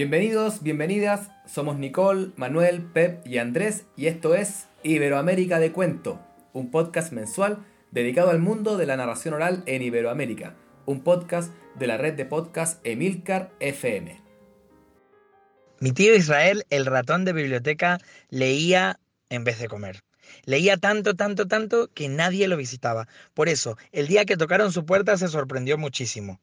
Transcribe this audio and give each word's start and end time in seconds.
Bienvenidos, 0.00 0.62
bienvenidas, 0.62 1.28
somos 1.44 1.76
Nicole, 1.76 2.30
Manuel, 2.36 2.80
Pep 2.80 3.20
y 3.26 3.36
Andrés 3.36 3.84
y 3.98 4.06
esto 4.06 4.34
es 4.34 4.66
Iberoamérica 4.82 5.58
de 5.58 5.72
Cuento, 5.72 6.24
un 6.54 6.70
podcast 6.70 7.12
mensual 7.12 7.66
dedicado 7.90 8.30
al 8.30 8.38
mundo 8.38 8.78
de 8.78 8.86
la 8.86 8.96
narración 8.96 9.34
oral 9.34 9.62
en 9.66 9.82
Iberoamérica, 9.82 10.56
un 10.86 11.02
podcast 11.02 11.52
de 11.78 11.86
la 11.86 11.98
red 11.98 12.14
de 12.14 12.24
podcast 12.24 12.80
Emilcar 12.82 13.52
FM. 13.60 14.18
Mi 15.80 15.92
tío 15.92 16.14
Israel, 16.14 16.64
el 16.70 16.86
ratón 16.86 17.26
de 17.26 17.34
biblioteca, 17.34 17.98
leía 18.30 18.98
en 19.28 19.44
vez 19.44 19.58
de 19.58 19.68
comer. 19.68 20.00
Leía 20.46 20.78
tanto, 20.78 21.14
tanto, 21.14 21.46
tanto 21.46 21.90
que 21.92 22.08
nadie 22.08 22.48
lo 22.48 22.56
visitaba. 22.56 23.06
Por 23.34 23.50
eso, 23.50 23.76
el 23.92 24.06
día 24.06 24.24
que 24.24 24.38
tocaron 24.38 24.72
su 24.72 24.86
puerta 24.86 25.18
se 25.18 25.28
sorprendió 25.28 25.76
muchísimo 25.76 26.40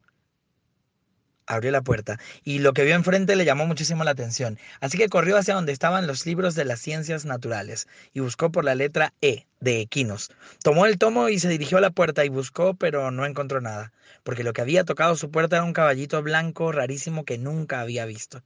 abrió 1.48 1.72
la 1.72 1.82
puerta 1.82 2.20
y 2.44 2.60
lo 2.60 2.74
que 2.74 2.84
vio 2.84 2.94
enfrente 2.94 3.36
le 3.36 3.46
llamó 3.46 3.66
muchísimo 3.66 4.04
la 4.04 4.12
atención, 4.12 4.60
así 4.82 4.98
que 4.98 5.10
corrió 5.10 5.38
hacia 5.38 5.56
donde 5.56 5.72
estaban 5.72 6.06
los 6.06 6.26
libros 6.26 6.54
de 6.56 6.66
las 6.66 6.80
ciencias 6.80 7.26
naturales 7.26 7.88
y 8.14 8.20
buscó 8.20 8.52
por 8.52 8.66
la 8.66 8.76
letra 8.76 9.14
E 9.22 9.48
de 9.60 9.80
equinos. 9.82 10.30
Tomó 10.62 10.86
el 10.86 10.98
tomo 10.98 11.30
y 11.30 11.40
se 11.40 11.50
dirigió 11.50 11.80
a 11.80 11.82
la 11.82 11.90
puerta 11.90 12.26
y 12.26 12.30
buscó, 12.30 12.76
pero 12.76 13.10
no 13.12 13.26
encontró 13.26 13.62
nada, 13.62 13.92
porque 14.24 14.44
lo 14.44 14.54
que 14.54 14.62
había 14.62 14.84
tocado 14.84 15.16
su 15.16 15.32
puerta 15.32 15.56
era 15.56 15.66
un 15.66 15.74
caballito 15.74 16.22
blanco 16.22 16.72
rarísimo 16.72 17.26
que 17.26 17.38
nunca 17.38 17.80
había 17.80 18.06
visto. 18.06 18.44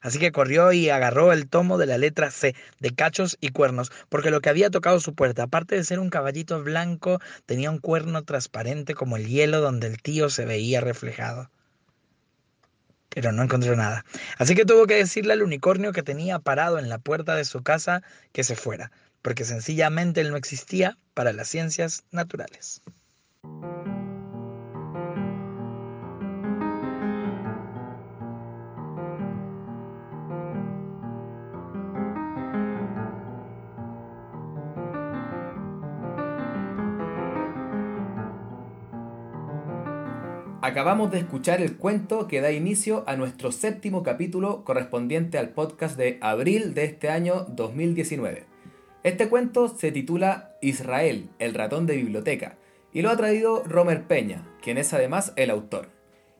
Así 0.00 0.20
que 0.20 0.30
corrió 0.30 0.72
y 0.72 0.88
agarró 0.88 1.32
el 1.32 1.48
tomo 1.48 1.78
de 1.78 1.86
la 1.86 1.98
letra 1.98 2.30
C, 2.30 2.54
de 2.78 2.94
cachos 2.94 3.36
y 3.40 3.48
cuernos, 3.48 3.90
porque 4.08 4.30
lo 4.30 4.40
que 4.40 4.50
había 4.50 4.70
tocado 4.70 5.00
su 5.00 5.14
puerta, 5.14 5.42
aparte 5.42 5.74
de 5.74 5.84
ser 5.84 5.98
un 5.98 6.10
caballito 6.10 6.62
blanco, 6.62 7.20
tenía 7.44 7.70
un 7.70 7.78
cuerno 7.78 8.22
transparente 8.22 8.94
como 8.94 9.16
el 9.16 9.26
hielo 9.26 9.60
donde 9.60 9.88
el 9.88 10.00
tío 10.00 10.30
se 10.30 10.44
veía 10.44 10.80
reflejado 10.80 11.50
pero 13.16 13.32
no 13.32 13.42
encontró 13.42 13.74
nada. 13.76 14.04
Así 14.36 14.54
que 14.54 14.66
tuvo 14.66 14.86
que 14.86 14.96
decirle 14.96 15.32
al 15.32 15.42
unicornio 15.42 15.92
que 15.92 16.02
tenía 16.02 16.38
parado 16.38 16.78
en 16.78 16.90
la 16.90 16.98
puerta 16.98 17.34
de 17.34 17.46
su 17.46 17.62
casa 17.62 18.02
que 18.32 18.44
se 18.44 18.56
fuera, 18.56 18.92
porque 19.22 19.46
sencillamente 19.46 20.20
él 20.20 20.30
no 20.30 20.36
existía 20.36 20.98
para 21.14 21.32
las 21.32 21.48
ciencias 21.48 22.04
naturales. 22.10 22.82
Acabamos 40.76 41.10
de 41.10 41.20
escuchar 41.20 41.62
el 41.62 41.78
cuento 41.78 42.28
que 42.28 42.42
da 42.42 42.52
inicio 42.52 43.02
a 43.06 43.16
nuestro 43.16 43.50
séptimo 43.50 44.02
capítulo 44.02 44.62
correspondiente 44.62 45.38
al 45.38 45.48
podcast 45.48 45.96
de 45.96 46.18
abril 46.20 46.74
de 46.74 46.84
este 46.84 47.08
año 47.08 47.46
2019. 47.48 48.44
Este 49.02 49.30
cuento 49.30 49.68
se 49.68 49.90
titula 49.90 50.54
Israel, 50.60 51.30
el 51.38 51.54
ratón 51.54 51.86
de 51.86 51.96
biblioteca, 51.96 52.58
y 52.92 53.00
lo 53.00 53.08
ha 53.08 53.16
traído 53.16 53.64
Romer 53.64 54.02
Peña, 54.02 54.46
quien 54.60 54.76
es 54.76 54.92
además 54.92 55.32
el 55.36 55.48
autor. 55.48 55.88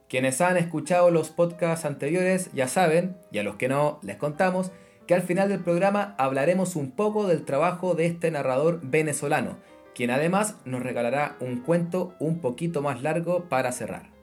Quienes 0.07 0.39
han 0.39 0.57
escuchado 0.57 1.09
los 1.09 1.31
podcasts 1.31 1.85
anteriores 1.85 2.51
ya 2.53 2.67
saben, 2.67 3.17
y 3.31 3.39
a 3.39 3.43
los 3.43 3.55
que 3.55 3.69
no 3.69 3.97
les 4.03 4.17
contamos, 4.17 4.71
que 5.07 5.15
al 5.15 5.23
final 5.23 5.49
del 5.49 5.61
programa 5.61 6.13
hablaremos 6.19 6.75
un 6.75 6.91
poco 6.91 7.25
del 7.25 7.43
trabajo 7.43 7.95
de 7.95 8.05
este 8.05 8.29
narrador 8.29 8.81
venezolano, 8.83 9.57
quien 9.95 10.11
además 10.11 10.57
nos 10.63 10.83
regalará 10.83 11.37
un 11.39 11.61
cuento 11.61 12.13
un 12.19 12.37
poquito 12.37 12.83
más 12.83 13.01
largo 13.01 13.45
para 13.45 13.71
cerrar. 13.71 14.15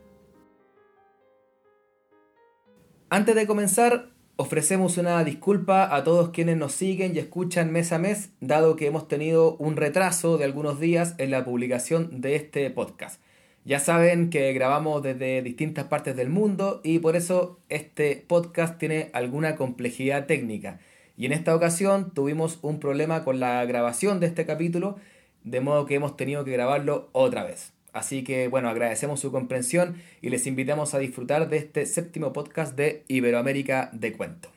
Antes 3.15 3.37
de 3.37 3.47
comenzar, 3.47 4.09
ofrecemos 4.35 4.99
una 4.99 5.23
disculpa 5.23 5.95
a 5.95 6.03
todos 6.03 6.31
quienes 6.31 6.57
nos 6.57 6.73
siguen 6.73 7.15
y 7.15 7.21
escuchan 7.21 7.71
mes 7.71 7.93
a 7.93 7.99
mes, 8.01 8.31
dado 8.41 8.75
que 8.75 8.89
hemos 8.89 9.07
tenido 9.07 9.55
un 9.59 9.77
retraso 9.77 10.37
de 10.37 10.43
algunos 10.43 10.81
días 10.81 11.15
en 11.19 11.31
la 11.31 11.45
publicación 11.45 12.21
de 12.21 12.35
este 12.35 12.69
podcast. 12.71 13.21
Ya 13.65 13.79
saben 13.79 14.31
que 14.31 14.53
grabamos 14.53 15.01
desde 15.05 15.43
distintas 15.43 15.85
partes 15.85 16.17
del 16.17 16.29
mundo 16.29 16.81
y 16.83 16.99
por 16.99 17.15
eso 17.15 17.61
este 17.69 18.17
podcast 18.27 18.79
tiene 18.79 19.11
alguna 19.13 19.55
complejidad 19.55 20.27
técnica. 20.27 20.81
Y 21.17 21.27
en 21.27 21.33
esta 21.35 21.55
ocasión 21.55 22.11
tuvimos 22.15 22.59
un 22.63 22.81
problema 22.81 23.23
con 23.23 23.39
la 23.39 23.65
grabación 23.65 24.19
de 24.19 24.27
este 24.27 24.45
capítulo, 24.45 24.97
de 25.45 25.61
modo 25.61 25.87
que 25.87 25.95
hemos 25.95 26.17
tenido 26.17 26.45
que 26.45 26.51
grabarlo 26.51 27.11
otra 27.13 27.45
vez. 27.45 27.74
Así 27.95 28.25
que 28.25 28.49
bueno, 28.49 28.69
agradecemos 28.69 29.21
su 29.21 29.31
comprensión 29.31 29.95
y 30.21 30.29
les 30.29 30.49
invitamos 30.49 30.95
a 30.95 30.99
disfrutar 30.99 31.49
de 31.49 31.59
este 31.59 31.87
séptimo 31.87 32.33
podcast 32.33 32.75
de 32.75 33.05
Iberoamérica 33.07 33.89
de 33.93 34.13
Cuento. 34.13 34.51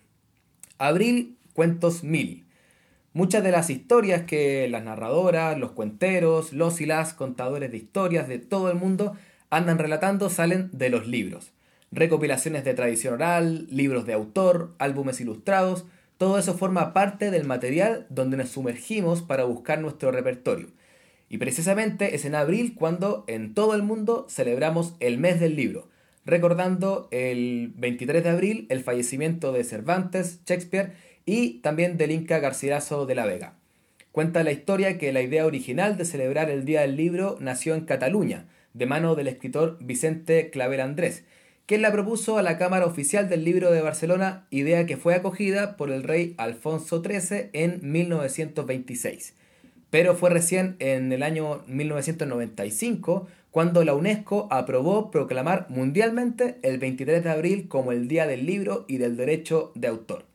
Abril 0.80 1.38
Cuentos 1.54 2.04
Mil. 2.04 2.46
Muchas 3.14 3.44
de 3.44 3.52
las 3.52 3.70
historias 3.70 4.24
que 4.24 4.68
las 4.68 4.84
narradoras, 4.84 5.56
los 5.58 5.74
cuenteros, 5.74 6.52
los 6.52 6.82
y 6.82 6.88
las 6.88 7.14
contadores 7.14 7.72
de 7.72 7.78
historias 7.78 8.28
de 8.28 8.40
todo 8.40 8.72
el 8.72 8.78
mundo 8.78 9.16
andan 9.52 9.78
relatando 9.78 10.32
salen 10.32 10.72
de 10.74 10.90
los 10.90 11.08
libros. 11.08 11.52
Recopilaciones 11.92 12.66
de 12.66 12.74
tradición 12.74 13.14
oral, 13.14 13.68
libros 13.70 14.08
de 14.08 14.14
autor, 14.14 14.74
álbumes 14.80 15.22
ilustrados, 15.22 15.86
todo 16.18 16.40
eso 16.40 16.56
forma 16.58 16.92
parte 16.92 17.30
del 17.30 17.46
material 17.46 18.08
donde 18.10 18.38
nos 18.38 18.50
sumergimos 18.50 19.22
para 19.22 19.44
buscar 19.44 19.80
nuestro 19.80 20.12
repertorio. 20.12 20.70
Y 21.30 21.38
precisamente 21.38 22.16
es 22.16 22.26
en 22.26 22.36
abril 22.36 22.74
cuando 22.76 23.26
en 23.28 23.54
todo 23.54 23.76
el 23.76 23.84
mundo 23.84 24.28
celebramos 24.30 24.96
el 25.00 25.18
mes 25.18 25.40
del 25.40 25.56
libro, 25.56 25.90
recordando 26.26 27.08
el 27.12 27.74
23 27.76 28.24
de 28.24 28.30
abril 28.30 28.66
el 28.70 28.84
fallecimiento 28.84 29.52
de 29.52 29.64
Cervantes, 29.64 30.40
Shakespeare 30.46 30.94
y 31.26 31.60
también 31.60 31.98
del 31.98 32.12
Inca 32.12 32.40
Garcilaso 32.40 33.06
de 33.06 33.16
la 33.16 33.26
Vega. 33.26 33.56
Cuenta 34.14 34.44
la 34.44 34.52
historia 34.52 34.98
que 34.98 35.12
la 35.12 35.22
idea 35.22 35.46
original 35.46 35.98
de 35.98 36.06
celebrar 36.06 36.50
el 36.50 36.66
Día 36.66 36.82
del 36.82 36.96
Libro 36.96 37.38
nació 37.40 37.76
en 37.76 37.86
Cataluña, 37.86 38.46
de 38.74 38.86
mano 38.86 39.16
del 39.16 39.28
escritor 39.28 39.78
Vicente 39.82 40.50
Claver 40.50 40.82
Andrés, 40.82 41.26
quien 41.66 41.82
la 41.82 41.92
propuso 41.92 42.38
a 42.38 42.42
la 42.42 42.58
Cámara 42.58 42.86
Oficial 42.86 43.28
del 43.28 43.44
Libro 43.44 43.72
de 43.72 43.82
Barcelona, 43.82 44.48
idea 44.50 44.86
que 44.86 44.96
fue 44.96 45.14
acogida 45.14 45.76
por 45.76 45.92
el 45.92 46.04
rey 46.04 46.34
Alfonso 46.38 47.04
XIII 47.04 47.50
en 47.52 47.80
1926 47.82 49.34
pero 49.90 50.16
fue 50.16 50.30
recién 50.30 50.76
en 50.80 51.12
el 51.12 51.24
año 51.24 51.64
1995 51.68 53.28
cuando 53.52 53.84
la 53.84 53.96
UNESCO 53.96 54.48
aprobó 54.52 55.10
proclamar 55.10 55.66
mundialmente 55.70 56.58
el 56.62 56.78
23 56.78 57.24
de 57.24 57.30
abril 57.30 57.68
como 57.68 57.92
el 57.92 58.08
Día 58.08 58.28
del 58.28 58.46
Libro 58.46 58.86
y 58.88 58.98
del 58.98 59.18
Derecho 59.18 59.72
de 59.76 59.88
Autor. 59.88 60.26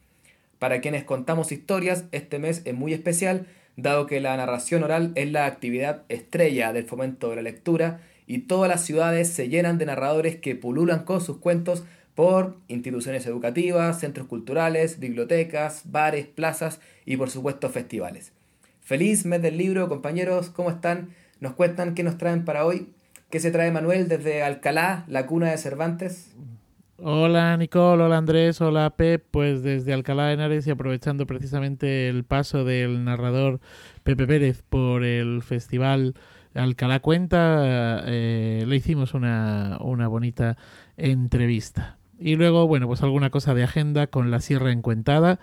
Para 0.59 0.81
quienes 0.81 1.05
contamos 1.05 1.53
historias, 1.53 2.05
este 2.12 2.39
mes 2.39 2.62
es 2.65 2.75
muy 2.75 2.93
especial, 2.93 3.47
dado 3.77 4.07
que 4.07 4.21
la 4.21 4.37
narración 4.37 4.83
oral 4.83 5.12
es 5.15 5.31
la 5.31 5.47
actividad 5.47 6.03
estrella 6.09 6.73
del 6.73 6.85
fomento 6.85 7.31
de 7.31 7.37
la 7.37 7.43
lectura 7.43 8.01
y 8.27 8.39
todas 8.39 8.69
las 8.69 8.85
ciudades 8.85 9.29
se 9.29 9.49
llenan 9.49 9.79
de 9.79 9.87
narradores 9.87 10.37
que 10.37 10.55
pululan 10.55 11.05
con 11.05 11.21
sus 11.21 11.38
cuentos 11.38 11.85
por 12.15 12.56
instituciones 12.69 13.26
educativas, 13.26 14.00
centros 14.00 14.26
culturales, 14.26 14.99
bibliotecas, 14.99 15.82
bares, 15.85 16.26
plazas 16.26 16.81
y 17.06 17.17
por 17.17 17.31
supuesto 17.31 17.69
festivales. 17.71 18.32
Feliz 18.82 19.25
mes 19.25 19.40
del 19.40 19.58
libro, 19.58 19.88
compañeros, 19.88 20.50
¿cómo 20.50 20.69
están? 20.69 21.11
Nos 21.38 21.52
cuentan 21.52 21.94
qué 21.94 22.02
nos 22.02 22.19
traen 22.19 22.44
para 22.44 22.67
hoy. 22.67 22.88
¿Qué 23.31 23.38
se 23.38 23.52
trae 23.52 23.70
Manuel 23.70 24.08
desde 24.08 24.43
Alcalá, 24.43 25.05
la 25.06 25.25
cuna 25.26 25.52
de 25.52 25.58
Cervantes? 25.58 26.34
Hola 26.99 27.56
Nicole, 27.56 28.02
hola 28.02 28.19
Andrés, 28.19 28.61
hola 28.61 28.90
Pep, 28.96 29.25
pues 29.31 29.62
desde 29.62 29.93
Alcalá 29.93 30.26
de 30.26 30.34
Henares 30.34 30.67
y 30.67 30.73
aprovechando 30.73 31.26
precisamente 31.26 32.08
el 32.08 32.25
paso 32.25 32.64
del 32.64 33.05
narrador 33.05 33.61
Pepe 34.02 34.26
Pérez 34.26 34.62
por 34.69 35.05
el 35.05 35.43
festival 35.43 36.14
Alcalá 36.52 36.99
Cuenta, 36.99 38.02
eh, 38.06 38.64
le 38.67 38.76
hicimos 38.76 39.14
una, 39.14 39.78
una 39.81 40.08
bonita 40.08 40.56
entrevista. 40.96 41.99
Y 42.19 42.35
luego, 42.35 42.67
bueno, 42.67 42.88
pues 42.88 43.02
alguna 43.02 43.31
cosa 43.31 43.55
de 43.55 43.62
agenda 43.62 44.08
con 44.08 44.31
la 44.31 44.40
Sierra 44.40 44.70
Encuentada 44.70 45.40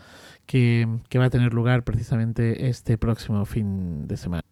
que, 0.49 0.87
va 1.19 1.25
a 1.25 1.29
tener 1.29 1.53
lugar 1.53 1.83
precisamente 1.83 2.69
este 2.69 2.97
próximo 2.97 3.45
fin 3.45 4.07
de 4.07 4.17
semana. 4.17 4.43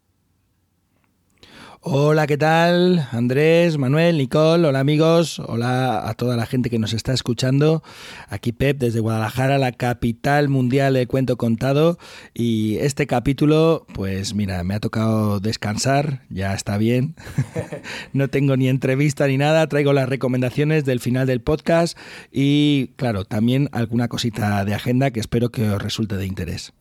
Hola, 1.90 2.28
¿qué 2.28 2.38
tal? 2.38 3.08
Andrés, 3.14 3.78
Manuel, 3.78 4.18
Nicole, 4.18 4.68
hola 4.68 4.82
amigos, 4.82 5.40
hola 5.40 6.10
a 6.10 6.16
toda 6.16 6.36
la 6.36 6.46
gente 6.46 6.70
que 6.70 6.80
nos 6.80 6.92
está 6.92 7.14
escuchando. 7.14 7.82
Aquí 8.28 8.52
Pep 8.52 8.78
desde 8.78 9.00
Guadalajara, 9.00 9.58
la 9.58 9.72
capital 9.72 10.50
mundial 10.50 10.96
de 10.96 11.08
cuento 11.08 11.38
contado. 11.38 11.98
Y 12.34 12.76
este 12.80 13.08
capítulo, 13.08 13.86
pues 13.94 14.34
mira, 14.34 14.66
me 14.66 14.74
ha 14.74 14.82
tocado 14.82 15.40
descansar, 15.40 16.24
ya 16.30 16.54
está 16.54 16.78
bien. 16.78 17.16
no 18.12 18.28
tengo 18.28 18.58
ni 18.58 18.68
entrevista 18.68 19.26
ni 19.26 19.38
nada, 19.38 19.66
traigo 19.68 19.94
las 19.94 20.10
recomendaciones 20.10 20.84
del 20.84 21.00
final 21.00 21.26
del 21.26 21.40
podcast 21.40 21.98
y 22.34 22.90
claro, 22.98 23.24
también 23.24 23.70
alguna 23.72 24.10
cosita 24.10 24.66
de 24.66 24.74
agenda 24.74 25.12
que 25.12 25.22
espero 25.22 25.52
que 25.52 25.70
os 25.70 25.82
resulte 25.82 26.18
de 26.18 26.26
interés. 26.26 26.74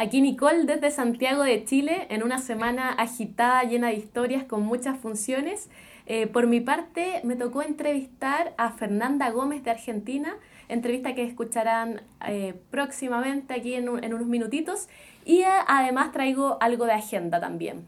Aquí 0.00 0.20
Nicole 0.20 0.62
desde 0.62 0.92
Santiago 0.92 1.42
de 1.42 1.64
Chile, 1.64 2.06
en 2.08 2.22
una 2.22 2.38
semana 2.38 2.90
agitada, 2.90 3.64
llena 3.64 3.88
de 3.88 3.94
historias, 3.94 4.44
con 4.44 4.62
muchas 4.62 4.96
funciones. 4.96 5.68
Eh, 6.06 6.28
por 6.28 6.46
mi 6.46 6.60
parte, 6.60 7.20
me 7.24 7.34
tocó 7.34 7.62
entrevistar 7.62 8.54
a 8.58 8.70
Fernanda 8.70 9.28
Gómez 9.30 9.64
de 9.64 9.72
Argentina, 9.72 10.36
entrevista 10.68 11.16
que 11.16 11.24
escucharán 11.24 12.02
eh, 12.28 12.54
próximamente 12.70 13.54
aquí 13.54 13.74
en, 13.74 13.88
unos 13.88 14.26
minutitos, 14.26 14.86
y 15.24 15.42
además 15.66 16.12
traigo 16.12 16.58
algo 16.60 16.86
de 16.86 16.92
agenda 16.92 17.40
también. 17.40 17.84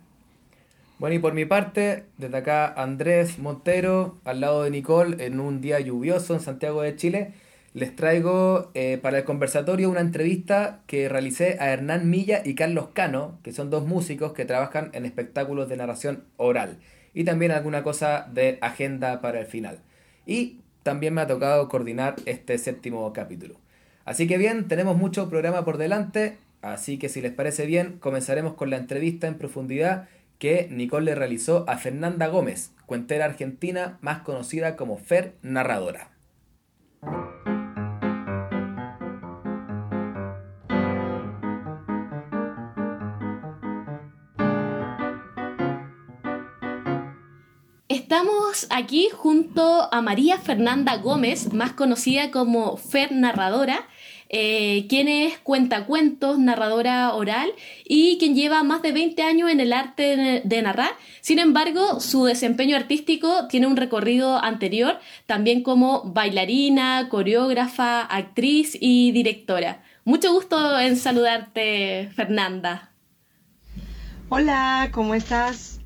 Bueno, 0.99 1.15
y 1.15 1.21
por 1.21 1.33
mi 1.33 1.45
parte, 1.45 2.07
desde 2.19 2.39
acá 2.39 2.75
Andrés 2.77 3.39
Montero, 3.39 4.17
al 4.25 4.41
lado 4.41 4.65
de 4.65 4.71
Nicole, 4.71 5.25
en 5.25 5.39
un 5.39 5.61
día 5.61 5.79
lluvioso 5.79 6.35
en 6.35 6.41
Santiago 6.41 6.83
de 6.83 6.97
Chile, 6.97 7.35
les 7.73 7.95
traigo 7.95 8.71
eh, 8.75 8.99
para 9.01 9.19
el 9.19 9.25
conversatorio 9.25 9.91
una 9.91 10.01
entrevista 10.01 10.81
que 10.87 11.09
realicé 11.09 11.57
a 11.61 11.71
Hernán 11.71 12.11
Milla 12.11 12.43
y 12.45 12.55
Carlos 12.55 12.89
Cano, 12.93 13.39
que 13.45 13.53
son 13.53 13.71
dos 13.71 13.87
músicos 13.87 14.33
que 14.33 14.45
trabajan 14.45 14.91
en 14.93 15.05
espectáculos 15.05 15.69
de 15.69 15.77
narración 15.77 16.25
oral, 16.37 16.79
y 17.15 17.25
también 17.25 17.53
alguna 17.53 17.83
cosa 17.83 18.29
de 18.33 18.59
agenda 18.61 19.21
para 19.21 19.41
el 19.41 19.47
final. 19.47 19.79
Y 20.27 20.61
también 20.83 21.15
me 21.15 21.21
ha 21.21 21.27
tocado 21.27 21.69
coordinar 21.69 22.17
este 22.27 22.59
séptimo 22.59 23.13
capítulo. 23.13 23.57
Así 24.05 24.27
que 24.27 24.39
bien, 24.39 24.67
tenemos 24.67 24.97
mucho 24.97 25.29
programa 25.31 25.65
por 25.65 25.79
delante, 25.79 26.39
así 26.63 26.99
que 26.99 27.09
si 27.09 27.21
les 27.21 27.33
parece 27.33 27.67
bien, 27.67 27.99
comenzaremos 28.01 28.55
con 28.55 28.71
la 28.71 28.79
entrevista 28.79 29.29
en 29.29 29.39
profundidad 29.39 30.09
que 30.39 30.69
Nicole 30.71 31.05
le 31.05 31.15
realizó 31.15 31.65
a 31.69 31.77
Fernanda 31.77 32.27
Gómez, 32.27 32.73
cuentera 32.87 33.27
argentina 33.27 33.99
más 34.01 34.23
conocida 34.23 34.75
como 34.75 34.97
Fer 34.97 35.35
Narradora. 35.43 36.11
Estamos 48.11 48.67
aquí 48.71 49.09
junto 49.13 49.89
a 49.95 50.03
María 50.03 50.37
Fernanda 50.37 50.97
Gómez, 50.97 51.53
más 51.53 51.75
conocida 51.75 52.33
como 52.33 52.77
Fer 52.77 53.13
Narradora, 53.13 53.87
eh, 54.29 54.87
quien 54.89 55.07
es 55.07 55.39
cuentacuentos, 55.39 56.37
narradora 56.37 57.15
oral 57.15 57.53
y 57.85 58.19
quien 58.19 58.35
lleva 58.35 58.65
más 58.65 58.83
de 58.83 58.91
20 58.91 59.23
años 59.23 59.49
en 59.49 59.61
el 59.61 59.73
arte 59.73 60.43
de 60.45 60.63
narrar. 60.63 60.91
Sin 61.21 61.39
embargo, 61.39 62.01
su 62.01 62.25
desempeño 62.25 62.75
artístico 62.75 63.47
tiene 63.47 63.69
un 63.69 63.77
recorrido 63.77 64.43
anterior, 64.43 64.99
también 65.27 65.63
como 65.63 66.03
bailarina, 66.03 67.09
coreógrafa, 67.11 68.01
actriz 68.01 68.77
y 68.81 69.13
directora. 69.13 69.85
Mucho 70.05 70.33
gusto 70.33 70.81
en 70.81 70.97
saludarte, 70.97 72.11
Fernanda. 72.17 72.91
Hola, 74.31 74.89
¿cómo 74.91 75.15
estás? 75.15 75.80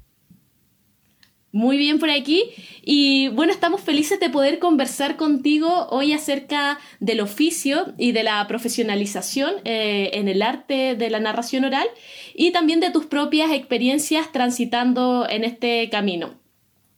Muy 1.55 1.77
bien 1.79 2.01
por 2.01 2.11
aquí. 2.11 2.43
Y 2.83 3.29
bueno, 3.29 3.53
estamos 3.53 3.81
felices 3.81 4.19
de 4.19 4.29
poder 4.29 4.59
conversar 4.59 5.17
contigo 5.17 5.87
hoy 5.91 6.13
acerca 6.13 6.81
del 6.99 7.21
oficio 7.21 7.95
y 7.97 8.11
de 8.11 8.25
la 8.25 8.45
profesionalización 8.49 9.55
eh, 9.65 10.11
en 10.15 10.27
el 10.27 10.43
arte 10.43 10.97
de 10.97 11.11
la 11.11 11.21
narración 11.21 11.65
oral 11.65 11.87
y 12.35 12.51
también 12.51 12.81
de 12.81 12.91
tus 12.91 13.07
propias 13.07 13.53
experiencias 13.53 14.33
transitando 14.33 15.29
en 15.31 15.45
este 15.45 15.89
camino. 15.91 16.35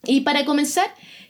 Y 0.05 0.23
para 0.23 0.47
comenzar, 0.47 0.87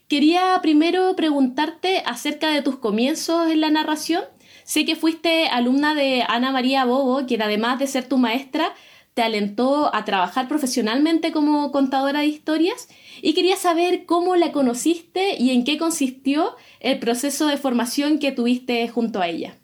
quería 0.07 0.57
primero 0.63 1.17
preguntarte 1.17 2.05
acerca 2.07 2.51
de 2.51 2.63
tus 2.63 2.79
comienzos 2.79 3.51
en 3.51 3.61
la 3.61 3.71
narración. 3.71 4.23
Sé 4.63 4.85
que 4.85 4.95
fuiste 4.95 5.49
alumna 5.49 5.97
de 5.97 6.25
Ana 6.29 6.53
María 6.53 6.85
Bobo, 6.85 7.27
quien 7.27 7.43
además 7.43 7.81
de 7.81 7.89
ser 7.89 8.09
tu 8.09 8.19
maestra, 8.19 8.73
te 9.17 9.23
alentó 9.23 9.95
a 9.95 10.05
trabajar 10.05 10.47
profesionalmente 10.47 11.33
como 11.33 11.73
contadora 11.73 12.21
de 12.21 12.27
historias 12.27 12.87
y 13.23 13.33
quería 13.33 13.57
saber 13.57 14.05
cómo 14.05 14.37
la 14.37 14.53
conociste 14.53 15.37
y 15.39 15.53
en 15.53 15.65
qué 15.65 15.79
consistió 15.79 16.55
el 16.81 16.99
proceso 16.99 17.47
de 17.47 17.57
formación 17.57 18.19
que 18.19 18.31
tuviste 18.31 18.87
junto 18.89 19.23
a 19.23 19.29
ella. 19.29 19.55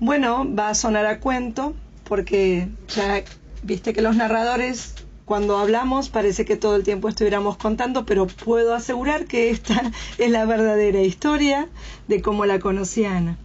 Bueno, 0.00 0.52
va 0.52 0.70
a 0.70 0.74
sonar 0.74 1.06
a 1.06 1.20
cuento 1.20 1.72
porque 2.02 2.66
ya 2.88 3.22
viste 3.62 3.92
que 3.92 4.02
los 4.02 4.16
narradores 4.16 4.96
cuando 5.24 5.56
hablamos 5.56 6.08
parece 6.08 6.44
que 6.44 6.56
todo 6.56 6.74
el 6.74 6.82
tiempo 6.82 7.08
estuviéramos 7.08 7.58
contando, 7.58 8.06
pero 8.06 8.26
puedo 8.26 8.74
asegurar 8.74 9.26
que 9.26 9.50
esta 9.50 9.92
es 10.18 10.30
la 10.32 10.44
verdadera 10.46 11.00
historia 11.00 11.68
de 12.08 12.22
cómo 12.22 12.44
la 12.44 12.58
conocí 12.58 13.04
Ana. 13.04 13.38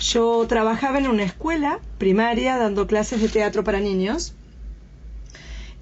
Yo 0.00 0.46
trabajaba 0.48 0.96
en 0.96 1.08
una 1.08 1.24
escuela 1.24 1.78
primaria 1.98 2.56
dando 2.56 2.86
clases 2.86 3.20
de 3.20 3.28
teatro 3.28 3.64
para 3.64 3.80
niños 3.80 4.34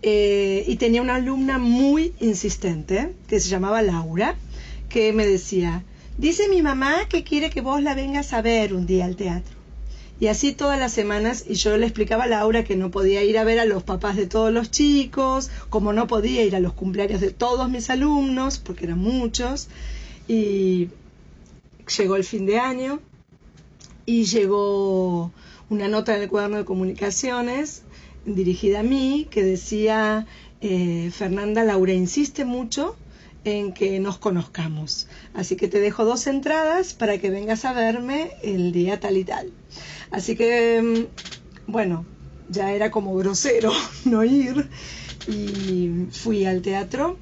eh, 0.02 0.64
y 0.66 0.76
tenía 0.76 1.00
una 1.00 1.14
alumna 1.14 1.58
muy 1.58 2.12
insistente 2.20 3.14
que 3.28 3.38
se 3.38 3.48
llamaba 3.48 3.82
Laura, 3.82 4.34
que 4.88 5.12
me 5.12 5.26
decía, 5.26 5.84
dice 6.18 6.48
mi 6.48 6.60
mamá 6.60 7.06
que 7.08 7.22
quiere 7.22 7.50
que 7.50 7.60
vos 7.60 7.82
la 7.82 7.94
vengas 7.94 8.32
a 8.32 8.42
ver 8.42 8.74
un 8.74 8.86
día 8.86 9.04
al 9.04 9.16
teatro. 9.16 9.62
Y 10.18 10.28
así 10.28 10.52
todas 10.52 10.78
las 10.78 10.92
semanas, 10.92 11.44
y 11.48 11.54
yo 11.54 11.76
le 11.76 11.86
explicaba 11.86 12.24
a 12.24 12.28
Laura 12.28 12.62
que 12.64 12.76
no 12.76 12.90
podía 12.90 13.24
ir 13.24 13.38
a 13.38 13.44
ver 13.44 13.58
a 13.58 13.64
los 13.64 13.82
papás 13.82 14.16
de 14.16 14.26
todos 14.26 14.52
los 14.52 14.70
chicos, 14.70 15.50
como 15.68 15.92
no 15.92 16.06
podía 16.06 16.44
ir 16.44 16.54
a 16.54 16.60
los 16.60 16.74
cumpleaños 16.74 17.20
de 17.20 17.30
todos 17.30 17.68
mis 17.68 17.90
alumnos, 17.90 18.58
porque 18.58 18.84
eran 18.84 18.98
muchos. 18.98 19.68
Y 20.28 20.90
llegó 21.96 22.16
el 22.16 22.24
fin 22.24 22.46
de 22.46 22.58
año 22.58 23.00
y 24.06 24.24
llegó 24.24 25.32
una 25.70 25.88
nota 25.88 26.14
en 26.14 26.22
el 26.22 26.28
cuaderno 26.28 26.58
de 26.58 26.64
comunicaciones 26.64 27.81
dirigida 28.24 28.80
a 28.80 28.82
mí 28.82 29.26
que 29.30 29.42
decía, 29.42 30.26
eh, 30.60 31.10
Fernanda 31.12 31.64
Laura 31.64 31.92
insiste 31.92 32.44
mucho 32.44 32.96
en 33.44 33.72
que 33.72 33.98
nos 33.98 34.18
conozcamos. 34.18 35.08
Así 35.34 35.56
que 35.56 35.68
te 35.68 35.80
dejo 35.80 36.04
dos 36.04 36.26
entradas 36.26 36.94
para 36.94 37.18
que 37.18 37.30
vengas 37.30 37.64
a 37.64 37.72
verme 37.72 38.30
el 38.42 38.72
día 38.72 39.00
tal 39.00 39.16
y 39.16 39.24
tal. 39.24 39.52
Así 40.10 40.36
que, 40.36 40.80
mm, 40.82 41.70
bueno, 41.70 42.06
ya 42.48 42.72
era 42.72 42.90
como 42.90 43.14
grosero 43.14 43.72
no 44.04 44.24
ir 44.24 44.68
y 45.26 46.06
fui 46.10 46.44
al 46.44 46.62
teatro. 46.62 47.18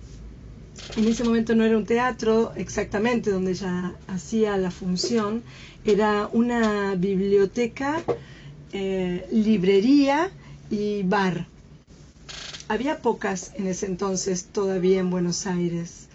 En 0.96 1.06
ese 1.06 1.24
momento 1.24 1.54
no 1.54 1.64
era 1.64 1.76
un 1.76 1.86
teatro 1.86 2.52
exactamente 2.56 3.30
donde 3.30 3.54
ya 3.54 3.94
hacía 4.08 4.56
la 4.56 4.70
función, 4.70 5.42
era 5.84 6.28
una 6.32 6.94
biblioteca, 6.96 8.02
eh, 8.72 9.26
librería 9.30 10.30
y 10.70 11.02
bar. 11.02 11.46
Había 12.68 13.02
pocas 13.02 13.52
en 13.56 13.66
ese 13.66 13.86
entonces 13.86 14.46
todavía 14.46 15.00
en 15.00 15.10
Buenos 15.10 15.46
Aires. 15.46 16.08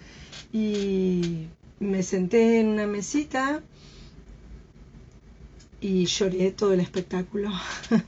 Y 0.53 1.47
me 1.79 2.01
senté 2.01 2.61
en 2.61 2.67
una 2.69 2.87
mesita 2.87 3.61
y 5.81 6.05
lloré 6.05 6.51
todo 6.51 6.73
el 6.73 6.79
espectáculo. 6.79 7.51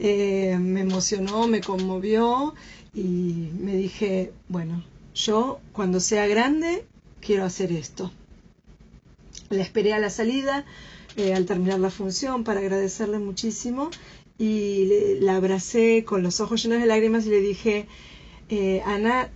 Eh, 0.00 0.58
me 0.58 0.80
emocionó, 0.80 1.46
me 1.46 1.60
conmovió 1.60 2.52
y 2.92 3.48
me 3.60 3.76
dije, 3.76 4.32
bueno, 4.48 4.82
yo 5.14 5.60
cuando 5.72 6.00
sea 6.00 6.26
grande 6.26 6.84
quiero 7.20 7.44
hacer 7.44 7.70
esto. 7.70 8.10
Le 9.50 9.60
esperé 9.60 9.92
a 9.94 10.00
la 10.00 10.10
salida 10.10 10.64
eh, 11.16 11.32
al 11.32 11.46
terminar 11.46 11.78
la 11.78 11.90
función 11.90 12.42
para 12.42 12.58
agradecerle 12.58 13.20
muchísimo 13.20 13.88
y 14.38 15.18
la 15.20 15.36
abracé 15.36 16.04
con 16.04 16.22
los 16.22 16.40
ojos 16.40 16.62
llenos 16.62 16.80
de 16.80 16.86
lágrimas 16.86 17.26
y 17.26 17.30
le 17.30 17.40
dije, 17.40 17.86
eh, 18.48 18.82
Ana, 18.84 19.30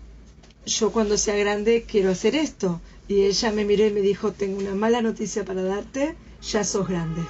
yo 0.66 0.90
cuando 0.92 1.16
sea 1.16 1.36
grande 1.36 1.84
quiero 1.86 2.10
hacer 2.10 2.34
esto. 2.34 2.80
Y 3.06 3.22
ella 3.22 3.52
me 3.52 3.64
miró 3.64 3.86
y 3.86 3.90
me 3.90 4.00
dijo, 4.00 4.32
tengo 4.32 4.58
una 4.58 4.74
mala 4.74 5.00
noticia 5.00 5.44
para 5.44 5.62
darte, 5.62 6.14
ya 6.42 6.62
sos 6.62 6.86
grande. 6.88 7.22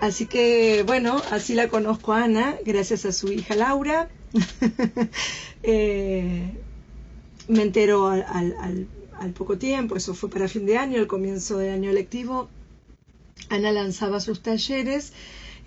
Así 0.00 0.26
que 0.26 0.84
bueno, 0.86 1.22
así 1.30 1.54
la 1.54 1.68
conozco 1.68 2.12
a 2.12 2.24
Ana, 2.24 2.56
gracias 2.64 3.04
a 3.04 3.12
su 3.12 3.32
hija 3.32 3.54
Laura. 3.54 4.08
Eh, 5.64 6.52
me 7.48 7.62
al, 7.62 8.86
al, 9.18 9.32
poco 9.32 9.58
tiempo, 9.58 9.96
eso 9.96 10.14
fue 10.14 10.30
para 10.30 10.46
fin 10.46 10.66
de 10.66 10.78
año, 10.78 10.98
el 10.98 11.08
comienzo 11.08 11.58
del 11.58 11.72
año 11.72 11.90
lectivo. 11.90 12.48
Ana 13.48 13.72
lanzaba 13.72 14.20
sus 14.20 14.40
talleres 14.40 15.12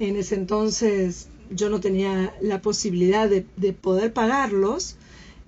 en 0.02 0.16
ese 0.16 0.36
entonces 0.36 1.28
yo 1.52 1.70
no 1.70 1.80
tenía 1.80 2.34
la 2.42 2.62
posibilidad 2.62 3.30
de, 3.30 3.74
poder 3.74 4.14
pagarlos 4.14 4.96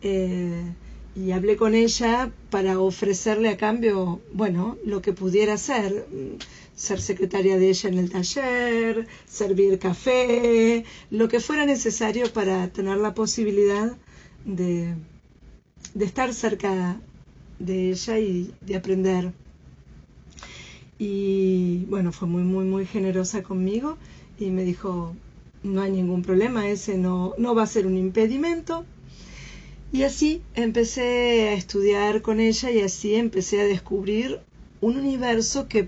eh, 0.03 0.63
y 1.15 1.31
hablé 1.31 1.57
con 1.57 1.73
ella 1.73 2.31
para 2.51 2.79
ofrecerle 2.79 3.49
a 3.49 3.57
cambio, 3.57 4.21
bueno, 4.31 4.77
lo 4.85 5.01
que 5.01 5.11
pudiera 5.11 5.53
hacer, 5.53 6.05
ser 6.75 7.01
secretaria 7.01 7.57
de 7.57 7.69
ella 7.69 7.89
en 7.89 7.97
el 7.97 8.11
taller, 8.11 9.07
servir 9.27 9.79
café, 9.79 10.85
lo 11.09 11.27
que 11.29 11.39
fuera 11.39 11.65
necesario 11.65 12.31
para 12.31 12.67
tener 12.67 12.97
la 12.97 13.15
posibilidad 13.15 13.97
de, 14.45 14.93
de 15.95 16.05
estar 16.05 16.31
cerca 16.31 16.99
de 17.57 17.89
ella 17.89 18.19
y 18.19 18.53
de 18.61 18.75
aprender. 18.75 19.31
Y 20.99 21.85
bueno, 21.85 22.11
fue 22.11 22.27
muy, 22.27 22.43
muy, 22.43 22.65
muy 22.65 22.85
generosa 22.85 23.41
conmigo 23.41 23.97
y 24.43 24.51
me 24.51 24.63
dijo, 24.63 25.15
no 25.63 25.81
hay 25.81 25.91
ningún 25.91 26.21
problema, 26.21 26.67
ese 26.67 26.97
no, 26.97 27.33
no 27.37 27.55
va 27.55 27.63
a 27.63 27.67
ser 27.67 27.87
un 27.87 27.97
impedimento. 27.97 28.85
Y 29.91 30.03
así 30.03 30.41
empecé 30.55 31.49
a 31.49 31.53
estudiar 31.53 32.21
con 32.21 32.39
ella 32.39 32.71
y 32.71 32.81
así 32.81 33.15
empecé 33.15 33.61
a 33.61 33.65
descubrir 33.65 34.39
un 34.81 34.97
universo 34.97 35.67
que 35.67 35.87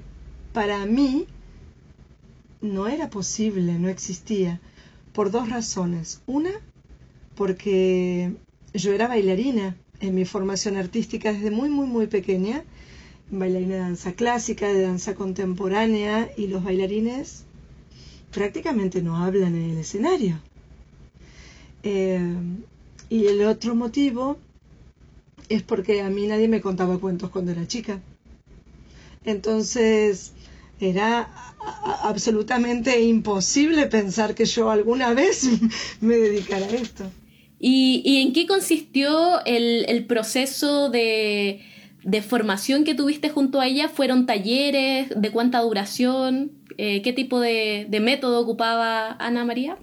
para 0.54 0.86
mí 0.86 1.26
no 2.62 2.88
era 2.88 3.10
posible, 3.10 3.78
no 3.80 3.90
existía, 3.90 4.62
por 5.12 5.32
dos 5.32 5.50
razones. 5.50 6.22
Una, 6.28 6.52
porque 7.36 8.32
yo 8.74 8.94
era 8.94 9.08
bailarina 9.08 9.76
en 10.00 10.16
mi 10.16 10.26
formación 10.26 10.78
artística 10.78 11.34
desde 11.34 11.52
muy, 11.52 11.70
muy, 11.70 11.88
muy 11.88 12.08
pequeña, 12.08 12.64
bailarina 13.32 13.76
de 13.76 13.82
danza 13.82 14.14
clásica, 14.14 14.68
de 14.68 14.82
danza 14.82 15.16
contemporánea, 15.16 16.30
y 16.38 16.48
los 16.48 16.64
bailarines 16.64 17.45
prácticamente 18.32 19.02
no 19.02 19.18
hablan 19.18 19.56
en 19.56 19.72
el 19.72 19.78
escenario. 19.78 20.40
Eh, 21.84 22.20
y 23.10 23.26
el 23.26 23.44
otro 23.46 23.76
motivo 23.76 24.38
es 25.50 25.62
porque 25.62 26.02
a 26.02 26.10
mí 26.10 26.28
nadie 26.28 26.48
me 26.48 26.62
contaba 26.62 27.00
cuentos 27.00 27.30
cuando 27.30 27.52
era 27.52 27.68
chica. 27.68 28.02
Entonces 29.24 30.34
era 30.80 31.30
absolutamente 32.04 33.02
imposible 33.02 33.88
pensar 33.88 34.36
que 34.36 34.46
yo 34.46 34.70
alguna 34.70 35.14
vez 35.14 35.48
me 36.02 36.16
dedicara 36.18 36.66
a 36.66 36.70
esto. 36.70 37.06
¿Y, 37.58 38.22
en 38.22 38.34
qué 38.34 38.46
consistió 38.46 39.44
el, 39.46 40.06
proceso 40.06 40.90
de, 40.90 41.62
formación 42.28 42.84
que 42.84 42.94
tuviste 42.94 43.30
junto 43.30 43.62
a 43.62 43.68
ella? 43.68 43.90
¿Fueron 43.90 44.26
talleres? 44.26 45.10
¿De 45.16 45.32
cuánta 45.32 45.62
duración? 45.62 46.52
Eh, 46.78 47.02
¿Qué 47.02 47.14
tipo 47.14 47.40
de, 47.40 47.88
método 48.02 48.42
ocupaba 48.42 49.16
Ana 49.20 49.46
María? 49.46 49.78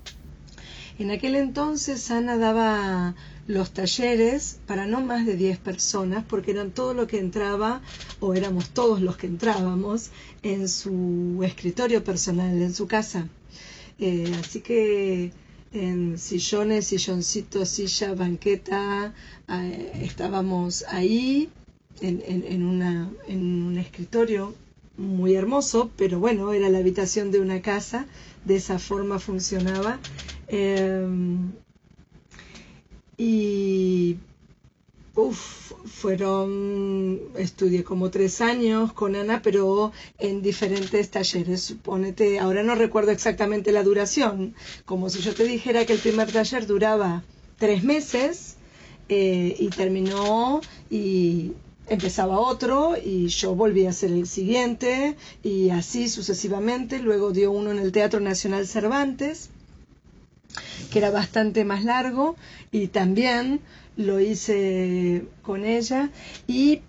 En 0.99 1.11
aquel 1.11 1.37
entonces 1.37 2.11
Ana 2.11 2.37
daba 2.37 3.15
los 3.47 3.73
talleres 3.73 4.61
para 4.67 4.87
no 4.87 5.01
más 5.01 5.27
de 5.27 5.37
10 5.37 5.59
personas, 5.59 6.25
porque 6.29 6.53
eran 6.53 6.71
todo 6.71 6.95
lo 6.95 7.07
que 7.07 7.19
entraba, 7.19 7.81
o 8.21 8.35
éramos 8.35 8.71
todos 8.71 9.01
los 9.01 9.17
que 9.17 9.27
entrábamos, 9.27 10.11
en 10.43 10.69
su 10.69 11.41
escritorio 11.43 12.05
personal, 12.05 12.61
en 12.61 12.75
su 12.75 12.87
casa. 12.87 13.29
Eh, 13.99 14.33
así 14.39 14.61
que 14.61 15.33
en 15.73 16.19
sillones, 16.19 16.87
silloncitos, 16.87 17.69
silla, 17.69 18.15
banqueta, 18.15 19.15
eh, 19.49 19.93
estábamos 20.03 20.85
ahí 20.89 21.49
en, 22.01 22.23
en, 22.27 22.65
una, 22.65 23.11
en 23.27 23.63
un 23.63 23.79
escritorio 23.79 24.55
muy 24.97 25.35
hermoso, 25.35 25.91
pero 25.97 26.19
bueno, 26.21 26.53
era 26.53 26.69
la 26.69 26.79
habitación 26.79 27.31
de 27.31 27.41
una 27.41 27.63
casa, 27.63 28.07
de 28.45 28.57
esa 28.57 28.79
forma 28.79 29.19
funcionaba. 29.19 29.99
Em, 30.49 31.53
y 33.17 34.17
Uf, 35.15 35.73
fueron, 35.85 37.21
estudié 37.37 37.85
como 37.85 38.11
tres 38.11 38.41
años 38.41 38.95
con 38.95 39.15
Ana, 39.15 39.43
pero 39.43 39.93
en 40.19 40.41
diferentes 40.41 41.11
talleres. 41.11 41.63
Supónete, 41.63 42.39
ahora 42.39 42.63
no 42.63 42.75
recuerdo 42.75 43.11
exactamente 43.11 43.73
la 43.73 43.83
duración, 43.83 44.55
como 44.87 45.11
si 45.11 45.21
yo 45.21 45.35
te 45.35 45.45
dijera 45.45 45.85
que 45.85 45.93
el 45.93 45.99
primer 45.99 46.33
taller 46.33 46.67
duraba 46.67 47.23
tres 47.59 47.85
meses 47.85 48.57
eh, 49.11 49.55
y 49.59 49.69
terminó 49.69 50.63
y 50.91 51.53
empezaba 51.89 52.39
otro 52.39 52.95
y 53.03 53.29
yo 53.29 53.55
volví 53.55 53.87
a 53.87 53.91
hacer 53.91 54.13
el 54.13 54.27
siguiente 54.27 55.17
y 55.43 55.71
así 55.71 56.09
sucesivamente. 56.09 56.99
Luego 56.99 57.33
dio 57.33 57.51
uno 57.51 57.71
en 57.71 57.79
el 57.79 57.93
Teatro 57.93 58.21
Nacional 58.21 58.67
Cervantes, 58.67 59.51
que 60.91 60.99
era 60.99 61.11
bastante 61.11 61.65
más 61.65 61.85
largo 61.85 62.37
y 62.71 62.89
también 62.89 63.61
lo 63.97 64.21
hice 64.21 65.25
con 65.43 65.65
ella 65.65 66.11
y 66.47 66.81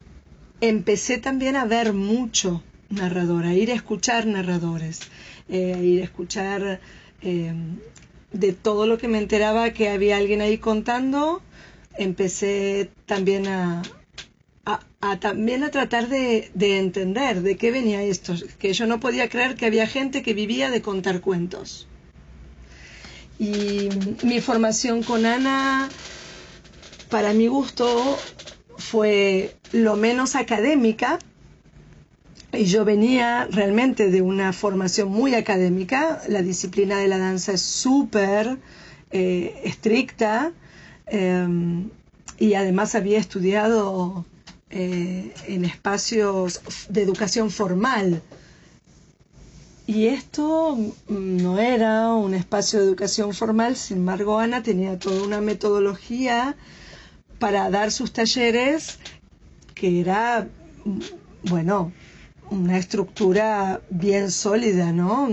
empecé 0.61 1.17
también 1.17 1.55
a 1.55 1.65
ver 1.65 1.93
mucho 1.93 2.63
narrador, 2.89 3.45
a 3.45 3.53
ir 3.53 3.71
a 3.71 3.75
escuchar 3.75 4.25
narradores, 4.25 5.01
eh, 5.49 5.73
a 5.73 5.79
ir 5.79 6.01
a 6.01 6.05
escuchar 6.05 6.79
eh, 7.21 7.53
de 8.31 8.53
todo 8.53 8.87
lo 8.87 8.97
que 8.97 9.07
me 9.07 9.17
enteraba 9.17 9.71
que 9.71 9.89
había 9.89 10.17
alguien 10.17 10.41
ahí 10.41 10.57
contando, 10.57 11.41
empecé 11.97 12.89
también 13.05 13.47
a, 13.47 13.81
a, 15.03 15.19
también 15.19 15.63
a 15.63 15.69
tratar 15.69 16.07
de, 16.07 16.49
de, 16.53 16.79
entender 16.79 17.41
de 17.41 17.57
qué 17.57 17.71
venía 17.71 18.01
esto, 18.01 18.35
que 18.57 18.71
yo 18.71 18.87
no 18.87 19.01
podía 19.01 19.27
creer 19.27 19.55
que 19.55 19.65
había 19.65 19.85
gente 19.85 20.23
que 20.23 20.33
vivía 20.33 20.69
de 20.71 20.81
contar 20.81 21.19
cuentos. 21.19 21.89
Y 23.37 23.89
mi 24.23 24.39
formación 24.39 25.03
con 25.03 25.25
Ana 25.25 25.89
para 27.09 27.33
mi 27.33 27.47
gusto 27.47 28.17
fue 28.77 29.57
lo 29.73 29.97
menos 29.97 30.37
académica 30.37 31.19
y 32.53 32.63
yo 32.63 32.85
venía 32.85 33.45
realmente 33.51 34.09
de 34.09 34.21
una 34.21 34.53
formación 34.53 35.09
muy 35.09 35.35
académica, 35.35 36.21
la 36.29 36.41
disciplina 36.41 36.97
de 36.97 37.09
la 37.09 37.17
danza 37.17 37.51
es 37.51 37.61
súper 37.61 38.57
eh, 39.11 39.59
estricta 39.65 40.53
em, 41.07 41.89
y 42.39 42.53
además 42.53 42.95
había 42.95 43.19
estudiado 43.19 44.25
eh, 44.75 45.31
en 45.45 45.65
espacios 45.65 46.61
de 46.89 47.03
educación 47.03 47.51
formal. 47.51 48.23
Y 49.85 50.07
esto 50.07 50.75
no 51.07 51.59
era 51.59 52.11
un 52.13 52.33
espacio 52.33 52.79
de 52.79 52.85
educación 52.85 53.35
formal, 53.35 53.75
sin 53.75 53.97
embargo 53.97 54.39
Ana 54.39 54.63
tenía 54.63 54.97
toda 54.97 55.21
una 55.23 55.41
metodología 55.41 56.55
para 57.37 57.69
dar 57.69 57.91
sus 57.91 58.13
talleres, 58.13 58.97
que 59.75 59.99
era, 60.01 60.47
bueno, 61.43 61.91
una 62.49 62.79
estructura 62.79 63.79
bien 63.91 64.31
sólida, 64.31 64.91
¿no? 64.91 65.29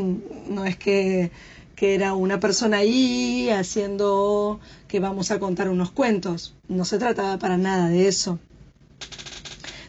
No 0.51 0.67
es 0.67 0.77
que, 0.77 1.31
que 1.77 1.95
era 1.95 2.13
una 2.13 2.41
persona 2.41 2.79
ahí 2.79 3.49
haciendo 3.49 4.61
que 4.87 5.01
vamos 5.01 5.31
a 5.31 5.39
contar 5.39 5.71
unos 5.71 5.93
cuentos, 5.93 6.57
no 6.69 6.85
se 6.85 6.99
trataba 6.99 7.39
para 7.39 7.57
nada 7.57 7.89
de 7.89 8.07
eso. 8.07 8.39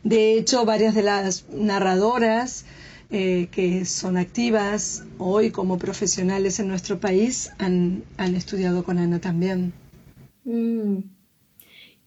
De 0.04 0.38
hecho, 0.38 0.66
varias 0.66 0.96
de 0.96 1.04
las 1.04 1.48
narradoras 1.50 2.66
eh, 3.14 3.50
que 3.52 3.84
son 3.84 4.16
activas 4.16 5.04
hoy 5.18 5.52
como 5.52 5.78
profesionales 5.78 6.60
en 6.60 6.70
nuestro 6.70 7.00
país 7.00 7.52
han, 7.60 8.04
han 8.18 8.36
estudiado 8.36 8.84
con 8.84 8.98
Ana 8.98 9.20
también. 9.20 9.74
Mm. 10.46 11.00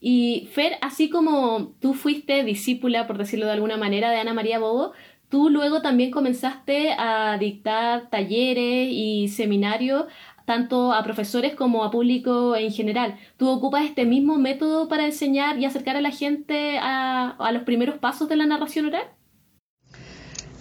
Y 0.00 0.48
Fer, 0.52 0.78
así 0.80 1.10
como 1.10 1.74
tú 1.80 1.94
fuiste 1.94 2.42
discípula, 2.42 3.06
por 3.06 3.18
decirlo 3.18 3.46
de 3.46 3.52
alguna 3.52 3.76
manera, 3.76 4.10
de 4.10 4.18
Ana 4.18 4.34
María 4.34 4.58
Bobo, 4.58 4.92
tú 5.28 5.50
luego 5.50 5.82
también 5.82 6.10
comenzaste 6.10 6.92
a 6.98 7.36
dictar 7.38 8.08
talleres 8.10 8.88
y 8.90 9.28
seminarios 9.28 10.06
tanto 10.44 10.92
a 10.92 11.02
profesores 11.02 11.54
como 11.54 11.84
a 11.84 11.90
público 11.90 12.56
en 12.56 12.72
general. 12.72 13.16
¿Tú 13.36 13.48
ocupas 13.48 13.84
este 13.84 14.04
mismo 14.04 14.38
método 14.38 14.88
para 14.88 15.06
enseñar 15.06 15.58
y 15.58 15.64
acercar 15.64 15.96
a 15.96 16.00
la 16.00 16.10
gente 16.10 16.78
a, 16.80 17.50
los 17.52 17.62
primeros 17.62 17.98
pasos 17.98 18.28
de 18.28 18.36
la 18.36 18.46
narración 18.46 18.86
oral? 18.86 19.04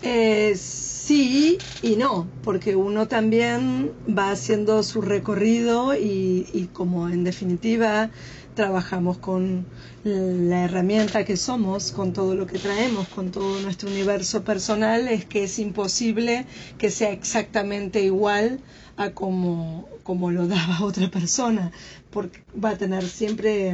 Eh, 0.02 0.54
sí 0.56 1.58
y 1.82 1.96
no, 1.96 2.28
porque 2.44 2.76
uno 2.76 3.08
también 3.08 3.92
va 4.08 4.32
haciendo 4.32 4.84
su 4.84 5.02
recorrido 5.02 5.96
y 5.96 6.70
como 6.74 7.10
en 7.10 7.24
definitiva 7.24 8.10
trabajamos 8.54 9.18
con 9.18 9.66
la 10.04 10.66
herramienta 10.66 11.26
que 11.26 11.38
somos, 11.38 11.92
con 11.92 12.14
todo 12.14 12.36
lo 12.36 12.46
que 12.46 12.60
traemos, 12.60 13.08
con 13.10 13.32
todo 13.32 13.60
nuestro 13.62 13.90
universo 13.90 14.44
personal, 14.44 15.08
es 15.08 15.26
que 15.26 15.44
es 15.46 15.60
imposible 15.60 16.46
que 16.78 16.90
sea 16.90 17.12
exactamente 17.12 18.02
igual 18.02 18.60
a 18.98 19.10
como, 19.12 19.88
como 20.04 20.32
lo 20.32 20.48
daba 20.48 20.80
otra 20.84 21.10
persona, 21.10 21.72
porque 22.10 22.42
va 22.64 22.72
a 22.72 22.78
tener 22.78 23.04
siempre 23.08 23.74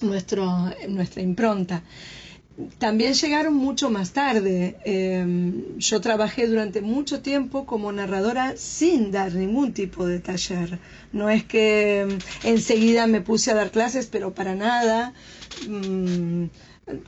nuestro, 0.00 0.70
nuestra 0.88 1.22
impronta. 1.22 1.82
También 2.78 3.14
llegaron 3.14 3.54
mucho 3.54 3.88
más 3.88 4.12
tarde. 4.12 4.76
Em, 4.84 5.78
yo 5.78 6.00
trabajé 6.02 6.46
durante 6.46 6.82
mucho 6.82 7.20
tiempo 7.20 7.64
como 7.64 7.90
narradora 7.92 8.56
sin 8.56 9.10
dar 9.10 9.34
ningún 9.34 9.72
tipo 9.72 10.04
de 10.06 10.20
taller. 10.20 10.78
No 11.12 11.30
es 11.30 11.44
que 11.44 12.00
em, 12.00 12.18
enseguida 12.44 13.06
me 13.06 13.22
puse 13.22 13.50
a 13.50 13.54
dar 13.54 13.70
clases, 13.70 14.06
pero 14.06 14.34
para 14.34 14.54
nada. 14.54 15.14
Mm, 15.66 16.46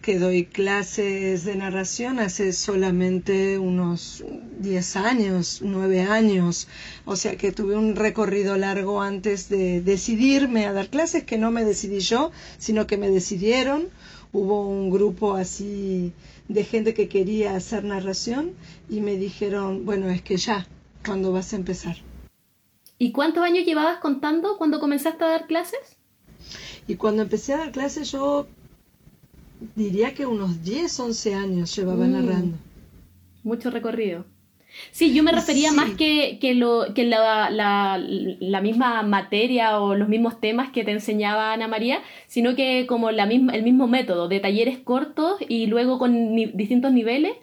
que 0.03 0.19
doy 0.19 0.47
clases 0.47 1.45
de 1.45 1.57
narración 1.57 2.19
hace 2.19 2.53
solamente 2.53 3.59
unos 3.59 4.25
10 4.59 4.97
años, 4.97 5.61
9 5.63 6.03
años. 6.03 6.69
O 7.05 7.17
sea 7.17 7.37
que 7.37 7.53
tuve 7.53 7.77
un 7.77 7.97
recorrido 7.97 8.57
largo 8.57 9.03
antes 9.03 9.49
de 9.49 9.81
decidirme 9.81 10.67
a 10.67 10.73
dar 10.73 10.89
clases, 10.89 11.25
que 11.25 11.39
no 11.39 11.51
me 11.51 11.65
decidí 11.65 12.01
yo, 12.01 12.31
sino 12.59 12.87
que 12.87 12.97
me 12.97 13.11
decidieron 13.11 13.89
hubo 14.35 14.69
un 14.69 14.91
grupo 14.91 15.35
así 15.35 16.13
de 16.49 16.65
gente 16.65 16.93
que 16.93 17.09
quería 17.09 17.55
hacer 17.55 17.85
narración 17.85 18.53
y 18.91 19.01
me 19.01 19.17
dijeron, 19.17 19.87
bueno, 19.87 20.09
es 20.11 20.23
que 20.23 20.37
ya, 20.37 20.67
¿cuándo 21.07 21.33
vas 21.33 21.53
a 21.53 21.57
empezar? 21.57 21.97
¿Y 22.99 23.13
cuántos 23.13 23.45
años 23.45 23.65
llevabas 23.65 23.99
contando 23.99 24.59
cuando 24.59 24.81
comenzaste 24.81 25.25
a 25.25 25.29
dar 25.29 25.47
clases? 25.47 25.97
Y 26.87 26.97
cuando 26.97 27.23
empecé 27.23 27.55
a 27.55 27.59
dar 27.59 27.73
clases 27.73 28.11
yo 28.11 28.47
diría 29.75 30.15
que 30.15 30.27
unos 30.27 30.63
10, 30.65 30.99
11 31.01 31.35
años 31.35 31.75
llevaba 31.77 32.07
Mm. 32.07 32.13
narrando. 32.13 32.57
Mucho 33.43 33.71
recorrido. 33.71 34.25
Sí, 34.91 35.15
yo 35.15 35.23
me 35.23 35.31
refería 35.31 35.71
Sí. 35.71 35.77
más 35.77 35.91
que, 35.97 36.39
que, 36.41 36.55
lo, 36.55 36.95
que 36.95 37.05
la, 37.05 37.49
la, 37.51 37.97
la 37.99 38.61
misma 38.61 39.03
materia 39.05 39.79
o 39.81 39.95
los 39.95 40.09
mismos 40.09 40.41
temas 40.41 40.71
que 40.73 40.83
te 40.83 40.91
enseñaba 40.91 41.53
Ana 41.53 41.69
María, 41.69 42.01
sino 42.27 42.57
que 42.57 42.85
como 42.89 43.13
la 43.13 43.27
misma, 43.27 43.53
el 43.55 43.63
mismo 43.63 43.87
método 43.87 44.27
de 44.27 44.41
talleres 44.41 44.79
cortos 44.79 45.37
y 45.49 45.67
luego 45.67 45.99
con 46.01 46.35
ni- 46.35 46.47
distintos 46.47 46.93
niveles. 46.93 47.35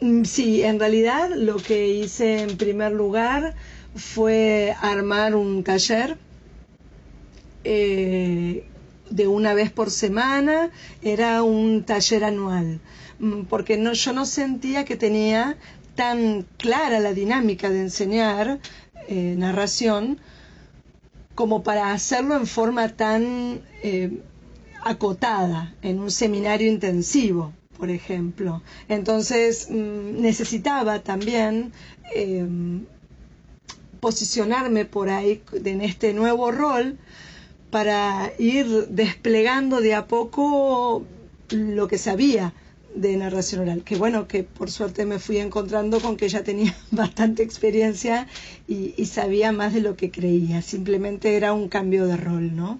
Mm, 0.00 0.24
Sí, 0.24 0.62
en 0.62 0.78
realidad 0.78 1.30
lo 1.34 1.56
que 1.56 1.88
hice 1.88 2.42
en 2.42 2.58
primer 2.58 2.92
lugar 2.92 3.54
fue 3.94 4.74
armar 4.82 5.34
un 5.34 5.64
taller 5.64 6.18
eh, 7.64 8.64
de 9.10 9.26
una 9.26 9.54
vez 9.54 9.70
por 9.70 9.90
semana, 9.90 10.70
era 11.02 11.42
un 11.42 11.84
taller 11.84 12.24
anual, 12.24 12.80
Mm, 13.18 13.44
porque 13.44 13.76
no, 13.76 13.92
yo 13.92 14.12
no 14.12 14.26
sentía 14.26 14.84
que 14.84 14.96
tenía 14.96 15.56
tan 15.94 16.46
clara 16.58 17.00
la 17.00 17.14
dinámica 17.14 17.70
de 17.70 17.80
enseñar 17.80 18.58
eh, 19.08 19.34
narración 19.38 20.18
como 21.34 21.62
para 21.62 21.92
hacerlo 21.92 22.36
en 22.36 22.46
forma 22.46 22.88
tan 22.88 23.60
eh, 23.82 24.20
acotada 24.82 25.74
en 25.82 25.98
un 26.00 26.10
seminario 26.10 26.70
intensivo, 26.70 27.52
por 27.78 27.90
ejemplo. 27.90 28.62
Entonces 28.88 29.68
mm, 29.70 30.20
necesitaba 30.20 31.00
también 31.00 31.72
eh, 32.14 32.46
posicionarme 34.00 34.84
por 34.84 35.08
ahí 35.08 35.42
en 35.64 35.80
este 35.80 36.12
nuevo 36.12 36.52
rol 36.52 36.98
para 37.70 38.32
ir 38.38 38.86
desplegando 38.88 39.80
de 39.80 39.94
a 39.94 40.06
poco 40.06 41.04
lo 41.50 41.88
que 41.88 41.98
sabía 41.98 42.52
de 42.94 43.16
narración 43.16 43.60
oral, 43.60 43.82
que 43.84 43.96
bueno, 43.96 44.26
que 44.26 44.42
por 44.42 44.70
suerte 44.70 45.04
me 45.04 45.18
fui 45.18 45.36
encontrando 45.36 46.00
con 46.00 46.16
que 46.16 46.28
ya 46.28 46.42
tenía 46.42 46.74
bastante 46.90 47.42
experiencia 47.42 48.26
y, 48.66 49.04
sabía 49.04 49.52
más 49.52 49.74
de 49.74 49.80
lo 49.82 49.96
que 49.96 50.10
creía, 50.10 50.62
simplemente 50.62 51.36
era 51.36 51.52
un 51.52 51.68
cambio 51.68 52.06
de 52.06 52.16
rol, 52.16 52.56
¿no? 52.56 52.78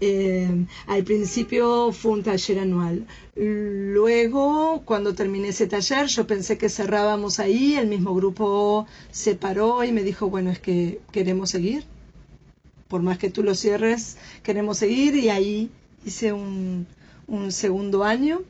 Eh, 0.00 0.64
al 0.86 1.02
principio 1.02 1.90
fue 1.90 2.12
un 2.12 2.22
taller 2.22 2.60
anual. 2.60 3.06
Luego, 3.34 4.82
cuando 4.84 5.14
terminé 5.14 5.48
ese 5.48 5.66
taller, 5.66 6.06
yo 6.06 6.24
pensé 6.24 6.56
que 6.56 6.68
cerrábamos 6.68 7.40
ahí, 7.40 7.74
el 7.74 7.88
mismo 7.88 8.14
grupo 8.14 8.86
se 9.10 9.34
paró 9.34 9.82
y 9.82 9.90
me 9.90 10.04
dijo, 10.04 10.30
bueno, 10.30 10.50
es 10.50 10.60
que 10.60 11.00
queremos 11.10 11.50
seguir. 11.50 11.84
Por 12.88 13.02
más 13.02 13.18
que 13.18 13.30
tú 13.30 13.42
lo 13.42 13.54
cierres, 13.54 14.16
queremos 14.42 14.78
seguir 14.78 15.14
y 15.14 15.28
ahí 15.28 15.70
hice 16.04 16.32
un, 16.32 16.86
un 17.26 17.52
segundo 17.52 18.04
año. 18.04 18.42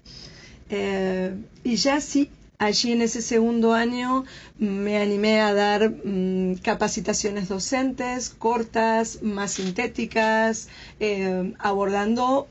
Eh, 0.71 1.35
y 1.65 1.77
ya 1.77 2.01
sí, 2.01 2.31
allí 2.59 2.93
en 2.93 3.03
ese 3.03 3.23
segundo 3.23 3.73
año 3.73 4.25
me 4.59 4.99
animé 4.99 5.41
a 5.41 5.55
dar 5.55 5.91
mm, 5.91 6.57
capacitaciones 6.57 7.49
docentes 7.49 8.31
cortas, 8.31 9.23
más 9.23 9.53
sintéticas, 9.53 10.69
eh, 11.01 11.55
abordando 11.59 12.49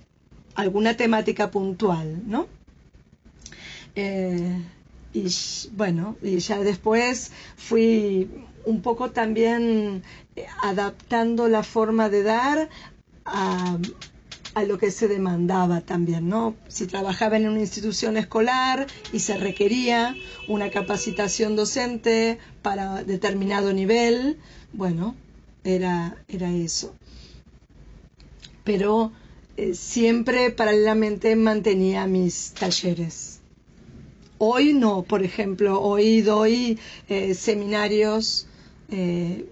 alguna 0.56 0.98
temática 0.98 1.52
puntual, 1.52 2.22
¿no? 2.26 2.48
Eh, 3.96 4.62
y 5.14 5.28
bueno, 5.74 6.16
y 6.22 6.38
ya 6.40 6.60
después 6.60 7.32
fui 7.56 8.30
un 8.66 8.82
poco 8.82 9.12
también 9.12 10.04
adaptando 10.62 11.48
la 11.48 11.64
forma 11.64 12.10
de 12.10 12.24
dar 12.24 12.70
a, 13.26 13.78
a 14.54 14.64
lo 14.64 14.78
que 14.78 14.90
se 14.92 15.08
demandaba 15.08 15.82
también, 15.82 16.30
¿no? 16.30 16.56
Si 16.68 16.88
trabajaba 16.88 17.38
en 17.38 17.48
una 17.48 17.60
institución 17.60 18.18
escolar 18.18 18.88
y 19.14 19.20
se 19.20 19.38
requería 19.38 20.16
una 20.48 20.72
capacitación 20.72 21.56
docente 21.56 22.40
para 22.62 23.04
determinado 23.04 23.72
nivel, 23.72 24.40
bueno, 24.74 25.16
era, 25.64 26.18
era 26.28 26.52
eso. 26.52 26.96
Pero 28.64 29.12
eh, 29.58 29.74
siempre 29.76 30.52
paralelamente 30.52 31.36
mantenía 31.36 32.08
mis 32.08 32.54
talleres. 32.54 33.40
Hoy 34.40 34.74
no, 34.74 35.04
por 35.04 35.24
ejemplo, 35.24 35.82
hoy 35.82 36.22
doy 36.22 36.80
eh, 37.10 37.34
seminarios 37.34 38.48
eh, 38.90 39.50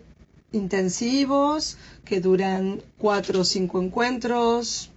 intensivos 0.56 1.78
que 2.04 2.22
duran 2.22 2.82
cuatro 2.98 3.42
o 3.42 3.44
cinco 3.44 3.82
encuentros 3.82 4.90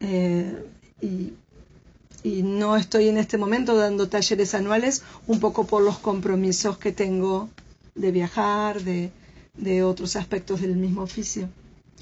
eh, 0.00 0.64
y, 1.00 1.32
y 2.22 2.42
no 2.42 2.76
estoy 2.76 3.08
en 3.08 3.18
este 3.18 3.38
momento 3.38 3.76
dando 3.76 4.08
talleres 4.08 4.54
anuales 4.54 5.02
un 5.26 5.40
poco 5.40 5.66
por 5.66 5.82
los 5.82 5.98
compromisos 5.98 6.78
que 6.78 6.92
tengo 6.92 7.48
de 7.94 8.12
viajar, 8.12 8.82
de, 8.82 9.10
de 9.54 9.82
otros 9.82 10.16
aspectos 10.16 10.60
del 10.60 10.76
mismo 10.76 11.02
oficio 11.02 11.48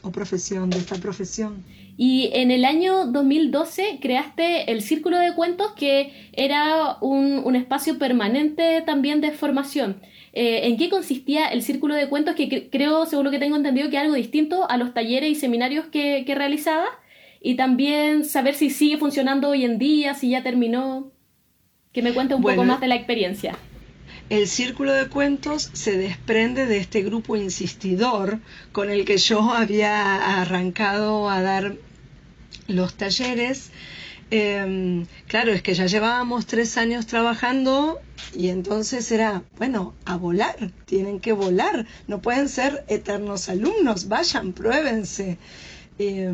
o 0.03 0.11
profesión, 0.11 0.71
de 0.71 0.79
esta 0.79 0.97
profesión. 0.97 1.65
Y 1.97 2.31
en 2.35 2.51
el 2.51 2.65
año 2.65 3.07
2012 3.07 3.99
creaste 4.03 4.71
el 4.71 4.83
Círculo 4.83 5.19
de 5.19 5.35
Cuentos, 5.35 5.73
que 5.73 6.13
era 6.33 6.99
un, 7.01 7.41
un 7.45 7.57
espacio 7.57 7.99
permanente 7.99 8.83
también 8.85 9.21
de 9.23 9.33
formación. 9.33 10.01
Eh, 10.39 10.67
¿En 10.69 10.77
qué 10.77 10.91
consistía 10.91 11.47
el 11.49 11.63
Círculo 11.63 11.95
de 11.95 12.11
Cuentos? 12.11 12.35
Que 12.35 12.47
cre- 12.51 12.69
creo, 12.71 13.07
según 13.07 13.25
lo 13.25 13.31
que 13.31 13.39
tengo 13.39 13.57
entendido, 13.57 13.89
que 13.89 13.97
es 13.97 14.03
algo 14.03 14.15
distinto 14.15 14.71
a 14.71 14.77
los 14.77 14.93
talleres 14.93 15.31
y 15.31 15.35
seminarios 15.35 15.87
que, 15.87 16.25
que 16.27 16.35
realizaba. 16.35 16.85
Y 17.41 17.55
también 17.55 18.25
saber 18.27 18.55
si 18.55 18.69
sigue 18.69 18.99
funcionando 18.99 19.49
hoy 19.49 19.65
en 19.65 19.79
día, 19.79 20.13
si 20.15 20.29
ya 20.31 20.43
terminó. 20.43 21.11
Que 21.93 22.03
me 22.03 22.13
cuente 22.13 22.35
un 22.35 22.43
poco 22.43 22.65
más 22.65 22.81
de 22.81 22.89
la 22.89 22.97
experiencia. 22.97 23.57
El 24.29 24.47
círculo 24.47 24.93
de 24.93 25.07
cuentos 25.09 25.71
se 25.73 25.97
desprende 25.97 26.67
de 26.67 26.79
este 26.79 27.03
grupo 27.03 27.37
insistidor 27.37 28.41
con 28.73 28.91
el 28.91 29.07
que 29.07 29.17
yo 29.17 29.41
había 29.55 30.41
arrancado 30.43 31.31
a 31.31 31.41
dar 31.41 31.77
los 32.69 32.95
talleres. 32.95 33.71
Eh, 34.31 35.07
claro, 35.29 35.53
es 35.53 35.63
que 35.63 35.75
ya 35.75 35.87
llevábamos 35.87 36.47
tres 36.47 36.77
años 36.77 37.07
trabajando 37.07 38.01
y 38.35 38.49
entonces 38.49 39.11
era, 39.13 39.45
bueno, 39.57 39.95
a 40.05 40.17
volar, 40.17 40.73
tienen 40.85 41.21
que 41.21 41.33
volar, 41.33 41.87
no 42.09 42.21
pueden 42.21 42.49
ser 42.49 42.85
eternos 42.89 43.49
alumnos, 43.49 44.09
vayan, 44.09 44.53
pruébense. 44.53 45.39
Eh, 45.99 46.33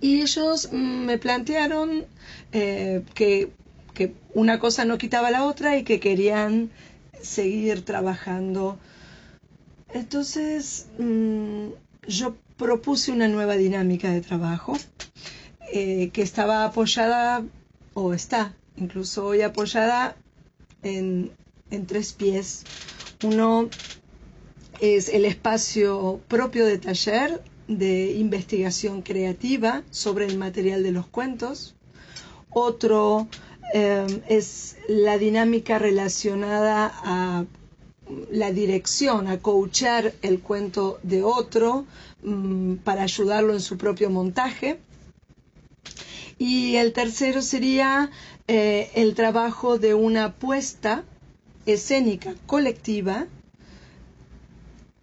y 0.00 0.22
ellos 0.22 0.70
mm, 0.72 1.04
me 1.04 1.18
plantearon 1.18 2.06
eh, 2.52 3.02
que, 3.14 3.50
que 3.92 4.14
una 4.32 4.58
cosa 4.58 4.84
no 4.84 4.96
quitaba 4.96 5.30
la 5.30 5.44
otra 5.44 5.76
y 5.76 5.84
que 5.84 6.00
querían 6.00 6.70
seguir 7.20 7.84
trabajando. 7.84 8.78
Entonces 9.92 10.86
mm, 10.98 11.68
yo 12.06 12.34
propuse 12.56 13.12
una 13.12 13.28
nueva 13.28 13.56
dinámica 13.56 14.10
de 14.10 14.20
trabajo 14.20 14.76
eh, 15.72 16.10
que 16.12 16.22
estaba 16.22 16.64
apoyada, 16.64 17.44
o 17.94 18.14
está 18.14 18.54
incluso 18.76 19.26
hoy 19.26 19.42
apoyada, 19.42 20.16
en, 20.82 21.32
en 21.70 21.86
tres 21.86 22.12
pies. 22.12 22.64
Uno 23.24 23.68
es 24.80 25.08
el 25.08 25.24
espacio 25.24 26.20
propio 26.28 26.64
de 26.66 26.78
taller 26.78 27.42
de 27.66 28.12
investigación 28.12 29.02
creativa 29.02 29.82
sobre 29.90 30.26
el 30.26 30.38
material 30.38 30.82
de 30.82 30.92
los 30.92 31.06
cuentos. 31.06 31.74
Otro 32.50 33.28
eh, 33.74 34.22
es 34.28 34.76
la 34.88 35.18
dinámica 35.18 35.78
relacionada 35.78 36.90
a 37.04 37.44
la 38.30 38.52
dirección, 38.52 39.28
a 39.28 39.38
coachar 39.38 40.14
el 40.22 40.40
cuento 40.40 40.98
de 41.02 41.22
otro 41.22 41.84
mm, 42.22 42.76
para 42.76 43.02
ayudarlo 43.02 43.52
en 43.52 43.60
su 43.60 43.76
propio 43.76 44.08
montaje. 44.08 44.78
Y 46.38 46.76
el 46.76 46.92
tercero 46.92 47.42
sería 47.42 48.10
eh, 48.46 48.90
el 48.94 49.14
trabajo 49.14 49.78
de 49.78 49.94
una 49.94 50.32
puesta 50.34 51.04
escénica 51.66 52.34
colectiva 52.46 53.26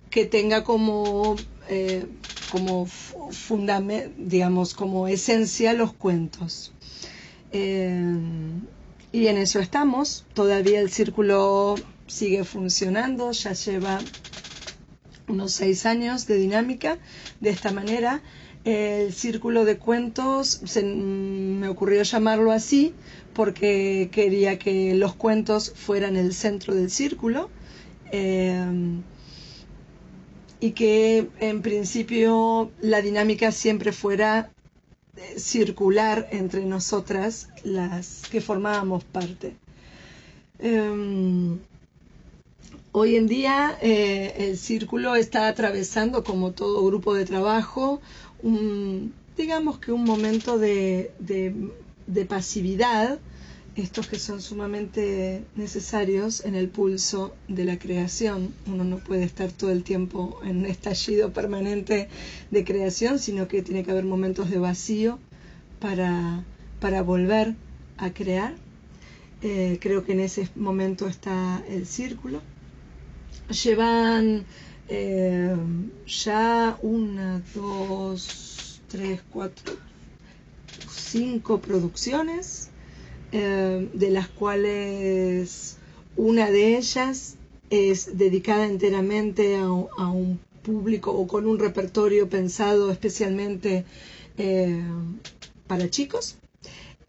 que 0.10 0.26
tenga 0.26 0.64
como, 0.64 1.36
eh, 1.68 2.06
como 2.52 2.86
fu- 2.86 3.32
fundame- 3.32 4.12
digamos, 4.18 4.74
como 4.74 5.08
esencia 5.10 5.74
los 5.74 5.94
cuentos. 5.94 6.72
Eh, 7.52 8.02
y 9.12 9.28
en 9.28 9.38
eso 9.38 9.60
estamos. 9.60 10.24
Todavía 10.34 10.80
el 10.80 10.90
círculo 10.90 11.82
sigue 12.08 12.46
funcionando, 12.46 13.32
ya 13.32 13.52
lleva 13.54 14.04
unos 15.28 15.52
seis 15.54 15.86
años 15.86 16.28
de 16.28 16.38
dinámica 16.38 16.98
de 17.42 17.50
esta 17.50 17.72
manera. 17.72 18.22
El 18.66 19.14
círculo 19.14 19.64
de 19.64 19.78
cuentos, 19.78 20.60
se- 20.66 20.84
me 20.84 21.68
ocurrió 21.70 22.04
llamarlo 22.04 22.52
así 22.52 22.94
porque 23.34 24.10
quería 24.12 24.58
que 24.60 24.94
los 24.96 25.16
cuentos 25.16 25.72
fueran 25.76 26.18
el 26.18 26.34
centro 26.34 26.74
del 26.76 26.90
círculo. 26.90 27.50
Eh, 28.12 28.66
y 30.60 30.72
que 30.72 31.28
en 31.40 31.62
principio 31.62 32.72
la 32.82 33.02
dinámica 33.02 33.52
siempre 33.52 33.92
fuera 33.92 34.52
eh, 35.18 35.40
circular 35.40 36.28
entre 36.32 36.66
nosotras 36.66 37.50
las 37.64 38.24
que 38.32 38.42
formábamos 38.42 39.04
parte. 39.04 39.56
Em, 40.60 41.60
hoy 42.92 43.16
en 43.16 43.28
día 43.28 43.78
eh, 43.82 44.34
el 44.38 44.58
círculo 44.58 45.16
está 45.16 45.48
atravesando, 45.48 46.24
como 46.24 46.52
todo 46.52 46.86
grupo 46.86 47.14
de 47.14 47.26
trabajo, 47.26 48.02
digamos 49.36 49.80
que 49.80 49.92
un 49.92 50.04
momento 50.04 50.58
de, 50.58 51.12
de 51.20 52.26
pasividad 52.26 53.20
estos 53.76 54.08
que 54.08 54.20
son 54.20 54.42
sumamente 54.42 55.44
necesarios 55.56 56.46
en 56.46 56.56
el 56.56 56.70
pulso 56.70 57.36
de 57.50 57.66
la 57.66 57.78
creación. 57.78 58.54
Uno 58.68 58.86
no 58.86 59.00
puede 59.00 59.24
estar 59.24 59.52
todo 59.52 59.72
el 59.72 59.84
tiempo 59.84 60.40
en 60.46 60.58
un 60.58 60.66
estallido 60.66 61.34
permanente 61.34 62.08
de 62.52 62.64
creación, 62.64 63.20
sino 63.20 63.48
que 63.48 63.62
tiene 63.62 63.84
que 63.84 63.92
haber 63.92 64.06
momentos 64.06 64.50
de 64.50 64.60
vacío 64.60 65.20
para, 65.80 66.46
para 66.80 67.02
volver 67.02 67.56
a 67.98 68.12
crear. 68.12 68.56
Eh, 69.42 69.78
creo 69.82 70.06
que 70.06 70.14
en 70.14 70.22
ese 70.22 70.50
momento 70.56 71.08
está 71.08 71.62
el 71.68 71.86
círculo. 71.86 72.42
Llevan 73.64 74.46
eh, 74.88 75.56
ya 76.06 76.78
una, 76.82 77.42
dos, 77.54 78.82
tres, 78.88 79.22
cuatro, 79.32 79.74
cinco 80.90 81.60
producciones 81.60 82.70
eh, 83.32 83.90
de 83.94 84.10
las 84.12 84.28
cuales 84.28 85.78
una 86.16 86.52
de 86.52 86.78
ellas 86.78 87.36
es 87.70 88.18
dedicada 88.18 88.66
enteramente 88.66 89.58
a, 89.58 89.70
un 89.70 90.40
público 90.62 91.12
o 91.12 91.28
con 91.28 91.46
un 91.48 91.60
repertorio 91.60 92.30
pensado 92.30 92.92
especialmente 92.92 93.86
eh, 94.38 94.82
para 95.68 95.90
chicos. 95.90 96.38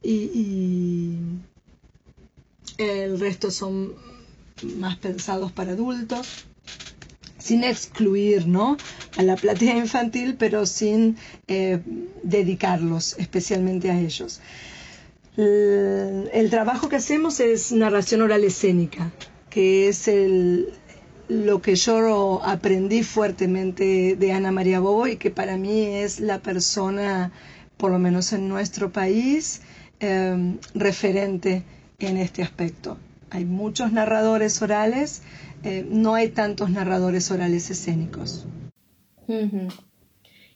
Y, 0.02 1.16
el 2.78 3.18
resto 3.18 3.50
son 3.50 3.94
más 4.78 4.96
pensados 4.96 5.50
para 5.50 5.72
adultos 5.72 6.44
sin 7.46 7.62
excluir 7.62 8.48
¿no? 8.48 8.76
a 9.16 9.22
la 9.22 9.36
platea 9.36 9.76
infantil, 9.76 10.34
pero 10.36 10.66
sin 10.66 11.16
eh, 11.46 11.80
dedicarlos 12.24 13.14
especialmente 13.18 13.90
a 13.90 14.00
ellos. 14.00 14.40
El, 15.36 16.48
trabajo 16.50 16.88
que 16.88 16.96
hacemos 16.96 17.38
es 17.40 17.70
narración 17.70 18.22
oral 18.22 18.42
escénica, 18.42 19.12
que 19.48 19.86
es 19.88 20.08
el, 20.08 20.72
lo 21.28 21.62
que 21.62 21.76
yo 21.76 22.42
aprendí 22.42 23.04
fuertemente 23.04 24.16
de 24.16 24.32
Ana 24.32 24.50
María 24.50 24.80
Bobo 24.80 25.06
y 25.06 25.16
que 25.16 25.30
para 25.30 25.56
mí 25.56 25.84
es 25.84 26.18
la 26.18 26.40
persona, 26.40 27.30
por 27.76 27.92
lo 27.92 27.98
menos 28.00 28.32
en 28.32 28.48
nuestro 28.48 28.90
país, 28.90 29.60
em, 30.00 30.58
referente 30.74 31.62
en 32.00 32.16
este 32.16 32.42
aspecto. 32.42 32.96
Hay 33.30 33.44
muchos 33.44 33.92
narradores 33.92 34.62
orales, 34.62 35.22
eh, 35.62 35.86
no 35.88 36.14
hay 36.14 36.28
tantos 36.28 36.70
narradores 36.70 37.30
orales 37.30 37.70
escénicos. 37.70 38.46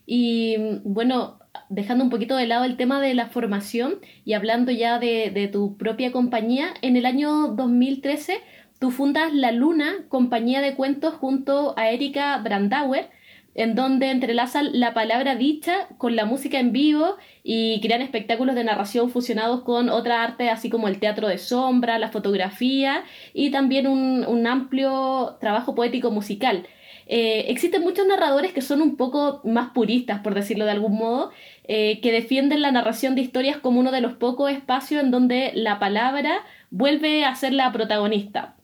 Y 0.06 0.56
bueno, 0.84 1.38
dejando 1.68 2.04
un 2.04 2.10
poquito 2.10 2.36
de 2.36 2.46
lado 2.46 2.64
el 2.64 2.76
tema 2.76 3.00
de 3.00 3.14
la 3.14 3.26
formación 3.26 3.96
y 4.24 4.34
hablando 4.34 4.70
ya 4.72 4.98
de, 4.98 5.48
tu 5.52 5.76
propia 5.76 6.12
compañía, 6.12 6.74
en 6.82 6.96
el 6.96 7.06
año 7.06 7.48
2013 7.48 8.38
tú 8.78 8.90
fundas 8.90 9.32
La 9.32 9.52
Luna, 9.52 10.06
compañía 10.08 10.60
de 10.60 10.74
cuentos 10.74 11.14
junto 11.14 11.74
a 11.78 11.90
Erika 11.90 12.38
Brandauer, 12.38 13.10
en 13.54 13.74
donde 13.74 14.10
entrelazan 14.10 14.78
la 14.78 14.94
palabra 14.94 15.34
dicha 15.34 15.88
con 15.98 16.14
la 16.14 16.24
música 16.24 16.60
en 16.60 16.72
vivo 16.72 17.16
y 17.42 17.80
crean 17.80 18.02
espectáculos 18.02 18.54
de 18.54 18.64
narración 18.64 19.10
fusionados 19.10 19.62
con 19.62 19.88
otra 19.88 20.22
arte, 20.22 20.50
así 20.50 20.70
como 20.70 20.88
el 20.88 21.00
teatro 21.00 21.28
de 21.28 21.38
sombra, 21.38 21.98
la 21.98 22.10
fotografía 22.10 23.04
y 23.34 23.50
también 23.50 23.86
un, 23.86 24.46
amplio 24.46 25.36
trabajo 25.40 25.74
poético 25.74 26.10
musical. 26.10 26.66
Eh, 27.06 27.46
existen 27.48 27.82
muchos 27.82 28.06
narradores 28.06 28.52
que 28.52 28.62
son 28.62 28.80
un 28.80 28.96
poco 28.96 29.40
más 29.44 29.70
puristas, 29.70 30.20
por 30.20 30.34
decirlo 30.34 30.64
de 30.64 30.70
algún 30.70 30.96
modo, 30.96 31.30
eh, 31.64 32.00
que 32.00 32.12
defienden 32.12 32.62
la 32.62 32.70
narración 32.70 33.14
de 33.16 33.22
historias 33.22 33.56
como 33.58 33.80
uno 33.80 33.90
de 33.90 34.00
los 34.00 34.12
pocos 34.14 34.50
espacios 34.50 35.02
en 35.02 35.10
donde 35.10 35.50
la 35.54 35.78
palabra 35.78 36.42
vuelve 36.70 37.24
a 37.24 37.34
ser 37.34 37.52
la 37.52 37.72
protagonista. 37.72 38.54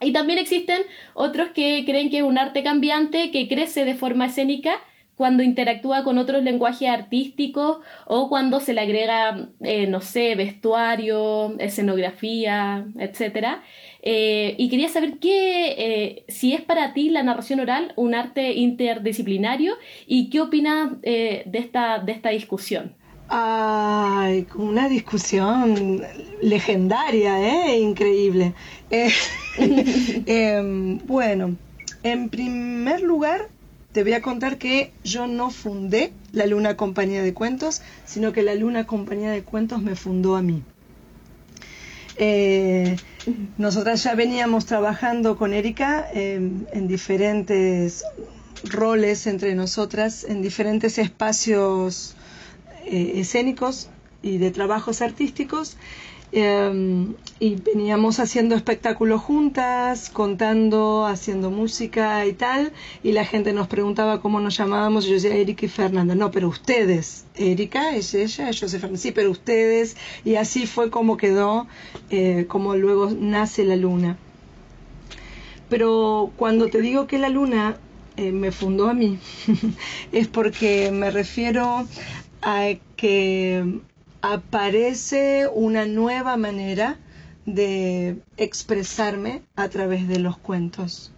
Y 0.00 0.12
también 0.12 0.38
existen 0.38 0.82
otros 1.14 1.50
que 1.50 1.84
creen 1.86 2.10
que 2.10 2.18
es 2.18 2.22
un 2.24 2.38
arte 2.38 2.62
cambiante 2.62 3.30
que 3.30 3.48
crece 3.48 3.84
de 3.84 3.94
forma 3.94 4.26
escénica 4.26 4.80
cuando 5.16 5.42
interactúa 5.42 6.02
con 6.02 6.18
otros 6.18 6.42
lenguajes 6.42 6.88
artísticos 6.88 7.78
o 8.06 8.28
cuando 8.28 8.60
se 8.60 8.74
le 8.74 8.80
agrega, 8.80 9.48
eh, 9.60 9.86
no 9.86 10.00
sé, 10.00 10.34
vestuario, 10.34 11.56
escenografía, 11.58 12.86
etc. 12.98 13.60
Eh, 14.02 14.54
y 14.58 14.68
quería 14.68 14.88
saber 14.88 15.18
qué, 15.18 15.74
eh, 15.78 16.24
si 16.28 16.52
es 16.52 16.62
para 16.62 16.92
ti 16.94 17.10
la 17.10 17.22
narración 17.22 17.60
oral 17.60 17.92
un 17.96 18.14
arte 18.14 18.54
interdisciplinario 18.54 19.76
y 20.06 20.30
qué 20.30 20.40
opinas 20.40 21.00
de, 21.00 21.44
esta, 21.52 22.00
de 22.00 22.12
esta 22.12 22.30
discusión. 22.30 22.96
Ay, 23.28 24.46
una 24.54 24.88
discusión 24.88 26.02
legendaria, 26.42 27.40
¿eh? 27.40 27.78
increíble. 27.78 28.54
Em, 29.56 30.98
bueno, 31.06 31.56
en 32.02 32.28
primer 32.28 33.00
lugar, 33.00 33.48
te 33.92 34.02
voy 34.02 34.12
a 34.14 34.20
contar 34.20 34.58
que 34.58 34.92
yo 35.04 35.28
no 35.28 35.50
fundé 35.50 36.12
la 36.32 36.46
Luna 36.46 36.76
Compañía 36.76 37.22
de 37.22 37.32
Cuentos, 37.32 37.82
sino 38.04 38.32
que 38.32 38.42
la 38.42 38.54
Luna 38.54 38.84
Compañía 38.84 39.30
de 39.30 39.42
Cuentos 39.42 39.80
me 39.80 39.94
fundó 39.94 40.34
a 40.34 40.42
mí. 40.42 40.62
Eh, 42.16 42.96
nosotras 43.58 44.02
ya 44.02 44.14
veníamos 44.14 44.66
trabajando 44.66 45.36
con 45.36 45.54
Erika 45.54 46.06
en 46.12 46.88
diferentes 46.88 48.04
roles 48.64 49.26
entre 49.26 49.54
nosotras, 49.54 50.24
en 50.24 50.42
diferentes 50.42 50.98
espacios 50.98 52.13
eh, 52.86 53.12
escénicos 53.16 53.88
y 54.22 54.38
de 54.38 54.50
trabajos 54.50 55.02
artísticos. 55.02 55.76
Em, 56.36 57.14
y 57.38 57.54
veníamos 57.54 58.18
haciendo 58.18 58.56
espectáculos 58.56 59.20
juntas, 59.20 60.10
contando, 60.10 61.06
haciendo 61.06 61.52
música 61.52 62.26
y 62.26 62.32
tal, 62.32 62.72
y 63.04 63.12
la 63.12 63.24
gente 63.24 63.52
nos 63.52 63.68
preguntaba 63.68 64.20
cómo 64.20 64.40
nos 64.40 64.56
llamábamos, 64.56 65.04
yo 65.04 65.12
decía 65.12 65.32
Erika 65.32 65.66
y 65.66 65.68
Fernanda, 65.68 66.16
no, 66.16 66.32
pero 66.32 66.48
ustedes, 66.48 67.24
Erika 67.36 67.94
es 67.94 68.14
ella, 68.14 68.50
yo 68.50 68.68
soy 68.68 68.80
Fernanda, 68.80 69.00
sí, 69.00 69.12
pero 69.12 69.30
ustedes, 69.30 69.96
y 70.24 70.34
así 70.34 70.66
fue 70.66 70.90
como 70.90 71.16
quedó, 71.16 71.68
eh, 72.10 72.46
como 72.48 72.74
luego 72.74 73.12
nace 73.16 73.64
la 73.64 73.76
luna. 73.76 74.18
Pero 75.68 76.32
cuando 76.36 76.66
te 76.66 76.80
digo 76.80 77.06
que 77.06 77.18
la 77.18 77.28
luna 77.28 77.76
eh, 78.16 78.32
me 78.32 78.50
fundó 78.50 78.88
a 78.88 78.94
mí, 78.94 79.20
es 80.12 80.26
porque 80.26 80.90
me 80.90 81.12
refiero 81.12 81.86
a 82.44 82.74
que 82.96 83.80
aparece 84.20 85.48
una 85.52 85.86
nueva 85.86 86.36
manera 86.36 86.98
de 87.46 88.18
expresarme 88.36 89.42
a 89.56 89.68
través 89.70 90.06
de 90.08 90.18
los 90.18 90.36
cuentos. 90.36 91.10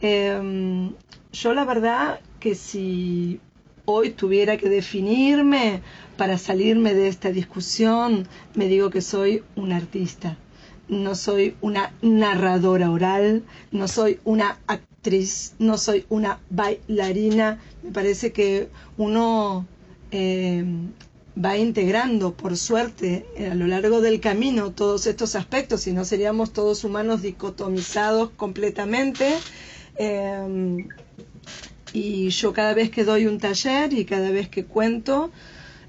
Em, 0.00 0.92
yo 1.32 1.54
la 1.54 1.64
verdad 1.64 2.20
que 2.38 2.54
si 2.54 3.40
hoy 3.84 4.10
tuviera 4.10 4.56
que 4.56 4.68
definirme 4.68 5.82
para 6.16 6.38
salirme 6.38 6.94
de 6.94 7.08
esta 7.08 7.32
discusión, 7.32 8.28
me 8.54 8.66
digo 8.66 8.90
que 8.90 9.00
soy 9.00 9.42
un 9.56 9.72
artista. 9.72 10.36
No 10.88 11.14
soy 11.14 11.56
una 11.60 11.92
narradora 12.00 12.90
oral, 12.90 13.42
no 13.72 13.88
soy 13.88 14.20
una 14.24 14.58
actriz, 14.66 15.54
no 15.58 15.78
soy 15.78 16.04
una 16.08 16.40
bailarina. 16.50 17.58
Me 17.82 17.90
parece 17.90 18.32
que 18.32 18.68
uno 18.96 19.66
em, 20.10 20.90
va 21.42 21.56
integrando, 21.56 22.34
por 22.34 22.56
suerte, 22.56 23.26
a 23.50 23.54
lo 23.54 23.66
largo 23.66 24.00
del 24.00 24.20
camino 24.20 24.72
todos 24.72 25.06
estos 25.06 25.36
aspectos, 25.36 25.82
si 25.82 25.92
no 25.92 26.04
seríamos 26.04 26.52
todos 26.52 26.84
humanos 26.84 27.22
dicotomizados 27.22 28.30
completamente. 28.30 29.36
Em, 29.96 30.88
y 31.92 32.28
yo 32.30 32.52
cada 32.52 32.74
vez 32.74 32.90
que 32.90 33.04
doy 33.04 33.26
un 33.26 33.38
taller 33.38 33.92
y 33.92 34.04
cada 34.04 34.30
vez 34.30 34.48
que 34.48 34.64
cuento, 34.64 35.30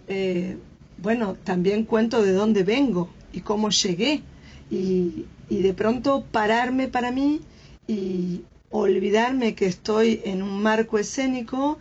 eh, 0.07 0.57
bueno, 0.97 1.36
también 1.43 1.86
cuento 1.86 2.21
de 2.23 2.31
dónde 2.34 2.63
vengo 2.63 3.10
y 3.34 3.41
cómo 3.41 3.69
llegué. 3.69 4.21
Y, 4.69 5.25
y 5.49 5.62
de 5.62 5.73
pronto 5.73 6.23
pararme 6.31 6.88
para 6.88 7.12
mí 7.12 7.41
y 7.88 8.43
olvidarme 8.69 9.53
que 9.53 9.65
estoy 9.65 10.21
en 10.23 10.41
un 10.41 10.62
marco 10.62 10.97
escénico 10.97 11.77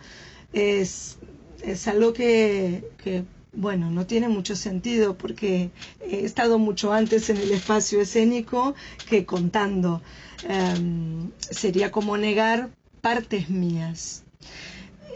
es, 0.53 1.19
es 1.65 1.89
algo 1.89 2.13
que, 2.13 2.85
que 3.03 3.25
bueno, 3.53 3.91
no 3.91 4.07
tiene 4.07 4.29
mucho 4.29 4.55
sentido 4.57 5.17
porque 5.17 5.71
he 6.01 6.25
estado 6.25 6.59
mucho 6.59 6.93
antes 6.93 7.31
en 7.31 7.39
el 7.39 7.51
espacio 7.53 8.01
escénico 8.01 8.75
que 9.09 9.27
contando. 9.27 10.01
Em, 10.49 11.31
sería 11.39 11.91
como 11.91 12.17
negar 12.17 12.71
partes 13.03 13.51
mías 13.51 14.23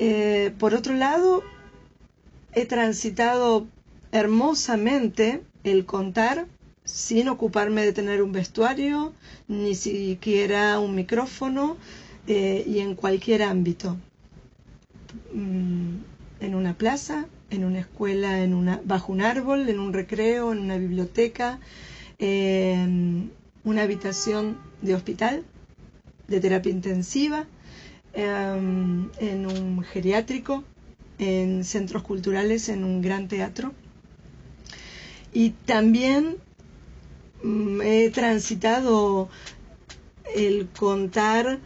Eh, 0.01 0.53
por 0.59 0.75
otro 0.75 0.95
lado, 0.95 1.43
he 2.53 2.67
transitado 2.67 3.67
hermosamente 4.13 5.43
el 5.63 5.87
contar 5.87 6.47
sin 6.85 7.29
ocuparme 7.29 7.83
de 7.85 7.93
tener 7.93 8.21
un 8.23 8.33
vestuario, 8.33 9.13
ni 9.49 9.75
siquiera 9.75 10.79
un 10.81 10.95
micrófono, 10.95 11.77
eh, 12.27 12.65
y 12.67 12.81
en 12.81 12.95
cualquier 12.97 13.43
ámbito. 13.45 13.97
Mm, 15.33 15.97
en 16.45 16.55
una 16.55 16.75
plaza, 16.75 17.27
en 17.51 17.65
una 17.65 17.81
escuela, 17.81 18.43
en 18.43 18.55
una, 18.55 18.81
bajo 18.85 19.13
un 19.13 19.23
árbol, 19.23 19.69
en 19.69 19.79
un 19.79 19.93
recreo, 19.93 20.53
en 20.53 20.59
una 20.59 20.77
biblioteca, 20.77 21.59
en 22.19 23.33
una 23.65 23.83
habitación 23.83 24.59
de 24.83 24.95
hospital, 24.95 25.45
de 26.29 26.41
terapia 26.41 26.73
intensiva, 26.73 27.47
em, 28.13 29.11
en 29.19 29.47
un 29.47 29.83
geriátrico, 29.83 30.65
en 31.19 31.65
centros 31.65 32.03
culturales, 32.03 32.69
en 32.69 32.85
un 32.85 33.03
gran 33.03 33.29
teatro. 33.29 33.73
Y 35.33 35.51
también 35.51 36.37
mm, 37.43 37.81
he 37.83 38.11
transitado 38.11 39.29
el 40.35 40.69
contar 40.69 41.59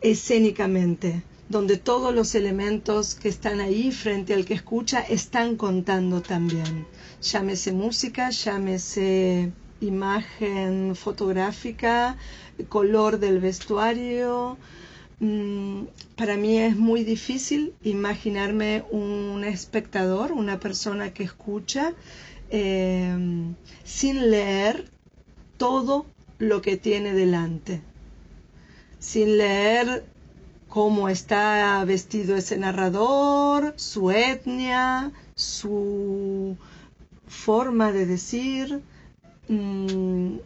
escénicamente, 0.00 1.22
donde 1.48 1.76
todos 1.76 2.14
los 2.14 2.34
elementos 2.34 3.14
que 3.14 3.28
están 3.28 3.60
ahí 3.60 3.92
frente 3.92 4.34
al 4.34 4.44
que 4.44 4.54
escucha 4.54 5.00
están 5.00 5.56
contando 5.56 6.22
también. 6.22 6.86
Llámese 7.22 7.72
música, 7.72 8.30
llámese 8.30 9.52
imagen 9.80 10.94
fotográfica, 10.96 12.16
color 12.68 13.18
del 13.18 13.40
vestuario. 13.40 14.56
Mm, 15.20 15.84
para 16.16 16.36
mí 16.36 16.58
es 16.58 16.76
muy 16.76 17.04
difícil 17.04 17.74
imaginarme 17.82 18.84
un 18.90 19.44
espectador, 19.44 20.32
una 20.32 20.58
persona 20.58 21.12
que 21.12 21.24
escucha, 21.24 21.92
eh, 22.50 23.14
sin 23.84 24.30
leer 24.30 24.90
todo 25.58 26.06
lo 26.38 26.62
que 26.62 26.76
tiene 26.76 27.12
delante 27.12 27.82
sin 29.04 29.36
leer 29.36 30.06
cómo 30.74 31.08
está 31.08 31.84
vestido 31.84 32.34
ese 32.34 32.56
narrador, 32.56 33.74
su 33.76 34.10
etnia, 34.10 35.12
su 35.36 36.56
forma 37.28 37.92
de 37.92 38.06
decir, 38.06 38.82
mm, 39.46 40.38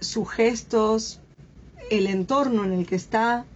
sus 0.00 0.28
gestos, 0.28 1.20
el 1.88 2.08
entorno 2.08 2.64
en 2.64 2.72
el 2.72 2.84
que 2.84 2.96
está, 2.96 3.46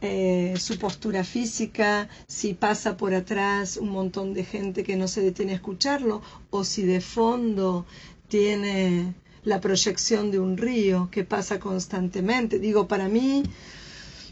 eh, 0.00 0.54
su 0.56 0.78
postura 0.78 1.24
física, 1.24 2.08
si 2.26 2.54
pasa 2.54 2.96
por 2.96 3.12
atrás 3.12 3.76
un 3.76 3.90
montón 3.90 4.32
de 4.32 4.44
gente 4.44 4.82
que 4.82 4.96
no 4.96 5.08
se 5.08 5.20
detiene 5.20 5.52
a 5.52 5.56
escucharlo, 5.56 6.22
o 6.48 6.64
si 6.64 6.84
de 6.84 7.02
fondo 7.02 7.84
tiene 8.28 9.12
la 9.44 9.60
proyección 9.60 10.30
de 10.30 10.38
un 10.38 10.56
río 10.56 11.10
que 11.10 11.22
pasa 11.22 11.60
constantemente. 11.60 12.58
Digo, 12.58 12.88
para 12.88 13.08
mí 13.10 13.42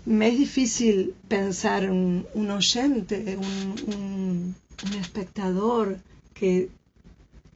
me 0.06 0.28
es 0.28 0.38
difícil 0.38 1.14
pensar 1.28 1.90
un, 1.90 2.26
un 2.34 2.50
oyente, 2.50 3.36
un, 3.36 4.54
espectador 4.98 5.98
que, 6.34 6.70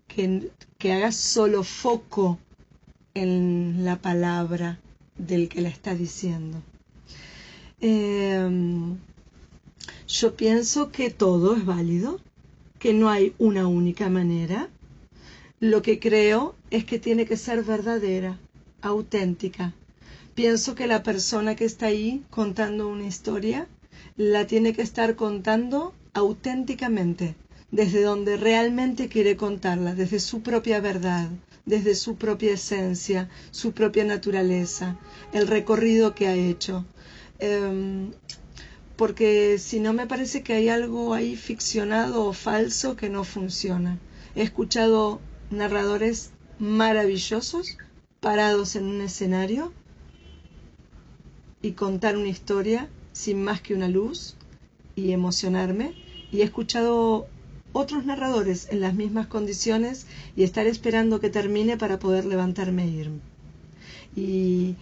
que, 0.07 0.93
haga 0.93 1.11
solo 1.11 1.65
foco 1.65 2.39
en 3.15 3.85
la 3.85 3.97
palabra 3.97 4.79
del 5.17 5.49
que 5.49 5.63
la 5.63 5.71
está 5.71 5.95
diciendo. 5.95 6.63
Em, 7.81 8.99
yo 10.07 10.37
pienso 10.37 10.91
que 10.93 11.11
todo 11.11 11.57
es 11.57 11.65
válido, 11.65 12.21
que 12.79 12.93
no 12.93 13.09
hay 13.09 13.35
una 13.39 13.67
única 13.67 14.09
manera, 14.11 14.69
lo 15.61 15.81
que 15.81 15.99
creo 15.99 16.55
es 16.71 16.85
que 16.85 16.99
tiene 16.99 17.25
que 17.25 17.37
ser 17.37 17.65
verdadera, 17.65 18.39
auténtica. 18.83 19.73
Pienso 20.35 20.75
que 20.75 20.89
la 20.89 21.05
persona 21.05 21.55
que 21.55 21.65
está 21.65 21.87
ahí 21.87 22.25
contando 22.31 22.89
una 22.89 23.07
historia 23.07 23.69
la 24.17 24.49
tiene 24.49 24.73
que 24.73 24.83
estar 24.83 25.15
contando 25.15 25.95
auténticamente, 26.13 27.37
desde 27.71 28.03
donde 28.03 28.37
realmente 28.37 29.09
quiere 29.09 29.37
contarla, 29.37 29.95
desde 29.95 30.19
su 30.19 30.43
propia 30.43 30.81
verdad, 30.81 31.29
desde 31.67 31.95
su 31.95 32.17
propia 32.17 32.55
esencia, 32.55 33.31
su 33.53 33.73
propia 33.73 34.05
naturaleza, 34.05 34.99
el 35.33 35.47
recorrido 35.47 36.17
que 36.17 36.27
ha 36.27 36.35
hecho. 36.35 36.85
Em, 37.39 38.11
porque 38.97 39.59
si 39.59 39.79
no 39.79 39.93
me 39.93 40.09
parece 40.09 40.43
que 40.43 40.55
hay 40.55 40.69
algo 40.69 41.15
ahí 41.15 41.37
ficcionado 41.37 42.25
o 42.25 42.33
falso 42.33 42.97
que 42.97 43.09
no 43.09 43.23
funciona. 43.23 44.01
He 44.35 44.43
escuchado 44.43 45.21
narradores 45.51 46.31
maravillosos 46.59 47.77
parados 48.21 48.75
en 48.75 48.87
un 48.87 49.01
escenario 49.01 49.73
y 51.65 51.73
contar 51.73 52.19
una 52.19 52.29
historia 52.29 52.91
sin 53.15 53.43
más 53.43 53.63
que 53.63 53.73
una 53.73 53.89
luz 53.89 54.37
y 54.95 55.13
emocionarme. 55.13 55.95
Y 56.31 56.43
he 56.43 56.45
escuchado 56.45 57.27
otros 57.73 58.05
narradores 58.05 58.69
en 58.71 58.81
las 58.81 58.93
mismas 58.93 59.29
condiciones 59.29 60.07
y 60.37 60.43
estar 60.43 60.67
esperando 60.67 61.21
que 61.21 61.31
termine 61.31 61.79
para 61.79 61.99
poder 61.99 62.27
levantarme 62.27 62.85
e 62.85 62.89
irme. 62.89 63.21
Y 64.15 64.77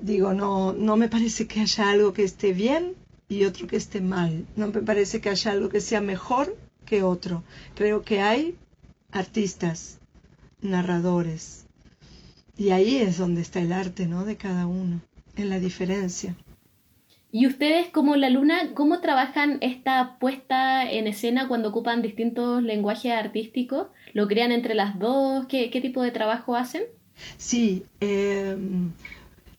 digo, 0.00 0.34
no, 0.34 0.72
no 0.72 0.96
me 0.96 1.08
parece 1.08 1.46
que 1.46 1.60
haya 1.60 1.90
algo 1.90 2.12
que 2.12 2.24
esté 2.24 2.52
bien 2.52 2.94
y 3.28 3.44
otro 3.44 3.68
que 3.68 3.76
esté 3.76 4.00
mal. 4.00 4.46
No 4.56 4.66
me 4.66 4.82
parece 4.82 5.20
que 5.20 5.30
haya 5.30 5.52
algo 5.52 5.68
que 5.68 5.80
sea 5.80 6.00
mejor 6.00 6.56
que 6.86 7.04
otro. 7.04 7.44
Creo 7.76 8.02
que 8.02 8.20
hay 8.20 8.56
artistas, 9.12 9.98
narradores. 10.60 11.66
Y 12.56 12.70
ahí 12.70 12.96
es 12.96 13.16
donde 13.16 13.42
está 13.42 13.60
el 13.60 13.72
arte, 13.72 14.08
¿no? 14.08 14.24
De 14.24 14.36
cada 14.36 14.66
uno, 14.66 15.00
en 15.38 15.50
la 15.50 15.58
diferencia. 15.58 16.36
¿Y 17.30 17.46
ustedes 17.46 17.88
como 17.88 18.16
la 18.16 18.30
luna, 18.30 18.72
cómo 18.74 19.00
trabajan 19.00 19.58
esta 19.60 20.18
puesta 20.18 20.90
en 20.90 21.06
escena 21.06 21.46
cuando 21.46 21.68
ocupan 21.68 22.00
distintos 22.00 22.62
lenguajes 22.62 23.12
artísticos? 23.12 23.88
¿Lo 24.14 24.28
crean 24.28 24.50
entre 24.50 24.74
las 24.74 24.98
dos? 24.98 25.46
¿Qué, 25.46 25.68
tipo 25.68 26.02
de 26.02 26.10
trabajo 26.10 26.56
hacen? 26.56 26.84
Sí, 27.36 27.84
em, 28.00 28.92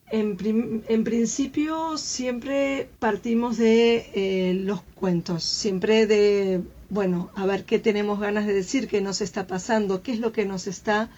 en, 0.10 0.84
en, 0.88 1.04
principio 1.04 1.98
siempre 1.98 2.90
partimos 2.98 3.58
de 3.58 4.10
eh, 4.16 4.54
los 4.56 4.82
cuentos, 4.96 5.44
siempre 5.44 6.08
de 6.08 6.62
bueno, 6.90 7.30
a 7.36 7.46
ver 7.46 7.66
qué 7.66 7.80
tenemos 7.80 8.20
ganas 8.20 8.48
de 8.48 8.54
decir, 8.54 8.88
qué 8.88 9.00
nos 9.02 9.22
está 9.22 9.46
pasando, 9.46 10.02
qué 10.02 10.12
es 10.12 10.20
lo 10.20 10.32
que 10.32 10.46
nos 10.46 10.68
está, 10.68 11.10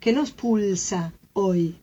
qué 0.00 0.12
nos 0.12 0.30
pulsa 0.30 1.12
hoy. 1.34 1.76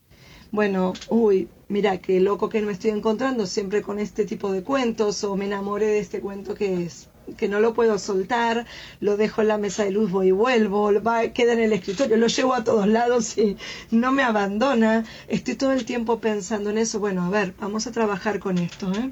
Bueno, 0.56 0.94
uy, 1.10 1.50
mira, 1.68 1.98
qué 1.98 2.22
loco 2.22 2.48
que 2.48 2.62
me 2.62 2.72
estoy 2.72 2.91
encontrando 2.91 3.46
siempre 3.46 3.82
con 3.82 4.00
este 4.00 4.24
tipo 4.24 4.54
de 4.54 4.63
cuentos, 4.63 5.22
o 5.26 5.36
me 5.36 5.48
enamoré 5.48 5.86
de 5.88 6.00
este 6.00 6.22
cuento 6.22 6.56
que 6.56 6.86
es 6.86 7.10
que 7.36 7.50
no 7.50 7.60
lo 7.60 7.74
puedo 7.74 8.00
soltar, 8.00 8.65
lo 9.02 9.18
dejo 9.18 9.41
en 9.41 9.50
la 9.50 9.58
mesa 9.58 9.84
de 9.84 9.91
luz, 9.91 10.12
voy 10.12 10.30
y 10.30 10.32
vuelvo, 10.32 10.94
va, 11.04 11.28
queda 11.34 11.52
en 11.52 11.60
el 11.60 11.74
escritorio, 11.74 12.15
lo 12.15 12.28
llevo 12.28 12.54
a 12.54 12.63
todos 12.63 12.88
lados 12.88 13.38
y 13.38 13.58
no 13.91 14.13
me 14.13 14.24
abandona. 14.24 15.04
Estoy 15.28 15.56
todo 15.56 15.74
el 15.74 15.84
tiempo 15.84 16.22
pensando 16.22 16.70
en 16.70 16.78
eso. 16.78 17.02
Bueno, 17.02 17.26
a 17.26 17.30
ver, 17.30 17.54
vamos 17.60 17.86
a 17.86 17.91
trabajar 17.91 18.39
con 18.39 18.58
esto. 18.58 18.94
¿eh? 18.94 19.12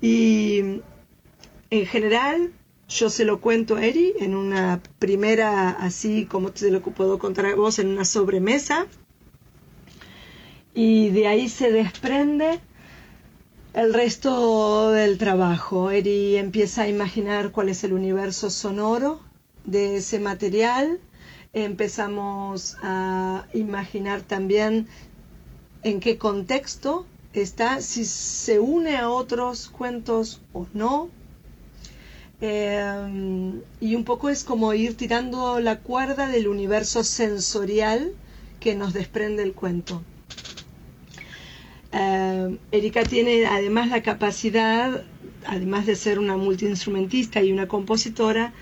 Y 0.00 0.58
en 1.70 1.86
general, 1.86 2.50
yo 2.88 3.10
se 3.10 3.24
lo 3.24 3.40
cuento 3.40 3.76
a 3.76 3.84
Eri 3.86 4.14
en 4.18 4.34
una 4.34 4.82
primera, 4.98 5.70
así 5.70 6.26
como 6.26 6.50
te 6.50 6.68
lo 6.72 6.80
puedo 6.80 7.20
contar 7.20 7.46
a 7.46 7.54
vos, 7.54 7.78
en 7.78 7.90
una 7.90 8.04
sobremesa. 8.04 8.88
Y 10.74 11.10
de 11.10 11.26
ahí 11.28 11.48
se 11.48 11.70
desprende 11.70 12.60
el 13.72 13.94
resto 13.94 14.90
del 14.90 15.18
trabajo. 15.18 15.90
Eri 15.90 16.36
empieza 16.36 16.82
a 16.82 16.88
imaginar 16.88 17.52
cuál 17.52 17.68
es 17.68 17.84
el 17.84 17.92
universo 17.92 18.50
sonoro 18.50 19.20
de 19.64 19.96
ese 19.96 20.18
material. 20.18 21.00
Empezamos 21.52 22.76
a 22.82 23.46
imaginar 23.54 24.22
también 24.22 24.88
en 25.82 26.00
qué 26.00 26.18
contexto 26.18 27.06
está, 27.32 27.80
si 27.80 28.04
se 28.04 28.58
une 28.58 28.96
a 28.96 29.10
otros 29.10 29.68
cuentos 29.68 30.40
o 30.52 30.66
no, 30.72 31.10
Em, 32.46 33.62
y 33.80 33.94
un 33.94 34.04
poco 34.04 34.28
es 34.28 34.44
como 34.44 34.74
ir 34.74 34.96
tirando 34.96 35.60
la 35.60 35.78
cuerda 35.80 36.28
del 36.28 36.48
universo 36.48 37.02
sensorial 37.02 38.12
que 38.60 38.74
nos 38.74 38.92
desprende 38.92 39.42
el 39.42 39.54
cuento. 39.54 40.02
Em, 41.96 42.58
Erika 42.72 43.04
tiene 43.04 43.46
además 43.46 43.88
la 43.88 44.02
capacidad, 44.02 45.04
además 45.46 45.86
de 45.86 45.94
ser 45.94 46.18
una 46.18 46.36
multiinstrumentista 46.36 47.40
y 47.40 47.52
una 47.52 47.68
compositora, 47.68 48.52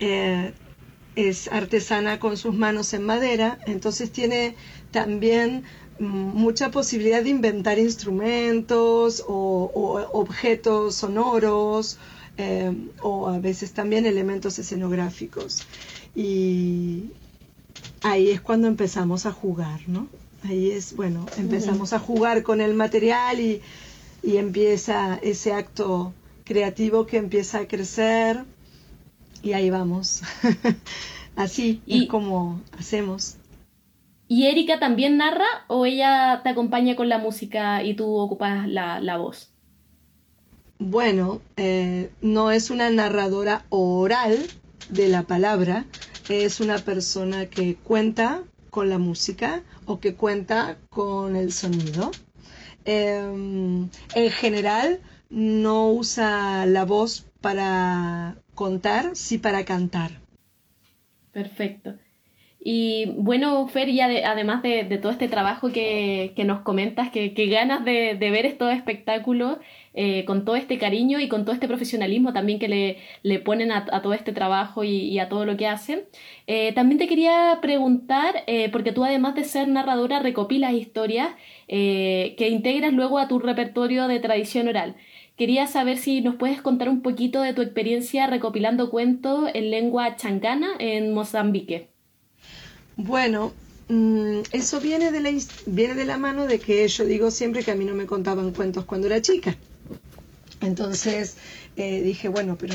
eh, 0.00 0.54
es 1.14 1.48
artesana 1.48 2.18
con 2.18 2.38
sus 2.38 2.54
manos 2.54 2.94
en 2.94 3.02
madera, 3.04 3.60
entonces 3.66 4.10
tiene 4.10 4.56
también 4.90 5.64
mucha 5.98 6.70
posibilidad 6.70 7.22
de 7.22 7.28
inventar 7.30 7.78
instrumentos 7.78 9.22
o, 9.28 10.08
objetos 10.12 10.94
sonoros 10.94 11.98
eh, 12.38 12.72
o 13.02 13.28
a 13.28 13.38
veces 13.38 13.72
también 13.74 14.06
elementos 14.06 14.58
escenográficos. 14.58 15.66
Y 16.14 17.10
ahí 18.02 18.30
es 18.30 18.40
cuando 18.40 18.66
empezamos 18.68 19.26
a 19.26 19.32
jugar, 19.32 19.80
¿no? 19.88 20.08
Ahí 20.44 20.70
es, 20.70 20.94
bueno, 20.94 21.26
empezamos 21.36 21.92
a 21.92 21.98
jugar 21.98 22.42
con 22.42 22.60
el 22.60 22.74
material 22.74 23.40
y, 23.40 23.60
y 24.22 24.36
empieza 24.36 25.18
ese 25.22 25.52
acto 25.52 26.12
creativo 26.44 27.06
que 27.06 27.18
empieza 27.18 27.58
a 27.58 27.68
crecer 27.68 28.44
y 29.42 29.52
ahí 29.52 29.70
vamos. 29.70 30.22
Así 31.36 31.82
y, 31.86 32.04
es 32.04 32.08
como 32.08 32.60
hacemos. 32.78 33.36
¿Y 34.26 34.46
Erika 34.46 34.78
también 34.78 35.16
narra 35.16 35.46
o 35.68 35.86
ella 35.86 36.40
te 36.42 36.50
acompaña 36.50 36.96
con 36.96 37.08
la 37.08 37.18
música 37.18 37.82
y 37.82 37.94
tú 37.94 38.16
ocupas 38.16 38.66
la, 38.68 39.16
voz? 39.16 39.52
Bueno, 40.78 41.40
eh, 41.56 42.10
no 42.20 42.50
es 42.50 42.70
una 42.70 42.90
narradora 42.90 43.64
oral 43.68 44.36
de 44.90 45.08
la 45.08 45.22
palabra, 45.22 45.86
es 46.28 46.60
una 46.60 46.78
persona 46.78 47.46
que 47.46 47.76
cuenta 47.76 48.42
con 48.70 48.90
la 48.90 48.98
música 48.98 49.62
o 49.88 49.98
que 49.98 50.14
cuenta 50.14 50.76
con 50.90 51.34
el 51.34 51.50
sonido. 51.52 52.12
Em, 52.84 53.88
en 54.14 54.30
general, 54.30 55.00
no 55.30 55.90
usa 55.90 56.66
la 56.66 56.84
voz 56.84 57.26
para 57.40 58.36
contar, 58.54 59.16
sí 59.16 59.38
para 59.38 59.64
cantar. 59.64 60.10
Perfecto. 61.32 61.94
Y 62.60 63.06
bueno, 63.16 63.68
Fer, 63.68 63.90
ya 63.92 64.06
además 64.30 64.62
de, 64.62 64.84
todo 65.00 65.12
este 65.12 65.28
trabajo 65.28 65.70
que, 65.70 66.32
nos 66.44 66.60
comentas, 66.62 67.10
que, 67.10 67.30
ganas 67.46 67.84
de, 67.84 68.16
ver 68.18 68.46
estos 68.46 68.72
espectáculos 68.72 69.58
eh, 69.94 70.24
con 70.24 70.44
todo 70.44 70.56
este 70.56 70.76
cariño 70.78 71.20
y 71.20 71.28
con 71.28 71.44
todo 71.44 71.54
este 71.54 71.68
profesionalismo 71.68 72.32
también 72.32 72.58
que 72.58 72.98
le, 73.22 73.38
ponen 73.40 73.70
a, 73.70 74.02
todo 74.02 74.12
este 74.12 74.32
trabajo 74.32 74.82
y, 74.82 75.18
a 75.20 75.28
todo 75.28 75.44
lo 75.44 75.56
que 75.56 75.68
hacen. 75.68 76.02
Eh, 76.48 76.72
también 76.72 76.98
te 76.98 77.06
quería 77.06 77.58
preguntar, 77.62 78.42
eh, 78.48 78.68
porque 78.70 78.92
tú 78.92 79.04
además 79.04 79.34
de 79.36 79.44
ser 79.44 79.68
narradora 79.68 80.18
recopilas 80.18 80.72
historias 80.72 81.30
que 81.68 82.48
integras 82.50 82.92
luego 82.92 83.18
a 83.18 83.28
tu 83.28 83.38
repertorio 83.38 84.08
de 84.08 84.20
tradición 84.20 84.68
oral. 84.68 84.96
Quería 85.36 85.66
saber 85.68 85.98
si 85.98 86.20
nos 86.20 86.34
puedes 86.34 86.60
contar 86.62 86.88
un 86.88 87.02
poquito 87.02 87.42
de 87.42 87.54
tu 87.54 87.62
experiencia 87.62 88.26
recopilando 88.26 88.90
cuentos 88.90 89.50
en 89.54 89.70
lengua 89.70 90.16
chancana 90.16 90.70
en 90.80 91.14
Mozambique. 91.14 91.97
Bueno, 92.98 93.52
mm, 93.88 94.40
eso 94.50 94.80
viene 94.80 95.12
de, 95.12 95.20
la, 95.20 95.30
viene 95.66 95.94
de 95.94 96.04
la 96.04 96.18
mano 96.18 96.48
de 96.48 96.58
que 96.58 96.86
yo 96.88 97.04
digo 97.04 97.30
siempre 97.30 97.62
que 97.62 97.70
a 97.70 97.76
mí 97.76 97.84
no 97.84 97.94
me 97.94 98.06
contaban 98.06 98.50
cuentos 98.50 98.86
cuando 98.86 99.06
era 99.06 99.22
chica. 99.22 99.56
Entonces 100.60 101.36
eh, 101.76 102.02
dije, 102.02 102.28
bueno, 102.28 102.56
pero 102.58 102.74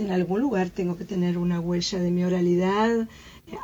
en 0.00 0.10
algún 0.10 0.40
lugar 0.40 0.70
tengo 0.70 0.98
que 0.98 1.04
tener 1.04 1.38
una 1.38 1.60
huella 1.60 2.00
de 2.00 2.10
mi 2.10 2.24
oralidad. 2.24 3.06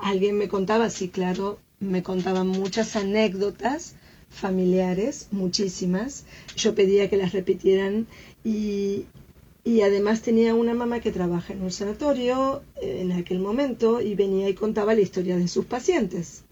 Alguien 0.04 0.38
me 0.38 0.46
contaba, 0.46 0.88
sí, 0.88 1.08
claro, 1.08 1.58
me 1.80 2.04
contaban 2.04 2.46
muchas 2.46 2.94
anécdotas 2.94 3.96
familiares, 4.30 5.26
muchísimas. 5.32 6.26
Yo 6.56 6.76
pedía 6.76 7.10
que 7.10 7.16
las 7.16 7.32
repitieran 7.32 8.06
y, 8.44 9.06
y 9.66 9.80
además 9.82 10.22
tenía 10.22 10.54
una 10.54 10.74
mamá 10.74 11.00
que 11.00 11.10
trabaja 11.10 11.52
en 11.52 11.60
un 11.60 11.72
sanatorio 11.72 12.62
eh, 12.80 13.00
en 13.00 13.10
aquel 13.10 13.40
momento 13.40 14.00
y 14.00 14.14
venía 14.14 14.48
y 14.48 14.54
contaba 14.54 14.94
la 14.94 15.00
historia 15.00 15.36
de 15.36 15.48
sus 15.48 15.64
pacientes, 15.64 16.44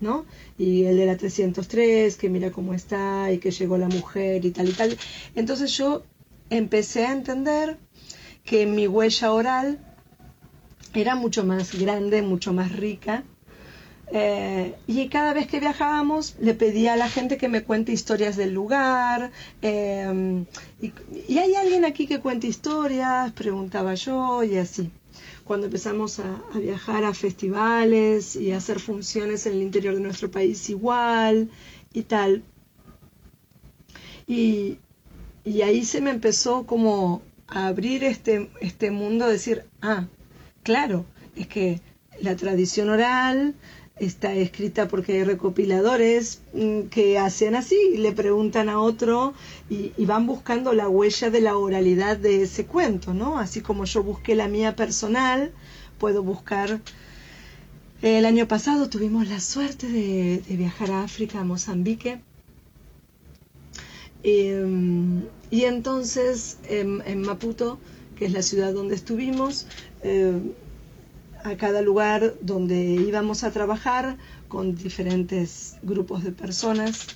¿no? 0.00 0.26
Y 0.58 0.84
el 0.84 0.98
de 0.98 1.06
la 1.06 1.16
303, 1.16 2.14
que 2.18 2.28
mira 2.28 2.50
cómo 2.50 2.74
está 2.74 3.32
y 3.32 3.38
que 3.38 3.52
llegó 3.52 3.78
la 3.78 3.88
mujer 3.88 4.44
y 4.44 4.50
tal 4.50 4.68
y 4.68 4.72
tal. 4.72 4.98
Entonces 5.34 5.74
yo 5.78 6.02
empecé 6.50 7.06
a 7.06 7.12
entender 7.12 7.78
que 8.44 8.66
mi 8.66 8.86
huella 8.86 9.32
oral 9.32 9.78
era 10.92 11.14
mucho 11.14 11.46
más 11.46 11.74
grande, 11.74 12.20
mucho 12.20 12.52
más 12.52 12.76
rica 12.76 13.24
eh, 14.10 14.74
y 14.86 15.08
cada 15.08 15.34
vez 15.34 15.46
que 15.46 15.60
viajábamos 15.60 16.36
le 16.40 16.54
pedía 16.54 16.94
a 16.94 16.96
la 16.96 17.10
gente 17.10 17.36
que 17.36 17.48
me 17.48 17.62
cuente 17.62 17.92
historias 17.92 18.36
del 18.36 18.54
lugar. 18.54 19.30
Eh, 19.62 20.44
y, 20.80 21.38
hay 21.38 21.54
alguien 21.54 21.84
aquí 21.84 22.06
que 22.06 22.20
cuente 22.20 22.46
historias? 22.46 23.32
Preguntaba 23.32 23.94
yo 23.94 24.42
y 24.42 24.56
así. 24.56 24.90
Cuando 25.44 25.66
empezamos 25.66 26.20
a, 26.20 26.42
viajar 26.54 27.04
a 27.04 27.14
festivales 27.14 28.36
y 28.36 28.52
a 28.52 28.58
hacer 28.58 28.80
funciones 28.80 29.46
en 29.46 29.54
el 29.54 29.62
interior 29.62 29.94
de 29.94 30.00
nuestro 30.00 30.30
país 30.30 30.68
igual 30.70 31.50
y 31.92 32.02
tal. 32.02 32.42
Y, 34.26 34.78
y 35.44 35.62
ahí 35.62 35.84
se 35.84 36.00
me 36.00 36.10
empezó 36.10 36.66
como 36.66 37.22
a 37.46 37.68
abrir 37.68 38.04
este, 38.04 38.50
este 38.60 38.90
mundo, 38.90 39.26
decir, 39.26 39.64
ah, 39.80 40.06
claro, 40.62 41.06
es 41.34 41.46
que 41.46 41.80
la 42.20 42.36
tradición 42.36 42.90
oral, 42.90 43.54
está 44.00 44.34
escrita 44.34 44.88
porque 44.88 45.14
hay 45.14 45.24
recopiladores 45.24 46.40
mm, 46.52 46.82
que 46.82 47.18
hacen 47.18 47.54
así, 47.54 47.96
le 47.96 48.12
preguntan 48.12 48.68
a 48.68 48.80
otro 48.80 49.34
y, 49.68 49.92
van 50.04 50.26
buscando 50.26 50.72
la 50.72 50.88
huella 50.88 51.30
de 51.30 51.40
la 51.40 51.56
oralidad 51.56 52.16
de 52.16 52.42
ese 52.42 52.64
cuento, 52.66 53.12
¿no? 53.14 53.38
Así 53.38 53.60
como 53.60 53.84
yo 53.84 54.02
busqué 54.02 54.34
la 54.34 54.48
mía 54.48 54.76
personal, 54.76 55.52
puedo 55.98 56.22
buscar... 56.22 56.80
El 58.00 58.26
año 58.26 58.46
pasado 58.46 58.88
tuvimos 58.88 59.28
la 59.28 59.40
suerte 59.40 59.88
de, 59.88 60.40
viajar 60.56 60.92
a 60.92 61.02
África, 61.02 61.40
a 61.40 61.44
Mozambique, 61.44 62.20
em, 64.22 65.24
y 65.50 65.64
entonces 65.64 66.58
en, 66.68 67.22
Maputo, 67.22 67.80
que 68.16 68.26
es 68.26 68.32
la 68.32 68.42
ciudad 68.42 68.72
donde 68.72 68.94
estuvimos, 68.94 69.66
em, 70.04 70.52
a 71.44 71.56
cada 71.56 71.82
lugar 71.82 72.34
donde 72.40 72.76
íbamos 72.76 73.44
a 73.44 73.50
trabajar 73.50 74.16
con 74.48 74.74
diferentes 74.74 75.76
grupos 75.82 76.24
de 76.24 76.32
personas. 76.32 77.06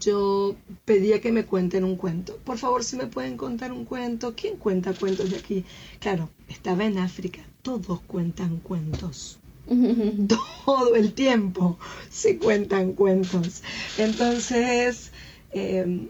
Yo 0.00 0.56
pedía 0.84 1.20
que 1.20 1.30
me 1.30 1.44
cuenten 1.44 1.84
un 1.84 1.96
cuento. 1.96 2.38
Por 2.44 2.56
favor, 2.56 2.84
si 2.84 2.96
me 2.96 3.06
pueden 3.06 3.36
contar 3.36 3.70
un 3.70 3.84
cuento. 3.84 4.34
¿Quién 4.34 4.56
cuenta 4.56 4.94
cuentos 4.94 5.30
de 5.30 5.36
aquí? 5.36 5.64
Claro, 6.00 6.30
estaba 6.48 6.84
en 6.84 6.98
África. 6.98 7.40
Todos 7.62 8.00
cuentan 8.00 8.58
cuentos. 8.60 9.38
Todo 10.64 10.94
el 10.94 11.12
tiempo 11.12 11.78
se 12.10 12.38
cuentan 12.38 12.92
cuentos. 12.92 13.62
Entonces, 13.98 15.12
eh, 15.52 16.08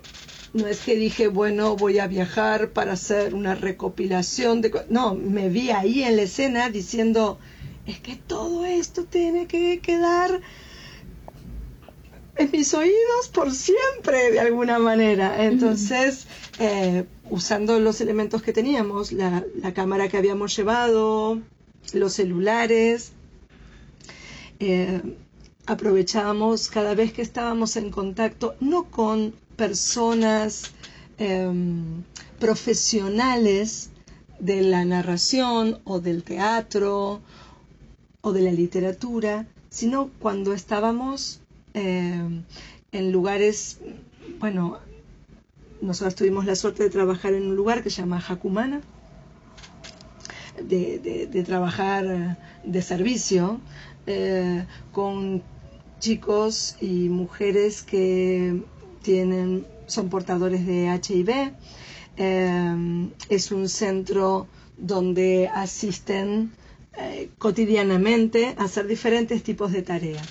no 0.54 0.68
es 0.68 0.80
que 0.80 0.94
dije, 0.94 1.26
bueno, 1.26 1.74
voy 1.74 1.98
a 1.98 2.06
viajar 2.06 2.70
para 2.70 2.92
hacer 2.92 3.34
una 3.34 3.56
recopilación 3.56 4.60
de... 4.60 4.72
No, 4.88 5.16
me 5.16 5.48
vi 5.48 5.70
ahí 5.70 6.04
en 6.04 6.16
la 6.16 6.22
escena 6.22 6.70
diciendo, 6.70 7.40
es 7.86 7.98
que 7.98 8.14
todo 8.14 8.64
esto 8.64 9.04
tiene 9.04 9.46
que 9.46 9.80
quedar 9.80 10.40
en 12.36 12.50
mis 12.52 12.72
oídos 12.72 13.28
por 13.32 13.52
siempre, 13.52 14.30
de 14.30 14.38
alguna 14.38 14.78
manera. 14.78 15.44
Entonces, 15.44 16.28
eh, 16.60 17.05
usando 17.30 17.80
los 17.80 18.00
elementos 18.00 18.42
que 18.42 18.52
teníamos, 18.52 19.11
la, 19.11 19.44
cámara 19.74 20.09
que 20.09 20.18
habíamos 20.18 20.57
llevado, 20.57 21.40
los 21.92 22.12
celulares, 22.12 23.11
eh, 24.61 25.02
aprovechábamos 25.66 26.68
cada 26.68 26.94
vez 26.94 27.12
que 27.12 27.22
estábamos 27.22 27.76
en 27.76 27.90
contacto, 27.90 28.55
no 28.61 28.84
con 28.84 29.34
personas 29.57 30.72
em, 31.18 32.02
profesionales 32.38 33.90
de 34.38 34.62
la 34.62 34.84
narración 34.84 35.80
o 35.84 36.00
del 36.00 36.22
teatro 36.22 37.20
o 38.20 38.32
de 38.32 38.42
la 38.42 38.52
literatura, 38.52 39.46
sino 39.70 40.11
cuando 40.18 40.52
estábamos 40.52 41.40
em, 41.74 42.42
en 42.92 43.12
lugares, 43.12 43.78
bueno, 44.38 44.78
nosotros 45.80 46.14
tuvimos 46.14 46.46
la 46.46 46.57
suerte 46.57 46.82
de 46.82 46.90
trabajar 46.90 47.34
en 47.34 47.46
un 47.46 47.57
lugar 47.57 47.82
que 47.82 47.90
se 47.90 48.00
llama 48.02 48.20
Jacumana, 48.20 48.80
de, 50.62 51.44
trabajar 51.44 52.38
de 52.64 52.82
servicio 52.82 53.61
eh, 54.07 54.64
con 54.92 55.42
chicos 55.98 56.76
y 56.80 57.09
mujeres 57.09 57.82
que 57.82 58.62
tienen, 59.05 59.64
son 59.86 60.09
portadores 60.09 60.66
de 60.66 60.86
HIV. 60.88 61.52
Eh, 62.16 63.09
es 63.28 63.52
un 63.52 63.68
centro 63.68 64.48
donde 64.76 65.48
asisten 65.55 66.50
eh, 66.96 67.28
cotidianamente 67.38 68.55
a 68.59 68.64
hacer 68.64 68.88
diferentes 68.88 69.44
tipos 69.44 69.70
de 69.70 69.82
tareas. 69.82 70.26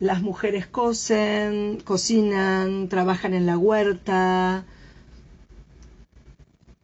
Las 0.00 0.20
mujeres 0.20 0.66
cosen, 0.66 1.78
cocinan, 1.84 2.88
trabajan 2.88 3.34
en 3.34 3.46
la 3.46 3.56
huerta, 3.56 4.64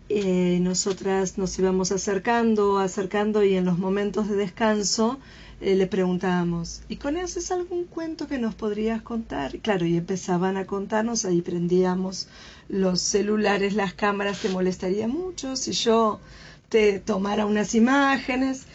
eh, 0.09 0.59
nosotras 0.61 1.39
nos 1.39 1.59
íbamos 1.59 1.93
acercando, 1.93 2.79
acercando 2.79 3.45
y 3.45 3.57
en 3.57 3.65
los 3.65 3.79
momentos 3.79 4.29
de 4.29 4.37
descanso 4.37 5.19
eh, 5.61 5.75
le 5.75 5.87
preguntábamos, 5.87 6.83
¿y 6.89 6.97
conoces 6.97 7.51
algún 7.51 7.85
cuento 7.85 8.27
que 8.27 8.39
nos 8.39 8.55
podrías 8.55 9.03
contar? 9.03 9.59
claro, 9.59 9.87
y 9.87 9.97
empezaban 9.97 10.57
a 10.57 10.67
contarnos, 10.67 11.25
ahí 11.25 11.43
prendíamos 11.43 12.29
los 12.69 13.01
celulares, 13.01 13.75
las 13.75 13.93
cámaras, 13.93 14.41
te 14.41 14.49
molestaría 14.49 15.09
mucho 15.09 15.57
si 15.57 15.73
yo 15.73 16.21
te 16.69 17.01
tomara 17.01 17.47
unas 17.47 17.75
imágenes. 17.75 18.67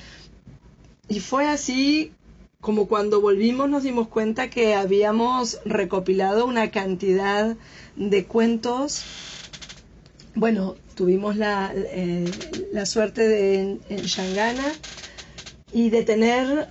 Y 1.08 1.20
fue 1.20 1.48
así 1.48 2.12
como 2.60 2.88
cuando 2.88 3.22
volvimos 3.22 3.70
nos 3.70 3.84
dimos 3.84 4.08
cuenta 4.08 4.50
que 4.50 4.74
habíamos 4.74 5.60
recopilado 5.66 6.46
una 6.46 6.72
cantidad 6.72 7.56
de 7.96 8.26
cuentos. 8.26 9.04
Bueno, 10.36 10.76
tuvimos 10.96 11.38
la, 11.38 11.72
eh, 11.76 12.26
la 12.72 12.86
suerte 12.86 13.28
de 13.28 13.60
en, 13.60 13.82
en 13.90 14.02
Shangana 14.02 14.72
y 15.72 15.90
de 15.92 16.04
tener 16.04 16.70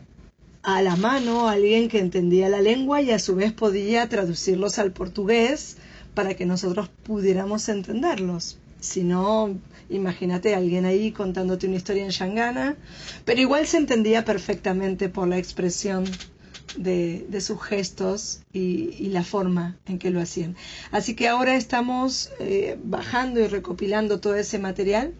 a 0.63 0.83
la 0.83 0.97
mano 0.97 1.49
a 1.49 1.53
alguien 1.53 1.89
que 1.89 1.99
entendía 1.99 2.49
la 2.49 2.61
lengua 2.61 3.03
y 3.03 3.11
a 3.11 3.19
su 3.19 3.37
vez 3.37 3.53
podía 3.53 4.09
traducirlos 4.09 4.79
al 4.79 4.93
portugués 4.93 5.77
para 6.15 6.35
que 6.35 6.47
nosotros 6.47 6.89
pudiéramos 7.05 7.69
entenderlos. 7.69 8.59
Si 8.81 9.05
no, 9.05 9.57
imagínate 9.89 10.55
alguien 10.57 10.85
ahí 10.85 11.13
contándote 11.13 11.69
una 11.69 11.77
historia 11.77 12.05
en 12.05 12.11
Shangana, 12.11 12.77
pero 13.25 13.41
igual 13.41 13.67
se 13.67 13.77
entendía 13.77 14.25
perfectamente 14.25 15.09
por 15.09 15.29
la 15.29 15.39
expresión 15.39 16.05
de, 16.77 17.41
sus 17.41 17.61
gestos 17.63 18.43
y, 18.53 18.95
y, 18.99 19.09
la 19.09 19.25
forma 19.25 19.77
en 19.87 19.99
que 19.99 20.11
lo 20.11 20.21
hacían. 20.21 20.57
Así 20.91 21.15
que 21.15 21.29
ahora 21.29 21.57
estamos 21.57 22.31
eh, 22.41 22.79
bajando 22.83 23.41
y 23.41 23.47
recopilando 23.47 24.21
todo 24.21 24.37
ese 24.37 24.59
material 24.59 25.15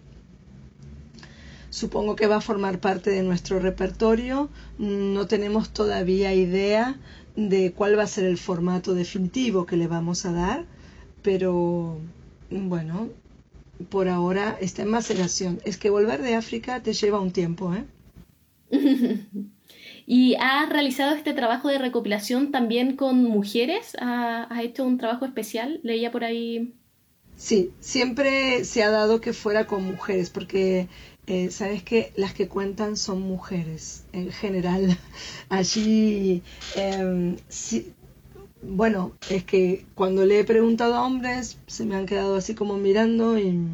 Supongo 1.73 2.15
que 2.15 2.27
va 2.27 2.35
a 2.35 2.41
formar 2.41 2.79
parte 2.79 3.09
de 3.09 3.23
nuestro 3.23 3.57
repertorio. 3.57 4.47
No 4.77 5.25
tenemos 5.25 5.71
todavía 5.71 6.31
idea 6.31 6.99
de 7.35 7.73
cuál 7.73 7.97
va 7.97 8.03
a 8.03 8.07
ser 8.15 8.25
el 8.25 8.37
formato 8.37 8.93
definitivo 8.93 9.65
que 9.65 9.75
le 9.75 9.87
vamos 9.87 10.23
a 10.27 10.33
dar, 10.33 10.65
pero 11.23 11.97
bueno, 12.51 13.09
por 13.89 14.07
ahora 14.07 14.55
está 14.61 14.83
en 14.83 14.91
maceración. 14.91 15.61
Es 15.65 15.77
que 15.77 15.89
volver 15.89 16.21
de 16.21 16.35
África 16.35 16.83
te 16.83 16.93
lleva 16.93 17.19
un 17.19 17.31
tiempo, 17.31 17.73
¿eh? 17.73 17.85
¿Y 20.05 20.35
has 20.39 20.69
realizado 20.69 21.15
este 21.15 21.33
trabajo 21.33 21.69
de 21.69 21.77
recopilación 21.77 22.51
también 22.51 22.95
con 22.95 23.23
mujeres? 23.23 23.95
¿Has 23.99 24.61
hecho 24.61 24.83
un 24.85 24.97
trabajo 24.97 25.25
especial? 25.25 25.79
Leía 25.83 26.11
por 26.11 26.23
ahí. 26.23 26.73
Sí, 27.35 27.71
siempre 27.79 28.63
se 28.63 28.83
ha 28.83 28.89
dado 28.89 29.21
que 29.21 29.33
fuera 29.33 29.65
con 29.65 29.83
mujeres, 29.85 30.29
porque 30.29 30.87
eh, 31.25 31.51
sabes 31.51 31.83
que 31.83 32.11
las 32.15 32.33
que 32.33 32.47
cuentan 32.47 32.97
son 32.97 33.21
mujeres 33.21 34.03
en 34.11 34.31
general. 34.31 34.97
Allí, 35.49 36.43
eh, 36.75 37.35
sí, 37.47 37.93
bueno, 38.61 39.13
es 39.29 39.43
que 39.43 39.85
cuando 39.95 40.25
le 40.25 40.39
he 40.39 40.43
preguntado 40.43 40.95
a 40.95 41.05
hombres 41.05 41.57
se 41.67 41.85
me 41.85 41.95
han 41.95 42.05
quedado 42.05 42.35
así 42.35 42.55
como 42.55 42.77
mirando 42.77 43.37
y, 43.37 43.67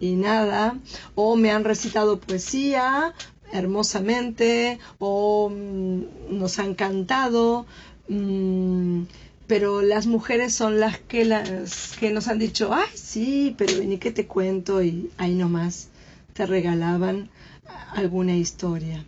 y 0.00 0.12
nada, 0.16 0.78
o 1.14 1.36
me 1.36 1.50
han 1.50 1.64
recitado 1.64 2.18
poesía 2.18 3.14
hermosamente, 3.52 4.78
o 4.98 5.50
mm, 5.50 6.38
nos 6.38 6.58
han 6.58 6.74
cantado. 6.74 7.66
Mm, 8.08 9.02
pero 9.46 9.80
las 9.80 10.06
mujeres 10.06 10.54
son 10.54 10.78
las 10.78 10.98
que 10.98 11.24
las 11.24 11.96
que 11.98 12.12
nos 12.12 12.28
han 12.28 12.38
dicho, 12.38 12.72
ay, 12.72 12.90
sí, 12.94 13.54
pero 13.56 13.82
ni 13.82 13.98
que 13.98 14.10
te 14.10 14.26
cuento 14.26 14.82
y 14.82 15.10
ahí 15.16 15.34
nomás 15.34 15.88
te 16.34 16.46
regalaban 16.46 17.30
alguna 17.94 18.36
historia. 18.36 19.04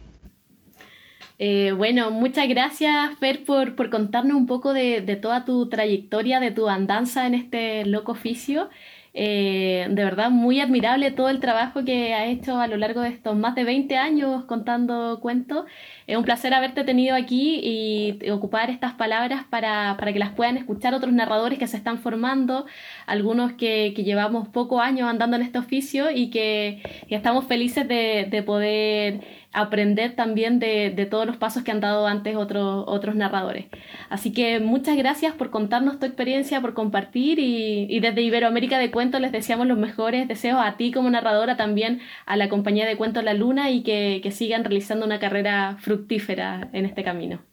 Eh, 1.38 1.72
bueno, 1.72 2.10
muchas 2.10 2.48
gracias, 2.48 3.18
Fer, 3.18 3.44
por, 3.44 3.74
por 3.74 3.88
contarnos 3.88 4.36
un 4.36 4.46
poco 4.46 4.74
de, 4.74 5.00
de, 5.00 5.16
toda 5.16 5.44
tu 5.44 5.68
trayectoria, 5.68 6.38
de 6.38 6.50
tu 6.50 6.68
andanza 6.68 7.26
en 7.26 7.34
este 7.34 7.86
loco 7.86 8.12
oficio. 8.12 8.68
Eh, 9.12 9.88
de 9.90 10.04
verdad, 10.04 10.30
muy 10.30 10.60
admirable 10.60 11.10
todo 11.10 11.30
el 11.30 11.40
trabajo 11.40 11.84
que 11.84 12.14
has 12.14 12.28
hecho 12.28 12.60
a 12.60 12.68
lo 12.68 12.76
largo 12.76 13.00
de 13.00 13.08
estos 13.08 13.36
más 13.36 13.56
de 13.56 13.64
20 13.64 13.96
años 13.96 14.44
contando 14.44 15.18
cuentos. 15.20 15.64
Es 16.06 16.16
un 16.16 16.24
placer 16.24 16.54
haberte 16.54 16.84
tenido 16.84 17.16
aquí 17.16 17.60
y 17.62 18.30
ocupar 18.30 18.70
estas 18.70 18.92
palabras 18.94 19.44
para, 19.50 19.96
para 19.98 20.12
que 20.12 20.18
las 20.20 20.30
puedan 20.30 20.56
escuchar 20.56 20.94
otros 20.94 21.12
narradores 21.12 21.58
que 21.58 21.66
se 21.66 21.76
están 21.76 21.98
formando, 21.98 22.66
algunos 23.06 23.52
que, 23.54 23.92
que 23.96 24.04
llevamos 24.04 24.48
pocos 24.48 24.80
años 24.80 25.08
andando 25.08 25.36
en 25.36 25.42
este 25.42 25.58
oficio 25.58 26.10
y 26.10 26.30
que, 26.30 26.82
que 27.08 27.14
estamos 27.16 27.46
felices 27.46 27.88
de, 27.88 28.28
de 28.30 28.42
poder 28.42 29.20
aprender 29.52 30.14
también 30.14 30.58
de, 30.58 30.90
de, 30.90 31.06
todos 31.06 31.26
los 31.26 31.36
pasos 31.36 31.62
que 31.64 31.70
han 31.70 31.80
dado 31.80 32.06
antes 32.06 32.36
otros, 32.36 32.84
otros 32.86 33.16
narradores. 33.16 33.66
Así 34.08 34.32
que 34.32 34.60
muchas 34.60 34.96
gracias 34.96 35.34
por 35.34 35.50
contarnos 35.50 35.98
tu 35.98 36.06
experiencia, 36.06 36.60
por 36.60 36.74
compartir 36.74 37.38
y, 37.38 37.86
y, 37.88 38.00
desde 38.00 38.22
Iberoamérica 38.22 38.78
de 38.78 38.90
Cuentos 38.90 39.20
les 39.20 39.32
deseamos 39.32 39.66
los 39.66 39.78
mejores 39.78 40.28
deseos 40.28 40.60
a 40.62 40.76
ti 40.76 40.92
como 40.92 41.10
narradora, 41.10 41.56
también 41.56 42.00
a 42.26 42.36
la 42.36 42.48
compañía 42.48 42.86
de 42.86 42.96
Cuentos 42.96 43.24
La 43.24 43.34
Luna 43.34 43.70
y 43.70 43.82
que, 43.82 44.20
que 44.22 44.30
sigan 44.30 44.64
realizando 44.64 45.06
una 45.06 45.18
carrera 45.18 45.76
fructífera 45.80 46.68
en 46.72 46.86
este 46.86 47.02
camino. 47.02 47.49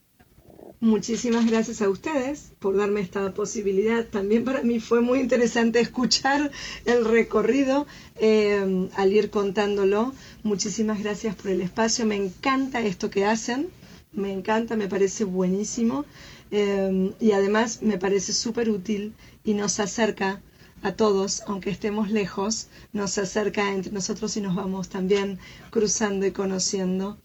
Muchísimas 0.79 1.47
gracias 1.49 1.81
a 1.81 1.89
ustedes 1.89 2.51
por 2.59 2.77
darme 2.77 3.01
esta 3.01 3.33
posibilidad. 3.33 4.05
También 4.05 4.43
para 4.45 4.61
mí 4.61 4.79
fue 4.79 5.01
muy 5.01 5.19
interesante 5.19 5.79
escuchar 5.79 6.51
el 6.85 7.03
recorrido 7.03 7.87
eh, 8.15 8.87
al 8.95 9.11
ir 9.11 9.31
contándolo. 9.31 10.13
Muchísimas 10.43 11.01
gracias 11.01 11.35
por 11.35 11.49
el 11.49 11.61
espacio. 11.61 12.05
Me 12.05 12.15
encanta 12.15 12.81
esto 12.81 13.09
que 13.09 13.25
hacen. 13.25 13.69
Me 14.11 14.31
encanta, 14.31 14.75
me 14.75 14.87
parece 14.87 15.23
buenísimo. 15.23 16.05
Eh, 16.51 17.11
y 17.19 17.31
además 17.31 17.81
me 17.81 17.97
parece 17.97 18.31
súper 18.31 18.69
útil 18.69 19.13
y 19.43 19.55
nos 19.55 19.79
acerca 19.79 20.41
a 20.83 20.91
todos, 20.93 21.41
aunque 21.47 21.71
estemos 21.71 22.11
lejos, 22.11 22.67
nos 22.93 23.17
acerca 23.17 23.73
entre 23.73 23.91
nosotros 23.91 24.37
y 24.37 24.41
nos 24.41 24.55
vamos 24.55 24.89
también 24.89 25.39
cruzando 25.71 26.25
y 26.27 26.31
conociendo 26.31 27.17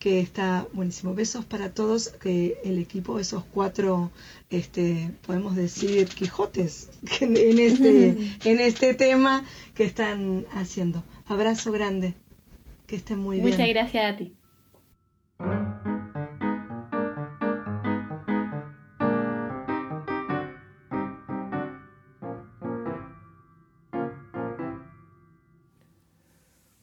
que 0.00 0.18
está 0.18 0.66
buenísimo. 0.72 1.14
Besos 1.14 1.44
para 1.44 1.74
todos, 1.74 2.08
que 2.08 2.58
el 2.64 2.78
equipo, 2.78 3.20
esos 3.20 3.44
cuatro, 3.44 4.10
este, 4.48 5.10
podemos 5.26 5.54
decir, 5.54 6.08
Quijotes 6.08 6.90
en 7.20 7.58
este, 7.58 8.16
en 8.50 8.60
este 8.60 8.94
tema 8.94 9.44
que 9.74 9.84
están 9.84 10.46
haciendo. 10.54 11.04
Abrazo 11.26 11.70
grande, 11.70 12.14
que 12.86 12.96
estén 12.96 13.18
muy 13.18 13.40
Muchas 13.40 13.58
bien. 13.58 13.68
Muchas 13.68 13.92
gracias 13.92 14.14
a 14.14 14.16
ti. 14.16 15.99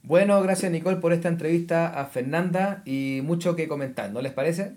Bueno, 0.08 0.40
gracias 0.40 0.72
Nicole 0.72 0.96
por 0.96 1.12
esta 1.12 1.28
entrevista 1.28 1.88
a 1.88 2.06
Fernanda 2.06 2.80
y 2.86 3.20
mucho 3.22 3.54
que 3.54 3.68
comentar, 3.68 4.10
¿no 4.10 4.22
les 4.22 4.32
parece? 4.32 4.72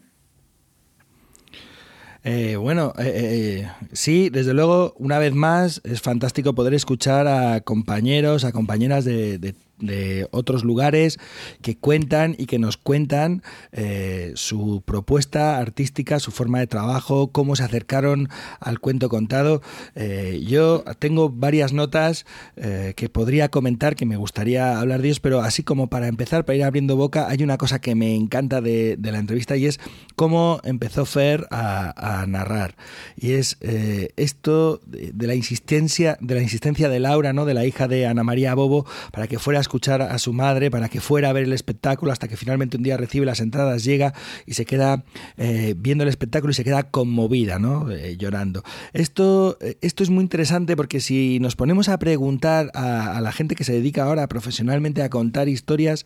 Eh, 2.26 2.58
bueno, 2.58 2.92
eh, 3.00 3.64
eh, 3.64 3.72
sí, 3.94 4.30
desde 4.30 4.54
luego, 4.54 4.94
una 4.98 5.20
vez 5.20 5.34
más, 5.34 5.80
es 5.86 6.02
fantástico 6.02 6.54
poder 6.54 6.74
escuchar 6.74 7.28
a 7.28 7.62
compañeros, 7.62 8.44
a 8.44 8.52
compañeras 8.52 9.06
de, 9.06 9.38
de 9.38 9.56
de 9.82 10.28
otros 10.32 10.64
lugares 10.64 11.20
que 11.62 11.78
cuentan 11.78 12.36
y 12.38 12.46
que 12.46 12.60
nos 12.60 12.78
cuentan 12.78 13.44
eh, 13.72 14.32
su 14.36 14.84
propuesta 14.86 15.58
artística, 15.58 16.20
su 16.20 16.32
forma 16.32 16.60
de 16.60 16.68
trabajo, 16.68 17.32
cómo 17.32 17.56
se 17.56 17.64
acercaron 17.64 18.30
al 18.60 18.80
cuento 18.80 19.10
contado. 19.10 19.62
Eh, 19.96 20.44
yo 20.48 20.84
tengo 21.00 21.30
varias 21.30 21.74
notas 21.74 22.26
eh, 22.56 22.94
que 22.96 23.10
podría 23.10 23.50
comentar, 23.50 23.96
que 23.96 24.06
me 24.06 24.18
gustaría 24.18 24.80
hablar 24.80 25.02
de 25.02 25.10
ellos, 25.10 25.20
pero 25.20 25.42
así 25.42 25.64
como 25.64 25.88
para 25.88 26.08
empezar, 26.08 26.46
para 26.46 26.58
ir 26.58 26.64
abriendo 26.64 26.96
boca, 26.96 27.28
hay 27.28 27.44
una 27.44 27.58
cosa 27.58 27.80
que 27.80 27.96
me 27.96 28.16
encanta 28.16 28.62
de, 28.62 28.98
la 29.02 29.20
entrevista 29.20 29.58
y 29.58 29.66
es 29.66 29.80
cómo 30.16 30.62
empezó 30.64 31.06
Fer 31.06 31.48
a, 31.52 32.26
narrar. 32.28 32.76
Y 33.18 33.34
es 33.34 33.58
esto 33.62 34.80
de, 34.86 35.12
de, 35.14 35.28
la 35.28 35.36
insistencia, 35.36 36.18
de 36.22 36.36
la 36.36 36.42
insistencia 36.42 36.88
de 36.88 37.00
Laura, 37.00 37.34
¿no? 37.34 37.46
de 37.46 37.54
la 37.54 37.66
hija 37.66 37.88
de 37.88 38.06
Ana 38.06 38.24
María 38.24 38.56
Bobo, 38.56 38.86
para 39.12 39.28
que 39.28 39.40
fuera 39.40 39.60
a 39.60 39.62
escuchar 39.72 40.02
a 40.02 40.18
su 40.18 40.34
madre 40.34 40.70
para 40.70 40.90
que 40.90 41.00
fuera 41.00 41.30
a 41.30 41.34
ver 41.34 41.46
el 41.46 41.54
espectáculo 41.54 42.12
hasta 42.12 42.28
que 42.28 42.36
finalmente 42.36 42.76
un 42.76 42.84
día 42.84 42.98
recibe 42.98 43.26
las 43.26 43.40
entradas, 43.40 43.86
llega 43.86 44.14
y 44.46 44.54
se 44.56 44.66
queda 44.66 45.06
eh, 45.38 45.76
viendo 45.78 46.04
el 46.04 46.10
espectáculo 46.10 46.52
y 46.52 46.54
se 46.54 46.66
queda 46.66 46.84
conmovida, 46.84 47.58
¿no? 47.58 47.90
Eh, 47.90 48.18
llorando. 48.18 48.64
Esto, 48.92 49.58
esto 49.80 50.04
es 50.04 50.10
muy 50.10 50.24
interesante 50.24 50.76
porque 50.76 51.00
si 51.00 51.40
nos 51.40 51.56
ponemos 51.56 51.88
a 51.88 51.98
preguntar 52.00 52.70
a, 52.74 53.22
la 53.22 53.32
gente 53.32 53.56
que 53.56 53.64
se 53.64 53.72
dedica 53.72 54.04
ahora 54.04 54.28
profesionalmente 54.28 55.04
a 55.04 55.10
contar 55.10 55.48
historias, 55.48 56.06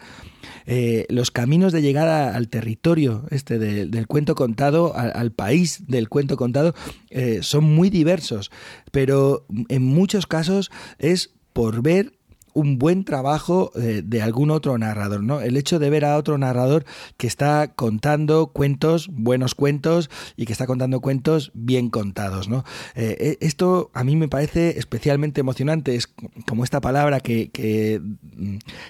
eh, 0.67 1.07
los 1.09 1.31
caminos 1.31 1.73
de 1.73 1.81
llegada 1.81 2.35
al 2.35 2.49
territorio 2.49 3.25
este 3.31 3.57
de, 3.57 3.87
del 3.87 4.05
cuento 4.05 4.35
contado, 4.35 4.93
al, 4.95 5.31
país 5.31 5.85
del 5.87 6.07
cuento 6.07 6.37
contado, 6.37 6.75
eh, 7.09 7.39
son 7.41 7.63
muy 7.63 7.89
diversos, 7.89 8.51
pero 8.91 9.47
en 9.69 9.83
muchos 9.83 10.27
casos 10.27 10.69
es 10.99 11.31
por 11.53 11.81
ver 11.81 12.13
un 12.55 12.79
buen 12.79 13.03
trabajo 13.03 13.71
eh, 13.75 14.01
de 14.03 14.21
algún 14.21 14.49
otro 14.49 14.77
narrador, 14.77 15.21
¿no? 15.21 15.41
El 15.41 15.57
hecho 15.57 15.77
de 15.77 15.89
ver 15.89 16.05
a 16.05 16.17
otro 16.17 16.37
narrador 16.37 16.85
que 17.17 17.27
está 17.27 17.73
contando 17.75 18.47
cuentos, 18.47 19.09
buenos 19.11 19.55
cuentos, 19.55 20.09
y 20.37 20.45
que 20.45 20.53
está 20.53 20.65
contando 20.65 21.01
cuentos 21.01 21.51
bien 21.53 21.89
contados, 21.89 22.47
¿no? 22.47 22.63
Eh, 22.95 23.37
esto 23.41 23.91
a 23.93 24.05
mí 24.05 24.15
me 24.15 24.29
parece 24.29 24.79
especialmente 24.79 25.41
emocionante, 25.41 25.95
es 25.95 26.07
como 26.47 26.63
esta 26.63 26.79
palabra 26.79 27.19
que, 27.19 27.51
que, 27.51 28.01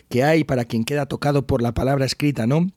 que 0.10 0.24
hay 0.24 0.44
para 0.44 0.66
quien 0.66 0.86
queda 0.86 1.08
tocado 1.08 1.48
por 1.48 1.64
la 1.64 1.74
palabra 1.74 2.06
escrita, 2.06 2.46
¿no? 2.46 2.68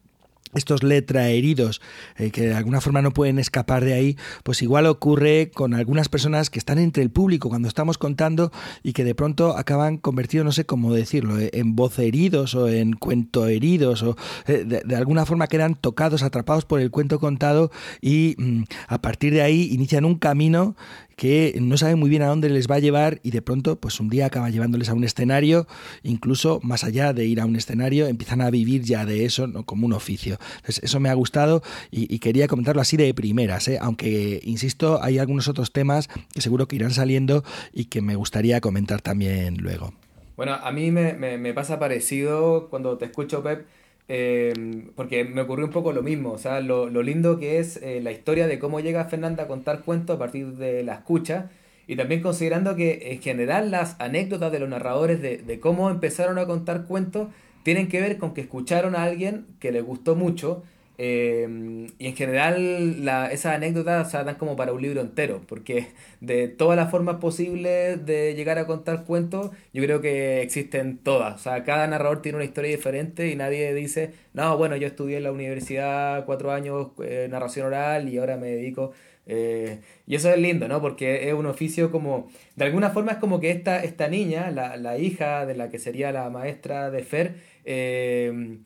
Estos 0.55 0.83
letra 0.83 1.29
heridos 1.29 1.81
eh, 2.17 2.31
que 2.31 2.43
de 2.43 2.55
alguna 2.55 2.81
forma 2.81 3.03
no 3.03 3.13
pueden 3.13 3.39
escapar 3.39 3.85
de 3.85 3.95
ahí, 3.95 4.17
pues 4.43 4.63
igual 4.63 4.87
ocurre 4.87 5.51
con 5.53 5.75
algunas 5.75 6.09
personas 6.09 6.51
que 6.51 6.59
están 6.59 6.79
entre 6.79 7.03
el 7.03 7.11
público 7.11 7.49
cuando 7.49 7.69
estamos 7.69 7.99
contando 7.99 8.53
y 8.83 8.93
que 8.93 9.05
de 9.05 9.15
pronto 9.15 9.57
acaban 9.57 9.99
convertidos, 9.99 10.45
no 10.45 10.53
sé 10.53 10.65
cómo 10.65 10.93
decirlo, 10.93 11.39
eh, 11.39 11.51
en 11.53 11.77
voz 11.77 11.99
heridos 11.99 12.55
o 12.55 12.69
en 12.69 12.95
cuento 12.95 13.47
heridos 13.47 14.03
o 14.03 14.17
eh, 14.47 14.65
de, 14.65 14.97
alguna 14.97 15.27
forma 15.27 15.47
quedan 15.47 15.75
tocados, 15.75 16.23
atrapados 16.23 16.65
por 16.65 16.81
el 16.81 16.91
cuento 16.91 17.19
contado 17.19 17.71
y 18.01 18.35
mm, 18.39 18.63
a 18.89 19.01
partir 19.01 19.33
de 19.33 19.43
ahí 19.43 19.69
inician 19.73 20.05
un 20.05 20.19
camino 20.19 20.77
que 21.19 21.59
no 21.61 21.77
saben 21.77 21.99
muy 21.99 22.09
bien 22.09 22.23
a 22.23 22.29
dónde 22.29 22.49
les 22.49 22.71
va 22.71 22.77
a 22.77 22.79
llevar 22.79 23.19
y 23.25 23.33
de 23.33 23.43
pronto, 23.43 23.75
pues 23.75 23.99
un 23.99 24.09
día 24.09 24.27
acaba 24.27 24.51
llevándoles 24.51 24.89
a 24.89 24.95
un 24.95 25.03
escenario, 25.03 25.67
incluso 26.05 26.61
más 26.63 26.85
allá 26.85 27.13
de 27.13 27.27
ir 27.27 27.41
a 27.41 27.45
un 27.45 27.57
escenario, 27.57 28.07
empiezan 28.07 28.41
a 28.41 28.51
vivir 28.51 28.83
ya 28.83 29.05
de 29.05 29.25
eso 29.25 29.49
¿no? 29.49 29.67
como 29.67 29.85
un 29.85 29.95
oficio. 29.95 30.39
Entonces, 30.59 30.81
eso 30.85 31.01
me 31.01 31.09
ha 31.09 31.15
gustado 31.15 31.61
y, 31.91 32.21
quería 32.21 32.47
comentarlo 32.47 32.81
así 32.81 32.97
de 32.97 33.13
primeras, 33.15 33.67
¿eh? 33.67 33.79
aunque, 33.81 34.41
insisto, 34.45 35.03
hay 35.03 35.19
algunos 35.19 35.49
otros 35.49 35.73
temas 35.73 36.09
que 36.33 36.41
seguro 36.41 36.69
que 36.69 36.77
irán 36.77 36.93
saliendo 36.93 37.43
y 37.73 37.87
que 37.87 38.01
me 38.01 38.15
gustaría 38.15 38.61
comentar 38.61 39.01
también 39.03 39.57
luego. 39.57 39.95
Bueno, 40.37 40.53
a 40.55 40.71
mí 40.71 40.93
me, 40.93 41.15
me 41.15 41.53
pasa 41.53 41.81
parecido 41.81 42.69
cuando 42.71 42.97
te 42.97 43.07
escucho, 43.07 43.43
Pep, 43.43 43.67
Em, 44.11 44.91
porque 44.95 45.25
me 45.25 45.43
ocurrió 45.43 45.67
un 45.67 45.73
poco 45.73 45.93
lo 45.93 46.03
mismo, 46.03 46.33
o 46.33 46.39
sea, 46.39 46.61
lo, 46.61 46.89
lo 46.89 47.03
lindo 47.03 47.39
que 47.39 47.59
es 47.59 47.77
eh, 47.83 48.01
la 48.03 48.11
historia 48.11 48.47
de 48.47 48.59
cómo 48.59 48.81
llega 48.81 49.05
Fernanda 49.05 49.43
a 49.43 49.47
contar 49.49 49.83
cuentos 49.85 50.17
a 50.17 50.19
partir 50.19 50.55
de 50.55 50.83
la 50.83 50.95
escucha 50.95 51.51
y 51.87 51.95
también 51.97 52.23
considerando 52.23 52.75
que 52.75 53.13
en 53.13 53.21
general 53.21 53.71
las 53.71 53.97
anécdotas 54.01 54.51
de 54.51 54.61
los 54.61 54.69
narradores 54.71 55.21
de, 55.21 55.37
de 55.37 55.61
cómo 55.61 55.91
empezaron 55.91 56.39
a 56.39 56.47
contar 56.47 56.87
cuentos 56.87 57.29
tienen 57.65 57.89
que 57.89 58.01
ver 58.01 58.17
con 58.17 58.33
que 58.33 58.41
escucharon 58.41 58.97
a 58.97 59.03
alguien 59.03 59.47
que 59.61 59.73
les 59.73 59.85
gustó 59.85 60.17
mucho 60.17 60.63
Em, 61.01 61.87
y 62.01 62.09
en 62.09 62.17
general 62.17 63.05
la, 63.05 63.31
esas 63.31 63.55
anécdotas 63.55 64.11
dan 64.13 64.35
como 64.35 64.57
para 64.57 64.73
un 64.73 64.83
libro 64.83 65.01
entero, 65.01 65.41
porque 65.47 65.87
de 66.21 66.49
todas 66.49 66.77
las 66.77 66.91
formas 66.91 67.17
posibles 67.17 68.05
de 68.05 68.35
llegar 68.35 68.59
a 68.59 68.67
contar 68.67 69.05
cuentos, 69.05 69.53
yo 69.73 69.83
creo 69.85 70.01
que 70.01 70.43
existen 70.43 70.99
todas. 70.99 71.37
O 71.37 71.39
sea, 71.39 71.63
cada 71.63 71.87
narrador 71.87 72.21
tiene 72.21 72.37
una 72.37 72.45
historia 72.45 72.73
diferente 72.73 73.29
y 73.29 73.37
nadie 73.37 73.73
dice, 73.75 74.13
no, 74.35 74.57
bueno, 74.59 74.75
yo 74.77 74.89
estudié 74.89 75.19
en 75.19 75.23
la 75.23 75.33
universidad 75.33 76.25
cuatro 76.27 76.51
años 76.51 76.89
eh, 77.05 77.29
narración 77.31 77.69
oral 77.69 78.09
y 78.09 78.19
ahora 78.19 78.37
me 78.37 78.49
dedico... 78.49 78.93
Eh, 79.31 79.81
y 80.07 80.15
eso 80.15 80.31
es 80.31 80.39
lindo, 80.39 80.69
¿no? 80.69 80.81
Porque 80.81 81.29
es 81.29 81.35
un 81.35 81.45
oficio 81.45 81.91
como, 81.93 82.31
de 82.57 82.65
alguna 82.65 82.89
forma 82.91 83.13
es 83.13 83.19
como 83.19 83.41
que 83.41 83.51
esta, 83.51 83.85
esta 83.85 84.09
niña, 84.09 84.51
la, 84.51 84.79
la 84.79 84.97
hija 84.97 85.45
de 85.45 85.55
la 85.55 85.69
que 85.71 85.79
sería 85.79 86.13
la 86.13 86.31
maestra 86.31 86.91
de 86.91 87.03
Fer, 87.05 87.35
eh, 87.67 88.59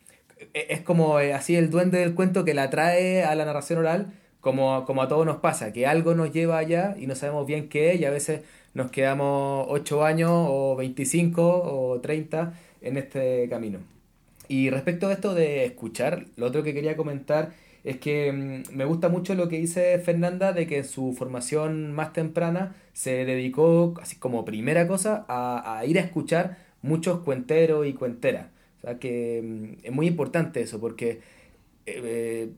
es 0.55 0.80
como 0.80 1.20
eh, 1.20 1.32
así 1.34 1.57
el 1.57 1.70
duende 1.70 1.99
del 1.99 2.14
cuento 2.14 2.45
que 2.45 2.55
la 2.55 2.70
trae 2.70 3.24
a 3.24 3.34
la 3.34 3.45
narración 3.45 3.78
oral, 3.78 4.12
como, 4.40 4.84
como 4.84 5.03
a 5.03 5.09
todos 5.09 5.26
nos 5.26 5.38
pasa, 5.38 5.72
que 5.72 5.86
algo 5.86 6.14
nos 6.14 6.32
lleva 6.32 6.59
allá 6.59 6.97
y 6.99 7.07
no 7.07 7.14
sabemos 7.14 7.47
bien 7.47 7.68
qué 7.68 7.93
es 7.93 8.01
y 8.01 8.05
a 8.05 8.11
veces 8.11 8.43
nos 8.74 8.90
quedamos 8.90 9.66
8 9.68 10.05
años 10.05 10.30
o 10.32 10.76
25 10.76 11.43
o 11.64 12.01
30 12.01 12.55
en 12.80 12.97
este 12.97 13.49
camino. 13.49 13.80
Y 14.49 14.70
respecto 14.70 15.09
a 15.09 15.12
esto 15.12 15.34
de 15.34 15.64
escuchar, 15.64 16.26
lo 16.36 16.47
otro 16.47 16.62
que 16.62 16.74
quería 16.74 16.97
comentar 16.97 17.53
es 17.84 17.99
que 17.99 18.32
mm, 18.32 18.76
me 18.76 18.84
gusta 18.84 19.09
mucho 19.09 19.34
lo 19.34 19.49
que 19.49 19.59
dice 19.59 19.99
Fernanda 19.99 20.53
de 20.53 20.66
que 20.66 20.78
en 20.78 20.84
su 20.84 21.14
formación 21.14 21.93
más 21.93 22.12
temprana 22.12 22.74
se 22.93 23.24
dedicó, 23.24 23.95
así 24.03 24.16
como 24.16 24.45
primera 24.45 24.86
cosa, 24.88 25.24
a 25.28 25.82
ir 25.86 25.99
a 25.99 26.03
escuchar 26.03 26.59
muchos 26.82 27.20
cuenteros 27.20 27.86
y 27.86 27.95
cuenteras. 27.95 28.47
O 28.83 28.87
sea 28.87 28.99
que 28.99 29.41
mm, 29.43 29.85
es 29.87 29.93
muy 29.93 30.07
importante 30.07 30.61
eso, 30.61 30.80
porque 30.80 31.20
eh, 31.87 32.51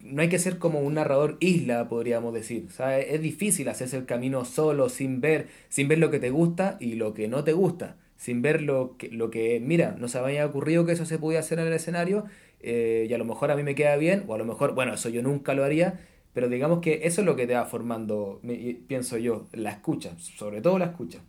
no 0.00 0.22
hay 0.22 0.28
que 0.28 0.38
ser 0.38 0.58
como 0.58 0.80
un 0.80 0.94
narrador 0.94 1.36
isla, 1.40 1.88
podríamos 1.88 2.32
decir. 2.34 2.66
O 2.68 2.70
sea, 2.72 2.98
es 2.98 3.20
difícil 3.20 3.68
hacerse 3.68 3.96
el 3.96 4.06
camino 4.06 4.44
solo, 4.44 4.88
sin 4.88 5.20
ver, 5.20 5.48
sin 5.68 5.88
ver 5.88 5.98
lo 5.98 6.10
que 6.10 6.20
te 6.20 6.30
gusta 6.30 6.76
y 6.80 6.94
lo 6.94 7.14
que 7.14 7.28
no 7.28 7.44
te 7.44 7.52
gusta. 7.52 7.96
Sin 8.16 8.42
ver 8.42 8.62
lo 8.62 8.96
que, 8.96 9.08
lo 9.10 9.30
que 9.30 9.58
mira, 9.60 9.96
no 9.98 10.06
se 10.08 10.18
me 10.20 10.26
había 10.26 10.46
ocurrido 10.46 10.86
que 10.86 10.92
eso 10.92 11.04
se 11.06 11.18
podía 11.18 11.40
hacer 11.40 11.58
en 11.58 11.66
el 11.66 11.72
escenario 11.72 12.24
eh, 12.60 13.06
y 13.10 13.12
a 13.12 13.18
lo 13.18 13.24
mejor 13.24 13.50
a 13.50 13.56
mí 13.56 13.64
me 13.64 13.74
queda 13.74 13.96
bien, 13.96 14.24
o 14.28 14.34
a 14.34 14.38
lo 14.38 14.44
mejor, 14.44 14.74
bueno, 14.74 14.94
eso 14.94 15.08
yo 15.08 15.22
nunca 15.22 15.54
lo 15.54 15.64
haría, 15.64 16.00
pero 16.32 16.48
digamos 16.48 16.80
que 16.80 17.00
eso 17.04 17.20
es 17.22 17.26
lo 17.26 17.34
que 17.36 17.46
te 17.48 17.54
va 17.54 17.64
formando, 17.66 18.40
pienso 18.86 19.18
yo, 19.18 19.48
la 19.52 19.70
escucha, 19.70 20.16
sobre 20.18 20.60
todo 20.60 20.78
la 20.78 20.86
escucha. 20.86 21.20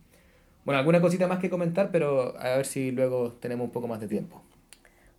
Bueno, 0.66 0.80
alguna 0.80 1.02
cosita 1.02 1.28
más 1.28 1.40
que 1.40 1.50
comentar, 1.50 1.90
pero 1.92 2.38
a 2.40 2.58
ver 2.58 2.66
si 2.66 2.92
luego 2.92 3.34
tenemos 3.34 3.66
un 3.66 3.72
poco 3.72 3.88
más 3.88 4.00
de 4.00 4.08
tiempo. 4.08 4.42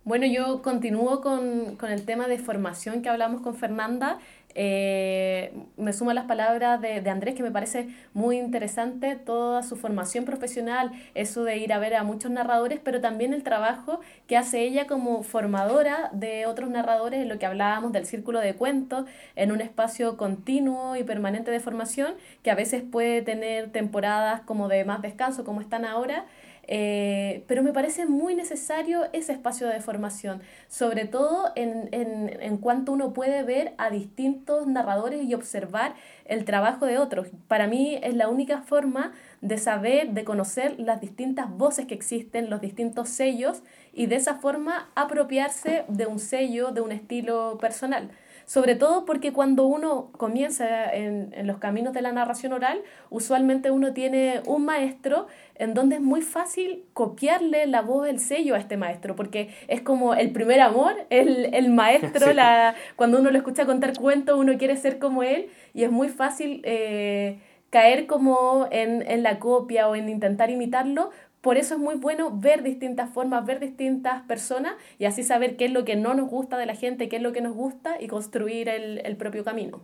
Bueno, 0.03 0.27
yo 0.27 0.61
continúo 0.61 1.21
con, 1.21 1.77
con 1.77 1.91
el 1.91 2.05
tema 2.05 2.27
de 2.27 2.37
formación 2.37 3.01
que 3.01 3.09
hablamos 3.09 3.41
con 3.41 3.55
Fernanda 3.55 4.19
eh, 4.55 5.53
me 5.75 5.91
sumo 5.91 6.11
a 6.11 6.13
las 6.13 6.25
palabras 6.25 6.81
de, 6.81 7.01
de, 7.01 7.09
Andrés, 7.09 7.35
que 7.35 7.43
me 7.43 7.51
parece 7.51 7.89
muy 8.13 8.37
interesante 8.37 9.17
toda 9.17 9.63
su 9.63 9.75
formación 9.75 10.23
profesional, 10.23 10.91
eso 11.13 11.43
de 11.43 11.57
ir 11.57 11.73
a 11.73 11.79
ver 11.79 11.95
a 11.95 12.03
muchos 12.03 12.31
narradores, 12.31 12.79
pero 12.81 13.01
también 13.01 13.33
el 13.33 13.43
trabajo 13.43 13.99
que 14.27 14.37
hace 14.37 14.61
ella 14.61 14.87
como 14.87 15.23
formadora 15.23 16.09
de 16.13 16.45
otros 16.45 16.69
narradores, 16.69 17.21
en 17.21 17.29
lo 17.29 17.37
que 17.37 17.45
hablábamos 17.45 17.91
del 17.91 18.05
círculo 18.05 18.39
de 18.39 18.55
cuentos, 18.55 19.05
en 19.35 19.51
un 19.51 19.59
espacio 19.59 20.15
continuo 20.15 20.95
y 20.95 21.03
permanente 21.03 21.51
de 21.51 21.59
formación, 21.59 22.15
que 22.41 22.49
a 22.49 22.55
veces 22.55 22.81
puede 22.81 23.21
tener 23.21 23.71
temporadas 23.71 24.41
como 24.41 24.69
de 24.69 24.85
más 24.85 25.01
descanso, 25.01 25.43
como 25.43 25.59
están 25.59 25.83
ahora, 25.83 26.25
eh, 26.67 27.43
pero 27.47 27.63
me 27.63 27.73
parece 27.73 28.05
muy 28.05 28.35
necesario 28.35 29.05
ese 29.13 29.33
espacio 29.33 29.67
de 29.67 29.79
formación, 29.79 30.41
sobre 30.67 31.05
todo 31.05 31.51
en, 31.55 31.89
en, 31.91 32.29
en, 32.41 32.57
cuanto 32.57 32.91
uno 32.91 33.13
puede 33.13 33.43
ver 33.43 33.73
a 33.77 33.89
distintos 33.89 34.65
narradores 34.67 35.23
y 35.23 35.33
observar 35.33 35.95
el 36.25 36.45
trabajo 36.45 36.85
de 36.85 36.97
otros. 36.97 37.27
Para 37.47 37.67
mí 37.67 37.99
es 38.01 38.15
la 38.15 38.29
única 38.29 38.61
forma 38.61 39.13
de 39.41 39.57
saber, 39.57 40.11
de 40.11 40.23
conocer 40.23 40.79
las 40.79 41.01
distintas 41.01 41.49
voces 41.49 41.85
que 41.85 41.93
existen, 41.93 42.49
los 42.49 42.61
distintos 42.61 43.09
sellos 43.09 43.61
y 43.93 44.07
de 44.07 44.15
esa 44.15 44.35
forma 44.35 44.89
apropiarse 44.95 45.85
de 45.87 46.07
un 46.07 46.19
sello, 46.19 46.71
de 46.71 46.81
un 46.81 46.91
estilo 46.91 47.57
personal 47.59 48.09
sobre 48.45 48.75
todo 48.75 49.05
porque 49.05 49.33
cuando 49.33 49.65
uno 49.65 50.11
comienza 50.17 50.93
en, 50.93 51.33
en, 51.33 51.47
los 51.47 51.57
caminos 51.57 51.93
de 51.93 52.01
la 52.01 52.11
narración 52.11 52.53
oral, 52.53 52.81
usualmente 53.09 53.71
uno 53.71 53.93
tiene 53.93 54.41
un 54.45 54.65
maestro 54.65 55.27
en 55.55 55.73
donde 55.73 55.95
es 55.95 56.01
muy 56.01 56.21
fácil 56.21 56.83
copiarle 56.93 57.65
la 57.65 57.81
voz, 57.81 58.07
el 58.07 58.19
sello 58.19 58.55
a 58.55 58.59
este 58.59 58.77
maestro, 58.77 59.15
porque 59.15 59.49
es 59.67 59.81
como 59.81 60.13
el 60.13 60.31
primer 60.31 60.61
amor, 60.61 60.93
el, 61.09 61.53
el 61.53 61.69
maestro, 61.71 62.33
la, 62.33 62.75
cuando 62.95 63.19
uno 63.19 63.31
lo 63.31 63.37
escucha 63.37 63.65
contar 63.65 63.97
cuentos, 63.97 64.37
uno 64.37 64.57
quiere 64.57 64.75
ser 64.77 64.99
como 64.99 65.23
él 65.23 65.49
y 65.73 65.83
es 65.83 65.91
muy 65.91 66.09
fácil 66.09 66.61
eh, 66.65 67.39
caer 67.69 68.05
como 68.05 68.67
en, 68.71 69.01
en 69.09 69.23
la 69.23 69.39
copia 69.39 69.89
o 69.89 69.95
en 69.95 70.07
intentar 70.07 70.49
imitarlo, 70.49 71.09
por 71.45 71.57
eso 71.57 71.75
es 71.75 71.79
muy 71.79 71.93
bueno 71.93 72.35
ver 72.35 72.63
distintas 72.63 73.11
formas, 73.11 73.45
ver 73.45 73.59
distintas 73.59 74.23
personas 74.23 74.73
y 74.97 75.05
así 75.05 75.21
saber 75.21 75.57
qué 75.57 75.65
es 75.65 75.71
lo 75.71 75.85
que 75.85 75.95
no 75.95 76.15
nos 76.15 76.27
gusta 76.27 76.57
de 76.57 76.65
la 76.65 76.73
gente, 76.73 77.07
qué 77.07 77.17
es 77.17 77.21
lo 77.21 77.33
que 77.33 77.41
nos 77.41 77.53
gusta 77.53 78.01
y 78.01 78.07
construir 78.07 78.67
el, 78.67 78.99
el 79.05 79.15
propio 79.15 79.43
camino. 79.43 79.79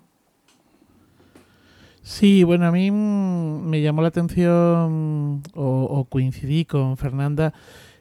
Sí, 2.02 2.44
bueno, 2.44 2.66
a 2.66 2.72
mí 2.72 2.90
me 2.90 3.80
llamó 3.80 4.02
la 4.02 4.08
atención 4.08 5.44
o, 5.54 6.08
coincidí 6.10 6.66
con 6.66 6.98
Fernanda 6.98 7.54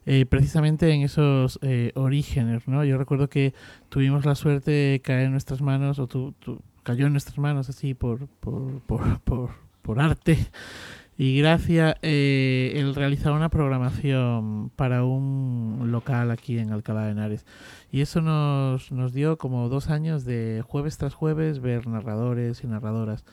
eh, 0.07 0.25
precisamente 0.25 0.91
en 0.91 1.03
esos 1.03 1.59
eh, 1.61 1.93
orígenes, 1.97 2.67
¿no? 2.67 2.83
Yo 2.87 2.97
recuerdo 2.97 3.29
que 3.29 3.53
tuvimos 3.91 4.25
la 4.25 4.37
suerte 4.37 4.71
de 4.71 5.01
caer 5.01 5.27
en 5.27 5.33
nuestras 5.33 5.61
manos, 5.61 5.99
o 5.99 6.07
tu, 6.07 6.35
cayó 6.83 7.05
en 7.09 7.13
nuestras 7.13 7.37
manos 7.37 7.69
así 7.69 7.93
por, 7.93 8.27
por, 8.27 8.81
por, 8.87 9.21
por, 9.21 9.51
por 9.83 10.01
arte 10.01 10.39
y 11.21 11.37
gracias 11.37 11.97
eh, 12.01 12.73
el 12.77 12.95
realizar 12.95 13.33
una 13.33 13.51
programación 13.51 14.71
para 14.75 15.05
un 15.05 15.89
local 15.91 16.31
aquí 16.31 16.59
en 16.59 16.73
Alcalá 16.73 17.05
de 17.05 17.11
Henares. 17.11 17.45
Y 17.93 18.01
eso 18.01 18.23
nos, 18.23 18.91
nos 18.91 19.13
dio 19.13 19.37
como 19.37 19.69
dos 19.69 19.91
años 19.91 20.25
de 20.25 20.65
jueves 20.67 20.97
tras 20.97 21.13
jueves 21.13 21.61
ver 21.61 21.87
narradores 21.87 22.65
y 22.65 22.69
narradoras. 22.69 23.27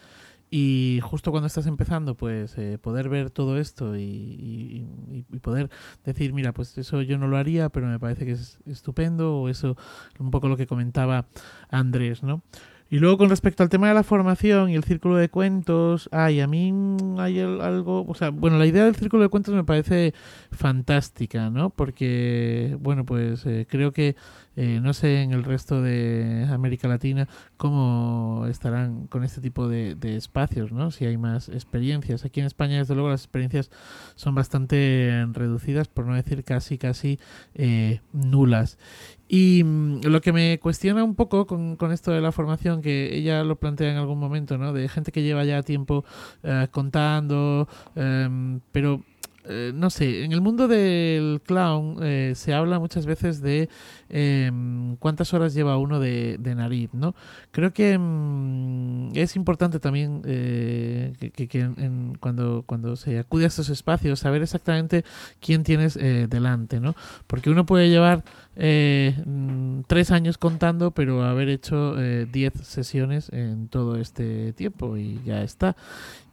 Y 0.50 1.00
justo 1.02 1.32
cuando 1.32 1.48
estás 1.48 1.66
empezando, 1.66 2.16
pues 2.16 2.58
eh, 2.58 2.78
poder 2.78 3.08
ver 3.08 3.30
todo 3.30 3.58
esto 3.58 3.96
y, 3.96 4.86
y, 5.32 5.40
poder 5.40 5.70
decir, 6.04 6.34
mira, 6.34 6.52
pues 6.52 6.78
eso 6.78 7.02
yo 7.04 7.18
no 7.18 7.30
lo 7.30 7.38
haría, 7.38 7.70
pero 7.70 7.88
me 7.88 8.00
parece 8.00 8.26
que 8.26 8.34
es 8.34 8.60
estupendo, 8.66 9.38
o 9.38 9.48
eso, 9.48 9.78
un 10.20 10.30
poco 10.30 10.50
lo 10.50 10.58
que 10.58 10.68
comentaba 10.68 11.28
Andrés, 11.70 12.22
¿no? 12.22 12.44
Y 12.90 13.00
luego 13.00 13.18
con 13.18 13.30
respecto 13.30 13.64
al 13.64 13.70
tema 13.70 13.90
de 13.90 13.94
la 13.94 14.04
formación 14.04 14.70
y 14.70 14.76
el 14.76 14.84
círculo 14.84 15.18
de 15.18 15.28
cuentos, 15.28 16.08
ay, 16.14 16.40
a 16.40 16.48
mí 16.48 16.74
hay 17.18 17.40
algo, 17.40 18.06
o 18.08 18.16
sea, 18.16 18.30
bueno, 18.30 18.58
la 18.58 18.66
idea 18.66 18.86
del 18.86 18.96
círculo 18.96 19.24
de 19.24 19.30
cuentos 19.30 19.54
me 19.54 19.66
parece 19.66 20.14
fantástica, 20.52 21.50
¿no? 21.50 21.70
Porque, 21.70 22.78
bueno, 22.80 23.06
pues 23.06 23.46
eh, 23.46 23.68
creo 23.70 23.92
que, 23.92 24.16
eh, 24.58 24.80
no 24.82 24.94
sé, 24.94 25.22
en 25.22 25.34
el 25.34 25.44
resto 25.44 25.84
de 25.84 26.48
América 26.50 26.88
Latina 26.88 27.30
cómo 27.58 28.46
estarán 28.50 29.06
con 29.06 29.24
este 29.24 29.40
tipo 29.40 29.68
de, 29.68 29.96
espacios, 30.18 30.72
¿no? 30.72 30.90
Si 30.90 31.06
hay 31.06 31.16
más 31.16 31.48
experiencias. 31.48 32.26
Aquí 32.26 32.40
en 32.40 32.48
España, 32.48 32.80
desde 32.80 32.96
luego, 32.96 33.10
las 33.10 33.22
experiencias 33.22 33.70
son 34.16 34.34
bastante 34.34 35.28
reducidas, 35.32 35.88
por 35.88 36.08
no 36.08 36.16
decir 36.16 36.44
casi, 36.44 36.80
casi 36.80 37.20
eh, 37.54 38.02
nulas. 38.14 38.80
Y 39.28 39.64
mm, 39.64 40.02
lo 40.06 40.22
que 40.22 40.34
me 40.34 40.60
cuestiona 40.60 41.04
un 41.04 41.16
poco 41.16 41.46
con, 41.46 41.78
esto 41.92 42.12
de 42.12 42.22
la 42.22 42.32
formación, 42.32 42.82
que 42.82 43.16
ella 43.16 43.44
lo 43.44 43.58
plantea 43.58 43.92
en 43.92 43.98
algún 43.98 44.20
momento, 44.20 44.58
¿no? 44.58 44.74
De 44.74 44.90
gente 44.90 45.12
que 45.12 45.22
lleva 45.22 45.44
ya 45.46 45.62
tiempo 45.64 46.04
eh, 46.44 46.68
contando, 46.72 47.68
eh, 47.96 48.60
pero 48.72 49.04
eh, 49.50 49.72
no 49.74 49.90
sé, 49.90 50.24
en 50.24 50.32
el 50.32 50.42
mundo 50.42 50.68
del 50.68 51.42
clown 51.46 51.98
eh, 52.02 52.34
se 52.36 52.54
habla 52.54 52.80
muchas 52.80 53.06
veces 53.06 53.42
de 53.42 53.70
eh, 54.10 54.52
cuántas 55.00 55.34
horas 55.34 55.54
lleva 55.54 55.78
uno 55.78 56.00
de, 56.00 56.38
nariz, 56.56 56.90
¿no? 56.94 57.14
Creo 57.52 57.74
que 57.74 57.98
mm, 57.98 59.12
es 59.16 59.36
importante 59.36 59.80
también 59.80 60.22
eh, 60.26 61.14
que, 61.36 61.48
que 61.48 61.60
en, 61.60 62.18
cuando, 62.20 62.64
cuando 62.66 62.96
se 62.96 63.20
acude 63.20 63.44
a 63.44 63.48
estos 63.48 63.70
espacios 63.70 64.20
saber 64.20 64.42
exactamente 64.42 65.04
quién 65.40 65.64
tienes 65.64 65.98
eh, 65.98 66.28
delante, 66.30 66.80
¿no? 66.80 66.96
Porque 67.28 67.50
uno 67.50 67.66
puede 67.66 67.90
llevar 67.90 68.24
mm, 68.58 69.82
tres 69.88 70.12
años 70.12 70.38
contando, 70.38 70.92
pero 70.92 71.24
haber 71.24 71.50
hecho 71.50 71.96
diez 71.96 72.54
sesiones 72.64 73.30
en 73.30 73.68
todo 73.68 73.98
este 73.98 74.54
tiempo 74.54 74.98
y 74.98 75.22
ya 75.26 75.44
está. 75.44 75.76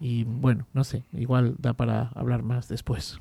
Y 0.00 0.24
bueno, 0.24 0.66
no 0.72 0.84
sé, 0.84 1.04
igual 1.12 1.56
da 1.58 1.74
para 1.74 2.10
hablar 2.14 2.42
más 2.42 2.68
después. 2.68 3.20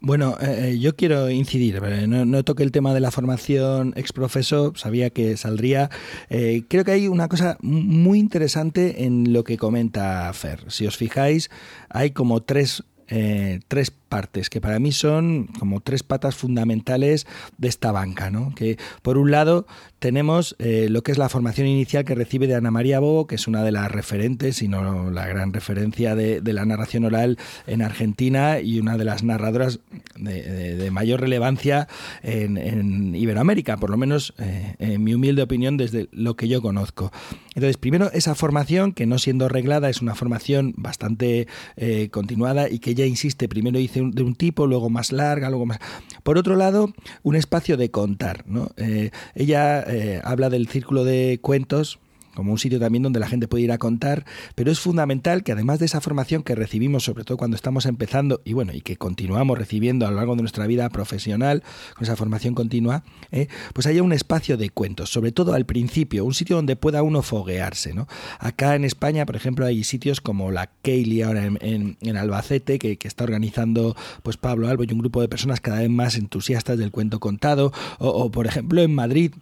Bueno, 0.00 0.36
eh, 0.40 0.70
eh, 0.70 0.78
yo 0.78 0.94
quiero 0.96 1.30
incidir, 1.30 1.80
eh, 1.84 2.06
no, 2.06 2.24
no, 2.24 2.42
toque 2.44 2.62
el 2.62 2.72
tema 2.72 2.94
de 2.94 3.00
la 3.00 3.10
formación 3.10 3.92
ex 3.96 4.12
profeso, 4.12 4.72
sabía 4.76 5.10
que 5.10 5.36
saldría. 5.36 5.90
Eh, 6.30 6.64
creo 6.68 6.84
que 6.84 6.92
hay 6.92 7.08
una 7.08 7.28
cosa 7.28 7.56
muy 7.60 8.18
interesante 8.18 9.04
en 9.04 9.32
lo 9.32 9.44
que 9.44 9.56
comenta 9.56 10.32
Fer. 10.32 10.64
Si 10.68 10.86
os 10.86 10.96
fijáis, 10.96 11.50
hay 11.88 12.10
como 12.10 12.42
tres, 12.42 12.84
eh, 13.08 13.60
tres 13.68 13.90
partes 14.08 14.50
que 14.50 14.60
para 14.60 14.78
mí 14.78 14.92
son 14.92 15.48
como 15.58 15.80
tres 15.80 16.02
patas 16.02 16.36
fundamentales 16.36 17.26
de 17.58 17.68
esta 17.68 17.92
banca, 17.92 18.30
¿no? 18.30 18.54
Que 18.54 18.78
por 19.02 19.18
un 19.18 19.30
lado 19.30 19.66
tenemos 19.98 20.56
eh, 20.58 20.88
lo 20.90 21.02
que 21.02 21.12
es 21.12 21.18
la 21.18 21.28
formación 21.28 21.66
inicial 21.66 22.04
que 22.04 22.14
recibe 22.14 22.46
de 22.46 22.54
Ana 22.54 22.70
María 22.70 23.00
Bobo, 23.00 23.26
que 23.26 23.34
es 23.34 23.48
una 23.48 23.64
de 23.64 23.72
las 23.72 23.90
referentes, 23.90 24.56
si 24.56 24.68
no 24.68 25.10
la 25.10 25.26
gran 25.26 25.52
referencia 25.52 26.14
de, 26.14 26.40
la 26.52 26.64
narración 26.64 27.04
oral 27.04 27.38
en 27.66 27.82
Argentina 27.82 28.60
y 28.60 28.78
una 28.78 28.96
de 28.96 29.04
las 29.04 29.22
narradoras 29.22 29.80
de, 30.16 30.88
mayor 30.90 31.20
relevancia 31.20 31.88
en, 32.22 33.14
Iberoamérica, 33.14 33.76
por 33.76 33.90
lo 33.90 33.96
menos 33.96 34.34
eh, 34.38 34.74
en 34.78 35.02
mi 35.02 35.14
humilde 35.14 35.42
opinión 35.42 35.76
desde 35.76 36.08
lo 36.12 36.36
que 36.36 36.48
yo 36.48 36.62
conozco. 36.62 37.12
Entonces, 37.54 37.76
primero 37.76 38.10
esa 38.12 38.34
formación 38.34 38.92
que 38.92 39.06
no 39.06 39.18
siendo 39.18 39.48
reglada 39.48 39.88
es 39.88 40.02
una 40.02 40.14
formación 40.14 40.74
bastante 40.76 41.48
eh, 41.76 42.08
continuada 42.10 42.68
y 42.68 42.78
que 42.78 42.90
ella 42.90 43.06
insiste, 43.06 43.48
primero 43.48 43.78
dice 43.78 43.95
de 44.00 44.22
un 44.22 44.34
tipo, 44.34 44.66
luego 44.66 44.90
más 44.90 45.12
larga, 45.12 45.48
luego 45.50 45.66
más... 45.66 45.78
Por 46.22 46.38
otro 46.38 46.56
lado, 46.56 46.92
un 47.22 47.36
espacio 47.36 47.76
de 47.76 47.90
contar. 47.90 48.44
¿no? 48.46 48.70
Eh, 48.76 49.10
ella 49.34 49.82
eh, 49.82 50.20
habla 50.24 50.50
del 50.50 50.68
círculo 50.68 51.04
de 51.04 51.38
cuentos 51.40 51.98
como 52.36 52.52
un 52.52 52.58
sitio 52.58 52.78
también 52.78 53.02
donde 53.02 53.18
la 53.18 53.26
gente 53.26 53.48
puede 53.48 53.64
ir 53.64 53.72
a 53.72 53.78
contar, 53.78 54.24
pero 54.54 54.70
es 54.70 54.78
fundamental 54.78 55.42
que 55.42 55.52
además 55.52 55.80
de 55.80 55.86
esa 55.86 56.00
formación 56.00 56.42
que 56.42 56.54
recibimos, 56.54 57.02
sobre 57.02 57.24
todo 57.24 57.36
cuando 57.36 57.56
estamos 57.56 57.86
empezando, 57.86 58.42
y 58.44 58.52
bueno, 58.52 58.72
y 58.74 58.82
que 58.82 58.96
continuamos 58.96 59.58
recibiendo 59.58 60.06
a 60.06 60.10
lo 60.10 60.18
largo 60.18 60.36
de 60.36 60.42
nuestra 60.42 60.66
vida 60.66 60.88
profesional, 60.90 61.64
con 61.94 62.04
esa 62.04 62.14
formación 62.14 62.54
continua, 62.54 63.02
¿eh? 63.32 63.48
pues 63.72 63.86
haya 63.86 64.02
un 64.02 64.12
espacio 64.12 64.56
de 64.56 64.70
cuentos, 64.70 65.10
sobre 65.10 65.32
todo 65.32 65.54
al 65.54 65.66
principio, 65.66 66.24
un 66.24 66.34
sitio 66.34 66.56
donde 66.56 66.76
pueda 66.76 67.02
uno 67.02 67.22
foguearse. 67.22 67.94
¿no? 67.94 68.06
Acá 68.38 68.76
en 68.76 68.84
España, 68.84 69.24
por 69.26 69.34
ejemplo, 69.34 69.64
hay 69.64 69.82
sitios 69.82 70.20
como 70.20 70.52
la 70.52 70.70
Kaylee 70.82 71.22
ahora 71.22 71.46
en, 71.46 71.96
en, 72.00 72.16
Albacete, 72.16 72.78
que, 72.78 72.98
que, 72.98 73.08
está 73.08 73.24
organizando 73.24 73.96
pues 74.22 74.36
Pablo 74.36 74.68
Albo 74.68 74.84
y 74.84 74.92
un 74.92 74.98
grupo 74.98 75.22
de 75.22 75.28
personas 75.28 75.60
cada 75.60 75.80
vez 75.80 75.90
más 75.90 76.16
entusiastas 76.16 76.76
del 76.76 76.90
cuento 76.90 77.18
contado, 77.18 77.72
o 77.98 78.30
por 78.30 78.46
ejemplo 78.46 78.82
en 78.82 78.94
Madrid, 78.94 79.32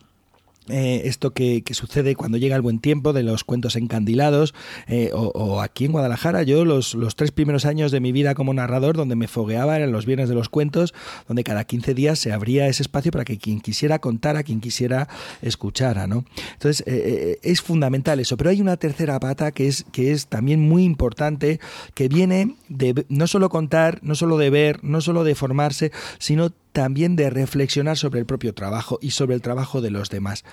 eh, 0.69 1.03
esto 1.05 1.33
que, 1.33 1.63
sucede 1.73 2.15
cuando 2.15 2.39
llega 2.39 2.57
el 2.57 2.63
buen 2.63 2.79
tiempo 2.79 3.13
de 3.13 3.23
los 3.23 3.45
cuentos 3.45 3.77
encandilados 3.77 4.55
eh, 4.87 5.11
o, 5.13 5.31
o, 5.35 5.61
aquí 5.61 5.85
en 5.85 5.93
Guadalajara 5.93 6.43
yo 6.43 6.65
los, 6.65 6.95
los, 6.95 7.17
tres 7.17 7.33
primeros 7.33 7.67
años 7.67 7.93
de 7.93 8.01
mi 8.01 8.13
vida 8.13 8.35
como 8.35 8.55
narrador 8.55 8.97
donde 8.97 9.15
me 9.17 9.29
fogueaba 9.29 9.77
eran 9.77 9.93
los 9.93 10.07
viernes 10.07 10.29
de 10.31 10.35
los 10.35 10.49
cuentos 10.49 10.95
donde 11.29 11.45
cada 11.45 11.65
15 11.65 11.93
días 11.93 12.19
se 12.19 12.33
abría 12.33 12.67
ese 12.69 12.83
espacio 12.83 13.13
para 13.13 13.25
que 13.25 13.37
quien 13.37 13.61
quisiera 13.61 13.99
contara 13.99 14.43
quien 14.43 14.61
quisiera 14.61 15.09
escuchara 15.43 16.07
¿no? 16.07 16.25
entonces 16.55 16.83
eh, 16.87 17.39
es 17.43 17.61
fundamental 17.61 18.21
eso 18.21 18.39
pero 18.39 18.49
hay 18.49 18.63
una 18.63 18.79
tercera 18.79 19.21
pata 19.21 19.53
que 19.53 19.67
es, 19.67 19.85
que 19.93 20.13
es 20.13 20.29
también 20.29 20.61
muy 20.61 20.85
importante 20.85 21.61
que 21.93 22.09
viene 22.09 22.55
de 22.69 23.05
no 23.11 23.27
solo 23.27 23.51
contar 23.51 23.99
no 24.03 24.15
solo 24.15 24.39
de 24.39 24.49
ver 24.49 24.83
no 24.83 25.03
solo 25.03 25.25
de 25.25 25.35
formarse 25.35 25.93
sino 26.19 26.53
también 26.75 27.15
de 27.15 27.31
reflexionar 27.31 27.97
sobre 27.97 28.19
el 28.19 28.27
propio 28.27 28.53
trabajo 28.53 28.99
y 29.01 29.13
sobre 29.13 29.37
el 29.37 29.41
trabajo 29.41 29.81
de 29.81 29.93
los 29.93 30.11
demás. 30.11 30.45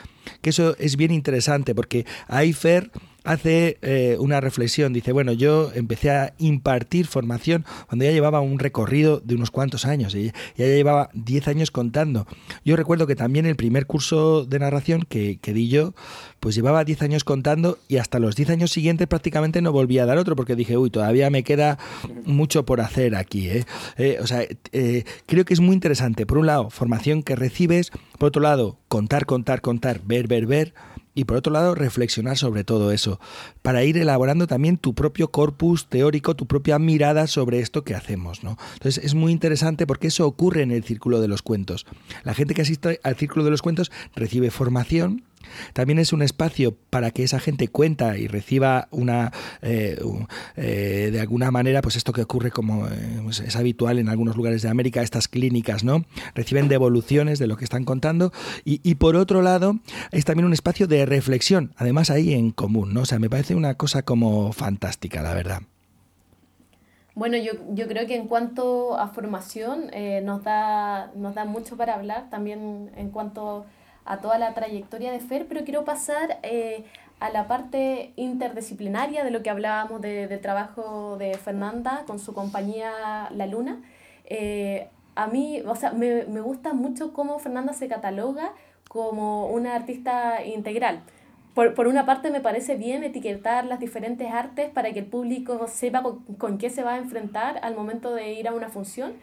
Que 0.44 0.52
eso 0.52 0.78
es 0.78 0.96
bien 0.96 1.12
interesante 1.12 1.74
porque 1.74 2.06
ahí 2.28 2.54
Fer 2.54 2.92
hace 3.24 3.78
eh, 3.82 4.18
una 4.20 4.42
reflexión, 4.42 4.94
dice, 4.94 5.12
bueno, 5.12 5.32
yo 5.32 5.72
empecé 5.74 6.12
a 6.12 6.34
impartir 6.40 7.06
formación 7.06 7.66
cuando 7.88 8.06
ya 8.06 8.12
llevaba 8.12 8.42
un 8.42 8.60
recorrido 8.60 9.20
de 9.20 9.36
unos 9.36 9.52
cuantos 9.52 9.86
años, 9.86 10.16
y 10.16 10.32
ya 10.58 10.66
llevaba 10.66 11.10
10 11.14 11.48
años 11.48 11.72
contando. 11.72 12.26
Yo 12.66 12.76
recuerdo 12.76 13.08
que 13.08 13.16
también 13.16 13.46
el 13.46 13.56
primer 13.56 13.86
curso 13.86 14.46
de 14.46 14.60
narración 14.60 15.04
que, 15.08 15.40
di 15.42 15.68
yo, 15.68 15.94
pues 16.40 16.56
llevaba 16.56 16.84
10 16.84 17.04
años 17.04 17.24
contando 17.24 17.78
y 17.88 17.98
hasta 17.98 18.20
los 18.20 18.36
10 18.36 18.52
años 18.52 18.72
siguientes 18.72 19.08
prácticamente 19.08 19.62
no 19.62 19.72
volví 19.72 20.00
a 20.00 20.06
dar 20.06 20.18
otro 20.18 20.36
porque 20.36 20.56
dije, 20.56 20.78
uy, 20.78 20.90
todavía 20.90 21.30
me 21.30 21.44
queda 21.44 21.78
mucho 22.26 22.66
por 22.66 22.82
hacer 22.82 23.16
aquí. 23.16 23.50
¿eh? 23.50 23.66
Eh, 23.98 24.18
o 24.22 24.28
sea, 24.28 24.44
eh, 24.72 25.04
creo 25.28 25.46
que 25.46 25.54
es 25.54 25.60
muy 25.60 25.74
interesante. 25.74 26.26
Por 26.26 26.40
un 26.40 26.48
lado, 26.48 26.70
formación 26.70 27.22
que 27.22 27.36
recibes, 27.36 27.92
por 28.18 28.30
otro 28.30 28.42
lado, 28.42 28.80
contar, 28.88 29.26
contar, 29.26 29.62
contar, 29.62 30.02
ver, 30.04 30.28
ver, 30.28 30.48
ver 30.48 30.74
y 31.14 31.26
por 31.26 31.38
otro 31.38 31.52
lado 31.52 31.76
reflexionar 31.76 32.38
sobre 32.38 32.64
todo 32.64 32.92
eso, 32.92 33.20
para 33.62 33.84
ir 33.84 33.98
elaborando 33.98 34.48
también 34.48 34.78
tu 34.78 34.94
propio 34.94 35.30
corpus 35.30 35.88
teórico, 35.88 36.36
tu 36.36 36.46
propia 36.46 36.80
mirada 36.80 37.28
sobre 37.28 37.60
esto 37.60 37.84
que 37.84 37.96
hacemos. 37.96 38.44
¿no? 38.44 38.58
Entonces 38.74 39.04
es 39.04 39.14
muy 39.14 39.32
interesante 39.32 39.88
porque 39.88 40.08
eso 40.08 40.26
ocurre 40.26 40.62
en 40.62 40.72
el 40.72 40.84
círculo 40.84 41.22
de 41.22 41.28
los 41.28 41.42
cuentos. 41.42 41.86
La 42.24 42.34
gente 42.34 42.54
que 42.54 42.62
asiste 42.62 43.00
al 43.04 43.16
círculo 43.16 43.44
de 43.44 43.52
los 43.52 43.62
cuentos 43.62 43.92
recibe 44.16 44.52
formación, 44.52 45.24
también 45.74 46.00
es 46.00 46.14
un 46.14 46.22
espacio 46.22 46.76
para 46.90 47.12
que 47.12 47.24
esa 47.24 47.40
gente 47.40 47.68
cuenta 47.68 48.18
y 48.18 48.28
reciba 48.28 48.88
una 48.92 49.32
eh, 49.62 50.00
eh, 50.56 51.10
de 51.12 51.20
alguna 51.20 51.52
manera 51.52 51.82
pues 51.82 51.96
esto 51.96 52.14
que 52.14 52.22
ocurre 52.22 52.52
como 52.52 52.88
eh, 52.88 53.22
es 53.30 53.56
habitual 53.56 54.00
en 54.00 54.10
algunos 54.10 54.36
lugares 54.36 54.62
de 54.62 54.70
América 54.70 55.02
estas 55.02 55.28
clínicas 55.28 55.84
no 55.84 56.06
reciben 56.36 56.68
devoluciones 56.68 57.40
de 57.40 57.48
lo 57.48 57.58
que 57.58 57.64
están 57.64 57.86
contando. 57.86 58.32
Y, 58.66 58.82
y, 58.84 58.96
por 58.96 59.16
otro 59.16 59.42
lado 59.42 59.80
es 60.12 60.26
también 60.26 60.46
un 60.46 60.54
espacio 60.54 60.88
de 60.88 61.06
reflexión 61.06 61.74
además 61.78 62.10
ahí 62.10 62.34
en 62.34 62.52
común 62.52 62.94
no 62.94 63.02
o 63.02 63.06
sea 63.06 63.20
me 63.20 63.30
parece 63.30 63.56
una 63.56 63.76
cosa 63.76 64.04
como 64.04 64.52
fantástica 64.54 65.22
la 65.22 65.34
verdad. 65.34 65.62
Bueno, 67.14 67.36
yo, 67.38 67.52
yo 67.74 67.88
creo 67.90 68.08
que 68.08 68.16
en 68.16 68.28
cuanto 68.28 68.98
a 68.98 69.10
formación 69.10 69.92
nos, 70.24 70.44
da, 70.46 71.12
nos 71.14 71.36
da 71.36 71.44
mucho 71.44 71.76
para 71.76 71.96
hablar, 71.96 72.30
también 72.30 72.90
en 72.96 73.10
cuanto 73.10 73.66
a 73.68 73.81
toda 74.20 74.38
la 74.38 74.54
trayectoria 74.54 75.12
de 75.12 75.20
Fer, 75.20 75.48
pero 75.48 75.64
quiero 75.64 75.86
pasar 75.86 76.40
eh, 76.44 76.84
a 77.20 77.30
la 77.30 77.48
parte 77.48 78.14
interdisciplinaria 78.16 79.24
de 79.24 79.32
lo 79.32 79.44
que 79.44 79.50
hablábamos 79.50 80.02
de, 80.02 80.28
de 80.28 80.38
trabajo 80.38 81.18
de 81.18 81.36
Fernanda 81.38 82.04
con 82.08 82.20
su 82.20 82.34
compañía 82.34 83.30
La 83.32 83.46
Luna. 83.46 83.82
Eh, 84.26 84.90
a 85.16 85.28
mí, 85.28 85.62
o 85.62 85.76
sea, 85.76 85.92
me, 85.92 86.26
me 86.26 86.42
gusta 86.42 86.74
mucho 86.74 87.14
cómo 87.14 87.38
Fernanda 87.40 87.74
se 87.74 87.88
cataloga 87.88 88.54
como 88.88 89.48
una 89.48 89.76
artista 89.76 90.44
integral. 90.44 91.02
Por, 91.54 91.74
por, 91.76 91.88
una 91.88 92.06
parte 92.06 92.32
me 92.32 92.40
parece 92.40 92.76
bien 92.76 93.04
etiquetar 93.04 93.66
las 93.66 93.80
diferentes 93.80 94.32
artes 94.32 94.70
para 94.70 94.92
que 94.94 95.00
el 95.00 95.06
público 95.06 95.68
sepa 95.68 96.02
con, 96.02 96.24
con, 96.38 96.58
qué 96.58 96.70
se 96.70 96.82
va 96.84 96.94
a 96.94 96.98
enfrentar 96.98 97.60
al 97.62 97.76
momento 97.76 98.14
de 98.14 98.34
ir 98.34 98.48
a 98.48 98.54
una 98.54 98.70
función, 98.70 99.14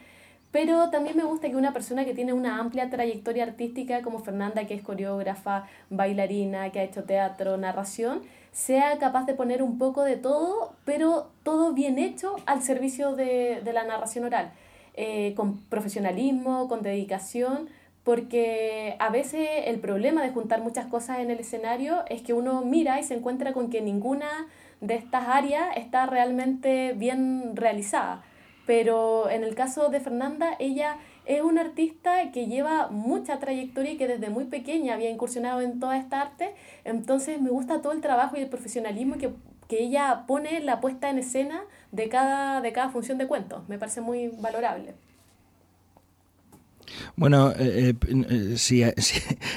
pero 0.50 0.90
también 0.90 1.16
me 1.16 1.24
gusta 1.24 1.48
que 1.48 1.56
una 1.56 1.72
persona 1.72 2.04
que 2.04 2.14
tiene 2.14 2.32
una 2.32 2.58
amplia 2.58 2.90
trayectoria 2.90 3.44
artística 3.44 4.02
como 4.02 4.20
Fernanda, 4.20 4.66
que 4.66 4.74
es 4.74 4.82
coreógrafa, 4.82 5.66
bailarina, 5.90 6.70
que 6.70 6.80
ha 6.80 6.84
hecho 6.84 7.04
teatro, 7.04 7.56
narración, 7.56 8.22
sea 8.52 8.98
capaz 8.98 9.26
de 9.26 9.34
poner 9.34 9.62
un 9.62 9.78
poco 9.78 10.04
de 10.04 10.16
todo, 10.16 10.72
pero 10.84 11.30
todo 11.42 11.72
bien 11.74 11.98
hecho 11.98 12.36
al 12.46 12.62
servicio 12.62 13.14
de, 13.14 13.60
de 13.62 13.72
la 13.72 13.84
narración 13.84 14.24
oral, 14.24 14.52
eh, 14.94 15.34
con 15.36 15.58
profesionalismo, 15.64 16.68
con 16.68 16.82
dedicación 16.82 17.68
porque 18.08 18.96
a 19.00 19.10
veces 19.10 19.46
el 19.66 19.80
problema 19.80 20.22
de 20.22 20.30
juntar 20.30 20.62
muchas 20.62 20.86
cosas 20.86 21.18
en 21.18 21.30
el 21.30 21.40
escenario 21.40 22.04
es 22.08 22.22
que 22.22 22.32
uno 22.32 22.62
mira 22.64 22.98
y 22.98 23.02
se 23.02 23.12
encuentra 23.12 23.52
con 23.52 23.68
que 23.68 23.82
ninguna 23.82 24.46
de 24.80 24.94
estas 24.94 25.28
áreas 25.28 25.76
está 25.76 26.06
realmente 26.06 26.94
bien 26.94 27.54
realizada. 27.54 28.22
Pero 28.68 29.30
en 29.30 29.44
el 29.44 29.54
caso 29.54 29.88
de 29.88 29.98
Fernanda, 29.98 30.54
ella 30.58 30.98
es 31.24 31.40
una 31.40 31.62
artista 31.62 32.30
que 32.32 32.48
lleva 32.48 32.88
mucha 32.88 33.38
trayectoria 33.38 33.92
y 33.92 33.96
que 33.96 34.06
desde 34.06 34.28
muy 34.28 34.44
pequeña 34.44 34.92
había 34.92 35.08
incursionado 35.08 35.62
en 35.62 35.80
toda 35.80 35.96
esta 35.96 36.20
arte. 36.20 36.54
Entonces 36.84 37.40
me 37.40 37.48
gusta 37.48 37.80
todo 37.80 37.94
el 37.94 38.02
trabajo 38.02 38.36
y 38.36 38.40
el 38.40 38.50
profesionalismo 38.50 39.16
que, 39.16 39.30
que 39.68 39.82
ella 39.82 40.24
pone 40.26 40.60
la 40.60 40.82
puesta 40.82 41.08
en 41.08 41.16
escena 41.16 41.62
de 41.92 42.10
cada, 42.10 42.60
de 42.60 42.70
cada 42.74 42.90
función 42.90 43.16
de 43.16 43.26
cuentos. 43.26 43.66
Me 43.70 43.78
parece 43.78 44.02
muy 44.02 44.28
valorable. 44.38 44.92
Bueno, 47.16 47.52
eh, 47.58 47.94
eh, 48.08 48.24
eh 48.30 48.54
sí, 48.56 48.82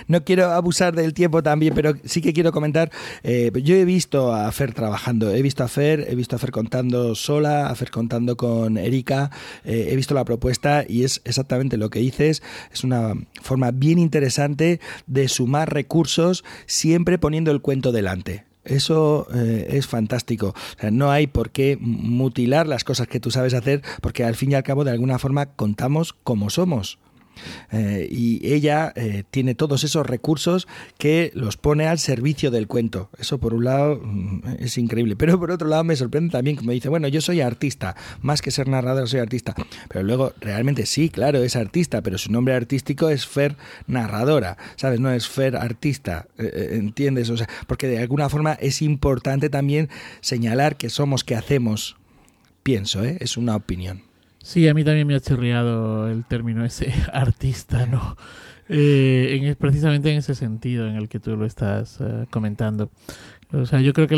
no 0.08 0.24
quiero 0.24 0.52
abusar 0.52 0.96
del 0.96 1.14
tiempo 1.14 1.44
también, 1.44 1.74
pero 1.74 1.94
sí 2.04 2.22
que 2.22 2.34
quiero 2.34 2.52
comentar. 2.52 2.92
yo 3.24 3.76
he 3.76 3.86
visto 3.86 4.34
a 4.34 4.52
Fer 4.52 4.74
trabajando, 4.74 5.32
he 5.32 5.42
visto 5.42 5.64
a 5.64 5.68
Fer, 5.68 6.06
he 6.10 6.16
visto 6.16 6.36
a 6.36 6.40
Fer 6.40 6.52
contando 6.52 7.16
sola, 7.16 7.68
a 7.68 7.76
Fer 7.76 7.92
contando 7.92 8.38
con 8.38 8.78
Erika, 8.78 9.32
he 9.64 9.96
visto 9.96 10.14
la 10.14 10.26
propuesta 10.26 10.86
y 10.88 11.04
es 11.04 11.22
exactamente 11.26 11.78
lo 11.78 11.90
que 11.90 12.00
dices. 12.00 12.42
Es 12.72 12.84
una 12.84 13.14
forma 13.42 13.72
bien 13.72 14.00
interesante 14.00 14.80
de 15.08 15.28
sumar 15.28 15.74
recursos, 15.74 16.44
siempre 16.66 17.18
poniendo 17.18 17.52
el 17.52 17.62
cuento 17.62 17.92
delante. 17.92 18.46
Eso 18.64 19.28
es 19.32 19.88
fantástico. 19.88 20.54
no 20.92 21.12
hay 21.12 21.28
por 21.28 21.50
qué 21.50 21.78
mutilar 21.80 22.68
las 22.68 22.84
cosas 22.84 23.08
que 23.08 23.20
tú 23.20 23.32
sabes 23.32 23.54
hacer, 23.54 23.82
porque 24.02 24.24
al 24.24 24.36
fin 24.36 24.52
y 24.52 24.56
al 24.56 24.64
cabo, 24.64 24.84
de 24.84 24.92
alguna 24.92 25.20
forma, 25.20 25.48
contamos 25.48 26.14
como 26.14 26.50
somos. 26.50 27.00
Eh, 27.72 28.08
y 28.10 28.54
ella 28.54 28.92
eh, 28.96 29.24
tiene 29.30 29.56
todos 29.56 29.84
esos 29.84 30.06
recursos 30.06 30.68
que 30.98 31.32
los 31.34 31.58
pone 31.58 31.88
al 31.88 32.00
servicio 32.00 32.52
del 32.52 32.68
cuento. 32.68 33.10
Eso 33.18 33.40
por 33.40 33.54
un 33.54 33.66
lado 33.66 34.00
mm, 34.04 34.42
es 34.60 34.78
increíble. 34.78 35.16
Pero 35.16 35.40
por 35.40 35.52
otro 35.52 35.68
lado 35.68 35.84
me 35.84 35.96
sorprende 35.96 36.32
también 36.32 36.58
que 36.58 36.66
me 36.66 36.74
dice, 36.74 36.90
bueno, 36.90 37.08
yo 37.08 37.22
soy 37.22 37.42
artista, 37.42 37.96
más 38.22 38.42
que 38.42 38.52
ser 38.52 38.68
narrador 38.68 39.08
soy 39.08 39.20
artista. 39.20 39.56
Pero 39.90 40.04
luego 40.04 40.34
realmente 40.40 40.86
sí, 40.86 41.10
claro, 41.10 41.44
es 41.44 41.56
artista, 41.56 42.02
pero 42.02 42.18
su 42.18 42.32
nombre 42.32 42.54
artístico 42.54 43.10
es 43.10 43.26
Fer 43.26 43.56
Narradora, 43.88 44.58
¿sabes? 44.76 45.00
No 45.00 45.12
es 45.12 45.28
Fer 45.28 45.56
Artista, 45.56 46.28
eh, 46.38 46.70
¿entiendes? 46.74 47.30
O 47.30 47.38
sea, 47.38 47.50
porque 47.68 47.88
de 47.88 48.00
alguna 48.00 48.30
forma 48.30 48.54
es 48.54 48.82
importante 48.82 49.50
también 49.50 49.90
señalar 50.22 50.78
que 50.78 50.90
somos, 50.90 51.24
que 51.24 51.36
hacemos. 51.36 51.98
Pienso, 52.64 53.04
es 53.04 53.38
una 53.38 53.56
opinión. 53.56 54.11
Sí, 54.44 54.68
a 54.68 54.74
mí 54.74 54.84
también 54.84 55.08
me 55.08 55.16
ha 55.16 55.20
chirriado 55.20 56.10
el 56.10 56.26
término 56.26 56.66
ese 56.66 56.94
artista, 57.14 57.86
¿no? 57.86 58.18
Eh, 58.70 59.40
en, 59.42 59.56
precisamente 59.56 60.12
en 60.12 60.20
ese 60.20 60.34
sentido 60.34 60.88
en 60.88 60.96
el 60.96 61.10
que 61.10 61.20
tú 61.20 61.36
lo 61.36 61.46
estás 61.46 62.00
eh, 62.00 62.26
comentando. 62.30 62.90
O 63.54 63.66
sea, 63.66 63.82
yo 63.82 63.92
creo 63.92 64.08
que 64.08 64.16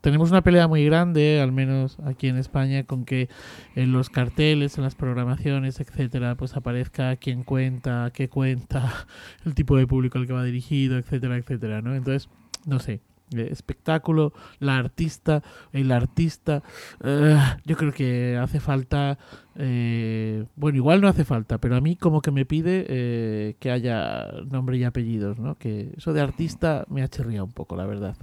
tenemos 0.00 0.30
una 0.30 0.42
pelea 0.42 0.66
muy 0.66 0.84
grande, 0.84 1.40
al 1.40 1.52
menos 1.52 1.98
aquí 2.04 2.26
en 2.26 2.36
España, 2.36 2.82
con 2.82 3.04
que 3.04 3.28
en 3.76 3.92
los 3.92 4.10
carteles, 4.10 4.76
en 4.76 4.82
las 4.82 4.96
programaciones, 4.96 5.78
etcétera, 5.78 6.34
pues 6.34 6.56
aparezca 6.56 7.14
quién 7.14 7.44
cuenta, 7.44 8.10
qué 8.12 8.28
cuenta, 8.28 9.06
el 9.46 9.54
tipo 9.54 9.76
de 9.76 9.86
público 9.86 10.18
al 10.18 10.26
que 10.26 10.32
va 10.32 10.42
dirigido, 10.42 10.98
etcétera, 10.98 11.36
etcétera, 11.36 11.80
¿no? 11.80 11.94
Entonces, 11.94 12.28
no 12.66 12.80
sé, 12.80 13.00
espectáculo, 13.34 14.32
la 14.58 14.76
artista, 14.76 15.42
el 15.72 15.90
artista. 15.92 16.62
Eh, 17.04 17.36
yo 17.64 17.76
creo 17.76 17.92
que 17.92 18.36
hace 18.36 18.60
falta, 18.60 19.18
eh, 19.56 20.44
bueno, 20.54 20.76
igual 20.76 21.00
no 21.00 21.08
hace 21.08 21.24
falta, 21.24 21.58
pero 21.58 21.76
a 21.76 21.80
mí 21.80 21.96
como 21.96 22.22
que 22.22 22.30
me 22.30 22.44
pide 22.46 22.86
eh, 22.88 23.56
que 23.58 23.70
haya 23.70 24.30
nombre 24.50 24.76
y 24.76 24.84
apellidos, 24.84 25.38
¿no? 25.38 25.56
Que 25.56 25.90
eso 25.96 26.12
de 26.12 26.20
artista 26.20 26.84
me 26.88 27.02
ha 27.02 27.08
chirriado 27.08 27.44
un 27.44 27.52
poco, 27.52 27.76
la 27.76 27.86
verdad. 27.86 28.16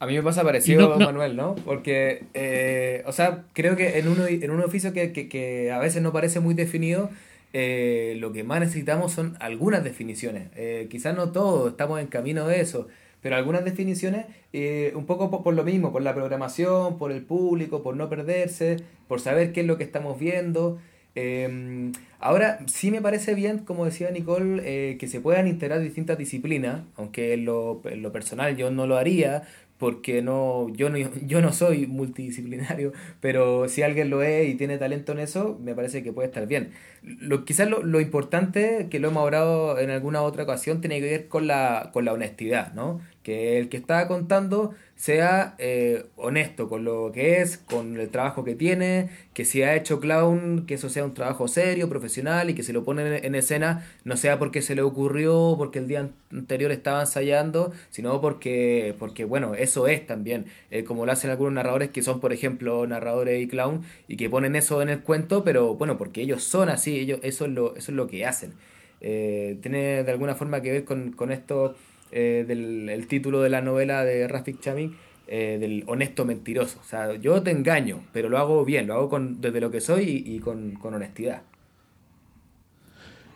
A 0.00 0.06
mí 0.06 0.14
me 0.14 0.22
pasa 0.22 0.44
parecido, 0.44 0.96
Manuel, 0.96 1.34
¿no? 1.34 1.56
Porque, 1.56 3.02
o 3.04 3.12
sea, 3.12 3.46
creo 3.52 3.74
que 3.74 3.98
en, 3.98 4.06
uno, 4.06 4.26
en 4.28 4.50
un 4.52 4.60
oficio 4.60 4.92
que, 4.92 5.12
que, 5.12 5.28
que 5.28 5.72
a 5.72 5.80
veces 5.80 6.02
no 6.02 6.12
parece 6.12 6.38
muy 6.38 6.54
definido, 6.54 7.10
lo 7.52 8.32
que 8.32 8.44
más 8.44 8.60
necesitamos 8.60 9.10
son 9.10 9.36
algunas 9.40 9.82
definiciones. 9.82 10.50
quizás 10.88 11.16
no 11.16 11.32
todo, 11.32 11.70
estamos 11.70 11.98
en 11.98 12.06
camino 12.06 12.46
de 12.46 12.60
eso 12.60 12.86
pero 13.28 13.36
algunas 13.36 13.62
definiciones, 13.62 14.24
eh, 14.54 14.90
un 14.94 15.04
poco 15.04 15.42
por, 15.42 15.52
lo 15.52 15.62
mismo, 15.62 15.92
por 15.92 16.00
la 16.00 16.14
programación, 16.14 16.96
por 16.96 17.12
el 17.12 17.20
público, 17.20 17.82
por 17.82 17.94
no 17.94 18.08
perderse, 18.08 18.78
por 19.06 19.20
saber 19.20 19.52
qué 19.52 19.60
es 19.60 19.66
lo 19.66 19.76
que 19.76 19.84
estamos 19.84 20.18
viendo. 20.18 20.78
Em, 21.14 21.92
ahora, 22.20 22.58
sí 22.64 22.90
me 22.90 23.02
parece 23.02 23.34
bien, 23.34 23.58
como 23.58 23.84
decía 23.84 24.10
Nicole, 24.10 24.62
eh, 24.64 24.96
que 24.96 25.08
se 25.08 25.20
puedan 25.20 25.46
integrar 25.46 25.80
distintas 25.80 26.16
disciplinas, 26.16 26.84
aunque 26.96 27.34
en 27.34 27.44
lo, 27.44 27.82
en 27.84 28.00
lo 28.00 28.12
personal 28.12 28.56
yo 28.56 28.70
no 28.70 28.86
lo 28.86 28.96
haría, 28.96 29.42
porque 29.78 30.22
no 30.22 30.68
yo, 30.74 30.90
no 30.90 30.98
yo 31.26 31.40
no 31.40 31.52
soy 31.52 31.86
multidisciplinario, 31.86 32.92
pero 33.20 33.68
si 33.68 33.82
alguien 33.82 34.10
lo 34.10 34.22
es 34.22 34.48
y 34.48 34.54
tiene 34.54 34.76
talento 34.78 35.12
en 35.12 35.20
eso, 35.20 35.58
me 35.62 35.74
parece 35.74 36.02
que 36.02 36.12
puede 36.12 36.28
estar 36.28 36.46
bien. 36.46 36.70
Lo, 37.02 37.44
quizás 37.44 37.70
lo, 37.70 37.82
lo 37.82 38.00
importante, 38.00 38.88
que 38.90 38.98
lo 38.98 39.08
hemos 39.08 39.22
hablado 39.22 39.78
en 39.78 39.90
alguna 39.90 40.22
otra 40.22 40.42
ocasión, 40.42 40.80
tiene 40.80 41.00
que 41.00 41.06
ver 41.06 41.28
con 41.28 41.46
la, 41.46 41.90
con 41.92 42.04
la 42.04 42.12
honestidad, 42.12 42.74
¿no? 42.74 43.00
Que 43.28 43.58
el 43.58 43.68
que 43.68 43.76
está 43.76 44.08
contando 44.08 44.74
sea 44.96 45.54
eh, 45.58 46.06
honesto 46.16 46.70
con 46.70 46.84
lo 46.84 47.12
que 47.12 47.42
es, 47.42 47.58
con 47.58 48.00
el 48.00 48.08
trabajo 48.08 48.42
que 48.42 48.54
tiene, 48.54 49.10
que 49.34 49.44
si 49.44 49.62
ha 49.62 49.76
hecho 49.76 50.00
clown, 50.00 50.64
que 50.64 50.72
eso 50.72 50.88
sea 50.88 51.04
un 51.04 51.12
trabajo 51.12 51.46
serio, 51.46 51.90
profesional 51.90 52.48
y 52.48 52.54
que 52.54 52.62
se 52.62 52.72
lo 52.72 52.84
pone 52.84 53.18
en 53.18 53.34
escena 53.34 53.86
no 54.04 54.16
sea 54.16 54.38
porque 54.38 54.62
se 54.62 54.74
le 54.74 54.80
ocurrió, 54.80 55.56
porque 55.58 55.78
el 55.78 55.88
día 55.88 56.08
anterior 56.32 56.72
estaba 56.72 57.02
ensayando, 57.02 57.70
sino 57.90 58.18
porque, 58.22 58.94
porque 58.98 59.26
bueno, 59.26 59.54
eso 59.54 59.88
es 59.88 60.06
también, 60.06 60.46
eh, 60.70 60.84
como 60.84 61.04
lo 61.04 61.12
hacen 61.12 61.30
algunos 61.30 61.52
narradores 61.52 61.90
que 61.90 62.00
son, 62.00 62.20
por 62.20 62.32
ejemplo, 62.32 62.86
narradores 62.86 63.42
y 63.42 63.46
clown 63.46 63.82
y 64.08 64.16
que 64.16 64.30
ponen 64.30 64.56
eso 64.56 64.80
en 64.80 64.88
el 64.88 65.00
cuento, 65.00 65.44
pero 65.44 65.74
bueno, 65.74 65.98
porque 65.98 66.22
ellos 66.22 66.42
son 66.44 66.70
así, 66.70 66.98
ellos, 66.98 67.20
eso, 67.22 67.44
es 67.44 67.50
lo, 67.52 67.76
eso 67.76 67.92
es 67.92 67.96
lo 67.96 68.06
que 68.06 68.24
hacen. 68.24 68.54
Eh, 69.02 69.58
tiene 69.60 70.02
de 70.02 70.10
alguna 70.10 70.34
forma 70.34 70.62
que 70.62 70.72
ver 70.72 70.84
con, 70.84 71.12
con 71.12 71.30
esto 71.30 71.76
eh, 72.10 72.44
del 72.46 72.88
el 72.88 73.06
título 73.06 73.42
de 73.42 73.50
la 73.50 73.60
novela 73.60 74.04
de 74.04 74.26
Rafik 74.28 74.60
Chamik, 74.60 74.92
eh, 75.26 75.58
del 75.60 75.84
honesto 75.86 76.24
mentiroso. 76.24 76.78
O 76.80 76.84
sea, 76.84 77.14
yo 77.16 77.42
te 77.42 77.50
engaño, 77.50 78.00
pero 78.12 78.28
lo 78.28 78.38
hago 78.38 78.64
bien, 78.64 78.86
lo 78.86 78.94
hago 78.94 79.08
con, 79.10 79.40
desde 79.40 79.60
lo 79.60 79.70
que 79.70 79.80
soy 79.80 80.22
y, 80.24 80.38
con, 80.38 80.72
con, 80.72 80.94
honestidad. 80.94 81.42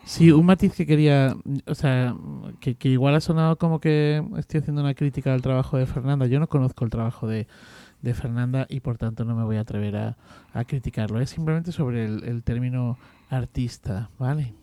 Sí, 0.03 0.31
un 0.31 0.45
matiz 0.45 0.73
que 0.73 0.85
quería, 0.85 1.35
o 1.67 1.75
sea, 1.75 2.15
que, 2.59 2.75
que, 2.75 2.89
igual 2.89 3.15
ha 3.15 3.21
sonado 3.21 3.57
como 3.57 3.79
que 3.79 4.23
estoy 4.37 4.61
haciendo 4.61 4.81
una 4.81 4.95
crítica 4.95 5.33
al 5.33 5.43
trabajo 5.43 5.77
de 5.77 5.85
Fernanda. 5.85 6.25
Yo 6.25 6.39
no 6.39 6.47
conozco 6.47 6.83
el 6.83 6.89
trabajo 6.89 7.27
de, 7.27 7.47
de 8.01 8.13
Fernanda 8.13 8.65
y 8.69 8.79
por 8.79 8.97
tanto 8.97 9.23
no 9.23 9.35
me 9.35 9.43
voy 9.43 9.57
a 9.57 9.61
atrever 9.61 9.95
a, 9.95 10.17
a 10.53 10.65
criticarlo. 10.65 11.21
Es 11.21 11.29
simplemente 11.29 11.71
sobre 11.71 12.05
el, 12.05 12.23
el 12.23 12.43
término 12.43 12.97
artista, 13.29 14.09
¿vale? 14.17 14.53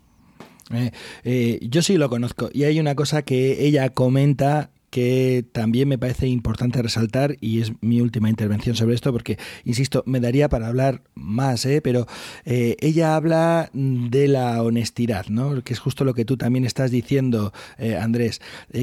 Eh, 0.73 0.91
eh, 1.25 1.59
yo 1.63 1.83
sí 1.83 1.97
lo 1.97 2.09
conozco 2.09 2.49
y 2.53 2.65
hay 2.65 2.79
una 2.79 2.95
cosa 2.95 3.23
que 3.23 3.65
ella 3.67 3.91
comenta 3.91 4.71
que 4.91 5.45
también 5.53 5.89
me 5.89 5.99
parece 5.99 6.27
importante 6.27 6.83
resaltar 6.83 7.37
y 7.41 7.61
es 7.61 7.73
mi 7.81 8.01
última 8.01 8.29
intervención 8.29 8.75
sobre 8.75 8.97
esto 8.97 9.13
porque, 9.13 9.39
insisto, 9.65 10.03
me 10.05 10.19
daría 10.19 10.49
para 10.49 10.67
hablar 10.67 11.05
más, 11.15 11.65
¿eh? 11.65 11.81
pero 11.81 12.09
eh, 12.45 12.75
ella 12.81 13.15
habla 13.15 13.71
de 13.73 14.27
la 14.27 14.61
honestidad, 14.65 15.27
¿no? 15.29 15.63
que 15.63 15.75
es 15.75 15.79
justo 15.79 16.05
lo 16.05 16.13
que 16.13 16.25
tú 16.25 16.37
también 16.37 16.65
estás 16.65 16.91
diciendo, 16.91 17.53
Andrés, 18.01 18.41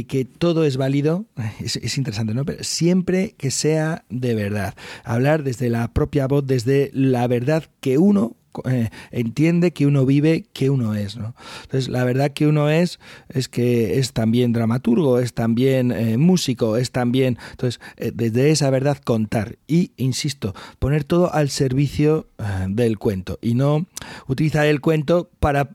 que 0.08 0.24
todo 0.24 0.64
es 0.64 0.78
válido, 0.78 1.26
es, 1.60 1.76
es, 1.76 1.98
interesante, 1.98 2.34
¿no? 2.34 2.46
pero 2.46 2.64
siempre 2.64 3.36
que 3.38 3.52
sea 3.52 4.06
de 4.10 4.34
verdad. 4.34 4.76
Hablar 5.04 5.44
desde 5.44 5.70
la 5.70 5.92
propia 5.92 6.26
voz, 6.28 6.48
desde 6.48 6.90
la 6.94 7.28
verdad 7.28 7.66
que 7.82 7.98
uno 7.98 8.37
eh, 8.66 8.90
entiende 9.12 9.72
que 9.72 9.86
uno 9.86 10.06
vive, 10.06 10.46
que 10.54 10.70
uno 10.70 10.96
es. 10.96 11.18
¿no? 11.18 11.36
Entonces, 11.64 11.90
la 11.90 12.04
verdad 12.04 12.32
que 12.32 12.48
uno 12.48 12.70
es, 12.70 13.00
es 13.30 13.48
que 13.48 14.00
es 14.00 14.14
también 14.14 14.54
dramaturgo, 14.54 15.20
es 15.20 15.34
también 15.34 15.92
eh, 15.92 16.18
músico, 16.18 16.78
es 16.78 16.92
también. 16.92 17.38
Entonces, 17.52 17.80
eh, 17.98 18.12
desde 18.14 18.52
esa 18.52 18.70
verdad 18.70 18.98
contar 18.98 19.58
y, 19.68 19.92
insisto, 19.98 20.54
poner 20.80 21.04
todo 21.04 21.34
al 21.34 21.50
servicio 21.50 22.28
del 22.68 23.00
cuento 23.00 23.40
y 23.42 23.56
no 23.56 23.88
utilizar 24.28 24.68
el 24.68 24.80
cuento 24.80 25.30
para 25.40 25.70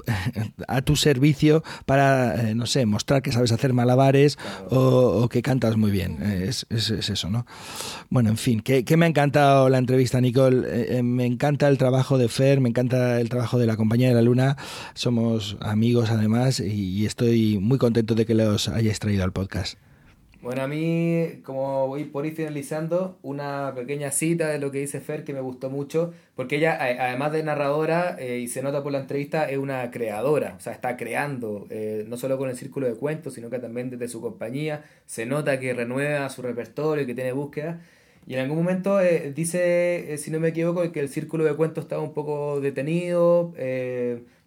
a 0.68 0.82
tu 0.82 0.96
servicio 0.96 1.64
para, 1.86 2.54
no 2.54 2.66
sé, 2.66 2.86
mostrar 2.86 3.22
que 3.22 3.32
sabes 3.32 3.52
hacer 3.52 3.72
malabares 3.72 4.38
o, 4.70 5.28
que 5.28 5.42
cantas 5.42 5.76
muy 5.76 5.90
bien. 5.90 6.22
Es, 6.22 6.66
es, 6.70 6.90
eso, 6.90 7.30
¿no? 7.30 7.46
Bueno, 8.10 8.30
en 8.30 8.36
fin, 8.36 8.60
que, 8.60 8.84
que, 8.84 8.96
me 8.96 9.06
ha 9.06 9.08
encantado 9.08 9.68
la 9.68 9.78
entrevista, 9.78 10.20
Nicole. 10.20 11.02
me 11.02 11.26
encanta 11.26 11.68
el 11.68 11.78
trabajo 11.78 12.18
de 12.18 12.28
Fer, 12.28 12.60
me 12.60 12.68
encanta 12.68 13.20
el 13.20 13.28
trabajo 13.28 13.58
de 13.58 13.66
la 13.66 13.76
Compañía 13.76 14.08
de 14.08 14.14
la 14.14 14.22
Luna. 14.22 14.56
Somos 14.94 15.56
amigos 15.60 16.10
además 16.10 16.60
y 16.60 17.06
estoy 17.06 17.58
muy 17.58 17.78
contento 17.78 18.14
de 18.14 18.26
que 18.26 18.34
los 18.34 18.68
hayáis 18.68 18.98
traído 18.98 19.24
al 19.24 19.32
podcast. 19.32 19.78
Bueno, 20.43 20.62
a 20.62 20.66
mí, 20.66 21.40
como 21.45 21.86
voy 21.86 22.03
por 22.03 22.26
ir 22.26 22.34
finalizando, 22.34 23.16
una 23.22 23.72
pequeña 23.76 24.11
cita 24.11 24.49
de 24.49 24.59
lo 24.59 24.72
que 24.72 24.80
dice 24.80 25.01
Fer 25.01 25.22
que 25.22 25.32
me 25.32 25.40
gustó 25.40 25.70
mucho, 25.70 26.12
porque 26.34 26.57
ella, 26.57 26.76
además 26.80 27.30
de 27.30 27.45
narradora, 27.45 28.16
eh, 28.18 28.40
y 28.40 28.49
se 28.49 28.61
nota 28.61 28.82
por 28.82 28.90
la 28.90 28.99
entrevista, 28.99 29.49
es 29.49 29.59
una 29.59 29.88
creadora, 29.93 30.57
o 30.59 30.61
sea, 30.61 30.72
está 30.72 30.97
creando, 30.97 31.68
eh, 31.70 32.05
no 32.09 32.16
solo 32.16 32.38
con 32.38 32.51
el 32.51 32.57
círculo 32.57 32.88
de 32.88 32.95
cuentos, 32.95 33.34
sino 33.34 33.51
que 33.51 33.61
también 33.61 33.88
desde 33.88 34.09
su 34.09 34.20
compañía, 34.20 34.82
se 35.07 35.26
nota 35.26 35.61
que 35.61 35.74
renueva 35.74 36.28
su 36.28 36.43
repertorio, 36.43 37.07
que 37.07 37.14
tiene 37.14 37.30
búsqueda, 37.30 37.80
y 38.26 38.34
en 38.34 38.40
algún 38.40 38.57
momento 38.59 39.01
eh, 39.01 39.32
dice, 39.32 40.16
si 40.18 40.32
no 40.32 40.40
me 40.40 40.49
equivoco, 40.49 40.90
que 40.90 40.99
el 40.99 41.09
círculo 41.09 41.45
de 41.45 41.55
cuentos 41.55 41.84
estaba 41.84 42.03
un 42.03 42.14
poco 42.14 42.61
detenido, 42.61 43.55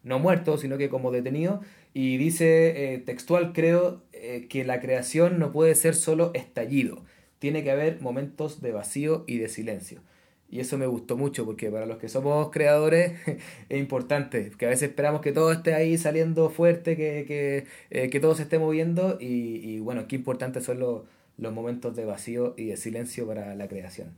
no 0.03 0.19
muerto, 0.19 0.57
sino 0.57 0.77
que 0.77 0.89
como 0.89 1.11
detenido, 1.11 1.61
y 1.95 2.17
dice 2.17 3.01
textual, 3.05 3.53
creo, 3.53 4.03
eh, 4.11 4.47
que 4.49 4.65
la 4.65 4.81
creación 4.81 5.39
no 5.39 5.53
puede 5.53 5.75
ser 5.75 5.95
solo 5.95 6.31
estallido, 6.33 7.05
tiene 7.39 7.63
que 7.63 7.71
haber 7.71 8.01
momentos 8.01 8.59
de 8.59 8.73
vacío 8.73 9.23
y 9.27 9.37
de 9.37 9.47
silencio. 9.47 10.01
Y 10.49 10.59
eso 10.59 10.77
me 10.77 10.87
gustó 10.87 11.15
mucho 11.15 11.45
porque 11.45 11.71
para 11.71 11.85
los 11.85 11.97
que 11.97 12.09
somos 12.09 12.49
creadores 12.51 13.13
es 13.69 13.79
importante, 13.79 14.51
que 14.57 14.65
a 14.65 14.69
veces 14.69 14.89
esperamos 14.89 15.21
que 15.21 15.31
todo 15.31 15.53
esté 15.53 15.73
ahí 15.73 15.97
saliendo 15.97 16.49
fuerte, 16.49 16.97
que, 16.97 17.23
que, 17.25 17.65
eh, 17.91 18.09
que 18.09 18.19
todo 18.19 18.35
se 18.35 18.43
esté 18.43 18.59
moviendo 18.59 19.17
y, 19.21 19.61
y, 19.63 19.79
bueno, 19.79 20.05
qué 20.09 20.17
importantes 20.17 20.65
son 20.65 20.79
los 20.79 21.53
momentos 21.53 21.95
de 21.95 22.03
vacío 22.03 22.55
y 22.57 22.65
de 22.65 22.75
silencio 22.75 23.25
para 23.25 23.55
la 23.55 23.69
creación. 23.69 24.15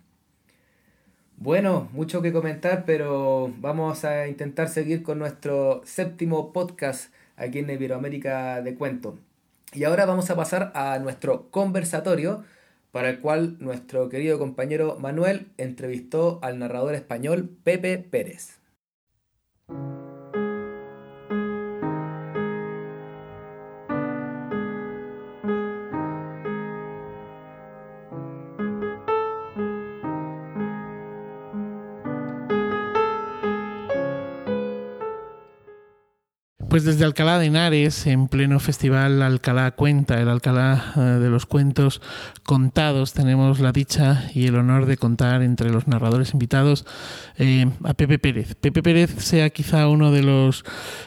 Bueno, 1.35 1.89
mucho 1.91 2.23
que 2.23 2.33
comentar, 2.33 2.85
pero 2.85 3.53
vamos 3.59 4.03
a 4.03 4.27
intentar 4.27 4.69
seguir 4.69 5.03
con 5.03 5.19
nuestro 5.19 5.81
séptimo 5.85 6.53
podcast 6.53 7.13
aquí 7.37 7.59
en 7.59 7.69
Iberoamérica 7.69 8.61
de 8.61 8.75
Cuento. 8.75 9.17
Y 9.73 9.85
ahora 9.85 10.05
vamos 10.05 10.29
a 10.29 10.35
pasar 10.35 10.71
a 10.75 10.99
nuestro 10.99 11.49
conversatorio, 11.49 12.43
para 12.91 13.09
el 13.09 13.19
cual 13.19 13.57
nuestro 13.59 14.09
querido 14.09 14.39
compañero 14.39 14.97
Manuel 14.99 15.47
entrevistó 15.57 16.39
al 16.41 16.57
narrador 16.59 16.95
español 16.95 17.49
Pepe 17.63 17.97
Pérez. 17.97 18.59
Pues 36.77 36.85
desde 36.85 37.05
Alcalá 37.05 37.39
de 37.39 37.47
Henares, 37.47 38.05
en 38.05 38.27
pleno 38.27 38.59
festival 38.59 39.23
Alcalá 39.23 39.71
Cuenta, 39.71 40.21
el 40.21 40.29
Alcalá 40.29 40.93
eh, 40.95 40.99
de 40.99 41.27
los 41.27 41.47
cuentos 41.47 42.03
contados, 42.43 43.13
tenemos 43.13 43.59
la 43.59 43.71
dicha 43.71 44.29
y 44.35 44.45
el 44.45 44.55
honor 44.57 44.85
de 44.85 44.95
contar 44.95 45.41
entre 45.41 45.71
los 45.71 45.87
narradores 45.87 46.33
invitados 46.33 46.85
eh, 47.39 47.65
a 47.83 47.95
Pepe 47.95 48.19
Pérez. 48.19 48.53
Pepe 48.61 48.83
Pérez 48.83 49.09
sea 49.17 49.49
quizá 49.49 49.87
uno 49.87 50.11
de 50.11 50.21
los 50.21 50.65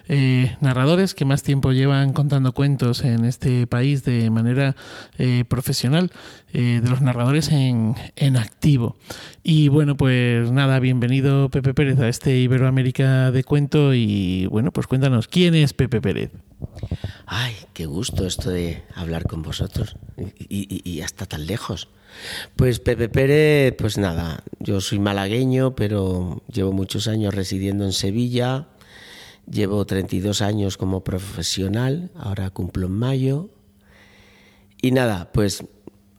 eh, 0.09 0.57
narradores 0.61 1.15
que 1.15 1.25
más 1.25 1.45
tiempo 1.45 1.71
llevan 1.71 2.15
contando 2.15 2.53
cuentos 2.53 3.05
en 3.05 3.25
este 3.25 3.69
país 3.69 4.03
de 4.03 4.29
manera 4.29 4.75
profesional, 5.47 6.11
de 6.53 6.83
los 6.89 7.01
narradores 7.01 7.51
en, 7.53 7.95
en 8.17 8.37
activo. 8.37 8.97
Y 9.45 9.69
bueno, 9.69 9.97
pues 9.97 10.51
nada, 10.51 10.81
bienvenido 10.81 11.49
Pepe 11.49 11.75
Pérez 11.75 12.01
a 12.01 12.09
este 12.09 12.39
Iberoamérica 12.39 13.31
de 13.31 13.45
cuento 13.45 13.95
y 13.95 14.47
bueno, 14.47 14.73
pues 14.73 14.87
cuéntanos, 14.87 15.29
¿quién 15.29 15.55
es 15.55 15.60
Pepe 15.77 16.01
Pérez? 16.01 16.31
Ay, 17.27 17.55
qué 17.73 17.87
gusto 17.87 18.27
esto 18.27 18.51
de 18.51 18.83
hablar 18.95 19.27
con 19.27 19.43
vosotros 19.43 19.97
y, 20.39 21.01
hasta 21.01 21.27
tan 21.27 21.47
lejos. 21.47 21.89
Pues 22.57 22.81
Pepe 22.81 23.09
Pérez, 23.09 23.75
pues 23.79 23.99
nada, 23.99 24.43
yo 24.59 24.81
soy 24.81 24.99
malagueño, 24.99 25.75
pero 25.77 26.43
llevo 26.53 26.73
muchos 26.73 27.09
años 27.09 27.35
residiendo 27.35 27.85
en 27.85 27.93
Sevilla, 27.93 28.69
llevo 29.49 29.87
32 29.87 30.43
años 30.43 30.77
como 30.77 31.05
profesional, 31.05 32.11
ahora 32.17 32.51
cumplo 32.51 32.87
en 32.87 32.93
mayo. 32.93 33.51
Y 34.83 34.91
nada, 34.91 35.31
pues 35.33 35.65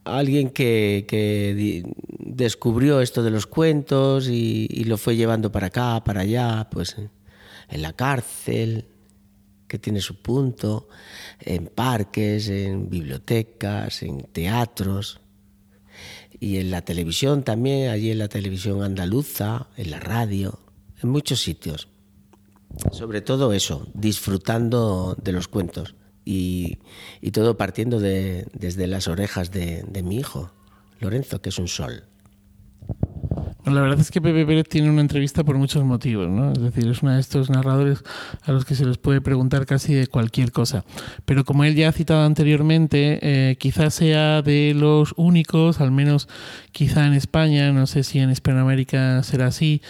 alguien 0.05 0.49
que, 0.49 1.83
descubrió 2.19 3.01
esto 3.01 3.21
de 3.21 3.31
los 3.31 3.47
cuentos 3.47 4.29
y, 4.29 4.83
lo 4.85 4.97
fue 4.97 5.15
llevando 5.15 5.51
para 5.51 5.67
acá, 5.67 6.03
para 6.03 6.21
allá, 6.21 6.69
pues 6.71 6.95
en 7.69 7.81
la 7.81 7.93
cárcel, 7.93 8.85
que 9.71 9.79
tiene 9.79 10.01
su 10.01 10.21
punto, 10.21 10.89
en 11.39 11.67
parques, 11.67 12.49
en 12.49 12.89
bibliotecas, 12.89 14.03
en 14.03 14.19
teatros 14.23 15.21
y 16.41 16.57
en 16.57 16.71
la 16.71 16.81
televisión 16.81 17.43
también, 17.43 17.89
allí 17.89 18.11
en 18.11 18.19
la 18.19 18.27
televisión 18.27 18.83
andaluza, 18.83 19.69
en 19.77 19.91
la 19.91 20.01
radio, 20.01 20.59
en 21.01 21.07
muchos 21.07 21.39
sitios. 21.39 21.87
Sobre 22.91 23.21
todo 23.21 23.53
eso, 23.53 23.87
disfrutando 23.93 25.15
de 25.23 25.31
los 25.31 25.47
cuentos 25.47 25.95
y, 26.25 26.79
todo 27.31 27.55
partiendo 27.55 28.01
de, 28.01 28.47
desde 28.51 28.87
las 28.87 29.07
orejas 29.07 29.51
de 29.51 30.03
mi 30.03 30.17
hijo, 30.17 30.51
Lorenzo, 30.99 31.41
que 31.41 31.47
es 31.47 31.59
un 31.59 31.69
sol. 31.69 32.10
La 33.71 33.81
verdad 33.81 33.99
es 33.99 34.11
que 34.11 34.21
Pepe 34.21 34.45
Pérez 34.45 34.67
tiene 34.67 34.89
una 34.89 35.01
entrevista 35.01 35.43
por 35.43 35.57
muchos 35.57 35.83
motivos, 35.83 36.29
¿no? 36.29 36.51
Es 36.51 36.61
decir, 36.61 36.87
es 36.89 37.01
uno 37.01 37.13
de 37.13 37.19
estos 37.19 37.49
narradores 37.49 38.03
a 38.43 38.51
los 38.51 38.65
que 38.65 38.75
se 38.75 38.85
les 38.85 38.97
puede 38.97 39.21
preguntar 39.21 39.65
casi 39.65 39.93
de 39.93 40.07
cualquier 40.07 40.51
cosa. 40.51 40.83
Pero 41.25 41.45
como 41.45 41.63
él 41.63 41.75
ya 41.75 41.89
ha 41.89 41.91
citado 41.91 42.25
anteriormente, 42.25 43.19
eh, 43.21 43.55
quizás 43.57 43.93
sea 43.93 44.41
de 44.41 44.73
los 44.75 45.13
únicos, 45.17 45.79
al 45.79 45.91
menos 45.91 46.27
quizá 46.71 47.07
en 47.07 47.13
España, 47.13 47.71
no 47.71 47.87
sé 47.87 48.03
si 48.03 48.19
en 48.19 48.31
Hispanoamérica 48.31 49.23
será 49.23 49.47
así, 49.47 49.81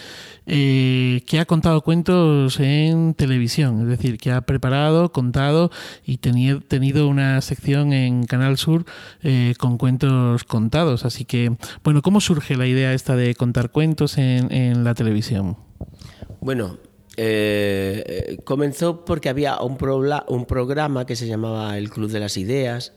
eh, 0.46 1.22
que 1.26 1.38
ha 1.38 1.44
contado 1.44 1.82
cuentos 1.82 2.58
en 2.58 3.14
televisión, 3.14 3.82
es 3.82 3.88
decir, 3.88 4.18
que 4.18 4.32
ha 4.32 4.40
preparado, 4.40 5.12
contado 5.12 5.70
y 6.04 6.18
tenido 6.18 7.08
una 7.08 7.40
sección 7.40 7.92
en 7.92 8.24
Canal 8.24 8.58
Sur 8.58 8.84
eh, 9.22 9.54
con 9.58 9.78
cuentos 9.78 10.44
contados. 10.44 11.04
Así 11.04 11.24
que, 11.24 11.56
bueno, 11.84 12.02
¿cómo 12.02 12.20
surge 12.20 12.56
la 12.56 12.66
idea 12.66 12.92
esta 12.92 13.14
de 13.14 13.34
contar 13.34 13.70
cuentos 13.70 14.18
en, 14.18 14.84
la 14.84 14.94
televisión? 14.94 15.56
Bueno, 16.40 16.78
eh, 17.16 18.38
comenzó 18.44 19.04
porque 19.04 19.28
había 19.28 19.60
un, 19.60 19.78
un 20.28 20.44
programa 20.46 21.06
que 21.06 21.14
se 21.14 21.26
llamaba 21.26 21.78
El 21.78 21.90
Club 21.90 22.10
de 22.10 22.20
las 22.20 22.36
Ideas 22.36 22.94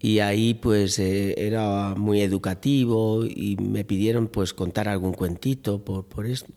y 0.00 0.20
ahí 0.20 0.54
pues 0.54 0.98
era 0.98 1.94
muy 1.94 2.22
educativo 2.22 3.24
y 3.24 3.56
me 3.56 3.84
pidieron 3.84 4.28
pues 4.28 4.54
contar 4.54 4.88
algún 4.88 5.12
cuentito 5.12 5.84
por, 5.84 6.06
por 6.06 6.26
esto. 6.26 6.52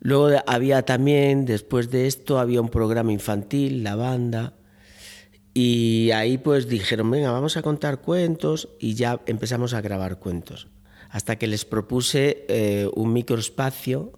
Luego 0.00 0.42
había 0.46 0.82
también, 0.82 1.46
después 1.46 1.90
de 1.90 2.06
esto, 2.06 2.38
había 2.38 2.60
un 2.60 2.68
programa 2.68 3.12
infantil, 3.12 3.82
La 3.82 3.96
Banda, 3.96 4.52
y 5.54 6.10
ahí 6.10 6.36
pues 6.36 6.68
dijeron, 6.68 7.10
venga, 7.10 7.30
vamos 7.30 7.56
a 7.56 7.62
contar 7.62 8.02
cuentos 8.02 8.68
y 8.78 8.92
ya 8.92 9.22
empezamos 9.24 9.72
a 9.72 9.80
grabar 9.80 10.18
cuentos. 10.18 10.68
Hasta 11.08 11.36
que 11.36 11.46
les 11.46 11.64
propuse 11.64 12.44
eh, 12.48 12.90
un 12.94 13.14
microespacio 13.14 14.12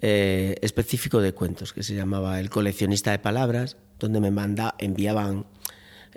eh, 0.00 0.56
específico 0.62 1.20
de 1.20 1.32
cuentos, 1.32 1.72
que 1.72 1.84
se 1.84 1.94
llamaba 1.94 2.40
El 2.40 2.50
coleccionista 2.50 3.12
de 3.12 3.20
palabras, 3.20 3.76
donde 4.00 4.18
me 4.18 4.32
manda, 4.32 4.74
enviaban 4.78 5.46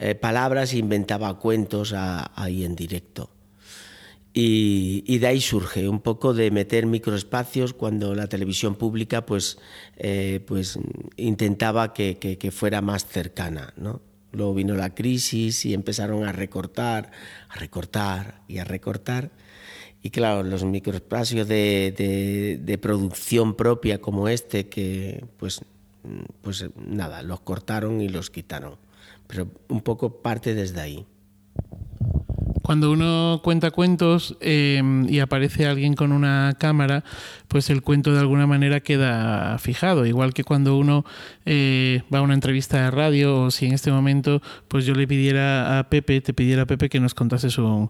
eh, 0.02 0.16
palabras 0.16 0.72
e 0.72 0.78
inventaba 0.78 1.38
cuentos 1.40 1.94
ahí 1.94 2.64
en 2.64 2.74
directo. 2.74 3.30
Y, 4.34 5.18
de 5.18 5.28
ahí 5.28 5.42
surge 5.42 5.90
un 5.90 6.00
poco 6.00 6.34
de 6.34 6.52
meter 6.52 6.86
microespacios 6.86 7.74
cuando 7.74 8.16
la 8.16 8.28
televisión 8.28 8.76
pública 8.76 9.26
pues, 9.26 9.58
eh, 9.98 10.40
pues 10.48 10.80
intentaba 11.18 11.94
que, 11.94 12.18
que, 12.18 12.52
fuera 12.52 12.80
más 12.80 13.08
cercana. 13.08 13.74
¿no? 13.76 14.02
Luego 14.32 14.54
vino 14.54 14.76
la 14.76 14.96
crisis 14.96 15.66
y 15.66 15.74
empezaron 15.74 16.24
a 16.26 16.32
recortar, 16.32 17.12
a 17.50 17.56
recortar 17.56 18.42
y 18.48 18.60
a 18.60 18.64
recortar. 18.64 19.32
Y 20.02 20.12
claro, 20.12 20.44
los 20.44 20.64
microespacios 20.64 21.46
de, 21.46 21.94
de, 21.98 22.58
de 22.64 22.78
producción 22.78 23.56
propia 23.56 24.00
como 24.00 24.30
este, 24.30 24.70
que 24.70 25.26
pues, 25.36 25.60
pues 26.42 26.66
nada, 26.78 27.22
los 27.22 27.42
cortaron 27.42 28.00
y 28.00 28.08
los 28.08 28.30
quitaron. 28.30 28.78
Pero 29.30 29.48
un 29.70 29.82
poco 29.82 30.24
parte 30.24 30.56
desde 30.56 30.82
ahí. 30.82 31.08
Cuando 32.70 32.92
uno 32.92 33.42
cuenta 33.44 33.72
cuentos 33.72 34.38
eh, 34.42 34.80
y 35.10 35.18
aparece 35.22 35.66
alguien 35.66 35.96
con 35.96 36.12
una 36.12 36.54
cámara, 36.60 37.04
pues 37.48 37.72
el 37.72 37.82
cuento 37.82 38.14
de 38.14 38.20
alguna 38.20 38.46
manera 38.46 38.80
queda 38.80 39.58
fijado. 39.58 40.06
Igual 40.06 40.36
que 40.36 40.44
cuando 40.44 40.78
uno 40.78 41.04
eh, 41.48 42.04
va 42.14 42.20
a 42.20 42.22
una 42.22 42.36
entrevista 42.36 42.84
de 42.84 42.92
radio 42.92 43.42
o 43.42 43.50
si 43.50 43.66
en 43.66 43.74
este 43.74 43.92
momento 43.92 44.44
pues 44.68 44.86
yo 44.86 44.94
le 44.94 45.08
pidiera 45.08 45.80
a 45.80 45.90
Pepe, 45.90 46.22
te 46.22 46.32
pidiera 46.36 46.62
a 46.62 46.66
Pepe 46.68 46.90
que 46.90 47.00
nos 47.00 47.16
contases 47.16 47.58
un, 47.58 47.90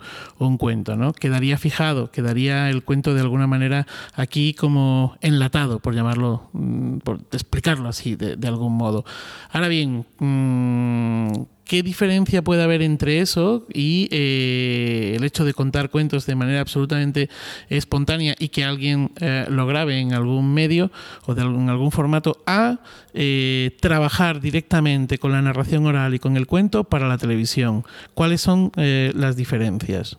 cuento, 0.57 0.95
¿no? 0.95 1.11
Quedaría 1.11 1.57
fijado, 1.57 2.09
quedaría 2.09 2.69
el 2.69 2.81
cuento 2.85 3.13
de 3.13 3.19
alguna 3.19 3.47
manera 3.47 3.85
aquí 4.13 4.53
como 4.53 5.17
enlatado, 5.19 5.81
por 5.81 5.93
llamarlo, 5.93 6.51
mm, 6.53 6.99
por 6.99 7.19
explicarlo 7.33 7.89
así 7.89 8.15
de, 8.15 8.47
algún 8.47 8.77
modo. 8.77 9.03
Ahora 9.51 9.67
bien, 9.67 10.05
mm, 10.19 11.58
¿qué 11.69 11.83
diferencia 11.83 12.41
puede 12.41 12.63
haber 12.63 12.81
entre 12.81 13.19
eso 13.19 13.63
y 13.71 14.09
eh, 14.11 15.13
el 15.15 15.23
hecho 15.23 15.45
de 15.45 15.53
contar 15.53 15.91
cuentos 15.91 16.25
de 16.25 16.33
manera 16.33 16.61
absolutamente 16.61 17.29
espontánea 17.69 18.35
y 18.39 18.49
que 18.49 18.63
alguien 18.63 19.11
eh, 19.21 19.45
lo 19.49 19.67
grabe 19.67 19.99
en 19.99 20.13
algún 20.13 20.51
medio 20.51 20.91
o 21.27 21.35
de 21.35 21.43
algún, 21.43 21.61
en 21.61 21.69
algún 21.69 21.91
formato 21.91 22.41
a 22.47 22.79
eh, 23.13 23.77
trabajar 23.81 24.41
directamente 24.41 25.19
con 25.19 25.31
la 25.31 25.43
narración 25.43 25.85
oral 25.85 26.15
y 26.15 26.19
con 26.19 26.37
el 26.37 26.47
cuento 26.47 26.85
para 26.85 27.07
la 27.07 27.19
televisión? 27.19 27.85
¿Cuáles 28.15 28.41
son 28.41 28.71
las 28.75 29.35
diferencias? 29.35 30.17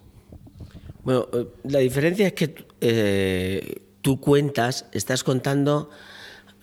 Bueno, 1.02 1.26
la 1.64 1.80
diferencia 1.80 2.28
es 2.28 2.32
que 2.34 3.80
tú 4.02 4.20
cuentas, 4.20 4.86
estás 4.92 5.24
contando 5.24 5.90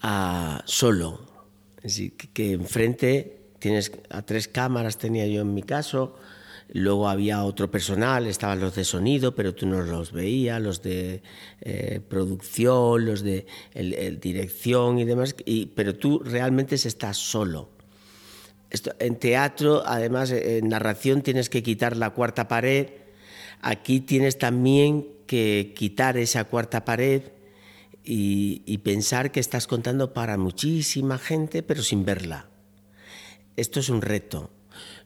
a 0.01 0.61
solo. 0.65 1.25
Es 1.77 1.97
decir, 1.97 2.13
que, 2.13 2.53
enfrente 2.53 3.36
tienes 3.67 3.91
a 4.09 4.21
tres 4.21 4.47
cámaras, 4.47 4.97
tenía 4.97 5.27
yo 5.27 5.41
en 5.41 5.53
mi 5.53 5.61
caso, 5.61 6.15
luego 6.71 7.09
había 7.09 7.43
otro 7.43 7.69
personal, 7.69 8.25
estaban 8.25 8.61
los 8.61 8.75
de 8.75 8.85
sonido, 8.85 9.35
pero 9.35 9.53
tú 9.53 9.67
no 9.67 9.81
los 9.81 10.13
veías, 10.13 10.61
los 10.61 10.81
de 10.81 11.21
eh, 11.59 11.99
producción, 12.07 13.05
los 13.05 13.23
de 13.23 13.45
dirección 14.21 14.99
y 14.99 15.03
demás, 15.03 15.35
pero 15.75 15.97
tú 15.97 16.19
realmente 16.19 16.75
estás 16.75 17.17
solo. 17.17 17.67
Esto, 18.69 18.93
en 18.99 19.17
teatro, 19.17 19.83
además, 19.85 20.31
en 20.31 20.69
narración 20.69 21.23
tienes 21.23 21.49
que 21.49 21.61
quitar 21.61 21.97
la 21.97 22.11
cuarta 22.11 22.47
pared, 22.47 22.87
aquí 23.61 23.99
tienes 23.99 24.37
también 24.37 25.09
que 25.25 25.73
quitar 25.75 26.17
esa 26.17 26.45
cuarta 26.45 26.85
pared 26.85 27.23
y, 28.09 28.77
pensar 28.77 29.31
que 29.31 29.41
estás 29.41 29.67
contando 29.67 30.13
para 30.13 30.37
muchísima 30.37 31.17
gente, 31.17 31.63
pero 31.63 31.83
sin 31.83 32.05
verla. 32.05 32.46
Esto 33.57 33.81
es 33.81 33.89
un 33.89 34.01
reto. 34.01 34.49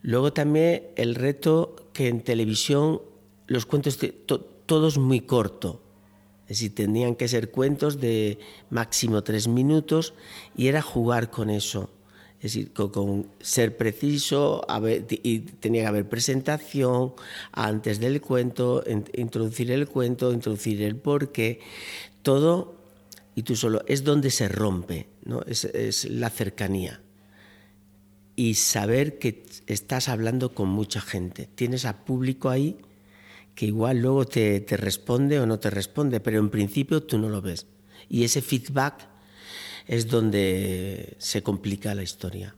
Luego 0.04 0.34
también 0.34 0.90
el 0.96 1.16
reto 1.16 1.76
que 1.94 2.08
en 2.08 2.22
televisión 2.22 3.02
los 3.48 3.66
cuentos, 3.66 3.98
todos 4.66 4.98
muy 4.98 5.22
corto. 5.22 5.82
Es 6.44 6.58
decir, 6.58 6.76
tenían 6.76 7.16
que 7.16 7.28
ser 7.28 7.50
cuentos 7.50 8.00
de 8.00 8.38
máximo 8.70 9.24
tres 9.24 9.48
minutos 9.48 10.14
y 10.56 10.68
era 10.68 10.82
jugar 10.82 11.32
con 11.32 11.50
eso. 11.50 11.90
Es 12.42 12.54
decir, 12.54 12.74
con, 12.74 13.28
ser 13.40 13.78
preciso, 13.78 14.66
y 15.10 15.40
tenía 15.40 15.84
que 15.84 15.88
haber 15.88 16.10
presentación 16.10 17.14
antes 17.52 18.00
del 18.00 18.20
cuento, 18.20 18.84
introducir 19.14 19.72
el 19.72 19.88
cuento, 19.88 20.34
introducir 20.34 20.82
el 20.82 20.96
porqué, 20.96 21.60
todo 22.24 22.76
y 23.36 23.44
tú 23.44 23.56
solo, 23.56 23.84
es 23.88 24.04
donde 24.04 24.32
se 24.32 24.48
rompe, 24.48 25.08
¿no? 25.24 25.42
es, 25.46 26.06
la 26.10 26.30
cercanía. 26.30 27.01
Y 28.42 28.56
saber 28.56 29.20
que 29.20 29.46
estás 29.68 30.10
hablando 30.10 30.56
con 30.56 30.68
mucha 30.68 31.00
gente. 31.00 31.48
Tienes 31.54 31.86
a 31.86 32.04
público 32.06 32.50
ahí 32.50 32.76
que 33.54 33.68
igual 33.68 34.00
luego 34.00 34.26
te, 34.26 34.66
responde 34.68 35.40
o 35.40 35.46
no 35.46 35.60
te 35.60 35.70
responde, 35.70 36.20
pero 36.22 36.40
en 36.40 36.50
principio 36.50 37.04
tú 37.04 37.20
no 37.20 37.30
lo 37.30 37.44
ves. 37.44 37.68
Y 38.10 38.24
ese 38.24 38.42
feedback 38.42 39.08
es 39.86 40.08
donde 40.08 41.18
se 41.20 41.44
complica 41.44 41.94
la 41.94 42.02
historia. 42.02 42.56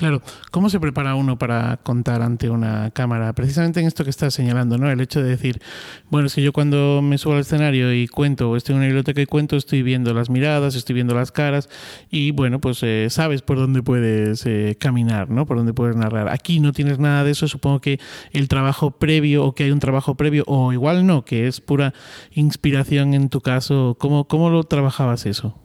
Claro, 0.00 0.22
¿cómo 0.50 0.70
se 0.70 0.80
prepara 0.80 1.14
uno 1.14 1.38
para 1.38 1.76
contar 1.82 2.22
ante 2.22 2.48
una 2.48 2.90
cámara? 2.90 3.34
Precisamente 3.34 3.80
en 3.80 3.86
esto 3.86 4.02
que 4.02 4.08
estás 4.08 4.32
señalando, 4.32 4.78
¿no? 4.78 4.90
El 4.90 4.98
hecho 5.02 5.22
de 5.22 5.28
decir, 5.28 5.60
bueno, 6.08 6.30
si 6.30 6.40
yo 6.40 6.54
cuando 6.54 7.02
me 7.02 7.18
subo 7.18 7.34
al 7.34 7.40
escenario 7.40 7.92
y 7.92 8.08
cuento, 8.08 8.48
o 8.48 8.56
estoy 8.56 8.72
en 8.72 8.78
una 8.78 8.86
biblioteca 8.86 9.20
y 9.20 9.26
cuento, 9.26 9.58
estoy 9.58 9.82
viendo 9.82 10.14
las 10.14 10.30
miradas, 10.30 10.74
estoy 10.74 10.94
viendo 10.94 11.14
las 11.14 11.32
caras, 11.32 11.68
y 12.10 12.30
bueno, 12.30 12.62
pues 12.62 12.82
eh, 12.82 13.08
sabes 13.10 13.42
por 13.42 13.58
dónde 13.58 13.82
puedes 13.82 14.46
eh, 14.46 14.74
caminar, 14.80 15.28
¿no? 15.28 15.44
Por 15.44 15.58
dónde 15.58 15.74
puedes 15.74 15.96
narrar. 15.96 16.30
Aquí 16.30 16.60
no 16.60 16.72
tienes 16.72 16.98
nada 16.98 17.22
de 17.22 17.32
eso, 17.32 17.46
supongo 17.46 17.82
que 17.82 18.00
el 18.32 18.48
trabajo 18.48 18.92
previo, 18.92 19.44
o 19.44 19.54
que 19.54 19.64
hay 19.64 19.70
un 19.70 19.80
trabajo 19.80 20.14
previo, 20.14 20.44
o 20.46 20.72
igual 20.72 21.06
no, 21.06 21.26
que 21.26 21.46
es 21.46 21.60
pura 21.60 21.92
inspiración 22.32 23.12
en 23.12 23.28
tu 23.28 23.42
caso. 23.42 23.98
¿Cómo, 24.00 24.26
cómo 24.26 24.48
lo 24.48 24.64
trabajabas 24.64 25.26
eso? 25.26 25.60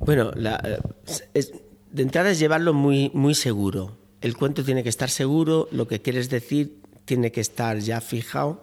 Bueno, 0.00 0.32
la, 0.34 0.60
es, 1.32 1.54
de 1.94 2.02
entrada 2.02 2.32
es 2.32 2.40
llevarlo 2.40 2.74
muy, 2.74 3.12
muy 3.14 3.36
seguro. 3.36 3.96
El 4.20 4.36
cuento 4.36 4.64
tiene 4.64 4.82
que 4.82 4.88
estar 4.88 5.10
seguro, 5.10 5.68
lo 5.70 5.86
que 5.86 6.02
quieres 6.02 6.28
decir 6.28 6.80
tiene 7.04 7.30
que 7.30 7.40
estar 7.40 7.78
ya 7.78 8.00
fijado. 8.00 8.62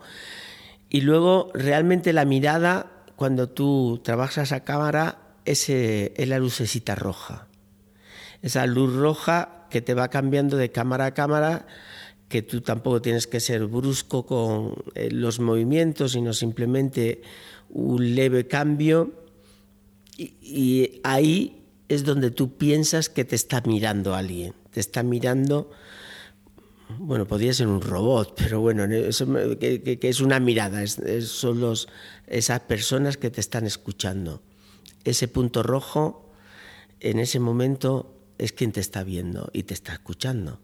Y 0.89 0.99
luego 0.99 1.49
realmente 1.53 2.11
la 2.11 2.25
mirada, 2.25 2.91
cuando 3.15 3.47
tú 3.47 4.01
trabajas 4.03 4.51
a 4.51 4.65
cámara, 4.65 5.17
es, 5.45 5.69
es 5.69 6.27
la 6.27 6.39
lucecita 6.39 6.93
roja. 6.95 7.47
Esa 8.41 8.65
luz 8.65 8.93
roja 8.93 9.65
que 9.69 9.79
te 9.79 9.93
va 9.93 10.09
cambiando 10.09 10.57
de 10.57 10.73
cámara 10.73 11.05
a 11.05 11.13
cámara, 11.13 11.67
que 12.27 12.41
tú 12.41 12.59
tampoco 12.59 13.01
tienes 13.01 13.27
que 13.27 13.39
ser 13.39 13.65
brusco 13.67 14.25
con 14.25 14.75
eh, 14.93 15.09
los 15.09 15.39
movimientos, 15.39 16.11
sino 16.11 16.33
simplemente 16.33 17.21
un 17.69 18.13
leve 18.13 18.45
cambio. 18.47 19.13
Y, 20.17 20.33
y 20.41 20.99
ahí 21.05 21.60
es 21.93 22.05
donde 22.05 22.31
tú 22.31 22.57
piensas 22.57 23.09
que 23.09 23.25
te 23.25 23.35
está 23.35 23.61
mirando 23.65 24.15
alguien, 24.15 24.53
te 24.71 24.79
está 24.79 25.03
mirando, 25.03 25.71
bueno, 26.99 27.25
podría 27.25 27.53
ser 27.53 27.67
un 27.67 27.81
robot, 27.81 28.33
pero 28.37 28.61
bueno, 28.61 28.85
eso, 28.85 29.27
que, 29.59 29.99
es 30.01 30.21
una 30.21 30.39
mirada, 30.39 30.85
son 30.87 31.59
los, 31.59 31.89
esas 32.27 32.61
personas 32.61 33.17
que 33.17 33.29
te 33.29 33.41
están 33.41 33.65
escuchando. 33.65 34.41
Ese 35.03 35.27
punto 35.27 35.63
rojo, 35.63 36.31
en 36.99 37.19
ese 37.19 37.39
momento, 37.39 38.17
es 38.37 38.53
quien 38.53 38.71
te 38.71 38.79
está 38.79 39.03
viendo 39.03 39.49
y 39.51 39.63
te 39.63 39.73
está 39.73 39.93
escuchando. 39.93 40.59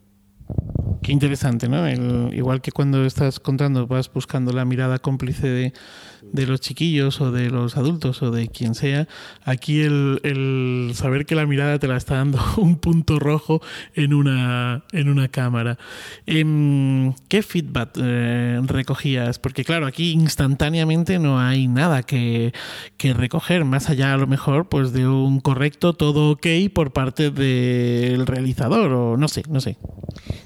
Qué 1.04 1.12
interesante, 1.12 1.68
¿no? 1.68 1.88
igual 2.34 2.62
que 2.62 2.72
cuando 2.72 3.06
estás 3.06 3.40
contando, 3.40 3.86
vas 3.86 4.12
buscando 4.12 4.52
la 4.54 4.66
mirada 4.66 5.00
cómplice 5.00 5.48
de, 5.48 5.74
de 6.22 6.46
los 6.46 6.62
chiquillos 6.62 7.22
o 7.22 7.32
de 7.32 7.50
los 7.50 7.78
adultos 7.78 8.22
o 8.22 8.32
de 8.32 8.48
quien 8.48 8.76
sea, 8.76 9.08
aquí 9.44 9.82
el, 9.82 10.92
saber 10.94 11.26
que 11.26 11.36
la 11.36 11.46
mirada 11.46 11.80
te 11.80 11.88
la 11.88 11.98
está 11.98 12.16
dando 12.16 12.40
un 12.58 12.78
punto 12.78 13.20
rojo 13.20 13.62
en 13.96 14.14
una, 14.14 14.84
en 14.92 15.10
una 15.10 15.28
cámara. 15.28 15.78
Em, 16.26 17.14
¿Qué 17.28 17.42
feedback 17.42 17.98
eh, 18.02 18.60
recogías? 18.66 19.40
Porque 19.40 19.64
claro, 19.64 19.86
aquí 19.86 20.12
instantáneamente 20.12 21.20
no 21.20 21.40
hay 21.40 21.68
nada 21.68 22.04
que, 22.04 22.54
que, 22.98 23.14
recoger, 23.14 23.66
más 23.66 23.90
allá 23.90 24.14
a 24.14 24.18
lo 24.18 24.28
mejor 24.28 24.70
pues 24.70 24.94
de 24.94 25.08
un 25.08 25.40
correcto 25.40 25.94
todo 25.94 26.32
ok 26.32 26.48
por 26.74 26.92
parte 26.92 27.32
del 27.32 28.26
realizador 28.28 28.92
o 28.92 29.18
no 29.18 29.28
sé, 29.28 29.44
no 29.50 29.62
sé. 29.62 29.78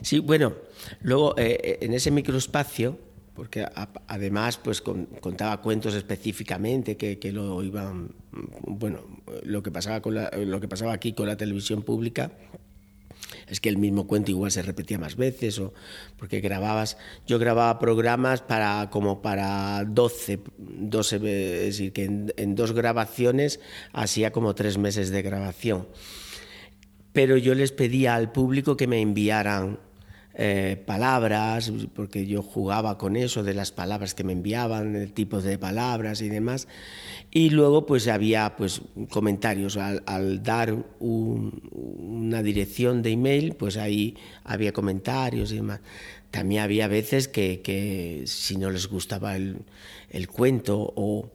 Sí, 0.02 0.20
bueno, 0.20 0.54
luego 1.02 1.36
eh, 1.38 1.80
en 1.82 1.94
ese 1.94 2.12
microespacio 2.12 2.98
porque 3.36 3.66
además 4.08 4.58
pues 4.58 4.82
contaba 4.82 5.62
cuentos 5.62 5.96
específicamente 5.96 6.98
que, 6.98 7.32
lo 7.32 7.64
iban 7.64 8.14
bueno 8.64 9.06
lo 9.44 9.64
que 9.64 9.72
pasaba 9.72 10.02
con 10.02 10.16
lo 10.16 10.60
que 10.60 10.68
pasaba 10.68 10.94
aquí 10.94 11.14
con 11.14 11.28
la 11.28 11.38
televisión 11.38 11.84
pública 11.84 12.32
es 13.48 13.60
que 13.60 13.70
el 13.70 13.78
mismo 13.78 14.08
cuento 14.08 14.32
igual 14.32 14.52
se 14.52 14.62
repetía 14.62 15.00
más 15.00 15.16
veces 15.16 15.60
o 15.60 15.74
porque 16.18 16.42
grababas 16.42 16.98
yo 17.26 17.40
grababa 17.40 17.80
programas 17.80 18.42
para 18.42 18.90
como 18.90 19.22
para 19.22 19.86
12 19.86 20.40
12 20.58 21.16
es 21.16 21.22
decir 21.22 21.94
que 21.94 22.04
en 22.06 22.56
dos 22.56 22.74
grabaciones 22.74 23.60
hacía 23.94 24.32
como 24.32 24.56
tres 24.56 24.78
meses 24.78 25.10
de 25.10 25.22
grabación. 25.22 25.88
Pero 27.14 27.36
yo 27.36 27.56
les 27.56 27.74
pedía 27.74 28.16
al 28.16 28.32
público 28.32 28.78
que 28.78 28.88
me 28.88 29.02
enviaran 29.02 29.80
eh, 30.34 30.82
palabras, 30.86 31.72
porque 31.94 32.26
yo 32.26 32.42
jugaba 32.42 32.98
con 32.98 33.18
eso 33.18 33.44
de 33.44 33.54
las 33.54 33.72
palabras 33.72 34.14
que 34.14 34.24
me 34.24 34.32
enviaban, 34.32 34.96
el 34.96 35.12
tipo 35.12 35.42
de 35.42 35.58
palabras 35.58 36.22
y 36.22 36.30
demás. 36.30 36.68
Y 37.32 37.50
luego 37.50 37.86
pues 37.86 38.08
había 38.08 38.56
pues 38.56 38.82
comentarios. 39.10 39.78
Al, 39.78 40.44
dar 40.44 40.74
una 41.00 42.42
dirección 42.44 43.02
de 43.02 43.12
email, 43.12 43.56
pues 43.56 43.78
ahí 43.78 44.16
había 44.44 44.72
comentarios 44.72 45.52
y 45.52 45.56
demás. 45.56 45.82
También 46.32 46.62
había 46.62 46.88
veces 46.88 47.28
que, 47.28 48.24
si 48.26 48.56
no 48.58 48.70
les 48.70 48.88
gustaba 48.88 49.36
el, 49.36 49.66
cuento 50.32 50.94
o, 50.96 51.30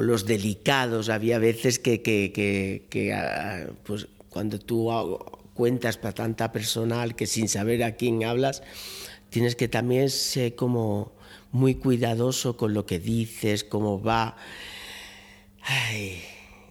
los 0.00 0.24
delicados, 0.24 1.10
había 1.10 1.38
veces 1.38 1.78
que, 1.78 2.00
que 2.00 3.12
ah, 3.12 3.66
pues 3.84 4.08
cuando 4.32 4.58
tú 4.58 4.90
cuentas 5.54 5.96
para 5.96 6.14
tanta 6.14 6.52
personal 6.52 7.14
que 7.14 7.26
sin 7.26 7.48
saber 7.48 7.84
a 7.84 7.96
quién 7.96 8.24
hablas, 8.24 8.62
tienes 9.30 9.56
que 9.56 9.68
también 9.68 10.10
ser 10.10 10.54
como 10.54 11.12
muy 11.50 11.74
cuidadoso 11.76 12.56
con 12.56 12.74
lo 12.74 12.86
que 12.86 12.98
dices, 12.98 13.64
cómo 13.64 14.02
va. 14.02 14.36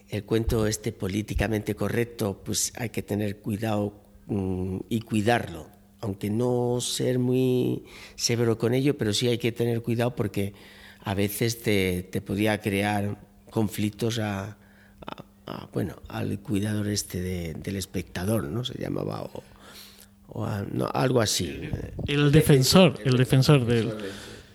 el 0.10 0.24
cuento 0.26 0.68
este 0.68 0.92
políticamente 0.92 1.76
correcto, 1.76 2.42
pues 2.44 2.74
hay 2.76 2.90
que 2.90 3.02
tener 3.02 3.38
cuidado 3.38 3.94
mm, 4.28 4.78
y 4.90 5.02
cuidarlo, 5.02 5.68
aunque 6.02 6.30
no 6.30 6.82
ser 6.82 7.20
muy 7.20 7.86
severo 8.16 8.58
con 8.58 8.74
ello, 8.74 8.98
pero 8.98 9.14
sí 9.14 9.28
hay 9.28 9.38
que 9.38 9.52
tener 9.52 9.82
cuidado 9.82 10.16
porque 10.16 10.54
a 11.04 11.14
veces 11.14 11.62
te, 11.62 12.04
te 12.04 12.22
podía 12.22 12.60
crear 12.60 13.18
conflictos 13.50 14.20
a, 14.20 14.58
bueno, 15.74 15.96
al 16.08 16.40
cuidador 16.40 16.88
este 16.88 17.22
del 17.54 17.76
espectador, 17.76 18.44
¿no? 18.44 18.64
Se 18.64 18.80
llamaba, 18.80 19.30
o 20.34 20.46
algo 20.94 21.22
así. 21.22 21.70
El 22.08 22.32
defensor, 22.32 23.00
el 23.04 23.18
defensor 23.18 23.66
del... 23.66 23.94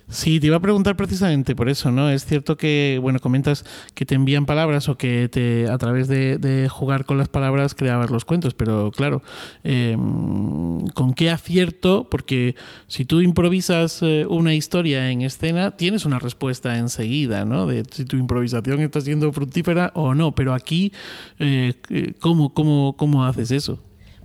Sí, 0.09 0.39
te 0.39 0.47
iba 0.47 0.57
a 0.57 0.61
preguntar 0.61 0.97
precisamente 0.97 1.57
por 1.57 1.69
eso, 1.69 1.91
¿no? 1.91 2.09
Es 2.11 2.25
cierto 2.25 2.57
que, 2.57 3.01
bueno, 3.03 3.19
comentas 3.19 3.65
que 3.93 4.07
te 4.07 4.15
envían 4.15 4.47
palabras 4.47 4.89
o 4.89 4.97
que 4.97 5.29
te, 5.29 5.69
a 5.69 5.77
través 5.79 6.07
de, 6.07 6.69
jugar 6.71 7.05
con 7.07 7.19
las 7.19 7.29
palabras 7.29 7.75
creabas 7.75 8.11
los 8.11 8.25
cuentos, 8.25 8.55
pero 8.55 8.93
claro, 8.93 9.23
em, 9.65 10.87
¿con 10.95 11.13
qué 11.13 11.31
acierto? 11.31 12.07
Porque 12.09 12.55
si 12.87 13.05
tú 13.05 13.21
improvisas 13.21 14.01
eh, 14.03 14.27
una 14.29 14.55
historia 14.55 15.11
en 15.11 15.23
escena, 15.23 15.77
tienes 15.77 16.05
una 16.05 16.21
respuesta 16.21 16.79
enseguida, 16.79 17.45
¿no? 17.45 17.67
De 17.67 17.83
si 17.91 18.05
tu 18.05 18.17
improvisación 18.17 18.81
está 18.83 19.01
siendo 19.01 19.33
fructífera 19.33 19.91
o 19.97 20.15
no, 20.15 20.37
pero 20.37 20.55
aquí, 20.55 20.93
eh, 21.41 21.75
eh, 21.91 22.15
¿cómo, 22.21 22.55
cómo, 22.55 22.97
cómo 22.97 23.25
haces 23.25 23.51
eso? 23.51 23.81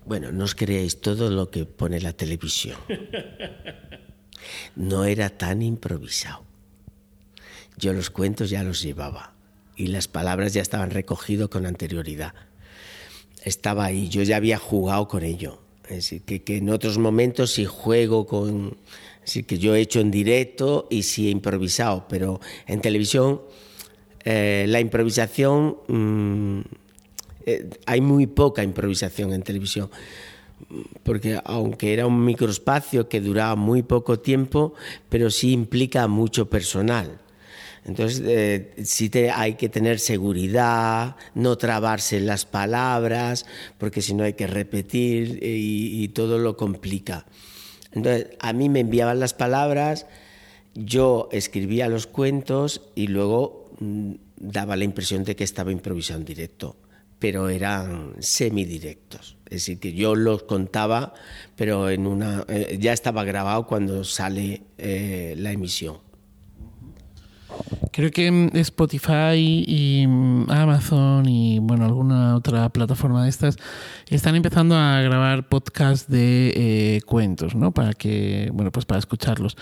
Bueno, 0.05 0.31
no 0.31 0.43
os 0.43 0.53
creáis 0.53 1.01
todo 1.01 1.31
lo 1.31 1.49
que 1.49 1.65
pone 1.65 1.99
la 2.01 2.13
televisión. 2.13 2.77
no 4.75 5.05
era 5.05 5.29
tan 5.29 5.61
improvisado. 5.61 6.43
Yo 7.77 7.93
los 7.93 8.09
cuentos 8.09 8.49
ya 8.49 8.63
los 8.63 8.81
llevaba 8.81 9.33
y 9.75 9.87
las 9.87 10.07
palabras 10.07 10.53
ya 10.53 10.61
estaban 10.61 10.91
recogidas 10.91 11.47
con 11.47 11.65
anterioridad. 11.65 12.33
Estaba 13.43 13.85
ahí, 13.85 14.09
yo 14.09 14.21
ya 14.23 14.37
había 14.37 14.57
jugado 14.57 15.07
con 15.07 15.23
ello. 15.23 15.59
Decir, 15.89 16.21
que, 16.21 16.41
en 16.57 16.69
otros 16.69 16.97
momentos 16.97 17.51
sí 17.51 17.65
juego 17.65 18.25
con... 18.25 18.77
Es 19.25 19.45
que 19.45 19.57
yo 19.57 19.75
he 19.75 19.81
hecho 19.81 19.99
en 19.99 20.09
directo 20.09 20.87
y 20.89 21.03
sí 21.03 21.27
he 21.27 21.31
improvisado, 21.31 22.07
pero 22.07 22.39
en 22.67 22.81
televisión 22.81 23.41
eh, 24.23 24.65
la 24.67 24.79
improvisación... 24.79 25.77
Mm, 25.87 26.61
eh, 27.45 27.69
hay 27.87 28.01
muy 28.01 28.27
poca 28.27 28.63
improvisación 28.63 29.33
en 29.33 29.41
televisión 29.41 29.89
porque 31.03 31.39
aunque 31.43 31.93
era 31.93 32.07
un 32.07 32.23
microespacio 32.23 33.09
que 33.09 33.21
duraba 33.21 33.55
muy 33.55 33.83
poco 33.83 34.19
tiempo, 34.19 34.73
pero 35.09 35.29
sí 35.29 35.51
implica 35.51 36.07
mucho 36.07 36.49
personal. 36.49 37.21
Entonces 37.83 38.21
eh, 38.25 38.73
sí 38.83 39.09
hay 39.33 39.55
que 39.55 39.67
tener 39.67 39.99
seguridad, 39.99 41.15
no 41.33 41.57
trabarse 41.57 42.19
las 42.19 42.45
palabras, 42.45 43.45
porque 43.77 44.01
si 44.01 44.13
no 44.13 44.23
hay 44.23 44.33
que 44.33 44.47
repetir 44.47 45.39
eh, 45.41 45.57
y, 45.57 46.07
todo 46.09 46.37
lo 46.37 46.57
complica. 46.57 47.25
Entonces 47.91 48.27
a 48.39 48.53
mí 48.53 48.69
me 48.69 48.81
enviaban 48.81 49.19
las 49.19 49.33
palabras, 49.33 50.05
yo 50.75 51.27
escribía 51.31 51.89
los 51.89 52.05
cuentos 52.05 52.83
y 52.93 53.07
luego 53.07 53.71
mm, 53.79 54.13
daba 54.37 54.75
la 54.75 54.83
impresión 54.83 55.23
de 55.23 55.35
que 55.35 55.43
estaba 55.43 55.71
improvisando 55.71 56.21
en 56.21 56.25
directo, 56.25 56.75
pero 57.21 57.49
eran 57.49 58.15
semidirectos. 58.19 59.37
Es 59.45 59.51
decir, 59.51 59.79
que 59.79 59.93
yo 59.93 60.15
los 60.15 60.41
contaba, 60.43 61.13
pero 61.55 61.87
en 61.91 62.07
una, 62.07 62.43
eh, 62.47 62.79
ya 62.81 62.93
estaba 62.93 63.23
grabado 63.23 63.67
cuando 63.67 64.03
sale 64.03 64.63
eh, 64.79 65.35
la 65.37 65.51
emisión. 65.51 65.97
Creo 67.91 68.09
que 68.09 68.31
mm, 68.31 68.55
Spotify 68.55 69.63
y 69.67 70.05
mm, 70.07 70.49
Amazon 70.49 71.29
y 71.29 71.59
bueno 71.59 71.85
alguna 71.85 72.35
otra 72.35 72.69
plataforma 72.69 73.23
de 73.23 73.29
estas 73.29 73.57
están 74.15 74.35
empezando 74.35 74.75
a 74.75 75.01
grabar 75.01 75.47
podcasts 75.47 76.09
de 76.09 76.53
eh, 76.55 77.01
cuentos, 77.05 77.55
¿no? 77.55 77.71
Para 77.71 77.93
que 77.93 78.49
bueno 78.53 78.71
pues 78.71 78.85
para 78.85 78.99
escucharlos. 78.99 79.55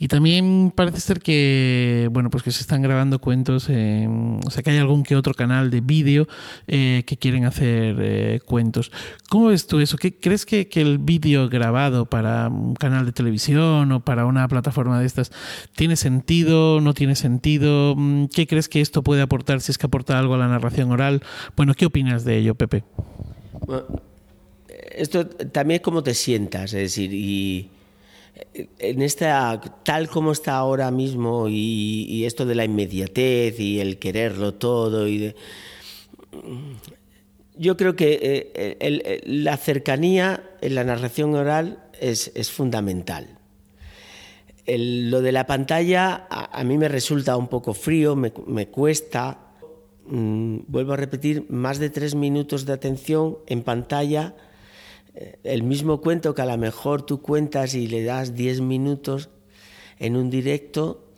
Y 0.00 0.08
también 0.08 0.72
parece 0.74 1.00
ser 1.00 1.20
que 1.20 2.08
bueno 2.12 2.30
pues 2.30 2.42
que 2.42 2.50
se 2.50 2.60
están 2.60 2.82
grabando 2.82 3.20
cuentos, 3.20 3.64
o 3.64 4.50
sea 4.50 4.62
que 4.62 4.70
hay 4.70 4.78
algún 4.78 5.02
que 5.02 5.16
otro 5.16 5.34
canal 5.34 5.70
de 5.70 5.80
vídeo 5.80 6.26
eh, 6.66 7.04
que 7.06 7.16
quieren 7.16 7.44
hacer 7.44 7.96
eh, 8.00 8.40
cuentos. 8.44 8.90
¿Cómo 9.28 9.46
ves 9.46 9.66
tú 9.66 9.80
eso? 9.80 9.96
¿Qué, 9.96 10.18
¿Crees 10.18 10.46
que, 10.46 10.68
que 10.68 10.80
el 10.80 10.98
vídeo 10.98 11.48
grabado 11.48 12.06
para 12.06 12.48
un 12.48 12.74
canal 12.74 13.06
de 13.06 13.12
televisión 13.12 13.92
o 13.92 14.00
para 14.00 14.26
una 14.26 14.48
plataforma 14.48 14.98
de 15.00 15.06
estas 15.06 15.32
tiene 15.76 15.96
sentido? 15.96 16.80
¿No 16.80 16.94
tiene 16.94 17.14
sentido? 17.14 17.94
Mm, 17.96 18.26
¿qué 18.26 18.46
crees 18.46 18.68
que 18.68 18.80
esto 18.80 19.02
puede 19.02 19.22
aportar, 19.22 19.60
si 19.60 19.72
es 19.72 19.78
que 19.78 19.86
aporta 19.86 20.18
algo 20.18 20.34
a 20.34 20.38
la 20.38 20.48
narración 20.48 20.90
oral? 20.90 21.22
Bueno, 21.56 21.74
¿qué 21.74 21.86
opinas 21.86 22.24
de 22.24 22.38
ello, 22.38 22.54
Pepe? 22.54 22.84
Esto 24.92 25.26
también 25.26 25.76
es 25.76 25.82
cómo 25.82 26.02
te 26.02 26.14
sientas, 26.14 26.72
es 26.74 26.82
decir, 26.82 27.12
y 27.12 27.70
en 28.78 29.02
esta, 29.02 29.60
tal 29.82 30.08
como 30.08 30.32
está 30.32 30.56
ahora 30.56 30.90
mismo, 30.90 31.48
y, 31.48 32.24
esto 32.24 32.46
de 32.46 32.54
la 32.54 32.64
inmediatez 32.64 33.58
y 33.60 33.80
el 33.80 33.98
quererlo 33.98 34.54
todo, 34.54 35.08
y 35.08 35.34
yo 37.56 37.76
creo 37.76 37.94
que 37.94 38.52
eh, 38.54 39.20
la 39.26 39.56
cercanía 39.56 40.42
en 40.60 40.74
la 40.74 40.84
narración 40.84 41.34
oral 41.34 41.84
es, 42.00 42.32
es 42.34 42.50
fundamental 42.50 43.38
lo 44.66 45.20
de 45.20 45.32
la 45.32 45.46
pantalla 45.46 46.26
a, 46.30 46.62
mí 46.64 46.78
me 46.78 46.88
resulta 46.88 47.36
un 47.36 47.48
poco 47.48 47.74
frío, 47.74 48.14
me, 48.14 48.30
cuesta. 48.68 49.38
Mm, 50.06 50.60
vuelvo 50.66 50.92
a 50.92 50.96
repetir, 50.96 51.46
más 51.48 51.78
de 51.78 51.90
tres 51.90 52.14
minutos 52.14 52.66
de 52.66 52.72
atención 52.72 53.38
en 53.46 53.62
pantalla. 53.62 54.34
Eh, 55.14 55.38
el 55.44 55.62
mismo 55.62 56.00
cuento 56.00 56.34
que 56.34 56.42
a 56.42 56.46
lo 56.46 56.58
mejor 56.58 57.02
tú 57.02 57.22
cuentas 57.22 57.74
y 57.74 57.86
le 57.86 58.02
das 58.02 58.34
diez 58.34 58.60
minutos 58.60 59.30
en 59.98 60.16
un 60.16 60.30
directo, 60.30 61.08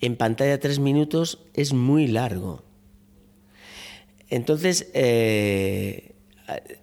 en 0.00 0.16
pantalla 0.16 0.60
tres 0.60 0.78
minutos 0.78 1.46
es 1.54 1.72
muy 1.72 2.06
largo. 2.06 2.62
Entonces, 4.28 4.90
eh, 4.92 6.14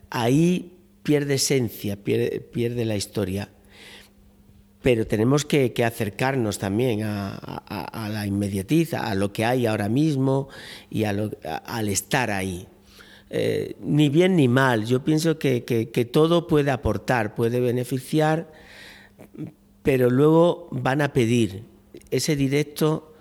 ahí 0.10 0.78
pierde 1.04 1.36
esencia, 1.36 1.98
pierde 1.98 2.86
la 2.86 2.96
historia 2.96 3.50
pero 4.84 5.08
tenemos 5.08 5.46
que, 5.46 5.74
acercarnos 5.84 6.60
también 6.60 7.04
a, 7.04 8.10
la 8.12 8.28
inmediatiz, 8.28 8.94
a 8.94 9.16
lo 9.16 9.32
que 9.32 9.46
hay 9.46 9.66
ahora 9.66 9.88
mismo 9.88 10.50
y 10.92 11.06
al 11.06 11.88
estar 11.88 12.30
ahí. 12.30 12.68
Eh, 13.30 13.78
ni 13.80 14.10
bien 14.10 14.36
ni 14.36 14.50
mal, 14.50 14.86
yo 14.86 15.04
pienso 15.04 15.40
que, 15.40 16.10
todo 16.12 16.48
puede 16.48 16.70
aportar, 16.70 17.34
puede 17.34 17.62
beneficiar, 17.62 18.52
pero 19.84 20.10
luego 20.10 20.68
van 20.72 21.02
a 21.02 21.14
pedir, 21.14 21.64
ese 22.12 22.36
directo 22.36 23.16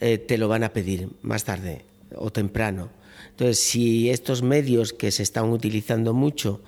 eh, 0.00 0.18
te 0.18 0.38
lo 0.38 0.48
van 0.48 0.64
a 0.64 0.72
pedir 0.72 1.08
más 1.22 1.44
tarde 1.44 1.84
o 2.16 2.32
temprano. 2.32 2.90
Entonces, 3.30 3.60
si 3.60 4.10
estos 4.10 4.42
medios 4.42 4.92
que 4.92 5.12
se 5.12 5.22
están 5.22 5.50
utilizando 5.50 6.14
mucho, 6.14 6.60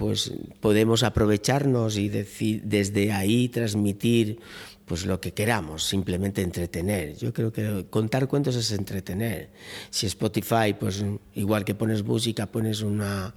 pues 0.00 0.32
podemos 0.60 1.02
aprovecharnos 1.02 1.98
y 1.98 2.08
desde 2.08 3.12
ahí 3.12 3.50
transmitir 3.50 4.38
pues 4.86 5.04
lo 5.04 5.20
que 5.20 5.32
queramos, 5.34 5.84
simplemente 5.84 6.40
entretener. 6.40 7.18
Yo 7.18 7.34
creo 7.34 7.52
que 7.52 7.84
contar 7.90 8.26
cuentos 8.26 8.56
es 8.56 8.72
entretener. 8.72 9.50
Si 9.90 10.06
Spotify, 10.06 10.72
pues 10.80 11.04
igual 11.34 11.66
que 11.66 11.74
pones 11.74 12.02
música, 12.02 12.46
pones 12.46 12.80
una, 12.80 13.34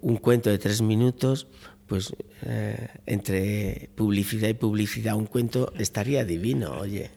un 0.00 0.16
cuento 0.16 0.50
de 0.50 0.58
tres 0.58 0.82
minutos, 0.82 1.46
pues 1.86 2.12
eh, 2.44 2.88
entre 3.06 3.88
publicidad 3.94 4.48
y 4.48 4.54
publicidad 4.54 5.14
un 5.14 5.26
cuento 5.26 5.72
estaría 5.78 6.24
divino, 6.24 6.72
oye. 6.72 7.12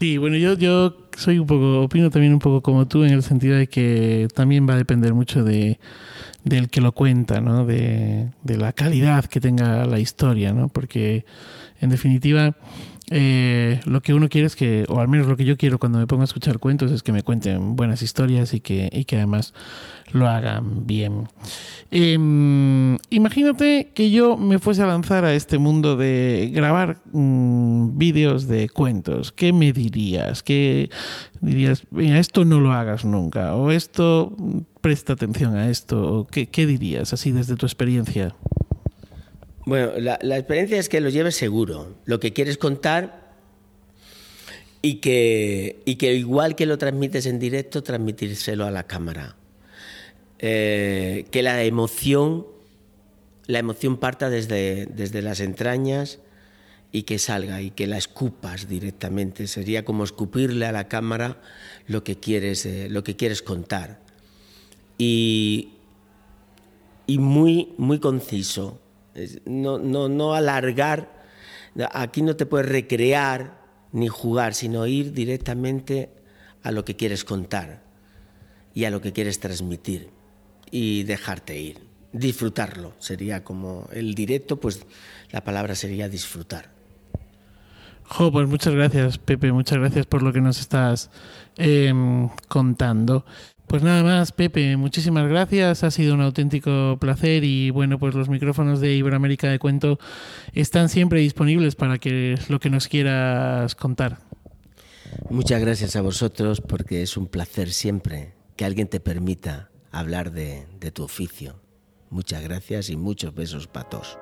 Sí, 0.00 0.18
bueno, 0.18 0.36
yo, 0.36 0.52
yo 0.52 1.08
soy 1.16 1.38
un 1.38 1.46
poco, 1.46 1.80
opino 1.80 2.10
también 2.10 2.34
un 2.34 2.40
poco 2.40 2.60
como 2.60 2.86
tú 2.86 3.04
en 3.04 3.14
el 3.14 3.22
sentido 3.22 3.56
de 3.56 3.68
que 3.68 4.28
también 4.34 4.68
va 4.68 4.74
a 4.74 4.76
depender 4.76 5.14
mucho 5.14 5.42
de 5.44 5.80
del 6.48 6.68
que 6.68 6.80
lo 6.80 6.92
cuenta, 6.92 7.40
¿no? 7.40 7.64
De, 7.64 8.28
de, 8.42 8.56
la 8.56 8.72
calidad 8.72 9.24
que 9.24 9.40
tenga 9.40 9.84
la 9.84 9.98
historia, 9.98 10.52
¿no? 10.52 10.68
Porque 10.68 11.24
en 11.80 11.90
definitiva 11.90 12.56
eh, 13.10 13.80
lo 13.84 14.00
que 14.02 14.12
uno 14.14 14.28
quiere 14.28 14.46
es 14.46 14.56
que, 14.56 14.84
o 14.88 15.00
al 15.00 15.08
menos 15.08 15.26
lo 15.26 15.36
que 15.36 15.44
yo 15.44 15.56
quiero 15.56 15.78
cuando 15.78 15.98
me 15.98 16.06
pongo 16.06 16.22
a 16.22 16.24
escuchar 16.24 16.58
cuentos 16.58 16.92
es 16.92 17.02
que 17.02 17.12
me 17.12 17.22
cuenten 17.22 17.76
buenas 17.76 18.02
historias 18.02 18.52
y 18.54 18.60
que, 18.60 18.90
y 18.92 19.04
que 19.04 19.16
además 19.16 19.54
lo 20.12 20.28
hagan 20.28 20.86
bien. 20.86 21.28
Em, 21.90 22.98
imagínate 23.10 23.92
que 23.94 24.10
yo 24.10 24.36
me 24.36 24.58
fuese 24.58 24.82
a 24.82 24.86
lanzar 24.86 25.24
a 25.24 25.34
este 25.34 25.58
mundo 25.58 25.96
de 25.96 26.50
grabar 26.52 26.98
mm, 27.12 27.96
vídeos 27.96 28.46
de 28.46 28.68
cuentos. 28.68 29.32
¿Qué 29.32 29.52
me 29.52 29.72
dirías? 29.72 30.42
¿Qué 30.42 30.90
dirías? 31.40 31.84
Mira, 31.90 32.18
esto 32.18 32.44
no 32.44 32.60
lo 32.60 32.72
hagas 32.72 33.04
nunca. 33.04 33.54
O 33.54 33.70
esto, 33.70 34.36
presta 34.80 35.14
atención 35.14 35.56
a 35.56 35.70
esto. 35.70 36.26
¿Qué, 36.30 36.46
qué 36.46 36.66
dirías 36.66 37.12
así 37.12 37.32
desde 37.32 37.56
tu 37.56 37.66
experiencia? 37.66 38.34
Bueno, 39.68 39.92
la, 39.98 40.38
experiencia 40.38 40.78
es 40.78 40.88
que 40.88 41.02
lo 41.02 41.10
lleves 41.10 41.36
seguro, 41.36 41.98
lo 42.06 42.18
que 42.20 42.32
quieres 42.32 42.56
contar 42.56 43.34
y 44.80 44.94
que, 44.94 45.82
y 45.84 45.96
que 45.96 46.14
igual 46.14 46.56
que 46.56 46.64
lo 46.64 46.78
transmites 46.78 47.26
en 47.26 47.38
directo, 47.38 47.82
transmitírselo 47.82 48.64
a 48.64 48.70
la 48.70 48.84
cámara. 48.84 49.36
Eh, 50.38 51.26
que 51.30 51.42
la 51.42 51.62
emoción, 51.64 52.46
la 53.46 53.58
emoción 53.58 53.98
parta 53.98 54.30
desde, 54.30 54.86
desde 54.86 55.20
las 55.20 55.38
entrañas 55.38 56.18
y 56.90 57.02
que 57.02 57.18
salga 57.18 57.60
y 57.60 57.70
que 57.70 57.86
la 57.86 57.98
escupas 57.98 58.70
directamente. 58.70 59.46
Sería 59.46 59.84
como 59.84 60.02
escupirle 60.02 60.64
a 60.64 60.72
la 60.72 60.88
cámara 60.88 61.42
lo 61.86 62.04
que 62.04 62.16
quieres, 62.16 62.64
eh, 62.64 62.88
lo 62.88 63.04
que 63.04 63.16
quieres 63.16 63.42
contar. 63.42 64.00
Y, 64.96 65.72
y 67.06 67.18
muy, 67.18 67.74
muy 67.76 67.98
conciso 67.98 68.80
No, 69.44 69.78
no, 69.78 70.08
no 70.08 70.34
alargar, 70.34 71.12
aquí 71.92 72.22
no 72.22 72.36
te 72.36 72.46
puedes 72.46 72.68
recrear 72.68 73.58
ni 73.92 74.08
jugar, 74.08 74.54
sino 74.54 74.86
ir 74.86 75.12
directamente 75.12 76.10
a 76.62 76.70
lo 76.70 76.84
que 76.84 76.96
quieres 76.96 77.24
contar 77.24 77.82
y 78.74 78.84
a 78.84 78.90
lo 78.90 79.00
que 79.00 79.12
quieres 79.12 79.40
transmitir 79.40 80.10
y 80.70 81.04
dejarte 81.04 81.58
ir, 81.58 81.78
disfrutarlo. 82.12 82.92
Sería 82.98 83.44
como 83.44 83.88
el 83.92 84.14
directo, 84.14 84.60
pues 84.60 84.84
la 85.30 85.42
palabra 85.44 85.74
sería 85.74 86.08
disfrutar. 86.08 86.70
Jo, 88.04 88.32
pues 88.32 88.48
muchas 88.48 88.74
gracias, 88.74 89.18
Pepe, 89.18 89.52
muchas 89.52 89.78
gracias 89.78 90.06
por 90.06 90.22
lo 90.22 90.32
que 90.32 90.40
nos 90.40 90.60
estás 90.60 91.10
em, 91.56 92.30
contando. 92.48 93.24
Pues 93.68 93.82
nada 93.82 94.02
más, 94.02 94.32
Pepe, 94.32 94.78
muchísimas 94.78 95.28
gracias, 95.28 95.84
ha 95.84 95.90
sido 95.90 96.14
un 96.14 96.22
auténtico 96.22 96.96
placer 96.98 97.44
y 97.44 97.68
bueno, 97.68 97.98
pues 97.98 98.14
los 98.14 98.30
micrófonos 98.30 98.80
de 98.80 98.94
Iberoamérica 98.94 99.50
de 99.50 99.58
Cuento 99.58 99.98
están 100.54 100.88
siempre 100.88 101.20
disponibles 101.20 101.76
para 101.76 101.98
que 101.98 102.38
lo 102.48 102.60
que 102.60 102.70
nos 102.70 102.88
quieras 102.88 103.74
contar. 103.74 104.20
Muchas 105.28 105.60
gracias 105.60 105.96
a 105.96 106.00
vosotros 106.00 106.62
porque 106.62 107.02
es 107.02 107.18
un 107.18 107.26
placer 107.26 107.70
siempre 107.70 108.32
que 108.56 108.64
alguien 108.64 108.88
te 108.88 109.00
permita 109.00 109.70
hablar 109.90 110.32
de, 110.32 110.66
de 110.80 110.90
tu 110.90 111.02
oficio. 111.02 111.60
Muchas 112.08 112.42
gracias 112.42 112.88
y 112.88 112.96
muchos 112.96 113.34
besos 113.34 113.66
para 113.66 113.90
todos. 113.90 114.18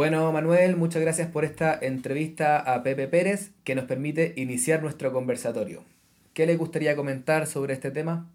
Bueno, 0.00 0.32
Manuel, 0.32 0.78
muchas 0.78 1.02
gracias 1.02 1.28
por 1.28 1.44
esta 1.44 1.78
entrevista 1.78 2.56
a 2.56 2.82
Pepe 2.82 3.06
Pérez 3.06 3.50
que 3.64 3.74
nos 3.74 3.84
permite 3.84 4.32
iniciar 4.36 4.82
nuestro 4.82 5.12
conversatorio. 5.12 5.84
¿Qué 6.32 6.46
le 6.46 6.56
gustaría 6.56 6.96
comentar 6.96 7.46
sobre 7.46 7.74
este 7.74 7.90
tema? 7.90 8.26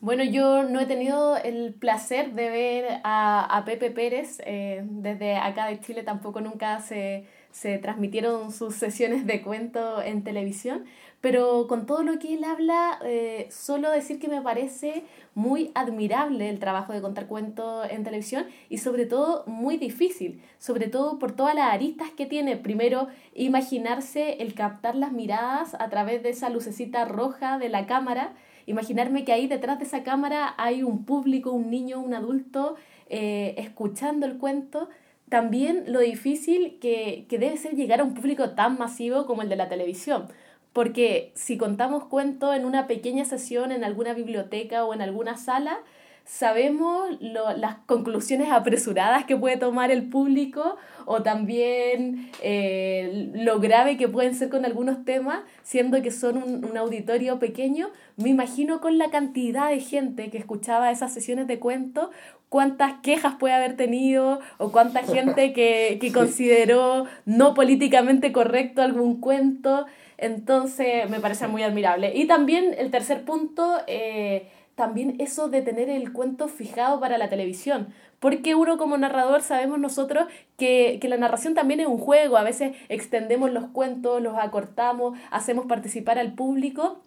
Bueno, 0.00 0.24
yo 0.24 0.62
no 0.64 0.78
he 0.78 0.86
tenido 0.86 1.36
el 1.38 1.72
placer 1.74 2.32
de 2.34 2.50
ver 2.50 3.00
a, 3.02 3.62
Pepe 3.64 3.90
Pérez 3.90 4.38
eh, 4.44 4.82
desde 4.84 5.36
acá 5.36 5.66
de 5.66 5.80
Chile, 5.80 6.02
tampoco 6.02 6.42
nunca 6.42 6.80
se, 6.80 7.24
se 7.50 7.78
transmitieron 7.78 8.52
sus 8.52 8.74
sesiones 8.74 9.26
de 9.26 9.40
cuento 9.40 10.02
en 10.02 10.22
televisión, 10.22 10.84
pero 11.22 11.66
con 11.66 11.86
todo 11.86 12.02
lo 12.02 12.18
que 12.18 12.34
él 12.34 12.44
habla, 12.44 12.98
eh, 13.06 13.48
solo 13.50 13.90
decir 13.90 14.20
que 14.20 14.28
me 14.28 14.42
parece 14.42 15.04
muy 15.34 15.72
admirable 15.74 16.50
el 16.50 16.58
trabajo 16.58 16.92
de 16.92 17.00
contar 17.00 17.26
cuentos 17.26 17.88
en 17.90 18.04
televisión 18.04 18.44
y 18.68 18.78
sobre 18.78 19.06
todo 19.06 19.44
muy 19.46 19.78
difícil, 19.78 20.42
sobre 20.58 20.88
todo 20.88 21.18
por 21.18 21.32
todas 21.32 21.54
las 21.54 21.72
aristas 21.72 22.10
que 22.10 22.26
tiene. 22.26 22.58
Primero, 22.58 23.08
imaginarse 23.34 24.42
el 24.42 24.52
captar 24.52 24.94
las 24.94 25.12
miradas 25.12 25.74
a 25.74 25.88
través 25.88 26.22
de 26.22 26.28
esa 26.28 26.50
lucecita 26.50 27.06
roja 27.06 27.58
de 27.58 27.70
la 27.70 27.86
cámara, 27.86 28.34
imaginarme 28.66 29.24
que 29.24 29.32
ahí 29.32 29.46
detrás 29.46 29.78
de 29.78 29.84
esa 29.84 30.02
cámara 30.02 30.54
hay 30.58 30.82
un 30.82 31.04
público, 31.04 31.52
un 31.52 31.70
niño, 31.70 32.00
un 32.00 32.14
adulto 32.14 32.76
eh, 33.08 33.54
escuchando 33.58 34.26
el 34.26 34.36
cuento 34.38 34.88
también 35.28 35.84
lo 35.88 36.00
difícil 36.00 36.78
que, 36.80 37.26
que, 37.28 37.38
debe 37.38 37.56
ser 37.56 37.74
llegar 37.74 38.00
a 38.00 38.04
un 38.04 38.14
público 38.14 38.50
tan 38.50 38.78
masivo 38.78 39.26
como 39.26 39.42
el 39.42 39.48
de 39.48 39.56
la 39.56 39.68
televisión. 39.68 40.28
Porque 40.72 41.32
si 41.34 41.56
contamos 41.56 42.04
cuentos 42.04 42.54
en 42.54 42.64
una 42.64 42.86
pequeña 42.86 43.24
sesión, 43.24 43.72
en 43.72 43.82
alguna 43.82 44.12
biblioteca 44.14 44.84
o 44.84 44.94
en 44.94 45.02
alguna 45.02 45.36
sala, 45.36 45.78
sabemos 46.26 47.16
las 47.20 47.76
conclusiones 47.86 48.50
apresuradas 48.50 49.24
que 49.24 49.36
puede 49.36 49.56
tomar 49.56 49.92
el 49.92 50.08
público 50.08 50.76
o 51.04 51.22
también 51.22 52.30
eh, 52.42 53.30
lo 53.32 53.60
grave 53.60 53.96
que 53.96 54.08
pueden 54.08 54.34
ser 54.34 54.48
con 54.48 54.64
algunos 54.64 55.04
temas, 55.04 55.44
siendo 55.62 56.02
que 56.02 56.10
son 56.10 56.36
un, 56.36 56.64
un, 56.64 56.76
auditorio 56.76 57.38
pequeño. 57.38 57.90
Me 58.16 58.28
imagino 58.28 58.80
con 58.80 58.98
la 58.98 59.08
cantidad 59.10 59.70
de 59.70 59.78
gente 59.78 60.28
que 60.30 60.38
escuchaba 60.38 60.90
esas 60.90 61.14
sesiones 61.14 61.46
de 61.46 61.60
cuentos, 61.60 62.10
cuántas 62.48 62.94
quejas 63.02 63.36
puede 63.38 63.54
haber 63.54 63.76
tenido 63.76 64.40
o 64.58 64.72
cuánta 64.72 65.04
gente 65.04 65.52
que, 65.54 65.98
que 66.00 66.12
consideró 66.12 67.06
no 67.24 67.54
políticamente 67.54 68.32
correcto 68.32 68.82
algún 68.82 69.20
cuento. 69.20 69.86
Entonces 70.18 71.08
me 71.08 71.20
parece 71.20 71.46
muy 71.46 71.62
admirable. 71.62 72.12
Y 72.16 72.26
también 72.26 72.74
el 72.78 72.90
tercer 72.90 73.24
punto, 73.24 73.78
eh, 73.86 74.48
también 74.76 75.16
eso 75.18 75.48
de 75.48 75.62
tener 75.62 75.88
el 75.88 76.12
cuento 76.12 76.46
fijado 76.46 77.00
para 77.00 77.18
la 77.18 77.28
televisión. 77.28 77.88
Porque 78.20 78.54
uno 78.54 78.78
como 78.78 78.96
narrador 78.96 79.42
sabemos 79.42 79.78
nosotros 79.78 80.26
que, 80.56 80.98
que 81.00 81.08
la 81.08 81.16
narración 81.16 81.54
también 81.54 81.80
es 81.80 81.86
un 81.86 81.98
juego. 81.98 82.36
A 82.36 82.44
veces 82.44 82.76
extendemos 82.88 83.50
los 83.50 83.66
cuentos, 83.66 84.22
los 84.22 84.38
acortamos, 84.38 85.18
hacemos 85.30 85.66
participar 85.66 86.18
al 86.18 86.34
público 86.34 87.02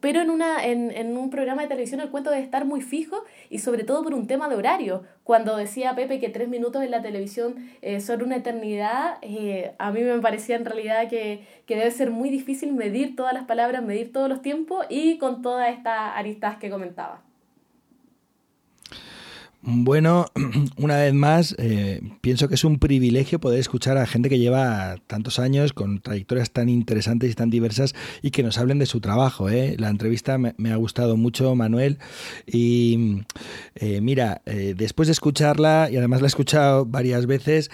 pero 0.00 0.20
en, 0.20 0.30
una, 0.30 0.64
en, 0.64 0.90
en, 0.90 1.16
un 1.16 1.30
programa 1.30 1.62
de 1.62 1.68
televisión 1.68 2.00
el 2.00 2.10
cuento 2.10 2.30
debe 2.30 2.42
estar 2.42 2.64
muy 2.64 2.80
fijo 2.80 3.24
y 3.50 3.58
sobre 3.58 3.84
todo 3.84 4.02
por 4.02 4.14
un 4.14 4.26
tema 4.26 4.48
de 4.48 4.56
horario. 4.56 5.04
Cuando 5.24 5.56
decía 5.56 5.94
Pepe 5.94 6.20
que 6.20 6.28
tres 6.28 6.48
minutos 6.48 6.82
en 6.82 6.90
la 6.90 7.02
televisión 7.02 7.70
eh, 7.82 8.00
son 8.00 8.22
una 8.22 8.36
eternidad, 8.36 9.18
eh, 9.22 9.72
a 9.78 9.90
mí 9.90 10.00
me 10.00 10.18
parecía 10.20 10.56
en 10.56 10.64
realidad 10.64 11.08
que, 11.08 11.44
que 11.66 11.76
debe 11.76 11.90
ser 11.90 12.10
muy 12.10 12.30
difícil 12.30 12.72
medir 12.72 13.16
todas 13.16 13.34
las 13.34 13.44
palabras, 13.44 13.82
medir 13.82 14.12
todos 14.12 14.28
los 14.28 14.42
tiempos 14.42 14.86
y 14.88 15.18
con 15.18 15.42
todas 15.42 15.70
estas 15.70 16.16
aristas 16.16 16.56
que 16.58 16.70
comentaba. 16.70 17.27
Bueno, 19.60 20.26
una 20.76 20.98
vez 20.98 21.12
más, 21.12 21.56
eh, 21.58 22.00
pienso 22.20 22.48
que 22.48 22.54
es 22.54 22.62
un 22.62 22.78
privilegio 22.78 23.40
poder 23.40 23.58
escuchar 23.58 23.98
a 23.98 24.06
gente 24.06 24.28
que 24.28 24.38
lleva 24.38 24.96
tantos 25.08 25.40
años 25.40 25.72
con 25.72 26.00
trayectorias 26.00 26.52
tan 26.52 26.68
interesantes 26.68 27.32
y 27.32 27.34
tan 27.34 27.50
diversas 27.50 27.94
y 28.22 28.30
que 28.30 28.44
nos 28.44 28.56
hablen 28.58 28.78
de 28.78 28.86
su 28.86 29.00
trabajo. 29.00 29.48
¿eh? 29.48 29.74
La 29.78 29.88
entrevista 29.88 30.38
me, 30.38 30.54
ha 30.72 30.76
gustado 30.76 31.16
mucho, 31.16 31.54
Manuel. 31.56 31.98
Y 32.46 33.24
eh, 33.74 34.00
mira, 34.00 34.42
después 34.46 35.08
de 35.08 35.12
escucharla, 35.12 35.88
y 35.90 35.96
además 35.96 36.20
la 36.20 36.26
he 36.26 36.28
escuchado 36.28 36.86
varias 36.86 37.26
veces, 37.26 37.70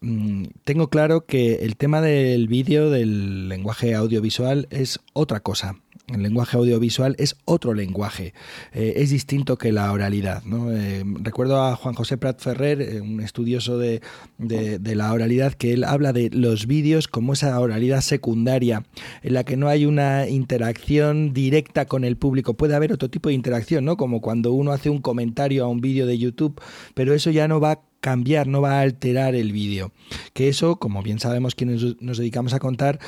mm, 0.00 0.44
tengo 0.64 0.88
claro 0.88 1.26
que 1.26 1.56
el 1.56 1.76
tema 1.76 2.00
del 2.00 2.48
vídeo, 2.48 2.88
del 2.88 3.48
lenguaje 3.48 3.94
audiovisual, 3.94 4.68
es 4.70 5.00
otra 5.12 5.40
cosa 5.40 5.76
el 6.12 6.22
lenguaje 6.22 6.56
audiovisual 6.56 7.14
es 7.18 7.36
otro 7.44 7.74
lenguaje, 7.74 8.32
eh, 8.72 8.94
es 8.96 9.10
distinto 9.10 9.58
que 9.58 9.72
la 9.72 9.92
oralidad. 9.92 10.42
Eh, 10.72 11.04
recuerdo 11.20 11.62
a 11.62 11.76
Juan 11.76 11.94
José 11.94 12.16
Prat 12.16 12.40
Ferrer, 12.40 12.80
eh, 12.80 13.00
un 13.00 13.20
estudioso 13.20 13.78
de, 13.78 14.00
la 14.38 15.12
oralidad, 15.12 15.52
que 15.52 15.72
él 15.72 15.84
habla 15.84 16.12
de 16.12 16.30
los 16.30 16.66
vídeos 16.66 17.08
como 17.08 17.34
esa 17.34 17.58
oralidad 17.60 18.00
secundaria, 18.00 18.84
en 19.22 19.34
la 19.34 19.44
que 19.44 19.56
no 19.56 19.68
hay 19.68 19.84
una 19.84 20.28
interacción 20.28 21.34
directa 21.34 21.84
con 21.84 22.04
el 22.04 22.16
público. 22.16 22.54
Puede 22.54 22.74
haber 22.74 22.92
otro 22.92 23.10
tipo 23.10 23.28
de 23.28 23.34
interacción, 23.34 23.84
¿no? 23.84 23.96
como 23.96 24.20
cuando 24.20 24.52
uno 24.52 24.72
hace 24.72 24.90
un 24.90 25.00
comentario 25.00 25.64
a 25.64 25.68
un 25.68 25.80
vídeo 25.80 26.06
de 26.06 26.18
YouTube, 26.18 26.60
pero 26.94 27.14
eso 27.14 27.30
ya 27.30 27.48
no 27.48 27.60
va 27.60 27.72
a 27.72 27.80
cambiar, 28.00 28.46
no 28.46 28.62
va 28.62 28.78
a 28.78 28.80
alterar 28.80 29.34
el 29.34 29.52
vídeo. 29.52 29.92
Que 30.32 30.48
eso, 30.48 30.76
como 30.76 31.02
bien 31.02 31.18
sabemos 31.18 31.54
quienes 31.54 32.00
nos 32.00 32.18
dedicamos 32.18 32.54
a 32.54 32.60
contar, 32.60 32.98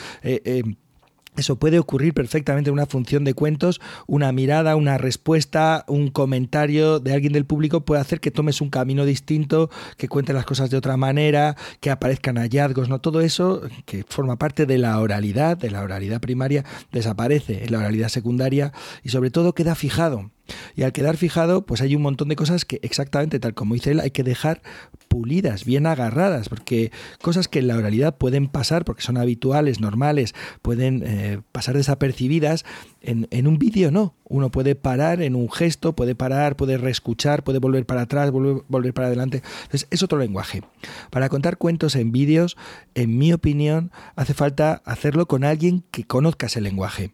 eso 1.37 1.57
puede 1.57 1.79
ocurrir 1.79 2.13
perfectamente 2.13 2.71
en 2.71 2.75
una 2.75 2.87
función 2.87 3.25
de 3.25 3.35
cuentos, 3.35 3.81
una 4.07 4.33
mirada, 4.33 4.77
una 4.77 4.99
respuesta, 4.99 5.85
un 5.87 6.11
comentario 6.11 6.99
de 6.99 7.15
alguien 7.15 7.33
del 7.33 7.47
público 7.47 7.83
puede 7.83 8.01
hacer 8.01 8.21
que 8.21 8.31
tomes 8.31 8.61
un 8.61 8.69
camino 8.69 9.05
distinto, 9.05 9.71
que 9.97 10.09
cuente 10.09 10.33
las 10.33 10.45
cosas 10.45 10.71
de 10.71 10.77
otra 10.77 10.97
manera, 10.97 11.57
que 11.81 11.91
aparezcan 11.91 12.37
hallazgos, 12.37 12.89
¿no? 12.89 13.01
Todo 13.01 13.21
eso 13.21 13.63
que 13.87 14.05
forma 14.09 14.37
parte 14.37 14.67
de 14.67 14.79
la 14.79 14.99
oralidad, 15.01 15.57
de 15.57 15.71
la 15.71 15.83
oralidad 15.83 16.21
primaria, 16.21 16.65
desaparece 16.93 17.65
en 17.65 17.73
la 17.73 17.79
oralidad 17.79 18.09
secundaria 18.09 18.73
y 19.03 19.11
sobre 19.11 19.31
todo 19.31 19.55
queda 19.55 19.75
fijado. 19.75 20.31
Y 20.77 20.83
al 20.83 20.93
quedar 20.93 21.17
fijado, 21.17 21.67
pues 21.67 21.81
hay 21.81 21.95
un 21.97 22.03
montón 22.03 22.29
de 22.29 22.37
cosas 22.37 22.65
que 22.65 22.81
exactamente 22.83 23.39
tal 23.39 23.55
como 23.55 23.75
dice 23.75 23.93
él, 23.93 24.01
hay 24.01 24.11
que 24.11 24.23
dejar 24.23 24.63
pulidas, 25.09 25.65
bien 25.65 25.87
agarradas, 25.87 26.49
porque 26.49 26.93
cosas 27.21 27.49
que 27.49 27.59
en 27.59 27.67
la 27.67 27.77
oralidad 27.77 28.17
pueden 28.17 28.49
pasar, 28.49 28.85
porque 28.85 29.03
son 29.03 29.17
habituales, 29.17 29.81
normales, 29.81 30.35
pueden 30.63 31.03
eh, 31.05 31.41
pasar 31.53 31.77
desapercibidas, 31.77 32.65
en, 33.03 33.27
en 33.31 33.47
un 33.47 33.59
vídeo 33.59 33.91
no. 33.91 34.15
Uno 34.25 34.51
puede 34.51 34.77
parar 34.77 35.23
en 35.23 35.35
un 35.35 35.51
gesto, 35.51 35.95
puede 35.95 36.15
parar, 36.15 36.55
puede 36.55 36.79
reescuchar, 36.79 37.43
puede 37.43 37.59
volver 37.59 37.85
para 37.87 38.03
atrás, 38.03 38.31
volver, 38.31 38.63
volver 38.69 38.95
para 38.95 39.09
adelante. 39.09 39.43
Entonces, 39.63 39.89
es 39.91 40.03
otro 40.05 40.19
lenguaje. 40.19 40.63
Para 41.11 41.29
contar 41.29 41.59
cuentos 41.59 41.97
en 41.97 42.13
vídeos, 42.13 42.57
en 42.95 43.19
mi 43.19 43.33
opinión, 43.33 43.91
hace 44.15 44.35
falta 44.35 44.83
hacerlo 44.85 45.27
con 45.27 45.43
alguien 45.43 45.83
que 45.91 46.05
conozca 46.05 46.47
ese 46.47 46.61
lenguaje. 46.61 47.11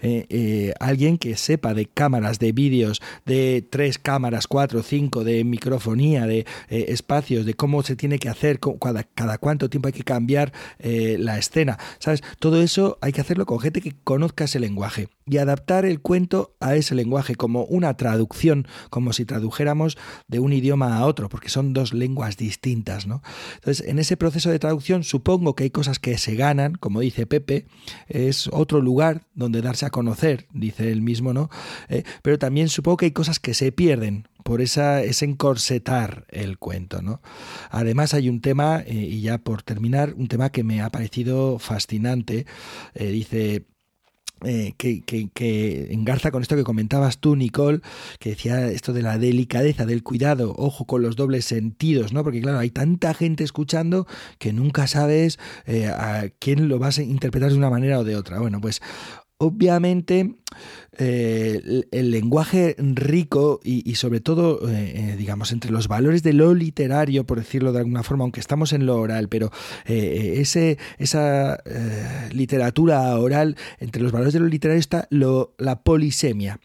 Eh, 0.00 0.26
eh, 0.28 0.74
alguien 0.80 1.18
que 1.18 1.36
sepa 1.36 1.74
de 1.74 1.86
cámaras, 1.86 2.38
de 2.38 2.52
vídeos, 2.52 3.00
de 3.26 3.66
tres 3.68 3.98
cámaras, 3.98 4.46
cuatro, 4.46 4.82
cinco, 4.82 5.24
de 5.24 5.44
microfonía, 5.44 6.26
de 6.26 6.40
eh, 6.68 6.86
espacios, 6.88 7.46
de 7.46 7.54
cómo 7.54 7.82
se 7.82 7.96
tiene 7.96 8.18
que 8.18 8.28
hacer, 8.28 8.60
cada, 8.60 9.04
cada 9.04 9.38
cuánto 9.38 9.68
tiempo 9.70 9.88
hay 9.88 9.92
que 9.92 10.04
cambiar 10.04 10.52
la 10.78 11.38
escena, 11.38 11.78
¿sabes? 11.98 12.22
Todo 12.38 12.62
eso 12.62 12.98
hay 13.00 13.12
que 13.12 13.20
hacerlo 13.20 13.46
con 13.46 13.60
gente 13.60 13.80
que 13.80 13.94
conozca 14.04 14.44
ese 14.44 14.60
lenguaje. 14.60 15.08
Y 15.28 15.38
adaptar 15.38 15.84
el 15.84 16.00
cuento 16.00 16.56
a 16.60 16.76
ese 16.76 16.94
lenguaje 16.94 17.34
como 17.34 17.64
una 17.64 17.96
traducción, 17.96 18.66
como 18.90 19.12
si 19.12 19.24
tradujéramos 19.24 19.98
de 20.26 20.40
un 20.40 20.52
idioma 20.52 20.96
a 20.96 21.06
otro, 21.06 21.28
porque 21.28 21.48
son 21.48 21.72
dos 21.72 21.92
lenguas 21.92 22.36
distintas, 22.36 23.06
¿no? 23.06 23.22
Entonces, 23.56 23.86
en 23.86 23.98
ese 23.98 24.16
proceso 24.16 24.50
de 24.50 24.58
traducción 24.58 25.04
supongo 25.04 25.54
que 25.54 25.64
hay 25.64 25.70
cosas 25.70 25.98
que 25.98 26.18
se 26.18 26.34
ganan, 26.34 26.74
como 26.74 27.00
dice 27.00 27.26
Pepe, 27.26 27.66
es 28.08 28.48
otro 28.52 28.80
lugar 28.80 29.22
donde 29.34 29.62
darse 29.62 29.86
a 29.86 29.90
conocer, 29.90 30.46
dice 30.52 30.90
él 30.90 31.02
mismo, 31.02 31.32
¿no? 31.32 31.50
Eh, 31.88 32.04
pero 32.22 32.38
también 32.38 32.68
supongo 32.68 32.98
que 32.98 33.06
hay 33.06 33.12
cosas 33.12 33.38
que 33.38 33.54
se 33.54 33.72
pierden 33.72 34.28
por 34.44 34.62
esa, 34.62 35.02
ese 35.02 35.24
encorsetar 35.24 36.26
el 36.30 36.58
cuento, 36.58 37.02
¿no? 37.02 37.20
Además 37.70 38.14
hay 38.14 38.28
un 38.28 38.40
tema, 38.40 38.80
eh, 38.86 38.94
y 38.94 39.20
ya 39.20 39.38
por 39.38 39.62
terminar, 39.62 40.14
un 40.16 40.28
tema 40.28 40.50
que 40.50 40.64
me 40.64 40.80
ha 40.80 40.90
parecido 40.90 41.58
fascinante, 41.58 42.46
eh, 42.94 43.10
dice 43.10 43.66
eh, 44.44 44.74
que, 44.76 45.02
que, 45.02 45.88
engarza 45.90 46.30
con 46.30 46.42
esto 46.42 46.56
que 46.56 46.64
comentabas 46.64 47.18
tú, 47.18 47.36
Nicole, 47.36 47.80
que 48.18 48.30
decía 48.30 48.68
esto 48.70 48.92
de 48.92 49.02
la 49.02 49.18
delicadeza, 49.18 49.86
del 49.86 50.02
cuidado, 50.02 50.54
ojo 50.56 50.84
con 50.84 51.02
los 51.02 51.16
dobles 51.16 51.44
sentidos, 51.44 52.12
¿no? 52.12 52.22
Porque 52.22 52.40
claro, 52.40 52.58
hay 52.58 52.70
tanta 52.70 53.14
gente 53.14 53.44
escuchando 53.44 54.06
que 54.38 54.52
nunca 54.52 54.86
sabes 54.86 55.38
eh, 55.66 55.86
a 55.86 56.28
quién 56.38 56.68
lo 56.68 56.78
vas 56.78 56.98
a 56.98 57.02
interpretar 57.02 57.50
de 57.50 57.58
una 57.58 57.70
manera 57.70 57.98
o 57.98 58.04
de 58.04 58.16
otra. 58.16 58.38
Bueno, 58.38 58.60
pues 58.60 58.80
obviamente 59.38 60.34
eh, 60.98 61.84
el, 61.92 62.10
lenguaje 62.10 62.74
rico 62.78 63.60
y, 63.62 63.94
sobre 63.94 64.20
todo, 64.20 64.68
eh, 64.68 64.92
eh, 64.94 65.16
digamos, 65.16 65.52
entre 65.52 65.70
los 65.70 65.86
valores 65.86 66.24
de 66.24 66.32
lo 66.32 66.54
literario, 66.54 67.24
por 67.24 67.38
decirlo 67.38 67.72
de 67.72 67.78
alguna 67.78 68.02
forma, 68.02 68.24
aunque 68.24 68.40
estamos 68.40 68.72
en 68.72 68.84
lo 68.84 68.96
oral, 68.96 69.28
pero 69.28 69.50
ese, 69.86 70.78
esa 70.98 71.62
literatura 72.32 73.16
oral, 73.16 73.56
entre 73.78 74.02
los 74.02 74.12
valores 74.12 74.34
de 74.34 74.40
lo 74.40 74.46
literario 74.46 74.80
está 74.80 75.06
lo, 75.10 75.54
la 75.58 75.82
polisemia. 75.82 76.58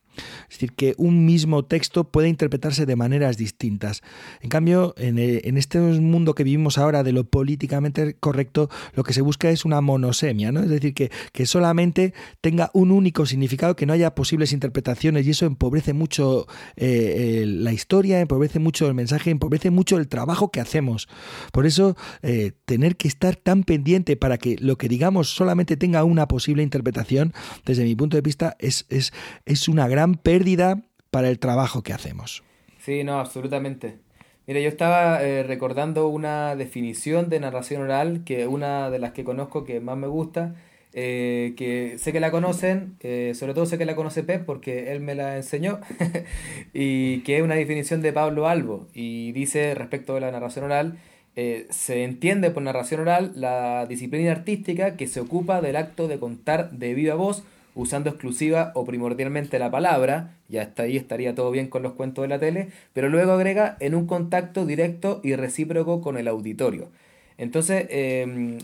Es 0.50 0.56
decir, 0.56 0.74
que 0.74 0.94
un 0.98 1.26
mismo 1.26 1.66
texto 1.66 2.06
puede 2.06 2.30
interpretarse 2.30 2.86
de 2.86 2.96
maneras 2.96 3.38
distintas. 3.38 4.02
En 4.42 4.50
cambio, 4.50 4.94
en, 4.98 5.18
eh, 5.18 5.42
este 5.44 5.80
mundo 5.80 6.36
que 6.36 6.44
vivimos 6.44 6.78
ahora 6.78 7.04
de 7.04 7.12
lo 7.12 7.24
políticamente 7.24 8.16
correcto, 8.20 8.70
lo 8.94 9.04
que 9.04 9.14
se 9.14 9.22
busca 9.22 9.50
es 9.50 9.66
una 9.66 9.82
monosemia, 9.82 10.52
¿no? 10.52 10.62
Es 10.62 10.70
decir, 10.70 10.94
que, 10.94 11.12
que 11.32 11.46
solamente 11.46 12.14
tenga 12.42 12.70
un 12.74 12.92
único 12.92 13.26
significado, 13.26 13.76
que 13.76 13.86
no 13.86 13.94
haya 13.94 14.16
posibles 14.16 14.52
interpretaciones 14.52 15.26
y 15.26 15.32
eso 15.32 15.46
empobrece 15.46 15.94
mucho 15.94 16.48
eh, 16.76 17.46
la 17.48 17.74
historia, 17.74 18.20
empobrece 18.20 18.60
mucho 18.60 18.88
el 18.88 18.94
mensaje, 18.94 19.32
empobrece 19.32 19.70
mucho 19.70 19.98
el 19.98 20.08
trabajo 20.08 20.52
que 20.52 20.60
hacemos. 20.60 21.08
Por 21.52 21.66
eso, 21.66 21.96
eh, 22.22 22.52
tener 22.66 22.96
que 22.96 23.08
estar 23.08 23.36
tan 23.36 23.64
pendiente 23.64 24.16
para 24.16 24.38
que 24.38 24.58
lo 24.60 24.78
que 24.78 24.90
digamos 24.90 25.30
solamente 25.30 25.78
tenga 25.78 26.04
una 26.04 26.28
posible 26.28 26.64
interpretación, 26.64 27.34
desde 27.66 27.84
mi 27.84 27.96
punto 27.96 28.18
de 28.18 28.22
vista, 28.22 28.56
es, 28.60 28.86
es, 28.90 29.14
es 29.46 29.68
una 29.68 29.88
gran 29.88 30.03
pérdida 30.12 30.84
para 31.12 31.30
el 31.30 31.40
trabajo 31.40 31.84
que 31.84 31.94
hacemos. 31.94 32.44
Sí, 32.80 33.04
no, 33.04 33.20
absolutamente. 33.20 33.98
Mira, 34.46 34.60
yo 34.60 34.68
estaba 34.68 35.24
eh, 35.24 35.44
recordando 35.44 36.10
una 36.10 36.56
definición 36.58 37.30
de 37.30 37.40
narración 37.40 37.82
oral, 37.82 38.24
que 38.26 38.46
una 38.46 38.90
de 38.90 39.00
las 39.00 39.14
que 39.14 39.24
conozco 39.24 39.64
que 39.64 39.80
más 39.80 39.96
me 39.96 40.08
gusta, 40.08 40.56
eh, 40.92 41.54
que 41.56 41.98
sé 41.98 42.12
que 42.12 42.20
la 42.20 42.30
conocen, 42.30 42.98
eh, 43.00 43.32
sobre 43.36 43.54
todo 43.54 43.66
sé 43.66 43.78
que 43.78 43.86
la 43.86 43.96
conoce 43.96 44.22
Pep 44.24 44.46
porque 44.46 44.92
él 44.92 45.00
me 45.00 45.16
la 45.16 45.38
enseñó, 45.38 45.80
y 46.74 47.20
que 47.22 47.38
es 47.38 47.44
una 47.44 47.56
definición 47.56 48.02
de 48.02 48.12
Pablo 48.12 48.48
Albo, 48.50 48.88
y 48.94 49.32
dice 49.32 49.76
respecto 49.76 50.16
de 50.16 50.22
la 50.22 50.32
narración 50.32 50.66
oral, 50.66 50.98
se 51.36 52.04
entiende 52.04 52.52
por 52.52 52.62
narración 52.62 53.02
oral 53.02 53.32
la 53.36 53.88
disciplina 53.88 54.32
artística 54.32 54.96
que 54.98 55.08
se 55.08 55.20
ocupa 55.20 55.62
del 55.62 55.78
acto 55.78 56.08
de 56.08 56.20
contar 56.20 56.70
de 56.72 56.94
viva 56.94 57.16
voz 57.16 57.44
usando 57.76 58.10
exclusiva 58.10 58.72
o 58.76 58.86
primordialmente 58.86 59.60
la 59.60 59.72
palabra, 59.72 60.36
ya 60.50 60.62
hasta 60.62 60.84
ahí 60.84 60.98
estaría 60.98 61.36
todo 61.36 61.52
bien 61.52 61.68
con 61.68 61.84
los 61.84 61.94
cuentos 61.94 62.24
de 62.24 62.28
la 62.28 62.40
tele, 62.40 62.70
pero 62.94 63.10
luego 63.10 63.32
agrega 63.34 63.78
en 63.80 63.96
un 63.96 64.08
contacto 64.08 64.66
directo 64.66 65.22
y 65.24 65.36
recíproco 65.36 66.02
con 66.02 66.18
el 66.18 66.28
auditorio. 66.28 66.90
Entonces, 67.38 67.88
em, 67.90 68.60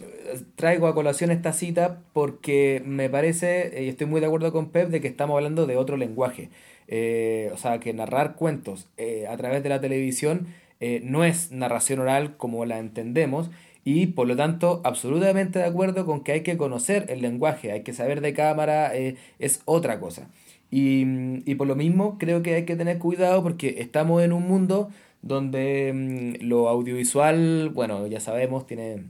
traigo 0.56 0.88
a 0.88 0.94
colación 0.94 1.32
esta 1.32 1.54
cita 1.54 2.02
porque 2.14 2.82
me 2.86 3.10
parece, 3.10 3.84
y 3.84 3.90
estoy 3.90 4.08
muy 4.08 4.22
de 4.22 4.28
acuerdo 4.28 4.52
con 4.52 4.70
Pep, 4.70 4.90
de 4.90 5.02
que 5.02 5.08
estamos 5.08 5.36
hablando 5.36 5.66
de 5.66 5.76
otro 5.76 5.98
lenguaje. 5.98 6.50
Eh, 6.88 7.52
o 7.54 7.58
sea, 7.58 7.80
que 7.80 7.94
narrar 7.94 8.36
cuentos 8.36 8.88
eh, 8.98 9.28
a 9.28 9.38
través 9.38 9.62
de 9.62 9.70
la 9.70 9.80
televisión 9.80 10.48
eh, 10.80 11.02
no 11.04 11.24
es 11.24 11.52
narración 11.52 12.00
oral 12.00 12.36
como 12.38 12.66
la 12.66 12.80
entendemos, 12.80 13.52
y 13.92 14.06
por 14.06 14.28
lo 14.28 14.36
tanto 14.36 14.82
absolutamente 14.84 15.58
de 15.58 15.66
acuerdo 15.66 16.06
con 16.06 16.22
que 16.22 16.34
hay 16.34 16.42
que 16.42 16.58
conocer 16.58 17.08
el 17.10 17.24
lenguaje, 17.24 17.72
hay 17.72 17.82
que 17.82 17.92
saber 17.92 18.22
de 18.22 18.34
cámara, 18.36 18.96
eh, 18.96 19.16
es 19.40 19.64
otra 19.66 20.00
cosa. 20.00 20.30
Y, 20.70 21.04
y, 21.50 21.56
por 21.56 21.66
lo 21.66 21.76
mismo 21.76 22.20
creo 22.20 22.44
que 22.44 22.54
hay 22.54 22.66
que 22.66 22.76
tener 22.76 23.00
cuidado 23.00 23.42
porque 23.42 23.78
estamos 23.80 24.22
en 24.22 24.32
un 24.32 24.48
mundo 24.48 24.90
donde 25.24 25.92
mm, 26.42 26.46
lo 26.46 26.70
audiovisual, 26.70 27.70
bueno, 27.70 28.06
ya 28.06 28.20
sabemos, 28.20 28.68
tiene 28.68 29.06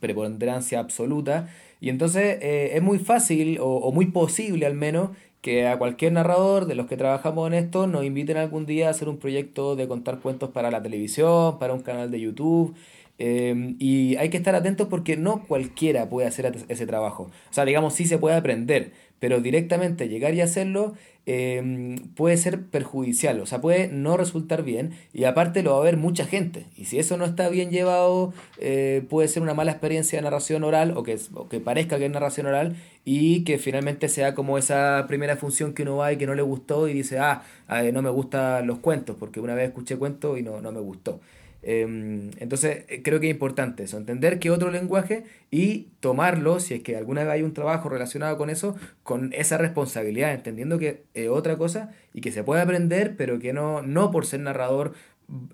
preponderancia 0.00 0.80
absoluta 0.80 1.48
y 1.80 1.88
entonces 1.88 2.38
eh, 2.42 2.72
es 2.74 2.82
muy 2.82 2.98
fácil 2.98 3.58
o, 3.60 3.66
o, 3.66 3.92
muy 3.92 4.06
posible 4.06 4.66
al 4.66 4.74
menos 4.74 5.10
que 5.40 5.68
a 5.68 5.78
cualquier 5.78 6.12
narrador 6.12 6.66
de 6.66 6.74
los 6.74 6.86
que 6.86 6.96
trabajamos 6.96 7.46
en 7.46 7.54
esto 7.54 7.86
nos 7.86 8.04
inviten 8.04 8.36
algún 8.38 8.66
día 8.66 8.88
a 8.88 8.90
hacer 8.90 9.08
un 9.08 9.18
proyecto 9.18 9.76
de 9.76 9.86
contar 9.86 10.18
cuentos 10.18 10.50
para 10.50 10.70
la 10.72 10.82
televisión, 10.82 11.58
para 11.60 11.74
un 11.74 11.80
canal 11.80 12.10
de 12.10 12.20
YouTube 12.20 12.74
Em, 13.22 13.76
y 13.78 14.16
hay 14.16 14.30
que 14.30 14.38
estar 14.38 14.54
atentos 14.54 14.88
porque 14.88 15.18
no 15.18 15.44
cualquiera 15.46 16.08
puede 16.08 16.26
hacer 16.26 16.50
ese 16.68 16.86
trabajo. 16.86 17.24
O 17.50 17.52
sea, 17.52 17.66
digamos, 17.66 17.92
sí 17.92 18.06
se 18.06 18.16
puede 18.16 18.34
aprender, 18.34 18.92
pero 19.18 19.42
directamente 19.42 20.08
llegar 20.08 20.32
y 20.32 20.40
hacerlo 20.40 20.94
em, 21.26 21.96
puede 22.14 22.38
ser 22.38 22.64
perjudicial, 22.64 23.38
o 23.40 23.46
sea, 23.46 23.60
puede 23.60 23.88
no 23.88 24.16
resultar 24.16 24.62
bien 24.62 24.92
y 25.12 25.24
aparte 25.24 25.62
lo 25.62 25.72
va 25.72 25.80
a 25.80 25.84
ver 25.84 25.98
mucha 25.98 26.24
gente. 26.24 26.64
Y 26.78 26.86
si 26.86 26.98
eso 26.98 27.18
no 27.18 27.26
está 27.26 27.50
bien 27.50 27.70
llevado, 27.70 28.32
eh, 28.58 29.04
puede 29.10 29.28
ser 29.28 29.42
una 29.42 29.52
mala 29.52 29.72
experiencia 29.72 30.18
de 30.18 30.22
narración 30.22 30.64
oral 30.64 30.96
o 30.96 31.02
que, 31.02 31.18
que 31.50 31.60
parezca 31.60 31.98
que 31.98 32.06
es 32.06 32.10
narración 32.10 32.46
oral 32.46 32.76
y 33.04 33.44
que 33.44 33.58
finalmente 33.58 34.08
sea 34.08 34.34
como 34.34 34.56
esa 34.56 35.04
primera 35.08 35.36
función 35.36 35.74
que 35.74 35.82
uno 35.82 35.96
va 35.96 36.10
y 36.10 36.16
que 36.16 36.26
no 36.26 36.34
le 36.34 36.42
gustó 36.42 36.88
y 36.88 36.94
dice, 36.94 37.18
ah, 37.18 37.42
eh, 37.68 37.92
no 37.92 38.00
me 38.00 38.10
gustan 38.10 38.66
los 38.66 38.78
cuentos, 38.78 39.16
porque 39.20 39.40
una 39.40 39.54
vez 39.54 39.68
escuché 39.68 39.98
cuentos 39.98 40.38
y 40.38 40.42
no, 40.42 40.62
no 40.62 40.72
me 40.72 40.80
gustó. 40.80 41.20
Em, 41.62 42.30
entonces, 42.38 42.84
eh, 42.88 43.02
creo 43.02 43.20
que 43.20 43.28
es 43.28 43.32
importante 43.32 43.82
eso, 43.84 43.98
entender 43.98 44.38
que 44.38 44.50
otro 44.50 44.70
lenguaje 44.70 45.24
y 45.50 45.88
tomarlo, 46.00 46.58
si 46.60 46.74
es 46.74 46.82
que 46.82 46.96
alguna 46.96 47.22
vez 47.22 47.32
hay 47.32 47.42
un 47.42 47.52
trabajo 47.52 47.88
relacionado 47.88 48.38
con 48.38 48.48
eso, 48.50 48.76
con 49.02 49.32
esa 49.34 49.58
responsabilidad, 49.58 50.32
entendiendo 50.32 50.78
que 50.78 51.04
es 51.14 51.28
otra 51.28 51.56
cosa 51.58 51.92
y 52.14 52.22
que 52.22 52.32
se 52.32 52.44
puede 52.44 52.62
aprender, 52.62 53.16
pero 53.16 53.38
que 53.38 53.52
no, 53.52 53.82
no 53.82 54.10
por 54.10 54.26
ser 54.26 54.40
narrador 54.40 54.94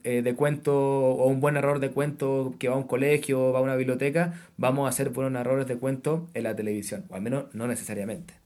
eh, 0.05 0.23
de 0.23 0.35
cuento 0.35 0.75
o 0.75 1.27
un 1.27 1.41
buen 1.41 1.55
narrador 1.55 1.81
de 1.81 1.91
cuento 1.91 2.55
que 2.59 2.69
va 2.69 2.77
a 2.77 2.79
un 2.79 2.87
colegio, 2.87 3.53
va 3.53 3.59
a 3.59 3.63
una 3.63 3.77
biblioteca, 3.77 4.35
vamos 4.57 4.89
a 4.89 4.93
ser 4.93 5.11
buenos 5.11 5.33
narradores 5.33 5.67
de 5.67 5.77
cuento 5.77 6.29
en 6.35 6.45
la 6.45 6.57
televisión, 6.57 7.05
o 7.11 7.15
al 7.15 7.23
menos 7.23 7.47
no 7.55 7.67
necesariamente. 7.67 8.46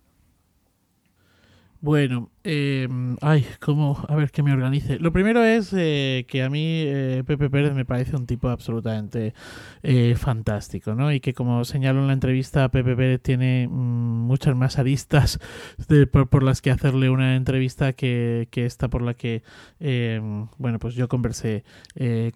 Bueno, 1.82 2.30
eh, 2.44 2.86
ay, 3.22 3.46
cómo, 3.58 4.04
a 4.06 4.14
ver 4.14 4.30
que 4.30 4.42
me 4.42 4.52
organice. 4.52 4.98
Lo 4.98 5.12
primero 5.12 5.42
es 5.42 5.72
eh, 5.72 6.26
que 6.28 6.42
a 6.42 6.50
mí 6.50 6.82
eh, 6.84 7.24
Pepe 7.26 7.48
Pérez 7.48 7.72
me 7.72 7.86
parece 7.86 8.16
un 8.16 8.26
tipo 8.26 8.50
absolutamente 8.50 9.32
eh, 9.82 10.14
fantástico, 10.14 10.94
¿no? 10.94 11.10
Y 11.10 11.20
que 11.20 11.32
como 11.32 11.64
señalo 11.64 12.00
en 12.00 12.08
la 12.08 12.12
entrevista, 12.12 12.68
Pepe 12.68 12.94
Pérez 12.96 13.22
tiene 13.22 13.66
mm, 13.66 13.72
muchas 13.72 14.54
más 14.56 14.78
aristas 14.78 15.38
de, 15.88 16.06
por, 16.06 16.42
las 16.42 16.60
que 16.60 16.70
hacerle 16.70 17.08
una 17.08 17.34
entrevista 17.34 17.94
que, 17.94 18.48
que 18.50 18.66
esta 18.66 18.88
por 18.88 19.00
la 19.00 19.14
que, 19.14 19.42
bueno, 20.58 20.78
pues 20.78 20.94
yo 20.94 21.08
conversé 21.08 21.64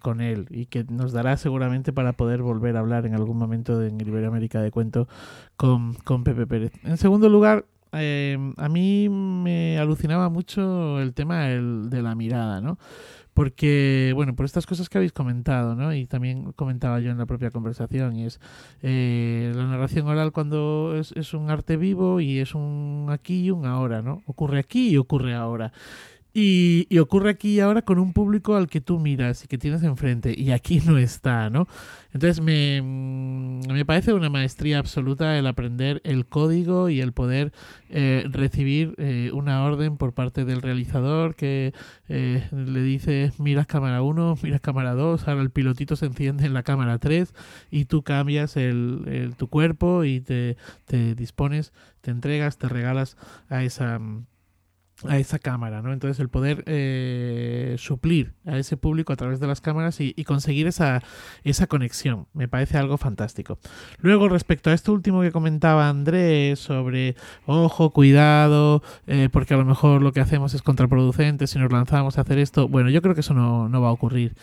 con 0.01 0.21
él 0.21 0.47
y 0.49 0.65
que 0.65 0.85
nos 0.85 1.11
dará 1.11 1.37
seguramente 1.37 1.93
para 1.93 2.13
poder 2.13 2.41
volver 2.41 2.77
a 2.77 2.79
hablar 2.79 3.05
en 3.05 3.13
algún 3.13 3.37
momento 3.37 3.83
en 3.83 4.01
Iberoamérica 4.01 4.61
de 4.61 4.71
Cuento 4.71 5.07
con, 5.55 5.93
con 5.93 6.23
Pepe 6.23 6.47
Pérez. 6.47 6.71
En 6.83 6.97
segundo 6.97 7.29
lugar, 7.29 7.65
eh, 7.97 8.37
a 8.57 8.69
mí 8.69 9.09
me 9.09 9.77
alucinaba 9.77 10.29
mucho 10.29 10.99
el 10.99 11.13
tema 11.13 11.45
de 11.45 12.01
la 12.01 12.15
mirada, 12.15 12.61
¿no? 12.61 12.77
Porque, 13.33 14.13
bueno, 14.15 14.33
por 14.33 14.45
estas 14.45 14.65
cosas 14.65 14.87
que 14.87 14.97
habéis 14.97 15.11
comentado, 15.11 15.75
¿no? 15.75 15.93
Y 15.93 16.05
también 16.05 16.53
comentaba 16.53 17.01
yo 17.01 17.11
en 17.11 17.17
la 17.17 17.25
propia 17.25 17.51
conversación, 17.51 18.15
y 18.15 18.25
es 18.25 18.39
eh, 18.81 19.51
la 19.53 19.65
narración 19.67 20.07
oral 20.07 20.31
cuando 20.31 20.95
es, 20.97 21.11
es 21.17 21.33
un 21.33 21.49
arte 21.49 21.75
vivo 21.75 22.21
y 22.21 22.39
es 22.39 22.55
un 22.55 23.07
aquí 23.09 23.43
y 23.43 23.51
un 23.51 23.65
ahora, 23.65 24.01
¿no? 24.01 24.23
Ocurre 24.25 24.59
aquí 24.59 24.89
y 24.89 24.97
ocurre 24.97 25.35
ahora. 25.35 25.73
Y, 26.37 26.99
ocurre 26.99 27.29
aquí 27.29 27.61
ahora 27.61 27.83
con 27.83 27.97
un 27.97 28.11
público 28.11 28.57
al 28.57 28.67
que 28.67 28.81
tú 28.81 28.99
miras 28.99 29.45
y 29.45 29.47
que 29.47 29.57
tienes 29.57 29.83
enfrente, 29.83 30.35
y 30.37 30.51
aquí 30.51 30.81
no 30.85 30.97
está, 30.97 31.49
¿no? 31.49 31.65
Entonces 32.11 32.43
me, 32.43 32.81
mm, 32.81 33.71
me 33.71 33.85
parece 33.85 34.11
una 34.11 34.29
maestría 34.29 34.79
absoluta 34.79 35.37
el 35.37 35.47
aprender 35.47 36.01
el 36.03 36.25
código 36.25 36.89
y 36.89 36.99
el 36.99 37.13
poder 37.13 37.53
eh, 37.89 38.25
recibir 38.29 38.95
eh, 38.97 39.31
una 39.33 39.63
orden 39.63 39.95
por 39.95 40.13
parte 40.13 40.43
del 40.43 40.61
realizador 40.61 41.35
que 41.35 41.73
eh, 42.09 42.45
le 42.51 42.81
dice 42.81 43.31
miras 43.37 43.65
cámara 43.65 44.01
1, 44.01 44.39
miras 44.43 44.59
cámara 44.59 44.93
2, 44.93 45.29
ahora 45.29 45.41
el 45.41 45.51
pilotito 45.51 45.95
se 45.95 46.07
enciende 46.07 46.45
en 46.45 46.53
la 46.53 46.63
cámara 46.63 46.99
3 46.99 47.33
y 47.71 47.85
tú 47.85 48.03
cambias 48.03 48.57
el, 48.57 49.05
el 49.07 49.35
tu 49.37 49.47
cuerpo 49.47 50.03
y 50.03 50.19
te, 50.19 50.57
te 50.83 51.15
dispones, 51.15 51.71
te 52.01 52.11
entregas, 52.11 52.57
te 52.57 52.67
regalas 52.67 53.15
a 53.47 53.63
esa 53.63 54.01
a 55.03 55.17
esa 55.17 55.39
cámara, 55.39 55.81
¿no? 55.81 55.91
Entonces 55.91 56.19
el 56.19 56.29
poder 56.29 56.63
eh, 56.67 57.75
suplir 57.77 58.33
a 58.45 58.57
ese 58.57 58.77
público 58.77 59.11
a 59.11 59.15
través 59.15 59.39
de 59.39 59.47
las 59.47 59.59
cámaras 59.59 59.99
y, 59.99 60.13
conseguir 60.23 60.67
esa, 60.67 61.03
esa 61.43 61.67
conexión, 61.67 62.27
me 62.33 62.47
parece 62.47 62.77
algo 62.77 62.97
fantástico. 62.97 63.59
Luego, 63.99 64.29
respecto 64.29 64.69
a 64.69 64.73
esto 64.73 64.93
último 64.93 65.21
que 65.21 65.31
comentaba 65.31 65.89
Andrés 65.89 66.59
sobre, 66.59 67.15
ojo, 67.45 67.91
cuidado, 67.91 68.81
eh, 69.07 69.29
porque 69.31 69.53
a 69.53 69.57
lo 69.57 69.65
mejor 69.65 70.01
lo 70.01 70.13
que 70.13 70.21
hacemos 70.21 70.53
es 70.53 70.61
contraproducente 70.61 71.47
si 71.47 71.59
nos 71.59 71.71
lanzamos 71.71 72.17
a 72.17 72.21
hacer 72.21 72.39
esto, 72.39 72.67
bueno, 72.67 72.89
yo 72.89 73.01
creo 73.01 73.13
que 73.13 73.21
eso 73.21 73.33
no, 73.33 73.67
no 73.67 73.81
va 73.81 73.89
a 73.89 73.93
ocurrir. 73.93 74.35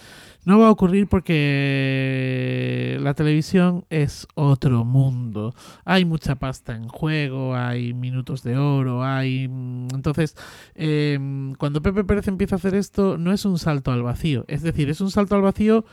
No 0.45 0.59
va 0.59 0.67
a 0.67 0.71
ocurrir 0.73 1.07
porque 1.07 2.99
la 3.01 3.15
televisión 3.15 3.85
es 3.91 4.27
otro 4.35 4.85
mundo. 4.85 5.55
Hay 5.85 6.05
mucha 6.05 6.35
pasta 6.35 6.75
en 6.75 6.89
juego, 6.89 7.55
hay 7.55 7.95
minutos 7.95 8.43
de 8.43 8.57
oro, 8.57 9.05
hay... 9.05 9.45
Entonces, 9.45 10.37
eh, 10.75 11.17
cuando 11.59 11.81
Pepe 11.81 12.03
Pérez 12.03 12.27
empieza 12.27 12.57
a 12.57 12.59
hacer 12.59 12.75
esto, 12.75 13.19
no 13.19 13.33
es 13.33 13.45
un 13.45 13.57
salto 13.59 13.93
al 13.93 14.03
vacío. 14.03 14.45
Es 14.49 14.63
decir, 14.63 14.91
es 14.91 15.01
un 15.01 15.13
salto 15.13 15.37
al 15.37 15.43
vacío 15.43 15.85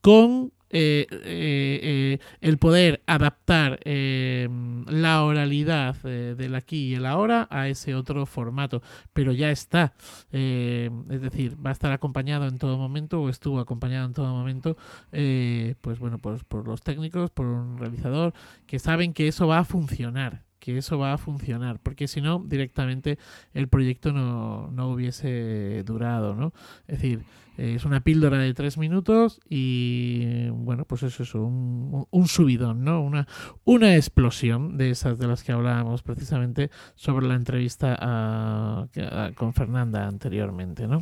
con 0.00 0.52
eh, 0.72 1.06
eh, 1.10 1.80
eh, 1.82 2.18
el 2.40 2.58
poder 2.58 3.02
adaptar 3.06 3.80
la 3.84 5.24
oralidad 5.24 5.96
del 5.96 6.54
aquí 6.54 6.88
y 6.88 6.94
el 6.94 7.06
ahora 7.06 7.48
a 7.50 7.68
ese 7.68 7.94
otro 7.94 8.24
formato, 8.26 8.82
pero 9.12 9.32
ya 9.32 9.50
está. 9.50 9.92
es 10.30 11.20
decir, 11.20 11.56
va 11.64 11.70
a 11.70 11.72
estar 11.72 11.92
acompañado 11.92 12.46
en 12.46 12.58
todo 12.58 12.78
momento 12.78 13.20
o 13.20 13.28
estuvo 13.28 13.58
acompañado 13.58 14.06
en 14.06 14.12
todo 14.12 14.32
momento, 14.32 14.76
pues 15.10 15.98
bueno, 15.98 16.18
pues 16.18 16.44
por 16.44 16.66
los 16.66 16.82
técnicos, 16.82 17.30
por 17.30 17.46
un 17.46 17.78
realizador 17.78 18.32
que 18.66 18.78
saben 18.78 19.12
que 19.12 19.28
eso 19.28 19.46
va 19.48 19.58
a 19.58 19.64
funcionar 19.64 20.49
que 20.60 20.78
eso 20.78 20.98
va 20.98 21.14
a 21.14 21.18
funcionar, 21.18 21.80
porque 21.82 22.06
si 22.06 22.20
no, 22.20 22.44
directamente 22.46 23.18
el 23.54 23.68
proyecto 23.68 24.12
no, 24.12 24.70
no 24.70 24.90
hubiese 24.90 25.82
durado, 25.84 26.34
¿no? 26.34 26.52
Es 26.86 27.00
decir, 27.00 27.24
eh, 27.58 27.74
es 27.76 27.84
una 27.84 28.00
píldora 28.00 28.38
de 28.38 28.54
tres 28.54 28.78
minutos 28.78 29.40
y, 29.48 30.48
bueno, 30.50 30.84
pues 30.84 31.02
eso 31.02 31.22
es 31.22 31.34
un, 31.34 32.06
un, 32.10 32.28
subidón, 32.28 32.84
¿no? 32.84 33.02
Una, 33.02 33.26
una 33.64 33.96
explosión 33.96 34.78
de 34.78 34.90
esas 34.90 35.18
de 35.18 35.26
las 35.26 35.42
que 35.42 35.52
hablábamos 35.52 36.02
precisamente 36.02 36.70
sobre 36.94 37.26
la 37.26 37.34
entrevista 37.34 37.96
a, 37.98 38.86
a, 38.96 39.32
con 39.34 39.52
Fernanda 39.54 40.06
anteriormente, 40.06 40.86
¿no? 40.86 41.00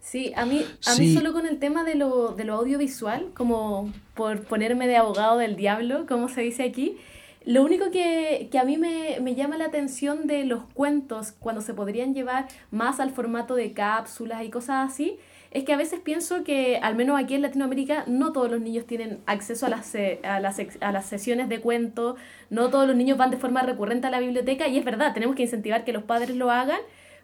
Sí, 0.00 0.32
a 0.34 0.46
mí, 0.46 0.64
a 0.86 0.92
sí. 0.92 1.02
mí 1.02 1.14
solo 1.14 1.32
con 1.32 1.46
el 1.46 1.58
tema 1.58 1.84
de 1.84 1.94
lo, 1.94 2.34
de 2.34 2.44
lo 2.44 2.54
audiovisual, 2.54 3.30
como 3.34 3.92
por 4.14 4.42
ponerme 4.44 4.88
de 4.88 4.96
abogado 4.96 5.38
del 5.38 5.56
diablo, 5.56 6.06
como 6.06 6.28
se 6.28 6.40
dice 6.40 6.64
aquí, 6.64 6.96
lo 7.44 7.62
único 7.62 7.90
que, 7.90 8.48
que 8.50 8.58
a 8.58 8.64
mí 8.64 8.76
me, 8.76 9.18
me, 9.20 9.34
llama 9.34 9.56
la 9.56 9.66
atención 9.66 10.26
de 10.26 10.44
los 10.44 10.62
cuentos, 10.74 11.32
cuando 11.32 11.62
se 11.62 11.72
podrían 11.72 12.14
llevar 12.14 12.48
más 12.70 13.00
al 13.00 13.10
formato 13.10 13.54
de 13.54 13.72
cápsulas 13.72 14.44
y 14.44 14.50
cosas 14.50 14.90
así, 14.90 15.18
es 15.50 15.64
que 15.64 15.72
a 15.72 15.76
veces 15.76 16.00
pienso 16.00 16.44
que, 16.44 16.78
al 16.78 16.94
menos 16.94 17.18
aquí 17.18 17.34
en 17.34 17.42
Latinoamérica, 17.42 18.04
no 18.06 18.32
todos 18.32 18.50
los 18.50 18.60
niños 18.60 18.86
tienen 18.86 19.20
acceso 19.26 19.66
a 19.66 19.70
las, 19.70 19.94
a 20.22 20.38
las, 20.40 20.60
a 20.80 20.92
las 20.92 21.06
sesiones 21.06 21.48
de 21.48 21.60
cuentos, 21.60 22.16
no 22.50 22.70
todos 22.70 22.86
los 22.86 22.94
niños 22.94 23.18
van 23.18 23.30
de 23.30 23.36
forma 23.36 23.62
recurrente 23.62 24.06
a 24.06 24.10
la 24.10 24.20
biblioteca, 24.20 24.68
y 24.68 24.78
es 24.78 24.84
verdad, 24.84 25.12
tenemos 25.14 25.34
que 25.34 25.42
incentivar 25.42 25.84
que 25.84 25.92
los 25.92 26.04
padres 26.04 26.36
lo 26.36 26.50
hagan, 26.50 26.80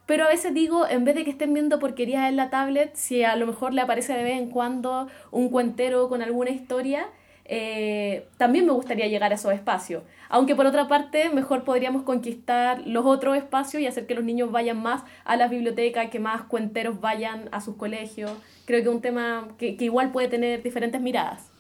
pero 0.07 0.25
a 0.25 0.29
veces 0.29 0.55
digo, 0.55 0.89
en 0.89 1.05
vez 1.05 1.15
de 1.15 1.25
que 1.25 1.31
estén 1.31 1.53
viendo 1.53 1.79
porquerías 1.79 2.29
en 2.29 2.37
la 2.37 2.49
tablet, 2.49 2.95
si 2.95 3.23
a 3.23 3.37
lo 3.37 3.47
mejor 3.47 3.75
le 3.75 3.81
aparece 3.81 4.13
de 4.15 4.23
vez 4.23 4.39
en 4.39 4.51
cuando 4.51 5.09
un 5.31 5.51
cuentero 5.51 6.09
con 6.09 6.23
alguna 6.23 6.51
historia, 6.51 7.09
eh, 7.49 8.27
también 8.37 8.67
me 8.67 8.73
gustaría 8.73 9.07
llegar 9.07 9.33
a 9.33 9.37
esos 9.37 9.53
espacios. 9.53 10.03
Aunque 10.29 10.55
por 10.55 10.67
otra 10.67 10.89
parte, 10.89 11.31
mejor 11.31 11.65
podríamos 11.65 12.03
conquistar 12.03 12.83
los 12.87 13.07
otros 13.07 13.37
espacios 13.37 13.83
y 13.83 13.87
hacer 13.87 14.07
que 14.07 14.15
los 14.15 14.25
niños 14.25 14.51
vayan 14.51 14.83
más 14.83 15.03
a 15.25 15.37
las 15.37 15.51
bibliotecas, 15.51 16.11
que 16.11 16.19
más 16.19 16.43
cuenteros 16.43 17.01
vayan 17.01 17.49
a 17.53 17.61
sus 17.61 17.77
colegios. 17.77 18.33
Creo 18.65 18.83
que 18.83 18.89
es 18.89 18.95
un 18.95 19.01
tema 19.01 19.49
que, 19.59 19.77
que 19.77 19.85
igual 19.85 20.11
puede 20.11 20.29
tener 20.29 20.63
diferentes 20.63 21.01
miradas. 21.01 21.56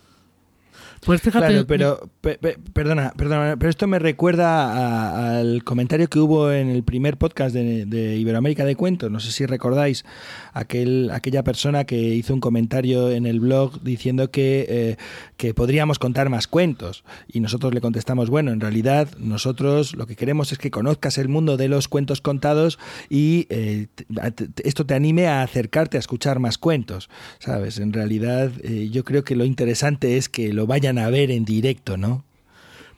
Pues 1.04 1.20
fíjate. 1.20 1.46
Claro, 1.46 1.66
pero 1.66 2.10
pe, 2.20 2.38
pe, 2.38 2.56
perdona, 2.72 3.12
perdona, 3.16 3.56
pero 3.56 3.70
esto 3.70 3.86
me 3.86 3.98
recuerda 3.98 4.72
a, 4.72 5.38
al 5.38 5.64
comentario 5.64 6.08
que 6.08 6.18
hubo 6.18 6.50
en 6.50 6.68
el 6.68 6.82
primer 6.82 7.16
podcast 7.16 7.54
de, 7.54 7.86
de, 7.86 8.16
Iberoamérica 8.16 8.64
de 8.64 8.76
Cuentos. 8.76 9.10
No 9.10 9.20
sé 9.20 9.30
si 9.32 9.46
recordáis 9.46 10.04
aquel, 10.52 11.10
aquella 11.12 11.44
persona 11.44 11.84
que 11.84 11.96
hizo 11.96 12.34
un 12.34 12.40
comentario 12.40 13.10
en 13.10 13.26
el 13.26 13.40
blog 13.40 13.82
diciendo 13.82 14.30
que, 14.30 14.66
eh, 14.68 14.96
que 15.36 15.54
podríamos 15.54 15.98
contar 15.98 16.28
más 16.28 16.46
cuentos. 16.46 17.04
Y 17.28 17.40
nosotros 17.40 17.74
le 17.74 17.80
contestamos, 17.80 18.30
bueno, 18.30 18.52
en 18.52 18.60
realidad 18.60 19.08
nosotros 19.18 19.94
lo 19.94 20.06
que 20.06 20.16
queremos 20.16 20.52
es 20.52 20.58
que 20.58 20.70
conozcas 20.70 21.18
el 21.18 21.28
mundo 21.28 21.56
de 21.56 21.68
los 21.68 21.88
cuentos 21.88 22.20
contados 22.20 22.78
y 23.08 23.46
eh, 23.50 23.86
esto 24.64 24.86
te 24.86 24.94
anime 24.94 25.28
a 25.28 25.42
acercarte 25.42 25.96
a 25.96 26.00
escuchar 26.00 26.38
más 26.38 26.58
cuentos. 26.58 27.08
¿Sabes? 27.38 27.78
En 27.78 27.92
realidad 27.92 28.50
eh, 28.62 28.88
yo 28.90 29.04
creo 29.04 29.24
que 29.24 29.36
lo 29.36 29.44
interesante 29.44 30.16
es 30.16 30.28
que 30.28 30.52
lo 30.52 30.66
a 30.88 31.10
ver 31.10 31.30
en 31.30 31.44
directo, 31.44 31.96
¿no? 31.96 32.24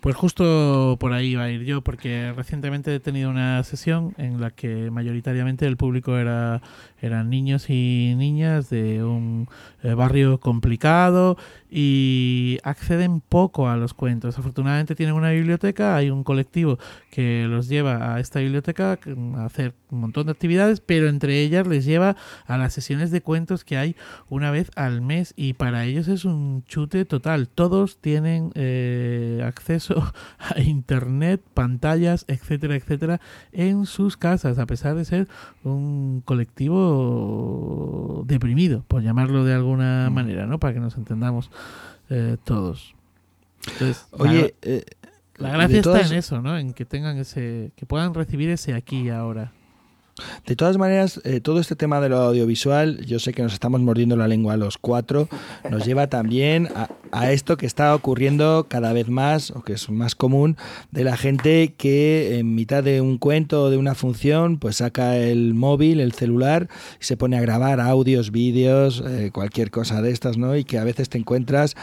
Pues 0.00 0.14
justo 0.14 0.96
por 1.00 1.12
ahí 1.12 1.34
va 1.34 1.44
a 1.44 1.50
ir 1.50 1.64
yo, 1.64 1.80
porque 1.82 2.32
recientemente 2.36 2.94
he 2.94 3.00
tenido 3.00 3.30
una 3.30 3.64
sesión 3.64 4.14
en 4.16 4.40
la 4.40 4.50
que 4.52 4.92
mayoritariamente 4.92 5.66
el 5.66 5.76
público 5.76 6.16
era 6.16 6.62
eran 7.02 7.30
niños 7.30 7.68
y 7.68 8.14
niñas 8.16 8.70
de 8.70 9.02
un 9.02 9.48
eh, 9.82 9.94
barrio 9.94 10.38
complicado 10.38 11.36
y 11.70 12.58
acceden 12.62 13.20
poco 13.20 13.68
a 13.68 13.76
los 13.76 13.94
cuentos. 13.94 14.38
Afortunadamente 14.38 14.94
tienen 14.94 15.14
una 15.14 15.30
biblioteca, 15.30 15.96
hay 15.96 16.10
un 16.10 16.24
colectivo 16.24 16.78
que 17.10 17.46
los 17.48 17.68
lleva 17.68 18.14
a 18.14 18.20
esta 18.20 18.40
biblioteca 18.40 18.98
a 19.36 19.44
hacer 19.44 19.74
un 19.90 20.00
montón 20.00 20.26
de 20.26 20.32
actividades, 20.32 20.80
pero 20.80 21.08
entre 21.08 21.40
ellas 21.40 21.66
les 21.66 21.84
lleva 21.84 22.16
a 22.46 22.58
las 22.58 22.72
sesiones 22.72 23.10
de 23.10 23.22
cuentos 23.22 23.64
que 23.64 23.76
hay 23.76 23.96
una 24.28 24.50
vez 24.50 24.70
al 24.76 25.00
mes 25.00 25.34
y 25.36 25.54
para 25.54 25.84
ellos 25.84 26.08
es 26.08 26.24
un 26.24 26.64
chute 26.64 27.04
total. 27.04 27.48
Todos 27.48 27.98
tienen 27.98 28.50
eh, 28.54 29.42
acceso 29.44 30.12
a 30.38 30.60
internet, 30.60 31.42
pantallas, 31.54 32.24
etcétera, 32.28 32.76
etcétera, 32.76 33.20
en 33.52 33.86
sus 33.86 34.16
casas, 34.16 34.58
a 34.58 34.66
pesar 34.66 34.94
de 34.94 35.04
ser 35.04 35.28
un 35.64 36.22
colectivo 36.24 38.24
deprimido, 38.26 38.84
por 38.88 39.02
llamarlo 39.02 39.44
de 39.44 39.54
alguna 39.54 40.10
manera, 40.10 40.46
¿no? 40.46 40.58
Para 40.58 40.74
que 40.74 40.80
nos 40.80 40.96
entendamos 40.96 41.50
eh, 42.10 42.36
todos. 42.44 42.94
Entonces, 43.72 44.06
Oye, 44.12 44.54
la, 44.62 44.70
eh, 44.70 44.84
la 45.36 45.50
gracia 45.50 45.82
todas... 45.82 46.02
está 46.02 46.14
en 46.14 46.18
eso, 46.18 46.42
¿no? 46.42 46.58
En 46.58 46.72
que 46.72 46.84
tengan 46.84 47.18
ese, 47.18 47.72
que 47.76 47.86
puedan 47.86 48.14
recibir 48.14 48.50
ese 48.50 48.74
aquí 48.74 49.02
y 49.02 49.10
ahora. 49.10 49.52
De 50.46 50.56
todas 50.56 50.78
maneras, 50.78 51.20
eh, 51.24 51.40
todo 51.40 51.60
este 51.60 51.76
tema 51.76 52.00
de 52.00 52.08
lo 52.08 52.18
audiovisual, 52.18 53.04
yo 53.04 53.18
sé 53.18 53.32
que 53.32 53.42
nos 53.42 53.52
estamos 53.52 53.80
mordiendo 53.80 54.16
la 54.16 54.28
lengua 54.28 54.54
a 54.54 54.56
los 54.56 54.78
cuatro, 54.78 55.28
nos 55.70 55.84
lleva 55.84 56.08
también 56.08 56.68
a, 57.12 57.32
esto 57.32 57.56
que 57.56 57.66
está 57.66 57.94
ocurriendo 57.94 58.66
cada 58.68 58.92
vez 58.92 59.08
más, 59.08 59.50
o 59.50 59.62
que 59.62 59.74
es 59.74 59.90
más 59.90 60.14
común, 60.14 60.56
de 60.90 61.04
la 61.04 61.16
gente 61.16 61.74
que 61.76 62.38
en 62.38 62.54
mitad 62.54 62.84
de 62.84 63.00
un 63.00 63.18
cuento 63.18 63.64
o 63.64 63.70
de 63.70 63.76
una 63.76 63.94
función, 63.94 64.58
pues 64.58 64.76
saca 64.76 65.16
el 65.16 65.54
móvil, 65.54 66.00
el 66.00 66.12
celular, 66.12 66.68
y 67.00 67.04
se 67.04 67.16
pone 67.16 67.36
a 67.36 67.40
grabar 67.40 67.80
audios, 67.80 68.30
vídeos, 68.30 69.02
eh, 69.06 69.30
cualquier 69.32 69.70
cosa 69.70 70.02
de 70.02 70.10
estas, 70.10 70.38
¿no? 70.38 70.56
Y 70.56 70.64
que 70.64 70.78
a 70.78 70.84
veces 70.84 71.08
te 71.08 71.18
encuentras 71.18 71.76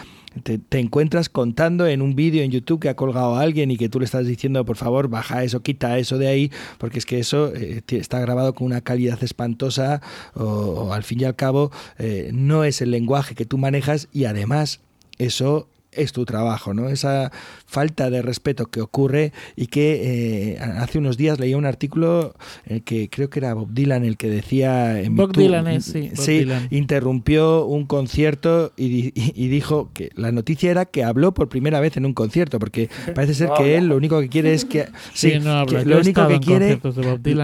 te, 0.43 0.79
encuentras 0.79 1.29
contando 1.29 1.87
en 1.87 2.01
un 2.01 2.15
vídeo 2.15 2.43
en 2.43 2.51
YouTube 2.51 2.79
que 2.79 2.89
ha 2.89 2.95
colgado 2.95 3.35
a 3.35 3.41
alguien 3.41 3.71
y 3.71 3.77
que 3.77 3.89
tú 3.89 3.99
le 3.99 4.05
estás 4.05 4.25
diciendo, 4.25 4.65
por 4.65 4.77
favor, 4.77 5.07
baja 5.07 5.43
eso, 5.43 5.61
quita 5.61 5.97
eso 5.97 6.17
de 6.17 6.27
ahí, 6.27 6.51
porque 6.77 6.99
es 6.99 7.05
que 7.05 7.19
eso 7.19 7.53
eh, 7.55 7.81
está 7.87 8.19
grabado 8.19 8.53
con 8.53 8.67
una 8.67 8.81
calidad 8.81 9.23
espantosa 9.23 10.01
o, 10.33 10.43
o 10.43 10.93
al 10.93 11.03
fin 11.03 11.21
y 11.21 11.23
al 11.25 11.35
cabo 11.35 11.71
eh, 11.97 12.31
no 12.33 12.63
es 12.63 12.81
el 12.81 12.91
lenguaje 12.91 13.35
que 13.35 13.45
tú 13.45 13.57
manejas 13.57 14.07
y 14.11 14.25
además 14.25 14.81
eso 15.17 15.69
es 15.95 16.11
tu 16.11 16.25
trabajo, 16.25 16.73
¿no? 16.73 16.89
Esa 16.89 17.31
falta 17.65 18.09
de 18.09 18.21
respeto 18.21 18.67
que 18.67 18.81
ocurre 18.81 19.33
y 19.55 19.67
que 19.67 20.53
eh, 20.53 20.59
hace 20.59 20.97
unos 20.97 21.17
días 21.17 21.39
leía 21.39 21.57
un 21.57 21.65
artículo 21.65 22.35
en 22.65 22.77
el 22.77 22.83
que 22.83 23.09
creo 23.09 23.29
que 23.29 23.39
era 23.39 23.53
Bob 23.53 23.69
Dylan 23.71 24.05
el 24.05 24.17
que 24.17 24.29
decía... 24.29 24.99
En 24.99 25.15
Bob 25.15 25.33
Dylan 25.35 25.67
es, 25.67 25.85
sí. 25.85 26.09
Bob 26.13 26.25
sí 26.25 26.39
Dylan. 26.39 26.67
interrumpió 26.71 27.65
un 27.65 27.85
concierto 27.85 28.73
y, 28.77 29.07
y, 29.07 29.13
y, 29.35 29.47
dijo 29.47 29.91
que 29.93 30.11
la 30.15 30.31
noticia 30.31 30.71
era 30.71 30.85
que 30.85 31.03
habló 31.03 31.33
por 31.33 31.49
primera 31.49 31.79
vez 31.79 31.97
en 31.97 32.05
un 32.05 32.13
concierto, 32.13 32.59
porque 32.59 32.89
parece 33.15 33.33
ser 33.33 33.49
que 33.57 33.77
él 33.77 33.87
lo 33.87 33.97
único 33.97 34.19
que 34.19 34.29
quiere 34.29 34.53
es 34.53 34.65
que... 34.65 34.85
Sí, 35.13 35.31
sí 35.31 35.39
no 35.39 35.51
habla. 35.51 35.79
Que 35.79 35.85
lo 35.85 35.99
único 35.99 36.27
que 36.27 36.39
quiere... 36.39 36.79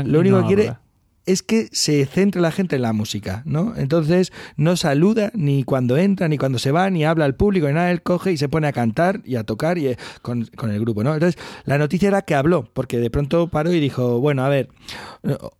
Lo 0.05 0.19
único 0.19 0.37
no 0.37 0.47
que 0.47 0.47
quiere... 0.47 0.69
Habla 0.69 0.90
es 1.25 1.43
que 1.43 1.67
se 1.71 2.05
centra 2.05 2.41
la 2.41 2.51
gente 2.51 2.75
en 2.75 2.81
la 2.81 2.93
música, 2.93 3.43
¿no? 3.45 3.73
Entonces 3.77 4.33
no 4.55 4.75
saluda 4.75 5.31
ni 5.35 5.63
cuando 5.63 5.97
entra, 5.97 6.27
ni 6.27 6.37
cuando 6.37 6.57
se 6.57 6.71
va, 6.71 6.89
ni 6.89 7.05
habla 7.05 7.25
al 7.25 7.35
público, 7.35 7.67
ni 7.67 7.73
nada, 7.73 7.91
él 7.91 8.01
coge 8.01 8.31
y 8.31 8.37
se 8.37 8.49
pone 8.49 8.67
a 8.67 8.73
cantar 8.73 9.21
y 9.23 9.35
a 9.35 9.43
tocar 9.43 9.77
y, 9.77 9.87
eh, 9.87 9.97
con, 10.21 10.47
el 10.63 10.79
grupo, 10.79 11.03
¿no? 11.03 11.13
Entonces 11.13 11.41
la 11.65 11.77
noticia 11.77 12.07
era 12.07 12.23
que 12.23 12.33
habló, 12.33 12.67
porque 12.73 12.97
de 12.97 13.09
pronto 13.11 13.49
paró 13.49 13.71
y 13.71 13.79
dijo, 13.79 14.19
bueno, 14.19 14.43
a 14.43 14.49
ver, 14.49 14.69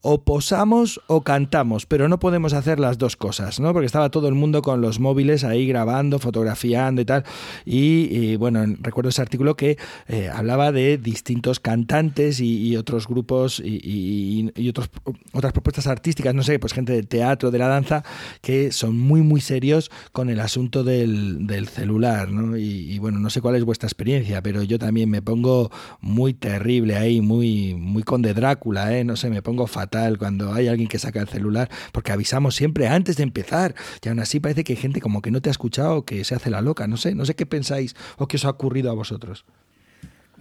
o 0.02 0.24
posamos 0.24 1.00
o 1.08 1.22
cantamos, 1.22 1.86
pero 1.86 2.10
no 2.10 2.20
podemos 2.20 2.54
hacer 2.54 2.80
las 2.80 2.98
dos 2.98 3.16
cosas, 3.16 3.60
¿no? 3.60 3.72
Porque 3.72 3.86
estaba 3.86 4.10
todo 4.10 4.28
el 4.28 4.34
mundo 4.34 4.64
con 4.64 4.82
los 4.82 5.00
móviles 5.00 5.44
ahí 5.44 5.68
grabando, 5.68 6.18
fotografiando 6.18 7.02
y 7.02 7.06
tal, 7.06 7.24
y, 7.66 8.36
bueno, 8.38 8.66
recuerdo 8.80 9.10
ese 9.10 9.22
artículo 9.22 9.56
que 9.56 9.78
eh, 10.08 10.30
hablaba 10.34 10.72
de 10.72 10.98
distintos 10.98 11.60
cantantes 11.60 12.40
y, 12.40 12.72
otros 12.82 13.08
grupos 13.08 13.60
y, 13.64 14.50
y 14.56 14.70
otros, 14.70 14.90
otras 15.34 15.51
propuestas 15.54 15.88
artísticas, 15.88 16.34
no 16.34 16.44
sé, 16.44 16.60
pues 16.60 16.74
gente 16.74 16.94
de 16.94 17.04
teatro, 17.04 17.52
de 17.52 17.58
la 17.58 17.68
danza, 17.68 18.04
que 18.42 18.72
son 18.72 18.98
muy, 18.98 19.22
muy 19.22 19.42
serios 19.42 19.92
con 20.12 20.30
el 20.30 20.40
asunto 20.40 20.84
del, 20.84 21.48
celular, 21.72 22.30
¿no? 22.32 22.58
Y, 22.58 22.98
bueno, 23.00 23.20
no 23.20 23.30
sé 23.30 23.42
cuál 23.42 23.56
es 23.56 23.64
vuestra 23.64 23.88
experiencia, 23.88 24.42
pero 24.42 24.64
yo 24.64 24.80
también 24.80 25.10
me 25.10 25.22
pongo 25.22 25.72
muy 26.00 26.34
terrible 26.34 26.98
ahí, 26.98 27.22
muy, 27.22 27.76
muy 27.76 28.04
conde 28.04 28.34
Drácula, 28.34 28.98
¿eh? 28.98 29.04
No 29.04 29.16
sé, 29.16 29.30
me 29.30 29.42
pongo 29.42 29.68
fatal 29.68 30.18
cuando 30.18 30.54
hay 30.54 30.68
alguien 30.68 30.88
que 30.90 31.00
saca 31.00 31.22
el 31.22 31.28
celular, 31.28 31.70
porque 31.92 32.12
avisamos 32.12 32.56
siempre 32.56 32.88
antes 32.88 33.18
de 33.18 33.24
empezar, 33.24 33.76
y 34.04 34.10
aún 34.10 34.20
así 34.20 34.40
parece 34.40 34.64
que 34.64 34.74
hay 34.74 34.78
gente 34.78 35.02
como 35.02 35.22
que 35.22 35.32
no 35.32 35.42
te 35.42 35.50
ha 35.50 35.52
escuchado, 35.52 36.06
que 36.06 36.24
se 36.24 36.36
hace 36.36 36.50
la 36.50 36.62
loca, 36.62 36.88
no 36.88 36.98
sé, 36.98 37.16
no 37.16 37.26
sé 37.26 37.36
qué 37.36 37.46
pensáis 37.46 37.96
o 38.18 38.28
qué 38.28 38.38
os 38.38 38.46
ha 38.46 38.50
ocurrido 38.50 38.92
a 38.92 38.94
vosotros. 38.94 39.46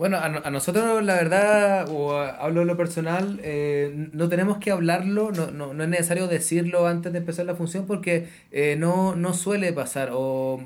Bueno, 0.01 0.17
a, 0.17 0.51
nosotros 0.51 1.05
la 1.05 1.15
verdad, 1.15 1.87
o 1.91 2.17
hablo 2.17 2.61
de 2.61 2.67
lo 2.67 2.75
personal, 2.75 3.39
eh, 3.43 4.09
no 4.15 4.31
tenemos 4.31 4.57
que 4.57 4.71
hablarlo, 4.71 5.31
no, 5.31 5.51
no, 5.51 5.75
no, 5.75 5.83
es 5.83 5.91
necesario 5.91 6.27
decirlo 6.27 6.87
antes 6.87 7.13
de 7.13 7.19
empezar 7.19 7.45
la 7.45 7.55
función 7.55 7.85
porque 7.87 8.27
eh, 8.51 8.77
no, 8.79 9.15
no 9.15 9.35
suele 9.35 9.75
pasar, 9.75 10.09
o 10.15 10.59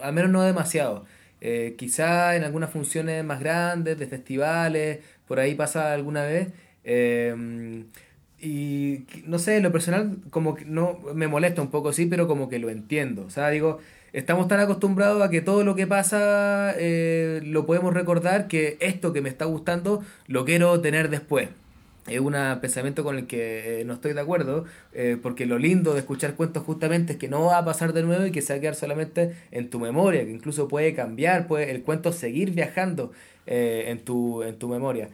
al 0.00 0.12
menos 0.14 0.30
no 0.30 0.40
demasiado. 0.40 1.04
Eh, 1.42 1.74
quizá 1.76 2.34
en 2.34 2.44
algunas 2.44 2.70
funciones 2.70 3.22
más 3.24 3.40
grandes, 3.40 3.98
de 3.98 4.06
festivales, 4.06 5.00
por 5.26 5.38
ahí 5.38 5.54
pasa 5.54 5.92
alguna 5.92 6.22
vez. 6.24 6.48
y 8.40 9.04
no 9.26 9.38
sé, 9.38 9.60
lo 9.60 9.70
personal 9.70 10.16
como 10.30 10.54
que 10.54 10.64
no 10.64 10.98
me 11.14 11.28
molesta 11.28 11.60
un 11.60 11.70
poco, 11.70 11.92
sí, 11.92 12.06
pero 12.06 12.26
como 12.26 12.48
que 12.48 12.58
lo 12.58 12.70
entiendo. 12.70 13.24
O 13.26 13.30
sea, 13.30 13.50
digo, 13.50 13.80
estamos 14.12 14.48
tan 14.48 14.60
acostumbrados 14.60 15.22
a 15.22 15.30
que 15.30 15.40
todo 15.40 15.64
lo 15.64 15.74
que 15.74 15.86
pasa 15.86 16.74
eh, 16.76 17.40
lo 17.44 17.66
podemos 17.66 17.94
recordar 17.94 18.48
que 18.48 18.76
esto 18.80 19.12
que 19.12 19.20
me 19.20 19.28
está 19.28 19.44
gustando 19.44 20.02
lo 20.26 20.44
quiero 20.44 20.80
tener 20.80 21.10
después. 21.10 21.48
Es 22.06 22.20
un 22.20 22.34
pensamiento 22.62 23.04
con 23.04 23.18
el 23.18 23.26
que 23.26 23.82
eh, 23.82 23.84
no 23.84 23.92
estoy 23.92 24.14
de 24.14 24.20
acuerdo, 24.20 24.64
eh, 24.94 25.18
porque 25.22 25.44
lo 25.44 25.58
lindo 25.58 25.92
de 25.92 26.00
escuchar 26.00 26.36
cuentos 26.36 26.62
justamente 26.62 27.12
es 27.12 27.18
que 27.18 27.28
no 27.28 27.44
va 27.44 27.58
a 27.58 27.64
pasar 27.66 27.92
de 27.92 28.02
nuevo 28.02 28.24
y 28.24 28.32
que 28.32 28.40
se 28.40 28.54
va 28.54 28.58
a 28.58 28.60
quedar 28.60 28.74
solamente 28.74 29.34
en 29.50 29.68
tu 29.68 29.78
memoria, 29.78 30.24
que 30.24 30.30
incluso 30.30 30.68
puede 30.68 30.94
cambiar, 30.94 31.46
puede 31.46 31.70
el 31.70 31.82
cuento 31.82 32.12
seguir 32.12 32.52
viajando 32.52 33.12
en, 33.44 33.98
tu, 34.00 34.42
en 34.42 34.58
tu 34.58 34.68
memoria. 34.68 35.10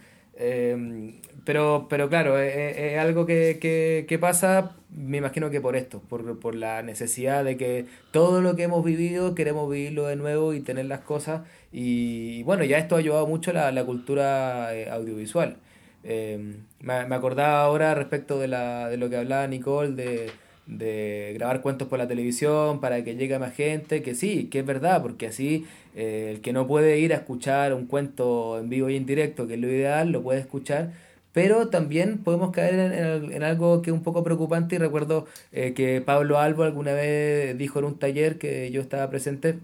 Pero, 1.45 1.87
pero 1.91 2.09
claro, 2.09 2.39
es, 2.39 2.99
algo 2.99 3.27
que, 3.27 3.59
que, 3.61 4.07
que, 4.09 4.19
pasa, 4.19 4.77
me 4.91 5.19
imagino 5.19 5.51
que 5.51 5.61
por 5.61 5.77
esto, 5.77 6.01
por, 6.01 6.39
por 6.41 6.55
la 6.55 6.83
necesidad 6.83 7.45
de 7.45 7.57
que 7.57 7.87
todo 8.13 8.41
lo 8.41 8.57
que 8.57 8.63
hemos 8.63 8.85
vivido 8.85 9.35
queremos 9.35 9.71
vivirlo 9.71 10.07
de 10.07 10.17
nuevo 10.17 10.55
y 10.55 10.61
tener 10.61 10.87
las 10.87 11.01
cosas. 11.01 11.43
Y 11.73 12.43
bueno, 12.45 12.65
ya 12.65 12.79
esto 12.79 12.97
ha 12.97 12.99
ayudado 12.99 13.27
mucho 13.27 13.53
la, 13.53 13.73
la 13.73 13.85
cultura 13.85 14.75
eh, 14.75 14.89
audiovisual. 14.91 15.59
Eh, 16.03 16.57
me, 16.81 17.07
me, 17.07 17.15
acordaba 17.15 17.63
ahora 17.63 17.95
respecto 17.95 18.39
de, 18.39 18.49
la, 18.49 18.89
de 18.89 18.97
lo 18.97 19.11
que 19.11 19.17
hablaba 19.17 19.47
Nicole, 19.47 19.93
de, 19.93 20.31
de 20.67 21.33
grabar 21.35 21.61
cuentos 21.61 21.89
por 21.89 21.99
la 21.99 22.09
televisión 22.09 22.81
para 22.81 23.05
que 23.05 23.17
llegue 23.17 23.39
más 23.39 23.55
gente, 23.55 24.03
que 24.03 24.15
sí, 24.15 24.47
que 24.47 24.61
es 24.61 24.67
verdad, 24.67 25.03
porque 25.03 25.27
así 25.27 25.67
eh, 25.95 26.31
el 26.35 26.41
que 26.41 26.53
no 26.53 26.67
puede 26.67 26.99
ir 26.99 27.13
a 27.13 27.17
escuchar 27.17 27.75
un 27.75 27.87
cuento 27.87 28.59
en 28.59 28.69
vivo 28.69 28.89
y 28.89 28.97
en 28.97 29.07
directo, 29.07 29.47
que 29.47 29.55
es 29.55 29.61
lo 29.61 29.69
ideal, 29.69 30.11
lo 30.11 30.23
puede 30.23 30.41
escuchar 30.41 30.93
pero 31.35 31.69
también 31.69 32.19
podemos 32.19 32.53
caer 32.53 32.93
en, 33.33 33.43
algo 33.43 33.83
que 33.83 33.91
es 33.91 33.95
un 33.95 34.05
poco 34.05 34.23
preocupante 34.23 34.77
y 34.77 34.79
recuerdo 34.79 35.27
eh, 35.51 35.75
que 35.75 36.01
Pablo 36.01 36.39
Albo 36.39 36.63
alguna 36.63 36.93
vez 36.93 37.59
dijo 37.59 37.81
en 37.81 37.87
un 37.87 37.99
taller 37.99 38.39
que 38.39 38.71
yo 38.71 38.81
estaba 38.81 39.11
presente 39.11 39.59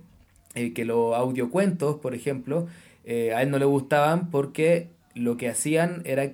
eh, 0.56 0.72
que 0.72 0.84
los 0.84 1.14
audiocuentos, 1.14 1.96
por 2.00 2.12
ejemplo, 2.12 2.66
eh, 3.04 3.32
a 3.34 3.42
él 3.42 3.52
no 3.52 3.58
le 3.60 3.66
gustaban 3.66 4.32
porque 4.32 4.88
lo 5.14 5.36
que 5.36 5.48
hacían 5.48 6.02
era 6.04 6.32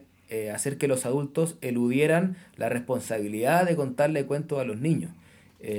hacer 0.53 0.77
que 0.77 0.89
los 0.89 1.07
adultos 1.07 1.57
eludieran 1.61 2.37
la 2.57 2.69
responsabilidad 2.69 3.67
de 3.67 3.77
contarle 3.77 4.25
cuentos 4.27 4.61
a 4.61 4.65
los 4.65 4.81
niños. 4.81 5.11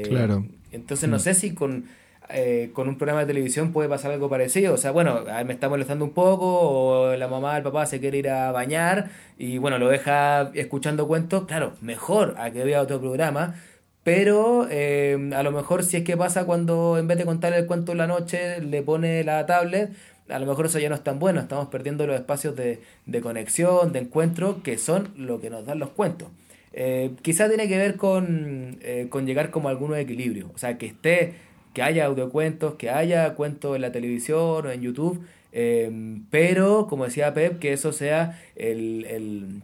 claro. 0.04 0.46
Entonces 0.72 1.10
no 1.10 1.18
mm. 1.18 1.20
sé 1.20 1.34
si 1.34 1.54
con 1.54 1.86
eh, 2.30 2.72
con 2.74 2.90
un 2.90 2.98
programa 2.98 3.22
de 3.22 3.28
televisión 3.28 3.72
puede 3.72 3.88
pasar 3.88 4.12
algo 4.12 4.30
parecido. 4.30 4.74
O 4.74 4.78
sea, 4.78 4.92
bueno, 4.92 5.24
a 5.32 5.44
me 5.46 5.54
está 5.54 5.70
molestando 5.70 6.04
un 6.04 6.12
poco, 6.12 6.46
o 6.60 7.16
la 7.16 7.28
mamá, 7.28 7.56
el 7.58 7.64
papá 7.64 7.86
se 7.86 8.00
quiere 8.00 8.18
ir 8.18 8.30
a 8.30 8.52
bañar 8.52 9.10
y 9.38 9.58
bueno, 9.60 9.78
lo 9.78 9.88
deja 9.88 10.52
escuchando 10.54 11.08
cuentos. 11.08 11.46
Claro, 11.46 11.74
mejor 11.82 12.36
a 12.38 12.52
que 12.52 12.64
vea 12.64 12.82
otro 12.82 13.00
programa. 13.00 13.56
Pero 14.04 14.68
eh, 14.70 15.32
a 15.36 15.44
lo 15.44 15.52
mejor 15.52 15.84
si 15.84 15.98
es 15.98 16.04
que 16.04 16.16
pasa 16.16 16.46
cuando 16.46 16.98
en 16.98 17.08
vez 17.08 17.18
de 17.18 17.26
contarle 17.26 17.58
el 17.60 17.66
cuento 17.66 17.92
en 17.92 17.98
la 17.98 18.08
noche 18.08 18.62
le 18.62 18.82
pone 18.82 19.24
la 19.24 19.46
tablet, 19.46 19.92
a 20.30 20.40
lo 20.40 20.46
mejor 20.46 20.66
eso 20.66 20.80
ya 20.80 20.90
no 20.90 20.96
es 20.96 21.04
tan 21.04 21.20
bueno. 21.20 21.40
Estamos 21.40 21.68
perdiendo 21.68 22.06
los 22.08 22.16
espacios 22.16 22.56
de, 22.56 22.82
de 23.06 23.22
conexión, 23.22 23.94
de 23.94 24.00
encuentro, 24.00 24.62
que 24.64 24.78
son 24.78 25.10
lo 25.16 25.40
que 25.40 25.50
nos 25.50 25.66
dan 25.66 25.80
los 25.80 25.90
cuentos. 25.90 26.30
Eh, 26.74 27.12
quizá 27.24 27.48
tiene 27.48 27.68
que 27.68 27.78
ver 27.78 27.96
con, 27.96 28.78
eh, 28.82 29.08
con 29.10 29.26
llegar 29.26 29.50
como 29.50 29.68
a 29.68 29.72
algún 29.72 29.96
equilibrio. 29.96 30.52
O 30.54 30.58
sea, 30.58 30.78
que 30.78 30.86
esté 30.86 31.34
que 31.74 31.82
haya 31.82 32.06
audiocuentos, 32.06 32.76
que 32.76 32.90
haya 32.90 33.36
cuentos 33.36 33.76
en 33.76 33.82
la 33.82 33.92
televisión 33.92 34.66
o 34.66 34.72
en 34.72 34.82
YouTube, 34.82 35.24
eh, 35.52 36.20
pero 36.32 36.88
como 36.88 37.06
decía 37.06 37.34
Pep, 37.34 37.60
que 37.60 37.74
eso 37.74 37.92
sea 37.94 38.40
el, 38.56 39.62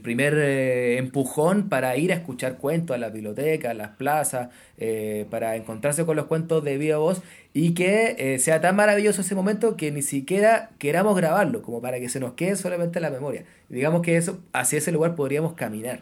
primer 0.00 0.34
eh, 0.36 0.98
empujón 0.98 1.68
para 1.68 1.96
ir 1.96 2.12
a 2.12 2.16
escuchar 2.16 2.56
cuentos 2.58 2.94
a 2.94 2.98
la 2.98 3.10
biblioteca, 3.10 3.70
a 3.70 3.74
las 3.74 3.90
plazas, 3.90 4.48
eh, 4.78 5.26
para 5.30 5.56
encontrarse 5.56 6.04
con 6.04 6.16
los 6.16 6.26
cuentos 6.26 6.64
de 6.64 6.76
viva 6.76 6.98
voz 6.98 7.22
y 7.54 7.74
que 7.74 8.36
sea 8.40 8.60
tan 8.60 8.76
maravilloso 8.76 9.22
ese 9.22 9.34
momento 9.34 9.76
que 9.76 9.90
ni 9.90 10.02
siquiera 10.02 10.70
queramos 10.78 11.16
grabarlo, 11.16 11.62
como 11.62 11.80
para 11.80 12.00
que 12.00 12.08
se 12.08 12.20
nos 12.20 12.32
quede 12.32 12.56
solamente 12.56 12.98
en 12.98 13.02
la 13.02 13.10
memoria. 13.10 13.44
digamos 13.68 14.02
que 14.02 14.16
eso 14.16 14.40
hacia 14.52 14.78
ese 14.78 14.92
lugar 14.92 15.14
podríamos 15.14 15.54
caminar. 15.54 16.00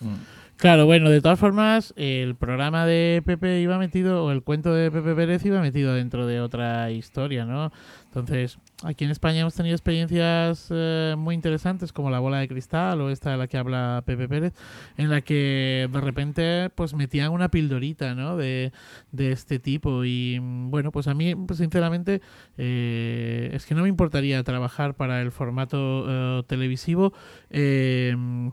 Mm. 0.00 0.36
Claro, 0.56 0.86
bueno, 0.86 1.10
de 1.10 1.20
todas 1.20 1.38
formas, 1.38 1.92
el 1.96 2.34
programa 2.34 2.86
de 2.86 3.22
Pepe 3.26 3.60
iba 3.60 3.76
metido, 3.76 4.24
o 4.24 4.30
el 4.30 4.42
cuento 4.42 4.72
de 4.72 4.90
Pepe 4.90 5.14
Pérez 5.14 5.44
iba 5.44 5.60
metido 5.60 5.92
dentro 5.92 6.26
de 6.26 6.40
otra 6.40 6.90
historia, 6.90 7.44
¿no? 7.44 7.72
Entonces, 8.06 8.58
aquí 8.82 9.04
en 9.04 9.10
España 9.10 9.40
hemos 9.40 9.54
tenido 9.54 9.74
experiencias 9.74 10.68
eh, 10.70 11.14
muy 11.16 11.34
interesantes 11.34 11.92
como 11.92 12.10
la 12.10 12.18
bola 12.18 12.38
de 12.38 12.48
cristal 12.48 13.00
o 13.00 13.10
esta 13.10 13.30
de 13.30 13.36
la 13.38 13.46
que 13.46 13.56
habla 13.56 14.02
Pepe 14.04 14.28
Pérez, 14.28 14.52
en 14.96 15.08
la 15.08 15.22
que 15.22 15.88
de 15.90 16.00
repente 16.00 16.70
pues 16.74 16.94
metían 16.94 17.32
una 17.32 17.48
pildorita 17.50 18.14
¿no? 18.14 18.36
de, 18.36 18.72
de 19.12 19.32
este 19.32 19.58
tipo 19.58 20.04
y 20.04 20.38
mm, 20.40 20.70
bueno, 20.70 20.92
pues 20.92 21.08
a 21.08 21.14
mí 21.14 21.34
pues, 21.34 21.58
sinceramente 21.58 22.20
eh, 22.58 23.50
es 23.52 23.64
que 23.64 23.74
no 23.74 23.82
me 23.82 23.88
importaría 23.88 24.42
trabajar 24.42 24.94
para 24.94 25.22
el 25.22 25.32
formato 25.32 26.04
eh, 26.08 26.42
televisivo 26.46 27.12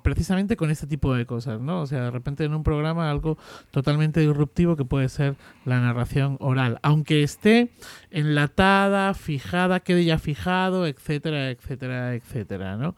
precisamente 0.04 0.56
con 0.56 0.70
este 0.70 0.88
tipo 0.88 1.14
de 1.14 1.26
cosas, 1.26 1.60
¿no? 1.60 1.82
O 1.82 1.88
sea, 1.88 2.04
de 2.04 2.12
repente 2.12 2.46
en 2.46 2.54
un 2.54 2.64
programa 2.64 3.12
algo 3.12 3.38
totalmente 3.72 4.22
disruptivo 4.22 4.76
que 4.76 4.86
puede 4.86 5.10
ser 5.10 5.36
la 5.66 5.80
narración 5.82 6.38
oral, 6.40 6.80
aunque 6.84 7.24
esté 7.24 7.72
enlatada, 8.12 9.14
fijada, 9.14 9.82
quede 9.82 10.06
ya 10.06 10.13
fijado, 10.20 10.88
etcétera, 10.88 11.50
etcétera, 11.52 12.16
etcétera, 12.16 12.78
¿no? 12.78 12.96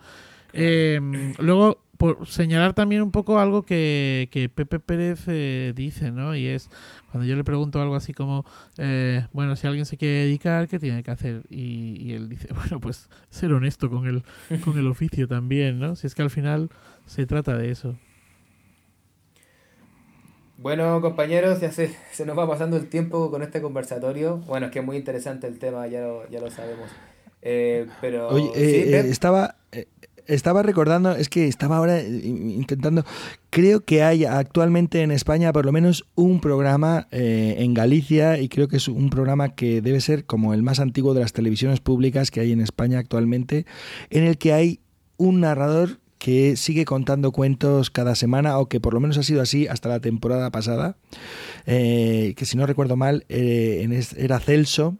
Em, 0.53 1.33
luego, 1.39 1.83
por 1.97 2.27
señalar 2.27 2.73
también 2.73 3.01
un 3.01 3.11
poco 3.11 3.39
algo 3.39 3.63
que, 3.65 4.29
que 4.31 4.47
Pepe 4.49 4.79
Pérez 4.79 5.23
eh, 5.27 5.73
dice, 5.75 6.11
¿no? 6.11 6.35
Y 6.35 6.47
es 6.47 6.69
cuando 7.11 7.27
yo 7.27 7.35
le 7.35 7.43
pregunto 7.43 7.81
algo 7.81 7.95
así 7.95 8.13
como, 8.13 8.45
eh, 8.77 9.25
bueno, 9.33 9.55
si 9.55 9.67
alguien 9.67 9.85
se 9.85 9.97
quiere 9.97 10.25
dedicar, 10.25 10.67
¿qué 10.67 10.79
tiene 10.79 11.03
que 11.03 11.11
hacer? 11.11 11.43
Y, 11.49 11.97
y, 12.01 12.13
él 12.13 12.29
dice, 12.29 12.49
bueno, 12.53 12.79
pues 12.79 13.09
ser 13.29 13.53
honesto 13.53 13.89
con 13.89 14.07
el, 14.07 14.23
con 14.63 14.77
el 14.77 14.87
oficio 14.87 15.27
también, 15.27 15.79
¿no? 15.79 15.95
Si 15.95 16.07
es 16.07 16.15
que 16.15 16.21
al 16.21 16.29
final 16.29 16.69
se 17.05 17.25
trata 17.25 17.57
de 17.57 17.71
eso. 17.71 17.97
Bueno, 20.57 21.01
compañeros, 21.01 21.59
ya 21.59 21.71
se, 21.71 21.95
se 22.11 22.25
nos 22.25 22.37
va 22.37 22.47
pasando 22.47 22.77
el 22.77 22.87
tiempo 22.87 23.29
con 23.29 23.43
este 23.43 23.61
conversatorio. 23.61 24.37
Bueno, 24.47 24.67
es 24.67 24.71
que 24.71 24.79
es 24.79 24.85
muy 24.85 24.97
interesante 24.97 25.47
el 25.47 25.59
tema, 25.59 25.87
ya 25.87 26.01
lo, 26.01 26.29
ya 26.29 26.39
lo 26.39 26.49
sabemos. 26.49 26.89
Eh, 27.41 27.85
pero 28.01 28.29
Oye, 28.29 28.49
eh, 28.55 28.95
eh, 28.95 29.03
estaba, 29.07 29.57
estaba 30.25 30.63
recordando, 30.63 31.11
es 31.11 31.29
que 31.29 31.47
estaba 31.47 31.77
ahora 31.77 32.01
intentando, 32.01 33.05
creo 33.51 33.81
que 33.81 34.01
hay 34.01 34.25
actualmente 34.25 35.03
en 35.03 35.11
España 35.11 35.53
por 35.53 35.65
lo 35.65 35.71
menos 35.71 36.05
un 36.15 36.41
programa 36.41 37.07
en 37.11 37.75
Galicia 37.75 38.39
y 38.39 38.49
creo 38.49 38.67
que 38.67 38.77
es 38.77 38.87
un 38.87 39.11
programa 39.11 39.49
que 39.49 39.81
debe 39.81 40.01
ser 40.01 40.25
como 40.25 40.55
el 40.55 40.63
más 40.63 40.79
antiguo 40.79 41.13
de 41.13 41.21
las 41.21 41.33
televisiones 41.33 41.81
públicas 41.81 42.31
que 42.31 42.39
hay 42.39 42.51
en 42.51 42.61
España 42.61 42.97
actualmente, 42.97 43.67
en 44.09 44.23
el 44.23 44.39
que 44.39 44.53
hay 44.53 44.79
un 45.17 45.41
narrador 45.41 45.99
que 46.25 46.55
sigue 46.55 46.85
contando 46.85 47.31
cuentos 47.31 47.91
cada 47.91 48.15
semana, 48.15 48.57
o 48.57 48.67
que 48.67 48.79
por 48.79 48.95
lo 48.95 48.99
menos 48.99 49.15
ha 49.19 49.21
sido 49.21 49.43
así 49.43 49.67
hasta 49.67 49.89
la 49.89 49.99
temporada 49.99 50.49
pasada, 50.49 50.97
eh, 51.67 52.33
que 52.35 52.47
si 52.47 52.57
no 52.57 52.65
recuerdo 52.65 52.95
mal 52.95 53.25
era 53.29 54.39
Celso, 54.39 54.97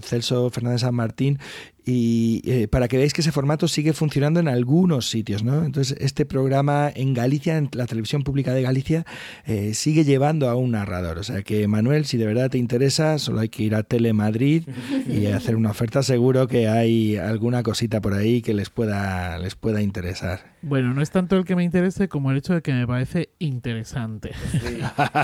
Celso 0.00 0.48
Fernández 0.50 0.82
San 0.82 0.94
Martín, 0.94 1.40
y 1.90 2.42
eh, 2.44 2.68
para 2.68 2.86
que 2.86 2.98
veáis 2.98 3.14
que 3.14 3.22
ese 3.22 3.32
formato 3.32 3.66
sigue 3.66 3.94
funcionando 3.94 4.40
en 4.40 4.48
algunos 4.48 5.08
sitios, 5.08 5.42
¿no? 5.42 5.64
Entonces, 5.64 5.96
este 6.00 6.26
programa 6.26 6.92
en 6.94 7.14
Galicia, 7.14 7.56
en 7.56 7.70
la 7.72 7.86
televisión 7.86 8.24
pública 8.24 8.52
de 8.52 8.60
Galicia, 8.60 9.06
eh, 9.46 9.72
sigue 9.72 10.04
llevando 10.04 10.50
a 10.50 10.54
un 10.54 10.72
narrador. 10.72 11.16
O 11.16 11.22
sea 11.22 11.40
que, 11.40 11.66
Manuel, 11.66 12.04
si 12.04 12.18
de 12.18 12.26
verdad 12.26 12.50
te 12.50 12.58
interesa, 12.58 13.18
solo 13.18 13.40
hay 13.40 13.48
que 13.48 13.62
ir 13.62 13.74
a 13.74 13.84
Telemadrid 13.84 14.68
y 15.08 15.26
hacer 15.32 15.56
una 15.56 15.70
oferta. 15.70 16.02
Seguro 16.02 16.46
que 16.46 16.68
hay 16.68 17.16
alguna 17.16 17.62
cosita 17.62 18.02
por 18.02 18.12
ahí 18.12 18.42
que 18.42 18.52
les 18.52 18.68
pueda, 18.68 19.38
les 19.38 19.54
pueda 19.54 19.80
interesar. 19.80 20.40
Bueno, 20.60 20.92
no 20.92 21.00
es 21.00 21.10
tanto 21.10 21.36
el 21.36 21.46
que 21.46 21.56
me 21.56 21.64
interese 21.64 22.06
como 22.08 22.30
el 22.30 22.36
hecho 22.36 22.52
de 22.52 22.60
que 22.60 22.74
me 22.74 22.86
parece 22.86 23.30
interesante. 23.38 24.32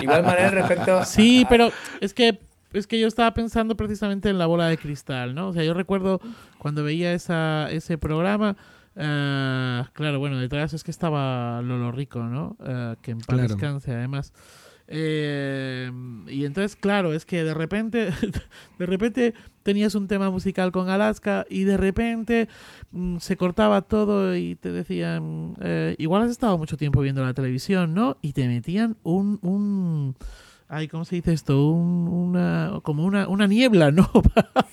Igual 0.01 0.23
manera 0.23 0.49
respecto... 0.49 1.05
Sí, 1.05 1.45
pero 1.47 1.71
es 2.01 2.15
que 2.15 2.39
es 2.75 2.87
que 2.87 2.99
yo 3.01 3.07
estaba 3.07 3.33
pensando 3.35 3.77
precisamente 3.77 4.29
en 4.29 4.39
la 4.39 4.47
bola 4.47 4.69
de 4.69 4.77
cristal, 4.79 5.35
¿no? 5.35 5.49
O 5.49 5.53
sea, 5.53 5.65
yo 5.65 5.75
recuerdo 5.75 6.21
cuando 6.59 6.85
veía 6.85 7.13
esa, 7.13 7.71
ese 7.71 7.99
programa, 7.99 8.57
uh, 8.97 9.87
claro, 9.93 10.19
bueno, 10.19 10.39
detrás 10.39 10.75
es 10.75 10.85
que 10.85 10.91
estaba 10.91 11.63
Lolo 11.63 11.93
Rico, 11.93 12.23
¿no? 12.25 12.57
Uh, 12.61 13.01
que 13.01 13.13
en 13.13 13.21
paz 13.21 13.41
descanse, 13.41 13.93
además. 13.93 14.33
Eh, 14.87 15.91
y 16.29 16.45
entonces, 16.45 16.77
claro, 16.77 17.15
es 17.15 17.25
que 17.25 17.43
de 17.43 17.55
repente, 17.55 18.11
de 18.79 18.87
repente 18.87 19.35
tenías 19.63 19.95
un 19.95 20.09
tema 20.09 20.31
musical 20.31 20.73
con 20.73 20.91
Alaska 20.91 21.47
y 21.49 21.65
de 21.65 21.77
repente 21.77 22.49
mm, 22.91 23.19
se 23.19 23.37
cortaba 23.37 23.83
todo 23.83 24.37
y 24.37 24.57
te 24.57 24.73
decían, 24.73 25.55
eh, 25.61 25.95
igual 25.99 26.23
has 26.23 26.31
estado 26.31 26.59
mucho 26.59 26.77
tiempo 26.77 27.01
viendo 27.01 27.25
la 27.25 27.35
televisión, 27.35 27.95
¿no? 27.95 28.19
Y 28.21 28.33
te 28.33 28.47
metían 28.47 28.97
un, 29.03 29.39
un 29.43 30.17
ay, 30.69 30.89
¿cómo 30.89 31.05
se 31.05 31.17
dice 31.17 31.33
esto? 31.33 31.71
una, 31.71 32.81
como 32.83 33.05
una, 33.05 33.29
una 33.29 33.47
niebla, 33.47 33.91
¿no? 33.91 34.11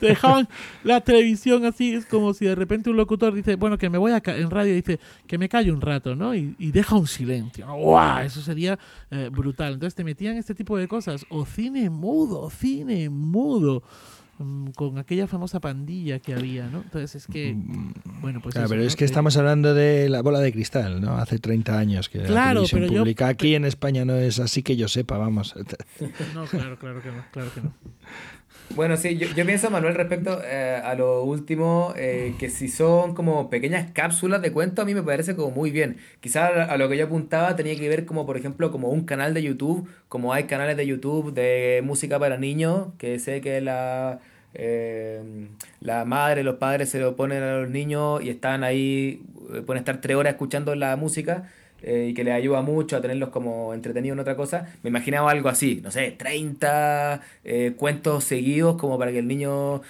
te, 0.00 0.06
dejaban 0.06 0.48
la 0.84 1.00
televisión 1.00 1.64
así, 1.64 1.94
es 1.94 2.06
como 2.06 2.34
si 2.34 2.46
de 2.46 2.54
repente 2.54 2.90
un 2.90 2.96
locutor 2.96 3.34
dice, 3.34 3.56
bueno, 3.56 3.78
que 3.78 3.88
me 3.88 3.98
voy 3.98 4.12
a 4.12 4.22
en 4.24 4.50
radio 4.50 4.74
dice 4.74 5.00
que 5.26 5.38
me 5.38 5.48
callo 5.48 5.72
un 5.72 5.80
rato, 5.80 6.14
¿no? 6.14 6.34
Y, 6.34 6.54
deja 6.70 6.96
un 6.96 7.06
silencio. 7.06 7.66
¡Guau! 7.66 8.24
Eso 8.24 8.40
sería 8.40 8.78
eh, 9.10 9.28
brutal. 9.32 9.74
Entonces 9.74 9.94
te 9.94 10.04
metían 10.04 10.36
este 10.36 10.54
tipo 10.54 10.76
de 10.76 10.86
cosas. 10.86 11.26
O 11.30 11.44
cine 11.44 11.90
mudo, 11.90 12.48
cine 12.50 13.10
mudo. 13.10 13.82
Mm, 14.42 14.70
con 14.70 14.96
aquella 14.96 15.26
famosa 15.26 15.60
pandilla 15.60 16.18
que 16.18 16.32
había, 16.32 16.66
¿no? 16.66 16.80
Entonces 16.80 17.14
es 17.14 17.26
que, 17.26 17.52
mm, 17.52 17.92
bueno, 18.22 18.40
pues... 18.40 18.54
pero 18.54 18.82
es 18.82 18.96
que 18.96 19.04
estamos 19.04 19.36
hablando 19.36 19.74
de 19.74 20.08
la 20.08 20.22
bola 20.22 20.40
de 20.40 20.50
cristal, 20.50 21.02
¿no? 21.02 21.18
Hace 21.18 21.38
30 21.38 21.78
años 21.78 22.08
que 22.08 22.20
claro, 22.20 22.62
la 22.62 22.66
televisión 22.66 23.00
pública 23.00 23.28
aquí 23.28 23.54
en 23.54 23.66
España 23.66 24.06
no 24.06 24.16
es 24.16 24.40
así 24.40 24.62
que 24.62 24.76
yo 24.76 24.88
sepa, 24.88 25.18
vamos. 25.18 25.54
No, 26.34 26.44
claro, 26.46 26.78
claro 26.78 27.02
que 27.02 27.08
no, 27.08 27.24
claro 27.32 27.52
que 27.54 27.60
no. 27.60 27.74
Bueno, 28.74 28.96
sí, 28.96 29.18
yo, 29.18 29.26
yo 29.36 29.44
pienso, 29.44 29.68
Manuel, 29.68 29.94
respecto 29.94 30.40
eh, 30.44 30.80
a 30.82 30.94
lo 30.94 31.24
último, 31.24 31.92
eh, 31.96 32.34
que 32.38 32.48
si 32.48 32.68
son 32.68 33.14
como 33.14 33.50
pequeñas 33.50 33.90
cápsulas 33.92 34.40
de 34.40 34.52
cuento, 34.52 34.80
a 34.80 34.84
mí 34.84 34.94
me 34.94 35.02
parece 35.02 35.36
como 35.36 35.50
muy 35.50 35.70
bien. 35.70 35.98
Quizás 36.20 36.70
a 36.70 36.76
lo 36.78 36.88
que 36.88 36.96
yo 36.96 37.06
apuntaba 37.06 37.56
tenía 37.56 37.76
que 37.76 37.88
ver 37.88 38.06
como, 38.06 38.24
por 38.26 38.36
ejemplo, 38.36 38.70
como 38.70 38.88
un 38.88 39.04
canal 39.04 39.34
de 39.34 39.42
YouTube, 39.42 39.88
como 40.08 40.32
hay 40.32 40.44
canales 40.44 40.76
de 40.76 40.86
YouTube 40.86 41.34
de 41.34 41.82
música 41.84 42.18
para 42.18 42.38
niños, 42.38 42.88
que 42.96 43.18
sé 43.18 43.40
que 43.40 43.60
la 43.60 44.20
eh, 44.54 45.48
la 45.80 46.04
madre, 46.04 46.42
los 46.42 46.56
padres 46.56 46.90
se 46.90 46.98
lo 46.98 47.16
ponen 47.16 47.42
a 47.42 47.60
los 47.60 47.70
niños 47.70 48.22
y 48.22 48.30
están 48.30 48.64
ahí, 48.64 49.22
eh, 49.54 49.62
pueden 49.62 49.80
estar 49.80 50.00
tres 50.00 50.16
horas 50.16 50.32
escuchando 50.32 50.74
la 50.74 50.96
música 50.96 51.48
eh, 51.82 52.08
y 52.10 52.14
que 52.14 52.24
les 52.24 52.34
ayuda 52.34 52.60
mucho 52.60 52.96
a 52.96 53.00
tenerlos 53.00 53.30
como 53.30 53.72
entretenidos 53.72 54.16
en 54.16 54.20
otra 54.20 54.36
cosa. 54.36 54.66
Me 54.82 54.90
imaginaba 54.90 55.30
algo 55.30 55.48
así, 55.48 55.80
no 55.82 55.90
sé, 55.90 56.10
30 56.10 57.20
eh, 57.44 57.72
cuentos 57.76 58.24
seguidos 58.24 58.76
como 58.76 58.98
para 58.98 59.12
que 59.12 59.20
el 59.20 59.28
niño 59.28 59.82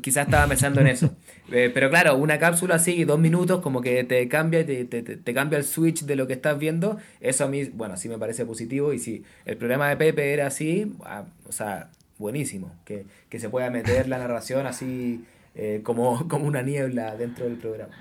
quizás 0.00 0.26
estaba 0.26 0.48
pensando 0.48 0.80
en 0.80 0.88
eso. 0.88 1.14
pero 1.48 1.88
claro, 1.90 2.16
una 2.16 2.38
cápsula 2.38 2.76
así, 2.76 3.04
dos 3.04 3.20
minutos, 3.20 3.60
como 3.60 3.80
que 3.80 4.02
te 4.04 4.26
cambia, 4.26 4.66
te, 4.66 4.84
te, 4.86 5.02
te, 5.02 5.34
cambia 5.34 5.58
el 5.58 5.64
switch 5.64 6.02
de 6.04 6.16
lo 6.16 6.26
que 6.26 6.32
estás 6.32 6.58
viendo. 6.58 6.96
Eso 7.20 7.44
a 7.44 7.48
mí, 7.48 7.64
bueno, 7.66 7.96
sí 7.96 8.08
me 8.08 8.18
parece 8.18 8.44
positivo. 8.44 8.92
Y 8.92 8.98
si 8.98 9.22
el 9.44 9.56
programa 9.56 9.88
de 9.90 9.96
Pepe 9.96 10.32
era 10.32 10.48
así, 10.48 10.92
ah, 11.04 11.24
o 11.46 11.52
sea, 11.52 11.90
buenísimo, 12.18 12.72
que, 12.84 13.04
que 13.28 13.38
se 13.38 13.48
pueda 13.48 13.70
meter 13.70 14.08
la 14.08 14.18
narración 14.18 14.66
así 14.66 15.24
eh, 15.54 15.80
como, 15.82 16.28
como 16.28 16.46
una 16.46 16.62
niebla 16.62 17.16
dentro 17.16 17.44
del 17.44 17.56
programa. 17.56 17.92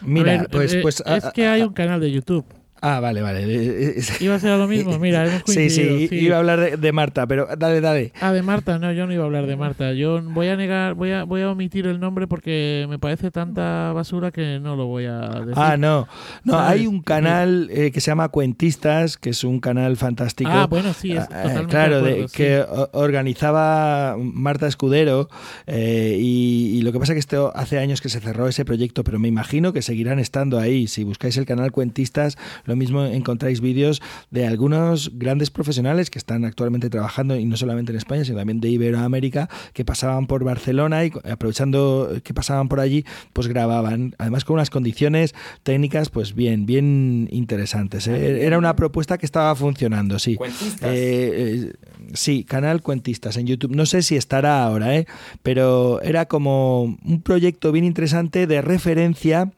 Mira, 0.00 0.46
pues, 0.50 0.74
eh, 0.74 0.80
pues 0.82 1.02
es 1.06 1.24
que 1.32 1.46
hay 1.46 1.62
un 1.62 1.72
canal 1.72 2.00
de 2.00 2.10
YouTube 2.10 2.44
Ah, 2.84 3.00
vale, 3.00 3.22
vale. 3.22 3.44
Eh, 3.54 3.94
eh, 3.98 4.02
iba 4.20 4.34
a 4.34 4.38
ser 4.38 4.58
lo 4.58 4.66
mismo, 4.66 4.98
mira, 4.98 5.26
hemos 5.26 5.42
coincidido. 5.42 5.98
Sí, 5.98 6.08
sí, 6.08 6.16
iba 6.16 6.36
a 6.36 6.38
hablar 6.40 6.78
de, 6.78 6.92
Marta, 6.92 7.26
pero 7.26 7.48
dale, 7.56 7.80
dale. 7.80 8.12
Ah, 8.20 8.32
de 8.32 8.42
Marta, 8.42 8.78
no, 8.78 8.92
yo 8.92 9.06
no 9.06 9.12
iba 9.12 9.22
a 9.22 9.26
hablar 9.26 9.46
de 9.46 9.56
Marta. 9.56 9.92
Yo 9.92 10.20
voy 10.22 10.48
a 10.48 10.56
negar, 10.56 10.94
voy 10.94 11.12
a, 11.12 11.24
voy 11.24 11.42
a 11.42 11.50
omitir 11.50 11.86
el 11.86 12.00
nombre 12.00 12.26
porque 12.26 12.86
me 12.88 12.98
parece 12.98 13.30
tanta 13.30 13.92
basura 13.92 14.32
que 14.32 14.58
no 14.60 14.76
lo 14.76 14.86
voy 14.86 15.06
a 15.06 15.20
decir. 15.20 15.54
Ah, 15.56 15.76
no. 15.76 16.08
No, 16.42 16.58
hay 16.58 16.86
un 16.86 17.00
canal 17.02 17.68
eh, 17.70 17.90
que 17.90 18.00
se 18.00 18.10
llama 18.10 18.28
Cuentistas, 18.28 19.16
que 19.16 19.30
es 19.30 19.44
un 19.44 19.60
canal 19.60 19.96
fantástico. 19.96 20.50
Ah, 20.52 20.66
bueno, 20.66 20.92
sí, 20.92 21.12
es 21.12 21.22
ah, 21.22 21.42
totalmente 21.42 21.70
Claro, 21.70 22.02
de, 22.02 22.26
que 22.32 22.64
organizaba 22.92 24.16
Marta 24.18 24.66
Escudero 24.66 25.28
y, 25.66 26.72
y, 26.74 26.82
lo 26.82 26.92
que 26.92 26.98
pasa 26.98 27.12
es 27.12 27.16
que 27.16 27.20
esto 27.20 27.52
hace 27.54 27.78
años 27.78 28.00
que 28.00 28.08
se 28.08 28.20
cerró 28.20 28.48
ese 28.48 28.64
proyecto, 28.64 29.04
pero 29.04 29.18
me 29.18 29.28
imagino 29.28 29.72
que 29.72 29.82
seguirán 29.82 30.18
estando 30.18 30.58
ahí. 30.58 30.86
Si 30.86 31.04
buscáis 31.04 31.36
el 31.36 31.46
canal 31.46 31.72
Cuentistas, 31.72 32.36
lo 32.64 32.73
mismo 32.76 33.04
encontráis 33.04 33.60
vídeos 33.60 34.02
de 34.30 34.46
algunos 34.46 35.10
grandes 35.18 35.50
profesionales 35.50 36.10
que 36.10 36.18
están 36.18 36.44
actualmente 36.44 36.90
trabajando, 36.90 37.36
y 37.36 37.44
no 37.44 37.56
solamente 37.56 37.92
en 37.92 37.98
España, 37.98 38.24
sino 38.24 38.38
también 38.38 38.60
de 38.60 38.68
Iberoamérica, 38.68 39.48
que 39.72 39.84
pasaban 39.84 40.26
por 40.26 40.44
Barcelona 40.44 41.04
y 41.04 41.12
aprovechando 41.30 42.20
que 42.22 42.34
pasaban 42.34 42.68
por 42.68 42.80
allí, 42.80 43.04
pues 43.32 43.48
grababan, 43.48 44.14
además 44.18 44.44
con 44.44 44.54
unas 44.54 44.70
condiciones 44.70 45.34
técnicas, 45.62 46.10
pues 46.10 46.34
bien, 46.34 46.66
bien 46.66 47.28
interesantes. 47.30 48.06
¿eh? 48.06 48.44
Era 48.44 48.58
una 48.58 48.76
propuesta 48.76 49.18
que 49.18 49.26
estaba 49.26 49.54
funcionando, 49.54 50.18
sí. 50.18 50.36
¿Cuentistas? 50.36 50.90
Eh, 50.90 51.30
eh, 51.34 51.72
sí, 52.12 52.44
canal 52.44 52.82
Cuentistas 52.82 53.36
en 53.36 53.46
YouTube. 53.46 53.74
No 53.74 53.86
sé 53.86 54.02
si 54.02 54.16
estará 54.16 54.64
ahora, 54.64 54.96
¿eh? 54.96 55.06
pero 55.42 56.00
era 56.02 56.26
como 56.26 56.82
un 57.04 57.22
proyecto 57.22 57.72
bien 57.72 57.84
interesante 57.84 58.46
de 58.46 58.62
referencia 58.62 59.52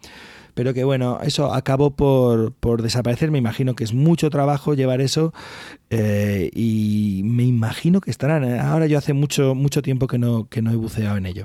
pero 0.57 0.73
que 0.73 0.85
bueno, 0.85 1.20
eso 1.23 1.53
acabó 1.53 1.91
por, 1.91 2.55
por 2.55 2.81
desaparecer. 2.81 3.31
Me 3.31 3.37
imagino 3.37 3.77
que 3.77 3.85
es 3.85 3.93
mucho 3.93 4.31
trabajo 4.31 4.73
llevar 4.73 5.03
eso 5.03 5.35
eh, 5.91 6.51
y 6.55 7.20
me 7.24 7.43
imagino 7.43 8.01
que 8.01 8.11
estarán. 8.11 8.43
¿eh? 8.43 8.59
Ahora 8.59 8.87
yo 8.87 8.97
hace 8.97 9.12
mucho, 9.12 9.55
mucho 9.55 9.83
tiempo 9.83 10.07
que 10.07 10.16
no, 10.16 10.49
que 10.49 10.62
no 10.62 10.73
he 10.73 10.77
buceado 10.77 11.19
en 11.19 11.27
ello. 11.27 11.45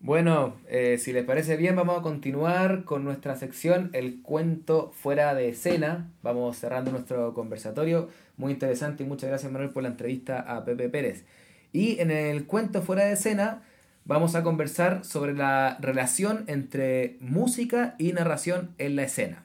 Bueno, 0.00 0.56
eh, 0.68 0.98
si 0.98 1.14
les 1.14 1.24
parece 1.24 1.56
bien, 1.56 1.76
vamos 1.76 1.98
a 1.98 2.02
continuar 2.02 2.84
con 2.84 3.04
nuestra 3.04 3.36
sección 3.36 3.88
El 3.94 4.20
cuento 4.20 4.92
fuera 4.94 5.34
de 5.34 5.48
escena. 5.48 6.10
Vamos 6.22 6.58
cerrando 6.58 6.90
nuestro 6.90 7.32
conversatorio. 7.32 8.10
Muy 8.36 8.52
interesante 8.52 9.02
y 9.02 9.06
muchas 9.06 9.30
gracias 9.30 9.50
Manuel 9.50 9.70
por 9.70 9.82
la 9.82 9.88
entrevista 9.88 10.40
a 10.40 10.62
Pepe 10.66 10.90
Pérez. 10.90 11.24
Y 11.72 12.00
en 12.00 12.10
el 12.10 12.44
cuento 12.44 12.82
fuera 12.82 13.06
de 13.06 13.14
escena 13.14 13.62
vamos 14.04 14.34
a 14.34 14.42
conversar 14.42 15.04
sobre 15.04 15.34
la 15.34 15.78
relación 15.80 16.44
entre 16.46 17.16
música 17.20 17.94
y 17.98 18.12
narración 18.12 18.70
en 18.78 18.96
la 18.96 19.04
escena. 19.04 19.44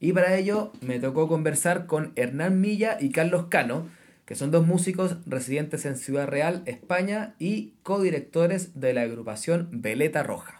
Y 0.00 0.12
para 0.12 0.36
ello 0.36 0.72
me 0.80 0.98
tocó 0.98 1.28
conversar 1.28 1.86
con 1.86 2.12
Hernán 2.16 2.60
Milla 2.60 2.96
y 3.00 3.10
Carlos 3.10 3.46
Cano, 3.48 3.88
que 4.24 4.34
son 4.34 4.50
dos 4.50 4.66
músicos 4.66 5.16
residentes 5.26 5.84
en 5.84 5.96
Ciudad 5.96 6.26
Real, 6.26 6.62
España, 6.66 7.34
y 7.38 7.74
codirectores 7.82 8.80
de 8.80 8.94
la 8.94 9.02
agrupación 9.02 9.68
Veleta 9.72 10.22
Roja. 10.22 10.59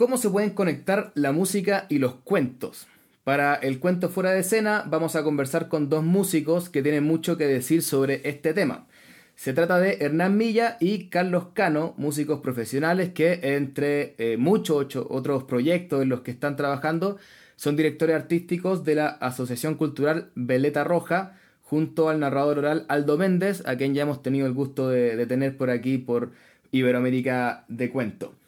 ¿Cómo 0.00 0.16
se 0.16 0.30
pueden 0.30 0.48
conectar 0.48 1.12
la 1.14 1.30
música 1.30 1.84
y 1.90 1.98
los 1.98 2.14
cuentos? 2.14 2.86
Para 3.22 3.54
el 3.54 3.80
cuento 3.80 4.08
fuera 4.08 4.30
de 4.30 4.40
escena 4.40 4.82
vamos 4.88 5.14
a 5.14 5.22
conversar 5.22 5.68
con 5.68 5.90
dos 5.90 6.02
músicos 6.02 6.70
que 6.70 6.82
tienen 6.82 7.04
mucho 7.04 7.36
que 7.36 7.46
decir 7.46 7.82
sobre 7.82 8.26
este 8.26 8.54
tema. 8.54 8.86
Se 9.36 9.52
trata 9.52 9.78
de 9.78 9.98
Hernán 10.00 10.38
Milla 10.38 10.78
y 10.80 11.10
Carlos 11.10 11.48
Cano, 11.52 11.92
músicos 11.98 12.40
profesionales 12.40 13.10
que 13.10 13.40
entre 13.42 14.14
eh, 14.16 14.38
muchos 14.38 14.96
otros 14.96 15.44
proyectos 15.44 16.00
en 16.00 16.08
los 16.08 16.22
que 16.22 16.30
están 16.30 16.56
trabajando 16.56 17.18
son 17.56 17.76
directores 17.76 18.16
artísticos 18.16 18.84
de 18.84 18.94
la 18.94 19.06
Asociación 19.08 19.74
Cultural 19.74 20.30
Veleta 20.34 20.82
Roja, 20.82 21.36
junto 21.60 22.08
al 22.08 22.20
narrador 22.20 22.56
oral 22.60 22.86
Aldo 22.88 23.18
Méndez, 23.18 23.62
a 23.66 23.76
quien 23.76 23.92
ya 23.94 24.04
hemos 24.04 24.22
tenido 24.22 24.46
el 24.46 24.54
gusto 24.54 24.88
de, 24.88 25.26
tener 25.26 25.58
por 25.58 25.68
aquí 25.68 25.98
por 25.98 26.30
Iberoamérica 26.72 27.66
de 27.68 27.90
Cuento. 27.90 28.39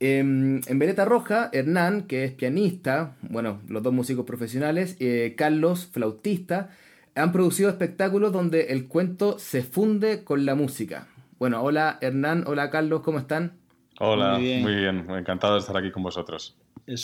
Em, 0.00 0.60
en 0.66 0.78
Veleta 0.78 1.04
Roja, 1.04 1.50
Hernán, 1.52 2.02
que 2.02 2.24
es 2.24 2.32
pianista, 2.32 3.16
bueno, 3.22 3.60
los 3.68 3.82
dos 3.82 3.92
músicos 3.92 4.24
profesionales, 4.24 4.96
eh, 5.00 5.34
Carlos, 5.36 5.88
flautista, 5.90 6.70
han 7.16 7.32
producido 7.32 7.68
espectáculos 7.68 8.32
donde 8.32 8.66
el 8.72 8.86
cuento 8.86 9.40
se 9.40 9.62
funde 9.62 10.22
con 10.22 10.46
la 10.46 10.54
música. 10.54 11.08
Bueno, 11.40 11.62
hola 11.62 11.98
Hernán, 12.00 12.44
hola 12.46 12.70
Carlos, 12.70 13.00
¿cómo 13.00 13.18
están? 13.18 13.54
Hola, 13.98 14.34
muy 14.38 14.76
bien, 14.76 15.04
encantado 15.10 15.54
de 15.54 15.60
estar 15.60 15.76
aquí 15.76 15.90
con 15.90 16.04
vosotros. 16.04 16.56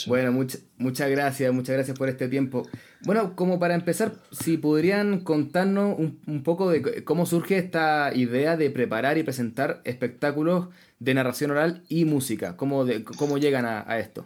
Bueno, 0.07 0.31
muchas 0.31 1.09
gracias, 1.11 1.53
muchas 1.53 1.75
gracias 1.75 1.97
por 1.97 2.09
este 2.09 2.27
tiempo. 2.27 2.67
Bueno, 3.05 3.35
como 3.35 3.59
para 3.59 3.75
empezar, 3.75 4.13
si 4.31 4.57
podrían 4.57 5.19
contarnos 5.19 5.99
un, 5.99 6.43
poco 6.43 6.71
de 6.71 7.03
cómo 7.03 7.25
surge 7.27 7.57
esta 7.57 8.11
idea 8.15 8.57
de 8.57 8.71
preparar 8.71 9.17
y 9.17 9.23
presentar 9.23 9.81
espectáculos 9.83 10.69
de 11.05 11.13
narración 11.13 11.51
oral 11.51 11.83
y 11.87 12.03
música, 12.05 12.57
cómo, 12.57 12.85
cómo 13.17 13.37
llegan 13.37 13.65
a, 13.65 13.99
esto. 13.99 14.25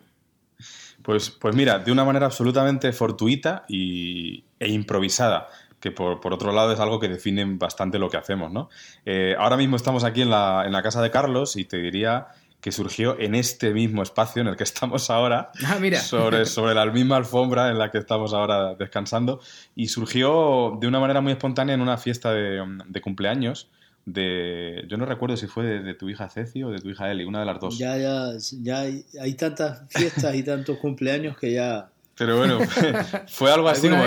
Pues, 1.04 1.30
pues 1.30 1.56
mira, 1.56 1.80
de 1.80 1.92
una 1.92 2.04
manera 2.04 2.26
absolutamente 2.26 2.92
fortuita 2.94 3.66
y, 3.68 4.44
e 4.60 4.70
improvisada 4.70 5.48
que 5.80 5.92
por, 5.92 6.34
otro 6.34 6.52
lado 6.52 6.74
es 6.74 6.80
algo 6.80 7.00
que 7.00 7.08
define 7.08 7.46
bastante 7.46 8.00
lo 8.00 8.10
que 8.10 8.18
hacemos, 8.18 8.52
¿no? 8.52 8.70
Eh, 9.06 9.36
ahora 9.40 9.56
mismo 9.56 9.78
estamos 9.78 10.04
aquí 10.04 10.22
en 10.22 10.30
la, 10.30 10.64
en 10.66 10.74
la 10.74 10.82
casa 10.84 11.02
de 11.02 11.10
Carlos 11.10 11.56
y 11.56 11.64
te 11.64 11.78
diría 11.78 12.28
que 12.62 12.72
surgió 12.72 13.18
en 13.20 13.36
este 13.36 13.74
mismo 13.74 14.04
espacio 14.04 14.42
en 14.42 14.50
el 14.50 14.56
que 14.56 14.64
estamos 14.64 15.10
ahora, 15.10 15.52
ah, 15.66 15.78
mira. 15.80 16.00
Sobre, 16.00 16.46
sobre 16.46 16.74
la 16.74 16.86
misma 16.86 17.18
alfombra 17.18 17.70
en 17.70 17.78
la 17.78 17.92
que 17.92 17.98
estamos 17.98 18.34
ahora 18.34 18.76
descansando, 18.76 19.40
y 19.76 19.88
surgió 19.88 20.78
de 20.80 20.88
una 20.88 21.00
manera 21.00 21.22
muy 21.22 21.32
espontánea 21.32 21.76
en 21.76 21.82
una 21.82 21.98
fiesta 21.98 22.34
de, 22.34 23.02
cumpleaños. 23.02 23.70
De, 24.12 24.86
yo 24.88 24.98
no 24.98 25.06
recuerdo 25.06 25.38
si 25.38 25.46
fue 25.46 25.64
de, 25.66 25.94
tu 25.94 26.10
hija 26.10 26.30
Ceci 26.30 26.64
o 26.64 26.72
de 26.72 26.80
tu 26.80 26.90
hija 26.90 27.12
Eli, 27.12 27.26
una 27.26 27.42
de 27.42 27.46
las 27.46 27.60
dos. 27.60 27.78
Ya, 27.78 27.98
ya, 27.98 28.32
ya 28.62 28.80
hay, 28.80 29.34
tantas 29.36 29.84
fiestas 29.90 30.34
y 30.36 30.44
tantos 30.44 30.78
cumpleaños 30.78 31.38
que 31.38 31.54
ya... 31.54 31.90
Pero 32.16 32.38
bueno, 32.38 32.60
fue, 33.28 33.52
algo 33.52 33.70
así 33.70 33.88
como... 33.88 34.04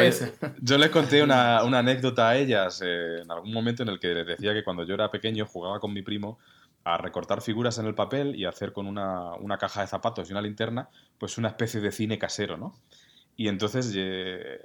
Yo 0.61 0.77
les 0.77 0.91
conté 0.91 1.23
una, 1.23 1.59
anécdota 1.59 2.31
a 2.31 2.37
ellas 2.37 2.83
eh, 2.85 3.21
en 3.23 3.31
algún 3.31 3.53
momento 3.53 3.85
en 3.85 3.91
el 3.91 4.01
que 4.01 4.09
les 4.09 4.27
decía 4.27 4.53
que 4.53 4.65
cuando 4.65 4.85
yo 4.85 4.95
era 4.95 5.11
pequeño 5.11 5.47
jugaba 5.47 5.79
con 5.79 5.93
mi 5.93 6.03
primo 6.03 6.39
a 6.85 6.97
recortar 6.99 7.41
figuras 7.41 7.79
en 7.79 7.87
el 7.87 7.95
papel 7.95 8.35
y 8.35 8.45
hacer 8.45 8.73
con 8.73 8.87
una, 8.87 9.35
una, 9.35 9.57
caja 9.57 9.83
de 9.83 9.87
zapatos 9.87 10.29
y 10.29 10.33
una 10.33 10.43
linterna, 10.43 10.89
pues 11.17 11.39
una 11.39 11.49
especie 11.49 11.81
de 11.81 11.93
cine 11.93 12.19
casero, 12.19 12.57
¿no? 12.57 12.75
Y 13.37 13.49
entonces, 13.49 13.93
eh, 13.97 14.61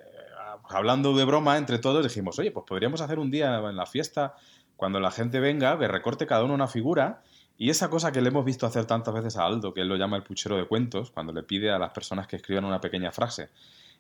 hablando 0.69 1.15
de 1.15 1.25
broma 1.25 1.57
entre 1.57 1.79
todos, 1.79 2.03
dijimos, 2.03 2.37
oye, 2.39 2.51
pues 2.51 2.65
podríamos 2.67 3.01
hacer 3.01 3.19
un 3.19 3.31
día 3.31 3.57
en 3.57 3.75
la 3.75 3.85
fiesta, 3.85 4.35
cuando 4.77 4.99
la 4.99 5.11
gente 5.11 5.39
venga, 5.39 5.77
que 5.77 5.87
recorte 5.87 6.25
cada 6.25 6.43
uno 6.43 6.53
una 6.53 6.67
figura, 6.67 7.23
y 7.57 7.71
esa 7.71 7.89
cosa 7.89 8.11
que 8.11 8.21
le 8.21 8.29
hemos 8.29 8.45
visto 8.45 8.65
hacer 8.65 8.85
tantas 8.85 9.13
veces 9.13 9.35
a 9.35 9.45
Aldo, 9.45 9.73
que 9.73 9.81
él 9.81 9.89
lo 9.89 9.97
llama 9.97 10.15
el 10.15 10.23
puchero 10.23 10.55
de 10.55 10.65
cuentos, 10.65 11.11
cuando 11.11 11.33
le 11.33 11.43
pide 11.43 11.71
a 11.71 11.79
las 11.79 11.91
personas 11.91 12.27
que 12.27 12.35
escriban 12.35 12.63
una 12.63 12.79
pequeña 12.79 13.11
frase, 13.11 13.49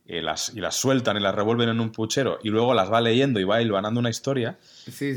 y 0.07 0.21
las, 0.21 0.53
y 0.55 0.61
las 0.61 0.75
sueltan 0.75 1.17
y 1.17 1.19
las 1.19 1.35
revuelven 1.35 1.67
en 1.67 1.81
un 1.81 1.91
puchero 1.91 2.39
y 2.41 2.49
luego 2.49 2.73
las 2.73 2.91
va 2.91 3.01
leyendo 3.01 3.41
y 3.41 3.43
va 3.43 3.61
hilvanando 3.61 3.99
una 3.99 4.09
historia, 4.09 4.57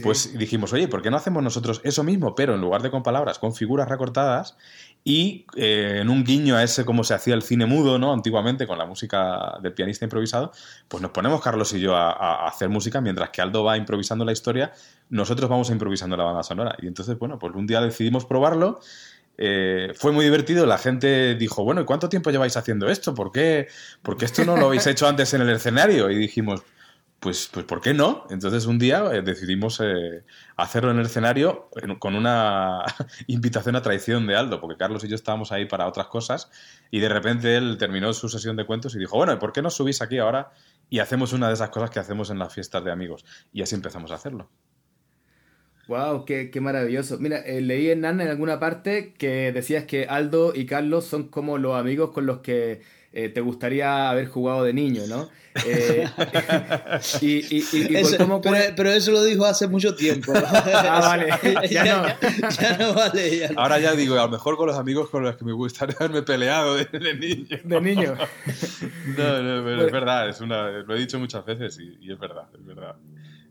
pues 0.02 0.36
dijimos, 0.36 0.72
oye, 0.72 0.88
¿por 0.88 1.00
qué 1.00 1.10
no 1.10 1.16
hacemos 1.16 1.44
nosotros 1.44 1.80
eso 1.84 2.02
mismo, 2.02 2.34
pero 2.34 2.54
en 2.54 2.60
lugar 2.60 2.82
de 2.82 2.90
con 2.90 3.04
palabras, 3.04 3.38
con 3.38 3.54
figuras 3.54 3.88
recortadas 3.88 4.56
y 5.04 5.46
eh, 5.56 5.98
en 6.00 6.10
un 6.10 6.24
guiño 6.24 6.56
a 6.56 6.64
ese 6.64 6.84
como 6.84 7.04
se 7.04 7.14
hacía 7.14 7.34
el 7.34 7.42
cine 7.42 7.66
mudo, 7.66 7.98
¿no? 8.00 8.12
Antiguamente 8.12 8.66
con 8.66 8.78
la 8.78 8.84
música 8.84 9.58
del 9.62 9.72
pianista 9.74 10.04
improvisado, 10.04 10.50
pues 10.88 11.00
nos 11.00 11.12
ponemos 11.12 11.40
Carlos 11.40 11.72
y 11.72 11.80
yo 11.80 11.94
a, 11.94 12.10
a 12.10 12.48
hacer 12.48 12.68
música 12.68 13.00
mientras 13.00 13.30
que 13.30 13.40
Aldo 13.40 13.62
va 13.62 13.76
improvisando 13.76 14.24
la 14.24 14.32
historia, 14.32 14.72
nosotros 15.08 15.48
vamos 15.48 15.70
improvisando 15.70 16.16
la 16.16 16.24
banda 16.24 16.42
sonora. 16.42 16.76
Y 16.82 16.88
entonces, 16.88 17.16
bueno, 17.16 17.38
pues 17.38 17.54
un 17.54 17.66
día 17.66 17.80
decidimos 17.80 18.26
probarlo 18.26 18.80
eh, 19.38 19.92
fue 19.94 20.12
muy 20.12 20.24
divertido. 20.24 20.66
La 20.66 20.78
gente 20.78 21.34
dijo, 21.34 21.64
bueno, 21.64 21.80
¿y 21.80 21.84
cuánto 21.84 22.08
tiempo 22.08 22.30
lleváis 22.30 22.56
haciendo 22.56 22.88
esto? 22.88 23.14
¿Por 23.14 23.32
qué? 23.32 23.68
Porque 24.02 24.24
esto 24.24 24.44
no 24.44 24.56
lo 24.56 24.66
habéis 24.66 24.86
hecho 24.86 25.08
antes 25.08 25.32
en 25.34 25.42
el 25.42 25.50
escenario. 25.50 26.10
Y 26.10 26.16
dijimos, 26.16 26.62
pues, 27.20 27.50
pues 27.52 27.66
¿por 27.66 27.82
qué 27.82 27.92
no? 27.92 28.26
Entonces 28.30 28.64
un 28.66 28.78
día 28.78 29.04
eh, 29.12 29.22
decidimos 29.22 29.78
eh, 29.80 30.24
hacerlo 30.56 30.90
en 30.90 30.98
el 30.98 31.06
escenario 31.06 31.68
con 31.98 32.16
una 32.16 32.82
invitación 33.26 33.76
a 33.76 33.82
traición 33.82 34.26
de 34.26 34.36
Aldo, 34.36 34.60
porque 34.60 34.78
Carlos 34.78 35.04
y 35.04 35.08
yo 35.08 35.16
estábamos 35.16 35.52
ahí 35.52 35.66
para 35.66 35.86
otras 35.86 36.06
cosas 36.06 36.50
y 36.90 37.00
de 37.00 37.10
repente 37.10 37.56
él 37.56 37.76
terminó 37.78 38.12
su 38.14 38.30
sesión 38.30 38.56
de 38.56 38.64
cuentos 38.64 38.94
y 38.94 38.98
dijo, 38.98 39.16
bueno, 39.16 39.34
¿y 39.34 39.36
por 39.36 39.52
qué 39.52 39.60
no 39.60 39.70
subís 39.70 40.00
aquí 40.00 40.18
ahora 40.18 40.50
y 40.88 41.00
hacemos 41.00 41.34
una 41.34 41.48
de 41.48 41.54
esas 41.54 41.68
cosas 41.68 41.90
que 41.90 41.98
hacemos 41.98 42.30
en 42.30 42.38
las 42.38 42.54
fiestas 42.54 42.82
de 42.84 42.90
amigos? 42.90 43.26
Y 43.52 43.62
así 43.62 43.74
empezamos 43.74 44.10
a 44.12 44.14
hacerlo. 44.14 44.50
Wow, 45.90 46.24
qué, 46.24 46.52
qué 46.52 46.60
maravilloso. 46.60 47.18
Mira, 47.18 47.38
eh, 47.38 47.60
leí 47.60 47.90
en 47.90 48.04
en 48.04 48.20
alguna 48.20 48.60
parte 48.60 49.12
que 49.18 49.50
decías 49.50 49.86
que 49.86 50.04
Aldo 50.04 50.52
y 50.54 50.64
Carlos 50.64 51.04
son 51.04 51.26
como 51.26 51.58
los 51.58 51.74
amigos 51.74 52.12
con 52.12 52.26
los 52.26 52.38
que 52.42 52.80
eh, 53.12 53.28
te 53.28 53.40
gustaría 53.40 54.08
haber 54.08 54.28
jugado 54.28 54.62
de 54.62 54.72
niño, 54.72 55.02
¿no? 55.08 55.28
Eh, 55.66 56.08
y, 57.20 57.58
y, 57.58 57.64
pero, 58.76 58.92
eso 58.92 59.10
lo 59.10 59.24
dijo 59.24 59.44
hace 59.44 59.66
mucho 59.66 59.96
tiempo. 59.96 60.32
ah, 60.46 61.00
vale. 61.42 61.68
Ya, 61.68 61.84
no. 61.84 62.48
Ya, 62.50 62.78
no 62.78 62.94
vale. 62.94 63.50
Ahora 63.56 63.80
ya 63.80 63.92
digo, 63.96 64.14
a 64.14 64.26
lo 64.26 64.28
mejor 64.28 64.56
con 64.56 64.68
los 64.68 64.78
amigos 64.78 65.10
con 65.10 65.24
los 65.24 65.36
que 65.36 65.44
me 65.44 65.52
gustaría 65.52 65.96
haberme 65.98 66.22
peleado 66.22 66.76
de, 66.76 66.86
niño. 67.18 67.58
De 67.64 67.80
niño. 67.80 68.14
no, 69.18 69.42
no, 69.42 69.64
pero 69.64 69.86
es 69.86 69.92
verdad, 69.92 70.28
es 70.28 70.40
una, 70.40 70.70
lo 70.70 70.94
he 70.94 71.00
dicho 71.00 71.18
muchas 71.18 71.44
veces 71.44 71.80
y 71.80 72.12
es 72.12 72.18
verdad, 72.20 72.44
es 72.54 72.64
verdad. 72.64 72.94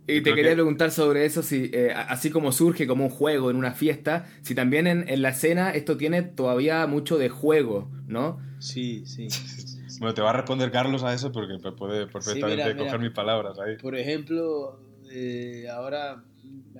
Y 0.09 0.21
te 0.21 0.33
quería 0.33 0.53
preguntar 0.53 0.91
sobre 0.91 1.25
eso, 1.25 1.43
si 1.43 1.69
eh, 1.73 1.93
así 1.93 2.29
como 2.29 2.51
surge 2.51 2.87
como 2.87 3.05
un 3.05 3.09
juego 3.09 3.49
en 3.49 3.55
una 3.55 3.73
fiesta, 3.73 4.25
si 4.41 4.55
también 4.55 4.87
en, 4.87 5.21
la 5.21 5.29
escena 5.29 5.71
esto 5.71 5.97
tiene 5.97 6.21
todavía 6.23 6.85
mucho 6.87 7.17
de 7.17 7.29
juego, 7.29 7.89
¿no? 8.07 8.39
Sí, 8.59 9.05
sí. 9.05 9.27
bueno, 9.99 10.13
te 10.13 10.21
va 10.21 10.31
a 10.31 10.33
responder 10.33 10.71
Carlos 10.71 11.03
a 11.03 11.13
eso 11.13 11.31
porque 11.31 11.57
puede 11.71 12.07
perfectamente 12.07 12.75
coger 12.75 12.99
mis 12.99 13.11
palabras 13.11 13.59
ahí. 13.59 13.77
Por 13.77 13.95
ejemplo, 13.95 14.79
eh, 15.11 15.67
ahora 15.71 16.23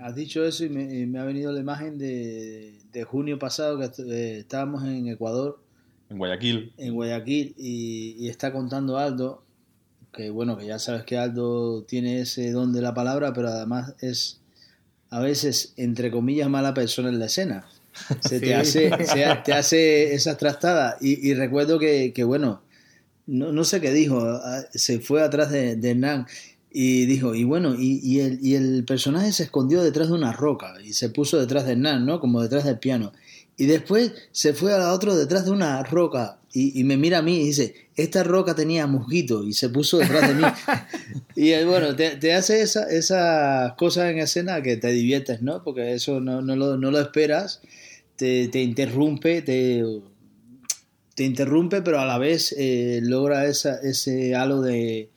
has 0.02 0.16
dicho 0.16 0.44
eso 0.46 0.66
y 0.66 0.70
me, 0.70 1.20
ha 1.20 1.24
venido 1.24 1.52
la 1.52 1.60
imagen 1.60 1.98
de, 1.98 2.78
junio 3.06 3.40
pasado 3.40 3.80
que 3.80 3.86
eh, 3.86 4.40
estábamos 4.40 4.84
en 4.84 5.08
Ecuador. 5.08 5.62
En 6.10 6.18
Guayaquil. 6.18 6.74
En 6.78 6.96
Guayaquil 6.96 7.54
y, 7.58 8.16
y 8.18 8.30
está 8.30 8.52
contando 8.52 8.98
Aldo 8.98 9.44
que 10.14 10.30
bueno, 10.30 10.58
que 10.58 10.66
ya 10.66 10.80
sabes 10.80 11.04
que 11.04 11.18
Aldo 11.18 11.84
tiene 11.84 12.22
ese 12.22 12.52
don 12.52 12.74
de 12.74 12.82
la 12.82 12.94
palabra, 12.94 13.34
pero 13.34 13.50
además 13.50 13.94
es 14.02 14.40
a 15.10 15.20
veces, 15.20 15.74
entre 15.78 16.12
comillas, 16.12 16.50
mala 16.50 16.74
persona 16.74 17.10
en 17.10 17.20
la 17.20 17.26
escena. 17.26 17.66
Se 18.22 18.40
te, 18.40 18.56
hace, 18.56 18.92
te 19.44 19.54
hace 19.54 20.14
esas 20.14 20.38
trastadas. 20.38 20.98
Y, 21.02 21.34
recuerdo 21.34 21.80
que, 21.80 22.24
bueno, 22.26 22.62
no, 23.26 23.52
no, 23.52 23.64
sé 23.64 23.82
qué 23.82 23.92
dijo, 23.92 24.40
se 24.74 25.00
fue 25.00 25.24
atrás 25.24 25.52
de, 25.52 25.76
de 25.76 25.92
Hernán 25.92 26.28
y 26.72 27.06
dijo, 27.08 27.34
y 27.34 27.44
bueno, 27.44 27.76
y, 27.76 28.00
y, 28.04 28.20
el, 28.20 28.40
y 28.46 28.56
el 28.56 28.84
personaje 28.86 29.32
se 29.34 29.44
escondió 29.44 29.82
detrás 29.82 30.10
de 30.10 30.14
una 30.14 30.32
roca 30.32 30.76
y 30.84 30.94
se 30.94 31.10
puso 31.10 31.40
detrás 31.40 31.66
de 31.66 31.72
Hernán, 31.72 32.06
¿no? 32.06 32.20
Como 32.20 32.42
detrás 32.42 32.64
del 32.66 32.78
piano. 32.78 33.12
Y 33.58 33.66
después 33.66 34.14
se 34.32 34.54
fue 34.54 34.74
a 34.74 34.78
la 34.78 34.94
otra 34.94 35.16
detrás 35.16 35.46
de 35.46 35.52
una 35.52 35.84
roca 35.84 36.40
y, 36.54 36.84
me 36.84 36.98
mira 36.98 37.20
a 37.20 37.22
mí 37.22 37.42
y 37.42 37.46
dice, 37.46 37.89
esta 38.02 38.24
roca 38.24 38.56
tenía 38.56 38.88
musguito 38.88 39.44
y 39.44 39.54
se 39.54 39.70
puso 39.70 39.98
detrás 39.98 40.28
de 40.28 40.36
mí. 40.36 40.44
y 41.36 41.64
bueno, 41.66 41.96
te, 41.96 42.34
hace 42.34 42.62
esas 42.62 43.74
cosas 43.74 44.12
en 44.12 44.20
escena 44.20 44.62
que 44.62 44.78
te 44.78 44.92
diviertes, 44.92 45.42
¿no? 45.42 45.64
Porque 45.64 45.94
eso 45.94 46.20
no, 46.20 46.42
no, 46.42 46.56
lo, 46.56 46.78
no 46.78 46.92
lo, 46.92 47.00
esperas, 47.00 47.62
te, 48.16 48.48
te, 48.48 48.62
interrumpe, 48.62 49.42
te, 49.42 49.84
te 51.16 51.24
interrumpe, 51.24 51.82
pero 51.82 52.00
a 52.00 52.06
la 52.06 52.18
vez 52.18 52.56
eh, 52.58 53.00
logra 53.04 53.46
esa, 53.46 53.80
ese 53.82 54.36
halo 54.36 54.62
de 54.62 55.10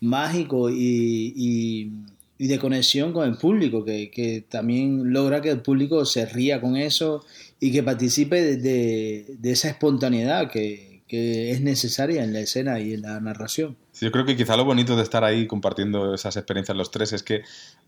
mágico 0.00 0.70
y, 0.70 1.34
y, 1.36 1.92
y, 2.38 2.46
de 2.46 2.58
conexión 2.58 3.12
con 3.12 3.28
el 3.28 3.36
público, 3.36 3.84
que, 3.84 4.10
que 4.10 4.42
también 4.48 5.12
logra 5.12 5.42
que 5.42 5.50
el 5.50 5.60
público 5.60 6.04
se 6.04 6.26
ría 6.26 6.60
con 6.60 6.76
eso 6.76 7.24
y 7.60 7.70
que 7.70 7.82
participe 7.82 8.56
de, 8.56 9.36
esa 9.42 9.68
espontaneidad 9.68 10.50
que, 10.50 10.89
es 11.10 11.60
necesaria 11.60 12.22
en 12.22 12.32
la 12.32 12.40
escena 12.40 12.80
y 12.80 12.94
en 12.94 13.02
la 13.02 13.20
narración. 13.20 13.76
yo 14.00 14.12
creo 14.12 14.24
que 14.24 14.36
quizá 14.36 14.56
lo 14.56 14.64
bonito 14.64 14.96
de 14.96 15.02
estar 15.02 15.24
ahí 15.24 15.46
compartiendo 15.46 16.14
esas 16.14 16.36
experiencias 16.36 16.76
los 16.76 16.90
tres 16.90 17.12
es 17.12 17.22
que 17.22 17.42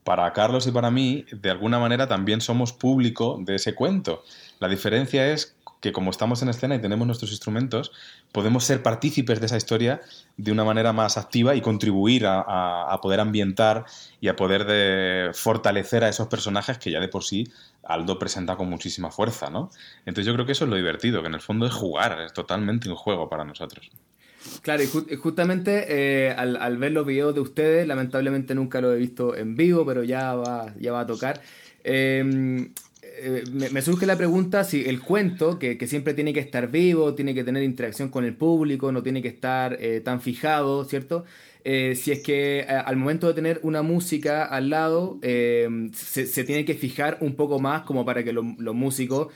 para 0.04 0.32
Carlos 0.32 0.66
y 0.66 0.72
para 0.72 0.90
mí, 0.90 1.24
de 1.32 1.50
alguna 1.50 1.78
manera 1.78 2.08
también 2.08 2.40
somos 2.40 2.72
público 2.72 3.38
de 3.40 3.56
ese 3.56 3.74
cuento. 3.74 4.24
La 4.58 4.68
diferencia 4.68 5.32
es 5.32 5.54
que 5.82 5.92
como 5.92 6.12
estamos 6.12 6.40
en 6.42 6.48
escena 6.48 6.76
y 6.76 6.80
tenemos 6.80 7.06
nuestros 7.06 7.32
instrumentos, 7.32 7.92
podemos 8.30 8.64
ser 8.64 8.82
partícipes 8.82 9.40
de 9.40 9.46
esa 9.46 9.56
historia 9.56 10.00
de 10.36 10.52
una 10.52 10.64
manera 10.64 10.92
más 10.92 11.18
activa 11.18 11.56
y 11.56 11.60
contribuir 11.60 12.24
a, 12.24 12.98
poder 13.02 13.18
ambientar 13.18 13.84
y 14.20 14.28
a 14.28 14.36
poder 14.36 14.64
de 14.64 15.32
fortalecer 15.34 16.04
a 16.04 16.08
esos 16.08 16.28
personajes 16.28 16.78
que 16.78 16.92
ya 16.92 17.00
de 17.00 17.08
por 17.08 17.24
sí 17.24 17.48
Aldo 17.82 18.16
presenta 18.16 18.54
con 18.54 18.70
muchísima 18.70 19.10
fuerza, 19.10 19.50
¿no? 19.50 19.70
Entonces 20.06 20.24
yo 20.26 20.34
creo 20.34 20.46
que 20.46 20.52
eso 20.52 20.64
es 20.64 20.70
lo 20.70 20.76
divertido, 20.76 21.20
que 21.20 21.26
en 21.26 21.34
el 21.34 21.40
fondo 21.40 21.66
es 21.66 21.72
jugar, 21.72 22.20
es 22.20 22.32
totalmente 22.32 22.88
un 22.88 22.94
juego 22.94 23.28
para 23.28 23.44
nosotros. 23.44 23.90
Claro, 24.62 24.84
y 24.84 25.16
justamente 25.16 25.86
eh, 25.88 26.30
al, 26.30 26.76
ver 26.76 26.92
los 26.92 27.04
videos 27.04 27.34
de 27.34 27.40
ustedes, 27.40 27.88
lamentablemente 27.88 28.54
nunca 28.54 28.80
lo 28.80 28.92
he 28.92 28.96
visto 28.96 29.34
en 29.34 29.56
vivo, 29.56 29.84
pero 29.84 30.04
ya 30.04 30.34
va, 30.34 30.72
ya 30.78 30.92
va 30.92 31.00
a 31.00 31.06
tocar. 31.06 31.40
Em, 31.82 32.72
eh, 33.22 33.44
me, 33.52 33.82
surge 33.82 34.04
la 34.04 34.16
pregunta 34.16 34.64
si 34.64 34.84
el 34.84 35.00
cuento, 35.00 35.58
que, 35.58 35.78
siempre 35.86 36.12
tiene 36.14 36.32
que 36.32 36.40
estar 36.40 36.70
vivo, 36.70 37.14
tiene 37.14 37.34
que 37.34 37.44
tener 37.44 37.62
interacción 37.62 38.08
con 38.08 38.24
el 38.24 38.34
público, 38.34 38.90
no 38.90 39.02
tiene 39.02 39.22
que 39.22 39.28
estar 39.28 39.76
eh, 39.80 40.00
tan 40.00 40.20
fijado, 40.20 40.84
¿cierto? 40.84 41.24
si 41.64 42.10
es 42.10 42.24
que 42.24 42.66
al 42.68 42.96
momento 42.96 43.28
de 43.28 43.34
tener 43.34 43.60
una 43.62 43.82
música 43.82 44.44
al 44.44 44.68
lado, 44.68 45.20
se, 45.22 46.44
tiene 46.44 46.64
que 46.64 46.74
fijar 46.74 47.18
un 47.20 47.36
poco 47.36 47.60
más 47.60 47.82
como 47.82 48.04
para 48.04 48.24
que 48.24 48.32
los 48.32 48.74
músicos, 48.74 49.28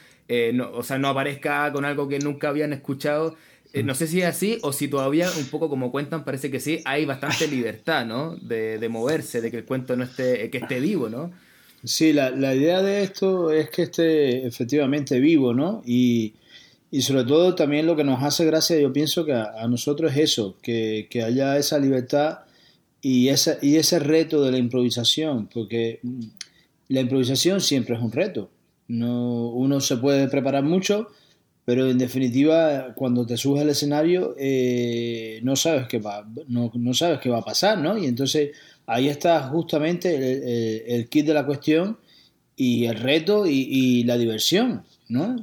no, 0.52 0.72
o 0.72 0.82
sea, 0.82 0.98
no 0.98 1.06
aparezca 1.06 1.72
con 1.72 1.84
algo 1.84 2.08
que 2.08 2.18
nunca 2.18 2.48
habían 2.48 2.72
escuchado. 2.72 3.36
Eh, 3.72 3.82
no 3.82 3.94
sé 3.94 4.06
si 4.06 4.22
es 4.22 4.26
así 4.26 4.58
o 4.62 4.72
si 4.72 4.88
todavía, 4.88 5.28
un 5.38 5.46
poco 5.46 5.68
como 5.68 5.92
cuentan, 5.92 6.24
parece 6.24 6.50
que 6.50 6.60
sí, 6.60 6.80
hay 6.84 7.04
bastante 7.04 7.46
libertad, 7.46 8.06
¿no? 8.06 8.34
De, 8.34 8.78
de 8.78 8.88
moverse, 8.88 9.40
de 9.40 9.50
que 9.50 9.58
el 9.58 9.64
cuento 9.64 9.94
no 9.96 10.04
esté, 10.04 10.48
que 10.50 10.58
esté 10.58 10.80
vivo, 10.80 11.08
¿no? 11.08 11.30
Sí, 11.86 12.12
la, 12.12 12.30
la, 12.30 12.54
idea 12.54 12.82
de 12.82 13.02
esto 13.04 13.52
es 13.52 13.70
que 13.70 13.82
esté 13.82 14.44
efectivamente 14.44 15.20
vivo, 15.20 15.54
¿no? 15.54 15.82
Y, 15.86 16.34
y, 16.90 17.02
sobre 17.02 17.24
todo 17.24 17.54
también 17.54 17.86
lo 17.86 17.94
que 17.94 18.02
nos 18.02 18.22
hace 18.24 18.44
gracia, 18.44 18.78
yo 18.78 18.92
pienso 18.92 19.24
que 19.24 19.32
a, 19.32 19.66
nosotros 19.68 20.12
es 20.12 20.18
eso, 20.18 20.56
que, 20.62 21.06
que, 21.08 21.22
haya 21.22 21.56
esa 21.56 21.78
libertad 21.78 22.40
y, 23.00 23.28
esa, 23.28 23.58
y 23.62 23.76
ese 23.76 24.00
reto 24.00 24.42
de 24.42 24.50
la 24.50 24.58
improvisación, 24.58 25.48
porque 25.52 26.00
la 26.88 27.00
improvisación 27.00 27.60
siempre 27.60 27.94
es 27.94 28.02
un 28.02 28.12
reto. 28.12 28.50
No, 28.88 29.50
uno 29.50 29.80
se 29.80 29.96
puede 29.96 30.28
preparar 30.28 30.64
mucho, 30.64 31.08
pero 31.64 31.88
en 31.88 31.98
definitiva 31.98 32.94
cuando 32.94 33.26
te 33.26 33.36
subes 33.36 33.62
al 33.62 33.70
escenario 33.70 34.34
eh, 34.38 35.40
no 35.42 35.56
sabes 35.56 35.88
qué 35.88 35.98
va 35.98 36.26
no, 36.48 36.70
no, 36.74 36.94
sabes 36.94 37.18
qué 37.18 37.28
va 37.28 37.38
a 37.38 37.44
pasar 37.44 37.78
no 37.78 37.98
y 37.98 38.06
entonces 38.06 38.52
ahí 38.86 39.08
está 39.08 39.42
justamente 39.44 40.94
el, 40.94 41.08
kit 41.08 41.26
de 41.26 41.34
la 41.34 41.46
cuestión 41.46 41.98
y 42.56 42.86
el 42.86 42.96
reto 42.96 43.44
y, 43.46 44.04
la 44.04 44.16
diversión 44.16 44.84
no 45.08 45.36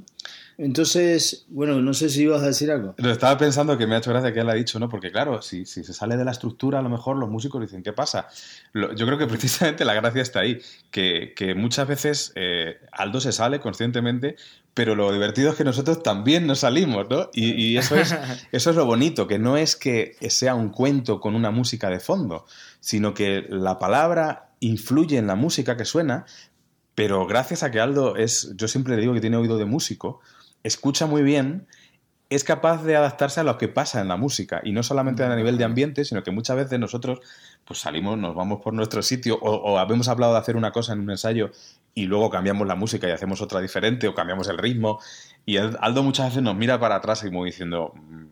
entonces, 0.57 1.45
bueno, 1.49 1.81
no 1.81 1.93
sé 1.93 2.09
si 2.09 2.23
ibas 2.23 2.43
a 2.43 2.47
decir 2.47 2.69
algo. 2.71 2.93
Lo 2.97 3.11
estaba 3.11 3.37
pensando 3.37 3.77
que 3.77 3.87
me 3.87 3.95
ha 3.95 3.97
hecho 3.97 4.11
gracia 4.11 4.31
que 4.31 4.39
él 4.39 4.49
ha 4.49 4.53
dicho, 4.53 4.79
¿no? 4.79 4.87
Porque 4.87 5.11
claro, 5.11 5.41
si, 5.41 5.65
si 5.65 5.83
se 5.83 5.93
sale 5.93 6.15
de 6.15 6.25
la 6.25 6.31
estructura, 6.31 6.79
a 6.79 6.81
lo 6.81 6.89
mejor 6.89 7.17
los 7.17 7.29
músicos 7.29 7.61
dicen, 7.61 7.81
¿qué 7.81 7.91
pasa? 7.91 8.27
yo 8.73 9.05
creo 9.05 9.17
que 9.17 9.27
precisamente 9.27 9.83
la 9.83 9.95
gracia 9.95 10.21
está 10.21 10.41
ahí, 10.41 10.61
que, 10.91 11.33
que 11.35 11.55
muchas 11.55 11.87
veces 11.87 12.33
eh, 12.35 12.77
Aldo 12.91 13.19
se 13.19 13.31
sale 13.31 13.59
conscientemente, 13.59 14.35
pero 14.75 14.95
lo 14.95 15.11
divertido 15.11 15.51
es 15.51 15.55
que 15.55 15.63
nosotros 15.63 16.03
también 16.03 16.45
nos 16.45 16.59
salimos, 16.59 17.07
¿no? 17.09 17.29
Y, 17.33 17.77
eso, 17.77 17.95
es, 17.95 18.15
eso 18.51 18.69
es 18.69 18.75
lo 18.75 18.85
bonito, 18.85 19.27
que 19.27 19.39
no 19.39 19.57
es 19.57 19.75
que 19.75 20.15
sea 20.29 20.53
un 20.55 20.69
cuento 20.69 21.19
con 21.19 21.35
una 21.35 21.49
música 21.49 21.89
de 21.89 21.99
fondo, 21.99 22.45
sino 22.83 23.13
que 23.13 23.45
la 23.47 23.79
palabra 23.79 24.49
influye 24.59 25.17
en 25.17 25.25
la 25.25 25.35
música 25.35 25.77
que 25.77 25.85
suena, 25.85 26.25
pero 26.95 27.25
gracias 27.25 27.63
a 27.63 27.71
que 27.71 27.79
Aldo 27.79 28.17
es, 28.17 28.51
yo 28.57 28.67
siempre 28.67 28.97
le 28.97 29.01
digo 29.01 29.13
que 29.13 29.21
tiene 29.21 29.37
oído 29.37 29.57
de 29.57 29.63
músico, 29.63 30.19
escucha 30.63 31.05
muy 31.05 31.23
bien, 31.23 31.65
es 32.29 32.43
capaz 32.43 32.83
de 32.83 32.97
adaptarse 32.97 33.39
a 33.39 33.45
lo 33.45 33.57
que 33.57 33.69
pasa 33.69 34.01
en 34.01 34.09
la 34.09 34.17
música, 34.17 34.59
y 34.65 34.73
no 34.73 34.83
solamente 34.83 35.23
a 35.23 35.33
nivel 35.33 35.57
de 35.57 35.63
ambiente, 35.63 36.03
sino 36.03 36.23
que 36.23 36.31
muchas 36.31 36.57
veces 36.57 36.77
nosotros 36.77 37.21
pues 37.63 37.79
salimos, 37.79 38.17
nos 38.17 38.35
vamos 38.35 38.59
por 38.61 38.73
nuestro 38.73 39.01
sitio, 39.01 39.39
o, 39.41 39.51
o 39.51 39.77
habemos 39.77 40.09
hablado 40.09 40.33
de 40.33 40.39
hacer 40.39 40.57
una 40.57 40.73
cosa 40.73 40.91
en 40.91 40.99
un 40.99 41.09
ensayo 41.09 41.51
y 41.95 42.05
luego 42.07 42.29
cambiamos 42.29 42.67
la 42.67 42.75
música 42.75 43.07
y 43.07 43.11
hacemos 43.11 43.41
otra 43.41 43.61
diferente 43.61 44.09
o 44.09 44.13
cambiamos 44.13 44.49
el 44.49 44.57
ritmo. 44.57 44.99
Y 45.45 45.57
Aldo 45.57 46.03
muchas 46.03 46.27
veces 46.27 46.41
nos 46.41 46.55
mira 46.55 46.79
para 46.79 46.95
atrás 46.95 47.23
y 47.23 47.27
como 47.27 47.43
diciendo, 47.43 47.93
mm, 47.95 48.23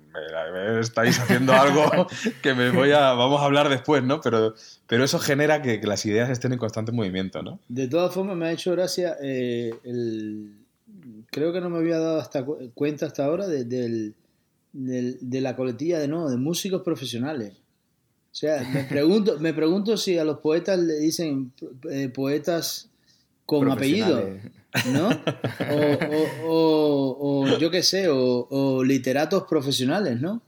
estáis 0.80 1.20
haciendo 1.20 1.54
algo 1.54 2.08
que 2.42 2.54
me 2.54 2.70
voy 2.72 2.92
a, 2.92 3.14
vamos 3.14 3.42
a 3.42 3.46
hablar 3.46 3.70
después, 3.70 4.04
¿no? 4.04 4.22
Pero, 4.22 4.56
pero 4.88 5.04
eso 5.04 5.20
genera 5.20 5.62
que, 5.62 5.80
las 5.84 6.06
ideas 6.06 6.30
estén 6.30 6.54
en 6.54 6.60
constante 6.60 6.92
movimiento, 6.92 7.42
¿no? 7.42 7.60
De 7.68 7.88
todas 7.88 8.14
formas, 8.14 8.38
me 8.38 8.48
ha 8.48 8.52
hecho 8.52 8.72
gracia, 8.72 9.18
eh, 9.22 9.74
el, 9.84 10.56
creo 11.30 11.52
que 11.52 11.62
no 11.62 11.70
me 11.70 11.78
había 11.78 12.00
dado 12.00 12.20
hasta 12.20 12.46
cuenta 12.74 13.08
hasta 13.08 13.26
ahora 13.26 13.48
de, 13.48 13.66
de 14.74 15.42
la 15.42 15.56
coletilla 15.56 16.00
de, 16.00 16.08
no, 16.08 16.30
de 16.30 16.38
músicos 16.38 16.82
profesionales. 16.82 17.54
O 18.32 18.36
sea, 18.36 18.64
me 18.74 18.84
pregunto, 18.90 19.40
me 19.40 19.54
pregunto 19.54 19.98
si 19.98 20.18
a 20.18 20.24
los 20.24 20.40
poetas 20.40 20.80
le 20.80 21.00
dicen 21.00 21.52
eh, 21.90 22.10
poetas 22.10 22.90
con 23.46 23.70
apellido, 23.70 24.30
¿no? 24.92 25.10
O, 26.46 27.46
yo 27.60 27.72
qué 27.72 27.84
sé, 27.84 28.08
o, 28.10 28.84
literatos 28.84 29.44
profesionales, 29.44 30.20
¿no? 30.20 30.42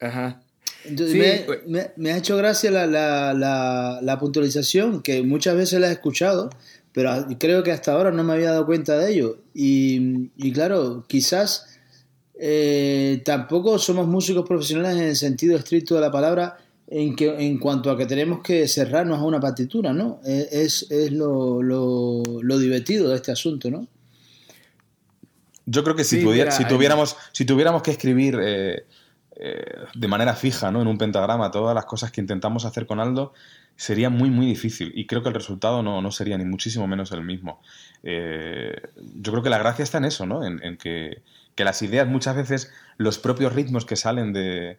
Ajá. 0.00 0.40
Entonces 0.84 1.42
pues 1.46 1.60
me, 1.96 2.12
ha 2.12 2.18
hecho 2.18 2.36
gracia 2.36 2.70
la, 2.70 4.16
puntualización, 4.20 5.02
que 5.02 5.22
muchas 5.22 5.56
veces 5.56 5.80
la 5.80 5.88
he 5.88 5.92
escuchado, 5.92 6.50
pero 6.92 7.26
creo 7.38 7.62
que 7.62 7.72
hasta 7.72 7.92
ahora 7.92 8.10
no 8.10 8.22
me 8.22 8.34
había 8.34 8.50
dado 8.50 8.66
cuenta 8.66 8.98
de 8.98 9.12
ello. 9.12 9.38
Y, 9.54 10.52
claro, 10.52 11.04
quizás 11.08 11.78
eh, 12.38 13.22
tampoco 13.24 13.78
somos 13.78 14.06
músicos 14.06 14.46
profesionales 14.46 14.98
en 14.98 15.08
el 15.08 15.16
sentido 15.16 15.56
estricto 15.56 15.94
de 15.94 16.00
la 16.02 16.10
palabra, 16.10 16.58
en, 16.88 17.16
que, 17.16 17.34
en 17.46 17.58
cuanto 17.58 17.90
a 17.90 17.96
que 17.96 18.06
tenemos 18.06 18.40
que 18.42 18.68
cerrarnos 18.68 19.18
a 19.18 19.24
una 19.24 19.40
partitura, 19.40 19.92
¿no? 19.92 20.20
E, 20.24 20.48
es, 20.50 20.90
es 20.90 21.12
lo, 21.12 21.62
lo, 21.62 22.58
divertido 22.58 23.08
de 23.08 23.16
este 23.16 23.32
asunto, 23.32 23.70
¿no? 23.70 23.86
Yo 25.66 25.82
creo 25.82 25.96
que 25.96 26.04
si, 26.04 26.18
si, 26.18 26.64
tuviéramos, 26.66 27.16
si 27.32 27.44
tuviéramos 27.46 27.82
que 27.82 27.90
escribir 27.90 28.38
eh, 28.40 28.84
eh, 29.36 29.64
de 29.94 30.08
manera 30.08 30.34
fija, 30.34 30.70
¿no? 30.70 30.82
En 30.82 30.88
un 30.88 30.98
pentagrama, 30.98 31.50
todas 31.50 31.74
las 31.74 31.86
cosas 31.86 32.12
que 32.12 32.20
intentamos 32.20 32.66
hacer 32.66 32.86
con 32.86 33.00
Aldo, 33.00 33.32
sería 33.76 34.10
muy, 34.10 34.28
muy 34.28 34.46
difícil. 34.46 34.92
Y 34.94 35.06
creo 35.06 35.22
que 35.22 35.30
el 35.30 35.34
resultado 35.34 35.82
no, 35.82 36.02
no 36.02 36.12
sería 36.12 36.36
ni 36.36 36.44
muchísimo 36.44 36.86
menos 36.86 37.12
el 37.12 37.22
mismo. 37.22 37.62
Eh, 38.02 38.76
yo 39.16 39.32
creo 39.32 39.42
que 39.42 39.50
la 39.50 39.58
gracia 39.58 39.82
está 39.82 39.98
en 39.98 40.04
eso, 40.04 40.26
¿no? 40.26 40.44
En, 40.44 40.62
en 40.62 40.76
que, 40.76 41.22
que, 41.54 41.64
las 41.64 41.80
ideas, 41.80 42.06
muchas 42.06 42.36
veces, 42.36 42.70
los 42.98 43.18
propios 43.18 43.54
ritmos 43.54 43.86
que 43.86 43.96
salen 43.96 44.34
de, 44.34 44.78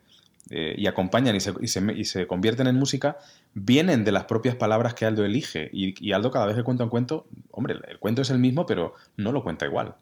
eh, 0.51 0.75
y 0.77 0.85
acompañan 0.85 1.35
y 1.35 1.39
se, 1.39 1.53
y, 1.59 2.05
se, 2.05 2.27
convierten 2.27 2.67
en 2.67 2.75
música, 2.75 3.17
vienen 3.53 4.03
de 4.03 4.11
las 4.11 4.25
propias 4.25 4.55
palabras 4.55 4.93
que 4.93 5.05
Aldo 5.05 5.25
elige. 5.25 5.69
Y, 5.73 6.11
Aldo 6.11 6.29
cada 6.29 6.45
vez 6.45 6.55
que 6.55 6.63
cuenta 6.63 6.83
un 6.83 6.89
cuento, 6.89 7.27
hombre, 7.51 7.75
el 7.87 7.99
cuento 7.99 8.21
es 8.21 8.29
el 8.29 8.37
mismo, 8.37 8.65
pero 8.65 8.93
no 9.17 9.31
lo 9.31 9.43
cuenta 9.43 9.65
igual. 9.65 9.95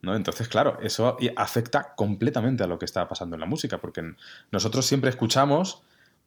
¿no? 0.00 0.16
Entonces, 0.16 0.48
claro, 0.48 0.78
eso 0.82 1.18
afecta 1.36 1.94
completamente 1.94 2.64
a 2.64 2.66
lo 2.66 2.78
que 2.78 2.86
está 2.86 3.06
pasando 3.06 3.36
en 3.36 3.40
la 3.40 3.46
música, 3.46 3.78
porque 3.78 4.14
nosotros 4.50 4.86
siempre 4.86 5.10
escuchamos 5.10 5.82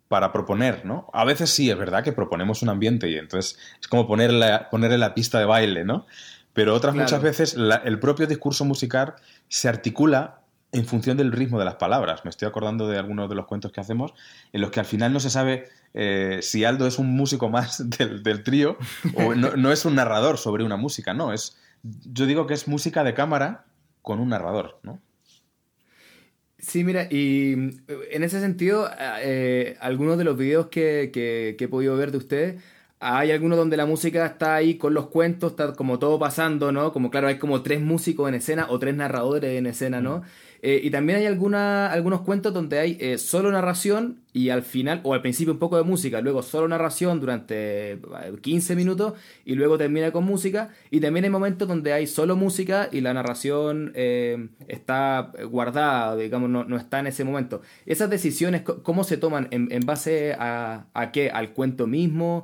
para 0.08 0.32
proponer, 0.32 0.86
¿no? 0.86 1.10
A 1.14 1.26
veces 1.26 1.50
sí, 1.50 1.72
es 1.72 1.78
verdad 1.78 2.04
que 2.04 2.14
proponemos 2.14 2.62
un 2.62 2.70
ambiente 2.70 3.10
y 3.10 3.18
entonces 3.18 3.58
es 3.82 3.88
como 3.88 4.08
ponerle, 4.08 4.60
ponerle 4.70 5.00
la 5.00 5.16
pista 5.16 5.40
de 5.40 5.46
baile, 5.46 5.84
¿no? 5.84 6.06
Pero 6.54 6.74
otras 6.74 6.96
muchas 6.96 7.22
veces 7.22 7.58
el 7.84 8.00
propio 8.00 8.28
discurso 8.28 8.64
musical 8.64 9.16
se 9.50 9.68
articula 9.68 10.40
en 10.76 10.86
función 10.86 11.18
del 11.18 11.32
ritmo 11.32 11.58
de 11.58 11.66
las 11.66 11.76
palabras. 11.76 12.26
Me 12.26 12.30
estoy 12.30 12.48
acordando 12.48 12.88
de 12.88 12.98
algunos 12.98 13.30
de 13.30 13.36
los 13.36 13.46
cuentos 13.46 13.72
que 13.72 13.82
hacemos 13.82 14.14
en 14.52 14.62
los 14.62 14.72
que 14.72 14.82
al 14.82 14.86
final 14.86 15.14
no 15.14 15.20
se 15.20 15.30
sabe 15.30 15.70
eh, 15.94 16.40
si 16.42 16.66
Aldo 16.66 16.86
es 16.88 17.00
un 17.00 17.16
músico 17.16 17.50
más 17.50 17.90
del, 17.98 18.44
trío 18.44 18.78
o 19.16 19.34
no, 19.34 19.72
es 19.72 19.86
un 19.86 19.96
narrador 19.96 20.38
sobre 20.38 20.64
una 20.64 20.76
música, 20.76 21.14
no, 21.14 21.32
es, 21.32 21.58
yo 21.84 22.26
digo 22.26 22.48
que 22.48 22.54
es 22.54 22.68
música 22.68 23.04
de 23.04 23.14
cámara 23.14 23.66
con 24.02 24.20
un 24.20 24.30
narrador, 24.30 24.80
¿no? 24.84 25.00
Sí, 26.58 26.84
mira, 26.84 27.08
y 27.12 27.54
en 27.54 28.24
ese 28.24 28.40
sentido, 28.40 28.90
eh, 29.22 29.78
algunos 29.80 30.18
de 30.18 30.24
los 30.24 30.36
videos 30.36 30.68
que, 30.68 31.12
que, 31.14 31.56
he 31.60 31.68
podido 31.68 31.96
ver 31.96 32.12
de 32.12 32.18
ustedes, 32.18 32.64
hay 33.00 33.32
algunos 33.32 33.58
donde 33.58 33.78
la 33.78 33.86
música 33.86 34.26
está 34.26 34.56
ahí 34.56 34.76
con 34.76 34.94
los 34.96 35.08
cuentos, 35.08 35.52
está 35.52 35.74
como 35.74 36.00
todo 36.00 36.18
pasando, 36.18 36.72
¿no? 36.72 36.92
Como 36.92 37.12
claro, 37.12 37.28
hay 37.28 37.38
como 37.38 37.62
tres 37.62 37.82
músicos 37.82 38.28
en 38.28 38.36
escena 38.36 38.66
o 38.70 38.80
tres 38.80 38.96
narradores 38.96 39.58
en 39.58 39.68
escena, 39.68 40.02
¿no? 40.02 40.20
Mm. 40.20 40.24
Eh, 40.68 40.82
y 40.84 40.90
también 40.90 41.20
hay 41.20 41.28
alguna, 41.28 41.92
algunos 41.92 42.22
cuentos 42.22 42.52
donde 42.52 42.80
hay 42.80 42.98
eh, 43.00 43.20
solo 43.20 43.52
narración 43.52 44.25
y 44.36 44.50
al 44.50 44.64
final, 44.64 45.00
o 45.04 45.14
al 45.14 45.22
principio 45.22 45.54
un 45.54 45.60
poco 45.60 45.78
de 45.78 45.84
música, 45.84 46.20
luego 46.20 46.44
solo 46.44 46.68
narración 46.68 47.22
durante 47.22 48.00
15 48.42 48.74
eh, 48.74 48.76
minutos 48.76 49.14
y 49.46 49.56
luego 49.56 49.78
termina 49.78 50.12
con 50.12 50.26
música. 50.26 50.72
Y 50.92 51.00
también 51.00 51.24
hay 51.24 51.30
momentos 51.30 51.70
donde 51.70 51.94
hay 51.94 52.06
solo 52.06 52.36
música 52.36 52.90
y 52.92 53.00
la 53.00 53.14
narración 53.14 53.94
está 53.96 55.32
guardada, 55.50 56.18
digamos, 56.18 56.50
no, 56.50 56.66
no, 56.66 56.76
está 56.76 57.00
en 57.00 57.08
ese 57.08 57.24
momento. 57.24 57.62
Esas 57.86 58.10
decisiones, 58.10 58.64
¿cómo 58.64 59.06
se 59.06 59.16
toman? 59.16 59.48
¿En, 59.52 59.72
en 59.72 59.86
base 59.86 60.34
a, 60.38 60.88
a, 60.94 61.12
qué? 61.14 61.30
¿Al 61.30 61.54
cuento 61.54 61.88
mismo? 61.88 62.44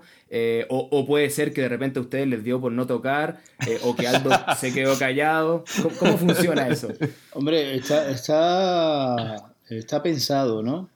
O, 0.70 0.88
o, 0.92 1.06
puede 1.06 1.30
ser 1.30 1.52
que 1.52 1.60
de 1.60 1.68
repente 1.68 2.00
a 2.00 2.04
ustedes 2.04 2.26
les 2.26 2.42
dio 2.42 2.62
por 2.62 2.72
no 2.72 2.88
tocar 2.88 3.42
o 3.84 3.98
que 3.98 4.08
Aldo 4.08 4.30
se 4.58 4.74
quedó 4.74 4.98
callado. 4.98 5.66
¿Cómo, 5.84 5.96
¿Cómo, 6.00 6.18
funciona 6.18 6.70
eso? 6.70 6.88
Hombre, 7.34 7.76
está, 7.76 8.10
está, 8.10 9.52
está 9.68 10.02
pensado, 10.02 10.64
¿no? 10.64 10.88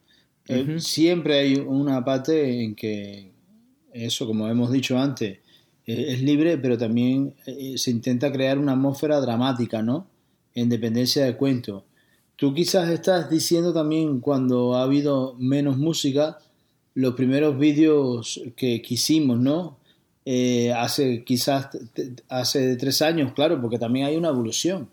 Eh, 0.47 0.79
siempre 0.79 1.39
hay 1.39 1.55
una 1.55 2.03
parte 2.05 2.63
en 2.63 2.75
que 2.75 3.31
eso, 3.91 4.27
como 4.27 4.47
hemos 4.47 4.71
dicho 4.71 4.97
antes, 4.97 5.39
eh, 5.85 6.05
es 6.09 6.21
libre, 6.21 6.57
pero 6.57 6.77
también 6.77 7.35
eh, 7.45 7.77
se 7.77 7.91
intenta 7.91 8.31
crear 8.31 8.57
una 8.57 8.73
atmósfera 8.73 9.19
dramática, 9.21 9.81
¿no? 9.81 10.07
En 10.53 10.69
dependencia 10.69 11.25
del 11.25 11.37
cuento. 11.37 11.85
tú 12.35 12.53
quizás 12.53 12.89
estás 12.89 13.29
diciendo 13.29 13.73
también 13.73 14.19
cuando 14.19 14.75
ha 14.75 14.83
habido 14.83 15.35
menos 15.39 15.77
música, 15.77 16.37
los 16.93 17.13
primeros 17.15 17.57
vídeos 17.57 18.41
que, 18.57 18.81
quisimos, 18.81 19.39
¿no? 19.39 19.77
Eh, 20.25 20.73
hace 20.73 21.23
quizás 21.23 21.69
hace 22.29 22.75
tres 22.77 23.01
años, 23.01 23.33
claro, 23.33 23.61
porque 23.61 23.77
también 23.77 24.07
hay 24.07 24.17
una 24.17 24.29
evolución. 24.29 24.89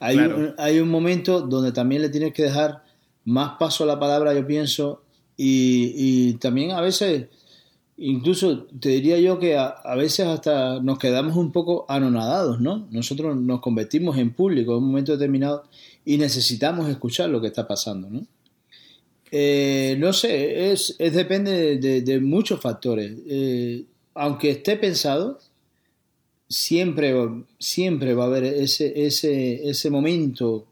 Hay, 0.00 0.18
un, 0.18 0.54
hay 0.58 0.80
un 0.80 0.90
momento 0.90 1.40
donde 1.40 1.72
también 1.72 2.02
le 2.02 2.08
tienes 2.10 2.34
que 2.34 2.42
dejar 2.42 2.83
más 3.24 3.52
paso 3.58 3.86
la 3.86 3.98
palabra, 3.98 4.34
yo 4.34 4.46
pienso, 4.46 5.02
y, 5.36 6.34
también 6.34 6.72
a 6.72 6.80
veces, 6.80 7.26
incluso 7.96 8.66
te 8.80 8.90
diría 8.90 9.18
yo 9.18 9.38
que 9.38 9.56
a, 9.56 9.94
veces 9.96 10.26
hasta 10.26 10.80
nos 10.80 10.98
quedamos 10.98 11.36
un 11.36 11.50
poco 11.52 11.86
anonadados, 11.88 12.60
¿no? 12.60 12.86
Nosotros 12.90 13.36
nos 13.36 13.60
convertimos 13.60 14.16
en 14.18 14.32
público 14.32 14.72
en 14.72 14.78
un 14.78 14.86
momento 14.88 15.12
determinado 15.12 15.64
y 16.04 16.18
necesitamos 16.18 16.88
escuchar 16.88 17.30
lo 17.30 17.40
que 17.40 17.48
está 17.48 17.66
pasando, 17.66 18.08
¿no? 18.10 18.26
Eh, 19.30 19.96
no 19.98 20.12
sé, 20.12 20.70
es, 20.70 20.94
es 20.98 21.12
depende 21.12 21.78
de, 21.78 22.02
de, 22.02 22.20
muchos 22.20 22.60
factores. 22.60 23.18
Eh, 23.26 23.84
aunque 24.14 24.50
esté 24.50 24.76
pensado, 24.76 25.40
siempre, 26.48 27.14
siempre 27.58 28.14
va 28.14 28.24
a 28.24 28.26
haber 28.28 28.44
ese, 28.44 29.06
ese, 29.06 29.68
ese 29.68 29.90
momento 29.90 30.66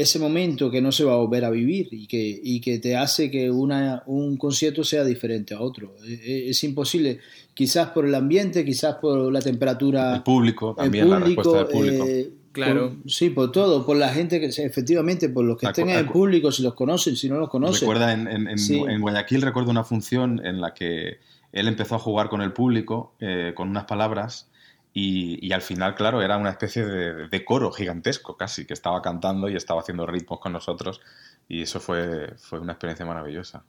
ese 0.00 0.18
momento 0.18 0.70
que 0.70 0.80
no 0.80 0.92
se 0.92 1.04
va 1.04 1.14
a 1.14 1.16
volver 1.16 1.44
a 1.44 1.50
vivir 1.50 1.88
y 1.90 2.06
que, 2.06 2.40
y 2.42 2.60
que 2.60 2.78
te 2.78 2.96
hace 2.96 3.30
que 3.30 3.50
una, 3.50 4.02
un 4.06 4.36
concierto 4.36 4.84
sea 4.84 5.04
diferente 5.04 5.54
a 5.54 5.60
otro. 5.60 5.96
Es, 6.04 6.20
e, 6.20 6.48
es, 6.50 6.64
imposible, 6.64 7.18
quizás 7.54 7.88
por 7.88 8.06
el 8.06 8.14
ambiente, 8.14 8.64
quizás 8.64 8.96
por 8.96 9.32
la 9.32 9.40
temperatura. 9.40 10.16
El 10.16 10.22
público, 10.22 10.74
también 10.74 11.12
el 11.12 11.20
público, 11.20 11.42
la 11.52 11.58
respuesta 11.58 11.58
del 11.58 11.66
público. 11.66 12.06
Eh, 12.06 12.30
Claro. 12.50 12.96
Por, 13.02 13.10
sí, 13.10 13.30
por 13.30 13.52
todo, 13.52 13.86
por 13.86 13.96
la 13.96 14.08
gente 14.08 14.40
que, 14.40 14.46
efectivamente, 14.46 15.28
por 15.28 15.44
los 15.44 15.58
que 15.58 15.66
estén 15.66 15.90
en 15.90 15.98
el 15.98 16.06
público, 16.06 16.50
si 16.50 16.62
los 16.62 16.74
conocen, 16.74 17.14
si 17.14 17.28
no 17.28 17.38
los 17.38 17.48
conocen. 17.48 17.82
Recuerda, 17.82 18.12
en, 18.12 18.26
en, 18.26 18.48
en, 18.48 18.58
sí. 18.58 18.82
en 18.88 19.00
Guayaquil 19.00 19.42
recuerdo 19.42 19.70
una 19.70 19.84
función 19.84 20.44
en 20.44 20.60
la 20.60 20.74
que 20.74 21.18
él 21.52 21.68
empezó 21.68 21.94
a 21.94 21.98
jugar 21.98 22.28
con 22.28 22.42
el 22.42 22.52
público, 22.52 23.14
eh, 23.20 23.52
con 23.54 23.68
unas 23.68 23.84
palabras, 23.84 24.47
y, 25.00 25.46
y, 25.46 25.52
al 25.52 25.62
final, 25.62 25.94
claro, 25.94 26.22
era 26.22 26.36
una 26.36 26.50
especie 26.50 26.84
de, 26.84 27.28
de, 27.28 27.44
coro 27.44 27.70
gigantesco 27.70 28.36
casi, 28.36 28.66
que 28.66 28.74
estaba 28.74 29.00
cantando 29.00 29.48
y 29.48 29.54
estaba 29.54 29.80
haciendo 29.80 30.06
ritmos 30.06 30.40
con 30.40 30.52
nosotros, 30.52 31.00
y 31.48 31.62
eso 31.62 31.78
fue, 31.78 32.34
fue 32.36 32.58
una 32.58 32.72
experiencia 32.72 33.06
maravillosa. 33.06 33.64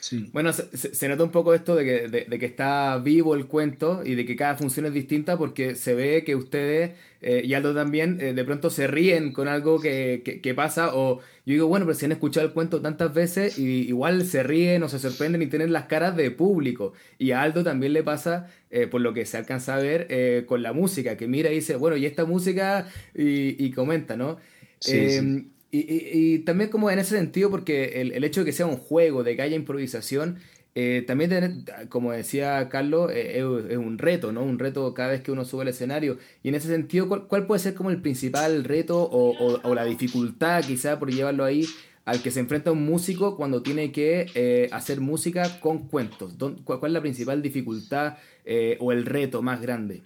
Sí. 0.00 0.30
Bueno, 0.32 0.52
se, 0.52 0.94
se, 0.94 1.08
nota 1.08 1.24
un 1.24 1.30
poco 1.30 1.52
esto 1.52 1.76
de 1.76 1.84
que, 1.84 2.08
de, 2.08 2.24
de 2.24 2.38
que, 2.38 2.46
está 2.46 2.96
vivo 2.98 3.34
el 3.34 3.46
cuento 3.46 4.02
y 4.04 4.14
de 4.14 4.24
que 4.24 4.34
cada 4.34 4.56
función 4.56 4.86
es 4.86 4.94
distinta 4.94 5.36
porque 5.36 5.74
se 5.74 5.94
ve 5.94 6.24
que 6.24 6.34
ustedes, 6.34 6.92
eh, 7.20 7.42
y 7.44 7.52
Aldo 7.52 7.74
también, 7.74 8.18
eh, 8.20 8.32
de 8.32 8.44
pronto 8.44 8.70
se 8.70 8.86
ríen 8.86 9.32
con 9.32 9.46
algo 9.46 9.78
que, 9.78 10.22
que, 10.24 10.40
que, 10.40 10.54
pasa 10.54 10.94
o 10.94 11.20
yo 11.50 11.54
digo, 11.54 11.66
bueno, 11.66 11.84
pero 11.84 11.98
si 11.98 12.06
han 12.06 12.12
escuchado 12.12 12.46
el 12.46 12.52
cuento 12.52 12.80
tantas 12.80 13.12
veces 13.12 13.58
y 13.58 13.88
igual 13.88 14.24
se 14.24 14.42
ríen 14.42 14.82
o 14.82 14.88
se 14.88 14.98
sorprenden 14.98 15.42
y 15.42 15.46
tienen 15.48 15.72
las 15.72 15.86
caras 15.86 16.16
de 16.16 16.30
público. 16.30 16.92
Y 17.18 17.32
a 17.32 17.42
Aldo 17.42 17.64
también 17.64 17.92
le 17.92 18.02
pasa, 18.02 18.48
eh, 18.70 18.86
por 18.86 19.00
lo 19.00 19.12
que 19.12 19.26
se 19.26 19.36
alcanza 19.36 19.74
a 19.74 19.80
ver, 19.80 20.06
eh, 20.10 20.44
con 20.46 20.62
la 20.62 20.72
música, 20.72 21.16
que 21.16 21.26
mira 21.26 21.50
y 21.50 21.56
dice, 21.56 21.76
bueno, 21.76 21.96
y 21.96 22.06
esta 22.06 22.24
música 22.24 22.88
y, 23.14 23.62
y 23.62 23.70
comenta, 23.72 24.16
¿no? 24.16 24.38
Sí, 24.78 25.10
sí. 25.10 25.50
Y, 25.72 25.78
y, 25.78 26.10
y, 26.12 26.38
también 26.40 26.68
como 26.68 26.90
en 26.90 26.98
ese 26.98 27.16
sentido, 27.16 27.48
porque 27.50 28.00
el, 28.00 28.12
el, 28.12 28.24
hecho 28.24 28.40
de 28.40 28.46
que 28.46 28.52
sea 28.52 28.66
un 28.66 28.76
juego, 28.76 29.22
de 29.22 29.36
que 29.36 29.42
haya 29.42 29.54
improvisación, 29.54 30.38
eh, 30.74 31.04
también, 31.06 31.64
como 31.88 32.12
decía 32.12 32.68
Carlos, 32.68 33.10
eh, 33.12 33.38
es, 33.38 33.76
un 33.76 33.98
reto, 33.98 34.32
¿no? 34.32 34.42
Un 34.42 34.58
reto 34.58 34.94
cada 34.94 35.10
vez 35.10 35.20
que 35.20 35.32
uno 35.32 35.44
sube 35.44 35.62
al 35.62 35.68
escenario. 35.68 36.18
Y 36.42 36.48
en 36.48 36.54
ese 36.54 36.68
sentido, 36.68 37.08
¿cuál, 37.28 37.46
puede 37.46 37.60
ser 37.60 37.74
como 37.74 37.90
el 37.90 38.00
principal 38.00 38.64
reto 38.64 39.02
o, 39.02 39.30
o, 39.30 39.60
o, 39.62 39.74
la 39.74 39.84
dificultad, 39.84 40.64
quizá, 40.64 40.98
por 40.98 41.10
llevarlo 41.12 41.44
ahí, 41.44 41.66
al 42.04 42.22
que 42.22 42.30
se 42.30 42.40
enfrenta 42.40 42.72
un 42.72 42.84
músico 42.84 43.36
cuando 43.36 43.62
tiene 43.62 43.92
que 43.92 44.26
eh, 44.34 44.68
hacer 44.72 45.00
música 45.00 45.60
con 45.60 45.88
cuentos? 45.88 46.34
¿Cuál, 46.64 46.78
¿Cuál, 46.80 46.90
es 46.90 46.94
la 46.94 47.00
principal 47.00 47.42
dificultad 47.42 48.18
eh, 48.44 48.76
o 48.80 48.92
el 48.92 49.06
reto 49.06 49.42
más 49.42 49.60
grande? 49.60 50.02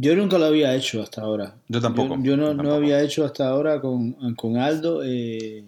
Yo 0.00 0.14
nunca 0.14 0.38
lo 0.38 0.44
había 0.44 0.74
hecho 0.76 1.02
hasta 1.02 1.22
ahora. 1.22 1.56
Yo 1.68 1.80
tampoco. 1.80 2.16
Yo, 2.16 2.22
yo 2.22 2.36
no, 2.36 2.46
tampoco. 2.48 2.68
no, 2.68 2.74
había 2.74 3.02
hecho 3.02 3.24
hasta 3.24 3.48
ahora 3.48 3.80
con, 3.80 4.12
con 4.36 4.56
Aldo. 4.56 5.02
Eh, 5.04 5.64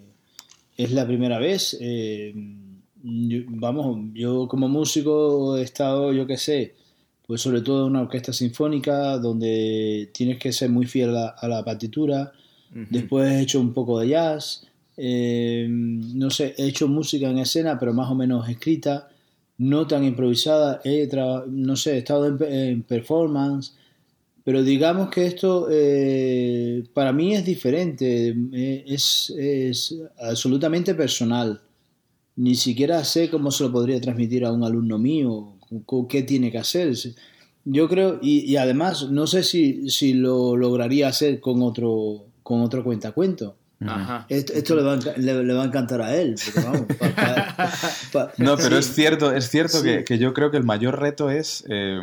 es 0.77 0.91
la 0.91 1.05
primera 1.05 1.37
vez. 1.37 1.77
Eh, 1.81 2.33
yo, 3.03 3.39
vamos, 3.49 4.09
yo 4.13 4.47
como 4.47 4.69
músico 4.69 5.57
he 5.57 5.63
estado, 5.63 6.13
yo 6.13 6.25
qué 6.25 6.37
sé, 6.37 6.75
pues 7.27 7.41
sobre 7.41 7.61
todo 7.61 7.85
en 7.85 7.91
una 7.91 8.01
orquesta 8.03 8.31
sinfónica 8.31 9.17
donde 9.17 10.09
tienes 10.13 10.37
que 10.37 10.53
ser 10.53 10.69
muy 10.69 10.85
fiel 10.85 11.15
a, 11.17 11.29
a 11.29 11.47
la 11.49 11.63
partitura. 11.65 12.31
Uh 12.73 12.79
-huh. 12.79 12.87
Después 12.89 13.29
he 13.31 13.41
hecho 13.41 13.59
un 13.59 13.73
poco 13.73 13.99
de 13.99 14.09
jazz. 14.09 14.65
Eh, 14.95 15.67
no 15.69 16.29
sé, 16.29 16.53
he 16.57 16.67
hecho 16.67 16.87
música 16.87 17.29
en 17.29 17.39
escena, 17.39 17.77
pero 17.77 17.93
más 17.93 18.09
o 18.09 18.15
menos 18.15 18.47
escrita, 18.47 19.09
no 19.57 19.87
tan 19.87 20.03
improvisada. 20.05 20.79
He 20.85 21.09
no 21.49 21.75
sé, 21.75 21.95
he 21.95 21.97
estado 21.97 22.27
en, 22.27 22.37
en 22.53 22.83
performance 22.83 23.73
pero 24.43 24.63
digamos 24.63 25.09
que 25.09 25.27
esto 25.27 25.67
eh, 25.69 26.83
para 26.93 27.13
mí 27.13 27.35
es 27.35 27.45
diferente, 27.45 28.35
es, 28.87 29.31
es, 29.37 29.95
absolutamente 30.19 30.95
personal. 30.95 31.61
Ni 32.37 32.55
siquiera 32.55 33.03
sé 33.03 33.29
cómo 33.29 33.51
se 33.51 33.63
lo 33.63 33.71
podría 33.71 34.01
transmitir 34.01 34.45
a 34.45 34.51
un 34.51 34.63
alumno 34.63 34.97
mío, 34.97 35.57
qué 36.09 36.23
tiene 36.23 36.51
que 36.51 36.57
hacer. 36.57 36.93
Yo 37.65 37.87
creo, 37.87 38.17
y, 38.21 38.51
y 38.51 38.57
además 38.57 39.11
no 39.11 39.27
sé 39.27 39.43
si, 39.43 39.89
si, 39.89 40.13
lo 40.13 40.57
lograría 40.57 41.07
hacer 41.07 41.39
con 41.39 41.61
otro, 41.61 42.25
con 42.41 42.61
otro 42.61 42.83
cuentacuento. 42.83 43.57
Ajá. 43.85 44.25
Esto, 44.29 44.53
esto 44.53 44.75
le, 44.75 44.83
va 44.83 44.93
a, 44.93 45.17
le, 45.17 45.43
le, 45.43 45.53
va 45.53 45.63
a, 45.63 45.65
encantar 45.65 46.01
a 46.01 46.15
él. 46.15 46.35
Vamos, 46.55 46.85
pa, 46.99 47.09
pa, 47.15 47.71
pa, 48.11 48.33
no, 48.37 48.55
pero 48.57 48.81
sí. 48.81 48.89
es 48.89 48.95
cierto, 48.95 49.31
es 49.31 49.49
cierto 49.49 49.79
sí. 49.79 49.83
que, 49.83 50.03
que, 50.03 50.17
yo 50.17 50.33
creo 50.33 50.49
que 50.49 50.57
el 50.57 50.63
mayor 50.63 50.99
reto 50.99 51.29
es... 51.29 51.63
Eh, 51.69 51.99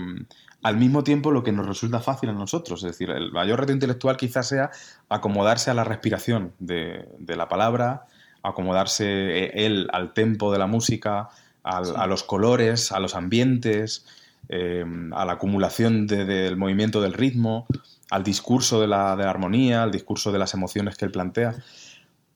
al 0.62 0.76
mismo 0.76 1.04
tiempo 1.04 1.30
lo 1.30 1.42
que 1.42 1.52
nos 1.52 1.66
resulta 1.66 2.00
fácil 2.00 2.30
a 2.30 2.32
nosotros. 2.32 2.82
Es 2.82 2.92
decir, 2.92 3.10
el 3.10 3.32
mayor 3.32 3.60
reto 3.60 3.72
intelectual 3.72 4.16
quizás 4.16 4.48
sea 4.48 4.70
acomodarse 5.08 5.70
a 5.70 5.74
la 5.74 5.84
respiración 5.84 6.52
de, 6.58 7.08
de 7.18 7.36
la 7.36 7.48
palabra, 7.48 8.06
acomodarse 8.42 9.04
eh, 9.06 9.66
él 9.66 9.88
al 9.92 10.12
tempo 10.14 10.52
de 10.52 10.58
la 10.58 10.66
música, 10.66 11.28
al, 11.62 11.86
sí. 11.86 11.92
a 11.96 12.06
los 12.06 12.22
colores, 12.24 12.92
a 12.92 13.00
los 13.00 13.14
ambientes, 13.14 14.06
eh, 14.48 14.84
a 15.12 15.24
la 15.24 15.32
acumulación 15.32 16.06
de, 16.06 16.24
del 16.24 16.56
movimiento 16.56 17.00
del 17.00 17.12
ritmo, 17.12 17.66
al 18.10 18.24
discurso 18.24 18.80
de 18.80 18.86
la, 18.86 19.14
de 19.16 19.24
la 19.24 19.30
armonía, 19.30 19.82
al 19.82 19.92
discurso 19.92 20.32
de 20.32 20.38
las 20.38 20.54
emociones 20.54 20.96
que 20.96 21.04
él 21.04 21.10
plantea. 21.10 21.54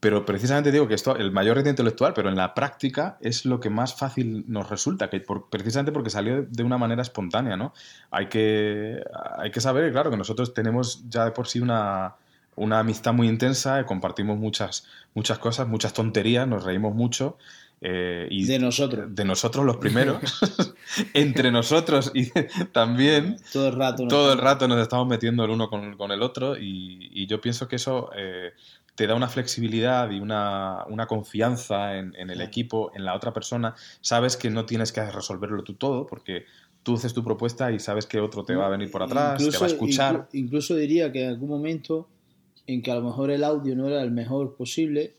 Pero 0.02 0.26
precisamente 0.26 0.72
digo 0.72 0.88
que 0.88 0.94
esto, 0.94 1.16
el 1.16 1.30
mayor 1.30 1.58
reto 1.58 1.68
intelectual, 1.68 2.12
pero 2.12 2.28
en 2.28 2.34
la 2.34 2.54
práctica 2.54 3.18
es 3.20 3.44
lo 3.44 3.60
que 3.60 3.70
más 3.70 3.94
fácil 3.94 4.44
nos 4.48 4.68
resulta, 4.68 5.08
que 5.08 5.20
por, 5.20 5.48
precisamente 5.48 5.92
porque 5.92 6.10
salió 6.10 6.42
de 6.42 6.64
una 6.64 6.76
manera 6.76 7.02
espontánea, 7.02 7.56
¿no? 7.56 7.72
Hay 8.10 8.26
que, 8.26 9.00
hay 9.38 9.52
que 9.52 9.60
saber, 9.60 9.92
claro, 9.92 10.10
que 10.10 10.16
nosotros 10.16 10.54
tenemos 10.54 11.04
ya 11.08 11.24
de 11.24 11.30
por 11.30 11.46
sí 11.46 11.60
una, 11.60 12.16
una 12.56 12.80
amistad 12.80 13.12
muy 13.12 13.28
intensa, 13.28 13.86
compartimos 13.86 14.36
muchas, 14.36 14.88
muchas 15.14 15.38
cosas, 15.38 15.68
muchas 15.68 15.92
tonterías, 15.92 16.48
nos 16.48 16.64
reímos 16.64 16.96
mucho. 16.96 17.38
Eh, 17.80 18.26
y 18.28 18.44
de 18.46 18.58
nosotros. 18.58 19.06
De 19.14 19.24
nosotros 19.24 19.64
los 19.64 19.76
primeros. 19.76 20.40
entre 21.14 21.52
nosotros 21.52 22.10
y 22.12 22.28
también. 22.72 23.36
Todo 23.52 23.68
el 23.68 23.74
rato. 23.74 24.08
Todo 24.08 24.32
el 24.32 24.38
rato 24.38 24.66
nos 24.66 24.80
estamos 24.80 25.06
metiendo 25.06 25.44
el 25.44 25.50
uno 25.50 25.68
con, 25.68 25.96
con 25.96 26.10
el 26.10 26.22
otro 26.22 26.56
y, 26.56 27.08
y, 27.12 27.26
yo 27.26 27.40
pienso 27.40 27.68
que 27.68 27.76
eso 27.76 28.10
eh, 28.16 28.52
te 28.94 29.06
da 29.06 29.14
una 29.14 29.28
flexibilidad 29.28 30.10
y 30.10 30.20
una, 30.20 30.84
una 30.88 31.06
confianza 31.06 31.96
en, 31.96 32.14
en, 32.16 32.30
el 32.30 32.40
equipo, 32.40 32.92
en 32.94 33.04
la 33.04 33.14
otra 33.14 33.32
persona. 33.32 33.74
Sabes 34.00 34.36
que 34.36 34.50
no 34.50 34.66
tienes 34.66 34.92
que 34.92 35.04
resolverlo 35.10 35.64
tú 35.64 35.74
todo 35.74 36.06
porque 36.06 36.44
tú 36.82 36.94
haces 36.94 37.14
tu 37.14 37.24
propuesta 37.24 37.72
y 37.72 37.78
sabes 37.78 38.06
que 38.06 38.20
otro 38.20 38.44
te 38.44 38.54
va 38.54 38.66
a 38.66 38.70
venir 38.70 38.90
por 38.90 39.02
atrás, 39.02 39.40
incluso, 39.40 39.58
te 39.58 39.64
va 39.64 39.66
a 39.66 39.74
escuchar. 39.74 40.28
Incluso, 40.32 40.76
diría 40.76 41.12
que 41.12 41.24
en 41.24 41.30
algún 41.30 41.48
momento 41.48 42.08
en 42.66 42.82
que 42.82 42.90
a 42.90 42.96
lo 42.96 43.02
mejor 43.02 43.30
el 43.30 43.44
audio 43.44 43.74
no 43.74 43.88
era 43.88 44.02
el 44.02 44.10
mejor 44.10 44.56
posible, 44.56 45.14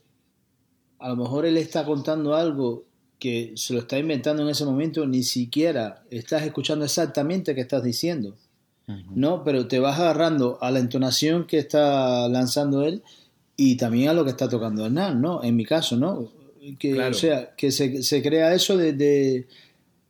a 1.00 1.10
lo 1.10 1.16
mejor 1.16 1.46
él 1.46 1.58
está 1.58 1.86
contando 1.86 2.36
algo 2.36 2.86
que 3.20 3.54
se 3.56 3.74
lo 3.74 3.80
está 3.80 3.98
inventando 3.98 4.44
en 4.44 4.50
ese 4.50 4.66
momento, 4.66 5.06
ni 5.06 5.24
siquiera 5.24 6.04
estás 6.10 6.44
escuchando 6.44 6.86
exactamente 6.86 7.56
qué 7.56 7.62
estás 7.62 7.84
diciendo. 7.84 8.36
Uh 8.86 8.92
-huh. 8.92 9.06
¿no? 9.16 9.44
Pero 9.46 9.68
te 9.68 9.80
vas 9.80 9.98
agarrando 9.98 10.58
a 10.62 10.70
la 10.70 10.80
entonación 10.80 11.46
que 11.46 11.58
está 11.58 12.28
lanzando 12.28 12.84
él 12.84 13.02
y 13.56 13.78
también 13.78 14.10
a 14.10 14.14
lo 14.14 14.24
que 14.24 14.32
está 14.32 14.50
tocando 14.50 14.86
Hernán, 14.86 15.22
¿no? 15.22 15.44
En 15.44 15.56
mi 15.56 15.66
caso, 15.66 15.96
¿no? 15.96 16.32
Que, 16.80 16.94
claro. 16.94 17.12
O 17.12 17.14
sea, 17.14 17.56
que 17.56 17.72
se, 17.72 18.04
se 18.04 18.24
crea 18.24 18.54
eso 18.54 18.78
de, 18.78 18.94
de, 18.94 19.48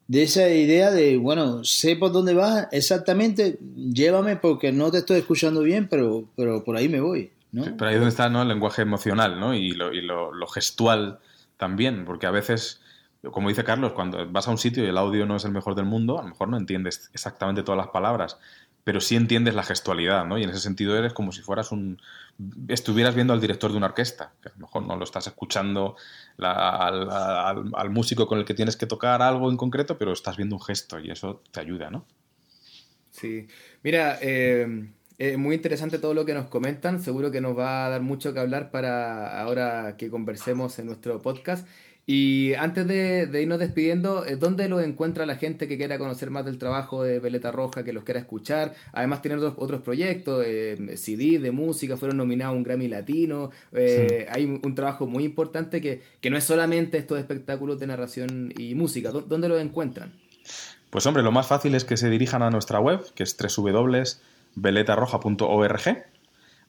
de, 0.08 0.24
esa 0.24 0.48
idea 0.50 0.92
de, 0.92 1.18
bueno, 1.18 1.64
sé 1.64 1.96
por 1.96 2.12
dónde 2.12 2.34
vas 2.34 2.68
exactamente, 2.72 3.58
llévame 3.76 4.36
porque 4.36 4.72
no 4.72 4.92
te 4.92 5.00
estoy 5.00 5.20
escuchando 5.20 5.62
bien, 5.62 5.88
pero, 5.90 6.30
pero 6.36 6.64
por 6.64 6.78
ahí 6.78 6.88
me 6.88 7.02
voy, 7.02 7.32
¿no? 7.52 7.64
pero 7.64 7.88
ahí 7.88 7.96
es 7.96 8.00
donde 8.00 8.12
está 8.12 8.30
¿no? 8.30 8.44
el 8.44 8.48
lenguaje 8.50 8.84
emocional, 8.84 9.40
¿no? 9.40 9.56
Y 9.56 9.72
lo, 9.72 9.92
y 9.92 10.02
lo, 10.02 10.32
lo 10.32 10.48
gestual 10.48 11.20
también, 11.58 12.06
porque 12.06 12.28
a 12.28 12.32
veces 12.32 12.82
como 13.32 13.50
dice 13.50 13.64
Carlos, 13.64 13.94
cuando 13.94 14.30
vas 14.30 14.48
a 14.48 14.52
un 14.52 14.58
sitio 14.58 14.84
y 14.84 14.88
el 14.88 14.98
audio 14.98 15.26
no 15.26 15.38
es 15.38 15.46
el 15.46 15.52
mejor 15.52 15.76
del 15.76 15.86
mundo, 15.86 16.20
a 16.20 16.24
lo 16.24 16.30
mejor 16.30 16.50
no 16.50 16.58
entiendes 16.58 17.10
exactamente 17.14 17.64
todas 17.64 17.78
las 17.78 17.88
palabras, 17.88 18.38
pero 18.84 19.00
sí 19.00 19.16
entiendes 19.16 19.56
la 19.56 19.64
gestualidad, 19.64 20.26
¿no? 20.26 20.38
Y 20.38 20.44
en 20.44 20.50
ese 20.50 20.60
sentido 20.60 20.98
eres 20.98 21.14
como 21.14 21.32
si 21.32 21.42
fueras 21.42 21.72
un... 21.72 22.02
estuvieras 22.68 23.16
viendo 23.16 23.34
al 23.34 23.42
director 23.42 23.72
de 23.72 23.78
una 23.78 23.88
orquesta, 23.88 24.34
que 24.42 24.50
a 24.50 24.52
lo 24.54 24.60
mejor 24.60 24.84
no 24.86 24.96
lo 24.96 25.04
estás 25.04 25.28
escuchando 25.28 25.96
al, 26.38 27.90
músico 27.90 28.28
con 28.28 28.40
el 28.40 28.46
que 28.46 28.54
tienes 28.54 28.76
que 28.76 28.86
tocar 28.86 29.22
algo 29.22 29.50
en 29.50 29.58
concreto, 29.58 29.98
pero 29.98 30.14
estás 30.14 30.38
viendo 30.38 30.56
un 30.56 30.62
gesto 30.62 31.00
y 31.00 31.12
eso 31.12 31.42
te 31.52 31.60
ayuda, 31.60 31.90
¿no? 31.90 32.06
Sí. 33.12 33.48
Mira, 33.84 34.18
eh, 34.22 34.90
es 35.18 35.38
muy 35.38 35.56
interesante 35.56 36.00
todo 36.00 36.14
lo 36.14 36.26
que 36.26 36.34
nos 36.34 36.48
comentan, 36.48 37.02
seguro 37.02 37.32
que 37.32 37.40
nos 37.40 37.58
va 37.58 37.86
a 37.86 37.90
dar 37.90 38.02
mucho 38.02 38.34
que 38.34 38.40
hablar 38.40 38.72
para 38.72 39.40
ahora 39.40 39.96
que 39.98 40.10
conversemos 40.10 40.80
en 40.80 40.88
nuestro 40.88 41.22
podcast. 41.22 41.68
Y 42.06 42.54
antes 42.56 42.86
de, 42.86 43.30
irnos 43.42 43.60
despidiendo, 43.60 44.26
eh, 44.26 44.36
¿dónde 44.36 44.68
lo 44.68 44.82
encuentra 44.82 45.26
la 45.26 45.38
gente 45.38 45.70
que 45.70 45.78
quiera 45.78 45.98
conocer 45.98 46.32
más 46.32 46.44
del 46.44 46.58
trabajo 46.58 47.02
de 47.02 47.20
Veleta 47.20 47.50
Roja, 47.52 47.86
que 47.86 47.94
los 47.94 48.04
quiera 48.04 48.20
escuchar? 48.20 48.74
Además, 48.92 49.22
tienen 49.22 49.40
otros, 49.40 49.54
otros 49.58 49.82
proyectos, 49.82 50.44
eh, 50.46 50.98
CD 50.98 51.40
de 51.40 51.52
música, 51.52 51.96
fueron 51.96 52.18
nominados 52.18 52.54
a 52.54 52.58
un 52.58 52.64
Grammy 52.64 52.90
Latino. 52.90 53.52
Eh, 53.72 54.28
hay 54.30 54.44
un, 54.46 54.76
trabajo 54.76 55.08
muy 55.08 55.24
importante 55.24 55.80
que, 55.80 56.02
que 56.20 56.30
no 56.30 56.36
es 56.36 56.44
solamente 56.44 56.98
estos 56.98 57.18
espectáculos 57.20 57.80
de 57.80 57.88
narración 57.88 58.54
y 58.58 58.76
música. 58.76 59.12
¿Dónde 59.12 59.48
lo 59.48 59.58
encuentran? 59.58 60.12
Pues 60.90 61.06
hombre, 61.06 61.24
lo 61.24 61.32
más 61.32 61.48
fácil 61.48 61.74
es 61.74 61.86
que 61.86 61.96
se 61.96 62.10
dirijan 62.10 62.44
a 62.44 62.50
nuestra 62.50 62.82
web, 62.82 63.00
que 63.16 63.24
es 63.24 63.38
www.veletarroja.org 63.38 66.13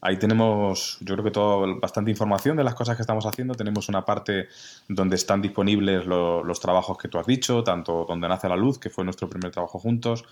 Ahí 0.07 0.19
tenemos, 0.19 0.99
yo 1.01 1.15
creo 1.15 1.25
que 1.25 1.31
todo, 1.31 1.81
bastante 1.81 2.11
información 2.11 2.59
de 2.59 2.63
las 2.63 2.75
cosas 2.75 2.95
que 2.95 3.01
estamos 3.01 3.25
haciendo. 3.25 3.55
Tenemos 3.55 3.89
una 3.89 4.05
parte 4.05 4.49
donde 4.87 5.17
están 5.17 5.41
disponibles 5.41 6.05
los 6.05 6.61
trabajos 6.61 6.99
que 6.99 7.09
tú 7.09 7.19
has 7.19 7.27
dicho, 7.27 7.65
tanto 7.65 8.05
Donde 8.07 8.29
nace 8.29 8.47
la 8.47 8.57
luz, 8.57 8.79
que 8.79 8.91
fue 8.91 9.03
nuestro 9.03 9.31
primer 9.31 9.51
trabajo 9.51 9.79
juntos, 9.79 10.27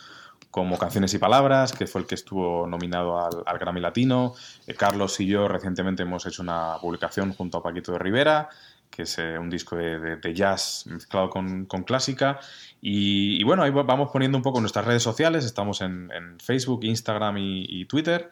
como 0.51 0.77
Canciones 0.77 1.15
y 1.15 1.19
Palabras, 1.19 1.73
que 1.73 1.87
fue 1.87 2.03
el 2.03 2.07
que 2.07 2.17
estuvo 2.17 2.67
nominado 2.67 3.19
al, 3.19 3.59
Grammy 3.59 3.81
Latino. 3.81 4.35
Eh, 4.67 4.75
Carlos 4.75 5.19
y 5.21 5.27
yo 5.27 5.49
recientemente 5.49 6.03
hemos 6.03 6.27
hecho 6.27 6.43
una 6.43 6.77
publicación 6.79 7.33
junto 7.33 7.57
a 7.57 7.63
Paquito 7.63 7.93
de 7.93 7.99
Rivera, 7.99 8.51
que 8.91 9.05
es 9.05 9.19
eh, 9.19 9.39
un 9.39 9.49
disco 9.49 9.77
de, 9.77 10.35
jazz 10.35 10.85
mezclado 10.87 11.31
con, 11.31 11.65
clásica. 11.87 12.41
Y, 12.83 13.43
bueno, 13.45 13.63
ahí 13.63 13.71
vamos 13.71 14.11
poniendo 14.13 14.37
un 14.37 14.43
poco 14.43 14.61
nuestras 14.61 14.85
redes 14.85 15.03
sociales. 15.03 15.47
Estamos 15.47 15.81
en, 15.81 16.11
Facebook, 16.41 16.85
Instagram 16.85 17.39
y 17.39 17.87
Twitter. 17.87 18.31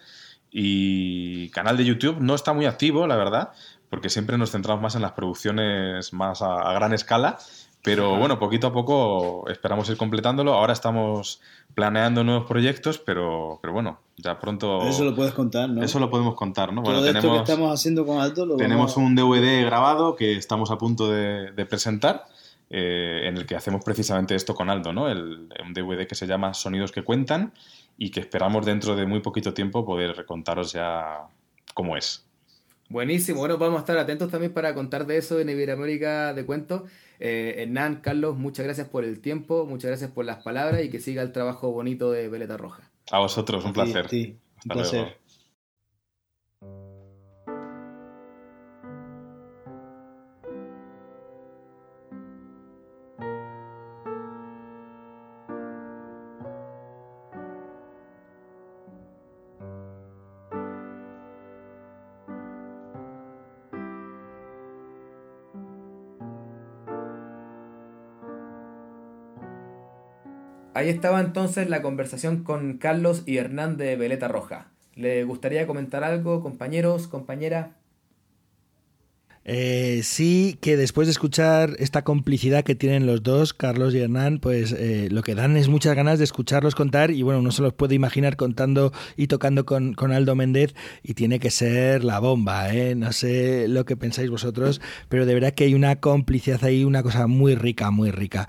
Y 0.51 1.49
canal 1.51 1.77
de 1.77 1.85
YouTube 1.85 2.19
no 2.21 2.35
está 2.35 2.53
muy 2.53 2.67
activo, 2.67 3.07
la 3.07 3.17
verdad, 3.17 3.53
porque 3.89 4.11
siempre 4.11 4.37
nos 4.37 4.51
centramos 4.51 4.83
más 4.83 4.95
en 4.95 5.03
las 5.03 5.13
producciones 5.13 6.13
más 6.13 6.43
a, 6.43 6.73
gran 6.73 6.93
escala. 6.93 7.39
Pero 7.83 8.17
bueno, 8.19 8.39
poquito 8.39 8.67
a 8.67 8.73
poco 8.73 9.49
esperamos 9.49 9.89
ir 9.89 9.97
completándolo. 9.97 10.53
Ahora 10.53 10.75
estamos 10.75 11.41
planeando 11.75 12.23
nuevos 12.25 12.47
proyectos, 12.47 12.99
pero, 12.99 13.59
pero 13.63 13.73
bueno, 13.73 14.01
ya 14.19 14.39
pronto. 14.39 14.83
Eso 14.83 15.03
lo 15.03 15.15
puedes 15.15 15.33
contar, 15.33 15.71
¿no? 15.71 15.83
Eso 15.83 15.99
lo 15.99 16.11
podemos 16.11 16.35
contar, 16.35 16.75
¿no? 16.75 16.83
bueno, 16.83 17.03
tenemos, 17.03 17.37
que 17.37 17.53
estamos 17.53 17.73
haciendo 17.73 18.05
con 18.05 18.21
Alto 18.21 18.45
lo 18.45 18.57
Tenemos 18.57 18.99
un 18.99 19.15
DVD 19.15 19.65
grabado 19.65 20.15
que 20.15 20.37
estamos 20.37 20.71
a 20.71 20.77
punto 20.77 21.11
de, 21.11 21.67
presentar, 21.67 22.27
eh, 22.69 23.23
en 23.25 23.39
el 23.39 23.47
que 23.47 23.57
hacemos 23.57 23.83
precisamente 23.83 24.35
esto 24.35 24.55
con 24.55 24.69
Aldo, 24.69 24.93
¿no? 24.93 25.09
El, 25.09 25.49
un 25.65 25.73
DVD 25.73 26.07
que 26.07 26.15
se 26.15 26.27
llama 26.27 26.53
Sonidos 26.53 26.93
que 26.93 27.03
Cuentan 27.03 27.55
y 28.03 28.11
que 28.11 28.21
esperamos 28.21 28.65
dentro 28.65 28.97
de 28.97 29.05
muy 29.05 29.21
poquito 29.21 29.53
tiempo 29.53 29.85
poder 29.85 30.25
contaros 30.25 30.73
ya 30.73 31.29
cómo 31.75 31.99
es. 31.99 32.25
Buenísimo, 32.89 33.41
bueno, 33.41 33.59
vamos 33.59 33.77
a 33.77 33.81
estar 33.81 33.99
atentos 33.99 34.31
también 34.31 34.55
para 34.55 34.75
contar 34.75 35.07
de 35.07 35.19
eso 35.19 35.39
en 35.39 35.51
Iberoamérica 35.51 36.33
de 36.33 36.47
Cuentos. 36.47 36.91
Eh, 37.21 37.57
Hernán, 37.59 37.97
Carlos, 37.97 38.39
muchas 38.39 38.65
gracias 38.65 38.89
por 38.89 39.05
el 39.05 39.21
tiempo, 39.21 39.67
muchas 39.67 39.91
gracias 39.91 40.11
por 40.11 40.25
las 40.25 40.43
palabras 40.43 40.83
y 40.83 40.89
que 40.89 40.99
siga 40.99 41.21
el 41.21 41.31
trabajo 41.31 41.73
bonito 41.73 42.11
de 42.11 42.31
Veleta 42.31 42.57
Roja. 42.57 42.91
A 43.11 43.19
vosotros, 43.19 43.67
un 43.67 43.75
placer. 43.75 44.09
Sí, 44.09 44.39
un 44.65 44.71
placer. 44.71 45.19
Ahí 70.81 70.89
estaba 70.89 71.21
entonces 71.21 71.69
la 71.69 71.83
conversación 71.83 72.43
con 72.43 72.79
Carlos 72.79 73.23
y 73.27 73.37
Hernán 73.37 73.77
de 73.77 73.97
Veleta 73.97 74.29
Roja. 74.29 74.69
¿Le 74.95 75.25
gustaría 75.25 75.67
comentar 75.67 76.05
algo, 76.05 76.41
compañeros, 76.41 77.07
compañera? 77.07 77.73
Eh, 79.47 80.03
sí, 80.05 80.59
que 80.61 80.77
después 80.77 81.09
de 81.09 81.13
escuchar 81.13 81.75
esta 81.79 82.05
complicidad 82.05 82.63
que 82.63 82.75
tienen 82.75 83.07
los 83.07 83.23
dos, 83.23 83.55
Carlos 83.55 83.95
y 83.95 83.99
Hernán, 83.99 84.39
pues 84.39 84.73
eh, 84.73 85.09
lo 85.11 85.23
que 85.23 85.35
dan 85.35 85.57
es 85.57 85.69
muchas 85.69 85.97
ganas 85.97 86.19
de 86.19 86.25
escucharlos 86.25 86.75
contar 86.75 87.11
y 87.11 87.23
bueno, 87.23 87.41
uno 87.41 87.51
se 87.51 87.63
los 87.63 87.73
puede 87.73 87.95
imaginar 87.95 88.37
contando 88.37 88.93
y 89.17 89.29
tocando 89.29 89.65
con, 89.65 89.95
con 89.95 90.13
Aldo 90.13 90.35
Méndez 90.35 90.75
y 91.03 91.15
tiene 91.15 91.41
que 91.41 91.51
ser 91.51 92.05
la 92.05 92.19
bomba, 92.19 92.73
¿eh? 92.75 92.95
No 92.95 93.13
sé 93.13 93.67
lo 93.67 93.87
que 93.87 93.97
pensáis 93.97 94.29
vosotros, 94.29 94.81
pero 95.09 95.25
de 95.25 95.33
verdad 95.33 95.55
que 95.55 95.65
hay 95.65 95.75
una 95.75 95.97
complicidad 95.97 96.63
ahí, 96.63 96.85
una 96.85 97.03
cosa 97.03 97.27
muy 97.27 97.55
rica, 97.55 97.91
muy 97.91 98.11
rica. 98.11 98.47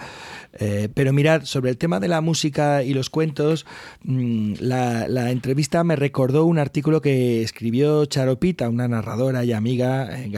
Eh, 0.53 0.89
pero 0.93 1.13
mirad, 1.13 1.43
sobre 1.45 1.69
el 1.69 1.77
tema 1.77 1.99
de 1.99 2.09
la 2.09 2.19
música 2.21 2.83
y 2.83 2.93
los 2.93 3.09
cuentos, 3.09 3.65
mm, 4.03 4.55
la, 4.59 5.31
entrevista 5.31 5.83
me 5.83 5.95
recordó 5.95 6.45
un 6.45 6.59
artículo 6.59 7.01
que 7.01 7.41
escribió 7.41 8.05
Charopita, 8.05 8.67
una 8.67 8.87
narradora 8.87 9.45
y 9.45 9.53
amiga 9.53 10.19
eh, 10.19 10.29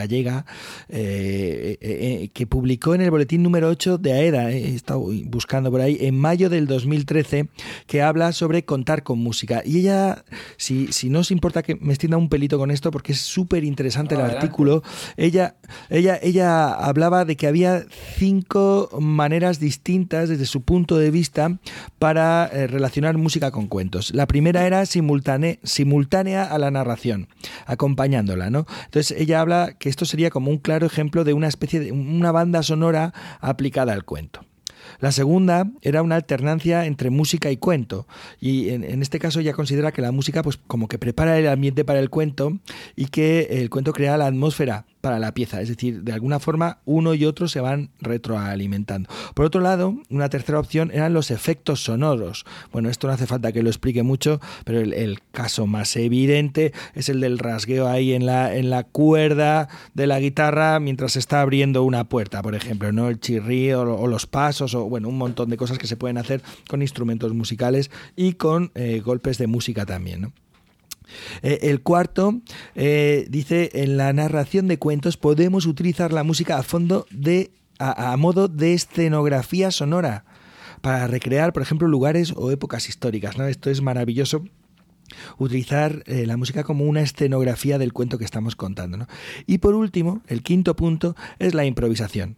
gallega, 0.88 1.78
eh, 1.80 2.30
que 2.32 2.46
publicó 2.46 2.94
en 2.94 3.00
el 3.00 3.10
boletín 3.10 3.42
número 3.42 3.68
8 3.68 3.98
de 3.98 4.12
AEDA, 4.12 4.50
he 4.50 4.74
estado 4.74 5.04
buscando 5.24 5.70
por 5.70 5.80
ahí, 5.80 5.98
en 6.00 6.18
mayo 6.18 6.50
del 6.50 6.66
2013, 6.66 7.48
que 7.86 8.02
habla 8.02 8.32
sobre 8.32 8.64
contar 8.64 9.02
con 9.02 9.18
música. 9.18 9.62
Y 9.64 9.80
ella, 9.80 10.24
si, 10.56 10.92
si 10.92 11.10
no 11.10 11.20
os 11.20 11.30
importa 11.30 11.62
que 11.62 11.76
me 11.76 11.92
extienda 11.92 12.16
un 12.16 12.28
pelito 12.28 12.58
con 12.58 12.70
esto, 12.70 12.90
porque 12.90 13.12
es 13.12 13.20
súper 13.20 13.64
interesante 13.64 14.14
el 14.14 14.20
artículo, 14.20 14.82
ella, 15.16 15.56
ella, 15.90 16.18
ella 16.22 16.72
hablaba 16.72 17.24
de 17.24 17.36
que 17.36 17.46
había 17.46 17.84
cinco 18.16 18.88
maneras 19.00 19.60
distintas 19.60 20.28
desde 20.28 20.46
su 20.46 20.62
punto 20.62 20.98
de 20.98 21.10
vista 21.10 21.58
para 21.98 22.46
eh, 22.52 22.66
relacionar 22.66 23.16
música 23.18 23.50
con 23.50 23.66
cuentos. 23.66 24.14
La 24.14 24.26
primera 24.26 24.66
era 24.66 24.86
simultánea, 24.86 25.58
simultánea 25.62 26.44
a 26.44 26.58
la 26.58 26.70
narración, 26.70 27.28
acompañándola, 27.66 28.50
¿no? 28.50 28.66
Entonces 28.84 29.16
ella 29.18 29.40
habla 29.40 29.74
que 29.78 29.88
esto 29.88 30.04
sería 30.04 30.30
como 30.34 30.50
un 30.50 30.58
claro 30.58 30.84
ejemplo 30.84 31.22
de 31.22 31.32
una 31.32 31.46
especie 31.46 31.78
de 31.78 31.92
una 31.92 32.32
banda 32.32 32.64
sonora 32.64 33.14
aplicada 33.40 33.92
al 33.92 34.04
cuento. 34.04 34.40
La 34.98 35.12
segunda 35.12 35.70
era 35.80 36.02
una 36.02 36.16
alternancia 36.16 36.86
entre 36.86 37.10
música 37.10 37.52
y 37.52 37.56
cuento. 37.56 38.08
Y 38.40 38.70
en, 38.70 39.00
este 39.00 39.20
caso 39.20 39.38
ella 39.38 39.52
considera 39.52 39.92
que 39.92 40.02
la 40.02 40.10
música 40.10 40.42
pues 40.42 40.58
como 40.66 40.88
que 40.88 40.98
prepara 40.98 41.38
el 41.38 41.46
ambiente 41.46 41.84
para 41.84 42.00
el 42.00 42.10
cuento 42.10 42.58
y 42.96 43.06
que 43.06 43.42
el 43.48 43.70
cuento 43.70 43.92
crea 43.92 44.16
la 44.16 44.26
atmósfera 44.26 44.86
para 45.04 45.18
la 45.18 45.34
pieza. 45.34 45.60
Es 45.60 45.68
decir, 45.68 46.02
de 46.02 46.12
alguna 46.14 46.40
forma 46.40 46.78
uno 46.86 47.12
y 47.12 47.26
otro 47.26 47.46
se 47.46 47.60
van 47.60 47.90
retroalimentando. 48.00 49.10
Por 49.34 49.44
otro 49.44 49.60
lado, 49.60 49.96
una 50.08 50.30
tercera 50.30 50.58
opción 50.58 50.90
eran 50.94 51.12
los 51.12 51.30
efectos 51.30 51.84
sonoros. 51.84 52.46
Bueno, 52.72 52.88
esto 52.88 53.06
no 53.06 53.12
hace 53.12 53.26
falta 53.26 53.52
que 53.52 53.62
lo 53.62 53.68
explique 53.68 54.02
mucho, 54.02 54.40
pero 54.64 54.80
el, 54.80 55.18
caso 55.30 55.66
más 55.66 55.94
evidente 55.96 56.72
es 56.94 57.10
el 57.10 57.20
del 57.20 57.38
rasgueo 57.38 57.86
ahí 57.86 58.14
en 58.14 58.24
la, 58.24 58.56
en 58.56 58.70
la 58.70 58.84
cuerda 58.84 59.68
de 59.92 60.06
la 60.06 60.20
guitarra 60.20 60.80
mientras 60.80 61.12
se 61.12 61.18
está 61.18 61.42
abriendo 61.42 61.82
una 61.82 62.04
puerta, 62.04 62.40
por 62.40 62.54
ejemplo, 62.54 62.90
¿no? 62.90 63.10
El 63.10 63.20
chirrío 63.20 63.82
o, 63.82 64.06
los 64.06 64.26
pasos 64.26 64.74
o 64.74 64.88
bueno, 64.88 65.10
un 65.10 65.18
montón 65.18 65.50
de 65.50 65.58
cosas 65.58 65.76
que 65.76 65.86
se 65.86 65.98
pueden 65.98 66.16
hacer 66.16 66.40
con 66.66 66.80
instrumentos 66.80 67.34
musicales 67.34 67.90
y 68.16 68.34
con 68.34 68.70
eh, 68.74 69.02
golpes 69.04 69.36
de 69.36 69.48
música 69.48 69.84
también. 69.84 70.32
Eh, 71.42 71.60
el 71.62 71.82
cuarto 71.82 72.40
eh, 72.74 73.26
dice, 73.28 73.70
en 73.74 73.96
la 73.96 74.12
narración 74.12 74.68
de 74.68 74.78
cuentos 74.78 75.16
podemos 75.16 75.66
utilizar 75.66 76.12
la 76.12 76.24
música 76.24 76.58
a 76.58 76.62
fondo 76.62 77.06
de, 77.10 77.50
a, 77.78 78.16
modo 78.16 78.48
de 78.48 78.74
escenografía 78.74 79.70
sonora 79.70 80.24
para 80.80 81.06
recrear, 81.06 81.52
por 81.52 81.62
ejemplo, 81.62 81.88
lugares 81.88 82.32
o 82.36 82.50
épocas 82.50 82.88
históricas. 82.88 83.38
¿no? 83.38 83.46
Esto 83.46 83.70
es 83.70 83.80
maravilloso 83.80 84.44
utilizar 85.38 86.02
eh, 86.06 86.26
la 86.26 86.36
música 86.36 86.64
como 86.64 86.84
una 86.84 87.00
escenografía 87.00 87.78
del 87.78 87.92
cuento 87.92 88.18
que 88.18 88.24
estamos 88.24 88.56
contando. 88.56 89.06
Y 89.46 89.58
por 89.58 89.74
último, 89.74 90.22
el 90.26 90.42
quinto 90.42 90.76
punto 90.76 91.16
es 91.38 91.54
la 91.54 91.64
improvisación. 91.64 92.36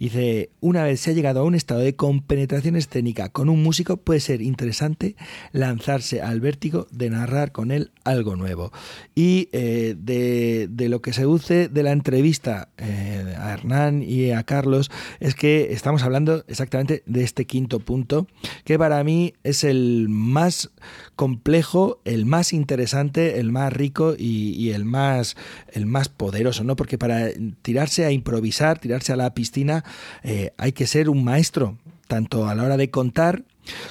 Dice, 0.00 0.48
una 0.60 0.84
vez 0.84 0.98
se 0.98 1.10
ha 1.10 1.12
llegado 1.12 1.40
a 1.40 1.44
un 1.44 1.54
estado 1.54 1.80
de 1.80 1.94
compenetración 1.94 2.74
escénica 2.74 3.28
con 3.28 3.50
un 3.50 3.62
músico, 3.62 3.98
puede 3.98 4.20
ser 4.20 4.40
interesante 4.40 5.14
lanzarse 5.52 6.22
al 6.22 6.40
vértigo 6.40 6.86
de 6.90 7.10
narrar 7.10 7.52
con 7.52 7.70
él 7.70 7.90
algo 8.02 8.34
nuevo. 8.34 8.72
Y 9.14 9.50
eh, 9.52 9.94
de, 9.98 10.88
lo 10.88 11.02
que 11.02 11.12
se 11.12 11.20
deduce 11.20 11.68
de 11.68 11.82
la 11.82 11.92
entrevista 11.92 12.70
eh, 12.78 13.34
a 13.38 13.52
Hernán 13.52 14.02
y 14.02 14.30
a 14.30 14.42
Carlos 14.44 14.90
es 15.20 15.34
que 15.34 15.74
estamos 15.74 16.02
hablando 16.02 16.44
exactamente 16.48 17.02
de 17.04 17.22
este 17.22 17.44
quinto 17.44 17.78
punto, 17.78 18.26
que 18.64 18.78
para 18.78 19.04
mí 19.04 19.34
es 19.44 19.64
el 19.64 20.06
más 20.08 20.70
complejo, 21.20 22.00
el 22.06 22.24
más 22.24 22.54
interesante, 22.54 23.40
el 23.40 23.52
más 23.52 23.70
rico 23.70 24.14
y, 24.18 24.70
el 24.70 24.86
más 24.86 25.36
el 25.70 25.84
más 25.84 26.08
poderoso, 26.08 26.64
¿no? 26.64 26.76
Porque 26.76 26.96
para 26.96 27.28
tirarse 27.60 28.06
a 28.06 28.10
improvisar, 28.10 28.78
tirarse 28.78 29.12
a 29.12 29.16
la 29.16 29.34
piscina, 29.34 29.84
eh, 30.22 30.54
hay 30.56 30.72
que 30.72 30.86
ser 30.86 31.10
un 31.10 31.22
maestro, 31.22 31.76
tanto 32.08 32.48
a 32.48 32.54
la 32.54 32.62
hora 32.62 32.78
de 32.78 32.88
contar 32.88 33.42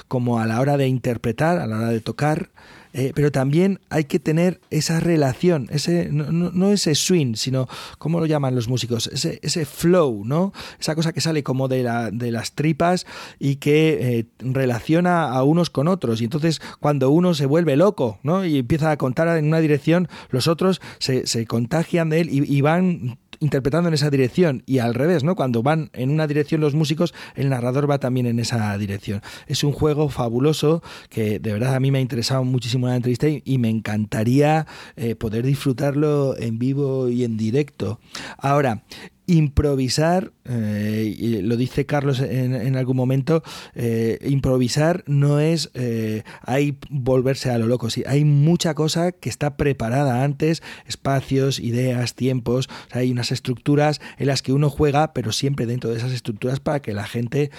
como 0.08 0.40
a 0.40 0.46
la 0.48 0.60
hora 0.60 0.76
de 0.76 0.88
interpretar, 0.88 1.60
a 1.60 1.68
la 1.68 1.76
hora 1.76 1.90
de 1.90 2.00
tocar, 2.00 2.50
eh, 2.92 3.12
pero 3.14 3.30
también 3.30 3.80
hay 3.88 4.04
que 4.04 4.18
tener 4.18 4.60
esa 4.70 5.00
relación, 5.00 5.68
ese, 5.70 6.08
no, 6.10 6.72
ese 6.72 6.94
swing, 6.94 7.34
sino, 7.34 7.68
¿cómo 7.98 8.20
lo 8.20 8.26
llaman 8.26 8.54
los 8.54 8.68
músicos? 8.68 9.06
Ese, 9.08 9.38
ese 9.42 9.64
flow, 9.64 10.24
¿no? 10.24 10.52
Esa 10.78 10.94
cosa 10.94 11.12
que 11.12 11.20
sale 11.20 11.42
como 11.42 11.68
de, 11.68 11.82
la, 11.82 12.10
de 12.10 12.32
las 12.32 12.52
tripas 12.52 13.06
y 13.38 13.56
que 13.56 14.18
eh, 14.18 14.26
relaciona 14.38 15.30
a 15.30 15.42
unos 15.44 15.70
con 15.70 15.88
otros. 15.88 16.20
Y 16.20 16.24
entonces, 16.24 16.60
cuando 16.80 17.10
uno 17.10 17.34
se 17.34 17.46
vuelve 17.46 17.76
loco, 17.76 18.18
¿no? 18.22 18.44
Y 18.44 18.58
empieza 18.58 18.90
a 18.90 18.96
contar 18.96 19.36
en 19.38 19.46
una 19.46 19.60
dirección, 19.60 20.08
los 20.30 20.48
otros 20.48 20.80
se, 20.98 21.26
se 21.26 21.46
contagian 21.46 22.08
de 22.10 22.20
él 22.20 22.28
y 22.30 22.60
van 22.60 23.18
interpretando 23.40 23.88
en 23.88 23.94
esa 23.94 24.10
dirección 24.10 24.62
y 24.66 24.78
al 24.78 24.94
revés, 24.94 25.24
¿no? 25.24 25.34
Cuando 25.34 25.62
van 25.62 25.90
en 25.94 26.10
una 26.10 26.26
dirección 26.26 26.60
los 26.60 26.74
músicos, 26.74 27.14
el 27.34 27.48
narrador 27.48 27.90
va 27.90 27.98
también 27.98 28.26
en 28.26 28.38
esa 28.38 28.76
dirección. 28.78 29.22
Es 29.46 29.64
un 29.64 29.72
juego 29.72 30.08
fabuloso 30.10 30.82
que 31.08 31.38
de 31.38 31.52
verdad 31.52 31.74
a 31.74 31.80
mí 31.80 31.90
me 31.90 31.98
ha 31.98 32.02
interesado 32.02 32.44
muchísimo 32.44 32.86
la 32.86 32.96
entrevista 32.96 33.26
y, 33.28 33.58
me 33.60 33.68
encantaría 33.68 34.66
eh, 34.96 35.16
poder 35.16 35.44
disfrutarlo 35.44 36.34
en 36.38 36.58
vivo 36.58 37.08
y 37.08 37.24
en 37.24 37.36
directo. 37.36 38.00
Ahora, 38.38 38.84
improvisar, 39.30 40.32
eh, 40.44 41.40
lo 41.44 41.56
dice 41.56 41.86
Carlos 41.86 42.18
en, 42.20 42.76
algún 42.76 42.96
momento, 42.96 43.44
eh, 43.76 44.18
improvisar 44.28 45.04
no 45.06 45.38
es 45.38 45.70
eh, 45.74 46.24
ahí 46.42 46.76
volverse 46.90 47.50
a 47.50 47.58
lo 47.58 47.66
loco, 47.66 47.90
sí, 47.90 48.02
hay 48.08 48.24
mucha 48.24 48.74
cosa 48.74 49.12
que 49.12 49.28
está 49.28 49.56
preparada 49.56 50.24
antes, 50.24 50.64
espacios, 50.86 51.60
ideas, 51.60 52.16
tiempos, 52.16 52.68
hay 52.90 53.12
unas 53.12 53.30
estructuras 53.30 54.00
en 54.18 54.26
las 54.26 54.42
que 54.42 54.52
uno 54.52 54.68
juega, 54.68 55.12
pero 55.12 55.30
siempre 55.30 55.64
dentro 55.64 55.90
de 55.90 55.98
esas 55.98 56.12
estructuras 56.12 56.58
para 56.58 56.82
que 56.82 56.92
la 56.92 57.06
gente 57.06 57.50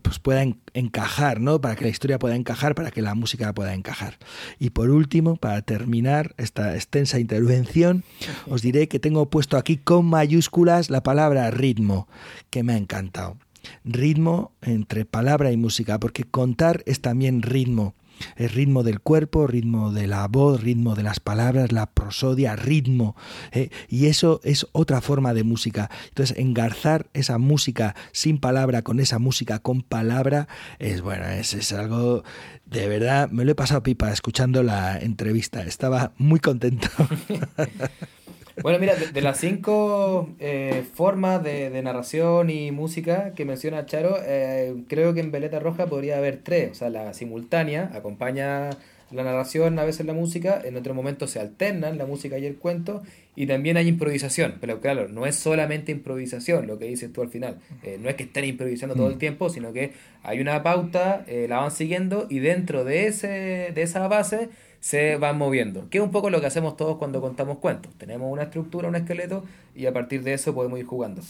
pues 0.00 0.18
pueda 0.18 0.42
encajar, 0.78 1.40
¿no? 1.40 1.60
Para 1.60 1.76
que 1.76 1.84
la 1.84 1.90
historia 1.90 2.18
pueda 2.18 2.36
encajar, 2.36 2.74
para 2.74 2.90
que 2.90 3.02
la 3.02 3.14
música 3.14 3.52
pueda 3.52 3.74
encajar. 3.74 4.18
Y 4.58 4.70
por 4.70 4.90
último, 4.90 5.36
para 5.36 5.62
terminar 5.62 6.34
esta 6.38 6.74
extensa 6.74 7.18
intervención, 7.18 8.04
os 8.46 8.62
diré 8.62 8.88
que 8.88 9.00
tengo 9.00 9.26
puesto 9.26 9.56
aquí 9.56 9.76
con 9.76 10.06
mayúsculas 10.06 10.90
la 10.90 11.02
palabra 11.02 11.50
ritmo, 11.50 12.08
que 12.50 12.62
me 12.62 12.74
ha 12.74 12.76
encantado. 12.76 13.36
Ritmo 13.84 14.52
entre 14.62 15.04
palabra 15.04 15.52
y 15.52 15.56
música, 15.56 15.98
porque 15.98 16.24
contar 16.24 16.82
es 16.86 17.00
también 17.00 17.42
ritmo. 17.42 17.94
El 18.36 18.50
ritmo 18.50 18.82
del 18.82 19.00
cuerpo, 19.00 19.46
ritmo 19.46 19.92
de 19.92 20.06
la 20.06 20.26
voz, 20.28 20.62
ritmo 20.62 20.94
de 20.94 21.02
las 21.02 21.20
palabras, 21.20 21.72
la 21.72 21.86
prosodia, 21.86 22.56
ritmo. 22.56 23.16
¿eh? 23.52 23.70
y 23.88 24.06
eso 24.06 24.40
es 24.44 24.66
otra 24.72 25.00
forma 25.00 25.34
de 25.34 25.44
música. 25.44 25.90
Entonces, 26.08 26.36
engarzar 26.38 27.08
esa 27.14 27.38
música 27.38 27.94
sin 28.12 28.38
palabra 28.38 28.82
con 28.82 29.00
esa 29.00 29.18
música 29.18 29.58
con 29.58 29.82
palabra 29.82 30.48
es 30.78 31.00
bueno, 31.00 31.26
es, 31.26 31.54
es 31.54 31.72
algo 31.72 32.22
de 32.66 32.88
verdad. 32.88 33.30
Me 33.30 33.44
lo 33.44 33.52
he 33.52 33.54
pasado 33.54 33.82
pipa 33.82 34.12
escuchando 34.12 34.62
la 34.62 34.98
entrevista. 34.98 35.62
Estaba 35.62 36.12
muy 36.18 36.40
contento. 36.40 36.88
Bueno, 38.62 38.78
mira, 38.78 38.94
de, 38.96 39.20
las 39.20 39.38
cinco 39.38 40.30
eh, 40.40 40.84
formas 40.94 41.42
de, 41.42 41.70
narración 41.82 42.50
y 42.50 42.72
música 42.72 43.32
que 43.34 43.44
menciona 43.44 43.86
Charo, 43.86 44.16
eh, 44.24 44.74
creo 44.88 45.14
que 45.14 45.20
en 45.20 45.30
Veleta 45.30 45.60
Roja 45.60 45.86
podría 45.86 46.18
haber 46.18 46.38
tres. 46.42 46.72
O 46.72 46.74
sea, 46.74 46.90
la 46.90 47.14
simultánea 47.14 47.90
acompaña 47.94 48.70
la 49.10 49.22
narración, 49.24 49.78
a 49.78 49.84
veces 49.84 50.04
la 50.04 50.12
música, 50.12 50.60
en 50.62 50.76
otro 50.76 50.92
momento 50.92 51.26
se 51.26 51.40
alternan 51.40 51.96
la 51.96 52.04
música 52.04 52.38
y 52.38 52.44
el 52.44 52.56
cuento, 52.56 53.02
y 53.36 53.46
también 53.46 53.76
hay 53.76 53.88
improvisación. 53.88 54.56
Pero 54.60 54.80
claro, 54.80 55.08
no 55.08 55.24
es 55.24 55.36
solamente 55.36 55.92
improvisación 55.92 56.66
lo 56.66 56.78
que 56.78 56.86
dices 56.86 57.12
tú 57.12 57.22
al 57.22 57.28
final. 57.28 57.58
Eh, 57.82 57.98
no 58.00 58.08
es 58.08 58.16
que 58.16 58.24
estén 58.24 58.44
improvisando 58.44 58.96
todo 58.96 59.08
el 59.08 59.16
mm. 59.16 59.18
tiempo, 59.18 59.50
sino 59.50 59.72
que 59.72 59.92
hay 60.22 60.40
una 60.40 60.62
pauta, 60.62 61.24
la 61.48 61.60
van 61.60 61.70
siguiendo, 61.70 62.26
y 62.28 62.40
dentro 62.40 62.84
de, 62.84 63.06
ese, 63.06 63.72
de 63.74 63.82
esa 63.82 64.08
base 64.08 64.50
se 64.80 65.16
van 65.16 65.38
moviendo, 65.38 65.88
que 65.90 65.98
es 65.98 66.04
un 66.04 66.10
poco 66.10 66.30
lo 66.30 66.40
que 66.40 66.46
hacemos 66.46 66.76
todos 66.76 66.98
cuando 66.98 67.20
contamos 67.20 67.58
cuentos. 67.58 67.92
Tenemos 67.98 68.32
una 68.32 68.44
estructura, 68.44 68.88
un 68.88 68.96
esqueleto, 68.96 69.44
y 69.74 69.86
a 69.86 69.92
partir 69.92 70.22
de 70.22 70.34
eso 70.34 70.54
podemos 70.54 70.78
ir 70.78 70.86
jugando. 70.86 71.22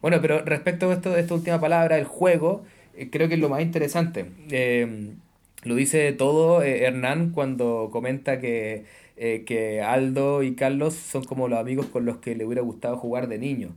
Bueno, 0.00 0.20
pero 0.20 0.42
respecto 0.44 0.90
a 0.90 0.94
esto 0.94 1.10
de 1.10 1.20
esta 1.20 1.34
última 1.34 1.60
palabra, 1.60 1.98
el 1.98 2.04
juego, 2.04 2.64
eh, 2.96 3.08
creo 3.10 3.28
que 3.28 3.34
es 3.34 3.40
lo 3.40 3.48
más 3.48 3.62
interesante. 3.62 4.26
Eh, 4.50 5.12
lo 5.62 5.76
dice 5.76 6.12
todo 6.12 6.62
eh, 6.62 6.84
Hernán 6.84 7.30
cuando 7.30 7.90
comenta 7.92 8.40
que, 8.40 8.84
que 9.16 9.80
Aldo 9.80 10.42
y 10.42 10.56
Carlos 10.56 10.94
son 10.94 11.22
como 11.22 11.46
los 11.46 11.60
amigos 11.60 11.86
con 11.86 12.04
los 12.04 12.16
que 12.16 12.34
le 12.34 12.44
hubiera 12.44 12.62
gustado 12.62 12.96
jugar 12.96 13.28
de 13.28 13.38
niño. 13.38 13.68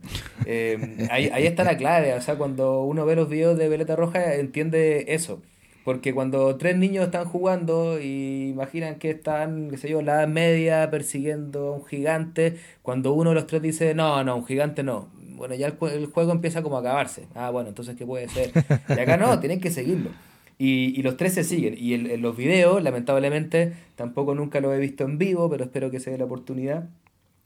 ahí, 1.10 1.30
ahí 1.32 1.46
está 1.46 1.62
la 1.62 1.76
clave, 1.76 2.14
o 2.14 2.20
sea, 2.20 2.34
cuando 2.36 2.82
uno 2.82 3.06
ve 3.06 3.14
los 3.14 3.28
videos 3.28 3.56
de 3.56 3.68
Veleta 3.68 3.94
Roja 3.94 4.34
entiende 4.34 5.04
eso. 5.14 5.40
Porque 5.86 6.12
cuando 6.12 6.56
tres 6.56 6.76
niños 6.76 7.04
están 7.04 7.26
jugando 7.26 8.00
y 8.00 8.48
imaginan 8.48 8.96
que 8.96 9.10
están, 9.10 9.70
qué 9.70 9.76
sé 9.76 9.88
yo, 9.88 10.02
la 10.02 10.26
media 10.26 10.90
persiguiendo 10.90 11.68
a 11.68 11.76
un 11.76 11.86
gigante, 11.86 12.56
cuando 12.82 13.12
uno 13.12 13.30
de 13.30 13.36
los 13.36 13.46
tres 13.46 13.62
dice, 13.62 13.94
no, 13.94 14.24
no, 14.24 14.34
un 14.34 14.44
gigante 14.44 14.82
no. 14.82 15.08
Bueno, 15.36 15.54
ya 15.54 15.68
el, 15.68 16.06
juego 16.06 16.32
empieza 16.32 16.60
como 16.64 16.76
a 16.76 16.80
acabarse. 16.80 17.28
Ah, 17.36 17.50
bueno, 17.50 17.68
entonces, 17.68 17.94
¿qué 17.94 18.04
puede 18.04 18.28
ser? 18.28 18.50
Y 18.88 18.98
acá 18.98 19.16
no, 19.16 19.38
tienen 19.40 19.60
que 19.60 19.70
seguirlo. 19.70 20.10
Y, 20.58 20.98
y 20.98 21.04
los 21.04 21.16
tres 21.16 21.34
se 21.34 21.44
siguen. 21.44 21.76
Y 21.78 21.94
en, 21.94 22.20
los 22.20 22.36
videos, 22.36 22.82
lamentablemente, 22.82 23.74
tampoco 23.94 24.34
nunca 24.34 24.58
lo 24.58 24.74
he 24.74 24.80
visto 24.80 25.04
en 25.04 25.18
vivo, 25.18 25.48
pero 25.48 25.62
espero 25.62 25.92
que 25.92 26.00
se 26.00 26.10
dé 26.10 26.18
la 26.18 26.24
oportunidad. 26.24 26.88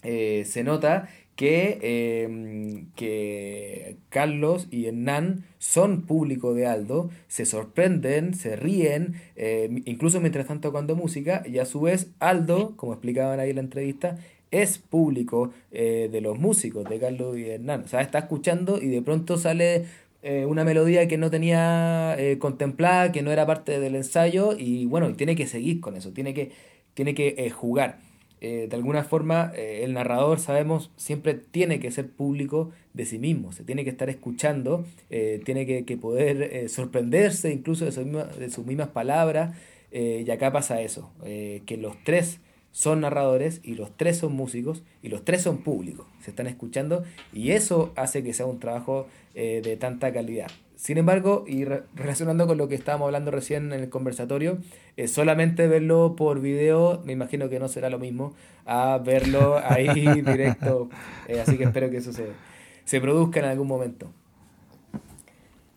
Eh, 0.02 0.46
se 0.46 0.64
nota 0.64 1.10
que, 1.36 1.78
em, 2.24 2.86
que 2.96 3.96
Carlos 4.10 4.68
y 4.70 4.86
Hernán 4.86 5.44
son 5.58 6.02
público 6.02 6.54
de 6.54 6.66
Aldo, 6.66 7.10
se 7.28 7.46
sorprenden, 7.46 8.34
se 8.34 8.56
ríen, 8.56 9.14
em, 9.36 9.82
incluso 9.86 10.20
mientras 10.20 10.44
están 10.44 10.60
tocando 10.60 10.96
música, 10.96 11.42
y 11.46 11.58
a 11.58 11.64
su 11.64 11.80
vez 11.80 12.10
Aldo, 12.18 12.76
como 12.76 12.92
explicaban 12.92 13.40
ahí 13.40 13.50
en 13.50 13.56
la 13.56 13.62
entrevista, 13.62 14.18
es 14.50 14.78
público 14.78 15.52
eh, 15.70 16.08
de 16.10 16.20
los 16.20 16.38
músicos 16.38 16.88
de 16.88 16.98
Carlos 16.98 17.38
y 17.38 17.48
Hernán. 17.48 17.82
O 17.84 17.88
sea, 17.88 18.00
está 18.00 18.18
escuchando 18.18 18.80
y 18.82 18.88
de 18.88 19.02
pronto 19.02 19.38
sale 19.38 19.86
eh, 20.22 20.44
una 20.46 20.64
melodía 20.64 21.08
que 21.08 21.18
no 21.18 21.30
tenía 21.30 22.16
eh, 22.18 22.38
contemplada, 22.38 23.12
que 23.12 23.22
no 23.22 23.30
era 23.30 23.46
parte 23.46 23.80
del 23.80 23.94
ensayo, 23.96 24.56
y 24.58 24.86
bueno, 24.86 25.14
tiene 25.14 25.36
que 25.36 25.46
seguir 25.46 25.80
con 25.80 25.96
eso, 25.96 26.12
tiene 26.12 26.34
que, 26.34 26.52
tiene 26.94 27.14
que 27.14 27.48
jugar. 27.50 28.09
Eh, 28.40 28.68
de 28.70 28.76
alguna 28.76 29.04
forma 29.04 29.52
eh, 29.54 29.82
el 29.84 29.92
narrador, 29.92 30.40
sabemos, 30.40 30.90
siempre 30.96 31.34
tiene 31.34 31.78
que 31.78 31.90
ser 31.90 32.08
público 32.08 32.70
de 32.94 33.04
sí 33.04 33.18
mismo, 33.18 33.52
se 33.52 33.64
tiene 33.64 33.84
que 33.84 33.90
estar 33.90 34.08
escuchando, 34.08 34.86
eh, 35.10 35.42
tiene 35.44 35.66
que, 35.66 35.96
poder 35.98 36.68
sorprenderse 36.70 37.52
incluso 37.52 37.84
de, 37.84 38.24
de, 38.38 38.50
sus 38.50 38.64
mismas 38.64 38.88
palabras, 38.88 39.56
y 39.92 40.30
acá 40.30 40.52
pasa 40.52 40.80
eso, 40.80 41.10
que 41.22 41.76
los 41.76 41.96
tres 42.04 42.38
son 42.70 43.00
narradores 43.00 43.60
y 43.64 43.74
los 43.74 43.96
tres 43.96 44.18
son 44.18 44.34
músicos 44.34 44.84
y 45.02 45.08
los 45.08 45.24
tres 45.24 45.42
son 45.42 45.58
públicos, 45.58 46.06
se 46.20 46.30
están 46.30 46.46
escuchando 46.46 47.02
y 47.32 47.50
eso 47.50 47.92
hace 47.96 48.22
que 48.22 48.32
sea 48.32 48.46
un 48.46 48.60
trabajo 48.60 49.08
de 49.34 49.76
tanta 49.78 50.12
calidad. 50.12 50.48
Sin 50.80 50.96
embargo, 50.96 51.44
y 51.46 51.66
relacionando 51.66 52.46
con 52.46 52.56
lo 52.56 52.66
que 52.66 52.74
estábamos 52.74 53.04
hablando 53.04 53.30
recién 53.30 53.74
en 53.74 53.80
el 53.80 53.90
conversatorio, 53.90 54.60
eh, 54.96 55.08
solamente 55.08 55.68
verlo 55.68 56.16
por 56.16 56.40
video, 56.40 57.02
me 57.04 57.12
imagino 57.12 57.50
que 57.50 57.58
no 57.58 57.68
será 57.68 57.90
lo 57.90 57.98
mismo 57.98 58.32
a 58.64 58.96
verlo 58.96 59.60
ahí 59.62 59.88
directo. 60.22 60.88
Eh, 61.28 61.38
así 61.38 61.58
que 61.58 61.64
espero 61.64 61.90
que 61.90 61.98
eso 61.98 62.14
se, 62.14 62.28
se 62.84 62.98
produzca 62.98 63.40
en 63.40 63.44
algún 63.44 63.68
momento. 63.68 64.10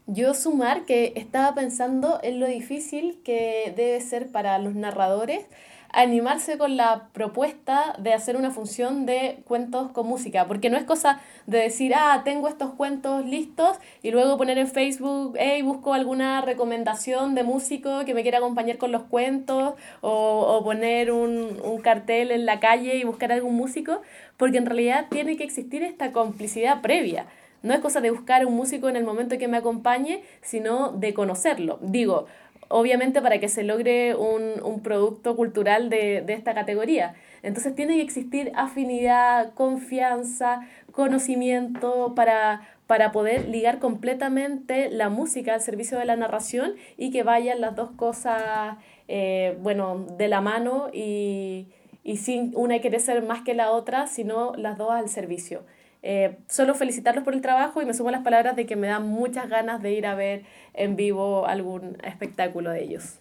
Yo 0.08 0.34
sumar 0.34 0.86
que 0.86 1.12
estaba 1.18 1.54
pensando 1.54 2.22
en 2.24 2.40
lo 2.40 2.48
difícil 2.48 3.20
que 3.26 3.74
debe 3.76 4.00
ser 4.00 4.32
para 4.32 4.58
los 4.58 4.74
narradores 4.74 5.46
animarse 5.94 6.58
con 6.58 6.76
la 6.76 7.10
propuesta 7.14 7.96
de 8.00 8.14
hacer 8.14 8.36
una 8.36 8.50
función 8.50 9.06
de 9.06 9.44
cuentos 9.46 9.92
con 9.92 10.08
música, 10.08 10.48
porque 10.48 10.72
no 10.72 10.78
es 10.78 10.84
cosa 10.84 11.22
de 11.46 11.60
decir, 11.60 11.94
ah, 11.96 12.24
tengo 12.26 12.48
estos 12.48 12.74
cuentos 12.74 13.24
listos 13.26 13.78
y 14.02 14.10
luego 14.10 14.38
poner 14.38 14.58
en 14.58 14.68
Facebook, 14.68 15.36
hey, 15.38 15.62
busco 15.62 15.94
alguna 15.94 16.42
recomendación 16.42 17.36
de 17.36 17.44
músico 17.44 18.06
que 18.06 18.16
me 18.16 18.24
quiera 18.24 18.40
acompañar 18.40 18.78
con 18.78 18.92
los 18.92 19.04
cuentos 19.04 19.76
o, 20.02 20.62
poner 20.64 21.12
un, 21.12 21.60
un 21.64 21.82
cartel 21.82 22.32
en 22.32 22.46
la 22.46 22.60
calle 22.60 22.96
y 22.96 23.04
buscar 23.04 23.32
algún 23.32 23.56
músico, 23.56 24.02
porque 24.38 24.58
en 24.58 24.66
realidad 24.66 25.06
tiene 25.12 25.38
que 25.38 25.44
existir 25.44 25.84
esta 25.84 26.12
complicidad 26.12 26.82
previa 26.82 27.28
no 27.64 27.74
es 27.74 27.80
cosa 27.80 28.02
de 28.02 28.12
buscar 28.12 28.46
un 28.46 28.56
músico 28.56 28.90
en 28.90 28.98
el 28.98 29.06
momento 29.06 29.38
que 29.38 29.48
me 29.48 29.58
acompañe, 29.58 30.22
sino 30.42 30.90
de 30.92 31.14
conocerlo. 31.14 31.80
Digo, 31.82 32.28
obviamente 32.74 33.22
para 33.22 33.40
que 33.40 33.50
se 33.50 33.64
logre 33.64 34.16
un, 34.16 34.82
producto 34.82 35.36
cultural 35.36 35.90
de, 35.90 36.22
de 36.22 36.34
esta 36.34 36.56
categoría. 36.56 37.14
Entonces 37.44 37.76
tiene 37.76 37.98
que 37.98 38.02
existir 38.02 38.52
afinidad, 38.56 39.54
confianza, 39.54 40.62
conocimiento 40.92 42.14
para, 42.16 42.62
para 42.88 43.12
poder 43.12 43.48
ligar 43.48 43.78
completamente 43.78 44.90
la 44.90 45.10
música 45.10 45.54
al 45.54 45.62
servicio 45.62 46.00
de 46.00 46.06
la 46.06 46.16
narración 46.16 46.74
y 46.98 47.12
que 47.12 47.22
vayan 47.22 47.62
las 47.62 47.76
dos 47.76 47.92
cosas, 47.92 48.78
eh, 49.08 49.56
bueno, 49.62 50.08
de 50.18 50.28
la 50.28 50.42
mano 50.42 50.90
y, 50.92 51.68
y 52.04 52.18
sin 52.18 52.54
una 52.56 52.80
querer 52.80 53.02
ser 53.02 53.22
más 53.22 53.44
que 53.44 53.54
la 53.54 53.72
otra, 53.72 54.08
sino 54.08 54.56
las 54.56 54.80
dos 54.80 54.90
al 54.92 55.10
servicio. 55.10 55.64
Eh, 56.06 56.38
solo 56.50 56.76
felicitarlos 56.76 57.24
por 57.24 57.34
el 57.34 57.42
trabajo 57.42 57.82
y 57.82 57.86
me 57.86 57.94
sumo 57.94 58.10
a 58.10 58.12
las 58.12 58.24
palabras 58.24 58.58
de 58.58 58.66
que 58.66 58.76
me 58.76 58.88
dan 58.88 59.08
muchas 59.08 59.50
ganas 59.50 59.82
de 59.82 59.94
ir 59.94 60.06
a 60.06 60.16
ver 60.16 60.44
en 60.74 60.98
vivo 60.98 61.48
algún 61.48 61.98
espectáculo 62.04 62.72
de 62.72 62.84
ellos. 62.84 63.20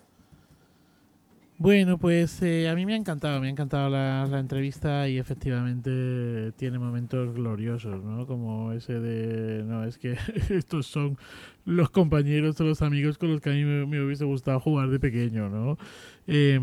Bueno, 1.58 1.96
pues 1.96 2.42
eh, 2.42 2.68
a 2.68 2.74
mí 2.74 2.84
me 2.84 2.94
ha 2.94 2.96
encantado, 2.96 3.40
me 3.40 3.46
ha 3.46 3.50
encantado 3.50 3.88
la, 3.88 4.26
la, 4.26 4.40
entrevista 4.40 5.08
y 5.08 5.16
efectivamente 5.16 6.50
tiene 6.56 6.80
momentos 6.80 7.32
gloriosos, 7.34 8.02
¿no? 8.02 8.26
Como 8.26 8.72
ese 8.72 8.98
de, 8.98 9.62
no, 9.62 9.84
es 9.84 9.96
que 9.96 10.16
estos 10.50 10.86
son 10.86 11.16
los 11.64 11.90
compañeros 11.90 12.60
o 12.60 12.64
los 12.64 12.82
amigos 12.82 13.18
con 13.18 13.30
los 13.30 13.40
que 13.40 13.50
a 13.50 13.52
mí 13.52 13.64
me, 13.64 13.86
me 13.86 14.02
hubiese 14.02 14.24
gustado 14.24 14.60
jugar 14.60 14.90
de 14.90 14.98
pequeño, 14.98 15.48
¿no? 15.48 15.78
Eh, 16.28 16.60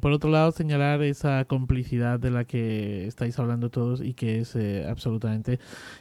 por 0.00 0.12
otro 0.12 0.30
lado, 0.30 0.52
señalar 0.52 1.02
esa 1.02 1.44
complicidad 1.46 2.20
de 2.20 2.30
la 2.30 2.44
que 2.44 3.06
estáis 3.06 3.38
hablando 3.38 3.68
todos 3.70 4.00
y 4.00 4.14
que 4.14 4.40
es 4.40 4.54
eh, 4.54 4.86
absolutamente 4.88 5.58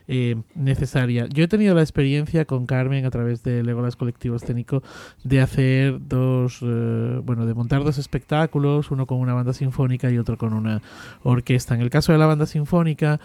eh, 0.08 0.36
necesaria. 0.54 1.28
Yo 1.34 1.44
he 1.44 1.48
tenido 1.48 1.74
la 1.74 1.82
experiencia 1.82 2.46
con 2.46 2.66
Carmen 2.68 3.06
a 3.06 3.10
través 3.10 3.44
de 3.44 3.64
Legolas 3.64 3.96
Colectivos 3.96 4.44
Técnico 4.44 4.84
de 5.24 5.42
hacer 5.42 5.98
dos, 6.08 6.60
eh, 6.62 7.20
bueno, 7.24 7.46
de 7.46 7.54
montar 7.56 7.84
dos 7.84 7.98
espectáculos, 7.98 8.92
uno 8.92 9.08
con 9.08 9.20
una 9.20 9.34
banda 9.34 9.54
sinfónica 9.54 10.12
y 10.12 10.18
otro 10.18 10.38
con 10.38 10.54
una 10.54 10.82
orquesta. 11.24 11.74
En 11.74 11.82
el 11.82 11.90
caso 11.90 12.12
de 12.12 12.20
la 12.20 12.28
banda 12.28 12.46
sinfónica, 12.46 13.20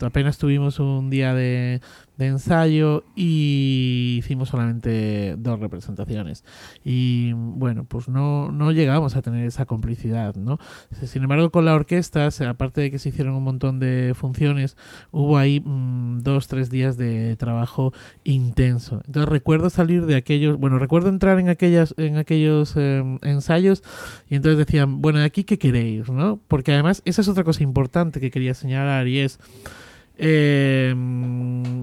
apenas 0.00 0.38
tuvimos 0.38 0.78
un 0.80 1.10
día 1.10 1.34
de, 1.34 1.80
de 2.16 2.26
ensayo 2.26 3.04
y 3.14 4.16
hicimos 4.18 4.48
solamente 4.48 5.36
dos 5.38 5.60
representaciones. 5.60 6.44
Y 6.84 7.32
bueno, 7.32 7.84
pues 7.84 8.08
no, 8.08 8.50
no 8.50 8.72
llegamos 8.72 9.16
a 9.16 9.22
tener 9.22 9.46
esa 9.46 9.66
complicidad, 9.66 10.34
¿no? 10.34 10.58
Sin 11.04 11.22
embargo, 11.22 11.50
con 11.50 11.64
la 11.64 11.74
orquesta, 11.74 12.28
aparte 12.48 12.80
de 12.80 12.90
que 12.90 12.98
se 12.98 13.10
hicieron 13.10 13.34
un 13.34 13.44
montón 13.44 13.78
de 13.78 14.14
funciones, 14.14 14.76
hubo 15.10 15.38
ahí 15.38 15.60
mmm, 15.60 16.20
dos, 16.20 16.48
tres 16.48 16.70
días 16.70 16.96
de 16.96 17.36
trabajo 17.36 17.92
intenso. 18.24 19.02
Entonces 19.06 19.28
recuerdo 19.28 19.70
salir 19.70 20.06
de 20.06 20.16
aquellos, 20.16 20.58
bueno, 20.58 20.78
recuerdo 20.78 21.08
entrar 21.08 21.38
en 21.38 21.48
aquellas, 21.48 21.94
en 21.98 22.16
aquellos 22.16 22.74
eh, 22.76 23.02
ensayos 23.22 23.82
y 24.28 24.36
entonces 24.36 24.58
decían, 24.58 25.02
bueno, 25.02 25.22
aquí 25.22 25.44
qué 25.44 25.58
queréis, 25.58 26.08
¿no? 26.08 26.40
Porque 26.48 26.72
además 26.72 27.02
esa 27.04 27.20
es 27.20 27.28
otra 27.28 27.44
cosa 27.44 27.62
importante 27.62 28.20
que 28.20 28.30
quería 28.30 28.54
señalar 28.54 29.06
y 29.08 29.20
es 29.20 29.38
Em, 29.38 29.85
eh, 30.18 30.94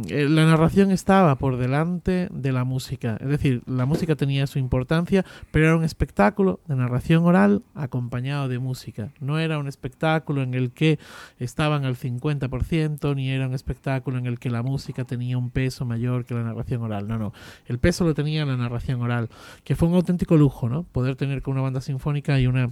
la 0.10 0.46
narración 0.46 0.92
estaba 0.92 1.36
por 1.36 1.58
delante 1.58 2.30
de 2.32 2.52
la 2.52 2.64
música. 2.64 3.18
Es 3.22 3.28
decir, 3.28 3.62
la 3.68 3.86
música 3.86 4.16
tenía 4.16 4.48
su 4.48 4.60
importancia, 4.60 5.24
pero 5.52 5.66
era 5.68 5.76
un 5.76 5.84
espectáculo 5.84 6.60
de 6.68 6.76
narración 6.76 7.26
oral 7.26 7.62
acompañado 7.76 8.48
de 8.48 8.60
música. 8.60 9.12
No 9.20 9.40
era 9.40 9.60
un 9.60 9.68
espectáculo 9.68 10.42
en 10.42 10.54
el 10.54 10.72
que 10.72 11.00
estaban 11.40 11.86
al 11.86 11.96
50%, 11.96 13.16
ni 13.16 13.30
era 13.30 13.48
un 13.48 13.54
espectáculo 13.54 14.18
en 14.18 14.26
el 14.26 14.40
que 14.40 14.50
la 14.50 14.64
música 14.64 15.04
tenía 15.04 15.38
un 15.38 15.52
peso 15.52 15.86
mayor 15.86 16.26
que 16.26 16.34
la 16.34 16.44
narración 16.44 16.82
oral. 16.82 17.08
No, 17.08 17.18
no. 17.18 17.34
El 17.68 17.80
peso 17.80 18.04
lo 18.04 18.14
tenía 18.14 18.46
la 18.46 18.58
narración 18.58 19.02
oral, 19.02 19.30
que 19.64 19.76
fue 19.76 19.88
un 19.88 19.96
auténtico 19.96 20.38
lujo, 20.38 20.70
¿no? 20.70 20.84
Poder 20.84 21.16
tener 21.16 21.42
con 21.42 21.54
una 21.54 21.62
banda 21.62 21.82
sinfónica 21.82 22.40
y 22.40 22.48
una 22.48 22.72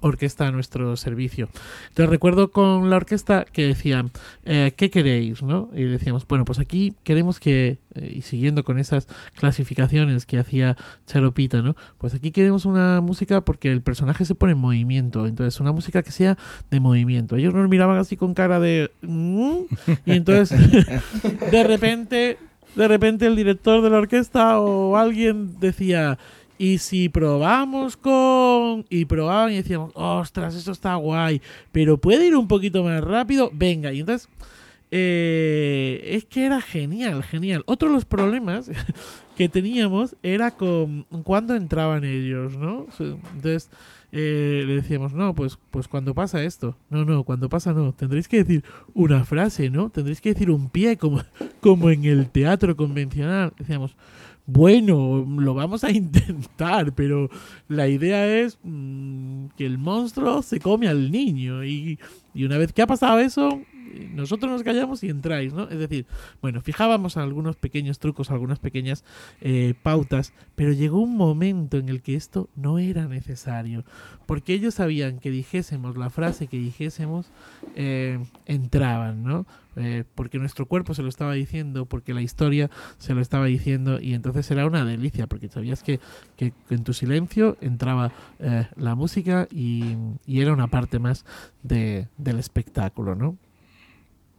orquesta 0.00 0.46
a 0.46 0.52
nuestro 0.52 0.96
servicio. 0.96 1.48
Entonces 1.88 2.10
recuerdo 2.10 2.50
con 2.50 2.90
la 2.90 2.96
orquesta 2.96 3.44
que 3.50 3.66
decían, 3.66 4.10
eh, 4.44 4.72
¿qué 4.76 4.90
queréis? 4.90 5.42
¿no? 5.42 5.70
Y 5.74 5.84
decíamos, 5.84 6.26
bueno, 6.26 6.44
pues 6.44 6.58
aquí 6.58 6.94
queremos 7.02 7.40
que, 7.40 7.78
eh, 7.94 8.12
y 8.16 8.22
siguiendo 8.22 8.64
con 8.64 8.78
esas 8.78 9.08
clasificaciones 9.36 10.26
que 10.26 10.38
hacía 10.38 10.76
Charopita, 11.06 11.62
¿no? 11.62 11.76
Pues 11.98 12.14
aquí 12.14 12.30
queremos 12.30 12.64
una 12.64 13.00
música 13.00 13.42
porque 13.42 13.70
el 13.70 13.82
personaje 13.82 14.24
se 14.24 14.34
pone 14.34 14.52
en 14.52 14.58
movimiento, 14.58 15.26
entonces 15.26 15.60
una 15.60 15.72
música 15.72 16.02
que 16.02 16.10
sea 16.10 16.36
de 16.70 16.80
movimiento. 16.80 17.36
Ellos 17.36 17.54
nos 17.54 17.68
miraban 17.68 17.98
así 17.98 18.16
con 18.16 18.34
cara 18.34 18.60
de... 18.60 18.90
Mm", 19.02 19.58
y 20.06 20.12
entonces 20.12 20.58
de 21.50 21.64
repente, 21.64 22.38
de 22.74 22.88
repente 22.88 23.26
el 23.26 23.36
director 23.36 23.82
de 23.82 23.90
la 23.90 23.98
orquesta 23.98 24.60
o 24.60 24.96
alguien 24.96 25.58
decía 25.60 26.18
y 26.58 26.78
si 26.78 27.08
probamos 27.08 27.96
con... 27.96 28.84
Y 28.88 29.04
probaban 29.06 29.52
y 29.52 29.56
decíamos, 29.56 29.92
ostras, 29.94 30.54
esto 30.54 30.72
está 30.72 30.94
guay, 30.96 31.40
pero 31.72 31.98
puede 31.98 32.26
ir 32.26 32.36
un 32.36 32.48
poquito 32.48 32.84
más 32.84 33.02
rápido, 33.02 33.50
venga. 33.52 33.92
Y 33.92 34.00
entonces, 34.00 34.28
eh, 34.90 36.00
es 36.04 36.24
que 36.24 36.46
era 36.46 36.60
genial, 36.60 37.24
genial. 37.24 37.64
Otro 37.66 37.88
de 37.88 37.94
los 37.94 38.04
problemas 38.04 38.70
que 39.36 39.48
teníamos 39.48 40.14
era 40.22 40.52
con 40.52 41.04
cuando 41.24 41.56
entraban 41.56 42.04
ellos, 42.04 42.56
¿no? 42.56 42.86
Entonces, 43.00 43.70
eh, 44.12 44.62
le 44.64 44.74
decíamos, 44.74 45.12
no, 45.12 45.34
pues, 45.34 45.58
pues 45.72 45.88
cuando 45.88 46.14
pasa 46.14 46.44
esto. 46.44 46.76
No, 46.90 47.04
no, 47.04 47.24
cuando 47.24 47.48
pasa 47.48 47.72
no. 47.72 47.92
Tendréis 47.92 48.28
que 48.28 48.44
decir 48.44 48.64
una 48.94 49.24
frase, 49.24 49.70
¿no? 49.70 49.90
Tendréis 49.90 50.20
que 50.20 50.32
decir 50.32 50.52
un 50.52 50.70
pie 50.70 50.96
como, 50.96 51.20
como 51.60 51.90
en 51.90 52.04
el 52.04 52.30
teatro 52.30 52.76
convencional. 52.76 53.52
Decíamos, 53.58 53.96
bueno, 54.46 55.24
lo 55.38 55.54
vamos 55.54 55.84
a 55.84 55.90
intentar, 55.92 56.94
pero 56.94 57.30
la 57.68 57.88
idea 57.88 58.26
es 58.26 58.58
mm, 58.62 59.46
que 59.56 59.66
el 59.66 59.78
monstruo 59.78 60.42
se 60.42 60.60
come 60.60 60.88
al 60.88 61.10
niño. 61.10 61.64
Y, 61.64 61.98
y 62.34 62.44
una 62.44 62.58
vez 62.58 62.72
que 62.72 62.82
ha 62.82 62.86
pasado 62.86 63.18
eso, 63.20 63.60
nosotros 64.12 64.50
nos 64.50 64.62
callamos 64.62 65.02
y 65.02 65.08
entráis, 65.08 65.52
¿no? 65.52 65.68
Es 65.68 65.78
decir, 65.78 66.06
bueno, 66.40 66.60
fijábamos 66.60 67.16
algunos 67.16 67.56
pequeños 67.56 67.98
trucos, 67.98 68.30
algunas 68.30 68.58
pequeñas 68.58 69.04
eh, 69.40 69.74
pautas, 69.82 70.32
pero 70.54 70.72
llegó 70.72 71.00
un 71.00 71.16
momento 71.16 71.76
en 71.76 71.88
el 71.88 72.02
que 72.02 72.14
esto 72.14 72.48
no 72.56 72.78
era 72.78 73.06
necesario, 73.06 73.84
porque 74.26 74.54
ellos 74.54 74.74
sabían 74.74 75.18
que 75.18 75.30
dijésemos 75.30 75.96
la 75.96 76.10
frase 76.10 76.46
que 76.46 76.58
dijésemos, 76.58 77.30
eh, 77.74 78.18
entraban, 78.46 79.22
¿no? 79.22 79.46
Eh, 79.76 80.04
porque 80.14 80.38
nuestro 80.38 80.66
cuerpo 80.66 80.94
se 80.94 81.02
lo 81.02 81.08
estaba 81.08 81.32
diciendo, 81.32 81.86
porque 81.86 82.14
la 82.14 82.22
historia 82.22 82.70
se 82.98 83.12
lo 83.12 83.20
estaba 83.20 83.46
diciendo, 83.46 84.00
y 84.00 84.14
entonces 84.14 84.48
era 84.50 84.66
una 84.66 84.84
delicia, 84.84 85.26
porque 85.26 85.48
sabías 85.48 85.82
que, 85.82 85.98
que, 86.36 86.52
en 86.70 86.84
tu 86.84 86.92
silencio 86.92 87.56
entraba 87.60 88.12
la 88.76 88.94
música 88.94 89.48
y, 89.50 89.96
y, 90.26 90.40
era 90.40 90.52
una 90.52 90.68
parte 90.68 90.98
más 90.98 91.24
de, 91.62 92.08
del 92.18 92.38
espectáculo, 92.38 93.14
¿no? 93.14 93.36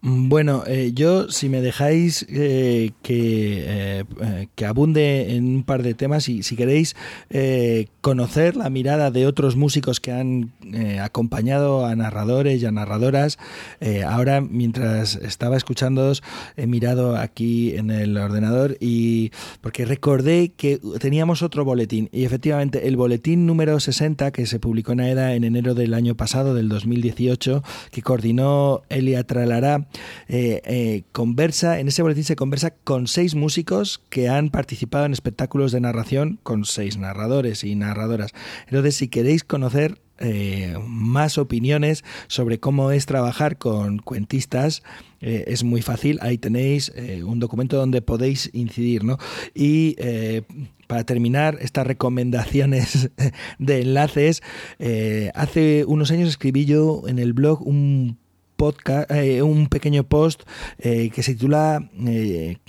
bueno, 0.00 0.62
eh, 0.66 0.92
yo 0.94 1.28
si 1.28 1.48
me 1.48 1.60
dejáis 1.60 2.24
eh, 2.28 2.92
que, 3.02 3.64
eh, 3.66 4.04
que, 4.54 4.64
abunde 4.64 5.34
en 5.34 5.56
un 5.56 5.62
par 5.64 5.82
de 5.82 5.94
temas 5.94 6.28
y 6.28 6.44
si 6.44 6.54
queréis 6.54 6.94
conocer 8.00 8.54
la 8.54 8.70
mirada 8.70 9.10
de 9.10 9.26
otros 9.26 9.56
músicos 9.56 9.98
que 10.00 10.12
han 10.12 10.52
acompañado 11.00 11.84
a 11.84 11.96
narradores 11.96 12.62
y 12.62 12.66
a 12.66 12.70
narradoras, 12.70 13.38
ahora 14.06 14.40
mientras 14.40 15.16
estaba 15.16 15.56
escuchándoos 15.56 16.22
he 16.56 16.66
mirado 16.66 17.16
aquí 17.16 17.74
en 17.74 17.90
el 17.90 18.16
ordenador 18.16 18.76
y 18.80 19.30
porque 19.60 19.84
recordé 19.84 20.52
que 20.56 20.80
teníamos 21.00 21.42
otro 21.42 21.64
boletín 21.64 22.08
y 22.12 22.24
efectivamente 22.24 22.88
el 22.88 22.96
boletín 22.96 23.46
número 23.46 23.80
60 23.80 24.30
que 24.30 24.46
se 24.46 24.60
publicó 24.60 24.92
en 24.92 25.00
AEDA 25.00 25.34
en 25.34 25.44
enero 25.44 25.74
del 25.74 25.94
año 25.94 26.14
pasado, 26.14 26.54
del 26.54 26.68
2018, 26.68 27.62
que 27.90 28.02
coordinó 28.02 28.82
Elia 28.88 29.24
Tralará, 29.24 29.87
eh, 30.28 30.60
eh, 30.64 31.02
conversa, 31.12 31.80
en 31.80 31.88
ese 31.88 32.02
boletín 32.02 32.24
se 32.24 32.36
conversa 32.36 32.70
con 32.70 33.06
seis 33.06 33.34
músicos 33.34 34.02
que 34.10 34.28
han 34.28 34.50
participado 34.50 35.06
en 35.06 35.12
espectáculos 35.12 35.72
de 35.72 35.80
narración 35.80 36.38
con 36.42 36.64
seis 36.64 36.98
narradores 36.98 37.64
y 37.64 37.74
narradoras. 37.74 38.32
Entonces, 38.66 38.96
si 38.96 39.08
queréis 39.08 39.44
conocer 39.44 40.00
eh, 40.20 40.76
más 40.86 41.38
opiniones 41.38 42.04
sobre 42.26 42.58
cómo 42.58 42.90
es 42.90 43.06
trabajar 43.06 43.56
con 43.56 43.98
cuentistas, 43.98 44.82
es 45.20 45.64
muy 45.64 45.82
fácil. 45.82 46.18
Ahí 46.22 46.38
tenéis 46.38 46.92
un 47.24 47.40
documento 47.40 47.76
donde 47.76 48.02
podéis 48.02 48.50
incidir, 48.52 49.02
¿no? 49.02 49.18
Y 49.52 49.96
para 50.86 51.02
terminar 51.02 51.58
estas 51.60 51.88
recomendaciones 51.88 53.10
de 53.58 53.80
enlaces, 53.80 54.42
hace 55.34 55.84
unos 55.88 56.12
años 56.12 56.28
escribí 56.28 56.66
yo 56.66 57.02
en 57.08 57.18
el 57.18 57.32
blog 57.32 57.66
un 57.66 58.16
podcast, 58.58 59.10
eh, 59.12 59.40
un 59.40 59.68
pequeño 59.68 60.02
post 60.02 60.42
eh, 60.78 61.10
que 61.14 61.22
se 61.22 61.34
titula 61.34 61.88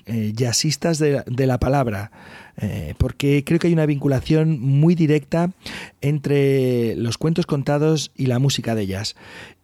Jazzistas 0.06 1.00
de, 1.00 1.24
de, 1.26 1.48
la 1.48 1.60
Palabra. 1.60 2.12
porque 2.98 3.44
creo 3.46 3.58
que 3.58 3.68
hay 3.68 3.74
una 3.74 3.86
vinculación 3.86 4.60
muy 4.60 4.94
directa 4.94 5.52
entre 6.02 6.96
los 6.96 7.18
cuentos 7.18 7.46
contados 7.46 8.12
y 8.16 8.28
la 8.28 8.38
música 8.38 8.76
de 8.76 8.86
jazz 8.86 9.16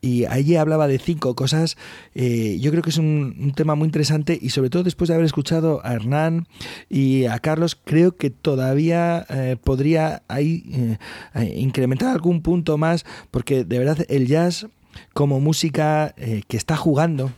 y 0.06 0.26
allí 0.26 0.56
hablaba 0.56 0.88
de 0.88 1.00
cinco 1.00 1.36
cosas. 1.36 1.78
Eh, 2.14 2.60
yo 2.62 2.70
creo 2.70 2.84
que 2.84 2.92
es 2.92 2.98
un, 2.98 3.54
tema 3.56 3.74
muy 3.74 3.88
interesante 3.88 4.38
y 4.40 4.50
sobre 4.50 4.70
todo 4.70 4.84
después 4.84 5.08
de 5.08 5.16
haber 5.16 5.26
escuchado 5.26 5.82
a 5.84 5.94
Hernán 5.94 6.48
y 6.90 7.26
a 7.26 7.40
Carlos, 7.40 7.76
creo 7.84 8.16
que 8.16 8.30
todavía 8.30 9.26
eh, 9.30 9.58
podría 9.62 10.22
ahí 10.28 10.98
eh, 11.34 11.56
incrementar 11.58 12.10
algún 12.10 12.42
punto 12.42 12.78
más 12.78 13.04
porque 13.32 13.64
de 13.64 13.80
verdad 13.80 14.06
el 14.08 14.28
jazz 14.28 14.68
como 15.14 15.40
música 15.40 16.14
que 16.16 16.58
está 16.58 16.76
jugando 16.76 17.32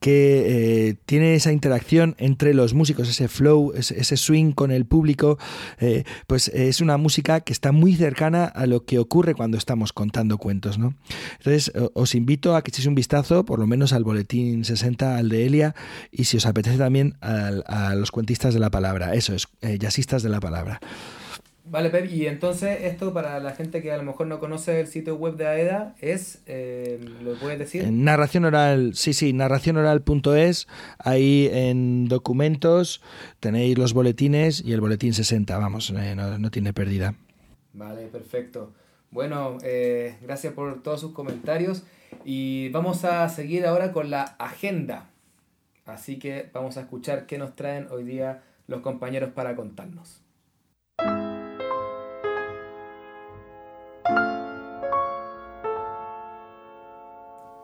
que 0.00 0.88
eh, 0.88 0.94
tiene 1.06 1.34
esa 1.34 1.52
interacción 1.52 2.14
entre 2.18 2.54
los 2.54 2.74
músicos, 2.74 3.08
ese 3.08 3.28
flow, 3.28 3.72
ese, 3.74 4.16
swing 4.16 4.52
con 4.52 4.70
el 4.70 4.84
público, 4.84 5.38
eh, 5.78 6.04
pues 6.26 6.48
es 6.48 6.80
una 6.80 6.96
música 6.96 7.40
que 7.40 7.52
está 7.52 7.72
muy 7.72 7.94
cercana 7.94 8.44
a 8.44 8.66
lo 8.66 8.84
que 8.84 8.98
ocurre 8.98 9.34
cuando 9.34 9.56
estamos 9.56 9.92
contando 9.92 10.38
cuentos. 10.38 10.78
¿no? 10.78 10.94
Entonces, 11.38 11.72
os 11.94 12.14
invito 12.14 12.56
a 12.56 12.62
que 12.62 12.70
echéis 12.70 12.86
un 12.86 12.94
vistazo, 12.94 13.44
por 13.44 13.58
lo 13.58 13.66
menos 13.66 13.92
al 13.92 14.04
boletín 14.04 14.64
60, 14.64 15.16
al 15.16 15.28
de 15.28 15.46
Elia, 15.46 15.74
y 16.10 16.24
si 16.24 16.36
os 16.36 16.46
apetece 16.46 16.76
también 16.76 17.16
a 17.20 17.94
los 17.94 18.10
cuentistas 18.10 18.54
de 18.54 18.60
la 18.60 18.70
palabra, 18.70 19.14
eso 19.14 19.34
es, 19.34 19.48
eh, 19.62 19.78
de 19.78 20.28
la 20.28 20.40
palabra. 20.40 20.80
Vale, 21.74 21.90
Pep, 21.90 22.08
y 22.08 22.28
entonces 22.28 22.82
esto 22.82 23.12
para 23.12 23.40
la 23.40 23.50
gente 23.50 23.82
que 23.82 23.90
a 23.90 23.96
lo 23.96 24.04
mejor 24.04 24.28
no 24.28 24.38
conoce 24.38 24.78
el 24.78 24.86
sitio 24.86 25.16
web 25.16 25.34
de 25.34 25.48
AEDA 25.48 25.96
es, 26.00 26.40
eh, 26.46 27.04
¿lo 27.20 27.34
puedes 27.34 27.58
decir? 27.58 27.90
narración 27.90 28.44
oral, 28.44 28.94
sí, 28.94 29.12
sí, 29.12 29.32
narracionoral.es, 29.32 30.68
ahí 31.00 31.50
en 31.52 32.06
documentos 32.06 33.02
tenéis 33.40 33.76
los 33.76 33.92
boletines 33.92 34.62
y 34.64 34.72
el 34.72 34.80
boletín 34.80 35.14
60, 35.14 35.58
vamos, 35.58 35.92
eh, 35.98 36.14
no, 36.14 36.48
tiene 36.52 36.72
pérdida. 36.72 37.16
Vale, 37.72 38.02
perfecto. 38.06 38.70
Bueno, 39.10 39.58
eh, 39.64 40.16
gracias 40.22 40.52
por 40.52 40.80
todos 40.80 41.00
sus 41.00 41.10
comentarios 41.10 41.82
y 42.24 42.68
vamos 42.68 43.04
a 43.04 43.28
seguir 43.28 43.66
ahora 43.66 43.90
con 43.90 44.10
la 44.10 44.22
agenda. 44.22 45.10
Así 45.86 46.20
que 46.20 46.48
vamos 46.52 46.76
a 46.76 46.82
escuchar 46.82 47.26
qué 47.26 47.36
nos 47.36 47.56
traen 47.56 47.88
hoy 47.90 48.04
día 48.04 48.44
los 48.68 48.80
compañeros 48.80 49.30
para 49.30 49.56
contarnos. 49.56 50.23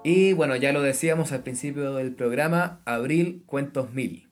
Y 0.02 0.32
bueno, 0.32 0.56
ya 0.56 0.72
lo 0.72 0.80
decíamos 0.80 1.30
al 1.32 1.42
principio 1.42 1.94
del 1.94 2.14
programa, 2.14 2.80
Abril 2.86 3.42
Cuentos 3.44 3.92
Mil. 3.92 4.28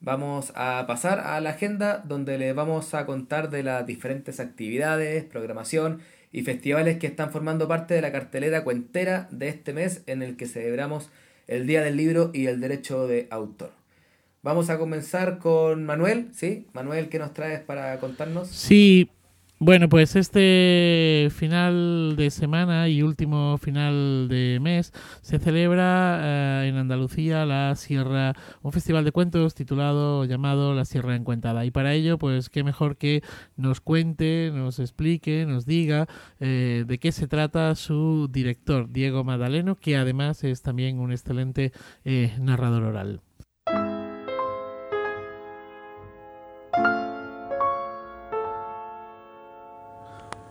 Vamos 0.00 0.52
a 0.54 0.84
pasar 0.86 1.18
a 1.18 1.40
la 1.40 1.50
agenda 1.50 2.04
donde 2.06 2.38
les 2.38 2.54
vamos 2.54 2.94
a 2.94 3.04
contar 3.04 3.50
de 3.50 3.64
las 3.64 3.84
diferentes 3.84 4.38
actividades, 4.38 5.24
programación 5.24 6.02
y 6.30 6.42
festivales 6.42 6.98
que 6.98 7.08
están 7.08 7.32
formando 7.32 7.66
parte 7.66 7.94
de 7.94 8.00
la 8.02 8.12
cartelera 8.12 8.62
cuentera 8.62 9.26
de 9.32 9.48
este 9.48 9.72
mes 9.72 10.02
en 10.06 10.22
el 10.22 10.36
que 10.36 10.46
celebramos 10.46 11.10
el 11.48 11.66
Día 11.66 11.82
del 11.82 11.96
Libro 11.96 12.30
y 12.32 12.46
el 12.46 12.60
Derecho 12.60 13.08
de 13.08 13.26
Autor. 13.30 13.72
Vamos 14.42 14.70
a 14.70 14.78
comenzar 14.78 15.38
con 15.38 15.84
Manuel, 15.84 16.28
¿sí? 16.32 16.68
Manuel, 16.74 17.08
¿qué 17.08 17.18
nos 17.18 17.34
traes 17.34 17.58
para 17.58 17.98
contarnos? 17.98 18.46
Sí, 18.46 19.10
bueno, 19.60 19.88
pues 19.88 20.14
este 20.14 21.28
final 21.32 22.14
de 22.16 22.30
semana 22.30 22.88
y 22.88 23.02
último 23.02 23.58
final 23.58 24.28
de 24.28 24.58
mes 24.60 24.92
se 25.20 25.38
celebra 25.40 26.20
eh, 26.22 26.68
en 26.68 26.76
Andalucía 26.76 27.44
la 27.44 27.74
Sierra, 27.74 28.34
un 28.62 28.72
festival 28.72 29.04
de 29.04 29.12
cuentos 29.12 29.54
titulado, 29.54 30.24
llamado 30.24 30.74
La 30.74 30.84
Sierra 30.84 31.16
Encuentada. 31.16 31.64
Y 31.64 31.72
para 31.72 31.92
ello, 31.94 32.18
pues 32.18 32.50
qué 32.50 32.62
mejor 32.62 32.96
que 32.96 33.22
nos 33.56 33.80
cuente, 33.80 34.52
nos 34.54 34.78
explique, 34.78 35.44
nos 35.44 35.66
diga 35.66 36.06
eh, 36.38 36.84
de 36.86 36.98
qué 36.98 37.10
se 37.10 37.26
trata 37.26 37.74
su 37.74 38.28
director, 38.30 38.88
Diego 38.90 39.24
Madaleno, 39.24 39.74
que 39.74 39.96
además 39.96 40.44
es 40.44 40.62
también 40.62 41.00
un 41.00 41.10
excelente 41.10 41.72
eh, 42.04 42.32
narrador 42.40 42.84
oral. 42.84 43.22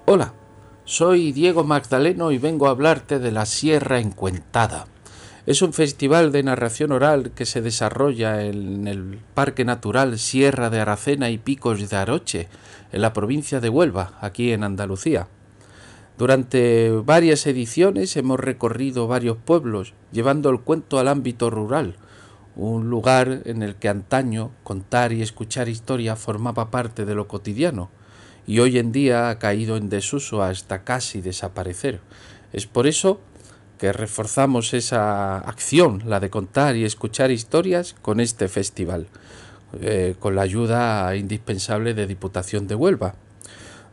Hola, 0.09 0.31
soy 0.85 1.33
Diego 1.33 1.65
Magdaleno 1.65 2.31
y 2.31 2.37
vengo 2.37 2.67
a 2.67 2.69
hablarte 2.69 3.19
de 3.19 3.29
la 3.29 3.45
Sierra 3.45 3.99
Encuentada. 3.99 4.87
Es 5.45 5.61
un 5.61 5.73
festival 5.73 6.31
de 6.31 6.43
narración 6.43 6.93
oral 6.93 7.31
que 7.31 7.45
se 7.45 7.61
desarrolla 7.61 8.45
en 8.45 8.87
el 8.87 9.19
Parque 9.33 9.65
Natural 9.65 10.17
Sierra 10.17 10.69
de 10.69 10.79
Aracena 10.79 11.29
y 11.29 11.37
Picos 11.37 11.89
de 11.89 11.97
Aroche, 11.97 12.47
en 12.93 13.01
la 13.01 13.11
provincia 13.11 13.59
de 13.59 13.67
Huelva, 13.67 14.17
aquí 14.21 14.53
en 14.53 14.63
Andalucía. 14.63 15.27
Durante 16.17 16.89
varias 17.03 17.45
ediciones 17.45 18.15
hemos 18.15 18.39
recorrido 18.39 19.09
varios 19.09 19.35
pueblos, 19.35 19.93
llevando 20.13 20.49
el 20.51 20.61
cuento 20.61 20.99
al 20.99 21.09
ámbito 21.09 21.49
rural, 21.49 21.97
un 22.55 22.89
lugar 22.89 23.41
en 23.43 23.61
el 23.61 23.75
que 23.75 23.89
antaño 23.89 24.51
contar 24.63 25.11
y 25.11 25.21
escuchar 25.21 25.67
historia 25.67 26.15
formaba 26.15 26.71
parte 26.71 27.03
de 27.03 27.13
lo 27.13 27.27
cotidiano 27.27 27.89
y 28.47 28.59
hoy 28.59 28.79
en 28.79 28.91
día 28.91 29.29
ha 29.29 29.37
caído 29.37 29.75
en 29.77 29.89
desuso 29.89 30.41
hasta 30.41 30.83
casi 30.83 31.21
desaparecer. 31.21 31.99
Es 32.53 32.65
por 32.65 32.87
eso 32.87 33.19
que 33.77 33.93
reforzamos 33.93 34.73
esa 34.73 35.37
acción, 35.37 36.03
la 36.05 36.19
de 36.19 36.29
contar 36.29 36.75
y 36.75 36.85
escuchar 36.85 37.29
historias, 37.29 37.93
con 38.01 38.19
este 38.19 38.47
festival, 38.47 39.07
eh, 39.81 40.15
con 40.19 40.35
la 40.35 40.41
ayuda 40.41 41.15
indispensable 41.15 41.93
de 41.93 42.07
Diputación 42.07 42.67
de 42.67 42.75
Huelva. 42.75 43.15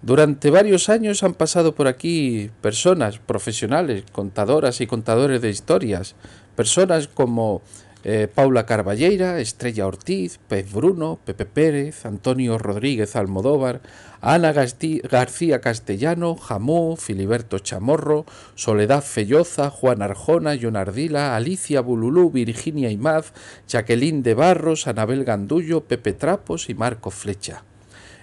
Durante 0.02 0.50
varios 0.50 0.88
años 0.88 1.22
han 1.22 1.34
pasado 1.34 1.74
por 1.74 1.88
aquí 1.88 2.50
personas 2.60 3.18
profesionales, 3.18 4.04
contadoras 4.12 4.80
y 4.80 4.86
contadores 4.86 5.40
de 5.40 5.50
historias, 5.50 6.14
personas 6.56 7.08
como 7.08 7.62
eh, 8.04 8.28
Paula 8.32 8.66
Carballeira, 8.66 9.40
Estrella 9.40 9.86
Ortiz, 9.86 10.38
Pez 10.46 10.70
Bruno, 10.70 11.18
Pepe 11.24 11.46
Pérez, 11.46 12.04
Antonio 12.04 12.58
Rodríguez 12.58 13.16
Almodóvar, 13.16 13.80
Ana 14.20 14.52
García 14.52 15.60
Castellano, 15.60 16.36
Jamú, 16.36 16.96
Filiberto 16.96 17.58
Chamorro, 17.58 18.26
Soledad 18.54 19.02
Felloza, 19.02 19.70
Juan 19.70 20.02
Arjona, 20.02 20.52
Ardila, 20.52 21.34
Alicia 21.36 21.80
Bululú, 21.80 22.30
Virginia 22.30 22.90
Imaz, 22.90 23.32
Jacqueline 23.68 24.22
de 24.22 24.34
Barros, 24.34 24.86
Anabel 24.86 25.24
Gandullo, 25.24 25.84
Pepe 25.84 26.12
Trapos 26.12 26.68
y 26.70 26.74
Marco 26.74 27.10
Flecha. 27.10 27.64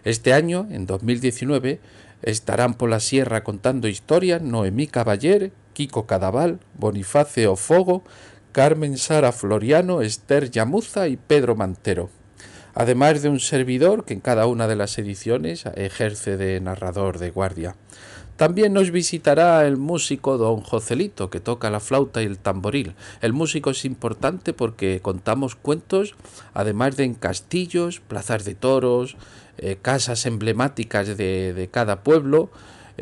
Este 0.03 0.34
año, 0.34 0.68
en 0.72 0.86
2019, 0.86 1.80
estarán 2.22 2.76
por 2.76 2.90
la 2.90 2.99
sierra 2.99 3.44
contando 3.44 3.88
historias 3.88 4.41
Noemí 4.41 4.88
Caballer, 4.88 5.52
Kiko 5.74 6.06
Cadaval, 6.06 6.60
Bonifacio 6.78 7.56
Fogo, 7.56 8.03
Carmen 8.52 8.98
Sara 8.98 9.32
Floriano, 9.32 10.02
Esther 10.02 10.52
Yamuza 10.52 11.07
y 11.07 11.15
Pedro 11.15 11.56
Mantero, 11.56 12.10
además 12.73 13.22
de 13.22 13.30
un 13.30 13.40
servidor 13.40 14.03
que 14.03 14.14
en 14.14 14.19
cada 14.19 14.45
una 14.45 14.68
de 14.68 14.76
las 14.76 14.98
ediciones 14.98 15.65
ejerce 15.76 16.36
de 16.36 16.60
narrador 16.60 17.18
de 17.18 17.32
guardia. 17.32 17.76
También 18.36 18.73
nos 18.73 18.91
visitará 18.91 19.65
el 19.68 19.78
músico 19.78 20.38
don 20.38 20.61
Joselito, 20.61 21.30
que 21.30 21.40
toca 21.40 21.69
la 21.69 21.80
flauta 21.80 22.23
y 22.23 22.26
el 22.26 22.40
tamboril. 22.40 22.95
El 23.22 23.34
músico 23.34 23.69
es 23.69 23.86
importante 23.86 24.52
porque 24.52 24.99
contamos 25.02 25.56
cuentos, 25.56 26.15
además 26.53 26.98
de 26.98 27.03
en 27.06 27.14
castillos, 27.14 27.99
plazas 27.99 28.44
de 28.44 28.56
toros, 28.56 29.15
eh, 29.60 29.78
casas 29.82 30.26
emblemáticas 30.26 31.15
de, 31.15 31.53
de 31.53 31.68
cada 31.69 32.03
pueblo, 32.03 32.49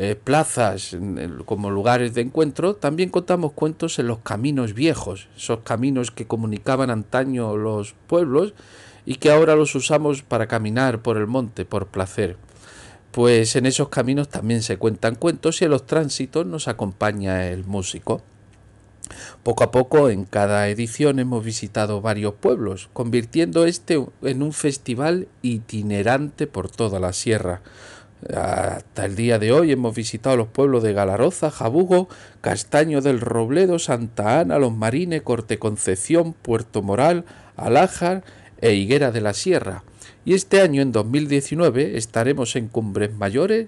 eh, 0.02 0.16
plazas 0.16 0.96
como 1.44 1.70
lugares 1.70 2.14
de 2.14 2.22
encuentro, 2.22 2.74
también 2.74 3.10
contamos 3.10 3.52
cuentos 3.52 4.00
en 4.00 4.08
los 4.08 4.20
caminos 4.20 4.74
viejos, 4.74 5.28
esos 5.36 5.60
caminos 5.66 6.10
que 6.10 6.26
comunicaban 6.26 6.90
antaño 6.90 7.58
los 7.58 7.96
pueblos 8.08 8.54
y 9.06 9.16
que 9.16 9.30
ahora 9.30 9.58
los 9.58 9.76
usamos 9.76 10.22
para 10.22 10.48
caminar 10.48 11.02
por 11.02 11.18
el 11.18 11.28
monte 11.28 11.66
por 11.66 11.88
placer. 11.88 12.38
Pues 13.12 13.58
en 13.58 13.66
esos 13.66 13.90
caminos 13.90 14.30
también 14.30 14.64
se 14.64 14.78
cuentan 14.78 15.16
cuentos 15.16 15.62
y 15.62 15.66
en 15.66 15.72
los 15.72 15.86
tránsitos 15.86 16.46
nos 16.46 16.70
acompaña 16.70 17.48
el 17.48 17.66
músico. 17.66 18.22
Poco 19.44 19.66
a 19.66 19.72
poco 19.72 20.10
en 20.10 20.24
cada 20.24 20.70
edición 20.70 21.20
hemos 21.20 21.44
visitado 21.44 22.00
varios 22.00 22.36
pueblos, 22.36 22.90
convirtiendo 22.94 23.66
este 23.66 24.02
en 24.22 24.44
un 24.44 24.54
festival 24.54 25.28
itinerante 25.42 26.48
por 26.48 26.70
toda 26.70 27.02
la 27.02 27.12
sierra, 27.12 27.62
hasta 28.36 29.06
el 29.06 29.16
día 29.16 29.40
de 29.40 29.52
hoy 29.54 29.72
hemos 29.72 29.96
visitado 29.96 30.36
los 30.36 30.48
pueblos 30.48 30.84
de 30.84 30.94
Galaroza, 30.94 31.50
Jabugo, 31.52 32.10
Castaño 32.42 33.02
del 33.02 33.22
Robledo, 33.22 33.80
Santa 33.80 34.42
Ana, 34.42 34.60
Los 34.60 34.74
Marines, 34.74 35.22
Corte 35.22 35.58
Concepción, 35.58 36.34
Puerto 36.34 36.82
Moral, 36.82 37.26
Alájar 37.56 38.24
e 38.60 38.74
Higuera 38.74 39.12
de 39.12 39.22
la 39.22 39.34
Sierra. 39.34 39.84
Y 40.26 40.34
este 40.34 40.62
año, 40.62 40.82
en 40.82 40.92
2019, 40.92 41.98
estaremos 41.98 42.56
en 42.56 42.68
Cumbres 42.68 43.14
Mayores, 43.14 43.68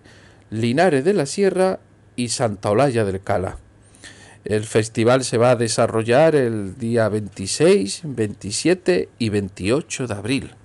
Linares 0.49 1.05
de 1.05 1.13
la 1.13 1.25
Sierra 1.25 1.79
y 2.17 2.29
Santa 2.29 2.69
Olalla 2.71 3.05
del 3.05 3.21
Cala. 3.21 3.57
El 4.43 4.63
festival 4.65 5.23
se 5.23 5.37
va 5.37 5.51
a 5.51 5.55
desarrollar 5.55 6.35
el 6.35 6.77
día 6.77 7.07
26, 7.07 8.01
27 8.03 9.09
y 9.17 9.29
28 9.29 10.07
de 10.07 10.13
abril. 10.13 10.55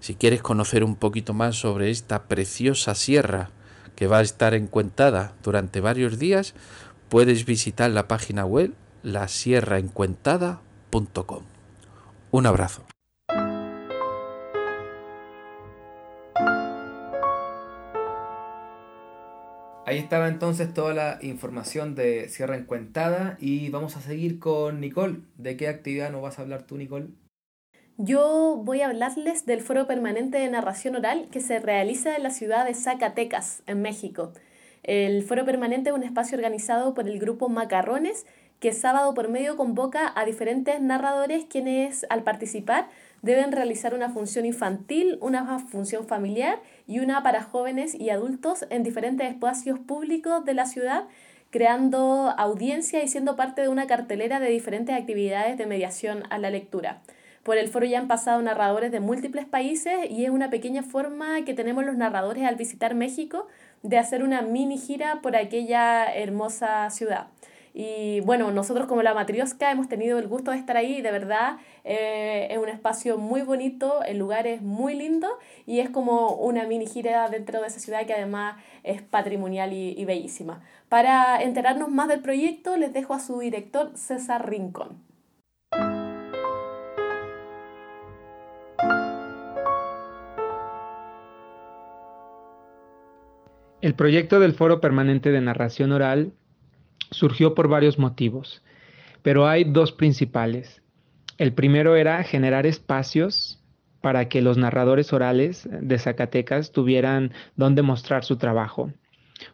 Si 0.00 0.14
quieres 0.14 0.42
conocer 0.42 0.82
un 0.82 0.96
poquito 0.96 1.34
más 1.34 1.56
sobre 1.56 1.90
esta 1.90 2.22
preciosa 2.24 2.94
sierra 2.94 3.50
que 3.96 4.06
va 4.06 4.18
a 4.18 4.22
estar 4.22 4.54
encuentada 4.54 5.34
durante 5.42 5.80
varios 5.80 6.18
días, 6.18 6.54
puedes 7.10 7.44
visitar 7.44 7.90
la 7.90 8.08
página 8.08 8.46
web 8.46 8.72
lasierraencuentada.com. 9.02 11.42
Un 12.30 12.46
abrazo. 12.46 12.86
Ahí 19.84 19.98
estaba 19.98 20.28
entonces 20.28 20.72
toda 20.72 20.94
la 20.94 21.18
información 21.20 21.94
de 21.96 22.28
Sierra 22.28 22.56
Encuentada 22.56 23.36
y 23.40 23.70
vamos 23.70 23.96
a 23.96 24.00
seguir 24.00 24.38
con 24.38 24.80
Nicole. 24.80 25.22
¿De 25.36 25.56
qué 25.56 25.66
actividad 25.66 26.12
nos 26.12 26.22
vas 26.22 26.38
a 26.38 26.42
hablar 26.42 26.62
tú, 26.62 26.78
Nicole? 26.78 27.08
Yo 28.02 28.58
voy 28.64 28.80
a 28.80 28.86
hablarles 28.86 29.44
del 29.44 29.60
Foro 29.60 29.86
Permanente 29.86 30.38
de 30.38 30.48
Narración 30.48 30.96
Oral 30.96 31.28
que 31.30 31.40
se 31.40 31.58
realiza 31.58 32.16
en 32.16 32.22
la 32.22 32.30
ciudad 32.30 32.64
de 32.64 32.72
Zacatecas, 32.72 33.62
en 33.66 33.82
México. 33.82 34.32
El 34.82 35.22
Foro 35.22 35.44
Permanente 35.44 35.90
es 35.90 35.96
un 35.96 36.02
espacio 36.02 36.38
organizado 36.38 36.94
por 36.94 37.06
el 37.06 37.18
grupo 37.18 37.50
Macarrones 37.50 38.24
que 38.58 38.72
sábado 38.72 39.12
por 39.12 39.28
medio 39.28 39.58
convoca 39.58 40.10
a 40.16 40.24
diferentes 40.24 40.80
narradores 40.80 41.44
quienes 41.44 42.06
al 42.08 42.22
participar 42.22 42.88
deben 43.20 43.52
realizar 43.52 43.92
una 43.92 44.08
función 44.08 44.46
infantil, 44.46 45.18
una 45.20 45.58
función 45.58 46.06
familiar 46.06 46.58
y 46.86 47.00
una 47.00 47.22
para 47.22 47.42
jóvenes 47.42 47.94
y 47.94 48.08
adultos 48.08 48.64
en 48.70 48.82
diferentes 48.82 49.28
espacios 49.28 49.78
públicos 49.78 50.42
de 50.46 50.54
la 50.54 50.64
ciudad, 50.64 51.04
creando 51.50 52.32
audiencia 52.38 53.02
y 53.02 53.08
siendo 53.08 53.36
parte 53.36 53.60
de 53.60 53.68
una 53.68 53.86
cartelera 53.86 54.40
de 54.40 54.48
diferentes 54.48 54.98
actividades 54.98 55.58
de 55.58 55.66
mediación 55.66 56.22
a 56.30 56.38
la 56.38 56.48
lectura. 56.48 57.02
Por 57.42 57.56
el 57.56 57.68
foro 57.68 57.86
ya 57.86 57.98
han 57.98 58.08
pasado 58.08 58.42
narradores 58.42 58.92
de 58.92 59.00
múltiples 59.00 59.46
países 59.46 60.10
y 60.10 60.24
es 60.24 60.30
una 60.30 60.50
pequeña 60.50 60.82
forma 60.82 61.42
que 61.44 61.54
tenemos 61.54 61.86
los 61.86 61.96
narradores 61.96 62.44
al 62.44 62.56
visitar 62.56 62.94
México 62.94 63.46
de 63.82 63.96
hacer 63.96 64.22
una 64.22 64.42
mini 64.42 64.76
gira 64.76 65.20
por 65.22 65.34
aquella 65.36 66.14
hermosa 66.14 66.90
ciudad. 66.90 67.28
Y 67.72 68.20
bueno, 68.22 68.50
nosotros 68.50 68.86
como 68.86 69.02
la 69.02 69.14
Matriosca 69.14 69.70
hemos 69.70 69.88
tenido 69.88 70.18
el 70.18 70.26
gusto 70.26 70.50
de 70.50 70.58
estar 70.58 70.76
ahí 70.76 71.00
de 71.00 71.12
verdad 71.12 71.56
eh, 71.84 72.48
es 72.50 72.58
un 72.58 72.68
espacio 72.68 73.16
muy 73.16 73.42
bonito, 73.42 74.02
el 74.02 74.18
lugar 74.18 74.46
es 74.46 74.60
muy 74.60 74.94
lindo 74.94 75.28
y 75.66 75.78
es 75.78 75.88
como 75.88 76.34
una 76.34 76.64
mini 76.64 76.86
gira 76.86 77.28
dentro 77.30 77.60
de 77.60 77.68
esa 77.68 77.80
ciudad 77.80 78.04
que 78.06 78.12
además 78.12 78.60
es 78.82 79.00
patrimonial 79.00 79.72
y, 79.72 79.94
y 79.96 80.04
bellísima. 80.04 80.62
Para 80.90 81.42
enterarnos 81.42 81.88
más 81.88 82.08
del 82.08 82.20
proyecto 82.20 82.76
les 82.76 82.92
dejo 82.92 83.14
a 83.14 83.20
su 83.20 83.38
director 83.38 83.92
César 83.96 84.50
Rincón. 84.50 85.09
El 93.82 93.94
proyecto 93.94 94.40
del 94.40 94.52
Foro 94.52 94.78
Permanente 94.78 95.30
de 95.30 95.40
Narración 95.40 95.92
Oral 95.92 96.32
surgió 97.10 97.54
por 97.54 97.68
varios 97.68 97.98
motivos, 97.98 98.62
pero 99.22 99.48
hay 99.48 99.64
dos 99.64 99.92
principales. 99.92 100.82
El 101.38 101.54
primero 101.54 101.96
era 101.96 102.22
generar 102.22 102.66
espacios 102.66 103.64
para 104.02 104.28
que 104.28 104.42
los 104.42 104.58
narradores 104.58 105.14
orales 105.14 105.66
de 105.70 105.98
Zacatecas 105.98 106.72
tuvieran 106.72 107.32
donde 107.56 107.80
mostrar 107.80 108.22
su 108.22 108.36
trabajo, 108.36 108.92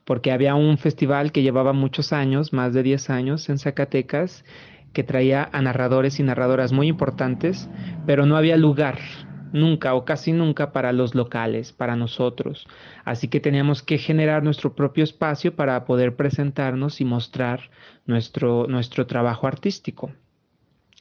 porque 0.04 0.32
había 0.32 0.56
un 0.56 0.76
festival 0.76 1.30
que 1.30 1.42
llevaba 1.42 1.72
muchos 1.72 2.12
años, 2.12 2.52
más 2.52 2.74
de 2.74 2.82
10 2.82 3.10
años 3.10 3.48
en 3.48 3.58
Zacatecas, 3.58 4.44
que 4.92 5.04
traía 5.04 5.48
a 5.52 5.62
narradores 5.62 6.18
y 6.18 6.24
narradoras 6.24 6.72
muy 6.72 6.88
importantes, 6.88 7.68
pero 8.06 8.26
no 8.26 8.36
había 8.36 8.56
lugar 8.56 8.98
nunca 9.52 9.94
o 9.94 10.04
casi 10.04 10.32
nunca 10.32 10.72
para 10.72 10.92
los 10.92 11.14
locales, 11.14 11.72
para 11.72 11.96
nosotros. 11.96 12.66
Así 13.04 13.28
que 13.28 13.40
teníamos 13.40 13.82
que 13.82 13.98
generar 13.98 14.42
nuestro 14.42 14.74
propio 14.74 15.04
espacio 15.04 15.54
para 15.54 15.84
poder 15.84 16.16
presentarnos 16.16 17.00
y 17.00 17.04
mostrar 17.04 17.70
nuestro, 18.06 18.66
nuestro 18.68 19.06
trabajo 19.06 19.46
artístico. 19.46 20.12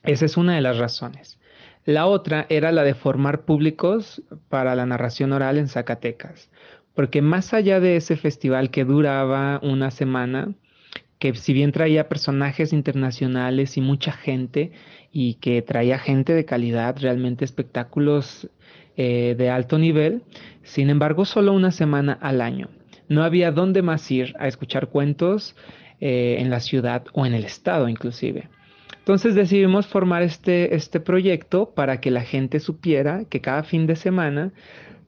Esa 0.03 0.25
es 0.25 0.37
una 0.37 0.55
de 0.55 0.61
las 0.61 0.77
razones. 0.77 1.39
La 1.85 2.07
otra 2.07 2.47
era 2.49 2.71
la 2.71 2.83
de 2.83 2.95
formar 2.95 3.45
públicos 3.45 4.23
para 4.49 4.75
la 4.75 4.85
narración 4.85 5.33
oral 5.33 5.57
en 5.57 5.67
Zacatecas, 5.67 6.49
porque 6.95 7.21
más 7.21 7.53
allá 7.53 7.79
de 7.79 7.95
ese 7.95 8.17
festival 8.17 8.71
que 8.71 8.85
duraba 8.85 9.59
una 9.61 9.91
semana, 9.91 10.55
que 11.19 11.33
si 11.35 11.53
bien 11.53 11.71
traía 11.71 12.09
personajes 12.09 12.73
internacionales 12.73 13.77
y 13.77 13.81
mucha 13.81 14.11
gente, 14.11 14.71
y 15.17 15.35
que 15.35 15.61
traía 15.61 15.97
gente 15.97 16.33
de 16.33 16.43
calidad, 16.43 16.97
realmente 16.99 17.45
espectáculos 17.45 18.49
eh, 18.97 19.33
de 19.37 19.49
alto 19.49 19.77
nivel, 19.77 20.23
sin 20.61 20.89
embargo 20.89 21.23
solo 21.23 21.53
una 21.53 21.71
semana 21.71 22.17
al 22.19 22.41
año. 22.41 22.67
No 23.07 23.23
había 23.23 23.53
dónde 23.53 23.81
más 23.81 24.11
ir 24.11 24.35
a 24.39 24.49
escuchar 24.49 24.89
cuentos 24.89 25.55
eh, 26.01 26.35
en 26.39 26.49
la 26.49 26.59
ciudad 26.59 27.05
o 27.13 27.25
en 27.25 27.33
el 27.33 27.45
estado 27.45 27.87
inclusive. 27.87 28.49
Entonces 28.99 29.35
decidimos 29.35 29.87
formar 29.87 30.21
este, 30.21 30.75
este 30.75 30.99
proyecto 30.99 31.69
para 31.73 32.01
que 32.01 32.11
la 32.11 32.23
gente 32.23 32.59
supiera 32.59 33.23
que 33.23 33.39
cada 33.39 33.63
fin 33.63 33.87
de 33.87 33.95
semana 33.95 34.51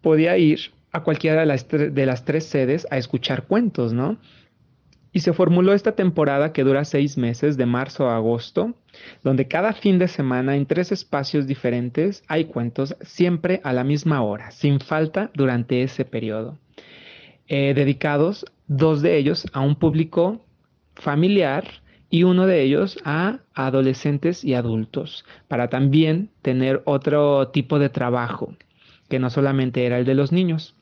podía 0.01 0.37
ir 0.37 0.71
a 0.93 1.03
cualquiera 1.03 1.41
de 1.41 1.47
las, 1.47 1.67
de 1.67 2.05
las 2.05 2.23
tres 2.23 2.45
sedes 2.45 2.87
a 2.91 2.97
escuchar 2.97 3.43
cuentos, 3.43 3.91
¿no? 3.91 4.17
Y 5.17 5.21
se 5.21 5.33
formuló 5.33 5.73
esta 5.73 5.93
temporada 5.93 6.53
que 6.53 6.63
dura 6.63 6.85
seis 6.85 7.17
meses, 7.17 7.57
de 7.57 7.65
marzo 7.65 8.07
a 8.07 8.17
agosto, 8.17 8.75
donde 9.23 9.47
cada 9.47 9.73
fin 9.73 9.97
de 9.97 10.07
semana 10.07 10.55
en 10.55 10.67
tres 10.67 10.91
espacios 10.91 11.47
diferentes 11.47 12.23
hay 12.27 12.45
cuentos 12.45 12.95
siempre 13.01 13.59
a 13.63 13.73
la 13.73 13.83
misma 13.83 14.21
hora, 14.21 14.51
sin 14.51 14.79
falta 14.79 15.31
durante 15.33 15.81
ese 15.81 16.05
periodo. 16.05 16.59
Eh, 17.47 17.73
dedicados 17.73 18.45
dos 18.67 19.01
de 19.01 19.17
ellos 19.17 19.47
a 19.53 19.61
un 19.61 19.73
público 19.77 20.45
familiar 20.93 21.65
y 22.11 22.21
uno 22.21 22.45
de 22.45 22.61
ellos 22.61 22.99
a 23.03 23.39
adolescentes 23.55 24.43
y 24.43 24.53
adultos, 24.53 25.25
para 25.47 25.67
también 25.67 26.29
tener 26.43 26.83
otro 26.85 27.47
tipo 27.47 27.79
de 27.79 27.89
trabajo, 27.89 28.53
que 29.09 29.17
no 29.17 29.31
solamente 29.31 29.83
era 29.83 29.97
el 29.97 30.05
de 30.05 30.13
los 30.13 30.31
niños. 30.31 30.76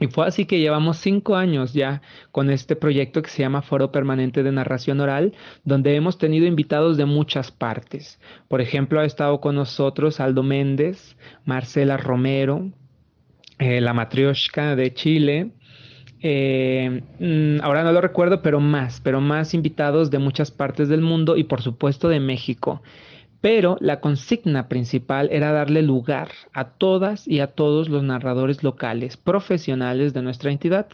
Y 0.00 0.06
fue 0.06 0.26
así 0.26 0.46
que 0.46 0.60
llevamos 0.60 0.98
cinco 0.98 1.36
años 1.36 1.72
ya 1.72 2.02
con 2.30 2.50
este 2.50 2.76
proyecto 2.76 3.20
que 3.22 3.30
se 3.30 3.42
llama 3.42 3.62
Foro 3.62 3.90
Permanente 3.90 4.42
de 4.42 4.52
Narración 4.52 5.00
Oral, 5.00 5.34
donde 5.64 5.96
hemos 5.96 6.18
tenido 6.18 6.46
invitados 6.46 6.96
de 6.96 7.04
muchas 7.04 7.50
partes. 7.50 8.20
Por 8.46 8.60
ejemplo, 8.60 9.00
ha 9.00 9.04
estado 9.04 9.40
con 9.40 9.56
nosotros 9.56 10.20
Aldo 10.20 10.42
Méndez, 10.42 11.16
Marcela 11.44 11.96
Romero, 11.96 12.70
eh, 13.58 13.80
la 13.80 13.92
Matrioshka 13.92 14.76
de 14.76 14.94
Chile. 14.94 15.50
Eh, 16.20 17.02
mm, 17.18 17.60
ahora 17.62 17.82
no 17.82 17.92
lo 17.92 18.00
recuerdo, 18.00 18.40
pero 18.40 18.60
más, 18.60 19.00
pero 19.00 19.20
más 19.20 19.52
invitados 19.54 20.10
de 20.10 20.18
muchas 20.18 20.50
partes 20.50 20.88
del 20.88 21.00
mundo 21.00 21.36
y 21.36 21.44
por 21.44 21.62
supuesto 21.62 22.08
de 22.08 22.20
México 22.20 22.82
pero 23.40 23.76
la 23.80 24.00
consigna 24.00 24.68
principal 24.68 25.28
era 25.30 25.52
darle 25.52 25.82
lugar 25.82 26.30
a 26.52 26.70
todas 26.70 27.26
y 27.28 27.40
a 27.40 27.48
todos 27.48 27.88
los 27.88 28.02
narradores 28.02 28.62
locales, 28.62 29.16
profesionales 29.16 30.12
de 30.12 30.22
nuestra 30.22 30.50
entidad, 30.50 30.88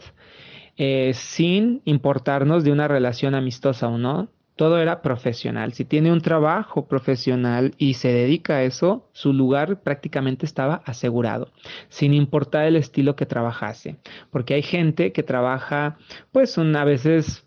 eh, 0.77 1.11
sin 1.15 1.81
importarnos 1.85 2.63
de 2.63 2.71
una 2.71 2.87
relación 2.87 3.33
amistosa 3.33 3.87
o 3.87 3.97
no. 3.97 4.29
Todo 4.57 4.79
era 4.79 5.01
profesional. 5.01 5.73
Si 5.73 5.83
tiene 5.83 6.13
un 6.13 6.21
trabajo 6.21 6.87
profesional 6.87 7.73
y 7.77 7.95
se 7.95 8.13
dedica 8.13 8.55
a 8.55 8.63
eso, 8.63 9.09
su 9.11 9.33
lugar 9.33 9.81
prácticamente 9.81 10.45
estaba 10.45 10.81
asegurado, 10.85 11.51
sin 11.89 12.13
importar 12.13 12.65
el 12.65 12.77
estilo 12.77 13.17
que 13.17 13.25
trabajase. 13.25 13.97
Porque 14.29 14.53
hay 14.53 14.61
gente 14.61 15.11
que 15.11 15.23
trabaja, 15.23 15.97
pues, 16.31 16.57
a 16.57 16.83
veces 16.85 17.44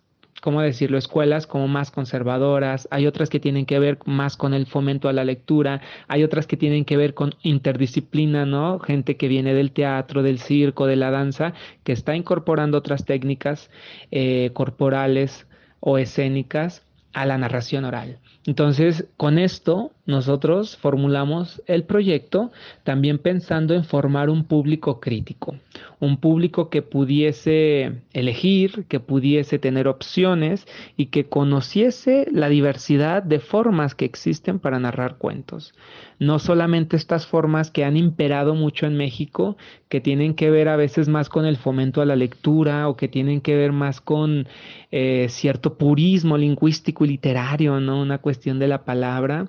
¿cómo 0.48 0.62
decirlo?, 0.62 0.96
escuelas 0.96 1.46
como 1.46 1.68
más 1.68 1.90
conservadoras, 1.90 2.88
hay 2.90 3.06
otras 3.06 3.28
que 3.28 3.38
tienen 3.38 3.66
que 3.66 3.78
ver 3.78 3.98
más 4.06 4.38
con 4.38 4.54
el 4.54 4.64
fomento 4.64 5.10
a 5.10 5.12
la 5.12 5.22
lectura, 5.22 5.82
hay 6.06 6.24
otras 6.24 6.46
que 6.46 6.56
tienen 6.56 6.86
que 6.86 6.96
ver 6.96 7.12
con 7.12 7.34
interdisciplina, 7.42 8.46
¿no? 8.46 8.78
Gente 8.78 9.18
que 9.18 9.28
viene 9.28 9.52
del 9.52 9.72
teatro, 9.72 10.22
del 10.22 10.38
circo, 10.38 10.86
de 10.86 10.96
la 10.96 11.10
danza, 11.10 11.52
que 11.84 11.92
está 11.92 12.16
incorporando 12.16 12.78
otras 12.78 13.04
técnicas 13.04 13.68
eh, 14.10 14.48
corporales 14.54 15.46
o 15.80 15.98
escénicas 15.98 16.82
a 17.12 17.26
la 17.26 17.36
narración 17.36 17.84
oral. 17.84 18.16
Entonces, 18.46 19.04
con 19.18 19.38
esto 19.38 19.92
nosotros 20.08 20.78
formulamos 20.78 21.62
el 21.66 21.84
proyecto 21.84 22.50
también 22.82 23.18
pensando 23.18 23.74
en 23.74 23.84
formar 23.84 24.30
un 24.30 24.44
público 24.44 25.00
crítico, 25.00 25.56
un 26.00 26.16
público 26.16 26.70
que 26.70 26.80
pudiese 26.80 28.00
elegir, 28.14 28.86
que 28.88 29.00
pudiese 29.00 29.58
tener 29.58 29.86
opciones 29.86 30.66
y 30.96 31.06
que 31.06 31.26
conociese 31.26 32.26
la 32.32 32.48
diversidad 32.48 33.22
de 33.22 33.38
formas 33.38 33.94
que 33.94 34.06
existen 34.06 34.58
para 34.58 34.80
narrar 34.80 35.18
cuentos 35.18 35.74
no 36.18 36.38
solamente 36.38 36.96
estas 36.96 37.26
formas 37.26 37.70
que 37.70 37.84
han 37.84 37.96
imperado 37.96 38.54
mucho 38.54 38.86
en 38.86 38.96
México, 38.96 39.56
que 39.88 40.00
tienen 40.00 40.34
que 40.34 40.50
ver 40.50 40.68
a 40.68 40.76
veces 40.76 41.08
más 41.08 41.28
con 41.28 41.44
el 41.46 41.56
fomento 41.56 42.00
a 42.00 42.06
la 42.06 42.16
lectura 42.16 42.88
o 42.88 42.96
que 42.96 43.08
tienen 43.08 43.40
que 43.40 43.56
ver 43.56 43.72
más 43.72 44.00
con 44.00 44.48
eh, 44.90 45.26
cierto 45.28 45.78
purismo 45.78 46.36
lingüístico 46.36 47.04
y 47.04 47.08
literario, 47.08 47.80
¿no? 47.80 48.00
Una 48.00 48.18
cuestión 48.18 48.58
de 48.58 48.68
la 48.68 48.84
palabra. 48.84 49.48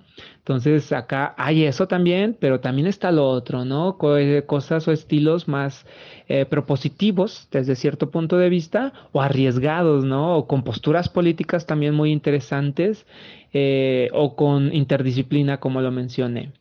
Entonces 0.50 0.92
acá 0.94 1.36
hay 1.38 1.66
eso 1.66 1.88
también, 1.88 2.36
pero 2.40 2.60
también 2.60 2.88
está 2.88 3.12
lo 3.12 3.30
otro, 3.30 3.66
¿no? 3.66 4.00
Eh, 4.18 4.44
cosas 4.48 4.88
o 4.88 4.92
estilos 4.92 5.48
más 5.48 5.86
eh, 6.28 6.46
propositivos 6.46 7.48
desde 7.52 7.76
cierto 7.76 8.10
punto 8.10 8.36
de 8.40 8.50
vista 8.50 8.92
o 9.12 9.22
arriesgados, 9.22 10.06
¿no? 10.06 10.38
O 10.38 10.48
con 10.48 10.64
posturas 10.64 11.08
políticas 11.08 11.68
también 11.68 11.94
muy 11.94 12.12
interesantes 12.12 13.06
o 14.14 14.36
con 14.36 14.74
interdisciplina, 14.74 15.60
como 15.60 15.82
lo 15.82 15.92
mencioné. 15.92 16.52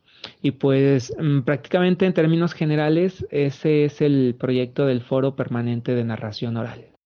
Y 0.43 0.51
pues 0.51 1.15
mm, 1.19 1.41
prácticamente 1.41 2.05
en 2.05 2.13
términos 2.13 2.53
generales 2.53 3.27
ese 3.31 3.87
es 3.87 4.03
el 4.03 4.37
proyecto 4.39 4.85
del 4.85 5.01
Foro 5.01 5.35
Permanente 5.35 5.95
de 5.95 6.05
Narración 6.05 6.59
Oral. 6.59 6.98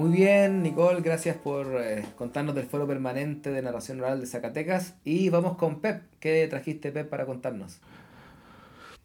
Muy 0.00 0.12
bien, 0.12 0.62
Nicole, 0.62 1.02
gracias 1.02 1.36
por 1.36 1.76
eh, 1.78 2.06
contarnos 2.16 2.54
del 2.54 2.64
Foro 2.64 2.86
Permanente 2.86 3.50
de 3.50 3.60
Narración 3.60 4.00
Oral 4.00 4.18
de 4.18 4.26
Zacatecas. 4.26 4.94
Y 5.04 5.28
vamos 5.28 5.58
con 5.58 5.82
Pep. 5.82 6.04
¿Qué 6.20 6.48
trajiste, 6.48 6.90
Pep, 6.90 7.06
para 7.10 7.26
contarnos? 7.26 7.82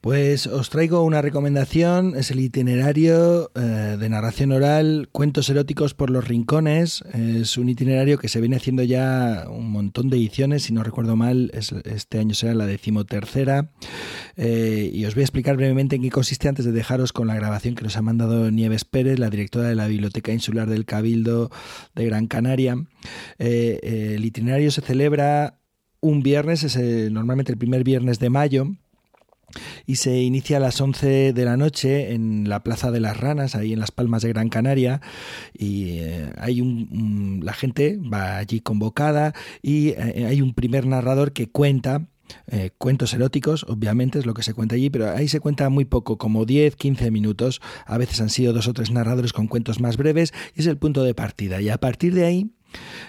Pues 0.06 0.46
os 0.46 0.70
traigo 0.70 1.02
una 1.02 1.24
recomendación, 1.24 2.14
es 2.16 2.30
el 2.30 2.40
itinerario 2.40 3.50
eh, 3.56 3.98
de 4.00 4.08
narración 4.08 4.52
oral, 4.52 5.10
cuentos 5.12 5.50
eróticos 5.50 5.96
por 5.96 6.12
los 6.12 6.28
rincones. 6.28 7.04
Es 7.12 7.58
un 7.58 7.70
itinerario 7.70 8.20
que 8.20 8.30
se 8.30 8.40
viene 8.40 8.58
haciendo 8.58 8.84
ya 8.84 9.48
un 9.50 9.72
montón 9.72 10.12
de 10.12 10.18
ediciones, 10.18 10.62
si 10.62 10.74
no 10.74 10.84
recuerdo 10.84 11.16
mal, 11.16 11.52
este 11.56 12.20
año 12.20 12.36
será 12.36 12.54
la 12.54 12.68
decimotercera. 12.68 13.72
Eh, 14.36 14.92
y 14.94 15.06
os 15.06 15.16
voy 15.16 15.22
a 15.22 15.26
explicar 15.26 15.58
brevemente 15.58 15.96
en 15.96 16.04
qué 16.04 16.12
consiste 16.12 16.48
antes 16.50 16.66
de 16.66 16.72
dejaros 16.72 17.12
con 17.12 17.26
la 17.26 17.34
grabación 17.34 17.74
que 17.74 17.84
nos 17.84 17.98
ha 17.98 18.04
mandado 18.04 18.52
Nieves 18.52 18.86
Pérez, 18.86 19.18
la 19.18 19.32
directora 19.32 19.70
de 19.70 19.76
la 19.76 19.88
Biblioteca 19.88 20.32
Insular 20.32 20.70
del 20.70 20.86
Cabildo 20.86 21.50
de 21.96 22.06
Gran 22.06 22.28
Canaria. 22.28 22.76
Eh, 23.40 24.14
el 24.18 24.24
itinerario 24.24 24.70
se 24.70 24.82
celebra 24.82 25.62
un 26.00 26.22
viernes, 26.22 26.64
es 26.64 26.78
normalmente 27.12 27.52
el 27.52 27.58
primer 27.58 27.84
viernes 27.84 28.20
de 28.20 28.30
mayo 28.30 28.68
y 29.86 29.96
se 29.96 30.22
inicia 30.22 30.58
a 30.58 30.60
las 30.60 30.80
11 30.80 31.34
de 31.34 31.46
la 31.46 31.58
noche 31.58 32.14
en 32.14 32.50
la 32.50 32.64
Plaza 32.64 32.92
de 32.92 33.00
las 33.00 33.18
Ranas, 33.18 33.56
ahí 33.56 33.74
en 33.74 33.80
Las 33.80 33.92
Palmas 33.92 34.22
de 34.22 34.30
Gran 34.30 34.50
Canaria, 34.50 35.02
y 35.54 36.00
eh, 36.00 36.32
hay 36.38 36.62
un, 36.62 37.42
la 37.44 37.54
gente 37.54 37.98
va 37.98 38.38
allí 38.38 38.60
convocada 38.60 39.34
y 39.62 39.90
eh, 39.90 40.26
hay 40.28 40.42
un 40.42 40.54
primer 40.54 40.86
narrador 40.86 41.32
que 41.32 41.50
cuenta 41.50 42.08
eh, 42.48 42.72
cuentos 42.78 43.14
eróticos, 43.14 43.66
obviamente 43.70 44.20
es 44.20 44.26
lo 44.26 44.34
que 44.34 44.44
se 44.44 44.54
cuenta 44.54 44.76
allí, 44.76 44.90
pero 44.90 45.12
ahí 45.12 45.28
se 45.28 45.40
cuenta 45.40 45.70
muy 45.70 45.86
poco, 45.86 46.18
como 46.18 46.46
10, 46.46 46.76
15 46.76 47.12
minutos. 47.12 47.62
A 47.86 47.98
veces 47.98 48.22
han 48.22 48.30
sido 48.30 48.54
dos 48.54 48.68
o 48.68 48.74
tres 48.74 48.92
narradores 48.92 49.34
con 49.34 49.48
cuentos 49.48 49.80
más 49.80 49.98
breves 49.98 50.34
y 50.56 50.62
es 50.62 50.68
el 50.68 50.78
punto 50.78 51.04
de 51.04 51.14
partida. 51.14 51.62
Y 51.62 51.70
a 51.70 51.78
partir 51.78 52.14
de 52.14 52.26
ahí 52.26 52.52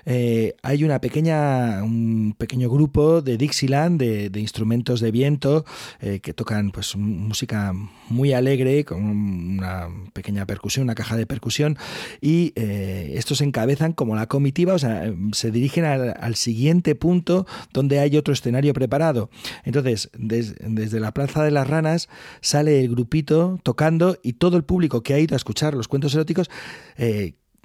eh, 0.05 0.55
hay 0.63 0.85
una 0.85 1.01
pequeña, 1.01 1.83
un 1.83 2.35
pequeño 2.39 2.71
grupo 2.71 3.23
de 3.23 3.37
Dixieland, 3.37 4.01
de, 4.01 4.41
instrumentos 4.41 5.01
de 5.01 5.11
viento, 5.11 5.65
eh, 6.01 6.21
que 6.21 6.33
tocan 6.33 6.71
pues 6.71 6.95
música 6.97 7.73
muy 8.09 8.33
alegre, 8.33 8.85
con 8.85 9.03
una 9.05 9.89
pequeña 10.13 10.47
percusión, 10.47 10.85
una 10.85 10.95
caja 10.95 11.17
de 11.17 11.27
percusión, 11.27 11.77
y 12.21 12.53
eh, 12.55 13.15
estos 13.17 13.41
encabezan 13.41 13.93
como 13.93 14.15
la 14.15 14.27
comitiva, 14.27 14.75
o 14.75 14.79
sea, 14.79 15.13
se 15.33 15.51
dirigen 15.51 15.85
al, 15.85 16.37
siguiente 16.37 16.95
punto 16.95 17.47
donde 17.73 17.99
hay 17.99 18.17
otro 18.17 18.35
escenario 18.35 18.75
preparado. 18.75 19.31
Entonces, 19.65 20.11
desde 20.19 21.01
la 21.01 21.13
Plaza 21.13 21.43
de 21.43 21.51
las 21.51 21.67
Ranas 21.67 22.09
sale 22.43 22.81
el 22.81 22.91
grupito 22.91 23.59
tocando 23.63 24.19
y 24.23 24.35
todo 24.35 24.57
el 24.57 24.65
público 24.65 25.03
que 25.03 25.15
ha 25.15 25.19
ido 25.19 25.35
a 25.35 25.37
escuchar 25.37 25.75
los 25.75 25.89
cuentos 25.89 26.15
eróticos 26.15 26.51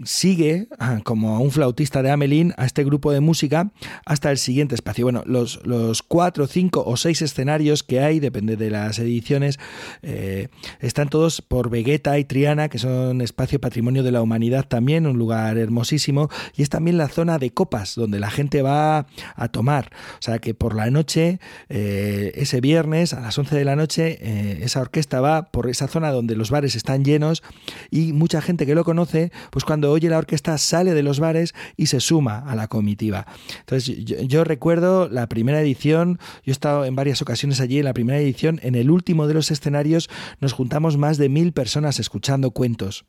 sigue 0.05 0.67
ah, 0.79 0.99
como 1.03 1.39
un 1.39 1.51
flautista 1.51 2.01
de 2.01 2.11
Amelín 2.11 2.53
a 2.57 2.65
este 2.65 2.83
grupo 2.83 3.11
de 3.11 3.19
música 3.19 3.71
hasta 4.05 4.31
el 4.31 4.37
siguiente 4.37 4.75
espacio. 4.75 5.05
Bueno, 5.05 5.23
los, 5.25 5.65
los 5.65 6.01
cuatro, 6.03 6.47
cinco 6.47 6.83
o 6.85 6.97
seis 6.97 7.21
escenarios 7.21 7.83
que 7.83 7.99
hay, 7.99 8.19
depende 8.19 8.57
de 8.57 8.69
las 8.69 8.99
ediciones, 8.99 9.59
eh, 10.01 10.47
están 10.79 11.09
todos 11.09 11.41
por 11.41 11.69
Vegeta 11.69 12.17
y 12.19 12.25
Triana, 12.25 12.69
que 12.69 12.77
son 12.77 13.21
espacio 13.21 13.59
patrimonio 13.59 14.03
de 14.03 14.11
la 14.11 14.21
humanidad 14.21 14.67
también, 14.67 15.07
un 15.07 15.17
lugar 15.17 15.57
hermosísimo, 15.57 16.29
y 16.55 16.63
es 16.63 16.69
también 16.69 16.97
la 16.97 17.07
zona 17.07 17.37
de 17.39 17.51
copas, 17.51 17.95
donde 17.95 18.19
la 18.19 18.29
gente 18.29 18.61
va 18.61 19.07
a 19.35 19.47
tomar. 19.49 19.91
O 20.19 20.21
sea 20.21 20.39
que 20.39 20.53
por 20.53 20.75
la 20.75 20.89
noche, 20.89 21.39
eh, 21.69 22.31
ese 22.35 22.61
viernes 22.61 23.13
a 23.13 23.21
las 23.21 23.37
11 23.37 23.55
de 23.55 23.65
la 23.65 23.75
noche, 23.75 24.17
eh, 24.21 24.59
esa 24.63 24.81
orquesta 24.81 25.21
va 25.21 25.51
por 25.51 25.69
esa 25.69 25.87
zona 25.87 26.11
donde 26.11 26.35
los 26.35 26.51
bares 26.51 26.75
están 26.75 27.03
llenos 27.03 27.43
y 27.89 28.13
mucha 28.13 28.41
gente 28.41 28.65
que 28.65 28.75
lo 28.75 28.83
conoce, 28.83 29.31
pues 29.51 29.65
cuando 29.65 29.90
oye 29.91 30.09
la 30.09 30.17
orquesta 30.17 30.57
sale 30.57 30.93
de 30.93 31.03
los 31.03 31.19
bares 31.19 31.53
y 31.77 31.87
se 31.87 31.99
suma 31.99 32.39
a 32.39 32.55
la 32.55 32.67
comitiva. 32.67 33.25
Entonces 33.59 33.95
yo, 34.05 34.43
recuerdo 34.43 35.09
la 35.09 35.27
primera 35.27 35.61
edición, 35.61 36.19
yo 36.45 36.51
he 36.51 36.51
estado 36.51 36.85
en 36.85 36.95
varias 36.95 37.21
ocasiones 37.21 37.59
allí 37.59 37.79
en 37.79 37.85
la 37.85 37.93
primera 37.93 38.19
edición, 38.19 38.59
en 38.63 38.75
el 38.75 38.89
último 38.89 39.27
de 39.27 39.33
los 39.33 39.51
escenarios 39.51 40.09
nos 40.39 40.53
juntamos 40.53 40.97
más 40.97 41.17
de 41.17 41.29
mil 41.29 41.53
personas 41.53 41.99
escuchando 41.99 42.51
cuentos. 42.51 43.05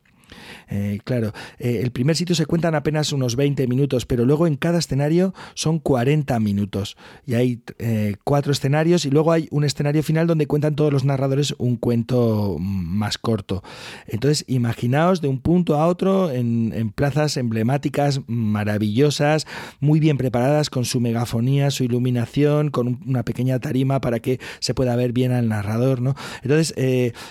Eh, 0.69 0.99
claro, 1.03 1.33
eh, 1.59 1.79
el 1.83 1.91
primer 1.91 2.15
sitio 2.15 2.35
se 2.35 2.45
cuentan 2.45 2.75
apenas 2.75 3.11
unos 3.13 3.35
20 3.35 3.67
minutos, 3.67 4.05
pero 4.05 4.25
luego 4.25 4.47
en 4.47 4.55
cada 4.55 4.79
escenario 4.79 5.33
son 5.53 5.79
40 5.79 6.39
minutos. 6.39 6.97
Y 7.25 7.35
hay 7.35 7.61
eh, 7.79 8.15
cuatro 8.23 8.51
escenarios 8.51 9.05
y 9.05 9.09
luego 9.09 9.31
hay 9.31 9.47
un 9.51 9.63
escenario 9.63 10.03
final 10.03 10.27
donde 10.27 10.47
cuentan 10.47 10.75
todos 10.75 10.91
los 10.91 11.05
narradores 11.05 11.55
un 11.57 11.75
cuento 11.77 12.57
más 12.59 13.17
corto. 13.17 13.63
Entonces, 14.07 14.45
imaginaos 14.47 15.21
de 15.21 15.27
un 15.27 15.39
punto 15.39 15.75
a 15.75 15.87
otro 15.87 16.31
en, 16.31 16.53
plazas 16.95 17.37
emblemáticas 17.37 18.21
maravillosas, 18.27 19.47
muy 19.79 19.99
bien 19.99 20.17
preparadas 20.17 20.69
con 20.69 20.85
su 20.85 20.99
megafonía, 20.99 21.71
su 21.71 21.83
iluminación, 21.83 22.69
con 22.69 22.99
una 23.05 23.23
pequeña 23.23 23.59
tarima 23.59 24.01
para 24.01 24.19
que 24.19 24.39
se 24.59 24.73
pueda 24.73 24.95
ver 24.95 25.13
bien 25.13 25.31
al 25.31 25.49
narrador. 25.49 26.01
¿no? 26.01 26.15
Entonces, 26.41 26.73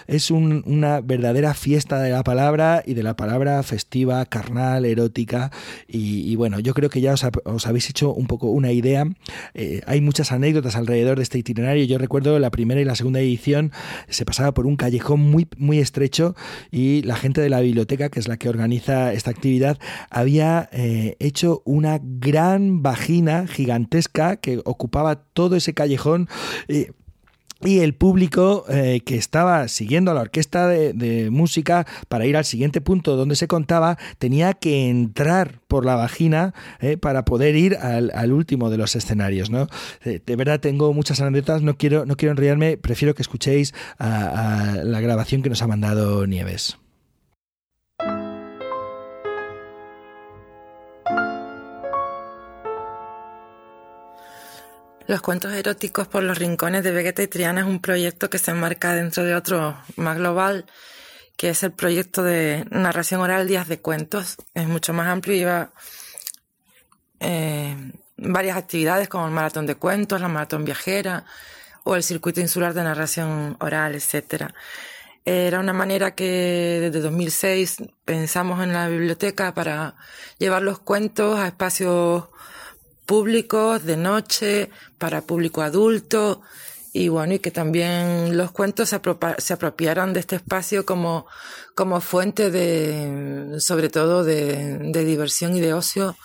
es 0.06 0.30
una 0.30 1.00
verdadera 1.00 1.54
fiesta 1.54 2.00
de 2.00 2.10
la 2.10 2.22
palabra 2.24 2.82
y 2.84 2.94
de 2.94 3.02
la 3.02 3.14
palabra 3.22 3.62
festiva, 3.62 4.26
carnal, 4.26 4.84
erótica. 4.84 5.52
Y, 5.86 6.34
bueno, 6.34 6.58
yo 6.58 6.74
creo 6.74 6.90
que 6.90 7.00
ya 7.00 7.14
os, 7.14 7.66
habéis 7.68 7.88
hecho 7.88 8.12
un 8.12 8.26
poco 8.26 8.48
una 8.48 8.72
idea. 8.72 9.04
Eh, 9.54 9.80
hay 9.86 10.00
muchas 10.00 10.32
anécdotas 10.32 10.74
alrededor 10.74 11.18
de 11.18 11.22
este 11.22 11.38
itinerario. 11.38 11.84
Yo 11.84 11.98
recuerdo 11.98 12.40
la 12.40 12.50
primera 12.50 12.80
y 12.80 12.84
la 12.84 12.96
segunda 12.96 13.20
edición 13.20 13.70
se 14.08 14.24
pasaba 14.24 14.54
por 14.54 14.66
un 14.66 14.74
callejón 14.74 15.20
muy, 15.20 15.46
muy 15.56 15.78
estrecho 15.78 16.34
y 16.72 17.02
la 17.02 17.14
gente 17.14 17.40
de 17.40 17.48
la 17.48 17.60
biblioteca, 17.60 18.08
que 18.08 18.18
es 18.18 18.26
la 18.26 18.38
que 18.38 18.48
organiza 18.48 19.12
esta 19.12 19.30
actividad, 19.30 19.78
había 20.10 20.68
eh, 20.72 21.14
hecho 21.20 21.62
una 21.64 22.00
gran 22.02 22.82
vagina 22.82 23.46
gigantesca 23.46 24.38
que 24.38 24.62
ocupaba 24.64 25.22
todo 25.32 25.54
ese 25.54 25.74
callejón. 25.74 26.28
Eh, 26.66 26.90
y 27.64 27.80
el 27.80 27.94
público 27.94 28.64
eh, 28.68 29.00
que 29.04 29.16
estaba 29.16 29.68
siguiendo 29.68 30.10
a 30.10 30.14
la 30.14 30.20
orquesta 30.20 30.68
de, 30.68 31.28
música 31.30 31.86
para 32.08 32.26
ir 32.26 32.36
al 32.36 32.44
siguiente 32.44 32.80
punto 32.80 33.16
donde 33.16 33.36
se 33.36 33.48
contaba 33.48 33.98
tenía 34.18 34.54
que 34.54 34.88
entrar 34.88 35.60
por 35.68 35.86
la 35.86 35.94
vagina 35.94 36.54
eh, 36.80 36.96
para 36.96 37.24
poder 37.24 37.56
ir 37.56 37.76
al, 37.76 38.32
último 38.32 38.70
de 38.70 38.78
los 38.78 38.96
escenarios. 38.96 39.50
¿no? 39.50 39.68
De, 40.04 40.36
verdad 40.36 40.60
tengo 40.60 40.92
muchas 40.92 41.20
anécdotas, 41.20 41.62
no 41.62 41.76
quiero, 41.76 42.06
no 42.06 42.16
quiero 42.16 42.32
enrollarme, 42.32 42.76
prefiero 42.76 43.14
que 43.14 43.22
escuchéis 43.22 43.74
a 43.98 44.76
la 44.82 45.00
grabación 45.00 45.42
que 45.42 45.48
nos 45.48 45.62
ha 45.62 45.66
mandado 45.66 46.26
Nieves. 46.26 46.81
Los 55.06 55.20
cuentos 55.20 55.52
eróticos 55.52 56.06
por 56.06 56.22
los 56.22 56.38
rincones 56.38 56.84
de 56.84 56.92
Vegeta 56.92 57.22
y 57.22 57.26
Triana 57.26 57.62
es 57.62 57.66
un 57.66 57.80
proyecto 57.80 58.30
que 58.30 58.38
se 58.38 58.52
enmarca 58.52 58.94
dentro 58.94 59.24
de 59.24 59.34
otro 59.34 59.76
más 59.96 60.16
global, 60.16 60.66
que 61.36 61.50
es 61.50 61.62
el 61.64 61.72
proyecto 61.72 62.22
de 62.22 62.64
narración 62.70 63.20
oral 63.20 63.48
Días 63.48 63.66
de 63.66 63.80
Cuentos. 63.80 64.36
Es 64.54 64.68
mucho 64.68 64.92
más 64.92 65.08
amplio 65.08 65.34
y 65.34 65.38
lleva 65.40 65.72
eh, 67.18 67.76
varias 68.16 68.56
actividades 68.56 69.08
como 69.08 69.26
el 69.26 69.32
maratón 69.32 69.66
de 69.66 69.74
cuentos, 69.74 70.20
la 70.20 70.28
maratón 70.28 70.64
viajera 70.64 71.24
o 71.82 71.96
el 71.96 72.04
circuito 72.04 72.40
insular 72.40 72.72
de 72.72 72.84
narración 72.84 73.56
oral, 73.58 73.96
etc. 73.96 74.52
Era 75.24 75.58
una 75.58 75.72
manera 75.72 76.14
que 76.14 76.78
desde 76.80 77.00
2006 77.00 77.78
pensamos 78.04 78.62
en 78.62 78.72
la 78.72 78.88
biblioteca 78.88 79.52
para 79.52 79.96
llevar 80.38 80.62
los 80.62 80.78
cuentos 80.78 81.40
a 81.40 81.48
espacios 81.48 82.28
públicos 83.12 83.84
de 83.84 83.98
noche, 83.98 84.70
para 84.96 85.20
público 85.20 85.60
adulto, 85.60 86.40
y 86.94 87.08
bueno, 87.08 87.34
y 87.34 87.40
que 87.40 87.50
también 87.50 88.38
los 88.38 88.52
cuentos 88.52 88.88
se, 88.88 89.52
apropiaran 89.52 90.14
de 90.14 90.20
este 90.20 90.36
espacio 90.36 90.86
como, 90.86 91.26
como 91.74 92.00
fuente 92.00 92.50
de, 92.50 93.56
sobre 93.58 93.90
todo 93.90 94.24
de, 94.24 94.78
de 94.78 95.04
diversión 95.04 95.54
y 95.54 95.60
de 95.60 95.74
ocio 95.74 96.16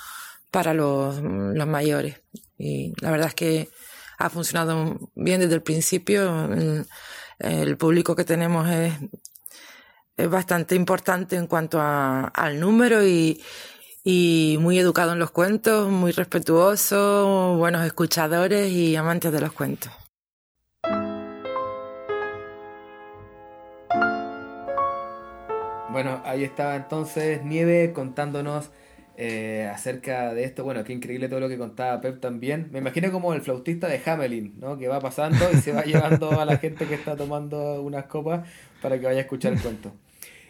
para 0.49 0.73
los, 0.73 1.21
mayores. 1.21 2.21
Y 2.57 2.93
la 3.01 3.11
verdad 3.11 3.27
es 3.27 3.35
que 3.35 3.69
ha 4.17 4.29
funcionado 4.29 5.11
bien 5.13 5.41
desde 5.41 5.55
el 5.55 5.63
principio. 5.63 6.49
El, 7.39 7.75
público 7.75 8.15
que 8.15 8.23
tenemos 8.23 8.69
es, 8.69 8.93
es 10.15 10.29
bastante 10.29 10.75
importante 10.75 11.35
en 11.35 11.47
cuanto 11.47 11.81
al 11.81 12.61
número 12.61 13.05
y, 13.05 13.43
y 14.09 14.57
muy 14.61 14.79
educado 14.79 15.11
en 15.11 15.19
los 15.19 15.31
cuentos, 15.31 15.91
muy 15.91 16.13
respetuoso, 16.13 17.57
buenos 17.57 17.85
escuchadores 17.85 18.71
y 18.71 18.95
amantes 18.95 19.33
de 19.33 19.41
los 19.41 19.51
cuentos. 19.51 19.91
Bueno, 25.91 26.21
ahí 26.23 26.45
estaba 26.45 26.77
entonces 26.77 27.43
Nieve 27.43 27.91
contándonos 27.91 28.69
eh, 29.17 29.69
acerca 29.69 30.33
de 30.33 30.45
esto. 30.45 30.63
Bueno, 30.63 30.85
qué 30.85 30.93
increíble 30.93 31.27
todo 31.27 31.41
lo 31.41 31.49
que 31.49 31.57
contaba 31.57 31.99
Pep 31.99 32.21
también. 32.21 32.69
Me 32.71 32.79
imagino 32.79 33.11
como 33.11 33.33
el 33.33 33.41
flautista 33.41 33.89
de 33.89 34.01
Hamelin, 34.05 34.57
¿no? 34.57 34.77
Que 34.77 34.87
va 34.87 35.01
pasando 35.01 35.49
y 35.51 35.57
se 35.57 35.73
va 35.73 35.81
llevando 35.83 36.39
a 36.39 36.45
la 36.45 36.57
gente 36.59 36.85
que 36.85 36.93
está 36.93 37.17
tomando 37.17 37.81
unas 37.81 38.05
copas 38.05 38.47
para 38.81 38.97
que 38.97 39.05
vaya 39.05 39.17
a 39.17 39.23
escuchar 39.23 39.51
el 39.51 39.59
cuento. 39.59 39.91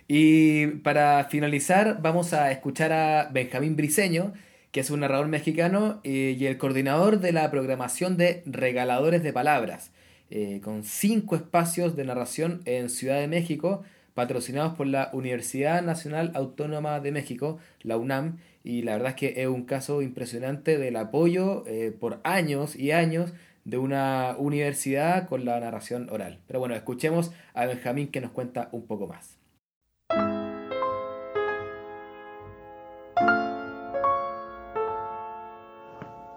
Y 0.08 0.68
para 0.68 1.26
finalizar, 1.26 2.02
vamos 2.02 2.34
a 2.34 2.52
escuchar 2.52 2.94
a 2.94 3.30
Benjamín 3.32 3.76
Briseño, 3.76 4.34
que 4.72 4.80
es 4.80 4.90
un 4.90 5.02
narrador 5.02 5.28
mexicano 5.28 6.00
eh, 6.04 6.36
y 6.40 6.46
el 6.46 6.58
coordinador 6.58 7.20
de 7.20 7.34
la 7.34 7.52
programación 7.52 8.16
de 8.16 8.42
Regaladores 8.46 9.22
de 9.24 9.34
Palabras, 9.34 9.92
eh, 10.30 10.62
con 10.64 10.84
cinco 10.84 11.36
espacios 11.36 11.96
de 11.96 12.06
narración 12.06 12.62
en 12.66 12.90
Ciudad 12.90 13.20
de 13.20 13.28
México 13.28 13.84
patrocinados 14.18 14.74
por 14.74 14.88
la 14.88 15.12
Universidad 15.14 15.84
Nacional 15.84 16.32
Autónoma 16.34 17.00
de 17.02 17.12
México, 17.12 17.60
la 17.84 17.98
UNAM, 17.98 18.38
y 18.64 18.82
la 18.82 18.94
verdad 18.94 19.10
es 19.10 19.16
que 19.16 19.42
es 19.44 19.48
un 19.48 19.66
caso 19.66 20.02
impresionante 20.02 20.80
del 20.80 20.96
apoyo 20.96 21.64
eh, 21.68 21.96
por 21.98 22.20
años 22.24 22.76
y 22.76 22.94
años 22.94 23.34
de 23.64 23.78
una 23.78 24.36
universidad 24.40 25.28
con 25.28 25.46
la 25.46 25.60
narración 25.60 26.10
oral. 26.10 26.40
Pero 26.48 26.60
bueno, 26.60 26.74
escuchemos 26.74 27.32
a 27.54 27.68
Benjamín 27.68 28.08
que 28.08 28.20
nos 28.20 28.32
cuenta 28.32 28.70
un 28.72 28.88
poco 28.88 29.06
más. 29.06 29.37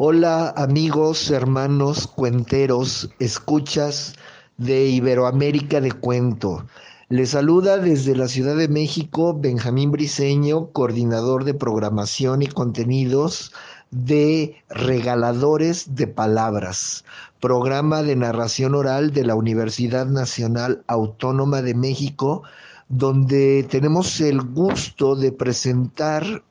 Hola 0.02 0.48
amigos, 0.56 1.30
hermanos, 1.30 2.06
cuenteros, 2.06 3.10
escuchas 3.18 4.14
de 4.56 4.86
Iberoamérica 4.86 5.82
de 5.82 5.92
Cuento. 5.92 6.64
Le 7.10 7.26
saluda 7.26 7.76
desde 7.76 8.16
la 8.16 8.26
Ciudad 8.26 8.56
de 8.56 8.68
México 8.68 9.38
Benjamín 9.38 9.90
Briseño, 9.90 10.70
coordinador 10.72 11.44
de 11.44 11.52
programación 11.52 12.40
y 12.40 12.46
contenidos 12.46 13.52
de 13.90 14.56
Regaladores 14.70 15.94
de 15.94 16.06
Palabras, 16.06 17.04
programa 17.38 18.02
de 18.02 18.16
narración 18.16 18.74
oral 18.74 19.12
de 19.12 19.26
la 19.26 19.34
Universidad 19.34 20.06
Nacional 20.06 20.82
Autónoma 20.86 21.60
de 21.60 21.74
México, 21.74 22.42
donde 22.88 23.66
tenemos 23.68 24.18
el 24.22 24.40
gusto 24.40 25.14
de 25.14 25.30
presentar 25.30 26.42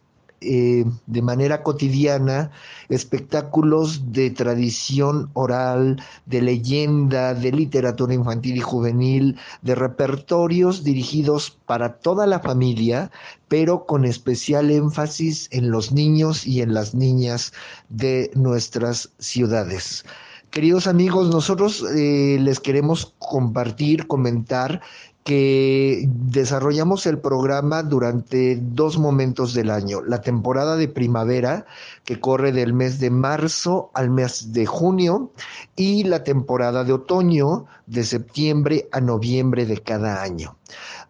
eh, 0.42 0.85
de 1.06 1.22
manera 1.22 1.64
cotidiana 1.64 2.51
espectáculos 2.88 4.11
de 4.11 4.32
tradición 4.32 5.30
oral, 5.34 6.01
de 6.26 6.42
leyenda, 6.42 7.34
de 7.34 7.51
literatura 7.51 8.14
infantil 8.14 8.58
y 8.58 8.61
juvenil, 8.61 9.38
de 9.61 9.76
repertorios 9.76 10.84
dirigidos 10.84 11.58
para 11.66 11.98
toda 11.98 12.26
la 12.26 12.40
familia, 12.40 13.11
pero 13.48 13.85
con 13.85 14.06
especial 14.06 14.72
énfasis 14.72 15.48
en 15.51 15.72
los 15.72 15.92
niños 15.92 16.48
y 16.48 16.61
en 16.61 16.74
las 16.74 16.95
niñas 16.95 17.53
de 17.90 18.32
nuestras 18.35 19.09
ciudades. 19.19 20.06
Queridos 20.51 20.88
amigos, 20.88 21.30
nosotros 21.30 21.85
eh, 21.95 22.38
les 22.42 22.59
queremos 22.59 23.14
compartir, 23.19 24.08
comentar 24.08 24.82
que 25.30 26.09
desarrollamos 26.09 27.06
el 27.06 27.19
programa 27.19 27.83
durante 27.83 28.58
dos 28.59 28.98
momentos 28.98 29.53
del 29.53 29.69
año. 29.69 30.01
La 30.01 30.22
temporada 30.22 30.75
de 30.75 30.88
primavera, 30.88 31.67
que 32.03 32.19
corre 32.19 32.51
del 32.51 32.74
mes 32.74 32.99
de 32.99 33.11
marzo 33.11 33.91
al 33.93 34.09
mes 34.09 34.53
de 34.53 34.66
junio, 34.66 35.32
y 35.75 36.03
la 36.03 36.24
temporada 36.24 36.83
de 36.83 36.93
otoño, 36.93 37.67
de 37.85 38.06
septiembre 38.06 38.90
a 38.91 39.01
noviembre 39.01 39.67
de 39.67 39.77
cada 39.77 40.24
año. 40.24 40.56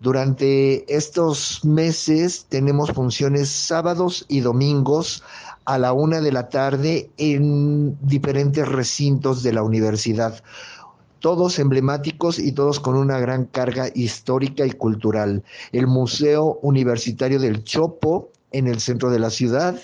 Durante 0.01 0.93
estos 0.93 1.64
meses 1.64 2.45
tenemos 2.49 2.91
funciones 2.91 3.48
sábados 3.48 4.25
y 4.27 4.41
domingos 4.41 5.23
a 5.64 5.77
la 5.77 5.93
una 5.93 6.19
de 6.19 6.33
la 6.33 6.49
tarde 6.49 7.09
en 7.17 7.98
diferentes 8.01 8.67
recintos 8.67 9.43
de 9.43 9.53
la 9.53 9.64
universidad 9.64 10.43
todos 11.19 11.59
emblemáticos 11.59 12.39
y 12.39 12.51
todos 12.51 12.80
con 12.80 12.95
una 12.95 13.19
gran 13.19 13.45
carga 13.45 13.89
histórica 13.93 14.65
y 14.65 14.72
cultural. 14.72 15.43
El 15.72 15.88
Museo 15.88 16.59
Universitario 16.61 17.39
del 17.39 17.64
Chopo 17.64 18.31
en 18.51 18.67
el 18.67 18.80
centro 18.80 19.09
de 19.09 19.19
la 19.19 19.30
ciudad, 19.30 19.80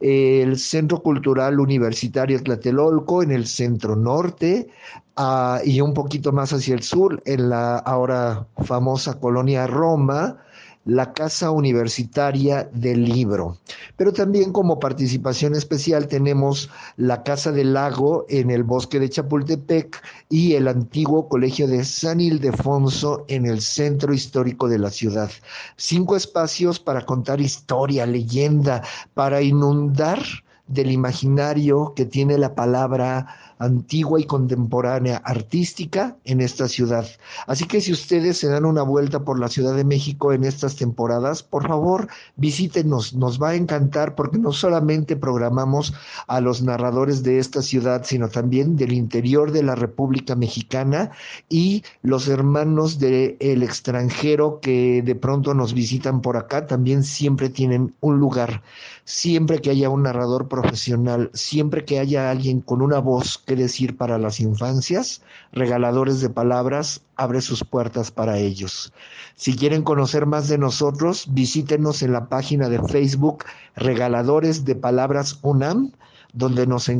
el 0.00 0.58
Centro 0.58 1.02
Cultural 1.02 1.58
Universitario 1.60 2.42
Tlatelolco 2.42 3.22
en 3.22 3.32
el 3.32 3.46
centro 3.46 3.96
norte. 3.96 4.68
Ah, 5.16 5.60
y 5.64 5.80
un 5.80 5.94
poquito 5.94 6.32
más 6.32 6.52
hacia 6.52 6.74
el 6.74 6.82
sur 6.82 7.22
en 7.24 7.48
la 7.48 7.78
ahora 7.78 8.48
famosa 8.64 9.20
colonia 9.20 9.66
Roma, 9.66 10.43
la 10.84 11.12
Casa 11.12 11.50
Universitaria 11.50 12.68
del 12.72 13.04
Libro. 13.04 13.58
Pero 13.96 14.12
también 14.12 14.52
como 14.52 14.78
participación 14.78 15.54
especial 15.54 16.08
tenemos 16.08 16.70
la 16.96 17.22
Casa 17.22 17.52
del 17.52 17.74
Lago 17.74 18.26
en 18.28 18.50
el 18.50 18.64
bosque 18.64 19.00
de 19.00 19.08
Chapultepec 19.08 20.02
y 20.28 20.54
el 20.54 20.68
antiguo 20.68 21.28
Colegio 21.28 21.66
de 21.66 21.84
San 21.84 22.20
Ildefonso 22.20 23.24
en 23.28 23.46
el 23.46 23.60
centro 23.60 24.12
histórico 24.12 24.68
de 24.68 24.78
la 24.78 24.90
ciudad. 24.90 25.30
Cinco 25.76 26.16
espacios 26.16 26.78
para 26.80 27.06
contar 27.06 27.40
historia, 27.40 28.06
leyenda, 28.06 28.82
para 29.14 29.40
inundar 29.42 30.20
del 30.66 30.90
imaginario 30.90 31.92
que 31.94 32.06
tiene 32.06 32.38
la 32.38 32.54
palabra 32.54 33.53
antigua 33.58 34.20
y 34.20 34.24
contemporánea 34.24 35.18
artística 35.18 36.16
en 36.24 36.40
esta 36.40 36.68
ciudad. 36.68 37.06
Así 37.46 37.66
que 37.66 37.80
si 37.80 37.92
ustedes 37.92 38.38
se 38.38 38.48
dan 38.48 38.64
una 38.64 38.82
vuelta 38.82 39.24
por 39.24 39.38
la 39.38 39.48
Ciudad 39.48 39.74
de 39.74 39.84
México 39.84 40.32
en 40.32 40.44
estas 40.44 40.76
temporadas, 40.76 41.42
por 41.42 41.66
favor 41.66 42.08
visítenos, 42.36 43.14
nos 43.14 43.40
va 43.40 43.50
a 43.50 43.54
encantar 43.54 44.14
porque 44.14 44.38
no 44.38 44.52
solamente 44.52 45.16
programamos 45.16 45.94
a 46.26 46.40
los 46.40 46.62
narradores 46.62 47.22
de 47.22 47.38
esta 47.38 47.62
ciudad, 47.62 48.02
sino 48.04 48.28
también 48.28 48.76
del 48.76 48.92
interior 48.92 49.52
de 49.52 49.62
la 49.62 49.74
República 49.74 50.34
Mexicana 50.34 51.10
y 51.48 51.82
los 52.02 52.28
hermanos 52.28 52.98
del 52.98 53.62
extranjero 53.62 54.60
que 54.60 55.02
de 55.02 55.14
pronto 55.14 55.54
nos 55.54 55.74
visitan 55.74 56.20
por 56.20 56.36
acá 56.36 56.66
también 56.66 57.04
siempre 57.04 57.48
tienen 57.48 57.94
un 58.00 58.18
lugar. 58.18 58.62
Siempre 59.04 59.60
que 59.60 59.70
haya 59.70 59.90
un 59.90 60.04
narrador 60.04 60.48
profesional, 60.48 61.30
siempre 61.34 61.84
que 61.84 61.98
haya 61.98 62.30
alguien 62.30 62.60
con 62.60 62.80
una 62.80 62.98
voz 62.98 63.43
que 63.44 63.56
decir 63.56 63.96
para 63.96 64.18
las 64.18 64.40
infancias, 64.40 65.22
Regaladores 65.52 66.20
de 66.20 66.30
Palabras 66.30 67.02
abre 67.16 67.40
sus 67.40 67.64
puertas 67.64 68.10
para 68.10 68.38
ellos. 68.38 68.92
Si 69.36 69.56
quieren 69.56 69.82
conocer 69.82 70.26
más 70.26 70.48
de 70.48 70.58
nosotros, 70.58 71.26
visítenos 71.30 72.02
en 72.02 72.12
la 72.12 72.28
página 72.28 72.68
de 72.68 72.82
Facebook 72.82 73.44
Regaladores 73.76 74.64
de 74.64 74.74
Palabras 74.74 75.38
UNAM, 75.42 75.92
donde 76.32 76.66
nos, 76.66 76.90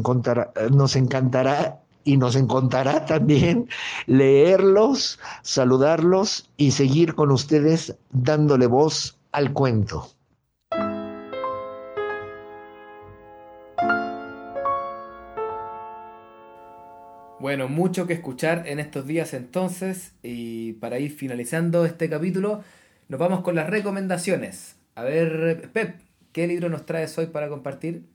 nos 0.71 0.97
encantará 0.97 1.81
y 2.05 2.17
nos 2.17 2.37
encontrará 2.37 3.05
también 3.07 3.69
leerlos, 4.07 5.19
saludarlos 5.43 6.49
y 6.57 6.71
seguir 6.71 7.15
con 7.15 7.31
ustedes 7.31 7.97
dándole 8.11 8.67
voz 8.67 9.19
al 9.33 9.53
cuento. 9.53 10.14
Bueno, 17.45 17.69
mucho 17.69 18.07
que 18.07 18.15
escuchar 18.15 18.63
en 18.69 18.81
estos 18.81 19.07
días 19.07 19.35
entonces 19.35 20.15
y 20.23 20.73
para 20.81 20.99
ir 20.99 21.13
finalizando 21.13 21.85
este 21.85 22.09
capítulo 22.09 22.65
nos 23.09 23.21
vamos 23.21 23.43
con 23.43 23.55
las 23.55 23.69
recomendaciones. 23.69 24.77
A 24.95 25.03
ver, 25.03 25.69
Pep, 25.75 25.97
¿qué 26.33 26.47
libro 26.47 26.71
nos 26.71 26.87
traes 26.87 27.19
hoy 27.19 27.27
para 27.27 27.51
compartir? 27.51 28.07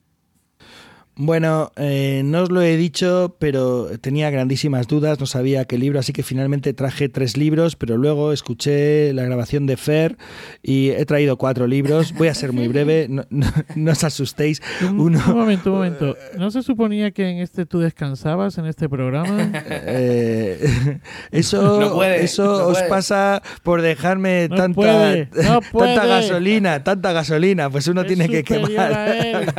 Bueno, 1.22 1.74
eh, 1.76 2.22
no 2.24 2.44
os 2.44 2.50
lo 2.50 2.62
he 2.62 2.78
dicho, 2.78 3.36
pero 3.40 3.90
tenía 4.00 4.30
grandísimas 4.30 4.88
dudas, 4.88 5.20
no 5.20 5.26
sabía 5.26 5.66
qué 5.66 5.78
libro, 5.78 6.00
así 6.00 6.14
que 6.14 6.24
finalmente 6.24 6.72
traje 6.74 7.10
tres 7.10 7.36
libros, 7.36 7.76
pero 7.76 7.98
luego 7.98 8.32
escuché 8.32 9.12
la 9.12 9.24
grabación 9.24 9.66
de 9.68 9.76
Fer 9.76 10.18
y 10.64 10.92
he 10.92 11.06
traído 11.06 11.36
cuatro 11.36 11.68
libros. 11.68 12.14
Voy 12.14 12.30
a 12.30 12.34
ser 12.34 12.54
muy 12.54 12.70
breve, 12.70 13.10
no, 13.10 13.92
os 13.92 14.04
asustéis. 14.06 14.62
Uno... 14.82 15.22
Un 15.28 15.36
momento, 15.36 15.72
un 15.72 15.78
momento. 15.80 16.16
¿No 16.38 16.52
se 16.52 16.64
suponía 16.64 17.12
que 17.12 17.28
en 17.28 17.40
este 17.40 17.66
tú 17.66 17.80
descansabas 17.80 18.58
en 18.58 18.68
este 18.68 18.88
programa? 18.88 19.52
Eh, 19.66 21.00
eso 21.32 22.02
eso 22.02 22.66
os 22.66 22.82
pasa 22.84 23.42
por 23.64 23.82
dejarme 23.82 24.48
tanta, 24.48 25.28
tanta 25.28 26.06
gasolina, 26.06 26.82
tanta 26.82 27.12
gasolina, 27.12 27.70
pues 27.70 27.88
uno 27.88 28.06
tiene 28.06 28.30
que 28.30 28.46
quemar. 28.46 29.54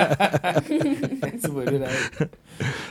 wait 1.54 1.68
a 1.68 1.72
minute 1.72 2.30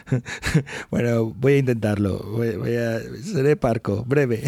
bueno, 0.91 1.25
voy 1.25 1.53
a 1.53 1.57
intentarlo. 1.57 2.19
Voy, 2.19 2.75
a, 2.75 2.99
seré 3.23 3.56
parco, 3.56 4.03
breve. 4.06 4.43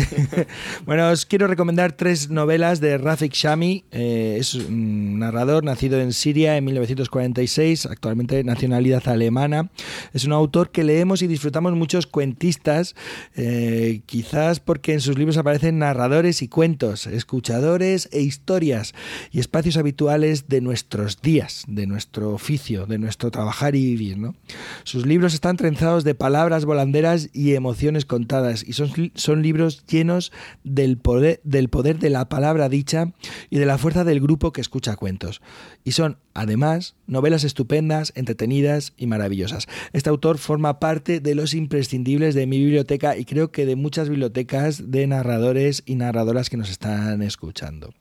bueno, 0.86 1.10
os 1.10 1.26
quiero 1.26 1.48
recomendar 1.48 1.94
tres 1.94 2.30
novelas 2.30 2.82
de 2.82 2.98
Rafik 2.98 3.34
Shami. 3.34 3.86
Eh, 3.92 4.38
es 4.40 4.54
un 4.56 5.20
narrador 5.20 5.64
nacido 5.64 6.00
en 6.00 6.14
Siria 6.14 6.58
en 6.58 6.66
1946, 6.66 7.86
actualmente 7.86 8.44
nacionalidad 8.44 9.08
alemana. 9.08 9.70
Es 10.14 10.26
un 10.26 10.34
autor 10.34 10.72
que 10.72 10.84
leemos 10.84 11.22
y 11.22 11.28
disfrutamos 11.28 11.74
muchos 11.74 12.08
cuentistas, 12.08 12.96
eh, 13.36 14.02
quizás 14.06 14.60
porque 14.60 14.94
en 14.94 15.02
sus 15.02 15.18
libros 15.18 15.38
aparecen 15.38 15.80
narradores 15.80 16.42
y 16.42 16.48
cuentos, 16.48 17.08
escuchadores 17.08 18.10
e 18.12 18.22
historias 18.22 18.94
y 19.32 19.40
espacios 19.40 19.78
habituales 19.78 20.48
de 20.48 20.62
nuestros 20.62 21.22
días, 21.22 21.64
de 21.68 21.88
nuestro 21.88 22.34
oficio, 22.34 22.86
de 22.86 22.98
nuestro 22.98 23.32
trabajar 23.32 23.76
y 23.76 23.86
vivir. 23.86 24.18
¿no? 24.18 24.36
Sus 24.84 25.06
libros 25.12 25.34
están 25.34 25.58
trenzados 25.58 26.06
de 26.06 26.16
palabras 26.16 26.64
volanderas 26.64 27.30
y 27.34 27.54
emociones 27.56 28.06
contadas 28.06 28.64
y 28.66 28.72
son, 28.72 29.12
son 29.14 29.42
libros 29.42 29.86
llenos 29.86 30.32
del 30.64 30.98
poder, 30.98 31.42
del 31.44 31.68
poder 31.68 32.00
de 32.00 32.10
la 32.10 32.30
palabra 32.30 32.70
dicha 32.70 33.12
y 33.50 33.60
de 33.60 33.66
la 33.66 33.78
fuerza 33.78 34.06
del 34.06 34.22
grupo 34.22 34.54
que 34.54 34.62
escucha 34.62 34.96
cuentos. 34.96 35.42
Y 35.84 35.92
son, 35.92 36.18
además, 36.34 36.96
novelas 37.08 37.44
estupendas, 37.44 38.14
entretenidas 38.16 38.94
y 38.98 39.08
maravillosas. 39.08 39.68
Este 39.94 40.10
autor 40.10 40.38
forma 40.38 40.80
parte 40.80 41.20
de 41.20 41.36
los 41.36 41.54
imprescindibles 41.54 42.36
de 42.36 42.48
mi 42.48 42.58
biblioteca 42.58 43.18
y 43.18 43.26
creo 43.26 43.52
que 43.52 43.66
de 43.66 43.76
muchas 43.76 44.10
bibliotecas 44.10 44.92
de 44.92 45.08
narradores 45.08 45.84
y 45.86 45.96
narradoras 45.96 46.50
que 46.50 46.58
nos 46.58 46.70
están 46.70 47.22
escuchando. 47.22 47.94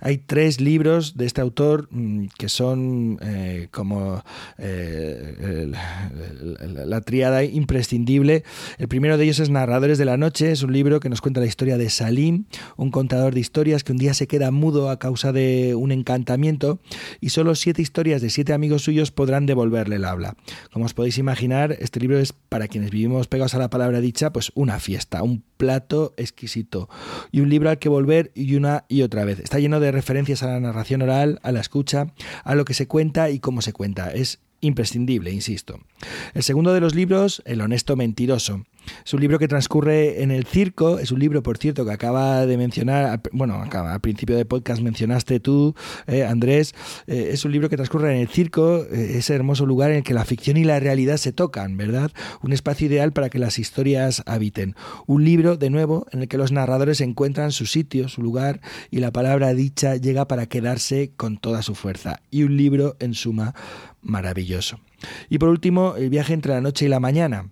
Hay 0.00 0.18
tres 0.18 0.60
libros 0.60 1.16
de 1.16 1.26
este 1.26 1.40
autor 1.40 1.88
mm, 1.90 2.26
que 2.36 2.48
son 2.48 3.18
eh, 3.22 3.68
como 3.70 4.22
eh, 4.58 5.70
la 6.86 7.00
triada 7.00 7.44
imprescindible. 7.44 8.44
El 8.78 8.88
primero 8.88 9.18
de 9.18 9.24
ellos 9.24 9.38
es 9.38 9.50
Narradores 9.50 9.98
de 9.98 10.04
la 10.04 10.16
Noche, 10.16 10.50
es 10.50 10.62
un 10.62 10.72
libro 10.72 11.00
que 11.00 11.08
nos 11.08 11.20
cuenta 11.20 11.40
la 11.40 11.46
historia 11.46 11.78
de 11.78 11.90
Salim, 11.90 12.44
un 12.76 12.90
contador 12.90 13.34
de 13.34 13.40
historias 13.40 13.84
que 13.84 13.92
un 13.92 13.98
día 13.98 14.14
se 14.14 14.26
queda 14.26 14.50
mudo 14.50 14.90
a 14.90 14.98
causa 14.98 15.32
de 15.32 15.74
un 15.74 15.92
encantamiento 15.92 16.80
y 17.20 17.30
solo 17.30 17.54
siete 17.68 17.82
historias 17.82 18.22
de 18.22 18.30
siete 18.30 18.54
amigos 18.54 18.80
suyos 18.80 19.10
podrán 19.10 19.44
devolverle 19.44 19.96
el 19.96 20.06
habla. 20.06 20.36
Como 20.72 20.86
os 20.86 20.94
podéis 20.94 21.18
imaginar, 21.18 21.76
este 21.80 22.00
libro 22.00 22.18
es 22.18 22.32
para 22.32 22.66
quienes 22.66 22.90
vivimos 22.90 23.28
pegados 23.28 23.54
a 23.54 23.58
la 23.58 23.68
palabra 23.68 24.00
dicha, 24.00 24.32
pues 24.32 24.52
una 24.54 24.80
fiesta, 24.80 25.22
un 25.22 25.44
plato 25.58 26.14
exquisito 26.16 26.88
y 27.30 27.40
un 27.40 27.50
libro 27.50 27.68
al 27.68 27.78
que 27.78 27.90
volver 27.90 28.32
y 28.34 28.54
una 28.54 28.86
y 28.88 29.02
otra 29.02 29.26
vez. 29.26 29.38
Está 29.38 29.58
lleno 29.58 29.80
de 29.80 29.92
referencias 29.92 30.42
a 30.42 30.46
la 30.46 30.60
narración 30.60 31.02
oral, 31.02 31.40
a 31.42 31.52
la 31.52 31.60
escucha, 31.60 32.14
a 32.42 32.54
lo 32.54 32.64
que 32.64 32.72
se 32.72 32.88
cuenta 32.88 33.28
y 33.28 33.38
cómo 33.38 33.60
se 33.60 33.74
cuenta. 33.74 34.14
Es 34.14 34.38
imprescindible, 34.62 35.30
insisto. 35.30 35.78
El 36.32 36.42
segundo 36.42 36.72
de 36.72 36.80
los 36.80 36.94
libros, 36.94 37.42
El 37.44 37.60
honesto 37.60 37.96
mentiroso. 37.96 38.64
Es 39.04 39.14
un 39.14 39.20
libro 39.20 39.38
que 39.38 39.48
transcurre 39.48 40.22
en 40.22 40.30
el 40.30 40.44
circo, 40.44 40.98
es 40.98 41.12
un 41.12 41.20
libro, 41.20 41.42
por 41.42 41.58
cierto, 41.58 41.84
que 41.84 41.92
acaba 41.92 42.46
de 42.46 42.56
mencionar, 42.56 43.20
bueno, 43.32 43.54
acaba, 43.54 43.94
al 43.94 44.00
principio 44.00 44.36
del 44.36 44.46
podcast 44.46 44.82
mencionaste 44.82 45.40
tú, 45.40 45.74
eh, 46.06 46.24
Andrés, 46.24 46.74
eh, 47.06 47.30
es 47.32 47.44
un 47.44 47.52
libro 47.52 47.68
que 47.68 47.76
transcurre 47.76 48.14
en 48.14 48.20
el 48.20 48.28
circo, 48.28 48.84
eh, 48.84 49.18
ese 49.18 49.34
hermoso 49.34 49.66
lugar 49.66 49.90
en 49.90 49.98
el 49.98 50.02
que 50.02 50.14
la 50.14 50.24
ficción 50.24 50.56
y 50.56 50.64
la 50.64 50.80
realidad 50.80 51.16
se 51.16 51.32
tocan, 51.32 51.76
¿verdad? 51.76 52.10
Un 52.42 52.52
espacio 52.52 52.86
ideal 52.86 53.12
para 53.12 53.30
que 53.30 53.38
las 53.38 53.58
historias 53.58 54.22
habiten. 54.26 54.74
Un 55.06 55.24
libro, 55.24 55.56
de 55.56 55.70
nuevo, 55.70 56.06
en 56.12 56.22
el 56.22 56.28
que 56.28 56.38
los 56.38 56.52
narradores 56.52 57.00
encuentran 57.00 57.52
su 57.52 57.66
sitio, 57.66 58.08
su 58.08 58.22
lugar, 58.22 58.60
y 58.90 58.98
la 58.98 59.12
palabra 59.12 59.54
dicha 59.54 59.96
llega 59.96 60.28
para 60.28 60.46
quedarse 60.46 61.12
con 61.16 61.38
toda 61.38 61.62
su 61.62 61.74
fuerza. 61.74 62.20
Y 62.30 62.42
un 62.42 62.56
libro, 62.56 62.96
en 63.00 63.14
suma, 63.14 63.54
maravilloso. 64.02 64.80
Y 65.28 65.38
por 65.38 65.48
último, 65.48 65.94
El 65.96 66.10
viaje 66.10 66.34
entre 66.34 66.52
la 66.52 66.60
noche 66.60 66.86
y 66.86 66.88
la 66.88 67.00
mañana. 67.00 67.50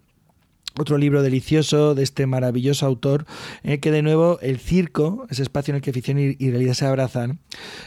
Otro 0.78 0.98
libro 0.98 1.22
delicioso 1.22 1.94
de 1.94 2.02
este 2.02 2.26
maravilloso 2.26 2.86
autor, 2.86 3.26
en 3.62 3.72
el 3.72 3.80
que 3.80 3.90
de 3.90 4.02
nuevo 4.02 4.38
el 4.40 4.58
circo, 4.58 5.26
ese 5.30 5.42
espacio 5.42 5.72
en 5.72 5.76
el 5.76 5.82
que 5.82 5.92
ficción 5.92 6.18
y 6.18 6.50
realidad 6.50 6.74
se 6.74 6.86
abrazan, 6.86 7.40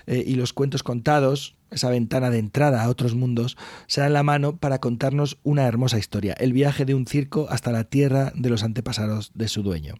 eh, 0.08 0.24
y 0.26 0.36
los 0.36 0.54
cuentos 0.54 0.82
contados, 0.82 1.56
esa 1.70 1.90
ventana 1.90 2.32
de 2.32 2.40
entrada 2.40 2.84
a 2.84 2.90
otros 2.90 3.14
mundos, 3.14 3.58
se 3.88 4.02
dan 4.02 4.14
la 4.14 4.24
mano 4.24 4.58
para 4.58 4.80
contarnos 4.80 5.38
una 5.44 5.68
hermosa 5.68 6.00
historia, 6.00 6.34
el 6.40 6.52
viaje 6.52 6.86
de 6.86 6.96
un 6.96 7.06
circo 7.06 7.48
hasta 7.50 7.72
la 7.72 7.84
tierra 7.84 8.32
de 8.36 8.50
los 8.50 8.64
antepasados 8.64 9.32
de 9.36 9.48
su 9.48 9.62
dueño. 9.62 9.96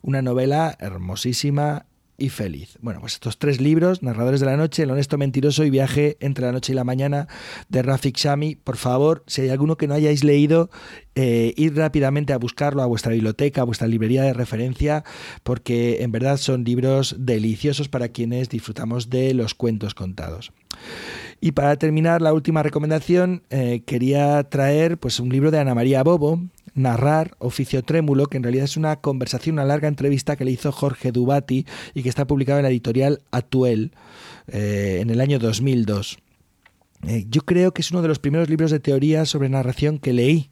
Una 0.00 0.22
novela 0.22 0.76
hermosísima, 0.80 1.86
y 2.16 2.28
feliz. 2.28 2.78
Bueno, 2.80 3.00
pues 3.00 3.14
estos 3.14 3.38
tres 3.38 3.60
libros, 3.60 4.02
Narradores 4.02 4.40
de 4.40 4.46
la 4.46 4.56
Noche, 4.56 4.84
El 4.84 4.90
Honesto 4.90 5.18
Mentiroso 5.18 5.64
y 5.64 5.70
Viaje 5.70 6.16
entre 6.20 6.46
la 6.46 6.52
Noche 6.52 6.72
y 6.72 6.76
la 6.76 6.84
Mañana, 6.84 7.28
de 7.68 7.82
Rafik 7.82 8.16
Shami, 8.16 8.56
por 8.56 8.76
favor, 8.76 9.24
si 9.26 9.42
hay 9.42 9.48
alguno 9.48 9.76
que 9.76 9.88
no 9.88 9.94
hayáis 9.94 10.24
leído, 10.24 10.70
eh, 11.14 11.52
ir 11.56 11.76
rápidamente 11.76 12.32
a 12.32 12.38
buscarlo 12.38 12.82
a 12.82 12.86
vuestra 12.86 13.12
biblioteca, 13.12 13.62
a 13.62 13.64
vuestra 13.64 13.88
librería 13.88 14.22
de 14.22 14.32
referencia, 14.32 15.04
porque 15.42 16.02
en 16.02 16.12
verdad 16.12 16.36
son 16.36 16.64
libros 16.64 17.16
deliciosos 17.18 17.88
para 17.88 18.08
quienes 18.08 18.48
disfrutamos 18.48 19.10
de 19.10 19.34
los 19.34 19.54
cuentos 19.54 19.94
contados. 19.94 20.52
Y 21.40 21.52
para 21.52 21.76
terminar, 21.76 22.22
la 22.22 22.32
última 22.32 22.62
recomendación, 22.62 23.42
eh, 23.50 23.82
quería 23.86 24.42
traer 24.44 24.98
pues, 24.98 25.20
un 25.20 25.28
libro 25.28 25.50
de 25.50 25.58
Ana 25.58 25.74
María 25.74 26.02
Bobo, 26.02 26.40
Narrar, 26.74 27.36
Oficio 27.38 27.82
Trémulo, 27.82 28.26
que 28.26 28.36
en 28.36 28.42
realidad 28.42 28.64
es 28.64 28.76
una 28.76 28.96
conversación, 28.96 29.54
una 29.54 29.64
larga 29.64 29.88
entrevista 29.88 30.36
que 30.36 30.44
le 30.44 30.50
hizo 30.50 30.72
Jorge 30.72 31.12
Dubati 31.12 31.66
y 31.94 32.02
que 32.02 32.08
está 32.08 32.26
publicado 32.26 32.58
en 32.58 32.64
la 32.64 32.70
editorial 32.70 33.22
Atuel 33.30 33.92
eh, 34.48 34.98
en 35.00 35.10
el 35.10 35.20
año 35.20 35.38
2002. 35.38 36.18
Eh, 37.06 37.26
yo 37.28 37.42
creo 37.42 37.72
que 37.72 37.82
es 37.82 37.90
uno 37.90 38.02
de 38.02 38.08
los 38.08 38.18
primeros 38.18 38.48
libros 38.48 38.70
de 38.70 38.80
teoría 38.80 39.24
sobre 39.26 39.48
narración 39.48 39.98
que 39.98 40.12
leí. 40.12 40.50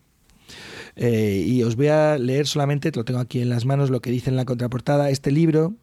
Eh, 0.94 1.44
y 1.47 1.62
os 1.62 1.76
voy 1.76 1.89
a 1.89 2.18
leer 2.18 2.47
solamente, 2.47 2.92
lo 2.94 3.05
tengo 3.05 3.20
aquí 3.20 3.41
en 3.41 3.49
las 3.49 3.65
manos, 3.65 3.91
lo 3.91 4.01
que 4.01 4.10
dice 4.10 4.31
en 4.31 4.36
la 4.36 4.44
contraportada. 4.44 5.10
Este 5.10 5.31
libro 5.31 5.75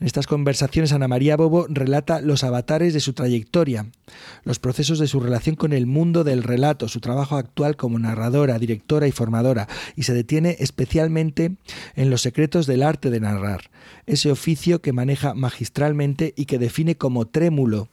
en 0.00 0.06
estas 0.06 0.26
conversaciones, 0.26 0.92
Ana 0.92 1.08
María 1.08 1.36
Bobo 1.36 1.66
relata 1.68 2.20
los 2.20 2.44
avatares 2.44 2.92
de 2.92 3.00
su 3.00 3.12
trayectoria, 3.12 3.86
los 4.44 4.58
procesos 4.58 4.98
de 4.98 5.06
su 5.06 5.20
relación 5.20 5.56
con 5.56 5.72
el 5.72 5.86
mundo 5.86 6.24
del 6.24 6.42
relato, 6.42 6.88
su 6.88 7.00
trabajo 7.00 7.36
actual 7.36 7.76
como 7.76 7.98
narradora, 7.98 8.58
directora 8.58 9.06
y 9.06 9.12
formadora, 9.12 9.68
y 9.96 10.02
se 10.02 10.14
detiene 10.14 10.56
especialmente 10.58 11.56
en 11.94 12.10
los 12.10 12.22
secretos 12.22 12.66
del 12.66 12.82
arte 12.82 13.10
de 13.10 13.20
narrar, 13.20 13.70
ese 14.06 14.30
oficio 14.30 14.80
que 14.80 14.92
maneja 14.92 15.34
magistralmente 15.34 16.34
y 16.36 16.46
que 16.46 16.58
define 16.58 16.96
como 16.96 17.26
trémulo 17.26 17.88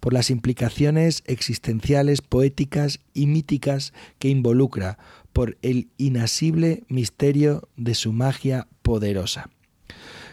por 0.00 0.12
las 0.12 0.30
implicaciones 0.30 1.22
existenciales, 1.26 2.22
poéticas 2.22 3.00
y 3.12 3.26
míticas 3.26 3.92
que 4.18 4.28
involucra, 4.28 4.98
por 5.32 5.58
el 5.62 5.88
inasible 5.98 6.84
misterio 6.88 7.68
de 7.76 7.94
su 7.94 8.12
magia 8.12 8.66
poderosa. 8.82 9.50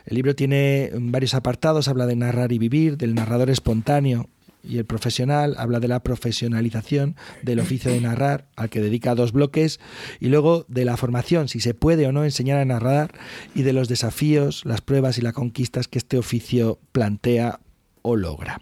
El 0.05 0.15
libro 0.15 0.35
tiene 0.35 0.91
varios 0.93 1.33
apartados, 1.33 1.87
habla 1.87 2.05
de 2.05 2.15
narrar 2.15 2.51
y 2.51 2.59
vivir, 2.59 2.97
del 2.97 3.15
narrador 3.15 3.49
espontáneo 3.49 4.29
y 4.67 4.77
el 4.77 4.85
profesional, 4.85 5.55
habla 5.57 5.79
de 5.79 5.87
la 5.87 6.01
profesionalización 6.01 7.15
del 7.43 7.59
oficio 7.59 7.91
de 7.91 8.01
narrar, 8.01 8.47
al 8.55 8.69
que 8.69 8.81
dedica 8.81 9.15
dos 9.15 9.31
bloques, 9.31 9.79
y 10.19 10.27
luego 10.27 10.65
de 10.67 10.85
la 10.85 10.97
formación, 10.97 11.47
si 11.47 11.59
se 11.59 11.73
puede 11.73 12.07
o 12.07 12.11
no 12.11 12.23
enseñar 12.23 12.57
a 12.57 12.65
narrar, 12.65 13.13
y 13.53 13.61
de 13.61 13.73
los 13.73 13.87
desafíos, 13.87 14.63
las 14.65 14.81
pruebas 14.81 15.17
y 15.17 15.21
las 15.21 15.33
conquistas 15.33 15.87
que 15.87 15.99
este 15.99 16.17
oficio 16.17 16.79
plantea 16.91 17.59
o 18.01 18.15
logra. 18.15 18.61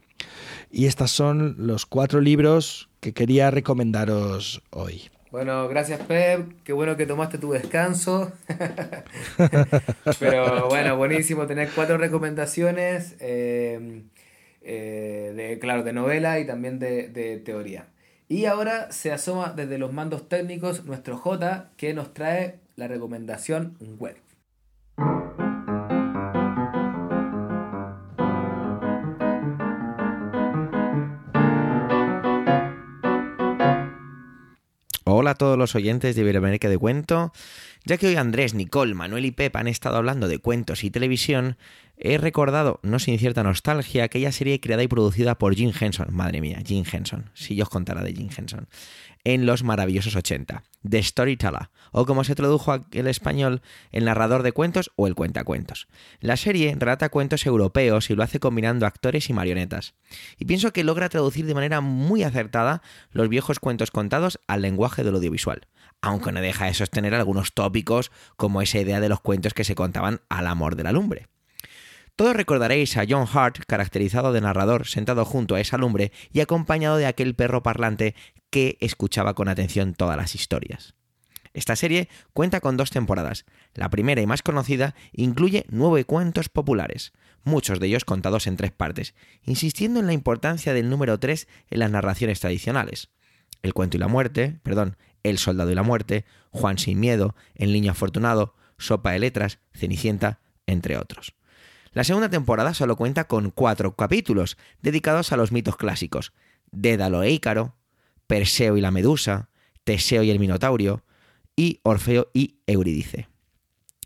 Y 0.71 0.85
estos 0.85 1.11
son 1.11 1.55
los 1.59 1.85
cuatro 1.85 2.19
libros 2.19 2.89
que 2.99 3.13
quería 3.13 3.51
recomendaros 3.51 4.61
hoy. 4.71 5.12
Bueno, 5.33 5.67
gracias 5.67 5.99
Pep, 6.01 6.61
qué 6.63 6.73
bueno 6.73 6.95
que 6.95 7.07
tomaste 7.07 7.39
tu 7.39 7.53
descanso. 7.53 8.31
Pero 10.19 10.67
bueno, 10.69 10.95
buenísimo 10.95 11.47
tener 11.47 11.71
cuatro 11.73 11.97
recomendaciones, 11.97 13.15
eh, 13.19 14.03
eh, 14.61 15.33
de, 15.35 15.57
claro, 15.57 15.81
de 15.81 15.91
novela 15.91 16.39
y 16.39 16.45
también 16.45 16.77
de, 16.77 17.09
de, 17.09 17.37
teoría. 17.37 17.87
Y 18.29 18.45
ahora 18.45 18.91
se 18.91 19.11
asoma 19.11 19.53
desde 19.55 19.79
los 19.79 19.91
mandos 19.91 20.29
técnicos 20.29 20.85
nuestro 20.85 21.17
J 21.17 21.71
que 21.77 21.95
nos 21.95 22.13
trae 22.13 22.59
la 22.75 22.87
recomendación 22.87 23.75
web. 23.97 24.17
Hola 35.23 35.31
a 35.31 35.35
todos 35.35 35.57
los 35.57 35.73
oyentes 35.73 36.17
de 36.17 36.21
Iberoamérica 36.21 36.67
de 36.67 36.77
Cuento. 36.77 37.31
Ya 37.85 37.95
que 37.95 38.07
hoy 38.07 38.17
Andrés, 38.17 38.53
Nicole, 38.53 38.93
Manuel 38.93 39.23
y 39.23 39.31
Pep 39.31 39.55
han 39.55 39.69
estado 39.69 39.95
hablando 39.95 40.27
de 40.27 40.37
cuentos 40.39 40.83
y 40.83 40.91
televisión, 40.91 41.55
he 41.95 42.17
recordado, 42.17 42.81
no 42.83 42.99
sin 42.99 43.17
cierta 43.17 43.41
nostalgia, 43.41 44.03
aquella 44.03 44.33
serie 44.33 44.59
creada 44.59 44.83
y 44.83 44.89
producida 44.89 45.37
por 45.37 45.55
Jim 45.55 45.71
Henson. 45.79 46.07
Madre 46.11 46.41
mía, 46.41 46.61
Jim 46.65 46.83
Henson. 46.91 47.29
Si 47.35 47.55
yo 47.55 47.63
os 47.63 47.69
contara 47.69 48.03
de 48.03 48.13
Jim 48.13 48.27
Henson. 48.37 48.67
En 49.25 49.45
los 49.45 49.63
maravillosos 49.63 50.15
80. 50.15 50.63
The 50.87 51.01
Storyteller, 51.01 51.69
o 51.93 52.05
como 52.05 52.25
se 52.25 52.35
tradujo 52.35 52.85
el 52.91 53.07
español, 53.07 53.61
el 53.91 54.05
narrador 54.05 54.43
de 54.43 54.51
cuentos 54.51 54.91
o 54.97 55.07
el 55.07 55.15
cuentacuentos. 55.15 55.87
La 56.19 56.35
serie 56.35 56.75
relata 56.77 57.09
cuentos 57.09 57.45
europeos 57.45 58.09
y 58.09 58.15
lo 58.15 58.23
hace 58.23 58.41
combinando 58.41 58.85
actores 58.85 59.29
y 59.29 59.33
marionetas. 59.33 59.93
Y 60.37 60.45
pienso 60.45 60.73
que 60.73 60.83
logra 60.83 61.07
traducir 61.07 61.45
de 61.45 61.53
manera 61.53 61.79
muy 61.79 62.23
acertada 62.23 62.81
los 63.11 63.29
viejos 63.29 63.59
cuentos 63.59 63.91
contados 63.91 64.39
al 64.47 64.61
lenguaje 64.61 65.03
del 65.03 65.15
audiovisual 65.15 65.67
aunque 66.03 66.33
no 66.33 66.41
deja 66.41 66.65
de 66.65 66.73
sostener 66.73 67.15
algunos 67.15 67.53
tópicos 67.53 68.11
como 68.35 68.61
esa 68.61 68.77
idea 68.77 68.99
de 68.99 69.07
los 69.07 69.21
cuentos 69.21 69.53
que 69.53 69.63
se 69.63 69.73
contaban 69.73 70.19
al 70.27 70.47
amor 70.47 70.75
de 70.75 70.83
la 70.83 70.91
lumbre. 70.91 71.29
Todos 72.15 72.35
recordaréis 72.35 72.95
a 72.97 73.05
John 73.09 73.27
Hart, 73.31 73.63
caracterizado 73.65 74.33
de 74.33 74.41
narrador, 74.41 74.85
sentado 74.85 75.25
junto 75.25 75.55
a 75.55 75.59
esa 75.59 75.79
lumbre 75.79 76.11
y 76.31 76.41
acompañado 76.41 76.97
de 76.97 77.07
aquel 77.07 77.33
perro 77.33 77.63
parlante 77.63 78.13
que 78.51 78.77
escuchaba 78.81 79.33
con 79.33 79.49
atención 79.49 79.95
todas 79.95 80.15
las 80.15 80.35
historias. 80.35 80.93
Esta 81.53 81.75
serie 81.75 82.09
cuenta 82.33 82.61
con 82.61 82.77
dos 82.77 82.91
temporadas. 82.91 83.45
La 83.73 83.89
primera 83.89 84.21
y 84.21 84.27
más 84.27 84.43
conocida 84.43 84.93
incluye 85.11 85.65
nueve 85.69 86.05
cuentos 86.05 86.49
populares, 86.49 87.13
muchos 87.43 87.79
de 87.79 87.87
ellos 87.87 88.05
contados 88.05 88.45
en 88.45 88.57
tres 88.57 88.71
partes, 88.71 89.15
insistiendo 89.43 89.99
en 89.99 90.05
la 90.05 90.13
importancia 90.13 90.73
del 90.73 90.91
número 90.91 91.19
tres 91.19 91.47
en 91.71 91.79
las 91.79 91.89
narraciones 91.89 92.39
tradicionales. 92.39 93.09
El 93.63 93.73
cuento 93.73 93.97
y 93.97 93.99
la 93.99 94.07
muerte, 94.07 94.59
perdón, 94.61 94.97
El 95.23 95.39
soldado 95.39 95.71
y 95.71 95.75
la 95.75 95.83
muerte, 95.83 96.25
Juan 96.51 96.77
sin 96.77 96.99
miedo, 96.99 97.35
El 97.55 97.73
niño 97.73 97.91
afortunado, 97.91 98.55
Sopa 98.77 99.11
de 99.13 99.19
letras, 99.19 99.59
Cenicienta, 99.73 100.41
entre 100.67 100.97
otros. 100.97 101.33
La 101.93 102.03
segunda 102.03 102.29
temporada 102.29 102.73
solo 102.73 102.95
cuenta 102.95 103.25
con 103.25 103.51
cuatro 103.51 103.95
capítulos 103.95 104.57
dedicados 104.81 105.31
a 105.31 105.37
los 105.37 105.51
mitos 105.51 105.77
clásicos: 105.77 106.33
Dédalo 106.71 107.21
e 107.21 107.31
Ícaro, 107.31 107.75
Perseo 108.25 108.77
y 108.77 108.81
la 108.81 108.91
Medusa, 108.91 109.49
Teseo 109.83 110.23
y 110.23 110.31
el 110.31 110.39
Minotaurio, 110.39 111.03
y 111.55 111.79
Orfeo 111.83 112.29
y 112.33 112.55
Eurídice. 112.65 113.27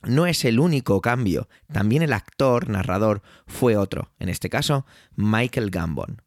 No 0.04 0.26
es 0.28 0.44
el 0.46 0.60
único 0.60 1.02
cambio, 1.02 1.48
también 1.72 2.02
el 2.02 2.14
actor 2.14 2.70
narrador 2.70 3.22
fue 3.48 3.78
otro, 3.78 4.12
en 4.20 4.30
este 4.30 4.50
caso 4.50 4.86
Michael 5.16 5.70
Gambon. 5.70 6.22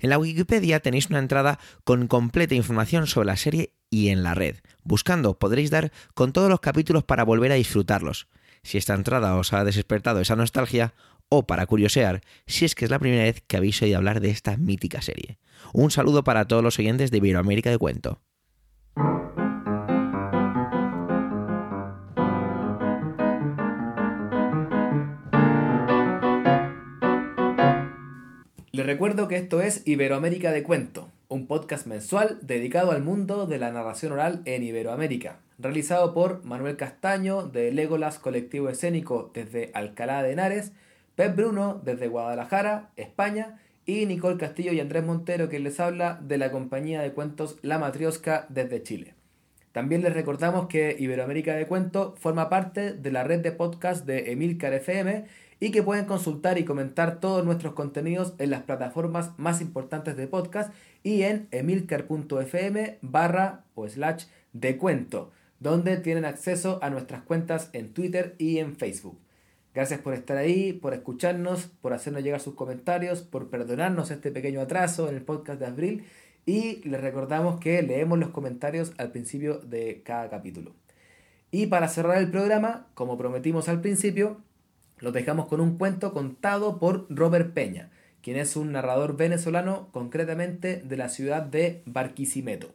En 0.00 0.10
la 0.10 0.18
Wikipedia 0.18 0.80
tenéis 0.80 1.10
una 1.10 1.18
entrada 1.18 1.58
con 1.84 2.08
completa 2.08 2.54
información 2.54 3.06
sobre 3.06 3.26
la 3.26 3.36
serie 3.36 3.74
y 3.90 4.08
en 4.08 4.22
la 4.22 4.34
red. 4.34 4.56
Buscando 4.82 5.38
podréis 5.38 5.70
dar 5.70 5.92
con 6.14 6.32
todos 6.32 6.48
los 6.48 6.60
capítulos 6.60 7.04
para 7.04 7.24
volver 7.24 7.52
a 7.52 7.56
disfrutarlos. 7.56 8.28
Si 8.62 8.78
esta 8.78 8.94
entrada 8.94 9.36
os 9.36 9.52
ha 9.52 9.64
despertado 9.64 10.20
esa 10.20 10.36
nostalgia, 10.36 10.94
o 11.28 11.46
para 11.46 11.66
curiosear, 11.66 12.20
si 12.46 12.64
es 12.64 12.74
que 12.74 12.84
es 12.84 12.90
la 12.90 12.98
primera 12.98 13.24
vez 13.24 13.42
que 13.46 13.56
habéis 13.56 13.80
oído 13.82 13.96
hablar 13.96 14.20
de 14.20 14.30
esta 14.30 14.56
mítica 14.56 15.02
serie. 15.02 15.38
Un 15.72 15.90
saludo 15.90 16.24
para 16.24 16.46
todos 16.46 16.62
los 16.62 16.78
oyentes 16.78 17.10
de 17.10 17.16
Iberoamérica 17.18 17.70
de 17.70 17.78
Cuento. 17.78 18.20
Les 28.72 28.86
recuerdo 28.86 29.28
que 29.28 29.36
esto 29.36 29.60
es 29.60 29.82
Iberoamérica 29.86 30.50
de 30.50 30.62
Cuento, 30.62 31.11
un 31.32 31.46
podcast 31.46 31.86
mensual 31.86 32.38
dedicado 32.42 32.90
al 32.90 33.02
mundo 33.02 33.46
de 33.46 33.58
la 33.58 33.72
narración 33.72 34.12
oral 34.12 34.42
en 34.44 34.62
Iberoamérica, 34.62 35.40
realizado 35.58 36.12
por 36.12 36.44
Manuel 36.44 36.76
Castaño 36.76 37.48
de 37.48 37.72
Legolas 37.72 38.18
Colectivo 38.18 38.68
Escénico 38.68 39.30
desde 39.32 39.70
Alcalá 39.72 40.22
de 40.22 40.32
Henares, 40.32 40.72
Pep 41.16 41.34
Bruno 41.34 41.80
desde 41.82 42.08
Guadalajara, 42.08 42.90
España, 42.96 43.58
y 43.86 44.06
Nicole 44.06 44.36
Castillo 44.36 44.72
y 44.72 44.80
Andrés 44.80 45.04
Montero 45.04 45.48
que 45.48 45.58
les 45.58 45.80
habla 45.80 46.20
de 46.22 46.38
la 46.38 46.52
compañía 46.52 47.00
de 47.00 47.12
cuentos 47.12 47.58
La 47.62 47.78
Matriosca 47.78 48.46
desde 48.48 48.82
Chile. 48.82 49.14
También 49.72 50.02
les 50.02 50.12
recordamos 50.12 50.66
que 50.66 50.94
Iberoamérica 50.98 51.54
de 51.54 51.66
Cuento 51.66 52.14
forma 52.18 52.50
parte 52.50 52.92
de 52.92 53.10
la 53.10 53.24
red 53.24 53.40
de 53.40 53.52
podcast 53.52 54.06
de 54.06 54.30
Emilcar 54.30 54.74
FM 54.74 55.24
y 55.60 55.70
que 55.70 55.82
pueden 55.82 56.04
consultar 56.04 56.58
y 56.58 56.64
comentar 56.64 57.20
todos 57.20 57.44
nuestros 57.44 57.72
contenidos 57.72 58.34
en 58.38 58.50
las 58.50 58.62
plataformas 58.62 59.30
más 59.38 59.60
importantes 59.60 60.16
de 60.16 60.26
podcast 60.26 60.72
y 61.02 61.22
en 61.22 61.48
emilcar.fm 61.50 62.98
barra 63.02 63.64
o 63.74 63.88
slash 63.88 64.24
de 64.52 64.76
cuento, 64.76 65.30
donde 65.60 65.96
tienen 65.96 66.24
acceso 66.24 66.78
a 66.82 66.90
nuestras 66.90 67.22
cuentas 67.22 67.70
en 67.72 67.92
Twitter 67.92 68.34
y 68.38 68.58
en 68.58 68.76
Facebook. 68.76 69.18
Gracias 69.74 70.00
por 70.00 70.12
estar 70.12 70.36
ahí, 70.36 70.74
por 70.74 70.92
escucharnos, 70.92 71.66
por 71.80 71.94
hacernos 71.94 72.22
llegar 72.22 72.40
sus 72.40 72.54
comentarios, 72.54 73.22
por 73.22 73.48
perdonarnos 73.48 74.10
este 74.10 74.30
pequeño 74.30 74.60
atraso 74.60 75.08
en 75.08 75.16
el 75.16 75.22
podcast 75.22 75.58
de 75.58 75.66
abril 75.66 76.04
y 76.44 76.86
les 76.86 77.00
recordamos 77.00 77.58
que 77.58 77.82
leemos 77.82 78.18
los 78.18 78.30
comentarios 78.30 78.92
al 78.98 79.12
principio 79.12 79.58
de 79.58 80.02
cada 80.04 80.28
capítulo. 80.28 80.74
Y 81.50 81.66
para 81.66 81.88
cerrar 81.88 82.18
el 82.18 82.30
programa, 82.30 82.86
como 82.94 83.16
prometimos 83.16 83.68
al 83.68 83.80
principio, 83.80 84.40
los 84.98 85.12
dejamos 85.12 85.48
con 85.48 85.60
un 85.60 85.78
cuento 85.78 86.12
contado 86.12 86.78
por 86.78 87.06
Robert 87.08 87.52
Peña, 87.54 87.90
quien 88.22 88.36
es 88.36 88.56
un 88.56 88.72
narrador 88.72 89.16
venezolano, 89.16 89.88
concretamente 89.92 90.76
de 90.76 90.96
la 90.96 91.08
ciudad 91.08 91.42
de 91.42 91.82
Barquisimeto. 91.86 92.72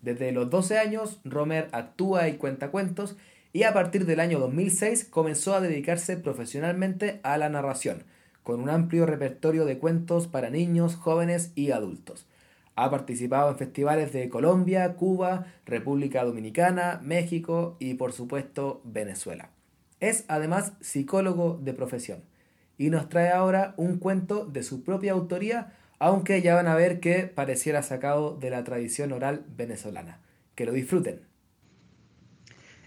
Desde 0.00 0.30
los 0.32 0.48
12 0.48 0.78
años, 0.78 1.20
Romer 1.24 1.68
actúa 1.72 2.28
y 2.28 2.36
cuenta 2.36 2.70
cuentos 2.70 3.16
y 3.52 3.64
a 3.64 3.72
partir 3.72 4.06
del 4.06 4.20
año 4.20 4.38
2006 4.38 5.04
comenzó 5.06 5.54
a 5.54 5.60
dedicarse 5.60 6.16
profesionalmente 6.16 7.20
a 7.24 7.36
la 7.36 7.48
narración, 7.48 8.04
con 8.42 8.60
un 8.60 8.70
amplio 8.70 9.06
repertorio 9.06 9.64
de 9.64 9.78
cuentos 9.78 10.28
para 10.28 10.50
niños, 10.50 10.94
jóvenes 10.94 11.50
y 11.56 11.72
adultos. 11.72 12.26
Ha 12.76 12.90
participado 12.90 13.50
en 13.50 13.56
festivales 13.56 14.12
de 14.12 14.28
Colombia, 14.28 14.94
Cuba, 14.94 15.46
República 15.64 16.22
Dominicana, 16.24 17.00
México 17.02 17.76
y 17.80 17.94
por 17.94 18.12
supuesto 18.12 18.82
Venezuela. 18.84 19.50
Es 19.98 20.26
además 20.28 20.74
psicólogo 20.80 21.58
de 21.60 21.72
profesión 21.72 22.22
y 22.78 22.90
nos 22.90 23.08
trae 23.08 23.30
ahora 23.30 23.74
un 23.76 23.98
cuento 23.98 24.44
de 24.44 24.62
su 24.62 24.84
propia 24.84 25.12
autoría, 25.12 25.72
aunque 25.98 26.42
ya 26.42 26.54
van 26.54 26.68
a 26.68 26.74
ver 26.74 27.00
que 27.00 27.24
pareciera 27.24 27.82
sacado 27.82 28.36
de 28.36 28.50
la 28.50 28.64
tradición 28.64 29.12
oral 29.12 29.44
venezolana. 29.56 30.20
Que 30.54 30.66
lo 30.66 30.72
disfruten. 30.72 31.20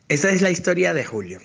Esta 0.08 0.32
es 0.32 0.42
la 0.42 0.50
historia 0.50 0.93
de 0.93 1.06
Julio. 1.06 1.40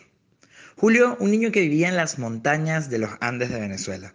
Julio, 0.77 1.17
un 1.21 1.31
niño 1.31 1.53
que 1.53 1.61
vivía 1.61 1.89
en 1.89 1.97
las 1.97 2.19
montañas 2.19 2.91
de 2.91 2.99
los 2.99 3.11
Andes 3.21 3.51
de 3.51 3.61
Venezuela, 3.61 4.15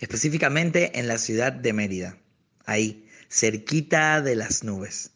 específicamente 0.00 0.98
en 0.98 1.08
la 1.08 1.18
ciudad 1.18 1.52
de 1.52 1.72
Mérida, 1.72 2.16
ahí, 2.64 3.06
cerquita 3.28 4.22
de 4.22 4.36
las 4.36 4.64
nubes. 4.64 5.10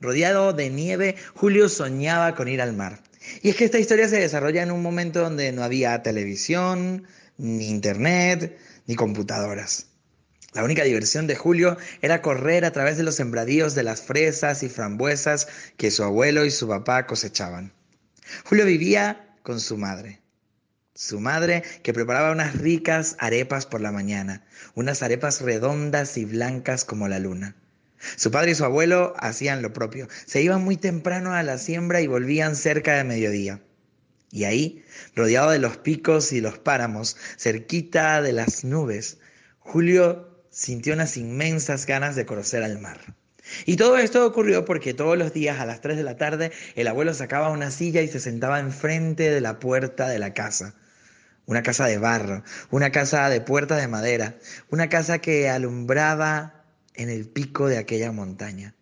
Rodeado 0.00 0.52
de 0.52 0.70
nieve, 0.70 1.16
Julio 1.34 1.68
soñaba 1.68 2.34
con 2.34 2.48
ir 2.48 2.62
al 2.62 2.74
mar. 2.74 3.00
Y 3.42 3.50
es 3.50 3.56
que 3.56 3.64
esta 3.64 3.78
historia 3.78 4.08
se 4.08 4.20
desarrolla 4.20 4.62
en 4.62 4.70
un 4.70 4.82
momento 4.82 5.20
donde 5.20 5.52
no 5.52 5.62
había 5.62 6.02
televisión, 6.02 7.06
ni 7.38 7.68
internet, 7.68 8.58
ni 8.86 8.94
computadoras. 8.96 9.86
La 10.54 10.64
única 10.64 10.82
diversión 10.82 11.26
de 11.26 11.36
Julio 11.36 11.76
era 12.02 12.22
correr 12.22 12.64
a 12.64 12.72
través 12.72 12.96
de 12.96 13.02
los 13.02 13.16
sembradíos 13.16 13.74
de 13.74 13.82
las 13.82 14.02
fresas 14.02 14.62
y 14.62 14.68
frambuesas 14.68 15.46
que 15.76 15.90
su 15.90 16.02
abuelo 16.02 16.44
y 16.44 16.50
su 16.50 16.66
papá 16.68 17.06
cosechaban. 17.06 17.72
Julio 18.44 18.66
vivía 18.66 19.34
con 19.42 19.60
su 19.60 19.76
madre. 19.76 20.20
Su 20.94 21.20
madre 21.20 21.62
que 21.82 21.92
preparaba 21.92 22.32
unas 22.32 22.56
ricas 22.56 23.14
arepas 23.20 23.66
por 23.66 23.80
la 23.80 23.92
mañana, 23.92 24.44
unas 24.74 25.02
arepas 25.02 25.42
redondas 25.42 26.16
y 26.16 26.24
blancas 26.24 26.84
como 26.84 27.06
la 27.08 27.20
luna. 27.20 27.54
Su 28.16 28.30
padre 28.30 28.52
y 28.52 28.54
su 28.54 28.64
abuelo 28.64 29.14
hacían 29.18 29.62
lo 29.62 29.72
propio. 29.72 30.08
Se 30.26 30.42
iban 30.42 30.64
muy 30.64 30.76
temprano 30.76 31.34
a 31.34 31.42
la 31.42 31.58
siembra 31.58 32.00
y 32.00 32.06
volvían 32.06 32.56
cerca 32.56 32.96
de 32.96 33.04
mediodía. 33.04 33.60
Y 34.30 34.44
ahí, 34.44 34.84
rodeado 35.14 35.50
de 35.50 35.58
los 35.58 35.78
picos 35.78 36.32
y 36.32 36.40
los 36.40 36.58
páramos, 36.58 37.16
cerquita 37.38 38.20
de 38.20 38.32
las 38.32 38.64
nubes, 38.64 39.18
Julio 39.58 40.44
sintió 40.50 40.94
unas 40.94 41.16
inmensas 41.16 41.86
ganas 41.86 42.16
de 42.16 42.26
conocer 42.26 42.62
al 42.62 42.78
mar. 42.78 43.14
Y 43.64 43.76
todo 43.76 43.96
esto 43.96 44.26
ocurrió 44.26 44.64
porque 44.64 44.92
todos 44.92 45.16
los 45.16 45.32
días 45.32 45.60
a 45.60 45.66
las 45.66 45.80
3 45.80 45.96
de 45.96 46.02
la 46.02 46.16
tarde 46.16 46.52
el 46.74 46.86
abuelo 46.86 47.14
sacaba 47.14 47.50
una 47.50 47.70
silla 47.70 48.02
y 48.02 48.08
se 48.08 48.20
sentaba 48.20 48.60
enfrente 48.60 49.30
de 49.30 49.40
la 49.40 49.58
puerta 49.58 50.08
de 50.08 50.18
la 50.18 50.34
casa. 50.34 50.74
Una 51.46 51.62
casa 51.62 51.86
de 51.86 51.96
barro, 51.96 52.42
una 52.70 52.90
casa 52.90 53.30
de 53.30 53.40
puerta 53.40 53.76
de 53.76 53.88
madera, 53.88 54.36
una 54.68 54.90
casa 54.90 55.18
que 55.18 55.48
alumbraba 55.48 56.64
en 56.94 57.08
el 57.08 57.26
pico 57.26 57.68
de 57.68 57.78
aquella 57.78 58.12
montaña. 58.12 58.74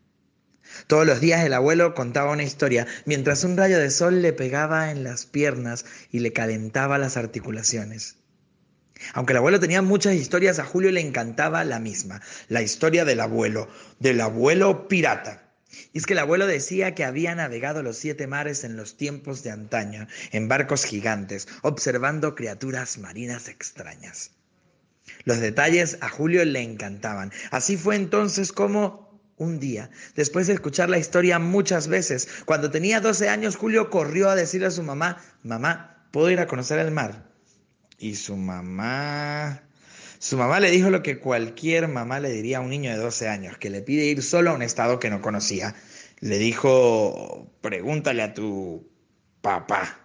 Todos 0.87 1.07
los 1.07 1.21
días 1.21 1.45
el 1.45 1.55
abuelo 1.55 1.95
contaba 1.95 2.33
una 2.33 2.43
historia, 2.43 2.87
mientras 3.05 3.45
un 3.45 3.57
rayo 3.57 3.79
de 3.79 3.91
sol 3.91 4.23
le 4.23 4.33
pegaba 4.33 4.91
en 4.91 5.05
las 5.05 5.27
piernas 5.27 5.85
y 6.11 6.21
le 6.21 6.33
calentaba 6.33 6.99
las 6.99 7.17
articulaciones. 7.17 8.17
Aunque 9.13 9.33
el 9.33 9.39
abuelo 9.39 9.61
tenía 9.61 9.83
muchas 9.83 10.15
historias, 10.15 10.59
a 10.59 10.65
Julio 10.65 10.91
le 10.91 11.01
encantaba 11.01 11.65
la 11.65 11.79
misma, 11.79 12.23
la 12.49 12.63
historia 12.63 13.05
del 13.05 13.21
abuelo, 13.21 13.69
del 13.99 14.21
abuelo 14.21 14.89
pirata. 14.89 15.43
Y 15.93 15.99
es 15.99 16.07
que 16.07 16.15
el 16.15 16.21
abuelo 16.21 16.47
decía 16.47 16.95
que 16.95 17.05
había 17.05 17.35
navegado 17.35 17.83
los 17.83 17.99
siete 17.99 18.27
mares 18.27 18.65
en 18.65 18.77
los 18.77 18.97
tiempos 18.97 19.43
de 19.43 19.51
antaño, 19.51 20.07
en 20.33 20.49
barcos 20.49 20.85
gigantes, 20.85 21.49
observando 21.63 22.35
criaturas 22.35 22.99
marinas 22.99 23.49
extrañas. 23.49 24.31
Los 25.25 25.41
detalles 25.41 25.99
a 26.01 26.09
Julio 26.09 26.45
le 26.45 26.63
encantaban. 26.63 27.33
Así 27.51 27.77
fue 27.77 27.97
entonces 27.97 28.53
como 28.53 29.06
un 29.39 29.59
día, 29.59 29.91
después 30.15 30.47
de 30.47 30.55
escuchar 30.55 30.89
la 30.89 30.99
historia 30.99 31.39
muchas 31.39 31.89
veces, 31.89 32.29
cuando 32.45 32.71
tenía 32.71 33.01
12 33.01 33.29
años, 33.29 33.57
Julio 33.57 33.91
corrió 33.91 34.31
a 34.31 34.35
decirle 34.35 34.69
a 34.69 34.71
su 34.71 34.83
mamá, 34.83 35.23
mamá, 35.43 36.07
¿puedo 36.11 36.31
ir 36.31 36.41
a 36.41 36.47
conocer 36.47 36.79
el 36.79 36.91
mar? 36.91 37.31
Y 37.99 38.15
su 38.15 38.37
mamá... 38.37 39.63
Su 40.19 40.39
mamá 40.39 40.61
le 40.61 40.71
dijo 40.71 40.89
lo 40.89 41.03
que 41.03 41.19
cualquier 41.19 41.89
mamá 41.89 42.21
le 42.21 42.31
diría 42.31 42.59
a 42.59 42.61
un 42.61 42.71
niño 42.71 42.91
de 42.91 42.97
12 42.97 43.29
años, 43.29 43.59
que 43.59 43.69
le 43.69 43.83
pide 43.83 44.07
ir 44.07 44.23
solo 44.23 44.51
a 44.51 44.55
un 44.55 44.63
estado 44.63 44.99
que 44.99 45.11
no 45.11 45.21
conocía. 45.21 45.75
Le 46.21 46.39
dijo, 46.39 47.53
pregúntale 47.61 48.23
a 48.23 48.33
tu 48.33 48.89
papá. 49.43 50.01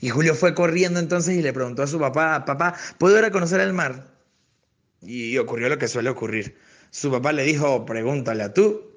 Y 0.00 0.10
Julio 0.10 0.34
fue 0.34 0.54
corriendo 0.54 1.00
entonces 1.00 1.34
y 1.34 1.42
le 1.42 1.52
preguntó 1.52 1.82
a 1.82 1.86
su 1.86 1.98
papá, 1.98 2.44
papá, 2.44 2.74
¿puedo 2.98 3.18
ir 3.18 3.24
a 3.24 3.30
conocer 3.30 3.60
el 3.60 3.72
mar? 3.72 4.12
Y 5.00 5.36
ocurrió 5.38 5.68
lo 5.68 5.78
que 5.78 5.88
suele 5.88 6.10
ocurrir. 6.10 6.56
Su 6.94 7.10
papá 7.10 7.32
le 7.32 7.42
dijo, 7.42 7.84
pregúntale 7.84 8.44
a 8.44 8.54
tu 8.54 8.88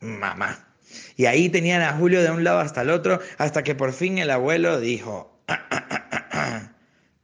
mamá. 0.00 0.74
Y 1.16 1.26
ahí 1.26 1.50
tenían 1.50 1.82
a 1.82 1.92
Julio 1.98 2.22
de 2.22 2.30
un 2.30 2.44
lado 2.44 2.60
hasta 2.60 2.80
el 2.80 2.88
otro, 2.88 3.20
hasta 3.36 3.62
que 3.62 3.74
por 3.74 3.92
fin 3.92 4.16
el 4.16 4.30
abuelo 4.30 4.80
dijo, 4.80 5.38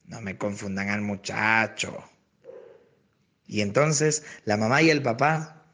no 0.05 0.21
me 0.21 0.37
confundan 0.37 0.91
al 0.91 1.01
muchacho. 1.01 2.05
Y 3.47 3.63
entonces 3.63 4.23
la 4.45 4.59
mamá 4.59 4.83
y 4.83 4.91
el 4.91 5.01
papá 5.01 5.65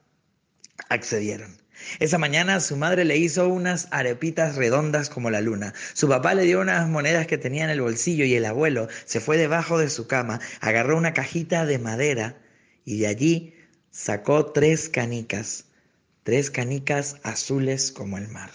accedieron. 0.89 1.61
Esa 1.99 2.19
mañana 2.19 2.61
su 2.61 2.77
madre 2.77 3.05
le 3.05 3.17
hizo 3.17 3.49
unas 3.49 3.89
arepitas 3.91 4.55
redondas 4.55 5.11
como 5.11 5.33
la 5.33 5.41
luna. 5.41 5.75
Su 5.95 6.09
papá 6.09 6.33
le 6.35 6.45
dio 6.45 6.61
unas 6.61 6.87
monedas 6.89 7.27
que 7.27 7.39
tenía 7.39 7.65
en 7.65 7.71
el 7.71 7.81
bolsillo 7.81 8.25
y 8.25 8.37
el 8.37 8.45
abuelo 8.45 8.87
se 9.05 9.19
fue 9.19 9.37
debajo 9.37 9.79
de 9.79 9.91
su 9.91 10.07
cama, 10.07 10.39
agarró 10.61 10.97
una 10.97 11.13
cajita 11.13 11.67
de 11.67 11.81
madera 11.81 12.37
y 12.85 12.99
de 12.99 13.09
allí 13.09 13.54
sacó 13.95 14.47
tres 14.47 14.89
canicas, 14.89 15.67
tres 16.25 16.51
canicas 16.51 17.17
azules 17.23 17.93
como 17.93 18.19
el 18.19 18.27
mar. 18.29 18.51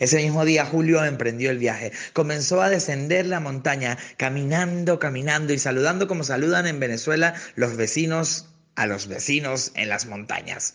Ese 0.00 0.16
mismo 0.16 0.44
día 0.44 0.66
Julio 0.66 1.04
emprendió 1.04 1.50
el 1.50 1.58
viaje. 1.58 1.92
Comenzó 2.12 2.60
a 2.60 2.68
descender 2.68 3.26
la 3.26 3.38
montaña, 3.38 3.96
caminando, 4.16 4.98
caminando 4.98 5.52
y 5.52 5.58
saludando 5.58 6.08
como 6.08 6.24
saludan 6.24 6.66
en 6.66 6.80
Venezuela 6.80 7.34
los 7.54 7.76
vecinos 7.76 8.48
a 8.74 8.86
los 8.86 9.06
vecinos 9.06 9.70
en 9.76 9.88
las 9.88 10.06
montañas. 10.06 10.74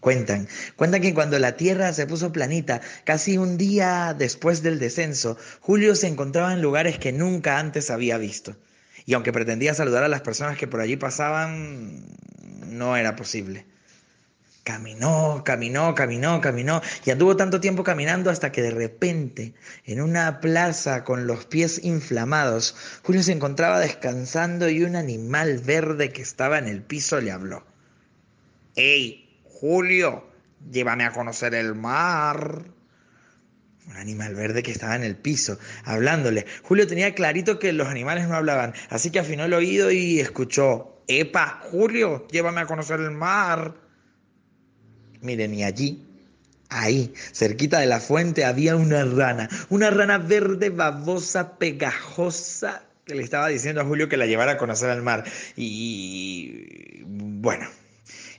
Cuentan, 0.00 0.48
cuentan 0.76 1.02
que 1.02 1.12
cuando 1.12 1.38
la 1.38 1.56
tierra 1.56 1.92
se 1.92 2.06
puso 2.06 2.32
planita, 2.32 2.80
casi 3.04 3.36
un 3.36 3.58
día 3.58 4.14
después 4.16 4.62
del 4.62 4.78
descenso, 4.78 5.36
Julio 5.60 5.94
se 5.94 6.06
encontraba 6.06 6.54
en 6.54 6.62
lugares 6.62 6.98
que 6.98 7.12
nunca 7.12 7.58
antes 7.58 7.90
había 7.90 8.16
visto. 8.16 8.56
Y 9.04 9.12
aunque 9.12 9.32
pretendía 9.32 9.74
saludar 9.74 10.02
a 10.02 10.08
las 10.08 10.22
personas 10.22 10.56
que 10.56 10.66
por 10.66 10.80
allí 10.80 10.96
pasaban, 10.96 12.06
no 12.66 12.96
era 12.96 13.14
posible. 13.14 13.66
Caminó, 14.64 15.42
caminó, 15.44 15.94
caminó, 15.94 16.40
caminó, 16.40 16.80
y 17.04 17.10
anduvo 17.10 17.36
tanto 17.36 17.60
tiempo 17.60 17.84
caminando 17.84 18.30
hasta 18.30 18.52
que 18.52 18.62
de 18.62 18.70
repente, 18.70 19.54
en 19.84 20.00
una 20.00 20.40
plaza 20.40 21.04
con 21.04 21.26
los 21.26 21.44
pies 21.44 21.82
inflamados, 21.84 22.74
Julio 23.02 23.22
se 23.22 23.32
encontraba 23.32 23.80
descansando 23.80 24.70
y 24.70 24.82
un 24.82 24.96
animal 24.96 25.58
verde 25.58 26.10
que 26.10 26.22
estaba 26.22 26.58
en 26.58 26.68
el 26.68 26.82
piso 26.82 27.20
le 27.20 27.32
habló. 27.32 27.66
¡Ey, 28.76 29.19
Julio! 29.60 30.26
Llévame 30.72 31.04
a 31.04 31.12
conocer 31.12 31.54
el 31.54 31.74
mar. 31.74 32.64
Un 33.86 33.96
animal 33.96 34.34
verde 34.34 34.62
que 34.62 34.70
estaba 34.70 34.96
en 34.96 35.04
el 35.04 35.16
piso, 35.16 35.58
hablándole. 35.84 36.46
Julio 36.62 36.86
tenía 36.86 37.14
clarito 37.14 37.58
que 37.58 37.74
los 37.74 37.88
animales 37.88 38.26
no 38.26 38.36
hablaban, 38.36 38.72
así 38.88 39.10
que 39.10 39.18
afinó 39.18 39.44
el 39.44 39.52
oído 39.52 39.90
y 39.90 40.18
escuchó, 40.18 41.02
¡Epa, 41.08 41.60
Julio! 41.70 42.26
Llévame 42.30 42.62
a 42.62 42.66
conocer 42.66 43.00
el 43.00 43.10
mar. 43.10 43.74
Miren, 45.20 45.52
y 45.52 45.64
allí, 45.64 46.08
ahí, 46.70 47.12
cerquita 47.34 47.80
de 47.80 47.86
la 47.86 48.00
fuente, 48.00 48.46
había 48.46 48.76
una 48.76 49.04
rana, 49.04 49.50
una 49.68 49.90
rana 49.90 50.16
verde, 50.16 50.70
babosa, 50.70 51.58
pegajosa, 51.58 52.84
que 53.04 53.14
le 53.14 53.22
estaba 53.22 53.48
diciendo 53.48 53.82
a 53.82 53.84
Julio 53.84 54.08
que 54.08 54.16
la 54.16 54.24
llevara 54.24 54.52
a 54.52 54.56
conocer 54.56 54.88
el 54.88 55.02
mar. 55.02 55.24
Y 55.54 57.02
bueno, 57.04 57.68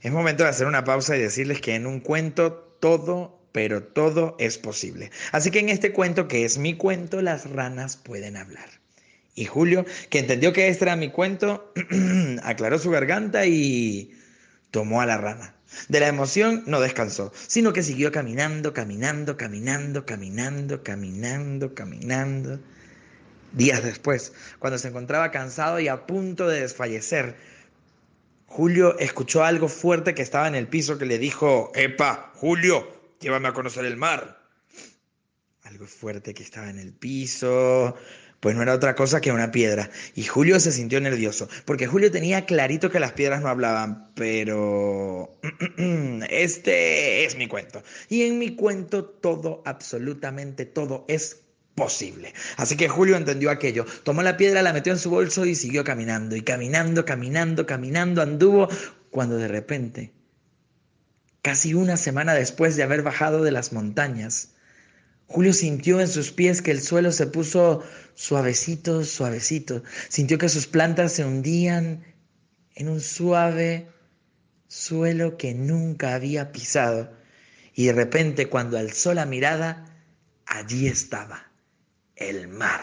es 0.01 0.11
momento 0.11 0.43
de 0.43 0.49
hacer 0.49 0.67
una 0.67 0.83
pausa 0.83 1.15
y 1.15 1.21
decirles 1.21 1.61
que 1.61 1.75
en 1.75 1.85
un 1.85 1.99
cuento 1.99 2.53
todo 2.79 3.41
pero 3.51 3.83
todo 3.83 4.35
es 4.39 4.57
posible. 4.57 5.11
Así 5.31 5.51
que 5.51 5.59
en 5.59 5.69
este 5.69 5.91
cuento, 5.91 6.27
que 6.27 6.45
es 6.45 6.57
mi 6.57 6.75
cuento, 6.75 7.21
las 7.21 7.49
ranas 7.49 7.97
pueden 7.97 8.37
hablar. 8.37 8.69
Y 9.35 9.45
Julio, 9.45 9.85
que 10.09 10.19
entendió 10.19 10.53
que 10.53 10.67
este 10.67 10.85
era 10.85 10.95
mi 10.95 11.09
cuento, 11.09 11.73
aclaró 12.43 12.79
su 12.79 12.89
garganta 12.91 13.45
y 13.45 14.13
tomó 14.71 15.01
a 15.01 15.05
la 15.05 15.17
rana. 15.17 15.55
De 15.87 16.01
la 16.01 16.07
emoción 16.07 16.63
no 16.67 16.81
descansó, 16.81 17.31
sino 17.47 17.71
que 17.71 17.81
siguió 17.81 18.11
caminando, 18.11 18.73
caminando, 18.73 19.37
caminando, 19.37 20.05
caminando, 20.05 20.83
caminando, 20.83 21.73
caminando. 21.73 22.59
Días 23.53 23.83
después, 23.83 24.33
cuando 24.59 24.77
se 24.77 24.89
encontraba 24.89 25.31
cansado 25.31 25.79
y 25.79 25.87
a 25.87 26.05
punto 26.05 26.47
de 26.47 26.61
desfallecer, 26.61 27.35
Julio 28.51 28.99
escuchó 28.99 29.45
algo 29.45 29.69
fuerte 29.69 30.13
que 30.13 30.21
estaba 30.21 30.45
en 30.45 30.55
el 30.55 30.67
piso 30.67 30.97
que 30.97 31.05
le 31.05 31.17
dijo, 31.17 31.71
Epa, 31.73 32.33
Julio, 32.35 32.85
llévame 33.21 33.47
a 33.47 33.53
conocer 33.53 33.85
el 33.85 33.95
mar. 33.95 34.41
Algo 35.63 35.87
fuerte 35.87 36.33
que 36.33 36.43
estaba 36.43 36.69
en 36.69 36.77
el 36.77 36.91
piso, 36.91 37.95
pues 38.41 38.53
no 38.53 38.61
era 38.61 38.73
otra 38.73 38.93
cosa 38.93 39.21
que 39.21 39.31
una 39.31 39.51
piedra. 39.51 39.89
Y 40.15 40.23
Julio 40.23 40.59
se 40.59 40.73
sintió 40.73 40.99
nervioso, 40.99 41.47
porque 41.63 41.87
Julio 41.87 42.11
tenía 42.11 42.45
clarito 42.45 42.91
que 42.91 42.99
las 42.99 43.13
piedras 43.13 43.41
no 43.41 43.47
hablaban, 43.47 44.11
pero 44.15 45.31
este 46.29 47.23
es 47.23 47.37
mi 47.37 47.47
cuento. 47.47 47.81
Y 48.09 48.23
en 48.23 48.37
mi 48.37 48.57
cuento 48.57 49.05
todo, 49.05 49.63
absolutamente 49.65 50.65
todo 50.65 51.05
es 51.07 51.39
posible. 51.75 52.33
Así 52.57 52.77
que 52.77 52.89
Julio 52.89 53.15
entendió 53.15 53.51
aquello, 53.51 53.85
tomó 54.03 54.21
la 54.23 54.37
piedra, 54.37 54.61
la 54.61 54.73
metió 54.73 54.93
en 54.93 54.99
su 54.99 55.09
bolso 55.09 55.45
y 55.45 55.55
siguió 55.55 55.83
caminando, 55.83 56.35
y 56.35 56.41
caminando, 56.41 57.05
caminando, 57.05 57.65
caminando, 57.65 58.21
anduvo, 58.21 58.69
cuando 59.09 59.37
de 59.37 59.47
repente 59.47 60.13
Casi 61.41 61.73
una 61.73 61.97
semana 61.97 62.35
después 62.35 62.75
de 62.75 62.83
haber 62.83 63.01
bajado 63.01 63.43
de 63.43 63.51
las 63.51 63.73
montañas, 63.73 64.49
Julio 65.25 65.53
sintió 65.53 65.99
en 65.99 66.07
sus 66.07 66.31
pies 66.31 66.61
que 66.61 66.69
el 66.69 66.81
suelo 66.81 67.11
se 67.11 67.25
puso 67.25 67.83
suavecito, 68.13 69.03
suavecito. 69.03 69.81
Sintió 70.07 70.37
que 70.37 70.49
sus 70.49 70.67
plantas 70.67 71.13
se 71.13 71.25
hundían 71.25 72.03
en 72.75 72.89
un 72.89 73.01
suave 73.01 73.89
suelo 74.67 75.37
que 75.37 75.55
nunca 75.55 76.13
había 76.13 76.51
pisado. 76.51 77.11
Y 77.73 77.85
de 77.85 77.93
repente, 77.93 78.47
cuando 78.47 78.77
alzó 78.77 79.15
la 79.15 79.25
mirada, 79.25 79.85
allí 80.45 80.85
estaba 80.87 81.50
el 82.29 82.47
mar. 82.47 82.81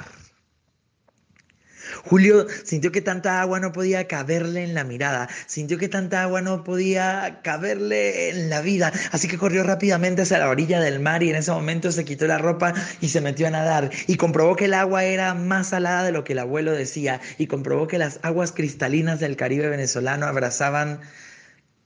Julio 2.05 2.47
sintió 2.65 2.93
que 2.93 3.01
tanta 3.01 3.41
agua 3.41 3.61
no 3.61 3.73
podía 3.73 4.07
caberle 4.07 4.65
en 4.65 4.75
la 4.75 4.85
mirada, 4.85 5.29
sintió 5.47 5.79
que 5.79 5.89
tanta 5.89 6.23
agua 6.23 6.43
no 6.43 6.65
podía 6.65 7.41
caberle 7.43 8.31
en 8.31 8.51
la 8.51 8.61
vida, 8.61 8.93
así 9.13 9.29
que 9.29 9.39
corrió 9.39 9.63
rápidamente 9.63 10.23
hacia 10.23 10.39
la 10.39 10.49
orilla 10.49 10.81
del 10.81 11.01
mar 11.01 11.23
y 11.23 11.31
en 11.31 11.37
ese 11.37 11.51
momento 11.51 11.93
se 11.93 12.05
quitó 12.05 12.27
la 12.27 12.39
ropa 12.39 12.75
y 13.01 13.09
se 13.09 13.21
metió 13.21 13.47
a 13.47 13.51
nadar 13.51 13.91
y 14.07 14.17
comprobó 14.17 14.57
que 14.57 14.67
el 14.67 14.75
agua 14.75 15.05
era 15.05 15.35
más 15.35 15.69
salada 15.69 16.05
de 16.05 16.13
lo 16.13 16.25
que 16.25 16.33
el 16.33 16.41
abuelo 16.41 16.73
decía 16.73 17.21
y 17.39 17.47
comprobó 17.47 17.87
que 17.87 17.99
las 17.99 18.21
aguas 18.23 18.53
cristalinas 18.53 19.21
del 19.21 19.37
Caribe 19.37 19.69
venezolano 19.69 20.27
abrazaban 20.27 21.01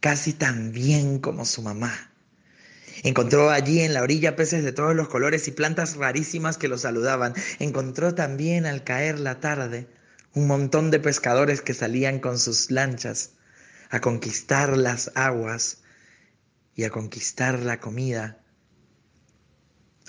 casi 0.01 0.33
tan 0.33 0.73
bien 0.73 1.19
como 1.19 1.45
su 1.45 1.63
mamá. 1.63 2.12
Encontró 3.03 3.51
allí 3.51 3.81
en 3.81 3.95
la 3.95 4.03
orilla 4.03 4.37
peces 4.37 4.63
de 4.63 4.73
todos 4.73 4.95
los 4.95 5.09
colores 5.09 5.49
y 5.49 5.51
plantas 5.51 5.97
rarísimas 5.97 6.57
que 6.57 6.69
lo 6.69 6.79
saludaban. 6.79 7.35
Encontró 7.59 8.15
también 8.15 8.65
al 8.65 8.85
caer 8.85 9.19
la 9.19 9.41
tarde 9.41 9.89
un 10.35 10.47
montón 10.47 10.91
de 10.91 11.01
pescadores 11.01 11.63
que 11.63 11.75
salían 11.75 12.21
con 12.21 12.39
sus 12.39 12.71
lanchas 12.71 13.33
a 13.91 14.01
conquistar 14.01 14.77
las 14.77 15.11
aguas 15.15 15.83
y 16.75 16.85
a 16.85 16.91
conquistar 16.91 17.59
la 17.59 17.81
comida. 17.81 18.39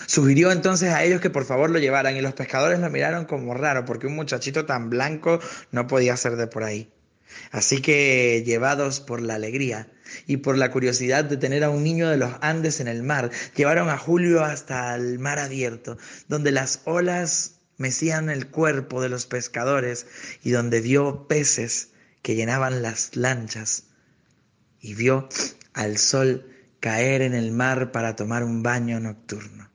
Sugirió 0.08 0.52
entonces 0.52 0.94
a 0.94 1.04
ellos 1.04 1.20
que 1.20 1.30
por 1.30 1.46
favor 1.46 1.70
lo 1.70 1.80
llevaran 1.80 2.16
y 2.16 2.22
los 2.22 2.34
pescadores 2.34 2.80
lo 2.80 2.90
miraron 2.90 3.26
como 3.26 3.54
raro 3.54 3.86
porque 3.86 4.08
un 4.08 4.16
muchachito 4.16 4.66
tan 4.66 4.90
blanco 4.90 5.40
no 5.72 5.88
podía 5.88 6.16
ser 6.16 6.36
de 6.36 6.48
por 6.48 6.64
ahí. 6.64 6.92
Así 7.52 7.82
que, 7.82 8.44
llevados 8.46 9.00
por 9.00 9.22
la 9.22 9.36
alegría 9.36 9.93
y 10.28 10.38
por 10.38 10.58
la 10.58 10.72
curiosidad 10.72 11.26
de 11.26 11.38
tener 11.38 11.64
a 11.64 11.70
un 11.70 11.84
niño 11.84 12.10
de 12.10 12.18
los 12.18 12.34
Andes 12.42 12.80
en 12.80 12.88
el 12.88 13.04
mar, 13.04 13.32
llevaron 13.56 13.90
a 13.90 13.98
Julio 13.98 14.44
hasta 14.44 14.96
el 14.96 15.20
mar 15.20 15.40
abierto, 15.40 15.98
donde 16.28 16.52
las 16.52 16.82
olas 16.86 17.56
mecían 17.78 18.30
el 18.30 18.48
cuerpo 18.48 19.02
de 19.02 19.10
los 19.10 19.26
pescadores 19.26 20.06
y 20.44 20.52
donde 20.52 20.82
vio 20.82 21.28
peces 21.28 21.90
que 22.22 22.36
llenaban 22.36 22.82
las 22.82 23.16
lanchas 23.16 23.86
y 24.80 24.94
vio 24.94 25.28
al 25.74 25.98
sol 25.98 26.50
caer 26.80 27.22
en 27.22 27.34
el 27.34 27.52
mar 27.52 27.92
para 27.92 28.16
tomar 28.16 28.44
un 28.44 28.62
baño 28.62 29.00
nocturno. 29.00 29.70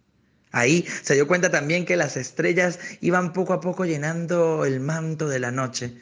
Ahí 0.51 0.87
se 1.03 1.15
dio 1.15 1.27
cuenta 1.27 1.51
también 1.51 1.85
que 1.85 1.97
las 1.97 2.17
estrellas 2.17 2.79
iban 3.01 3.33
poco 3.33 3.53
a 3.53 3.61
poco 3.61 3.85
llenando 3.85 4.65
el 4.65 4.81
manto 4.81 5.29
de 5.29 5.39
la 5.39 5.51
noche. 5.51 5.99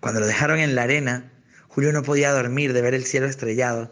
Cuando 0.00 0.20
lo 0.20 0.26
dejaron 0.26 0.58
en 0.58 0.74
la 0.74 0.82
arena, 0.82 1.32
Julio 1.74 1.92
no 1.92 2.04
podía 2.04 2.30
dormir 2.30 2.72
de 2.72 2.82
ver 2.82 2.94
el 2.94 3.04
cielo 3.04 3.26
estrellado 3.26 3.90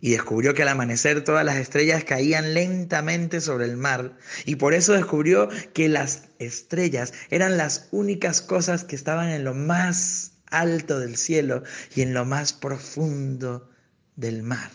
y 0.00 0.10
descubrió 0.10 0.52
que 0.52 0.62
al 0.62 0.68
amanecer 0.68 1.22
todas 1.22 1.44
las 1.44 1.58
estrellas 1.58 2.02
caían 2.02 2.54
lentamente 2.54 3.40
sobre 3.40 3.66
el 3.66 3.76
mar 3.76 4.16
y 4.46 4.56
por 4.56 4.74
eso 4.74 4.92
descubrió 4.92 5.48
que 5.74 5.88
las 5.88 6.24
estrellas 6.40 7.12
eran 7.30 7.56
las 7.56 7.86
únicas 7.92 8.42
cosas 8.42 8.82
que 8.82 8.96
estaban 8.96 9.28
en 9.28 9.44
lo 9.44 9.54
más 9.54 10.32
alto 10.50 10.98
del 10.98 11.16
cielo 11.16 11.62
y 11.94 12.02
en 12.02 12.14
lo 12.14 12.24
más 12.24 12.52
profundo 12.52 13.70
del 14.16 14.42
mar. 14.42 14.70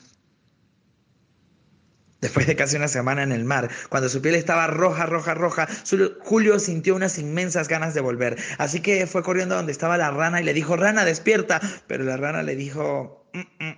Después 2.22 2.46
de 2.46 2.56
casi 2.56 2.76
una 2.76 2.88
semana 2.88 3.24
en 3.24 3.32
el 3.32 3.46
mar, 3.46 3.72
cuando 3.90 4.08
su 4.08 4.22
piel 4.22 4.36
estaba 4.36 4.68
roja, 4.68 5.08
roja, 5.08 5.34
roja, 5.34 5.68
Julio 6.20 6.60
sintió 6.60 6.96
unas 6.96 7.18
inmensas 7.18 7.68
ganas 7.68 7.96
de 7.96 8.02
volver. 8.02 8.38
Así 8.60 8.80
que 8.80 9.08
fue 9.08 9.24
corriendo 9.24 9.56
donde 9.56 9.72
estaba 9.72 9.98
la 9.98 10.12
rana 10.12 10.40
y 10.40 10.44
le 10.44 10.54
dijo, 10.54 10.78
rana, 10.78 11.04
despierta. 11.04 11.60
Pero 11.88 12.04
la 12.04 12.18
rana 12.18 12.44
le 12.44 12.56
dijo, 12.56 13.28
mm, 13.34 13.66
mm, 13.66 13.76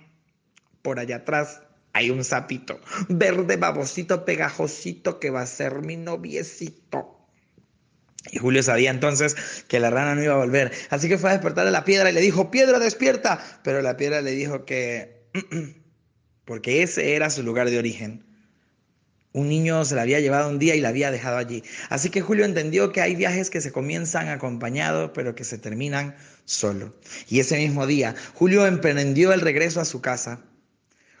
por 0.82 0.98
allá 0.98 1.16
atrás 1.16 1.62
hay 1.94 2.10
un 2.10 2.22
sapito, 2.22 2.80
verde, 3.08 3.56
babosito, 3.56 4.26
pegajosito, 4.26 5.20
que 5.20 5.30
va 5.30 5.40
a 5.40 5.46
ser 5.46 5.80
mi 5.80 5.96
noviecito. 5.96 7.26
Y 8.30 8.38
Julio 8.38 8.62
sabía 8.62 8.90
entonces 8.90 9.36
que 9.68 9.80
la 9.80 9.88
rana 9.88 10.14
no 10.14 10.22
iba 10.22 10.34
a 10.34 10.38
volver. 10.38 10.70
Así 10.90 11.08
que 11.08 11.16
fue 11.16 11.30
a 11.30 11.32
despertar 11.32 11.66
a 11.66 11.70
la 11.70 11.84
piedra 11.84 12.10
y 12.10 12.12
le 12.12 12.20
dijo, 12.20 12.50
piedra, 12.50 12.78
despierta. 12.78 13.42
Pero 13.62 13.80
la 13.80 13.96
piedra 13.96 14.20
le 14.20 14.32
dijo 14.32 14.66
que... 14.66 15.28
Mm, 15.32 15.82
porque 16.44 16.82
ese 16.82 17.14
era 17.14 17.30
su 17.30 17.42
lugar 17.42 17.70
de 17.70 17.78
origen. 17.78 18.33
Un 19.34 19.48
niño 19.48 19.84
se 19.84 19.96
la 19.96 20.02
había 20.02 20.20
llevado 20.20 20.48
un 20.48 20.60
día 20.60 20.76
y 20.76 20.80
la 20.80 20.90
había 20.90 21.10
dejado 21.10 21.38
allí. 21.38 21.64
Así 21.88 22.08
que 22.08 22.20
Julio 22.20 22.44
entendió 22.44 22.92
que 22.92 23.00
hay 23.00 23.16
viajes 23.16 23.50
que 23.50 23.60
se 23.60 23.72
comienzan 23.72 24.28
acompañados, 24.28 25.10
pero 25.12 25.34
que 25.34 25.42
se 25.42 25.58
terminan 25.58 26.14
solo. 26.44 26.94
Y 27.28 27.40
ese 27.40 27.58
mismo 27.58 27.88
día, 27.88 28.14
Julio 28.34 28.64
emprendió 28.64 29.32
el 29.32 29.40
regreso 29.40 29.80
a 29.80 29.84
su 29.84 30.00
casa. 30.00 30.38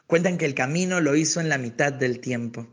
Cuentan 0.06 0.38
que 0.38 0.44
el 0.44 0.54
camino 0.54 1.00
lo 1.00 1.16
hizo 1.16 1.40
en 1.40 1.48
la 1.48 1.58
mitad 1.58 1.92
del 1.92 2.20
tiempo. 2.20 2.68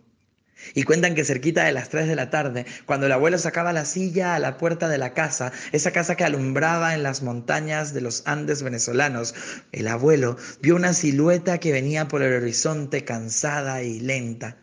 Y 0.75 0.83
cuentan 0.83 1.15
que 1.15 1.25
cerquita 1.25 1.63
de 1.63 1.71
las 1.71 1.89
3 1.89 2.07
de 2.07 2.15
la 2.15 2.29
tarde, 2.29 2.67
cuando 2.85 3.07
el 3.07 3.11
abuelo 3.11 3.39
sacaba 3.39 3.73
la 3.73 3.85
silla 3.85 4.35
a 4.35 4.39
la 4.39 4.57
puerta 4.57 4.89
de 4.89 4.99
la 4.99 5.15
casa, 5.15 5.51
esa 5.71 5.89
casa 5.89 6.15
que 6.15 6.23
alumbraba 6.23 6.93
en 6.93 7.01
las 7.01 7.23
montañas 7.23 7.95
de 7.95 8.01
los 8.01 8.21
Andes 8.27 8.61
venezolanos, 8.61 9.33
el 9.71 9.87
abuelo 9.87 10.37
vio 10.61 10.75
una 10.75 10.93
silueta 10.93 11.57
que 11.57 11.71
venía 11.71 12.07
por 12.07 12.21
el 12.21 12.31
horizonte 12.31 13.03
cansada 13.05 13.81
y 13.81 14.01
lenta. 14.01 14.57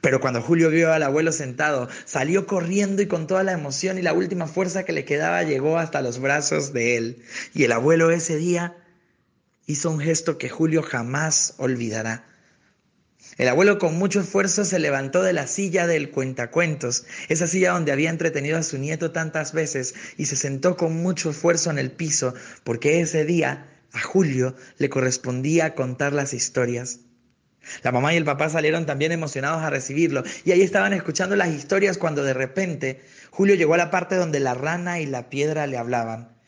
Pero 0.00 0.20
cuando 0.20 0.40
Julio 0.40 0.70
vio 0.70 0.92
al 0.92 1.02
abuelo 1.02 1.32
sentado, 1.32 1.88
salió 2.04 2.46
corriendo 2.46 3.02
y 3.02 3.06
con 3.06 3.26
toda 3.26 3.42
la 3.42 3.52
emoción 3.52 3.98
y 3.98 4.02
la 4.02 4.12
última 4.12 4.46
fuerza 4.46 4.84
que 4.84 4.92
le 4.92 5.04
quedaba 5.04 5.42
llegó 5.42 5.78
hasta 5.78 6.02
los 6.02 6.20
brazos 6.20 6.72
de 6.72 6.96
él. 6.96 7.22
Y 7.54 7.64
el 7.64 7.72
abuelo 7.72 8.10
ese 8.10 8.36
día 8.36 8.76
hizo 9.66 9.90
un 9.90 10.00
gesto 10.00 10.38
que 10.38 10.48
Julio 10.48 10.82
jamás 10.82 11.54
olvidará. 11.58 12.24
El 13.36 13.48
abuelo 13.48 13.78
con 13.78 13.96
mucho 13.96 14.20
esfuerzo 14.20 14.64
se 14.64 14.78
levantó 14.78 15.22
de 15.22 15.32
la 15.32 15.46
silla 15.46 15.86
del 15.86 16.10
cuentacuentos, 16.10 17.04
esa 17.28 17.46
silla 17.46 17.72
donde 17.72 17.92
había 17.92 18.10
entretenido 18.10 18.58
a 18.58 18.62
su 18.62 18.76
nieto 18.76 19.12
tantas 19.12 19.52
veces, 19.52 19.94
y 20.16 20.26
se 20.26 20.36
sentó 20.36 20.76
con 20.76 21.02
mucho 21.02 21.30
esfuerzo 21.30 21.70
en 21.70 21.78
el 21.78 21.90
piso, 21.90 22.34
porque 22.64 23.00
ese 23.00 23.24
día 23.24 23.68
a 23.92 24.00
Julio 24.00 24.56
le 24.78 24.90
correspondía 24.90 25.74
contar 25.74 26.12
las 26.12 26.34
historias. 26.34 27.00
La 27.82 27.92
mamá 27.92 28.14
y 28.14 28.16
el 28.16 28.24
papá 28.24 28.48
salieron 28.48 28.86
también 28.86 29.12
emocionados 29.12 29.62
a 29.62 29.70
recibirlo 29.70 30.22
y 30.44 30.52
ahí 30.52 30.62
estaban 30.62 30.92
escuchando 30.92 31.36
las 31.36 31.48
historias 31.48 31.98
cuando 31.98 32.22
de 32.22 32.34
repente 32.34 33.02
Julio 33.30 33.54
llegó 33.54 33.74
a 33.74 33.78
la 33.78 33.90
parte 33.90 34.16
donde 34.16 34.40
la 34.40 34.54
rana 34.54 35.00
y 35.00 35.06
la 35.06 35.30
piedra 35.30 35.66
le 35.66 35.76
hablaban. 35.76 36.40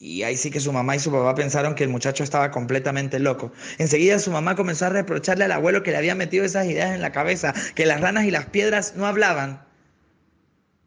Y 0.00 0.22
ahí 0.22 0.36
sí 0.36 0.50
que 0.50 0.60
su 0.60 0.72
mamá 0.72 0.94
y 0.94 1.00
su 1.00 1.10
papá 1.10 1.34
pensaron 1.34 1.74
que 1.74 1.82
el 1.82 1.90
muchacho 1.90 2.22
estaba 2.22 2.52
completamente 2.52 3.18
loco. 3.18 3.52
Enseguida 3.78 4.20
su 4.20 4.30
mamá 4.30 4.54
comenzó 4.54 4.86
a 4.86 4.90
reprocharle 4.90 5.44
al 5.44 5.52
abuelo 5.52 5.82
que 5.82 5.90
le 5.90 5.96
había 5.96 6.14
metido 6.14 6.44
esas 6.44 6.66
ideas 6.66 6.94
en 6.94 7.00
la 7.00 7.10
cabeza, 7.10 7.52
que 7.74 7.84
las 7.84 8.00
ranas 8.00 8.24
y 8.24 8.30
las 8.30 8.46
piedras 8.46 8.94
no 8.94 9.06
hablaban. 9.06 9.66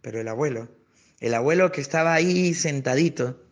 Pero 0.02 0.22
el 0.22 0.28
abuelo, 0.30 0.70
el 1.20 1.34
abuelo 1.34 1.72
que 1.74 1.82
estaba 1.82 2.14
ahí 2.14 2.54
sentadito, 2.54 3.44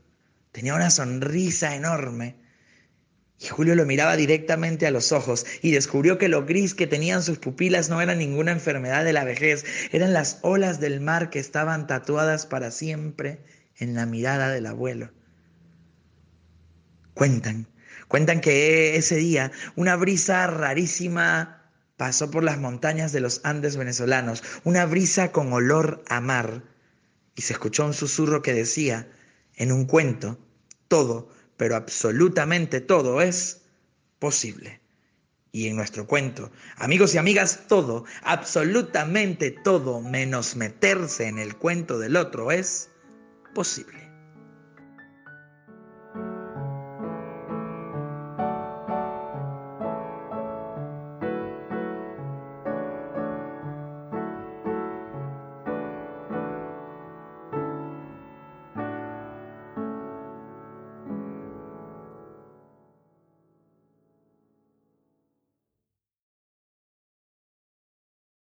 tenía 0.54 0.76
una 0.76 0.90
sonrisa 0.90 1.76
enorme 1.76 2.39
y 3.40 3.48
Julio 3.48 3.74
lo 3.76 3.86
miraba 3.86 4.18
directamente 4.18 4.86
a 4.86 4.92
los 4.92 5.14
ojos 5.14 5.46
y 5.62 5.72
descubrió 5.72 6.18
que 6.18 6.28
lo 6.28 6.46
gris 6.46 6.76
que 6.76 6.88
tenían 6.88 7.24
sus 7.24 7.40
pupilas 7.40 7.90
no 7.90 8.02
era 8.02 8.14
ninguna 8.14 8.52
enfermedad 8.52 9.06
de 9.06 9.14
la 9.14 9.24
vejez, 9.24 9.64
eran 9.92 10.12
las 10.12 10.40
olas 10.42 10.82
del 10.82 11.00
mar 11.00 11.30
que 11.30 11.40
estaban 11.40 11.88
tatuadas 11.88 12.46
para 12.46 12.70
siempre 12.70 13.40
en 13.78 13.96
la 13.96 14.06
mirada 14.06 14.50
del 14.50 14.66
abuelo. 14.66 15.12
Cuentan, 17.14 17.68
cuentan 18.10 18.42
que 18.42 18.98
ese 18.98 19.16
día 19.16 19.52
una 19.76 19.96
brisa 19.96 20.46
rarísima 20.48 21.72
pasó 21.96 22.32
por 22.32 22.44
las 22.44 22.58
montañas 22.58 23.14
de 23.14 23.22
los 23.22 23.40
Andes 23.46 23.78
venezolanos, 23.78 24.44
una 24.66 24.86
brisa 24.86 25.32
con 25.32 25.52
olor 25.54 26.04
a 26.10 26.20
mar, 26.20 26.64
y 27.36 27.42
se 27.42 27.54
escuchó 27.54 27.86
un 27.86 27.94
susurro 27.94 28.42
que 28.42 28.54
decía, 28.54 29.08
en 29.56 29.72
un 29.72 29.86
cuento, 29.86 30.38
todo 30.90 31.30
pero 31.60 31.76
absolutamente 31.76 32.80
todo 32.80 33.22
es 33.22 33.64
posible. 34.18 34.80
Y 35.52 35.68
en 35.68 35.76
nuestro 35.76 36.08
cuento, 36.08 36.52
amigos 36.78 37.14
y 37.14 37.18
amigas, 37.18 37.66
todo, 37.68 38.06
absolutamente 38.24 39.52
todo, 39.52 40.00
menos 40.00 40.56
meterse 40.56 41.28
en 41.28 41.38
el 41.38 41.58
cuento 41.58 42.00
del 42.00 42.16
otro, 42.16 42.50
es 42.54 42.90
posible. 43.54 43.99